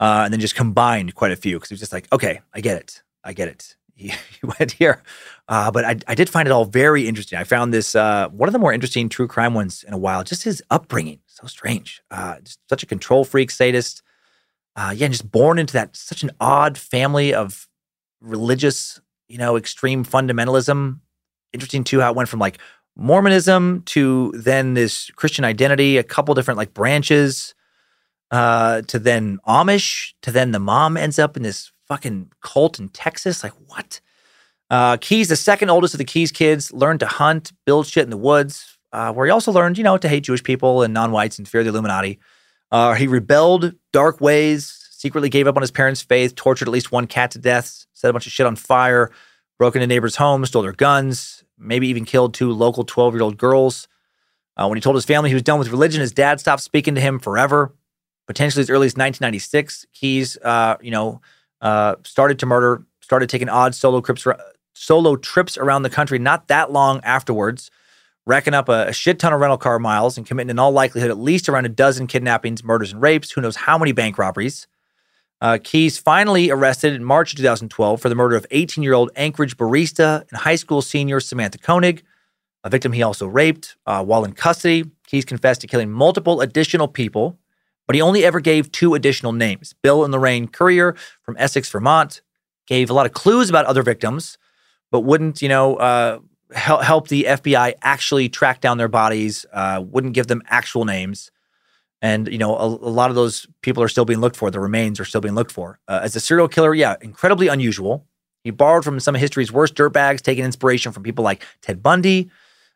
uh, 0.01 0.23
and 0.24 0.32
then 0.32 0.41
just 0.41 0.55
combined 0.55 1.15
quite 1.15 1.32
a 1.32 1.36
few 1.36 1.57
because 1.57 1.70
it 1.70 1.74
was 1.74 1.81
just 1.81 1.93
like, 1.93 2.11
okay, 2.12 2.41
I 2.55 2.61
get 2.61 2.78
it. 2.78 3.03
I 3.23 3.35
get 3.35 3.49
it. 3.49 3.77
You, 4.42 4.52
went 4.58 4.72
here. 4.72 5.02
Uh, 5.48 5.70
but 5.70 5.84
I, 5.84 5.96
I 6.06 6.14
did 6.14 6.28
find 6.28 6.46
it 6.46 6.52
all 6.52 6.64
very 6.64 7.08
interesting. 7.08 7.38
I 7.38 7.44
found 7.44 7.72
this 7.72 7.94
uh, 7.94 8.28
one 8.28 8.48
of 8.48 8.52
the 8.52 8.58
more 8.58 8.72
interesting 8.72 9.08
true 9.08 9.26
crime 9.26 9.54
ones 9.54 9.84
in 9.84 9.94
a 9.94 9.98
while. 9.98 10.22
Just 10.22 10.42
his 10.42 10.62
upbringing, 10.70 11.20
so 11.26 11.46
strange. 11.46 12.02
Uh, 12.10 12.36
such 12.68 12.82
a 12.82 12.86
control 12.86 13.24
freak, 13.24 13.50
sadist. 13.50 14.02
Uh, 14.76 14.92
yeah, 14.94 15.06
and 15.06 15.14
just 15.14 15.30
born 15.30 15.58
into 15.58 15.72
that 15.74 15.96
such 15.96 16.22
an 16.22 16.30
odd 16.40 16.76
family 16.76 17.32
of 17.32 17.68
religious, 18.20 19.00
you 19.28 19.38
know, 19.38 19.56
extreme 19.56 20.04
fundamentalism. 20.04 21.00
Interesting 21.52 21.84
too 21.84 22.00
how 22.00 22.10
it 22.10 22.16
went 22.16 22.28
from 22.28 22.40
like 22.40 22.58
Mormonism 22.96 23.82
to 23.86 24.32
then 24.36 24.74
this 24.74 25.10
Christian 25.16 25.44
identity, 25.44 25.96
a 25.96 26.02
couple 26.02 26.34
different 26.34 26.58
like 26.58 26.74
branches, 26.74 27.54
uh, 28.30 28.82
to 28.82 28.98
then 28.98 29.38
Amish, 29.46 30.14
to 30.22 30.30
then 30.30 30.50
the 30.50 30.58
mom 30.58 30.96
ends 30.96 31.18
up 31.18 31.36
in 31.36 31.42
this 31.42 31.70
fucking 31.94 32.28
cult 32.42 32.80
in 32.80 32.88
Texas. 32.88 33.44
Like, 33.44 33.52
what? 33.68 34.00
Uh, 34.68 34.96
Keyes, 34.96 35.28
the 35.28 35.36
second 35.36 35.70
oldest 35.70 35.94
of 35.94 35.98
the 35.98 36.04
Keyes 36.04 36.32
kids, 36.32 36.72
learned 36.72 37.00
to 37.00 37.06
hunt, 37.06 37.52
build 37.64 37.86
shit 37.86 38.02
in 38.02 38.10
the 38.10 38.16
woods, 38.16 38.78
uh, 38.92 39.12
where 39.12 39.26
he 39.26 39.30
also 39.30 39.52
learned, 39.52 39.78
you 39.78 39.84
know, 39.84 39.96
to 39.96 40.08
hate 40.08 40.24
Jewish 40.24 40.42
people 40.42 40.82
and 40.82 40.92
non 40.92 41.12
whites 41.12 41.38
and 41.38 41.46
fear 41.46 41.62
the 41.62 41.70
Illuminati. 41.70 42.18
Uh, 42.72 42.94
he 42.94 43.06
rebelled 43.06 43.74
dark 43.92 44.20
ways, 44.20 44.88
secretly 44.90 45.28
gave 45.28 45.46
up 45.46 45.54
on 45.54 45.62
his 45.62 45.70
parents' 45.70 46.02
faith, 46.02 46.34
tortured 46.34 46.66
at 46.66 46.72
least 46.72 46.90
one 46.90 47.06
cat 47.06 47.30
to 47.30 47.38
death, 47.38 47.86
set 47.92 48.10
a 48.10 48.12
bunch 48.12 48.26
of 48.26 48.32
shit 48.32 48.46
on 48.46 48.56
fire, 48.56 49.12
broke 49.56 49.76
into 49.76 49.86
neighbors' 49.86 50.16
homes, 50.16 50.48
stole 50.48 50.62
their 50.62 50.72
guns, 50.72 51.44
maybe 51.56 51.86
even 51.86 52.04
killed 52.04 52.34
two 52.34 52.50
local 52.50 52.82
12 52.82 53.14
year 53.14 53.22
old 53.22 53.36
girls. 53.36 53.86
Uh, 54.56 54.66
when 54.66 54.76
he 54.76 54.80
told 54.80 54.96
his 54.96 55.04
family 55.04 55.30
he 55.30 55.34
was 55.34 55.44
done 55.44 55.60
with 55.60 55.68
religion, 55.68 56.00
his 56.00 56.12
dad 56.12 56.40
stopped 56.40 56.62
speaking 56.62 56.96
to 56.96 57.00
him 57.00 57.20
forever. 57.20 57.72
Potentially 58.26 58.62
as 58.62 58.70
early 58.70 58.86
as 58.86 58.96
1996, 58.96 59.86
Keyes, 59.92 60.38
uh, 60.38 60.76
you 60.80 60.90
know, 60.90 61.20
uh, 61.65 61.97
started 62.05 62.39
to 62.39 62.47
murder, 62.47 62.85
started 63.01 63.28
taking 63.28 63.49
odd 63.49 63.74
solo 63.74 64.01
trips, 64.01 64.27
solo 64.74 65.16
trips 65.16 65.57
around 65.57 65.82
the 65.82 65.91
country 65.91 66.19
not 66.19 66.47
that 66.49 66.70
long 66.70 67.01
afterwards, 67.03 67.70
racking 68.27 68.55
up 68.55 68.69
a, 68.69 68.89
a, 68.89 68.93
shit 68.93 69.19
ton 69.19 69.32
of 69.32 69.41
rental 69.41 69.57
car 69.57 69.78
miles 69.78 70.16
and 70.16 70.27
committing 70.27 70.51
in 70.51 70.59
all 70.59 70.73
likelihood 70.73 71.11
at 71.11 71.19
least 71.19 71.49
around 71.49 71.65
a 71.65 71.70
dozen 71.70 72.07
kidnappings, 72.07 72.62
murders, 72.62 72.93
and 72.93 73.01
rapes, 73.01 73.32
who 73.32 73.41
knows 73.41 73.57
how 73.57 73.78
many 73.78 73.93
bank 73.93 74.19
robberies. 74.19 74.66
Uh, 75.41 75.59
Keyes 75.62 75.99
finally 75.99 76.51
arrested 76.51 76.93
in 76.93 77.03
March 77.03 77.32
of 77.32 77.39
2012 77.39 78.01
for 78.01 78.09
the 78.09 78.15
murder 78.15 78.36
of 78.36 78.47
18 78.51 78.85
year 78.85 78.93
old 78.93 79.11
Anchorage 79.16 79.57
barista 79.57 80.28
and 80.31 80.41
high 80.41 80.55
school 80.57 80.82
senior 80.82 81.19
Samantha 81.19 81.59
Koenig, 81.59 82.03
a 82.62 82.70
victim 82.70 82.93
he 82.93 83.03
also 83.03 83.27
raped. 83.27 83.77
Uh, 83.86 84.05
while 84.05 84.24
in 84.24 84.32
custody, 84.32 84.91
Keyes 85.07 85.24
confessed 85.24 85.62
to 85.62 85.66
killing 85.66 85.91
multiple 85.91 86.43
additional 86.43 86.89
people 86.89 87.39
but 87.86 87.97
he 87.97 88.02
only 88.02 88.24
ever 88.24 88.40
gave 88.40 88.73
two 88.73 88.94
additional 88.94 89.32
names 89.32 89.74
Bill 89.82 90.05
and 90.05 90.12
Lorraine 90.12 90.48
Currier 90.48 90.97
from 91.23 91.36
Essex, 91.39 91.70
Vermont. 91.70 92.23
Gave 92.66 92.89
a 92.89 92.94
lot 92.94 93.05
of 93.05 93.12
clues 93.12 93.51
about 93.51 93.66
other 93.66 93.82
victims, 93.82 94.39
but 94.90 95.01
wouldn't, 95.01 95.43
you 95.43 95.51
know, 95.51 95.77
uh, 95.77 96.19
help, 96.55 96.82
help 96.82 97.09
the 97.09 97.24
FBI 97.24 97.74
actually 97.82 98.31
track 98.31 98.62
down 98.62 98.78
their 98.78 98.89
bodies, 98.89 99.44
uh, 99.52 99.85
wouldn't 99.86 100.15
give 100.15 100.28
them 100.28 100.43
actual 100.48 100.86
names. 100.86 101.31
And, 102.01 102.27
you 102.28 102.39
know, 102.39 102.56
a, 102.56 102.66
a, 102.66 102.93
lot 102.93 103.11
of 103.11 103.16
those 103.16 103.47
people 103.61 103.82
are 103.82 103.89
still 103.89 104.06
being 104.06 104.20
looked 104.20 104.36
for. 104.36 104.51
The 104.51 104.61
remains 104.61 104.98
are 104.98 105.05
still 105.05 105.20
being 105.20 105.35
looked 105.35 105.52
for. 105.52 105.78
Uh, 105.89 106.01
as 106.02 106.16
a 106.16 106.20
serial 106.20 106.48
killer, 106.48 106.74
yeah, 106.74 106.97
incredibly 107.02 107.48
unusual. 107.48 108.06
He 108.44 108.51
borrowed 108.51 108.85
from 108.85 108.98
some 108.98 109.15
of 109.15 109.20
history's 109.20 109.52
worst 109.52 109.74
dirtbags, 109.74 110.20
taking 110.20 110.44
inspiration 110.44 110.93
from 110.93 111.02
people 111.02 111.24
like 111.24 111.44
Ted 111.61 111.82
Bundy, 111.82 112.31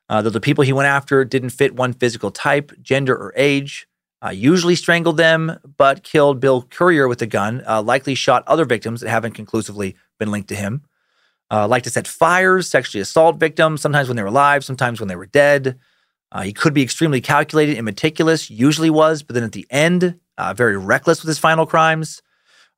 uh, 0.09 0.22
though 0.22 0.30
the 0.30 0.40
people 0.40 0.64
he 0.64 0.72
went 0.72 0.86
after 0.86 1.24
didn't 1.24 1.51
fit 1.51 1.74
one 1.74 1.94
physical 1.94 2.30
type, 2.30 2.72
gender, 2.82 3.14
or 3.14 3.32
age 3.36 3.88
uh, 4.24 4.30
usually 4.30 4.74
strangled 4.74 5.16
them, 5.16 5.58
but 5.76 6.02
killed 6.02 6.40
Bill 6.40 6.62
Currier 6.62 7.08
with 7.08 7.22
a 7.22 7.26
gun, 7.26 7.62
uh, 7.68 7.82
likely 7.82 8.14
shot 8.14 8.44
other 8.46 8.64
victims 8.64 9.00
that 9.00 9.10
haven't 9.10 9.32
conclusively 9.32 9.96
been 10.18 10.30
linked 10.30 10.48
to 10.48 10.56
him. 10.56 10.82
Uh, 11.50 11.66
like 11.66 11.82
to 11.84 11.90
set 11.90 12.06
fires, 12.06 12.68
sexually 12.68 13.00
assault 13.00 13.38
victims, 13.38 13.80
sometimes 13.80 14.08
when 14.08 14.16
they 14.16 14.22
were 14.22 14.28
alive, 14.28 14.64
sometimes 14.64 15.00
when 15.00 15.08
they 15.08 15.16
were 15.16 15.26
dead. 15.26 15.78
Uh, 16.30 16.42
he 16.42 16.52
could 16.52 16.74
be 16.74 16.82
extremely 16.82 17.20
calculated 17.20 17.76
and 17.76 17.84
meticulous, 17.84 18.50
usually 18.50 18.90
was, 18.90 19.22
but 19.22 19.34
then 19.34 19.44
at 19.44 19.52
the 19.52 19.66
end, 19.70 20.18
uh, 20.36 20.52
very 20.52 20.76
reckless 20.76 21.22
with 21.22 21.28
his 21.28 21.38
final 21.38 21.64
crimes. 21.64 22.20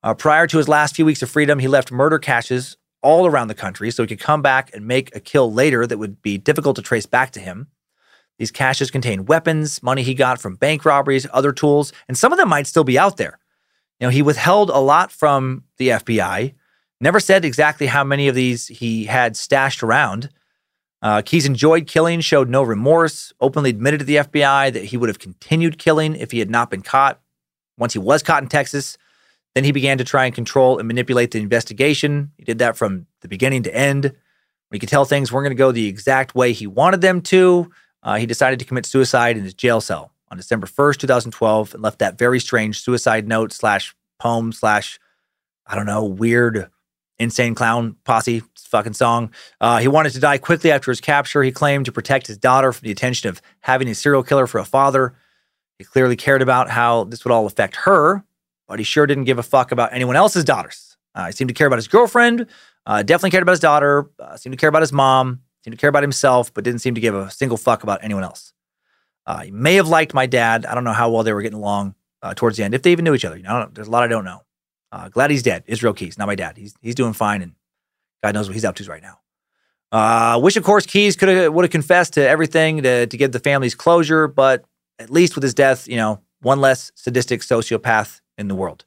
Uh, 0.03 0.15
prior 0.15 0.47
to 0.47 0.59
his 0.59 0.69
last 0.69 0.95
few 0.95 1.05
weeks 1.05 1.23
of 1.23 1.31
freedom, 1.31 1.59
he 1.59 1.69
left 1.69 1.91
murder 1.91 2.19
caches 2.19 2.77
all 3.03 3.27
around 3.27 3.49
the 3.49 3.55
country 3.55 3.91
so 3.91 4.03
he 4.03 4.07
could 4.07 4.21
come 4.21 4.43
back 4.43 4.71
and 4.73 4.87
make 4.87 5.15
a 5.17 5.21
kill 5.21 5.53
later 5.53 5.87
that 5.87 5.99
would 5.99 6.23
be 6.23 6.39
difficult 6.39 6.77
to 6.77 6.83
trace 6.83 7.07
back 7.07 7.33
to 7.33 7.41
him. 7.41 7.67
These 8.41 8.51
caches 8.51 8.91
contain 8.91 9.27
weapons, 9.27 9.83
money 9.83 10.03
he 10.03 10.15
got 10.15 10.41
from 10.41 10.57
bank 10.57 10.87
robberies, 10.87 11.27
other 11.31 11.53
tools, 11.53 11.93
and 12.09 12.17
some 12.17 12.33
of 12.33 12.39
them 12.39 12.49
might 12.49 12.67
still 12.67 12.85
be 12.85 12.99
out 12.99 13.19
there. 13.19 13.39
You 14.01 14.07
know, 14.07 14.11
he 14.11 14.23
withheld 14.23 14.71
a 14.71 14.79
lot 14.79 15.13
from 15.13 15.65
the 15.77 15.89
FBI, 15.89 16.55
never 17.03 17.21
said 17.21 17.45
exactly 17.45 17.87
how 17.87 18.03
many 18.03 18.29
of 18.29 18.35
these 18.35 18.67
he 18.69 19.05
had 19.05 19.37
stashed 19.37 19.83
around. 19.83 20.31
Uh, 21.03 21.21
Keyes 21.21 21.45
enjoyed 21.45 21.87
killing, 21.87 22.23
showed 22.23 22.49
no 22.49 22.63
remorse, 22.63 23.31
openly 23.43 23.69
admitted 23.69 23.99
to 23.99 24.07
the 24.07 24.17
FBI 24.17 24.73
that 24.73 24.85
he 24.85 24.97
would 24.97 25.11
have 25.11 25.19
continued 25.19 25.77
killing 25.77 26.17
if 26.17 26.31
he 26.31 26.39
had 26.39 26.49
not 26.49 26.71
been 26.71 26.81
caught. 26.81 27.21
Once 27.77 27.93
he 27.93 27.99
was 27.99 28.23
caught 28.23 28.43
in 28.43 28.49
Texas, 28.49 28.97
then 29.55 29.65
he 29.65 29.73
began 29.73 29.99
to 29.99 30.05
try 30.05 30.25
and 30.25 30.35
control 30.35 30.79
and 30.79 30.89
manipulate 30.89 31.33
the 31.33 31.41
investigation. 31.41 32.33
He 32.39 32.45
did 32.45 32.59
that 32.61 32.79
from 32.79 33.07
the 33.21 33.29
beginning 33.29 33.65
to 33.65 33.77
end. 33.77 34.15
He 34.71 34.79
could 34.79 34.89
tell 34.89 35.05
things 35.05 35.31
weren't 35.31 35.45
going 35.45 35.57
to 35.57 35.61
go 35.61 35.73
the 35.73 35.89
exact 35.89 36.35
way 36.35 36.55
he 36.55 36.67
wanted 36.67 37.03
them 37.03 37.21
to, 37.23 37.71
uh, 38.03 38.17
he 38.17 38.27
decided 38.27 38.59
to 38.59 38.65
commit 38.65 38.87
suicide 38.87 39.37
in 39.37 39.45
his 39.45 39.55
jail 39.55 39.81
cell 39.81 40.13
on 40.31 40.37
December 40.37 40.67
1st, 40.67 40.99
2012, 40.99 41.75
and 41.75 41.83
left 41.83 41.99
that 41.99 42.19
very 42.19 42.41
strange 42.41 42.81
suicide 42.81 43.27
note 43.27 43.53
slash 43.53 43.95
poem 44.19 44.53
slash, 44.53 44.99
I 45.67 45.75
don't 45.75 45.87
know, 45.87 46.05
weird, 46.05 46.71
insane 47.19 47.55
clown 47.55 47.97
posse 48.05 48.43
fucking 48.57 48.95
song. 48.95 49.31
Uh, 49.61 49.79
he 49.79 49.89
wanted 49.89 50.13
to 50.13 50.21
die 50.21 50.39
quickly 50.39 50.71
after 50.71 50.91
his 50.91 51.01
capture. 51.01 51.43
He 51.43 51.53
claimed 51.53 51.85
to 51.87 51.93
protect 51.93 52.27
his 52.29 52.39
daughter 52.39 52.73
from 52.73 52.87
the 52.87 52.93
attention 52.93 53.29
of 53.29 53.43
having 53.61 53.89
a 53.89 53.95
serial 53.95 54.23
killer 54.23 54.47
for 54.47 54.59
a 54.59 54.65
father. 54.65 55.15
He 55.79 55.85
clearly 55.85 56.17
cared 56.17 56.43
about 56.43 56.71
how 56.71 57.05
this 57.05 57.25
would 57.25 57.33
all 57.33 57.47
affect 57.47 57.77
her, 57.77 58.25
but 58.69 58.79
he 58.79 58.85
sure 58.85 59.07
didn't 59.07 59.25
give 59.25 59.39
a 59.39 59.43
fuck 59.43 59.73
about 59.73 59.93
anyone 59.93 60.17
else's 60.17 60.45
daughters. 60.45 60.97
Uh, 61.15 61.27
he 61.27 61.33
seemed 61.33 61.49
to 61.49 61.55
care 61.55 61.67
about 61.67 61.77
his 61.77 61.89
girlfriend, 61.89 62.47
uh, 62.87 63.03
definitely 63.03 63.31
cared 63.31 63.43
about 63.43 63.53
his 63.53 63.61
daughter, 63.61 64.09
uh, 64.21 64.37
seemed 64.37 64.53
to 64.53 64.57
care 64.57 64.69
about 64.69 64.83
his 64.83 64.93
mom, 64.93 65.41
seemed 65.65 65.77
to 65.77 65.81
care 65.81 65.91
about 65.91 66.03
himself, 66.03 66.53
but 66.53 66.65
didn't 66.65 66.81
seem 66.81 66.95
to 66.95 67.01
give 67.01 67.15
a 67.15 67.31
single 67.31 67.57
fuck 67.57 67.83
about 67.83 68.03
anyone 68.03 68.25
else. 68.25 68.53
Uh, 69.27 69.43
he 69.43 69.51
may 69.51 69.75
have 69.75 69.89
liked 69.89 70.15
my 70.15 70.27
dad. 70.27 70.67
I 70.67 70.75
don't 70.75 70.85
know 70.85 70.93
how 70.93 71.11
well 71.11 71.23
they 71.23 71.33
were 71.33 71.43
getting 71.43 71.59
along 71.59 71.95
uh, 72.23 72.35
towards 72.35 72.57
the 72.57 72.65
end, 72.65 72.75
if 72.75 72.83
they 72.83 72.93
even 72.93 73.05
knew 73.05 73.15
each 73.15 73.25
other. 73.25 73.37
You 73.37 73.43
know, 73.43 73.69
there's 73.73 73.89
a 73.89 73.91
lot 73.91 74.03
I 74.03 74.09
don't 74.09 74.25
know. 74.25 74.43
Uh, 74.93 75.09
glad 75.09 75.31
he's 75.31 75.43
dead. 75.43 75.63
Israel 75.67 75.93
Keyes, 75.93 76.19
not 76.19 76.27
my 76.27 76.35
dad. 76.35 76.57
He's 76.57 76.75
he's 76.81 76.95
doing 76.95 77.13
fine, 77.13 77.43
and 77.43 77.53
God 78.23 78.35
knows 78.35 78.49
what 78.49 78.55
he's 78.55 78.65
up 78.65 78.75
to 78.77 78.85
right 78.85 79.03
now. 79.03 79.19
Uh, 79.93 80.39
wish, 80.39 80.57
of 80.57 80.65
course, 80.65 80.87
Keyes 80.87 81.17
could 81.17 81.29
have 81.29 81.53
would 81.53 81.65
have 81.65 81.71
confessed 81.71 82.15
to 82.15 82.29
everything 82.29 82.83
to 82.83 83.07
to 83.07 83.17
give 83.17 83.33
the 83.33 83.39
families 83.39 83.75
closure, 83.75 84.27
but 84.27 84.65
at 84.99 85.11
least 85.11 85.35
with 85.35 85.43
his 85.43 85.55
death, 85.55 85.87
you 85.87 85.97
know, 85.97 86.21
one 86.41 86.61
less 86.61 86.91
sadistic 86.95 87.41
sociopath 87.43 88.21
in 88.37 88.49
the 88.49 88.55
world. 88.55 88.85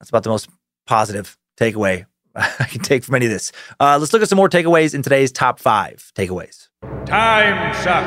That's 0.00 0.10
about 0.10 0.24
the 0.24 0.30
most 0.30 0.48
positive 0.86 1.38
takeaway 1.58 2.06
I 2.36 2.64
can 2.64 2.80
take 2.80 3.04
from 3.04 3.14
any 3.14 3.26
of 3.26 3.32
this. 3.32 3.52
Uh, 3.78 3.98
let's 3.98 4.12
look 4.12 4.22
at 4.22 4.28
some 4.28 4.36
more 4.36 4.48
takeaways 4.48 4.94
in 4.94 5.02
today's 5.02 5.30
top 5.32 5.58
five 5.58 6.12
takeaways. 6.14 6.68
Time 7.06 7.74
suck. 7.74 8.04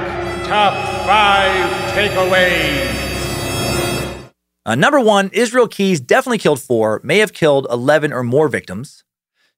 Top 0.47 0.73
five 1.05 1.91
takeaways. 1.91 3.05
Uh, 4.67 4.73
number 4.73 4.99
one, 4.99 5.29
Israel 5.31 5.67
Keyes 5.67 5.99
definitely 5.99 6.39
killed 6.39 6.59
four, 6.59 6.99
may 7.03 7.19
have 7.19 7.33
killed 7.33 7.67
11 7.69 8.11
or 8.11 8.23
more 8.23 8.47
victims. 8.47 9.03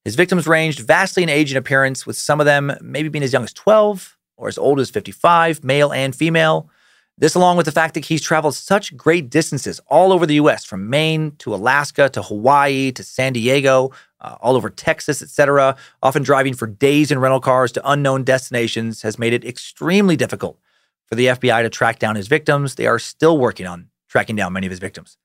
His 0.04 0.16
victims 0.16 0.48
ranged 0.48 0.80
vastly 0.80 1.24
in 1.24 1.30
age 1.30 1.52
and 1.52 1.58
appearance, 1.58 2.06
with 2.06 2.18
some 2.18 2.42
of 2.42 2.46
them 2.46 2.74
maybe 2.82 3.08
being 3.08 3.24
as 3.24 3.32
young 3.32 3.44
as 3.44 3.54
12 3.54 4.18
or 4.36 4.50
as 4.50 4.58
old 4.58 4.80
as 4.82 4.90
55, 4.90 5.64
male 5.64 5.94
and 5.94 6.14
female. 6.14 6.70
This, 7.18 7.36
along 7.36 7.58
with 7.58 7.66
the 7.66 7.72
fact 7.72 7.96
that 7.96 8.06
he's 8.06 8.22
traveled 8.22 8.54
such 8.54 8.96
great 8.96 9.30
distances 9.30 9.80
all 9.88 10.14
over 10.14 10.26
the 10.26 10.36
US, 10.36 10.64
from 10.66 10.90
Maine 10.90 11.32
to 11.40 11.56
Alaska 11.56 12.10
to 12.10 12.22
Hawaii 12.22 12.92
to 12.92 13.02
San 13.04 13.34
Diego, 13.34 13.92
uh, 14.22 14.36
all 14.42 14.56
over 14.56 14.70
Texas, 14.70 15.22
etc., 15.22 15.76
often 16.02 16.24
driving 16.24 16.54
for 16.54 16.68
days 16.68 17.12
in 17.12 17.20
rental 17.20 17.40
cars 17.40 17.72
to 17.74 17.90
unknown 17.90 18.24
destinations, 18.24 19.02
has 19.02 19.20
made 19.20 19.34
it 19.34 19.46
extremely 19.46 20.16
difficult 20.16 20.58
for 21.06 21.16
the 21.16 21.28
FBI 21.28 21.62
to 21.62 21.70
track 21.70 22.00
down 22.00 22.16
his 22.16 22.28
victims. 22.28 22.76
They 22.76 22.88
are 22.88 23.00
still 23.00 23.38
working 23.38 23.68
on 23.68 23.90
tracking 24.08 24.36
down 24.36 24.54
many 24.54 24.68
of 24.68 24.72
his 24.72 24.80
victims. 24.80 25.18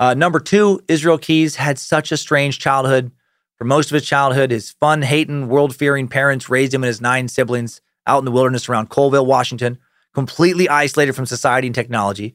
Uh, 0.00 0.14
number 0.14 0.40
two, 0.40 0.80
Israel 0.88 1.18
Keyes 1.18 1.56
had 1.56 1.78
such 1.78 2.10
a 2.12 2.16
strange 2.16 2.58
childhood. 2.58 3.12
For 3.56 3.64
most 3.64 3.90
of 3.90 3.94
his 3.94 4.04
childhood, 4.04 4.50
his 4.50 4.72
fun 4.72 5.02
hating, 5.02 5.48
world 5.48 5.76
fearing 5.76 6.08
parents 6.08 6.48
raised 6.48 6.74
him 6.74 6.82
and 6.82 6.88
his 6.88 7.00
nine 7.00 7.28
siblings 7.28 7.80
out 8.06 8.18
in 8.18 8.24
the 8.24 8.32
wilderness 8.32 8.68
around 8.68 8.88
Colville, 8.88 9.26
Washington, 9.26 9.78
completely 10.12 10.68
isolated 10.68 11.12
from 11.12 11.26
society 11.26 11.68
and 11.68 11.74
technology. 11.74 12.34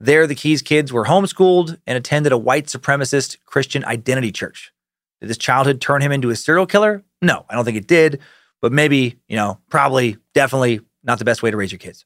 There, 0.00 0.26
the 0.26 0.34
Keyes 0.34 0.62
kids 0.62 0.92
were 0.92 1.04
homeschooled 1.04 1.78
and 1.86 1.96
attended 1.96 2.32
a 2.32 2.38
white 2.38 2.66
supremacist 2.66 3.38
Christian 3.46 3.84
identity 3.84 4.32
church. 4.32 4.72
Did 5.20 5.30
this 5.30 5.38
childhood 5.38 5.80
turn 5.80 6.02
him 6.02 6.12
into 6.12 6.30
a 6.30 6.36
serial 6.36 6.66
killer? 6.66 7.02
No, 7.22 7.44
I 7.48 7.54
don't 7.54 7.64
think 7.64 7.76
it 7.76 7.86
did, 7.86 8.20
but 8.60 8.72
maybe, 8.72 9.18
you 9.28 9.36
know, 9.36 9.58
probably, 9.70 10.18
definitely 10.34 10.80
not 11.02 11.18
the 11.18 11.24
best 11.24 11.42
way 11.42 11.50
to 11.50 11.56
raise 11.56 11.72
your 11.72 11.78
kids. 11.78 12.04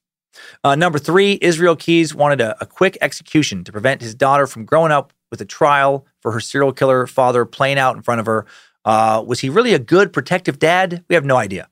Uh, 0.62 0.76
number 0.76 0.98
three, 0.98 1.38
Israel 1.42 1.74
Keyes 1.74 2.14
wanted 2.14 2.40
a, 2.40 2.56
a 2.62 2.66
quick 2.66 2.96
execution 3.00 3.64
to 3.64 3.72
prevent 3.72 4.00
his 4.00 4.14
daughter 4.14 4.46
from 4.46 4.64
growing 4.64 4.92
up 4.92 5.12
with 5.30 5.40
a 5.40 5.44
trial 5.44 6.06
for 6.20 6.32
her 6.32 6.40
serial 6.40 6.72
killer 6.72 7.06
father 7.06 7.44
playing 7.44 7.78
out 7.78 7.96
in 7.96 8.02
front 8.02 8.20
of 8.20 8.26
her. 8.26 8.46
Uh, 8.84 9.22
was 9.26 9.40
he 9.40 9.48
really 9.48 9.74
a 9.74 9.78
good 9.78 10.12
protective 10.12 10.58
dad? 10.58 11.04
We 11.08 11.14
have 11.14 11.24
no 11.24 11.36
idea. 11.36 11.68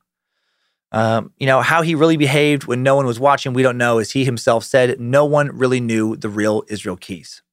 Um, 0.91 1.31
you 1.37 1.45
know, 1.45 1.61
how 1.61 1.83
he 1.83 1.93
really 1.95 2.17
behaved 2.17 2.65
when 2.65 2.83
no 2.83 2.95
one 2.95 3.05
was 3.05 3.19
watching, 3.19 3.53
we 3.53 3.63
don't 3.63 3.77
know. 3.77 3.99
As 3.99 4.11
he 4.11 4.25
himself 4.25 4.63
said, 4.63 4.99
no 4.99 5.23
one 5.25 5.55
really 5.55 5.79
knew 5.79 6.15
the 6.15 6.29
real 6.29 6.63
Israel 6.67 6.97
Keyes. 6.97 7.43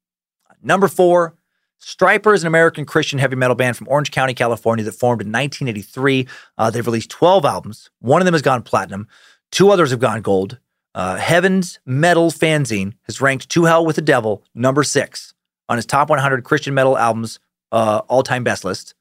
Number 0.62 0.88
four, 0.88 1.34
Stryper 1.80 2.34
is 2.34 2.42
an 2.42 2.48
American 2.48 2.84
Christian 2.84 3.18
heavy 3.18 3.36
metal 3.36 3.54
band 3.54 3.76
from 3.76 3.88
Orange 3.88 4.10
County, 4.10 4.34
California 4.34 4.84
that 4.84 4.92
formed 4.92 5.20
in 5.20 5.28
1983. 5.28 6.26
Uh, 6.58 6.70
they've 6.70 6.86
released 6.86 7.10
12 7.10 7.44
albums. 7.44 7.90
One 8.00 8.20
of 8.20 8.24
them 8.24 8.34
has 8.34 8.42
gone 8.42 8.62
platinum. 8.62 9.06
Two 9.52 9.70
others 9.70 9.90
have 9.90 10.00
gone 10.00 10.22
gold. 10.22 10.58
Uh, 10.94 11.16
Heaven's 11.16 11.78
Metal 11.84 12.30
Fanzine 12.30 12.94
has 13.02 13.20
ranked 13.20 13.48
To 13.50 13.64
Hell 13.64 13.84
with 13.84 13.96
the 13.96 14.02
Devil 14.02 14.42
number 14.54 14.82
six 14.82 15.34
on 15.68 15.76
his 15.76 15.86
top 15.86 16.08
100 16.08 16.42
Christian 16.44 16.74
metal 16.74 16.96
albums 16.96 17.38
uh, 17.72 18.00
all 18.08 18.22
time 18.22 18.44
best 18.44 18.64
list. 18.64 18.94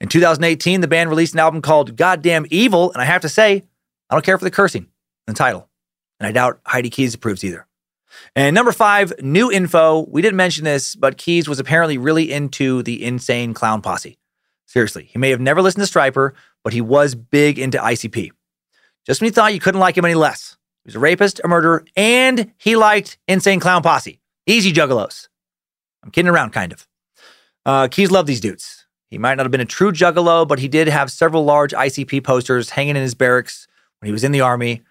In 0.00 0.08
2018, 0.08 0.80
the 0.80 0.88
band 0.88 1.10
released 1.10 1.34
an 1.34 1.40
album 1.40 1.62
called 1.62 1.96
Goddamn 1.96 2.46
Evil, 2.50 2.92
and 2.92 3.02
I 3.02 3.04
have 3.04 3.22
to 3.22 3.28
say, 3.28 3.62
I 4.08 4.14
don't 4.14 4.24
care 4.24 4.38
for 4.38 4.44
the 4.44 4.50
cursing 4.50 4.82
in 4.82 5.34
the 5.34 5.34
title. 5.34 5.68
And 6.18 6.26
I 6.26 6.32
doubt 6.32 6.60
Heidi 6.66 6.90
Keyes 6.90 7.14
approves 7.14 7.44
either. 7.44 7.66
And 8.34 8.54
number 8.54 8.72
five, 8.72 9.12
new 9.20 9.50
info. 9.50 10.06
We 10.08 10.22
didn't 10.22 10.36
mention 10.36 10.64
this, 10.64 10.94
but 10.94 11.16
Keyes 11.16 11.48
was 11.48 11.58
apparently 11.58 11.98
really 11.98 12.32
into 12.32 12.82
the 12.82 13.04
insane 13.04 13.54
clown 13.54 13.82
posse. 13.82 14.18
Seriously, 14.66 15.04
he 15.04 15.18
may 15.18 15.30
have 15.30 15.40
never 15.40 15.62
listened 15.62 15.84
to 15.86 15.92
Stryper, 15.92 16.32
but 16.62 16.72
he 16.72 16.80
was 16.80 17.14
big 17.14 17.58
into 17.58 17.78
ICP. 17.78 18.30
Just 19.06 19.20
when 19.20 19.26
you 19.26 19.32
thought 19.32 19.54
you 19.54 19.60
couldn't 19.60 19.80
like 19.80 19.96
him 19.96 20.04
any 20.04 20.14
less. 20.14 20.56
He 20.84 20.88
was 20.88 20.94
a 20.94 21.00
rapist, 21.00 21.40
a 21.42 21.48
murderer, 21.48 21.84
and 21.96 22.52
he 22.58 22.76
liked 22.76 23.18
Insane 23.28 23.60
Clown 23.60 23.82
Posse. 23.82 24.20
Easy 24.46 24.72
juggalos. 24.72 25.28
I'm 26.02 26.10
kidding 26.10 26.30
around, 26.30 26.50
kind 26.50 26.72
of. 26.72 26.86
Uh, 27.66 27.88
Keyes 27.88 28.10
loved 28.10 28.28
these 28.28 28.40
dudes. 28.40 28.86
He 29.10 29.18
might 29.18 29.34
not 29.34 29.44
have 29.44 29.50
been 29.50 29.60
a 29.60 29.66
true 29.66 29.92
juggalo, 29.92 30.46
but 30.46 30.60
he 30.60 30.68
did 30.68 30.88
have 30.88 31.10
several 31.10 31.44
large 31.44 31.72
ICP 31.72 32.22
posters 32.24 32.70
hanging 32.70 32.96
in 32.96 33.02
his 33.02 33.14
barracks 33.14 33.66
when 33.98 34.06
he 34.06 34.12
was 34.12 34.24
in 34.24 34.32
the 34.32 34.40
army. 34.40 34.82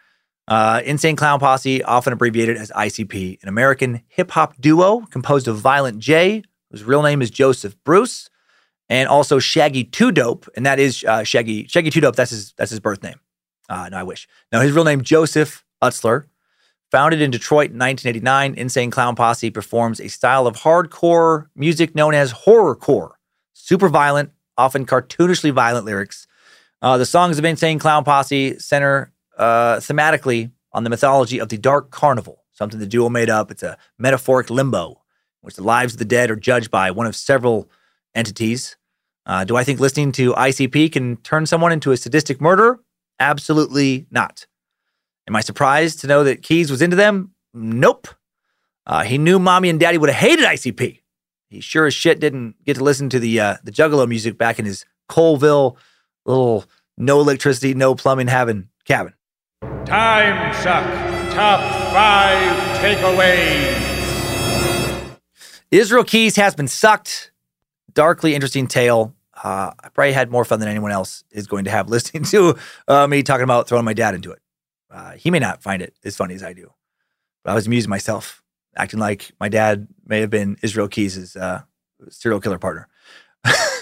Uh, 0.49 0.81
Insane 0.83 1.15
Clown 1.15 1.39
Posse, 1.39 1.83
often 1.83 2.11
abbreviated 2.11 2.57
as 2.57 2.71
ICP, 2.71 3.41
an 3.43 3.49
American 3.49 4.01
hip 4.07 4.31
hop 4.31 4.59
duo 4.59 5.01
composed 5.11 5.47
of 5.47 5.57
Violent 5.57 5.99
J, 5.99 6.41
whose 6.71 6.83
real 6.83 7.03
name 7.03 7.21
is 7.21 7.29
Joseph 7.29 7.75
Bruce, 7.83 8.31
and 8.89 9.07
also 9.07 9.37
Shaggy 9.37 9.83
Two 9.83 10.11
Dope, 10.11 10.49
and 10.55 10.65
that 10.65 10.79
is 10.79 11.03
uh, 11.03 11.23
Shaggy 11.23 11.67
Shaggy 11.67 11.91
Two 11.91 12.01
Dope. 12.01 12.15
That's 12.15 12.31
his 12.31 12.53
that's 12.53 12.71
his 12.71 12.79
birth 12.79 13.03
name. 13.03 13.19
Uh, 13.69 13.89
no, 13.91 13.97
I 13.97 14.03
wish. 14.03 14.27
No, 14.51 14.59
his 14.59 14.71
real 14.71 14.83
name 14.83 15.03
Joseph 15.03 15.63
Utsler. 15.83 16.25
Founded 16.91 17.21
in 17.21 17.29
Detroit 17.29 17.69
in 17.69 17.77
1989, 17.77 18.55
Insane 18.55 18.89
Clown 18.89 19.15
Posse 19.15 19.51
performs 19.51 20.01
a 20.01 20.07
style 20.07 20.47
of 20.47 20.55
hardcore 20.55 21.45
music 21.55 21.93
known 21.93 22.15
as 22.15 22.33
horrorcore. 22.33 23.11
Super 23.53 23.89
violent, 23.89 24.31
often 24.57 24.87
cartoonishly 24.87 25.51
violent 25.51 25.85
lyrics. 25.85 26.25
Uh, 26.81 26.97
the 26.97 27.05
songs 27.05 27.37
of 27.37 27.45
Insane 27.45 27.77
Clown 27.77 28.03
Posse 28.03 28.57
center 28.57 29.13
uh, 29.39 29.77
thematically 29.77 30.51
on 30.73 30.83
the 30.83 30.89
mythology 30.89 31.39
of 31.39 31.49
the 31.49 31.57
Dark 31.57 31.89
Carnival, 31.89 32.43
something 32.51 32.79
the 32.79 32.85
duo 32.85 33.09
made 33.09 33.29
up. 33.29 33.49
It's 33.49 33.63
a 33.63 33.77
metaphoric 33.97 34.49
limbo 34.49 34.89
in 34.91 34.95
which 35.41 35.55
the 35.55 35.63
lives 35.63 35.93
of 35.93 35.99
the 35.99 36.05
dead 36.05 36.29
are 36.29 36.35
judged 36.35 36.69
by 36.69 36.91
one 36.91 37.07
of 37.07 37.15
several 37.15 37.69
entities. 38.13 38.77
Uh, 39.25 39.43
do 39.43 39.55
I 39.55 39.63
think 39.63 39.79
listening 39.79 40.11
to 40.13 40.33
ICP 40.33 40.91
can 40.91 41.17
turn 41.17 41.45
someone 41.45 41.71
into 41.71 41.91
a 41.91 41.97
sadistic 41.97 42.41
murderer? 42.41 42.79
Absolutely 43.19 44.05
not. 44.11 44.45
Am 45.27 45.35
I 45.35 45.41
surprised 45.41 45.99
to 46.01 46.07
know 46.07 46.23
that 46.23 46.41
Keyes 46.41 46.71
was 46.71 46.81
into 46.81 46.95
them? 46.95 47.31
Nope. 47.53 48.07
Uh, 48.85 49.03
he 49.03 49.17
knew 49.17 49.39
mommy 49.39 49.69
and 49.69 49.79
daddy 49.79 49.97
would 49.97 50.09
have 50.09 50.19
hated 50.19 50.45
ICP. 50.45 50.99
He 51.49 51.61
sure 51.61 51.85
as 51.85 51.93
shit 51.93 52.19
didn't 52.19 52.55
get 52.63 52.77
to 52.77 52.83
listen 52.83 53.09
to 53.09 53.19
the 53.19 53.39
uh, 53.39 53.57
the 53.63 53.71
Juggalo 53.71 54.07
music 54.07 54.37
back 54.37 54.59
in 54.59 54.65
his 54.65 54.85
Colville 55.07 55.77
little 56.25 56.65
no 56.97 57.19
electricity, 57.19 57.73
no 57.73 57.95
plumbing 57.95 58.27
having 58.27 58.69
cabin. 58.85 59.13
Time 59.85 60.53
suck. 60.55 60.83
Top 61.33 61.59
five 61.93 62.77
takeaways. 62.79 63.89
Israel 65.71 66.03
Keyes 66.03 66.35
has 66.35 66.55
been 66.55 66.67
sucked. 66.67 67.31
Darkly 67.93 68.35
interesting 68.35 68.67
tale. 68.67 69.15
Uh, 69.43 69.71
I 69.81 69.89
probably 69.89 70.13
had 70.13 70.31
more 70.31 70.43
fun 70.45 70.59
than 70.59 70.69
anyone 70.69 70.91
else 70.91 71.23
is 71.31 71.47
going 71.47 71.65
to 71.65 71.71
have 71.71 71.89
listening 71.89 72.23
to 72.25 72.57
uh, 72.87 73.07
me 73.07 73.23
talking 73.23 73.43
about 73.43 73.67
throwing 73.67 73.85
my 73.85 73.93
dad 73.93 74.15
into 74.15 74.31
it. 74.31 74.39
Uh, 74.91 75.11
he 75.11 75.31
may 75.31 75.39
not 75.39 75.61
find 75.63 75.81
it 75.81 75.93
as 76.03 76.15
funny 76.15 76.33
as 76.33 76.43
I 76.43 76.53
do, 76.53 76.71
but 77.43 77.51
I 77.51 77.55
was 77.55 77.67
amusing 77.67 77.89
myself, 77.89 78.43
acting 78.75 78.99
like 78.99 79.31
my 79.39 79.49
dad 79.49 79.87
may 80.05 80.19
have 80.21 80.29
been 80.29 80.57
Israel 80.61 80.87
Keyes' 80.87 81.35
uh, 81.35 81.61
serial 82.09 82.41
killer 82.41 82.59
partner. 82.59 82.87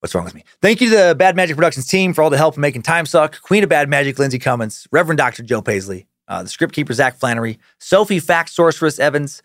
What's 0.00 0.14
wrong 0.14 0.24
with 0.24 0.34
me? 0.34 0.44
Thank 0.62 0.80
you 0.80 0.90
to 0.90 0.96
the 0.96 1.14
Bad 1.16 1.34
Magic 1.34 1.56
Productions 1.56 1.86
team 1.86 2.14
for 2.14 2.22
all 2.22 2.30
the 2.30 2.36
help 2.36 2.54
in 2.54 2.60
making 2.60 2.82
Time 2.82 3.04
Suck. 3.04 3.40
Queen 3.42 3.64
of 3.64 3.68
Bad 3.68 3.88
Magic, 3.88 4.18
Lindsay 4.18 4.38
Cummins. 4.38 4.86
Reverend 4.92 5.18
Dr. 5.18 5.42
Joe 5.42 5.60
Paisley. 5.60 6.06
Uh, 6.28 6.42
the 6.42 6.48
script 6.48 6.74
keeper, 6.74 6.92
Zach 6.92 7.16
Flannery. 7.16 7.58
Sophie 7.78 8.20
Fact 8.20 8.50
Sorceress 8.50 9.00
Evans. 9.00 9.42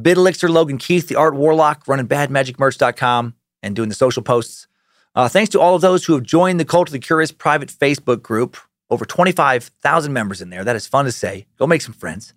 Bid 0.00 0.16
Elixir, 0.16 0.48
Logan 0.48 0.76
Keith, 0.76 1.08
the 1.08 1.16
art 1.16 1.34
warlock, 1.34 1.86
running 1.86 2.08
badmagicmerch.com 2.08 3.34
and 3.62 3.76
doing 3.76 3.88
the 3.88 3.94
social 3.94 4.22
posts. 4.22 4.66
Uh, 5.14 5.28
thanks 5.28 5.50
to 5.50 5.60
all 5.60 5.76
of 5.76 5.80
those 5.80 6.04
who 6.04 6.12
have 6.14 6.24
joined 6.24 6.58
the 6.58 6.64
Cult 6.64 6.88
of 6.88 6.92
the 6.92 6.98
Curious 6.98 7.30
private 7.32 7.70
Facebook 7.70 8.20
group. 8.22 8.56
Over 8.90 9.06
25,000 9.06 10.12
members 10.12 10.42
in 10.42 10.50
there. 10.50 10.64
That 10.64 10.76
is 10.76 10.86
fun 10.86 11.06
to 11.06 11.12
say. 11.12 11.46
Go 11.58 11.66
make 11.66 11.80
some 11.80 11.94
friends. 11.94 12.34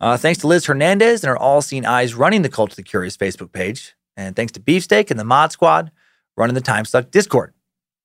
Uh, 0.00 0.16
thanks 0.16 0.40
to 0.40 0.46
Liz 0.46 0.66
Hernandez 0.66 1.22
and 1.24 1.28
her 1.28 1.38
All 1.38 1.62
Seen 1.62 1.86
Eyes 1.86 2.14
running 2.14 2.42
the 2.42 2.48
Cult 2.50 2.72
of 2.72 2.76
the 2.76 2.82
Curious 2.82 3.16
Facebook 3.16 3.52
page. 3.52 3.94
And 4.16 4.36
thanks 4.36 4.52
to 4.52 4.60
Beefsteak 4.60 5.10
and 5.10 5.18
the 5.18 5.24
Mod 5.24 5.52
Squad 5.52 5.90
running 6.38 6.54
the 6.54 6.60
Time 6.60 6.84
Suck 6.84 7.10
Discord. 7.10 7.52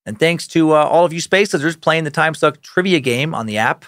And 0.06 0.20
thanks 0.20 0.48
to 0.50 0.74
uh, 0.74 0.84
all 0.84 1.06
of 1.06 1.14
you 1.14 1.22
Space 1.22 1.54
Lizards 1.54 1.78
playing 1.78 2.04
the 2.04 2.12
Time 2.12 2.34
Suck 2.34 2.62
trivia 2.62 3.00
game 3.00 3.34
on 3.34 3.46
the 3.46 3.58
app. 3.58 3.86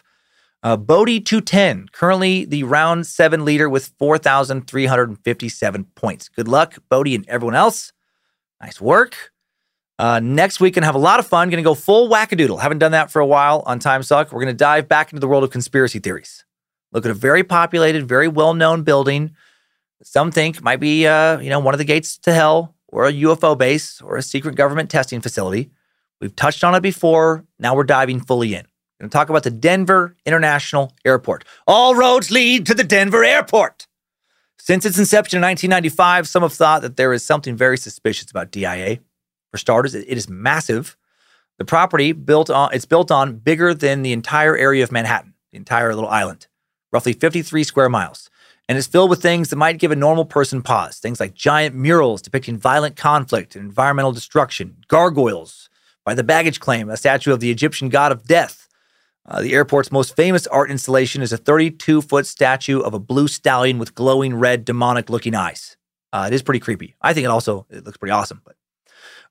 Uh, 0.64 0.78
Bodie210, 0.78 1.92
currently 1.92 2.46
the 2.46 2.64
round 2.64 3.06
seven 3.06 3.46
leader 3.46 3.70
with 3.70 3.94
4,357 4.00 5.84
points. 5.96 6.30
Good 6.30 6.48
luck, 6.48 6.78
Bodie 6.90 7.16
and 7.16 7.28
everyone 7.28 7.56
else. 7.56 7.92
Nice 8.62 8.80
work. 8.80 9.32
Uh, 9.98 10.20
next 10.20 10.60
week, 10.60 10.76
gonna 10.76 10.86
have 10.86 10.96
a 10.96 11.00
lot 11.00 11.20
of 11.20 11.28
fun. 11.28 11.50
Gonna 11.50 11.62
go 11.62 11.76
full 11.76 12.10
wackadoodle. 12.10 12.60
Haven't 12.62 12.80
done 12.80 12.92
that 12.94 13.12
for 13.12 13.20
a 13.20 13.26
while 13.26 13.64
on 13.66 13.80
Time 13.80 14.04
Suck. 14.04 14.32
We're 14.32 14.42
gonna 14.42 14.54
dive 14.54 14.88
back 14.88 15.12
into 15.12 15.20
the 15.20 15.28
world 15.28 15.44
of 15.44 15.52
conspiracy 15.52 16.00
theories. 16.00 16.44
Look 16.92 17.06
at 17.06 17.12
a 17.12 17.16
very 17.16 17.44
populated, 17.44 18.08
very 18.08 18.28
well-known 18.28 18.84
building. 18.84 19.36
Some 20.04 20.32
think 20.32 20.62
might 20.62 20.80
be, 20.80 21.08
uh, 21.08 21.40
you 21.40 21.50
know, 21.50 21.60
one 21.60 21.74
of 21.74 21.78
the 21.78 21.86
gates 21.86 22.18
to 22.20 22.34
hell, 22.34 22.75
or 22.88 23.06
a 23.06 23.14
UFO 23.14 23.58
base, 23.58 24.02
or 24.02 24.18
a 24.18 24.22
secret 24.22 24.56
government 24.56 24.90
testing 24.90 25.22
facility. 25.22 25.72
We've 26.22 26.36
touched 26.36 26.64
on 26.64 26.76
it 26.76 26.82
before. 26.82 27.46
Now 27.60 27.76
we're 27.76 27.84
diving 27.84 28.20
fully 28.20 28.54
in. 28.54 28.66
We're 29.00 29.04
going 29.04 29.10
to 29.10 29.14
talk 29.14 29.30
about 29.30 29.44
the 29.44 29.52
Denver 29.52 30.16
International 30.26 30.94
Airport. 31.04 31.44
All 31.68 31.96
roads 31.96 32.32
lead 32.32 32.66
to 32.68 32.74
the 32.74 32.84
Denver 32.84 33.24
Airport. 33.24 33.88
Since 34.58 34.86
its 34.86 34.98
inception 34.98 35.38
in 35.38 35.44
1995, 35.44 36.28
some 36.28 36.42
have 36.42 36.54
thought 36.54 36.82
that 36.82 36.98
there 36.98 37.14
is 37.14 37.24
something 37.24 37.56
very 37.56 37.78
suspicious 37.78 38.32
about 38.32 38.52
DIA. 38.52 39.00
For 39.52 39.58
starters, 39.58 39.94
it 39.94 40.08
is 40.08 40.30
massive. 40.30 40.98
The 41.58 41.66
property 41.66 42.12
built 42.12 42.50
on 42.50 42.70
it's 42.74 42.86
built 42.86 43.12
on 43.12 43.36
bigger 43.36 43.74
than 43.74 44.02
the 44.02 44.12
entire 44.12 44.58
area 44.58 44.84
of 44.84 44.92
Manhattan, 44.92 45.34
the 45.52 45.58
entire 45.58 45.94
little 45.94 46.10
island, 46.10 46.48
roughly 46.92 47.14
53 47.14 47.64
square 47.64 47.90
miles, 47.90 48.30
and 48.68 48.78
is 48.78 48.88
filled 48.88 49.10
with 49.10 49.22
things 49.22 49.50
that 49.50 49.56
might 49.58 49.78
give 49.78 49.92
a 49.92 49.96
normal 49.96 50.26
person 50.26 50.62
pause. 50.62 50.98
Things 50.98 51.20
like 51.20 51.34
giant 51.34 51.76
murals 51.76 52.22
depicting 52.22 52.58
violent 52.58 52.96
conflict 52.96 53.56
and 53.56 53.66
environmental 53.66 54.12
destruction, 54.12 54.78
gargoyles, 54.88 55.70
by 56.04 56.14
the 56.14 56.24
baggage 56.24 56.60
claim, 56.60 56.90
a 56.90 56.98
statue 56.98 57.34
of 57.34 57.40
the 57.40 57.52
Egyptian 57.52 57.90
god 57.90 58.12
of 58.12 58.26
death. 58.26 58.68
Uh, 59.28 59.42
the 59.42 59.54
airport's 59.54 59.92
most 59.92 60.16
famous 60.16 60.46
art 60.48 60.70
installation 60.70 61.22
is 61.22 61.34
a 61.34 61.38
32 61.38 62.02
foot 62.04 62.28
statue 62.28 62.80
of 62.80 62.94
a 62.94 63.00
blue 63.00 63.28
stallion 63.28 63.80
with 63.80 63.96
glowing 63.96 64.36
red, 64.36 64.64
demonic 64.64 65.10
looking 65.10 65.34
eyes. 65.34 65.78
Uh, 66.14 66.26
it 66.28 66.34
is 66.34 66.44
pretty 66.44 66.60
creepy. 66.60 66.96
I 67.02 67.14
think 67.14 67.26
it 67.26 67.30
also 67.30 67.66
it 67.70 67.84
looks 67.84 67.98
pretty 67.98 68.12
awesome. 68.12 68.42
But 68.46 68.56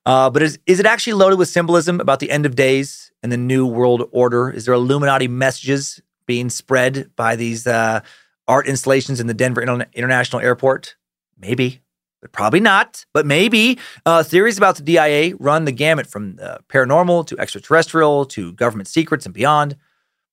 uh, 0.05 0.29
but 0.29 0.43
is, 0.43 0.59
is 0.67 0.79
it 0.79 0.85
actually 0.85 1.13
loaded 1.13 1.39
with 1.39 1.49
symbolism 1.49 1.99
about 1.99 2.19
the 2.19 2.29
end 2.29 2.45
of 2.45 2.55
days 2.55 3.11
and 3.23 3.31
the 3.31 3.37
new 3.37 3.65
world 3.65 4.07
order? 4.11 4.51
Is 4.51 4.65
there 4.65 4.73
Illuminati 4.73 5.27
messages 5.27 6.01
being 6.27 6.49
spread 6.49 7.09
by 7.15 7.35
these 7.35 7.65
uh, 7.65 8.01
art 8.47 8.67
installations 8.67 9.19
in 9.19 9.27
the 9.27 9.33
Denver 9.33 9.61
Inter- 9.61 9.87
International 9.93 10.41
Airport? 10.41 10.95
Maybe 11.37 11.81
but 12.25 12.31
probably 12.31 12.59
not. 12.59 13.05
But 13.13 13.27
maybe 13.27 13.77
uh, 14.03 14.23
theories 14.23 14.57
about 14.57 14.77
the 14.77 14.81
DIA 14.81 15.35
run 15.39 15.65
the 15.65 15.71
gamut 15.71 16.07
from 16.07 16.39
uh, 16.41 16.57
paranormal 16.69 17.27
to 17.27 17.37
extraterrestrial 17.37 18.25
to 18.25 18.51
government 18.53 18.87
secrets 18.87 19.27
and 19.27 19.33
beyond. 19.33 19.75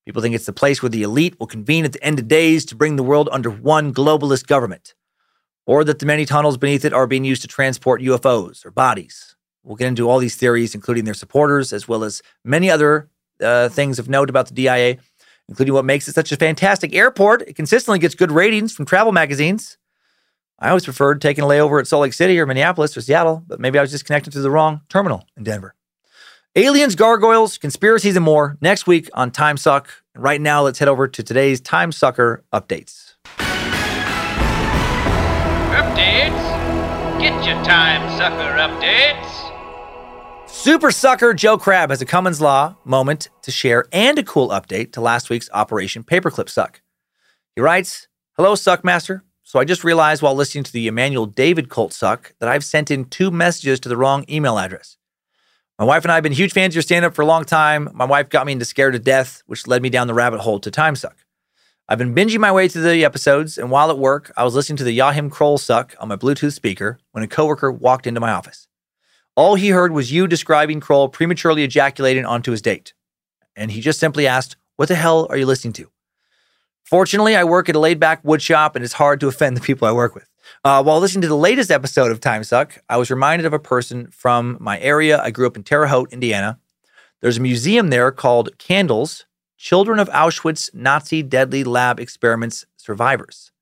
People 0.07 0.23
think 0.23 0.35
it's 0.35 0.47
the 0.47 0.55
place 0.55 0.83
where 0.83 0.89
the 0.89 1.03
elite 1.03 1.39
will 1.39 1.47
convene 1.47 1.85
at 1.85 1.93
the 1.93 2.03
end 2.03 2.19
of 2.19 2.29
days 2.29 2.65
to 2.65 2.75
bring 2.75 2.97
the 2.97 3.03
world 3.03 3.29
under 3.31 3.51
one 3.51 3.93
globalist 3.93 4.47
government, 4.47 4.95
or 5.67 5.85
that 5.85 5.99
the 5.99 6.07
many 6.07 6.25
tunnels 6.25 6.57
beneath 6.57 6.87
it 6.87 6.95
are 6.95 7.07
being 7.07 7.27
used 7.27 7.43
to 7.43 7.49
transport 7.49 8.01
UFOs 8.01 8.65
or 8.65 8.71
bodies. 8.71 9.37
We'll 9.63 9.77
get 9.77 9.89
into 9.89 10.09
all 10.09 10.19
these 10.19 10.35
theories, 10.35 10.75
including 10.75 11.05
their 11.05 11.13
supporters, 11.13 11.75
as 11.75 11.87
well 11.87 12.05
as 12.05 12.23
many 12.43 12.71
other 12.71 13.11
uh, 13.43 13.69
things 13.69 13.99
of 13.99 14.09
note 14.09 14.31
about 14.31 14.49
the 14.49 14.55
DIA, 14.55 14.97
including 15.53 15.75
what 15.75 15.85
makes 15.85 16.09
it 16.09 16.15
such 16.15 16.33
a 16.33 16.37
fantastic 16.39 16.95
airport. 16.95 17.43
It 17.43 17.57
consistently 17.57 17.99
gets 17.99 18.15
good 18.15 18.33
ratings 18.33 18.73
from 18.73 18.87
travel 18.87 19.13
magazines. 19.13 19.77
I 20.59 20.71
always 20.71 20.87
preferred 20.87 21.21
taking 21.21 21.45
a 21.45 21.47
layover 21.47 21.79
at 21.79 21.87
Salt 21.87 22.01
Lake 22.01 22.15
City 22.15 22.41
or 22.41 22.47
Minneapolis 22.47 22.97
or 22.97 23.03
Seattle, 23.03 23.45
but 23.47 23.61
maybe 23.61 23.79
I 23.79 23.83
was 23.83 23.91
just 23.91 24.07
connected 24.07 24.33
to 24.33 24.41
the 24.41 24.51
wrong 24.51 24.81
terminal 24.89 25.27
in 25.37 25.43
Denver. 25.43 25.75
Aliens, 26.57 26.95
gargoyles, 26.95 27.59
conspiracies, 27.59 28.17
and 28.17 28.25
more 28.25 28.57
next 28.63 28.87
week 28.87 29.11
on 29.13 29.31
Time 29.31 29.59
Suck. 29.59 29.91
Right 30.15 30.41
now, 30.41 30.63
let's 30.63 30.79
head 30.79 30.89
over 30.89 31.07
to 31.07 31.23
today's 31.23 31.61
Time 31.61 31.93
Sucker 31.93 32.45
updates. 32.51 33.13
Updates? 35.77 37.21
Get 37.21 37.45
your 37.45 37.63
Time 37.63 38.09
Sucker 38.17 38.57
updates. 38.57 39.42
Super 40.63 40.93
Sucker 40.93 41.35
Joe 41.35 41.59
Crab 41.59 41.91
has 41.91 42.01
a 42.03 42.07
Cummins 42.07 42.41
Law 42.41 42.77
moment 42.85 43.29
to 43.43 43.51
share 43.51 43.87
and 43.91 44.17
a 44.17 44.23
cool 44.23 44.51
update 44.51 44.93
to 44.93 45.01
last 45.01 45.29
week's 45.29 45.51
Operation 45.53 46.05
Paperclip 46.05 46.49
Suck. 46.49 46.81
He 47.57 47.61
writes, 47.61 48.07
Hello, 48.37 48.53
Suckmaster. 48.55 49.23
So 49.43 49.59
I 49.59 49.65
just 49.65 49.83
realized 49.83 50.23
while 50.23 50.37
listening 50.37 50.63
to 50.63 50.73
the 50.73 50.87
Emmanuel 50.87 51.27
David 51.27 51.69
cult 51.69 51.93
suck 51.93 52.33
that 52.39 52.49
I've 52.49 52.63
sent 52.63 52.93
in 52.93 53.07
two 53.07 53.33
messages 53.33 53.81
to 53.81 53.89
the 53.89 53.97
wrong 53.97 54.25
email 54.31 54.57
address. 54.57 54.99
My 55.81 55.85
wife 55.85 56.05
and 56.05 56.13
I 56.13 56.15
have 56.15 56.23
been 56.23 56.31
huge 56.31 56.53
fans 56.53 56.75
of 56.75 56.77
your 56.77 56.83
stand 56.83 57.05
up 57.05 57.17
for 57.17 57.23
a 57.23 57.27
long 57.27 57.45
time. 57.45 57.89
My 57.93 58.05
wife 58.05 58.29
got 58.29 58.47
me 58.47 58.53
into 58.53 58.65
Scared 58.65 58.93
to 58.93 59.01
Death, 59.01 59.43
which 59.47 59.67
led 59.67 59.83
me 59.83 59.91
down 59.91 60.07
the 60.07 60.15
rabbit 60.15 60.39
hole 60.39 60.61
to 60.61 60.71
Time 60.71 60.95
Suck. 60.95 61.17
I've 61.89 61.99
been 61.99 62.15
binging 62.15 62.39
my 62.39 62.53
way 62.53 62.69
through 62.69 62.83
the 62.83 63.05
episodes, 63.05 63.59
and 63.59 63.73
while 63.73 63.91
at 63.91 63.99
work, 63.99 64.33
I 64.37 64.45
was 64.45 64.55
listening 64.55 64.77
to 64.77 64.85
the 64.85 64.93
Joachim 64.93 65.29
Kroll 65.29 65.59
suck 65.59 65.97
on 65.99 66.07
my 66.07 66.15
Bluetooth 66.15 66.53
speaker 66.53 67.01
when 67.11 67.25
a 67.25 67.27
coworker 67.27 67.73
walked 67.73 68.07
into 68.07 68.21
my 68.21 68.31
office. 68.31 68.69
All 69.35 69.55
he 69.55 69.71
heard 69.71 69.93
was 69.93 70.13
you 70.13 70.27
describing 70.27 70.81
Kroll 70.81 71.09
prematurely 71.09 71.65
ejaculating 71.65 72.27
onto 72.27 72.51
his 72.51 72.61
date. 72.61 72.93
And 73.57 73.71
he 73.71 73.81
just 73.81 73.99
simply 73.99 74.27
asked, 74.27 74.57
What 74.77 74.89
the 74.89 74.95
hell 74.95 75.27
are 75.31 75.37
you 75.37 75.47
listening 75.47 75.73
to? 75.75 75.91
Fortunately, 76.85 77.37
I 77.37 77.45
work 77.45 77.69
at 77.69 77.77
a 77.77 77.79
laid 77.79 77.99
back 77.99 78.23
woodshop 78.23 78.77
and 78.77 78.85
it's 78.85 78.95
hard 78.95 79.21
to 79.21 79.29
offend 79.29 79.57
the 79.57 79.63
people 79.63 79.89
I 79.89 79.93
work 79.93 80.15
with. 80.15 80.29
Uh, 80.65 80.83
while 80.83 81.01
listening 81.01 81.23
to 81.23 81.29
the 81.29 81.37
latest 81.37 81.71
episode 81.71 82.11
of 82.11 82.21
Time 82.21 82.45
Suck, 82.45 82.79
I 82.89 82.99
was 82.99 83.11
reminded 83.11 83.47
of 83.47 83.53
a 83.53 83.59
person 83.59 84.09
from 84.11 84.59
my 84.61 84.79
area. 84.81 85.21
I 85.23 85.31
grew 85.31 85.47
up 85.47 85.57
in 85.57 85.63
Terre 85.63 85.87
Haute, 85.87 86.13
Indiana. 86.13 86.59
There's 87.21 87.39
a 87.39 87.43
museum 87.43 87.89
there 87.89 88.11
called 88.11 88.59
Candles 88.59 89.25
Children 89.57 90.01
of 90.01 90.09
Auschwitz 90.11 90.75
Nazi 90.75 91.23
Deadly 91.23 91.65
Lab 91.65 92.01
Experiments 92.01 92.67
Survivors. 92.77 93.53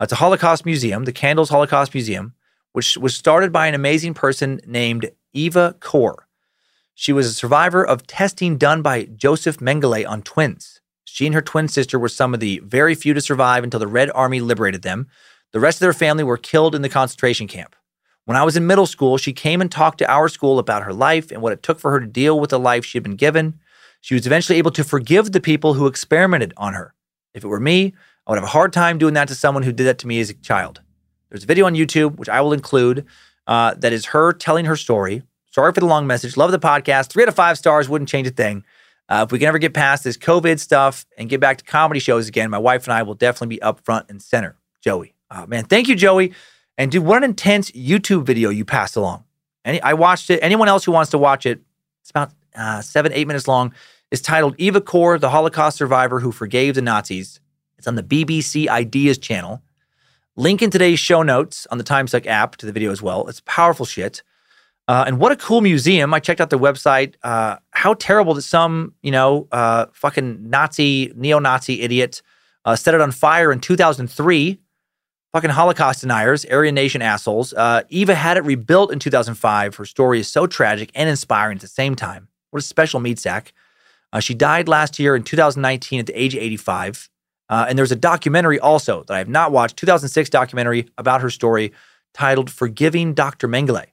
It's 0.00 0.12
a 0.12 0.16
Holocaust 0.16 0.66
museum, 0.66 1.04
the 1.04 1.12
Candles 1.12 1.50
Holocaust 1.50 1.94
Museum, 1.94 2.34
which 2.72 2.96
was 2.96 3.14
started 3.14 3.52
by 3.52 3.66
an 3.66 3.74
amazing 3.74 4.14
person 4.14 4.60
named 4.66 5.10
Eva 5.32 5.76
Kor. 5.80 6.26
She 6.94 7.12
was 7.12 7.26
a 7.26 7.32
survivor 7.32 7.84
of 7.86 8.06
testing 8.06 8.58
done 8.58 8.82
by 8.82 9.04
Joseph 9.04 9.58
Mengele 9.58 10.08
on 10.08 10.22
twins. 10.22 10.80
She 11.04 11.26
and 11.26 11.34
her 11.34 11.42
twin 11.42 11.68
sister 11.68 11.98
were 11.98 12.08
some 12.08 12.34
of 12.34 12.40
the 12.40 12.60
very 12.60 12.94
few 12.94 13.14
to 13.14 13.20
survive 13.20 13.64
until 13.64 13.80
the 13.80 13.86
Red 13.86 14.10
Army 14.14 14.40
liberated 14.40 14.82
them. 14.82 15.08
The 15.52 15.60
rest 15.60 15.76
of 15.76 15.80
their 15.80 15.92
family 15.92 16.22
were 16.22 16.36
killed 16.36 16.74
in 16.74 16.82
the 16.82 16.88
concentration 16.88 17.48
camp. 17.48 17.74
When 18.26 18.36
I 18.36 18.44
was 18.44 18.56
in 18.56 18.66
middle 18.66 18.86
school, 18.86 19.16
she 19.16 19.32
came 19.32 19.60
and 19.60 19.72
talked 19.72 19.98
to 19.98 20.10
our 20.10 20.28
school 20.28 20.58
about 20.58 20.84
her 20.84 20.92
life 20.92 21.32
and 21.32 21.42
what 21.42 21.52
it 21.52 21.62
took 21.62 21.80
for 21.80 21.90
her 21.90 22.00
to 22.00 22.06
deal 22.06 22.38
with 22.38 22.50
the 22.50 22.58
life 22.58 22.84
she 22.84 22.96
had 22.96 23.02
been 23.02 23.16
given. 23.16 23.58
She 24.00 24.14
was 24.14 24.26
eventually 24.26 24.58
able 24.58 24.70
to 24.72 24.84
forgive 24.84 25.32
the 25.32 25.40
people 25.40 25.74
who 25.74 25.86
experimented 25.86 26.54
on 26.56 26.74
her. 26.74 26.94
If 27.34 27.44
it 27.44 27.48
were 27.48 27.60
me, 27.60 27.94
I 28.26 28.30
would 28.30 28.38
have 28.38 28.44
a 28.44 28.52
hard 28.52 28.72
time 28.72 28.98
doing 28.98 29.14
that 29.14 29.28
to 29.28 29.34
someone 29.34 29.62
who 29.62 29.72
did 29.72 29.84
that 29.84 29.98
to 29.98 30.06
me 30.06 30.20
as 30.20 30.30
a 30.30 30.34
child. 30.34 30.80
There's 31.30 31.44
a 31.44 31.46
video 31.46 31.66
on 31.66 31.74
YouTube, 31.74 32.16
which 32.16 32.28
I 32.28 32.40
will 32.40 32.52
include, 32.52 33.06
uh, 33.46 33.74
that 33.74 33.92
is 33.92 34.06
her 34.06 34.32
telling 34.32 34.64
her 34.66 34.76
story. 34.76 35.22
Sorry 35.50 35.72
for 35.72 35.80
the 35.80 35.86
long 35.86 36.06
message. 36.06 36.36
Love 36.36 36.52
the 36.52 36.58
podcast. 36.58 37.08
Three 37.08 37.22
out 37.22 37.28
of 37.28 37.34
five 37.34 37.58
stars 37.58 37.88
wouldn't 37.88 38.08
change 38.08 38.26
a 38.26 38.30
thing. 38.30 38.64
Uh, 39.08 39.24
if 39.26 39.32
we 39.32 39.40
can 39.40 39.48
ever 39.48 39.58
get 39.58 39.74
past 39.74 40.04
this 40.04 40.16
COVID 40.16 40.60
stuff 40.60 41.04
and 41.18 41.28
get 41.28 41.40
back 41.40 41.58
to 41.58 41.64
comedy 41.64 41.98
shows 41.98 42.28
again, 42.28 42.50
my 42.50 42.58
wife 42.58 42.84
and 42.84 42.92
I 42.92 43.02
will 43.02 43.14
definitely 43.14 43.56
be 43.56 43.62
up 43.62 43.80
front 43.80 44.06
and 44.08 44.22
center. 44.22 44.56
Joey, 44.80 45.14
oh, 45.30 45.46
man, 45.46 45.64
thank 45.64 45.88
you, 45.88 45.96
Joey. 45.96 46.32
And 46.78 46.92
dude, 46.92 47.04
what 47.04 47.18
an 47.18 47.24
intense 47.24 47.72
YouTube 47.72 48.24
video 48.24 48.50
you 48.50 48.64
passed 48.64 48.96
along. 48.96 49.24
Any, 49.64 49.82
I 49.82 49.94
watched 49.94 50.30
it. 50.30 50.38
Anyone 50.42 50.68
else 50.68 50.84
who 50.84 50.92
wants 50.92 51.10
to 51.10 51.18
watch 51.18 51.44
it, 51.44 51.60
it's 52.02 52.10
about 52.10 52.32
uh, 52.54 52.80
seven, 52.80 53.12
eight 53.12 53.26
minutes 53.26 53.48
long. 53.48 53.74
It's 54.10 54.22
titled 54.22 54.54
Eva 54.58 54.80
Kor, 54.80 55.18
the 55.18 55.30
Holocaust 55.30 55.76
survivor 55.76 56.20
who 56.20 56.32
forgave 56.32 56.76
the 56.76 56.82
Nazis. 56.82 57.40
It's 57.76 57.86
on 57.86 57.96
the 57.96 58.02
BBC 58.02 58.68
Ideas 58.68 59.18
channel. 59.18 59.62
Link 60.40 60.62
in 60.62 60.70
today's 60.70 60.98
show 60.98 61.22
notes 61.22 61.66
on 61.70 61.76
the 61.76 61.84
TimeSuck 61.84 62.24
app 62.24 62.56
to 62.56 62.64
the 62.64 62.72
video 62.72 62.90
as 62.90 63.02
well. 63.02 63.28
It's 63.28 63.42
powerful 63.44 63.84
shit. 63.84 64.22
Uh, 64.88 65.04
and 65.06 65.18
what 65.18 65.32
a 65.32 65.36
cool 65.36 65.60
museum. 65.60 66.14
I 66.14 66.18
checked 66.18 66.40
out 66.40 66.48
their 66.48 66.58
website. 66.58 67.16
Uh, 67.22 67.58
how 67.72 67.92
terrible 67.92 68.32
that 68.32 68.40
some, 68.40 68.94
you 69.02 69.10
know, 69.10 69.48
uh, 69.52 69.84
fucking 69.92 70.48
Nazi, 70.48 71.12
neo 71.14 71.40
Nazi 71.40 71.82
idiot 71.82 72.22
uh, 72.64 72.74
set 72.74 72.94
it 72.94 73.02
on 73.02 73.12
fire 73.12 73.52
in 73.52 73.60
2003. 73.60 74.58
fucking 75.34 75.50
Holocaust 75.50 76.00
deniers, 76.00 76.46
Aryan 76.46 76.74
Nation 76.74 77.02
assholes. 77.02 77.52
Uh, 77.52 77.82
Eva 77.90 78.14
had 78.14 78.38
it 78.38 78.44
rebuilt 78.44 78.90
in 78.94 78.98
2005. 78.98 79.74
Her 79.74 79.84
story 79.84 80.20
is 80.20 80.28
so 80.28 80.46
tragic 80.46 80.90
and 80.94 81.10
inspiring 81.10 81.56
at 81.58 81.60
the 81.60 81.68
same 81.68 81.94
time. 81.94 82.28
What 82.48 82.60
a 82.60 82.66
special 82.66 82.98
meat 82.98 83.18
sack. 83.18 83.52
Uh, 84.10 84.20
she 84.20 84.32
died 84.32 84.68
last 84.68 84.98
year 84.98 85.14
in 85.14 85.22
2019 85.22 86.00
at 86.00 86.06
the 86.06 86.18
age 86.18 86.34
of 86.34 86.40
85. 86.40 87.10
Uh, 87.50 87.66
and 87.68 87.76
there's 87.76 87.92
a 87.92 87.96
documentary 87.96 88.58
also 88.58 89.02
that 89.04 89.14
I 89.14 89.18
have 89.18 89.28
not 89.28 89.52
watched, 89.52 89.76
2006 89.76 90.30
documentary 90.30 90.88
about 90.96 91.20
her 91.20 91.28
story 91.28 91.72
titled 92.14 92.50
"Forgiving 92.50 93.12
Dr. 93.12 93.48
Mengele." 93.48 93.86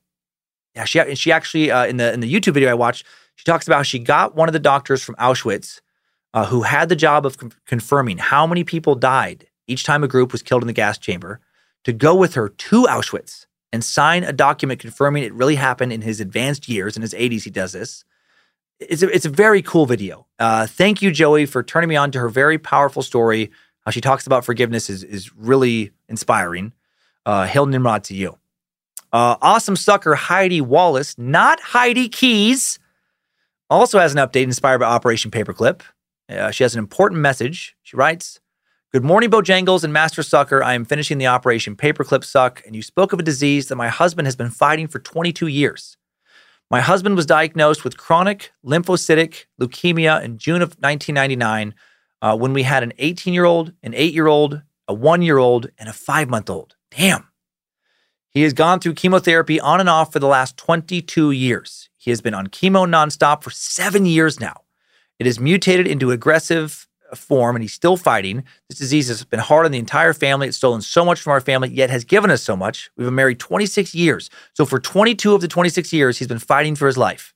Yeah, 0.75 0.85
she 0.85 1.15
she 1.15 1.31
actually 1.31 1.71
uh, 1.71 1.85
in 1.85 1.97
the 1.97 2.13
in 2.13 2.21
the 2.21 2.33
YouTube 2.33 2.53
video 2.53 2.69
I 2.69 2.75
watched, 2.75 3.05
she 3.35 3.43
talks 3.43 3.67
about 3.67 3.77
how 3.77 3.83
she 3.83 3.99
got 3.99 4.35
one 4.35 4.47
of 4.47 4.53
the 4.53 4.59
doctors 4.59 5.03
from 5.03 5.15
Auschwitz 5.15 5.81
uh, 6.33 6.45
who 6.45 6.61
had 6.61 6.87
the 6.87 6.95
job 6.95 7.25
of 7.25 7.37
con- 7.37 7.51
confirming 7.65 8.19
how 8.19 8.45
many 8.45 8.63
people 8.63 8.95
died 8.95 9.47
each 9.67 9.83
time 9.83 10.03
a 10.03 10.07
group 10.07 10.31
was 10.31 10.43
killed 10.43 10.61
in 10.61 10.67
the 10.67 10.73
gas 10.73 10.97
chamber 10.97 11.39
to 11.83 11.91
go 11.91 12.15
with 12.15 12.35
her 12.35 12.49
to 12.49 12.83
Auschwitz 12.83 13.47
and 13.73 13.83
sign 13.83 14.23
a 14.23 14.33
document 14.33 14.79
confirming 14.79 15.23
it 15.23 15.33
really 15.33 15.55
happened 15.55 15.91
in 15.91 16.01
his 16.01 16.19
advanced 16.19 16.69
years. 16.69 16.95
In 16.95 17.01
his 17.01 17.13
80s, 17.13 17.43
he 17.43 17.49
does 17.49 17.73
this. 17.73 18.05
It's 18.79 19.01
a, 19.01 19.09
it's 19.09 19.25
a 19.25 19.29
very 19.29 19.61
cool 19.61 19.85
video. 19.85 20.27
Uh, 20.37 20.67
thank 20.67 21.01
you, 21.01 21.11
Joey, 21.11 21.45
for 21.45 21.63
turning 21.63 21.89
me 21.89 21.95
on 21.95 22.11
to 22.11 22.19
her 22.19 22.29
very 22.29 22.57
powerful 22.57 23.01
story. 23.01 23.51
How 23.85 23.91
she 23.91 24.01
talks 24.01 24.27
about 24.27 24.45
forgiveness 24.45 24.89
is, 24.89 25.03
is 25.03 25.33
really 25.35 25.91
inspiring. 26.09 26.73
Uh, 27.25 27.45
Hail 27.45 27.65
Nimrod 27.65 28.03
to 28.05 28.15
you. 28.15 28.37
Uh, 29.11 29.37
awesome 29.41 29.75
sucker 29.75 30.15
Heidi 30.15 30.61
Wallace, 30.61 31.17
not 31.17 31.59
Heidi 31.61 32.09
Keyes, 32.09 32.77
also 33.69 33.99
has 33.99 34.13
an 34.13 34.19
update 34.19 34.43
inspired 34.43 34.79
by 34.79 34.85
Operation 34.85 35.31
Paperclip. 35.31 35.81
Uh, 36.29 36.51
she 36.51 36.63
has 36.63 36.75
an 36.75 36.79
important 36.79 37.21
message. 37.21 37.75
She 37.83 37.95
writes, 37.95 38.39
Good 38.91 39.03
morning, 39.03 39.29
Bojangles 39.29 39.83
and 39.83 39.91
Master 39.91 40.23
Sucker. 40.23 40.63
I 40.63 40.73
am 40.73 40.85
finishing 40.85 41.17
the 41.17 41.27
Operation 41.27 41.75
Paperclip 41.75 42.23
Suck, 42.23 42.63
and 42.65 42.75
you 42.75 42.81
spoke 42.81 43.13
of 43.13 43.19
a 43.19 43.23
disease 43.23 43.67
that 43.67 43.75
my 43.75 43.89
husband 43.89 44.27
has 44.27 44.35
been 44.35 44.49
fighting 44.49 44.87
for 44.87 44.99
22 44.99 45.47
years. 45.47 45.97
My 46.69 46.81
husband 46.81 47.15
was 47.15 47.25
diagnosed 47.25 47.85
with 47.85 47.97
chronic 47.97 48.51
lymphocytic 48.65 49.45
leukemia 49.61 50.21
in 50.21 50.37
June 50.37 50.61
of 50.61 50.75
1999 50.79 51.73
uh, 52.21 52.35
when 52.35 52.51
we 52.51 52.63
had 52.63 52.83
an 52.83 52.91
18 52.97 53.33
year 53.33 53.45
old, 53.45 53.71
an 53.83 53.93
eight 53.93 54.13
year 54.13 54.27
old, 54.27 54.61
a 54.87 54.93
one 54.93 55.21
year 55.21 55.37
old, 55.37 55.69
and 55.77 55.87
a 55.87 55.93
five 55.93 56.29
month 56.29 56.49
old. 56.49 56.75
Damn. 56.91 57.29
He 58.29 58.43
has 58.43 58.53
gone 58.53 58.79
through 58.79 58.95
chemotherapy 58.95 59.59
on 59.59 59.79
and 59.79 59.89
off 59.89 60.11
for 60.11 60.19
the 60.19 60.27
last 60.27 60.57
22 60.57 61.31
years. 61.31 61.89
He 61.97 62.11
has 62.11 62.21
been 62.21 62.33
on 62.33 62.47
chemo 62.47 62.87
nonstop 62.87 63.43
for 63.43 63.49
seven 63.49 64.05
years 64.05 64.39
now. 64.39 64.61
It 65.19 65.25
has 65.25 65.39
mutated 65.39 65.87
into 65.87 66.11
aggressive 66.11 66.87
form 67.15 67.55
and 67.55 67.63
he's 67.63 67.73
still 67.73 67.97
fighting. 67.97 68.43
This 68.69 68.79
disease 68.79 69.07
has 69.07 69.23
been 69.23 69.39
hard 69.39 69.65
on 69.65 69.71
the 69.71 69.79
entire 69.79 70.13
family. 70.13 70.47
It's 70.47 70.57
stolen 70.57 70.81
so 70.81 71.05
much 71.05 71.21
from 71.21 71.31
our 71.31 71.41
family, 71.41 71.69
yet 71.69 71.89
has 71.89 72.03
given 72.03 72.31
us 72.31 72.43
so 72.43 72.55
much. 72.55 72.89
We've 72.95 73.07
been 73.07 73.15
married 73.15 73.39
26 73.39 73.95
years. 73.95 74.29
So 74.53 74.65
for 74.65 74.79
22 74.79 75.33
of 75.33 75.41
the 75.41 75.47
26 75.47 75.93
years, 75.93 76.17
he's 76.17 76.27
been 76.27 76.39
fighting 76.39 76.75
for 76.75 76.87
his 76.87 76.97
life. 76.97 77.33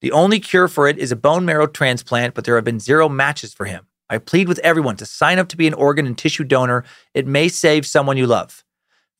The 0.00 0.12
only 0.12 0.40
cure 0.40 0.68
for 0.68 0.88
it 0.88 0.98
is 0.98 1.12
a 1.12 1.16
bone 1.16 1.44
marrow 1.44 1.66
transplant, 1.66 2.34
but 2.34 2.44
there 2.44 2.54
have 2.56 2.64
been 2.64 2.80
zero 2.80 3.08
matches 3.08 3.52
for 3.52 3.66
him. 3.66 3.86
I 4.08 4.18
plead 4.18 4.48
with 4.48 4.58
everyone 4.60 4.96
to 4.96 5.06
sign 5.06 5.38
up 5.38 5.48
to 5.48 5.56
be 5.56 5.66
an 5.66 5.74
organ 5.74 6.06
and 6.06 6.16
tissue 6.16 6.44
donor. 6.44 6.84
It 7.14 7.26
may 7.26 7.48
save 7.48 7.86
someone 7.86 8.16
you 8.16 8.26
love. 8.26 8.64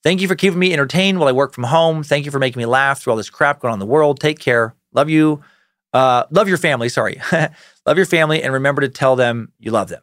Thank 0.03 0.23
you 0.23 0.29
for 0.29 0.35
keeping 0.35 0.59
me 0.59 0.73
entertained 0.73 1.19
while 1.19 1.29
I 1.29 1.33
work 1.33 1.53
from 1.53 1.65
home. 1.65 2.03
Thank 2.03 2.25
you 2.25 2.31
for 2.31 2.39
making 2.39 2.59
me 2.59 2.67
laugh 2.67 3.01
through 3.01 3.13
all 3.13 3.17
this 3.17 3.31
crap 3.31 3.61
going 3.61 3.71
on 3.71 3.77
in 3.77 3.81
the 3.81 3.87
world. 3.87 4.19
Take 4.19 4.39
care. 4.39 4.75
Love 4.93 5.11
you. 5.11 5.43
Uh, 5.93 6.25
love 6.31 6.49
your 6.49 6.59
family. 6.59 6.89
Sorry. 6.89 7.21
love 7.87 7.97
your 7.97 8.07
family 8.07 8.43
and 8.43 8.53
remember 8.53 8.83
to 8.83 8.89
tell 8.89 9.17
them 9.17 9.53
you 9.59 9.71
love 9.71 9.89
them. 9.89 10.03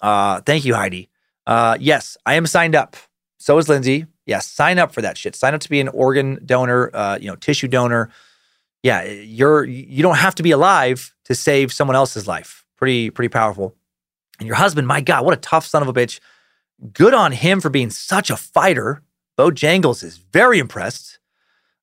Uh, 0.00 0.40
thank 0.42 0.64
you, 0.64 0.74
Heidi. 0.74 1.08
Uh, 1.46 1.76
yes, 1.80 2.16
I 2.26 2.34
am 2.34 2.46
signed 2.46 2.74
up. 2.74 2.96
So 3.38 3.58
is 3.58 3.68
Lindsay. 3.68 4.06
Yes, 4.24 4.48
sign 4.50 4.78
up 4.78 4.92
for 4.92 5.02
that 5.02 5.16
shit. 5.16 5.36
Sign 5.36 5.54
up 5.54 5.60
to 5.60 5.70
be 5.70 5.80
an 5.80 5.88
organ 5.88 6.40
donor, 6.44 6.90
uh, 6.92 7.18
you 7.20 7.28
know, 7.28 7.36
tissue 7.36 7.68
donor. 7.68 8.10
Yeah, 8.82 9.04
you're 9.04 9.64
you 9.64 10.02
don't 10.02 10.16
have 10.16 10.34
to 10.36 10.42
be 10.42 10.50
alive 10.50 11.14
to 11.24 11.34
save 11.34 11.72
someone 11.72 11.96
else's 11.96 12.26
life. 12.26 12.64
Pretty 12.76 13.10
pretty 13.10 13.28
powerful. 13.28 13.74
And 14.38 14.46
your 14.46 14.56
husband, 14.56 14.86
my 14.86 15.00
God, 15.00 15.24
what 15.24 15.34
a 15.34 15.40
tough 15.40 15.66
son 15.66 15.82
of 15.82 15.88
a 15.88 15.92
bitch. 15.92 16.20
Good 16.92 17.14
on 17.14 17.32
him 17.32 17.60
for 17.60 17.70
being 17.70 17.90
such 17.90 18.30
a 18.30 18.36
fighter. 18.36 19.02
Bojangles 19.38 20.02
is 20.02 20.18
very 20.18 20.58
impressed. 20.58 21.18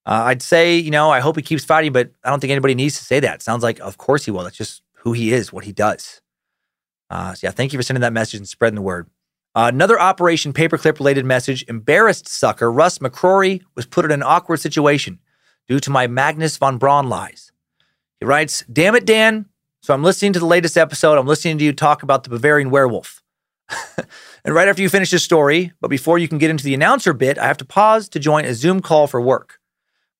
Uh, 0.05 0.23
I'd 0.25 0.41
say, 0.41 0.75
you 0.77 0.91
know, 0.91 1.09
I 1.09 1.19
hope 1.21 1.35
he 1.35 1.41
keeps 1.41 1.63
fighting, 1.63 1.93
but 1.93 2.11
I 2.23 2.29
don't 2.29 2.39
think 2.39 2.51
anybody 2.51 2.75
needs 2.75 2.97
to 2.97 3.05
say 3.05 3.19
that. 3.21 3.41
sounds 3.41 3.63
like, 3.63 3.79
of 3.79 3.97
course 3.97 4.25
he 4.25 4.31
will. 4.31 4.43
That's 4.43 4.57
just 4.57 4.81
who 4.95 5.13
he 5.13 5.33
is, 5.33 5.53
what 5.53 5.63
he 5.63 5.71
does. 5.71 6.21
Uh, 7.09 7.33
so 7.33 7.47
yeah, 7.47 7.51
thank 7.51 7.71
you 7.71 7.79
for 7.79 7.83
sending 7.83 8.01
that 8.01 8.13
message 8.13 8.37
and 8.37 8.47
spreading 8.47 8.75
the 8.75 8.81
word. 8.81 9.07
Uh, 9.55 9.69
another 9.71 9.99
Operation 9.99 10.51
Paperclip 10.51 10.97
related 10.97 11.25
message. 11.25 11.63
Embarrassed 11.67 12.27
sucker 12.27 12.71
Russ 12.71 12.97
McCrory 12.97 13.61
was 13.75 13.85
put 13.85 14.03
in 14.03 14.11
an 14.11 14.23
awkward 14.23 14.59
situation 14.59 15.19
due 15.67 15.79
to 15.79 15.91
my 15.91 16.07
Magnus 16.07 16.57
von 16.57 16.77
Braun 16.77 17.07
lies. 17.07 17.51
He 18.19 18.25
writes, 18.25 18.63
Damn 18.71 18.95
it, 18.95 19.05
Dan. 19.05 19.45
So 19.81 19.93
I'm 19.93 20.03
listening 20.03 20.33
to 20.33 20.39
the 20.39 20.45
latest 20.45 20.77
episode. 20.77 21.17
I'm 21.17 21.27
listening 21.27 21.57
to 21.59 21.65
you 21.65 21.73
talk 21.73 22.03
about 22.03 22.23
the 22.23 22.29
Bavarian 22.29 22.71
werewolf. 22.71 23.21
and 24.45 24.55
right 24.55 24.67
after 24.67 24.81
you 24.81 24.89
finish 24.89 25.11
this 25.11 25.23
story, 25.23 25.71
but 25.81 25.89
before 25.89 26.17
you 26.17 26.27
can 26.27 26.37
get 26.37 26.49
into 26.49 26.63
the 26.63 26.73
announcer 26.73 27.13
bit, 27.13 27.37
I 27.37 27.47
have 27.47 27.57
to 27.57 27.65
pause 27.65 28.09
to 28.09 28.19
join 28.19 28.45
a 28.45 28.53
Zoom 28.53 28.81
call 28.81 29.07
for 29.07 29.21
work. 29.21 29.59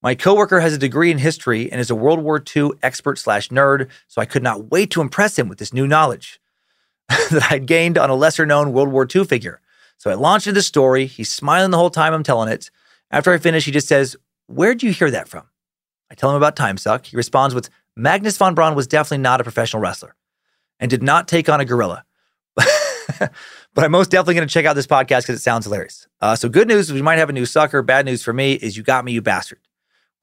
My 0.04 0.16
coworker 0.16 0.60
has 0.60 0.74
a 0.74 0.78
degree 0.78 1.12
in 1.12 1.18
history 1.18 1.72
and 1.72 1.80
is 1.80 1.90
a 1.90 1.96
World 1.96 2.20
War 2.20 2.44
II 2.56 2.72
expert 2.84 3.18
slash 3.18 3.48
nerd, 3.48 3.90
so 4.10 4.22
I 4.22 4.26
could 4.26 4.44
not 4.44 4.70
wait 4.70 4.92
to 4.92 5.02
impress 5.02 5.40
him 5.40 5.48
with 5.48 5.60
this 5.60 5.74
new 5.74 5.88
knowledge 5.88 6.42
that 7.08 7.48
I'd 7.50 7.66
gained 7.66 7.98
on 7.98 8.10
a 8.10 8.16
lesser 8.16 8.46
known 8.46 8.74
World 8.74 8.90
War 8.90 9.08
II 9.14 9.24
figure. 9.24 9.62
So 9.98 10.12
I 10.12 10.16
launched 10.16 10.46
into 10.46 10.60
the 10.60 10.62
story. 10.62 11.06
He's 11.06 11.32
smiling 11.32 11.72
the 11.72 11.78
whole 11.78 11.90
time 11.90 12.14
I'm 12.14 12.24
telling 12.24 12.50
it. 12.50 12.70
After 13.12 13.32
I 13.32 13.38
finish, 13.38 13.64
he 13.64 13.72
just 13.72 13.88
says, 13.88 14.18
Where'd 14.48 14.84
you 14.84 14.92
hear 14.92 15.10
that 15.10 15.30
from? 15.30 15.46
I 16.12 16.16
tell 16.16 16.30
him 16.30 16.36
about 16.36 16.58
Time 16.58 16.76
Suck. 16.76 17.06
He 17.06 17.16
responds 17.16 17.56
with, 17.56 17.70
Magnus 17.96 18.36
von 18.38 18.56
Braun 18.56 18.76
was 18.76 18.88
definitely 18.88 19.20
not 19.20 19.40
a 19.40 19.44
professional 19.44 19.82
wrestler 19.82 20.16
and 20.82 20.90
did 20.90 21.02
not 21.02 21.30
take 21.30 21.48
on 21.48 21.62
a 21.62 21.66
gorilla. 21.66 22.04
but 22.58 23.32
I'm 23.78 23.92
most 23.92 24.12
definitely 24.12 24.36
going 24.36 24.48
to 24.48 24.54
check 24.54 24.66
out 24.66 24.76
this 24.76 24.88
podcast 24.88 25.22
because 25.22 25.40
it 25.40 25.44
sounds 25.44 25.66
hilarious. 25.66 26.08
Uh, 26.20 26.36
so, 26.36 26.50
good 26.50 26.68
news 26.68 26.92
we 26.92 27.02
might 27.02 27.20
have 27.20 27.30
a 27.30 27.34
new 27.34 27.46
sucker. 27.46 27.82
Bad 27.82 28.06
news 28.06 28.22
for 28.22 28.34
me 28.34 28.54
is 28.54 28.76
you 28.76 28.84
got 28.84 29.06
me, 29.06 29.14
you 29.14 29.22
bastard. 29.22 29.60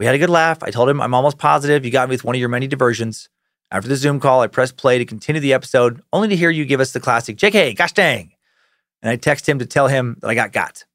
We 0.00 0.06
had 0.06 0.14
a 0.14 0.18
good 0.18 0.30
laugh. 0.30 0.62
I 0.62 0.70
told 0.70 0.88
him 0.88 0.98
I'm 0.98 1.12
almost 1.12 1.36
positive 1.36 1.84
you 1.84 1.90
got 1.90 2.08
me 2.08 2.14
with 2.14 2.24
one 2.24 2.34
of 2.34 2.40
your 2.40 2.48
many 2.48 2.66
diversions. 2.66 3.28
After 3.70 3.86
the 3.86 3.96
Zoom 3.96 4.18
call, 4.18 4.40
I 4.40 4.46
pressed 4.46 4.78
play 4.78 4.96
to 4.96 5.04
continue 5.04 5.40
the 5.40 5.52
episode, 5.52 6.00
only 6.10 6.28
to 6.28 6.36
hear 6.36 6.48
you 6.48 6.64
give 6.64 6.80
us 6.80 6.92
the 6.92 7.00
classic 7.00 7.36
JK, 7.36 7.76
gosh 7.76 7.92
dang. 7.92 8.32
And 9.02 9.10
I 9.10 9.16
text 9.16 9.46
him 9.46 9.58
to 9.58 9.66
tell 9.66 9.88
him 9.88 10.16
that 10.22 10.28
I 10.28 10.34
got 10.34 10.52
got. 10.52 10.86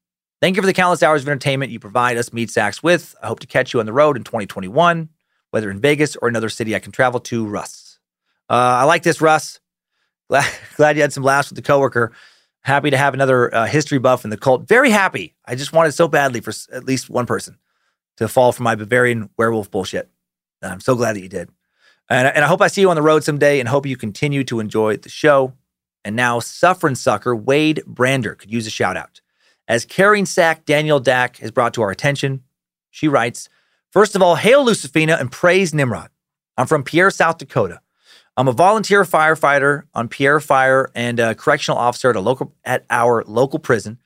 Thank 0.42 0.56
you 0.56 0.62
for 0.62 0.66
the 0.66 0.72
countless 0.72 1.04
hours 1.04 1.22
of 1.22 1.28
entertainment 1.28 1.70
you 1.70 1.78
provide 1.78 2.16
us 2.16 2.32
meat 2.32 2.50
sacks 2.50 2.82
with. 2.82 3.14
I 3.22 3.28
hope 3.28 3.38
to 3.40 3.46
catch 3.46 3.72
you 3.72 3.78
on 3.78 3.86
the 3.86 3.92
road 3.92 4.16
in 4.16 4.24
2021, 4.24 5.08
whether 5.52 5.70
in 5.70 5.78
Vegas 5.78 6.16
or 6.16 6.26
another 6.26 6.48
city 6.48 6.74
I 6.74 6.80
can 6.80 6.90
travel 6.90 7.20
to, 7.20 7.46
Russ. 7.46 8.00
Uh, 8.50 8.54
I 8.54 8.84
like 8.84 9.04
this, 9.04 9.20
Russ. 9.20 9.60
Glad, 10.28 10.52
glad 10.76 10.96
you 10.96 11.02
had 11.02 11.12
some 11.12 11.22
laughs 11.22 11.48
with 11.48 11.56
the 11.56 11.62
coworker. 11.62 12.10
Happy 12.62 12.90
to 12.90 12.96
have 12.96 13.14
another 13.14 13.54
uh, 13.54 13.66
history 13.66 13.98
buff 13.98 14.24
in 14.24 14.30
the 14.30 14.36
cult. 14.36 14.66
Very 14.66 14.90
happy. 14.90 15.36
I 15.44 15.54
just 15.54 15.72
wanted 15.72 15.92
so 15.92 16.08
badly 16.08 16.40
for 16.40 16.52
at 16.72 16.82
least 16.82 17.08
one 17.08 17.26
person 17.26 17.56
to 18.16 18.28
fall 18.28 18.52
for 18.52 18.62
my 18.62 18.74
Bavarian 18.74 19.30
werewolf 19.36 19.70
bullshit. 19.70 20.10
And 20.62 20.72
I'm 20.72 20.80
so 20.80 20.94
glad 20.94 21.16
that 21.16 21.22
you 21.22 21.28
did. 21.28 21.50
And, 22.08 22.28
and 22.28 22.44
I 22.44 22.48
hope 22.48 22.62
I 22.62 22.68
see 22.68 22.80
you 22.80 22.90
on 22.90 22.96
the 22.96 23.02
road 23.02 23.24
someday 23.24 23.60
and 23.60 23.68
hope 23.68 23.86
you 23.86 23.96
continue 23.96 24.44
to 24.44 24.60
enjoy 24.60 24.96
the 24.96 25.08
show. 25.08 25.52
And 26.04 26.14
now, 26.14 26.38
suffering 26.38 26.94
sucker 26.94 27.34
Wade 27.34 27.82
Brander 27.84 28.36
could 28.36 28.52
use 28.52 28.66
a 28.66 28.70
shout 28.70 28.96
out. 28.96 29.20
As 29.68 29.84
carrying 29.84 30.26
sack 30.26 30.64
Danielle 30.64 31.00
Dack 31.00 31.38
has 31.38 31.50
brought 31.50 31.74
to 31.74 31.82
our 31.82 31.90
attention, 31.90 32.44
she 32.90 33.08
writes 33.08 33.48
First 33.90 34.14
of 34.14 34.22
all, 34.22 34.36
hail 34.36 34.64
Lucifina 34.64 35.18
and 35.18 35.32
praise 35.32 35.74
Nimrod. 35.74 36.10
I'm 36.56 36.66
from 36.66 36.84
Pierre, 36.84 37.10
South 37.10 37.38
Dakota. 37.38 37.80
I'm 38.36 38.48
a 38.48 38.52
volunteer 38.52 39.02
firefighter 39.04 39.84
on 39.94 40.08
Pierre 40.08 40.40
Fire 40.40 40.90
and 40.94 41.18
a 41.18 41.34
correctional 41.34 41.78
officer 41.78 42.10
at, 42.10 42.16
a 42.16 42.20
local, 42.20 42.54
at 42.64 42.84
our 42.90 43.24
local 43.26 43.58
prison. 43.58 43.98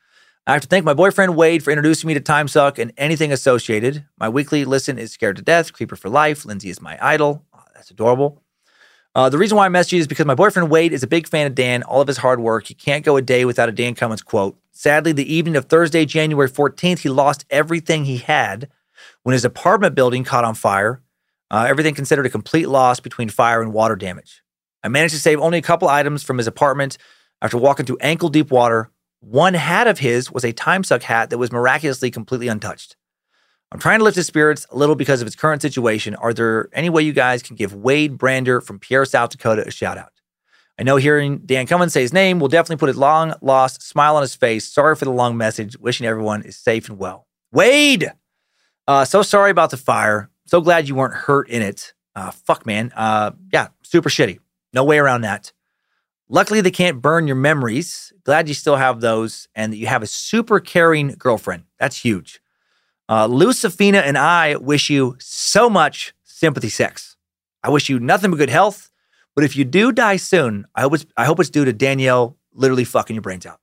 I 0.46 0.54
have 0.54 0.62
to 0.62 0.68
thank 0.68 0.84
my 0.84 0.94
boyfriend 0.94 1.36
Wade 1.36 1.62
for 1.62 1.70
introducing 1.70 2.08
me 2.08 2.14
to 2.14 2.20
Time 2.20 2.48
Suck 2.48 2.78
and 2.78 2.92
anything 2.96 3.30
associated. 3.30 4.06
My 4.18 4.28
weekly 4.28 4.64
listen 4.64 4.98
is 4.98 5.12
Scared 5.12 5.36
to 5.36 5.42
Death, 5.42 5.72
Creeper 5.72 5.96
for 5.96 6.08
Life. 6.08 6.46
Lindsay 6.46 6.70
is 6.70 6.80
my 6.80 6.98
idol. 7.00 7.44
Oh, 7.54 7.62
that's 7.74 7.90
adorable. 7.90 8.42
Uh, 9.14 9.28
the 9.28 9.36
reason 9.36 9.58
why 9.58 9.66
I 9.66 9.68
messaged 9.68 9.92
you 9.92 10.00
is 10.00 10.06
because 10.06 10.24
my 10.24 10.34
boyfriend 10.34 10.70
Wade 10.70 10.94
is 10.94 11.02
a 11.02 11.06
big 11.06 11.28
fan 11.28 11.46
of 11.46 11.54
Dan, 11.54 11.82
all 11.82 12.00
of 12.00 12.08
his 12.08 12.16
hard 12.16 12.40
work. 12.40 12.66
He 12.66 12.74
can't 12.74 13.04
go 13.04 13.16
a 13.16 13.22
day 13.22 13.44
without 13.44 13.68
a 13.68 13.72
Dan 13.72 13.94
Cummins 13.94 14.22
quote. 14.22 14.58
Sadly, 14.72 15.12
the 15.12 15.32
evening 15.32 15.56
of 15.56 15.66
Thursday, 15.66 16.06
January 16.06 16.48
14th, 16.48 17.00
he 17.00 17.10
lost 17.10 17.44
everything 17.50 18.06
he 18.06 18.16
had 18.16 18.70
when 19.24 19.34
his 19.34 19.44
apartment 19.44 19.94
building 19.94 20.24
caught 20.24 20.44
on 20.44 20.54
fire. 20.54 21.02
Uh, 21.50 21.66
everything 21.68 21.94
considered 21.94 22.24
a 22.24 22.30
complete 22.30 22.68
loss 22.68 22.98
between 22.98 23.28
fire 23.28 23.60
and 23.60 23.74
water 23.74 23.94
damage. 23.94 24.42
I 24.82 24.88
managed 24.88 25.14
to 25.14 25.20
save 25.20 25.38
only 25.38 25.58
a 25.58 25.62
couple 25.62 25.88
items 25.88 26.22
from 26.22 26.38
his 26.38 26.46
apartment 26.46 26.96
after 27.42 27.58
walking 27.58 27.84
through 27.84 27.98
ankle 28.00 28.30
deep 28.30 28.50
water 28.50 28.90
one 29.20 29.54
hat 29.54 29.86
of 29.86 29.98
his 29.98 30.30
was 30.32 30.44
a 30.44 30.52
time 30.52 30.82
suck 30.82 31.02
hat 31.02 31.30
that 31.30 31.38
was 31.38 31.52
miraculously 31.52 32.10
completely 32.10 32.48
untouched. 32.48 32.96
I'm 33.72 33.78
trying 33.78 33.98
to 34.00 34.04
lift 34.04 34.16
his 34.16 34.26
spirits 34.26 34.66
a 34.70 34.76
little 34.76 34.96
because 34.96 35.20
of 35.20 35.26
his 35.26 35.36
current 35.36 35.62
situation. 35.62 36.16
Are 36.16 36.34
there 36.34 36.68
any 36.72 36.90
way 36.90 37.02
you 37.02 37.12
guys 37.12 37.42
can 37.42 37.54
give 37.54 37.74
Wade 37.74 38.18
Brander 38.18 38.60
from 38.60 38.80
Pierre, 38.80 39.04
South 39.04 39.30
Dakota 39.30 39.66
a 39.66 39.70
shout 39.70 39.96
out? 39.96 40.12
I 40.78 40.82
know 40.82 40.96
hearing 40.96 41.38
Dan 41.44 41.66
Cummins 41.66 41.92
say 41.92 42.00
his 42.00 42.12
name 42.12 42.40
will 42.40 42.48
definitely 42.48 42.80
put 42.80 42.94
a 42.94 42.98
long 42.98 43.34
lost 43.42 43.82
smile 43.82 44.16
on 44.16 44.22
his 44.22 44.34
face. 44.34 44.66
Sorry 44.66 44.96
for 44.96 45.04
the 45.04 45.12
long 45.12 45.36
message. 45.36 45.76
Wishing 45.78 46.06
everyone 46.06 46.42
is 46.42 46.56
safe 46.56 46.88
and 46.88 46.98
well. 46.98 47.26
Wade, 47.52 48.10
uh, 48.88 49.04
so 49.04 49.22
sorry 49.22 49.50
about 49.50 49.70
the 49.70 49.76
fire. 49.76 50.30
So 50.46 50.60
glad 50.60 50.88
you 50.88 50.94
weren't 50.94 51.14
hurt 51.14 51.48
in 51.48 51.62
it. 51.62 51.92
Uh, 52.16 52.30
fuck, 52.30 52.66
man. 52.66 52.92
Uh, 52.96 53.32
yeah, 53.52 53.68
super 53.82 54.08
shitty. 54.08 54.38
No 54.72 54.82
way 54.82 54.98
around 54.98 55.20
that. 55.20 55.52
Luckily, 56.32 56.60
they 56.60 56.70
can't 56.70 57.02
burn 57.02 57.26
your 57.26 57.34
memories. 57.34 58.12
Glad 58.22 58.46
you 58.46 58.54
still 58.54 58.76
have 58.76 59.00
those 59.00 59.48
and 59.56 59.72
that 59.72 59.78
you 59.78 59.88
have 59.88 60.04
a 60.04 60.06
super 60.06 60.60
caring 60.60 61.16
girlfriend. 61.18 61.64
That's 61.80 61.96
huge. 61.96 62.40
Uh, 63.08 63.26
Lucifina 63.26 64.00
and 64.00 64.16
I 64.16 64.54
wish 64.54 64.88
you 64.88 65.16
so 65.18 65.68
much 65.68 66.14
sympathy 66.22 66.68
sex. 66.68 67.16
I 67.64 67.70
wish 67.70 67.88
you 67.88 67.98
nothing 67.98 68.30
but 68.30 68.36
good 68.36 68.48
health. 68.48 68.90
But 69.34 69.42
if 69.42 69.56
you 69.56 69.64
do 69.64 69.90
die 69.90 70.18
soon, 70.18 70.66
I 70.76 70.82
hope 70.82 70.94
it's, 70.94 71.06
I 71.16 71.24
hope 71.24 71.40
it's 71.40 71.50
due 71.50 71.64
to 71.64 71.72
Danielle 71.72 72.36
literally 72.52 72.84
fucking 72.84 73.14
your 73.14 73.22
brains 73.22 73.44
out. 73.44 73.58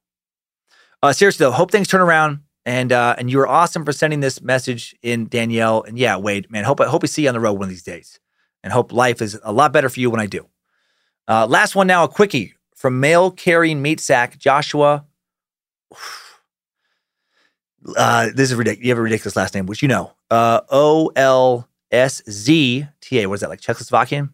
Uh, 1.02 1.14
seriously 1.14 1.46
though, 1.46 1.52
hope 1.52 1.72
things 1.72 1.88
turn 1.88 2.02
around. 2.02 2.42
And 2.66 2.92
uh, 2.92 3.16
and 3.18 3.32
you 3.32 3.38
were 3.38 3.48
awesome 3.48 3.86
for 3.86 3.94
sending 3.94 4.20
this 4.20 4.42
message 4.42 4.94
in 5.02 5.30
Danielle. 5.30 5.84
And 5.84 5.98
yeah, 5.98 6.18
Wade, 6.18 6.52
man, 6.52 6.66
hope 6.66 6.82
I 6.82 6.88
hope 6.88 7.02
we 7.02 7.08
see 7.08 7.22
you 7.22 7.30
on 7.30 7.34
the 7.34 7.40
road 7.40 7.54
one 7.54 7.64
of 7.64 7.70
these 7.70 7.82
days. 7.82 8.20
And 8.62 8.74
hope 8.74 8.92
life 8.92 9.22
is 9.22 9.40
a 9.42 9.54
lot 9.54 9.72
better 9.72 9.88
for 9.88 10.02
you 10.02 10.10
when 10.10 10.20
I 10.20 10.26
do. 10.26 10.50
Uh, 11.30 11.48
last 11.48 11.76
one 11.76 11.88
now, 11.88 12.04
a 12.04 12.10
quickie 12.10 12.57
from 12.78 13.00
mail 13.00 13.32
carrying 13.32 13.82
meat 13.82 14.00
sack 14.00 14.38
Joshua. 14.38 15.06
Uh, 17.96 18.28
this 18.36 18.52
is 18.52 18.56
ridiculous. 18.56 18.84
You 18.84 18.92
have 18.92 18.98
a 18.98 19.02
ridiculous 19.02 19.38
last 19.38 19.54
name, 19.54 19.66
which 19.66 19.82
you 19.82 19.88
know. 19.88 20.12
Uh, 20.30 20.60
o 20.70 21.10
L 21.16 21.70
S 21.90 22.22
Z 22.30 22.86
T 23.00 23.20
A. 23.22 23.30
What 23.30 23.36
is 23.36 23.42
that 23.42 23.50
like 23.50 23.62
Czechoslovakian? 23.62 24.32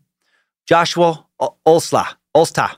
Joshua 0.65 1.23
Olsla. 1.39 2.15
Olsta. 2.35 2.77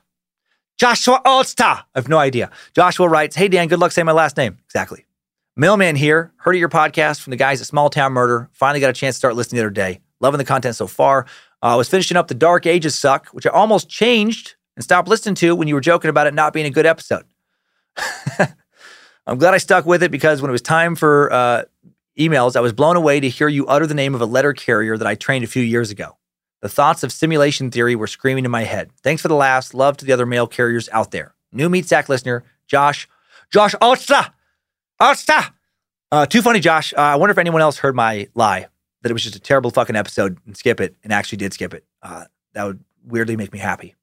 Joshua 0.77 1.21
Olsta. 1.25 1.63
I 1.63 1.83
have 1.95 2.09
no 2.09 2.17
idea. 2.17 2.51
Joshua 2.75 3.07
writes, 3.07 3.37
Hey 3.37 3.47
Dan, 3.47 3.69
good 3.69 3.79
luck 3.79 3.93
saying 3.93 4.05
my 4.05 4.11
last 4.11 4.35
name. 4.35 4.57
Exactly. 4.65 5.05
Mailman 5.55 5.95
here. 5.95 6.33
Heard 6.37 6.55
of 6.55 6.59
your 6.59 6.67
podcast 6.67 7.21
from 7.21 7.31
the 7.31 7.37
guys 7.37 7.61
at 7.61 7.67
Small 7.67 7.89
Town 7.89 8.11
Murder. 8.11 8.49
Finally 8.51 8.81
got 8.81 8.89
a 8.89 8.93
chance 8.93 9.15
to 9.15 9.19
start 9.19 9.35
listening 9.35 9.59
the 9.59 9.63
other 9.65 9.69
day. 9.69 10.01
Loving 10.19 10.39
the 10.39 10.43
content 10.43 10.75
so 10.75 10.87
far. 10.87 11.25
Uh, 11.63 11.67
I 11.67 11.75
was 11.75 11.87
finishing 11.87 12.17
up 12.17 12.27
The 12.27 12.33
Dark 12.33 12.65
Ages 12.65 12.95
Suck, 12.95 13.27
which 13.27 13.47
I 13.47 13.51
almost 13.51 13.87
changed 13.87 14.54
and 14.75 14.83
stopped 14.83 15.07
listening 15.07 15.35
to 15.35 15.55
when 15.55 15.67
you 15.67 15.75
were 15.75 15.81
joking 15.81 16.09
about 16.09 16.27
it 16.27 16.33
not 16.33 16.53
being 16.53 16.65
a 16.65 16.71
good 16.71 16.85
episode. 16.85 17.25
I'm 19.27 19.37
glad 19.37 19.53
I 19.53 19.57
stuck 19.57 19.85
with 19.85 20.03
it 20.03 20.11
because 20.11 20.41
when 20.41 20.49
it 20.49 20.51
was 20.51 20.61
time 20.61 20.95
for 20.95 21.31
uh, 21.31 21.63
emails, 22.19 22.55
I 22.55 22.59
was 22.59 22.73
blown 22.73 22.95
away 22.95 23.19
to 23.19 23.29
hear 23.29 23.47
you 23.47 23.65
utter 23.67 23.87
the 23.87 23.93
name 23.93 24.13
of 24.13 24.21
a 24.21 24.25
letter 24.25 24.53
carrier 24.53 24.97
that 24.97 25.07
I 25.07 25.15
trained 25.15 25.43
a 25.43 25.47
few 25.47 25.63
years 25.63 25.91
ago. 25.91 26.17
The 26.61 26.69
thoughts 26.69 27.03
of 27.03 27.11
simulation 27.11 27.71
theory 27.71 27.95
were 27.95 28.07
screaming 28.07 28.45
in 28.45 28.51
my 28.51 28.63
head. 28.63 28.91
Thanks 29.03 29.21
for 29.21 29.27
the 29.27 29.35
laughs. 29.35 29.73
Love 29.73 29.97
to 29.97 30.05
the 30.05 30.13
other 30.13 30.25
mail 30.25 30.47
carriers 30.47 30.89
out 30.91 31.11
there. 31.11 31.35
New 31.51 31.69
Meat 31.69 31.85
Sack 31.85 32.09
listener, 32.09 32.43
Josh, 32.67 33.07
Josh 33.51 33.75
Alsta, 33.75 34.31
Alsta. 35.01 35.51
Uh, 36.11 36.25
too 36.25 36.41
funny, 36.41 36.59
Josh. 36.59 36.93
Uh, 36.93 37.01
I 37.01 37.15
wonder 37.15 37.31
if 37.31 37.37
anyone 37.37 37.61
else 37.61 37.77
heard 37.77 37.95
my 37.95 38.27
lie 38.35 38.67
that 39.01 39.09
it 39.09 39.13
was 39.13 39.23
just 39.23 39.35
a 39.35 39.39
terrible 39.39 39.69
fucking 39.69 39.95
episode 39.95 40.39
and 40.45 40.57
skip 40.57 40.79
it 40.79 40.95
and 41.03 41.13
actually 41.13 41.37
did 41.37 41.53
skip 41.53 41.73
it. 41.73 41.85
Uh, 42.01 42.25
that 42.53 42.63
would 42.63 42.83
weirdly 43.03 43.35
make 43.35 43.53
me 43.53 43.59
happy. 43.59 43.95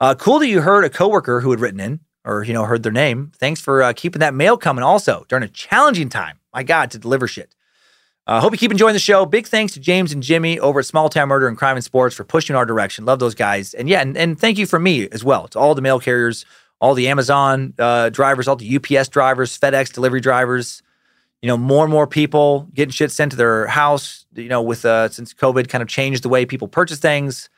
Uh, 0.00 0.14
cool 0.14 0.38
that 0.38 0.48
you 0.48 0.60
heard 0.60 0.84
a 0.84 0.90
coworker 0.90 1.40
who 1.40 1.50
had 1.50 1.60
written 1.60 1.80
in 1.80 2.00
or 2.24 2.42
you 2.42 2.52
know 2.52 2.64
heard 2.64 2.82
their 2.82 2.92
name. 2.92 3.32
Thanks 3.36 3.60
for 3.60 3.82
uh, 3.82 3.92
keeping 3.92 4.20
that 4.20 4.34
mail 4.34 4.56
coming. 4.56 4.82
Also 4.82 5.24
during 5.28 5.42
a 5.44 5.48
challenging 5.48 6.08
time, 6.08 6.38
my 6.52 6.62
God, 6.62 6.90
to 6.92 6.98
deliver 6.98 7.28
shit. 7.28 7.54
I 8.26 8.38
uh, 8.38 8.40
hope 8.40 8.52
you 8.52 8.58
keep 8.58 8.70
enjoying 8.70 8.94
the 8.94 9.00
show. 9.00 9.26
Big 9.26 9.46
thanks 9.46 9.74
to 9.74 9.80
James 9.80 10.10
and 10.10 10.22
Jimmy 10.22 10.58
over 10.58 10.80
at 10.80 10.86
Small 10.86 11.10
Town 11.10 11.28
Murder 11.28 11.46
and 11.46 11.58
Crime 11.58 11.76
and 11.76 11.84
Sports 11.84 12.14
for 12.14 12.24
pushing 12.24 12.56
our 12.56 12.64
direction. 12.64 13.04
Love 13.04 13.18
those 13.18 13.34
guys. 13.34 13.74
And 13.74 13.86
yeah, 13.86 14.00
and, 14.00 14.16
and 14.16 14.38
thank 14.38 14.56
you 14.56 14.64
for 14.64 14.78
me 14.78 15.06
as 15.10 15.22
well 15.22 15.46
to 15.48 15.58
all 15.58 15.74
the 15.74 15.82
mail 15.82 16.00
carriers, 16.00 16.46
all 16.80 16.94
the 16.94 17.08
Amazon 17.08 17.74
uh, 17.78 18.08
drivers, 18.08 18.48
all 18.48 18.56
the 18.56 18.76
UPS 18.76 19.10
drivers, 19.10 19.58
FedEx 19.58 19.92
delivery 19.92 20.20
drivers. 20.20 20.82
You 21.42 21.48
know, 21.48 21.58
more 21.58 21.84
and 21.84 21.92
more 21.92 22.06
people 22.06 22.70
getting 22.72 22.92
shit 22.92 23.12
sent 23.12 23.32
to 23.32 23.36
their 23.36 23.66
house. 23.66 24.24
You 24.34 24.48
know, 24.48 24.62
with 24.62 24.86
uh, 24.86 25.10
since 25.10 25.34
COVID 25.34 25.68
kind 25.68 25.82
of 25.82 25.88
changed 25.88 26.22
the 26.22 26.30
way 26.30 26.46
people 26.46 26.66
purchase 26.66 26.98
things 26.98 27.50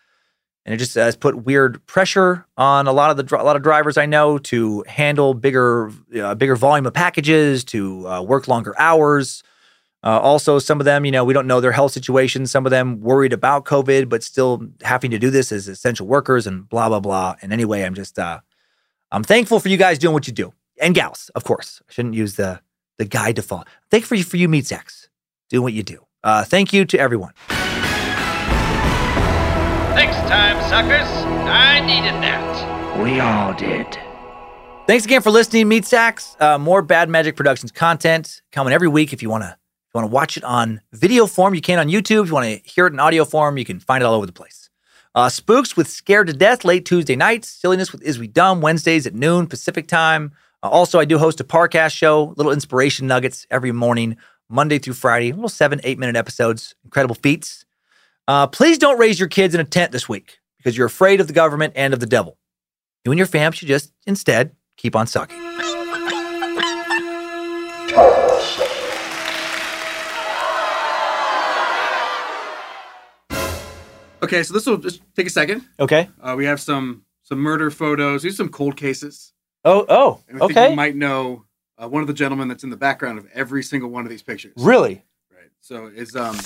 and 0.67 0.75
it 0.75 0.79
just 0.79 0.97
has 0.97 1.17
put 1.17 1.45
weird 1.45 1.85
pressure 1.87 2.45
on 2.59 2.89
a 2.89 2.93
lot 2.93 3.11
of 3.11 3.17
the 3.17 3.37
a 3.37 3.45
lot 3.45 3.55
of 3.55 3.63
drivers 3.63 3.97
I 3.97 4.05
know 4.05 4.37
to 4.39 4.85
handle 4.89 5.33
bigger 5.33 5.93
uh, 6.21 6.35
bigger 6.35 6.57
volume 6.57 6.87
of 6.87 6.93
packages, 6.93 7.65
to 7.67 8.07
uh, 8.07 8.23
work 8.23 8.49
longer 8.49 8.75
hours. 8.79 9.43
Uh, 10.03 10.21
also, 10.21 10.59
some 10.59 10.81
of 10.81 10.85
them, 10.85 11.05
you 11.05 11.11
know, 11.11 11.25
we 11.25 11.33
don't 11.33 11.47
know 11.47 11.61
their 11.61 11.73
health 11.73 11.93
situation. 11.93 12.47
Some 12.47 12.67
of 12.67 12.71
them 12.71 13.01
worried 13.01 13.33
about 13.33 13.65
COVID, 13.65 14.09
but 14.09 14.23
still 14.23 14.67
having 14.83 15.11
to 15.13 15.19
do 15.19 15.31
this 15.31 15.53
as 15.53 15.69
essential 15.69 16.07
workers 16.07 16.47
and 16.47 16.69
blah 16.69 16.89
blah 16.89 17.01
blah. 17.01 17.37
And 17.41 17.53
anyway, 17.53 17.83
I'm 17.83 17.95
just 17.95 18.19
uh, 18.19 18.41
I'm 19.13 19.23
thankful 19.23 19.61
for 19.61 19.69
you 19.69 19.77
guys 19.77 19.99
doing 19.99 20.15
what 20.15 20.27
you 20.27 20.33
do 20.33 20.53
and 20.81 20.95
gals, 20.95 21.31
of 21.37 21.45
course. 21.45 21.81
I 21.89 21.93
shouldn't 21.93 22.15
use 22.15 22.35
the 22.35 22.61
the 22.99 23.05
guy 23.05 23.31
default. 23.31 23.69
Thank 23.91 24.03
you 24.03 24.07
for 24.07 24.15
you 24.17 24.25
for 24.25 24.37
you 24.37 24.49
meat 24.49 24.67
sacks 24.67 25.09
doing 25.49 25.63
what 25.63 25.75
you 25.75 25.85
do. 25.85 26.05
Uh, 26.25 26.43
thank 26.43 26.73
you 26.73 26.85
to 26.87 26.99
everyone. 26.99 27.33
Next 30.27 30.59
time, 30.59 30.69
suckers. 30.69 31.09
I 31.47 31.79
needed 31.87 32.15
that. 32.21 33.01
We 33.01 33.21
all 33.21 33.55
did. 33.55 33.97
Thanks 34.89 35.05
again 35.05 35.23
for 35.23 35.31
listening, 35.31 35.69
Meat 35.69 35.85
Sacks. 35.85 36.37
Uh, 36.41 36.59
more 36.59 36.83
Bad 36.83 37.09
Magic 37.09 37.37
Productions 37.37 37.71
content 37.71 38.43
coming 38.51 38.73
every 38.73 38.89
week. 38.89 39.13
If 39.13 39.23
you 39.23 39.31
want 39.31 39.45
to, 39.45 39.51
you 39.51 39.91
want 39.95 40.11
to 40.11 40.13
watch 40.13 40.37
it 40.37 40.43
on 40.43 40.81
video 40.93 41.27
form, 41.27 41.55
you 41.55 41.61
can 41.61 41.79
on 41.79 41.87
YouTube. 41.87 42.23
If 42.23 42.27
you 42.27 42.35
want 42.35 42.47
to 42.47 42.69
hear 42.69 42.89
it 42.89 42.93
in 42.93 42.99
audio 42.99 43.25
form, 43.25 43.57
you 43.57 43.65
can 43.65 43.79
find 43.79 44.03
it 44.03 44.05
all 44.05 44.15
over 44.15 44.27
the 44.27 44.33
place. 44.33 44.69
Uh, 45.15 45.29
Spooks 45.29 45.77
with 45.77 45.89
Scared 45.89 46.27
to 46.27 46.33
Death 46.33 46.65
late 46.65 46.85
Tuesday 46.85 47.15
nights. 47.15 47.47
Silliness 47.49 47.93
with 47.93 48.03
Is 48.03 48.19
We 48.19 48.27
Dumb 48.27 48.61
Wednesdays 48.61 49.07
at 49.07 49.15
noon 49.15 49.47
Pacific 49.47 49.87
time. 49.87 50.33
Uh, 50.61 50.71
also, 50.71 50.99
I 50.99 51.05
do 51.05 51.19
host 51.19 51.39
a 51.39 51.45
podcast 51.45 51.93
show, 51.93 52.35
little 52.37 52.51
inspiration 52.51 53.07
nuggets 53.07 53.47
every 53.49 53.71
morning, 53.71 54.17
Monday 54.49 54.81
through 54.81 54.95
Friday, 54.95 55.31
little 55.31 55.49
seven, 55.49 55.81
eight 55.85 56.01
minute 56.01 56.17
episodes, 56.17 56.75
incredible 56.85 57.15
feats. 57.15 57.65
Uh, 58.29 58.47
please 58.47 58.79
don't 58.79 58.99
raise 58.99 59.19
your 59.19 59.29
kids 59.29 59.55
in 59.55 59.61
a 59.61 59.65
tent 59.65 59.93
this 59.93 60.09
week 60.09 60.39
because 60.59 60.77
you're 60.77 60.87
afraid 60.87 61.21
of 61.21 61.27
the 61.27 61.33
government 61.33 61.73
and 61.77 61.95
of 61.95 62.01
the 62.01 62.07
devil. 62.07 62.37
You 63.05 63.13
and 63.13 63.19
your 63.19 63.27
fam 63.27 63.53
should 63.53 63.69
just 63.69 63.93
instead 64.07 64.57
keep 64.77 64.97
on 64.97 65.07
sucking. 65.07 65.41
Okay, 74.23 74.43
so 74.43 74.55
this 74.55 74.67
will 74.67 74.79
just 74.79 75.03
take 75.15 75.29
a 75.29 75.31
second. 75.31 75.65
Okay. 75.79 76.09
Uh, 76.21 76.35
we 76.37 76.45
have 76.47 76.61
some 76.61 77.05
some 77.23 77.39
murder 77.39 77.71
photos. 77.71 78.23
These 78.23 78.35
are 78.35 78.37
some 78.37 78.49
cold 78.49 78.77
cases. 78.77 79.33
Oh, 79.65 79.85
oh, 79.89 80.21
And 80.29 80.39
I 80.39 80.41
think 80.47 80.53
okay. 80.53 80.71
you 80.71 80.77
might 80.77 80.97
know 80.97 81.45
uh, 81.77 81.89
one 81.89 82.01
of 82.01 82.07
the 82.07 82.15
gentlemen 82.15 82.49
that's 82.49 82.65
in 82.65 82.71
the 82.71 82.77
background 82.77 83.19
of 83.19 83.27
every 83.35 83.63
single 83.63 83.91
one 83.91 84.05
of 84.05 84.11
these 84.11 84.23
pictures. 84.23 84.55
Really? 84.57 85.05
Right. 85.31 85.51
So 85.61 85.87
is 85.87 86.17
um 86.17 86.37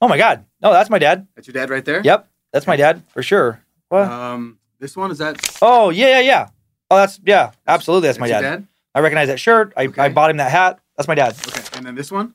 Oh 0.00 0.08
my 0.08 0.18
God. 0.18 0.44
No, 0.60 0.72
that's 0.72 0.90
my 0.90 0.98
dad. 0.98 1.26
that's 1.34 1.46
your 1.48 1.52
dad 1.52 1.70
right 1.70 1.84
there? 1.84 2.02
Yep, 2.02 2.28
that's 2.52 2.66
my 2.66 2.76
dad 2.76 3.02
for 3.08 3.22
sure. 3.22 3.62
What? 3.88 4.08
Um, 4.08 4.58
this 4.78 4.96
one 4.96 5.10
is 5.10 5.18
that. 5.18 5.58
oh 5.62 5.90
yeah, 5.90 6.08
yeah, 6.08 6.20
yeah. 6.20 6.48
Oh, 6.90 6.96
that's 6.96 7.18
yeah, 7.24 7.52
absolutely. 7.66 8.08
That's, 8.08 8.18
my 8.18 8.26
your 8.26 8.40
dad. 8.40 8.66
I 8.94 9.00
recognize 9.00 9.28
that 9.28 9.40
shirt. 9.40 9.72
I, 9.76 9.88
I 9.98 10.08
bought 10.08 10.30
him 10.30 10.36
that 10.38 10.50
hat. 10.50 10.80
That's 10.96 11.08
my 11.08 11.14
dad. 11.14 11.36
Okay, 11.48 11.62
and 11.76 11.84
then 11.86 11.94
this 11.94 12.10
one. 12.12 12.34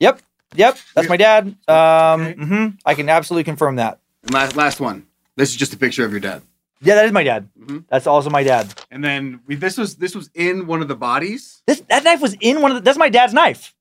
Yep, 0.00 0.20
yep. 0.54 0.76
That's 0.94 1.08
my 1.08 1.16
dad. 1.16 1.56
Um, 1.68 2.20
Okay. 2.22 2.32
hmm 2.34 2.66
I 2.84 2.94
can 2.94 3.08
absolutely 3.08 3.44
confirm 3.44 3.76
that. 3.76 3.98
And 4.22 4.32
last 4.32 4.56
last 4.56 4.80
one. 4.80 5.06
This 5.36 5.50
is 5.50 5.56
just 5.56 5.72
a 5.74 5.76
picture 5.76 6.04
of 6.04 6.10
your 6.12 6.20
dad. 6.20 6.42
Yeah, 6.82 6.94
that 6.96 7.06
is 7.06 7.12
my 7.12 7.22
dad. 7.24 7.48
Mhm. 7.58 7.84
That's 7.88 8.06
also 8.06 8.28
my 8.30 8.42
dad. 8.42 8.72
And 8.90 9.02
then 9.02 9.40
we, 9.46 9.54
this 9.54 9.76
was 9.78 9.96
this 9.96 10.14
was 10.14 10.30
in 10.34 10.66
one 10.66 10.82
of 10.82 10.88
the 10.88 10.96
bodies. 10.96 11.62
This 11.66 11.80
that 11.88 12.04
knife 12.04 12.20
was 12.20 12.36
in 12.40 12.60
one 12.60 12.70
of 12.70 12.76
the. 12.76 12.80
That's 12.82 12.98
my 12.98 13.08
dad's 13.08 13.32
knife. 13.34 13.74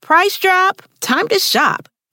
Price 0.00 0.38
drop? 0.38 0.82
Time 1.00 1.28
to 1.28 1.38
shop. 1.38 1.88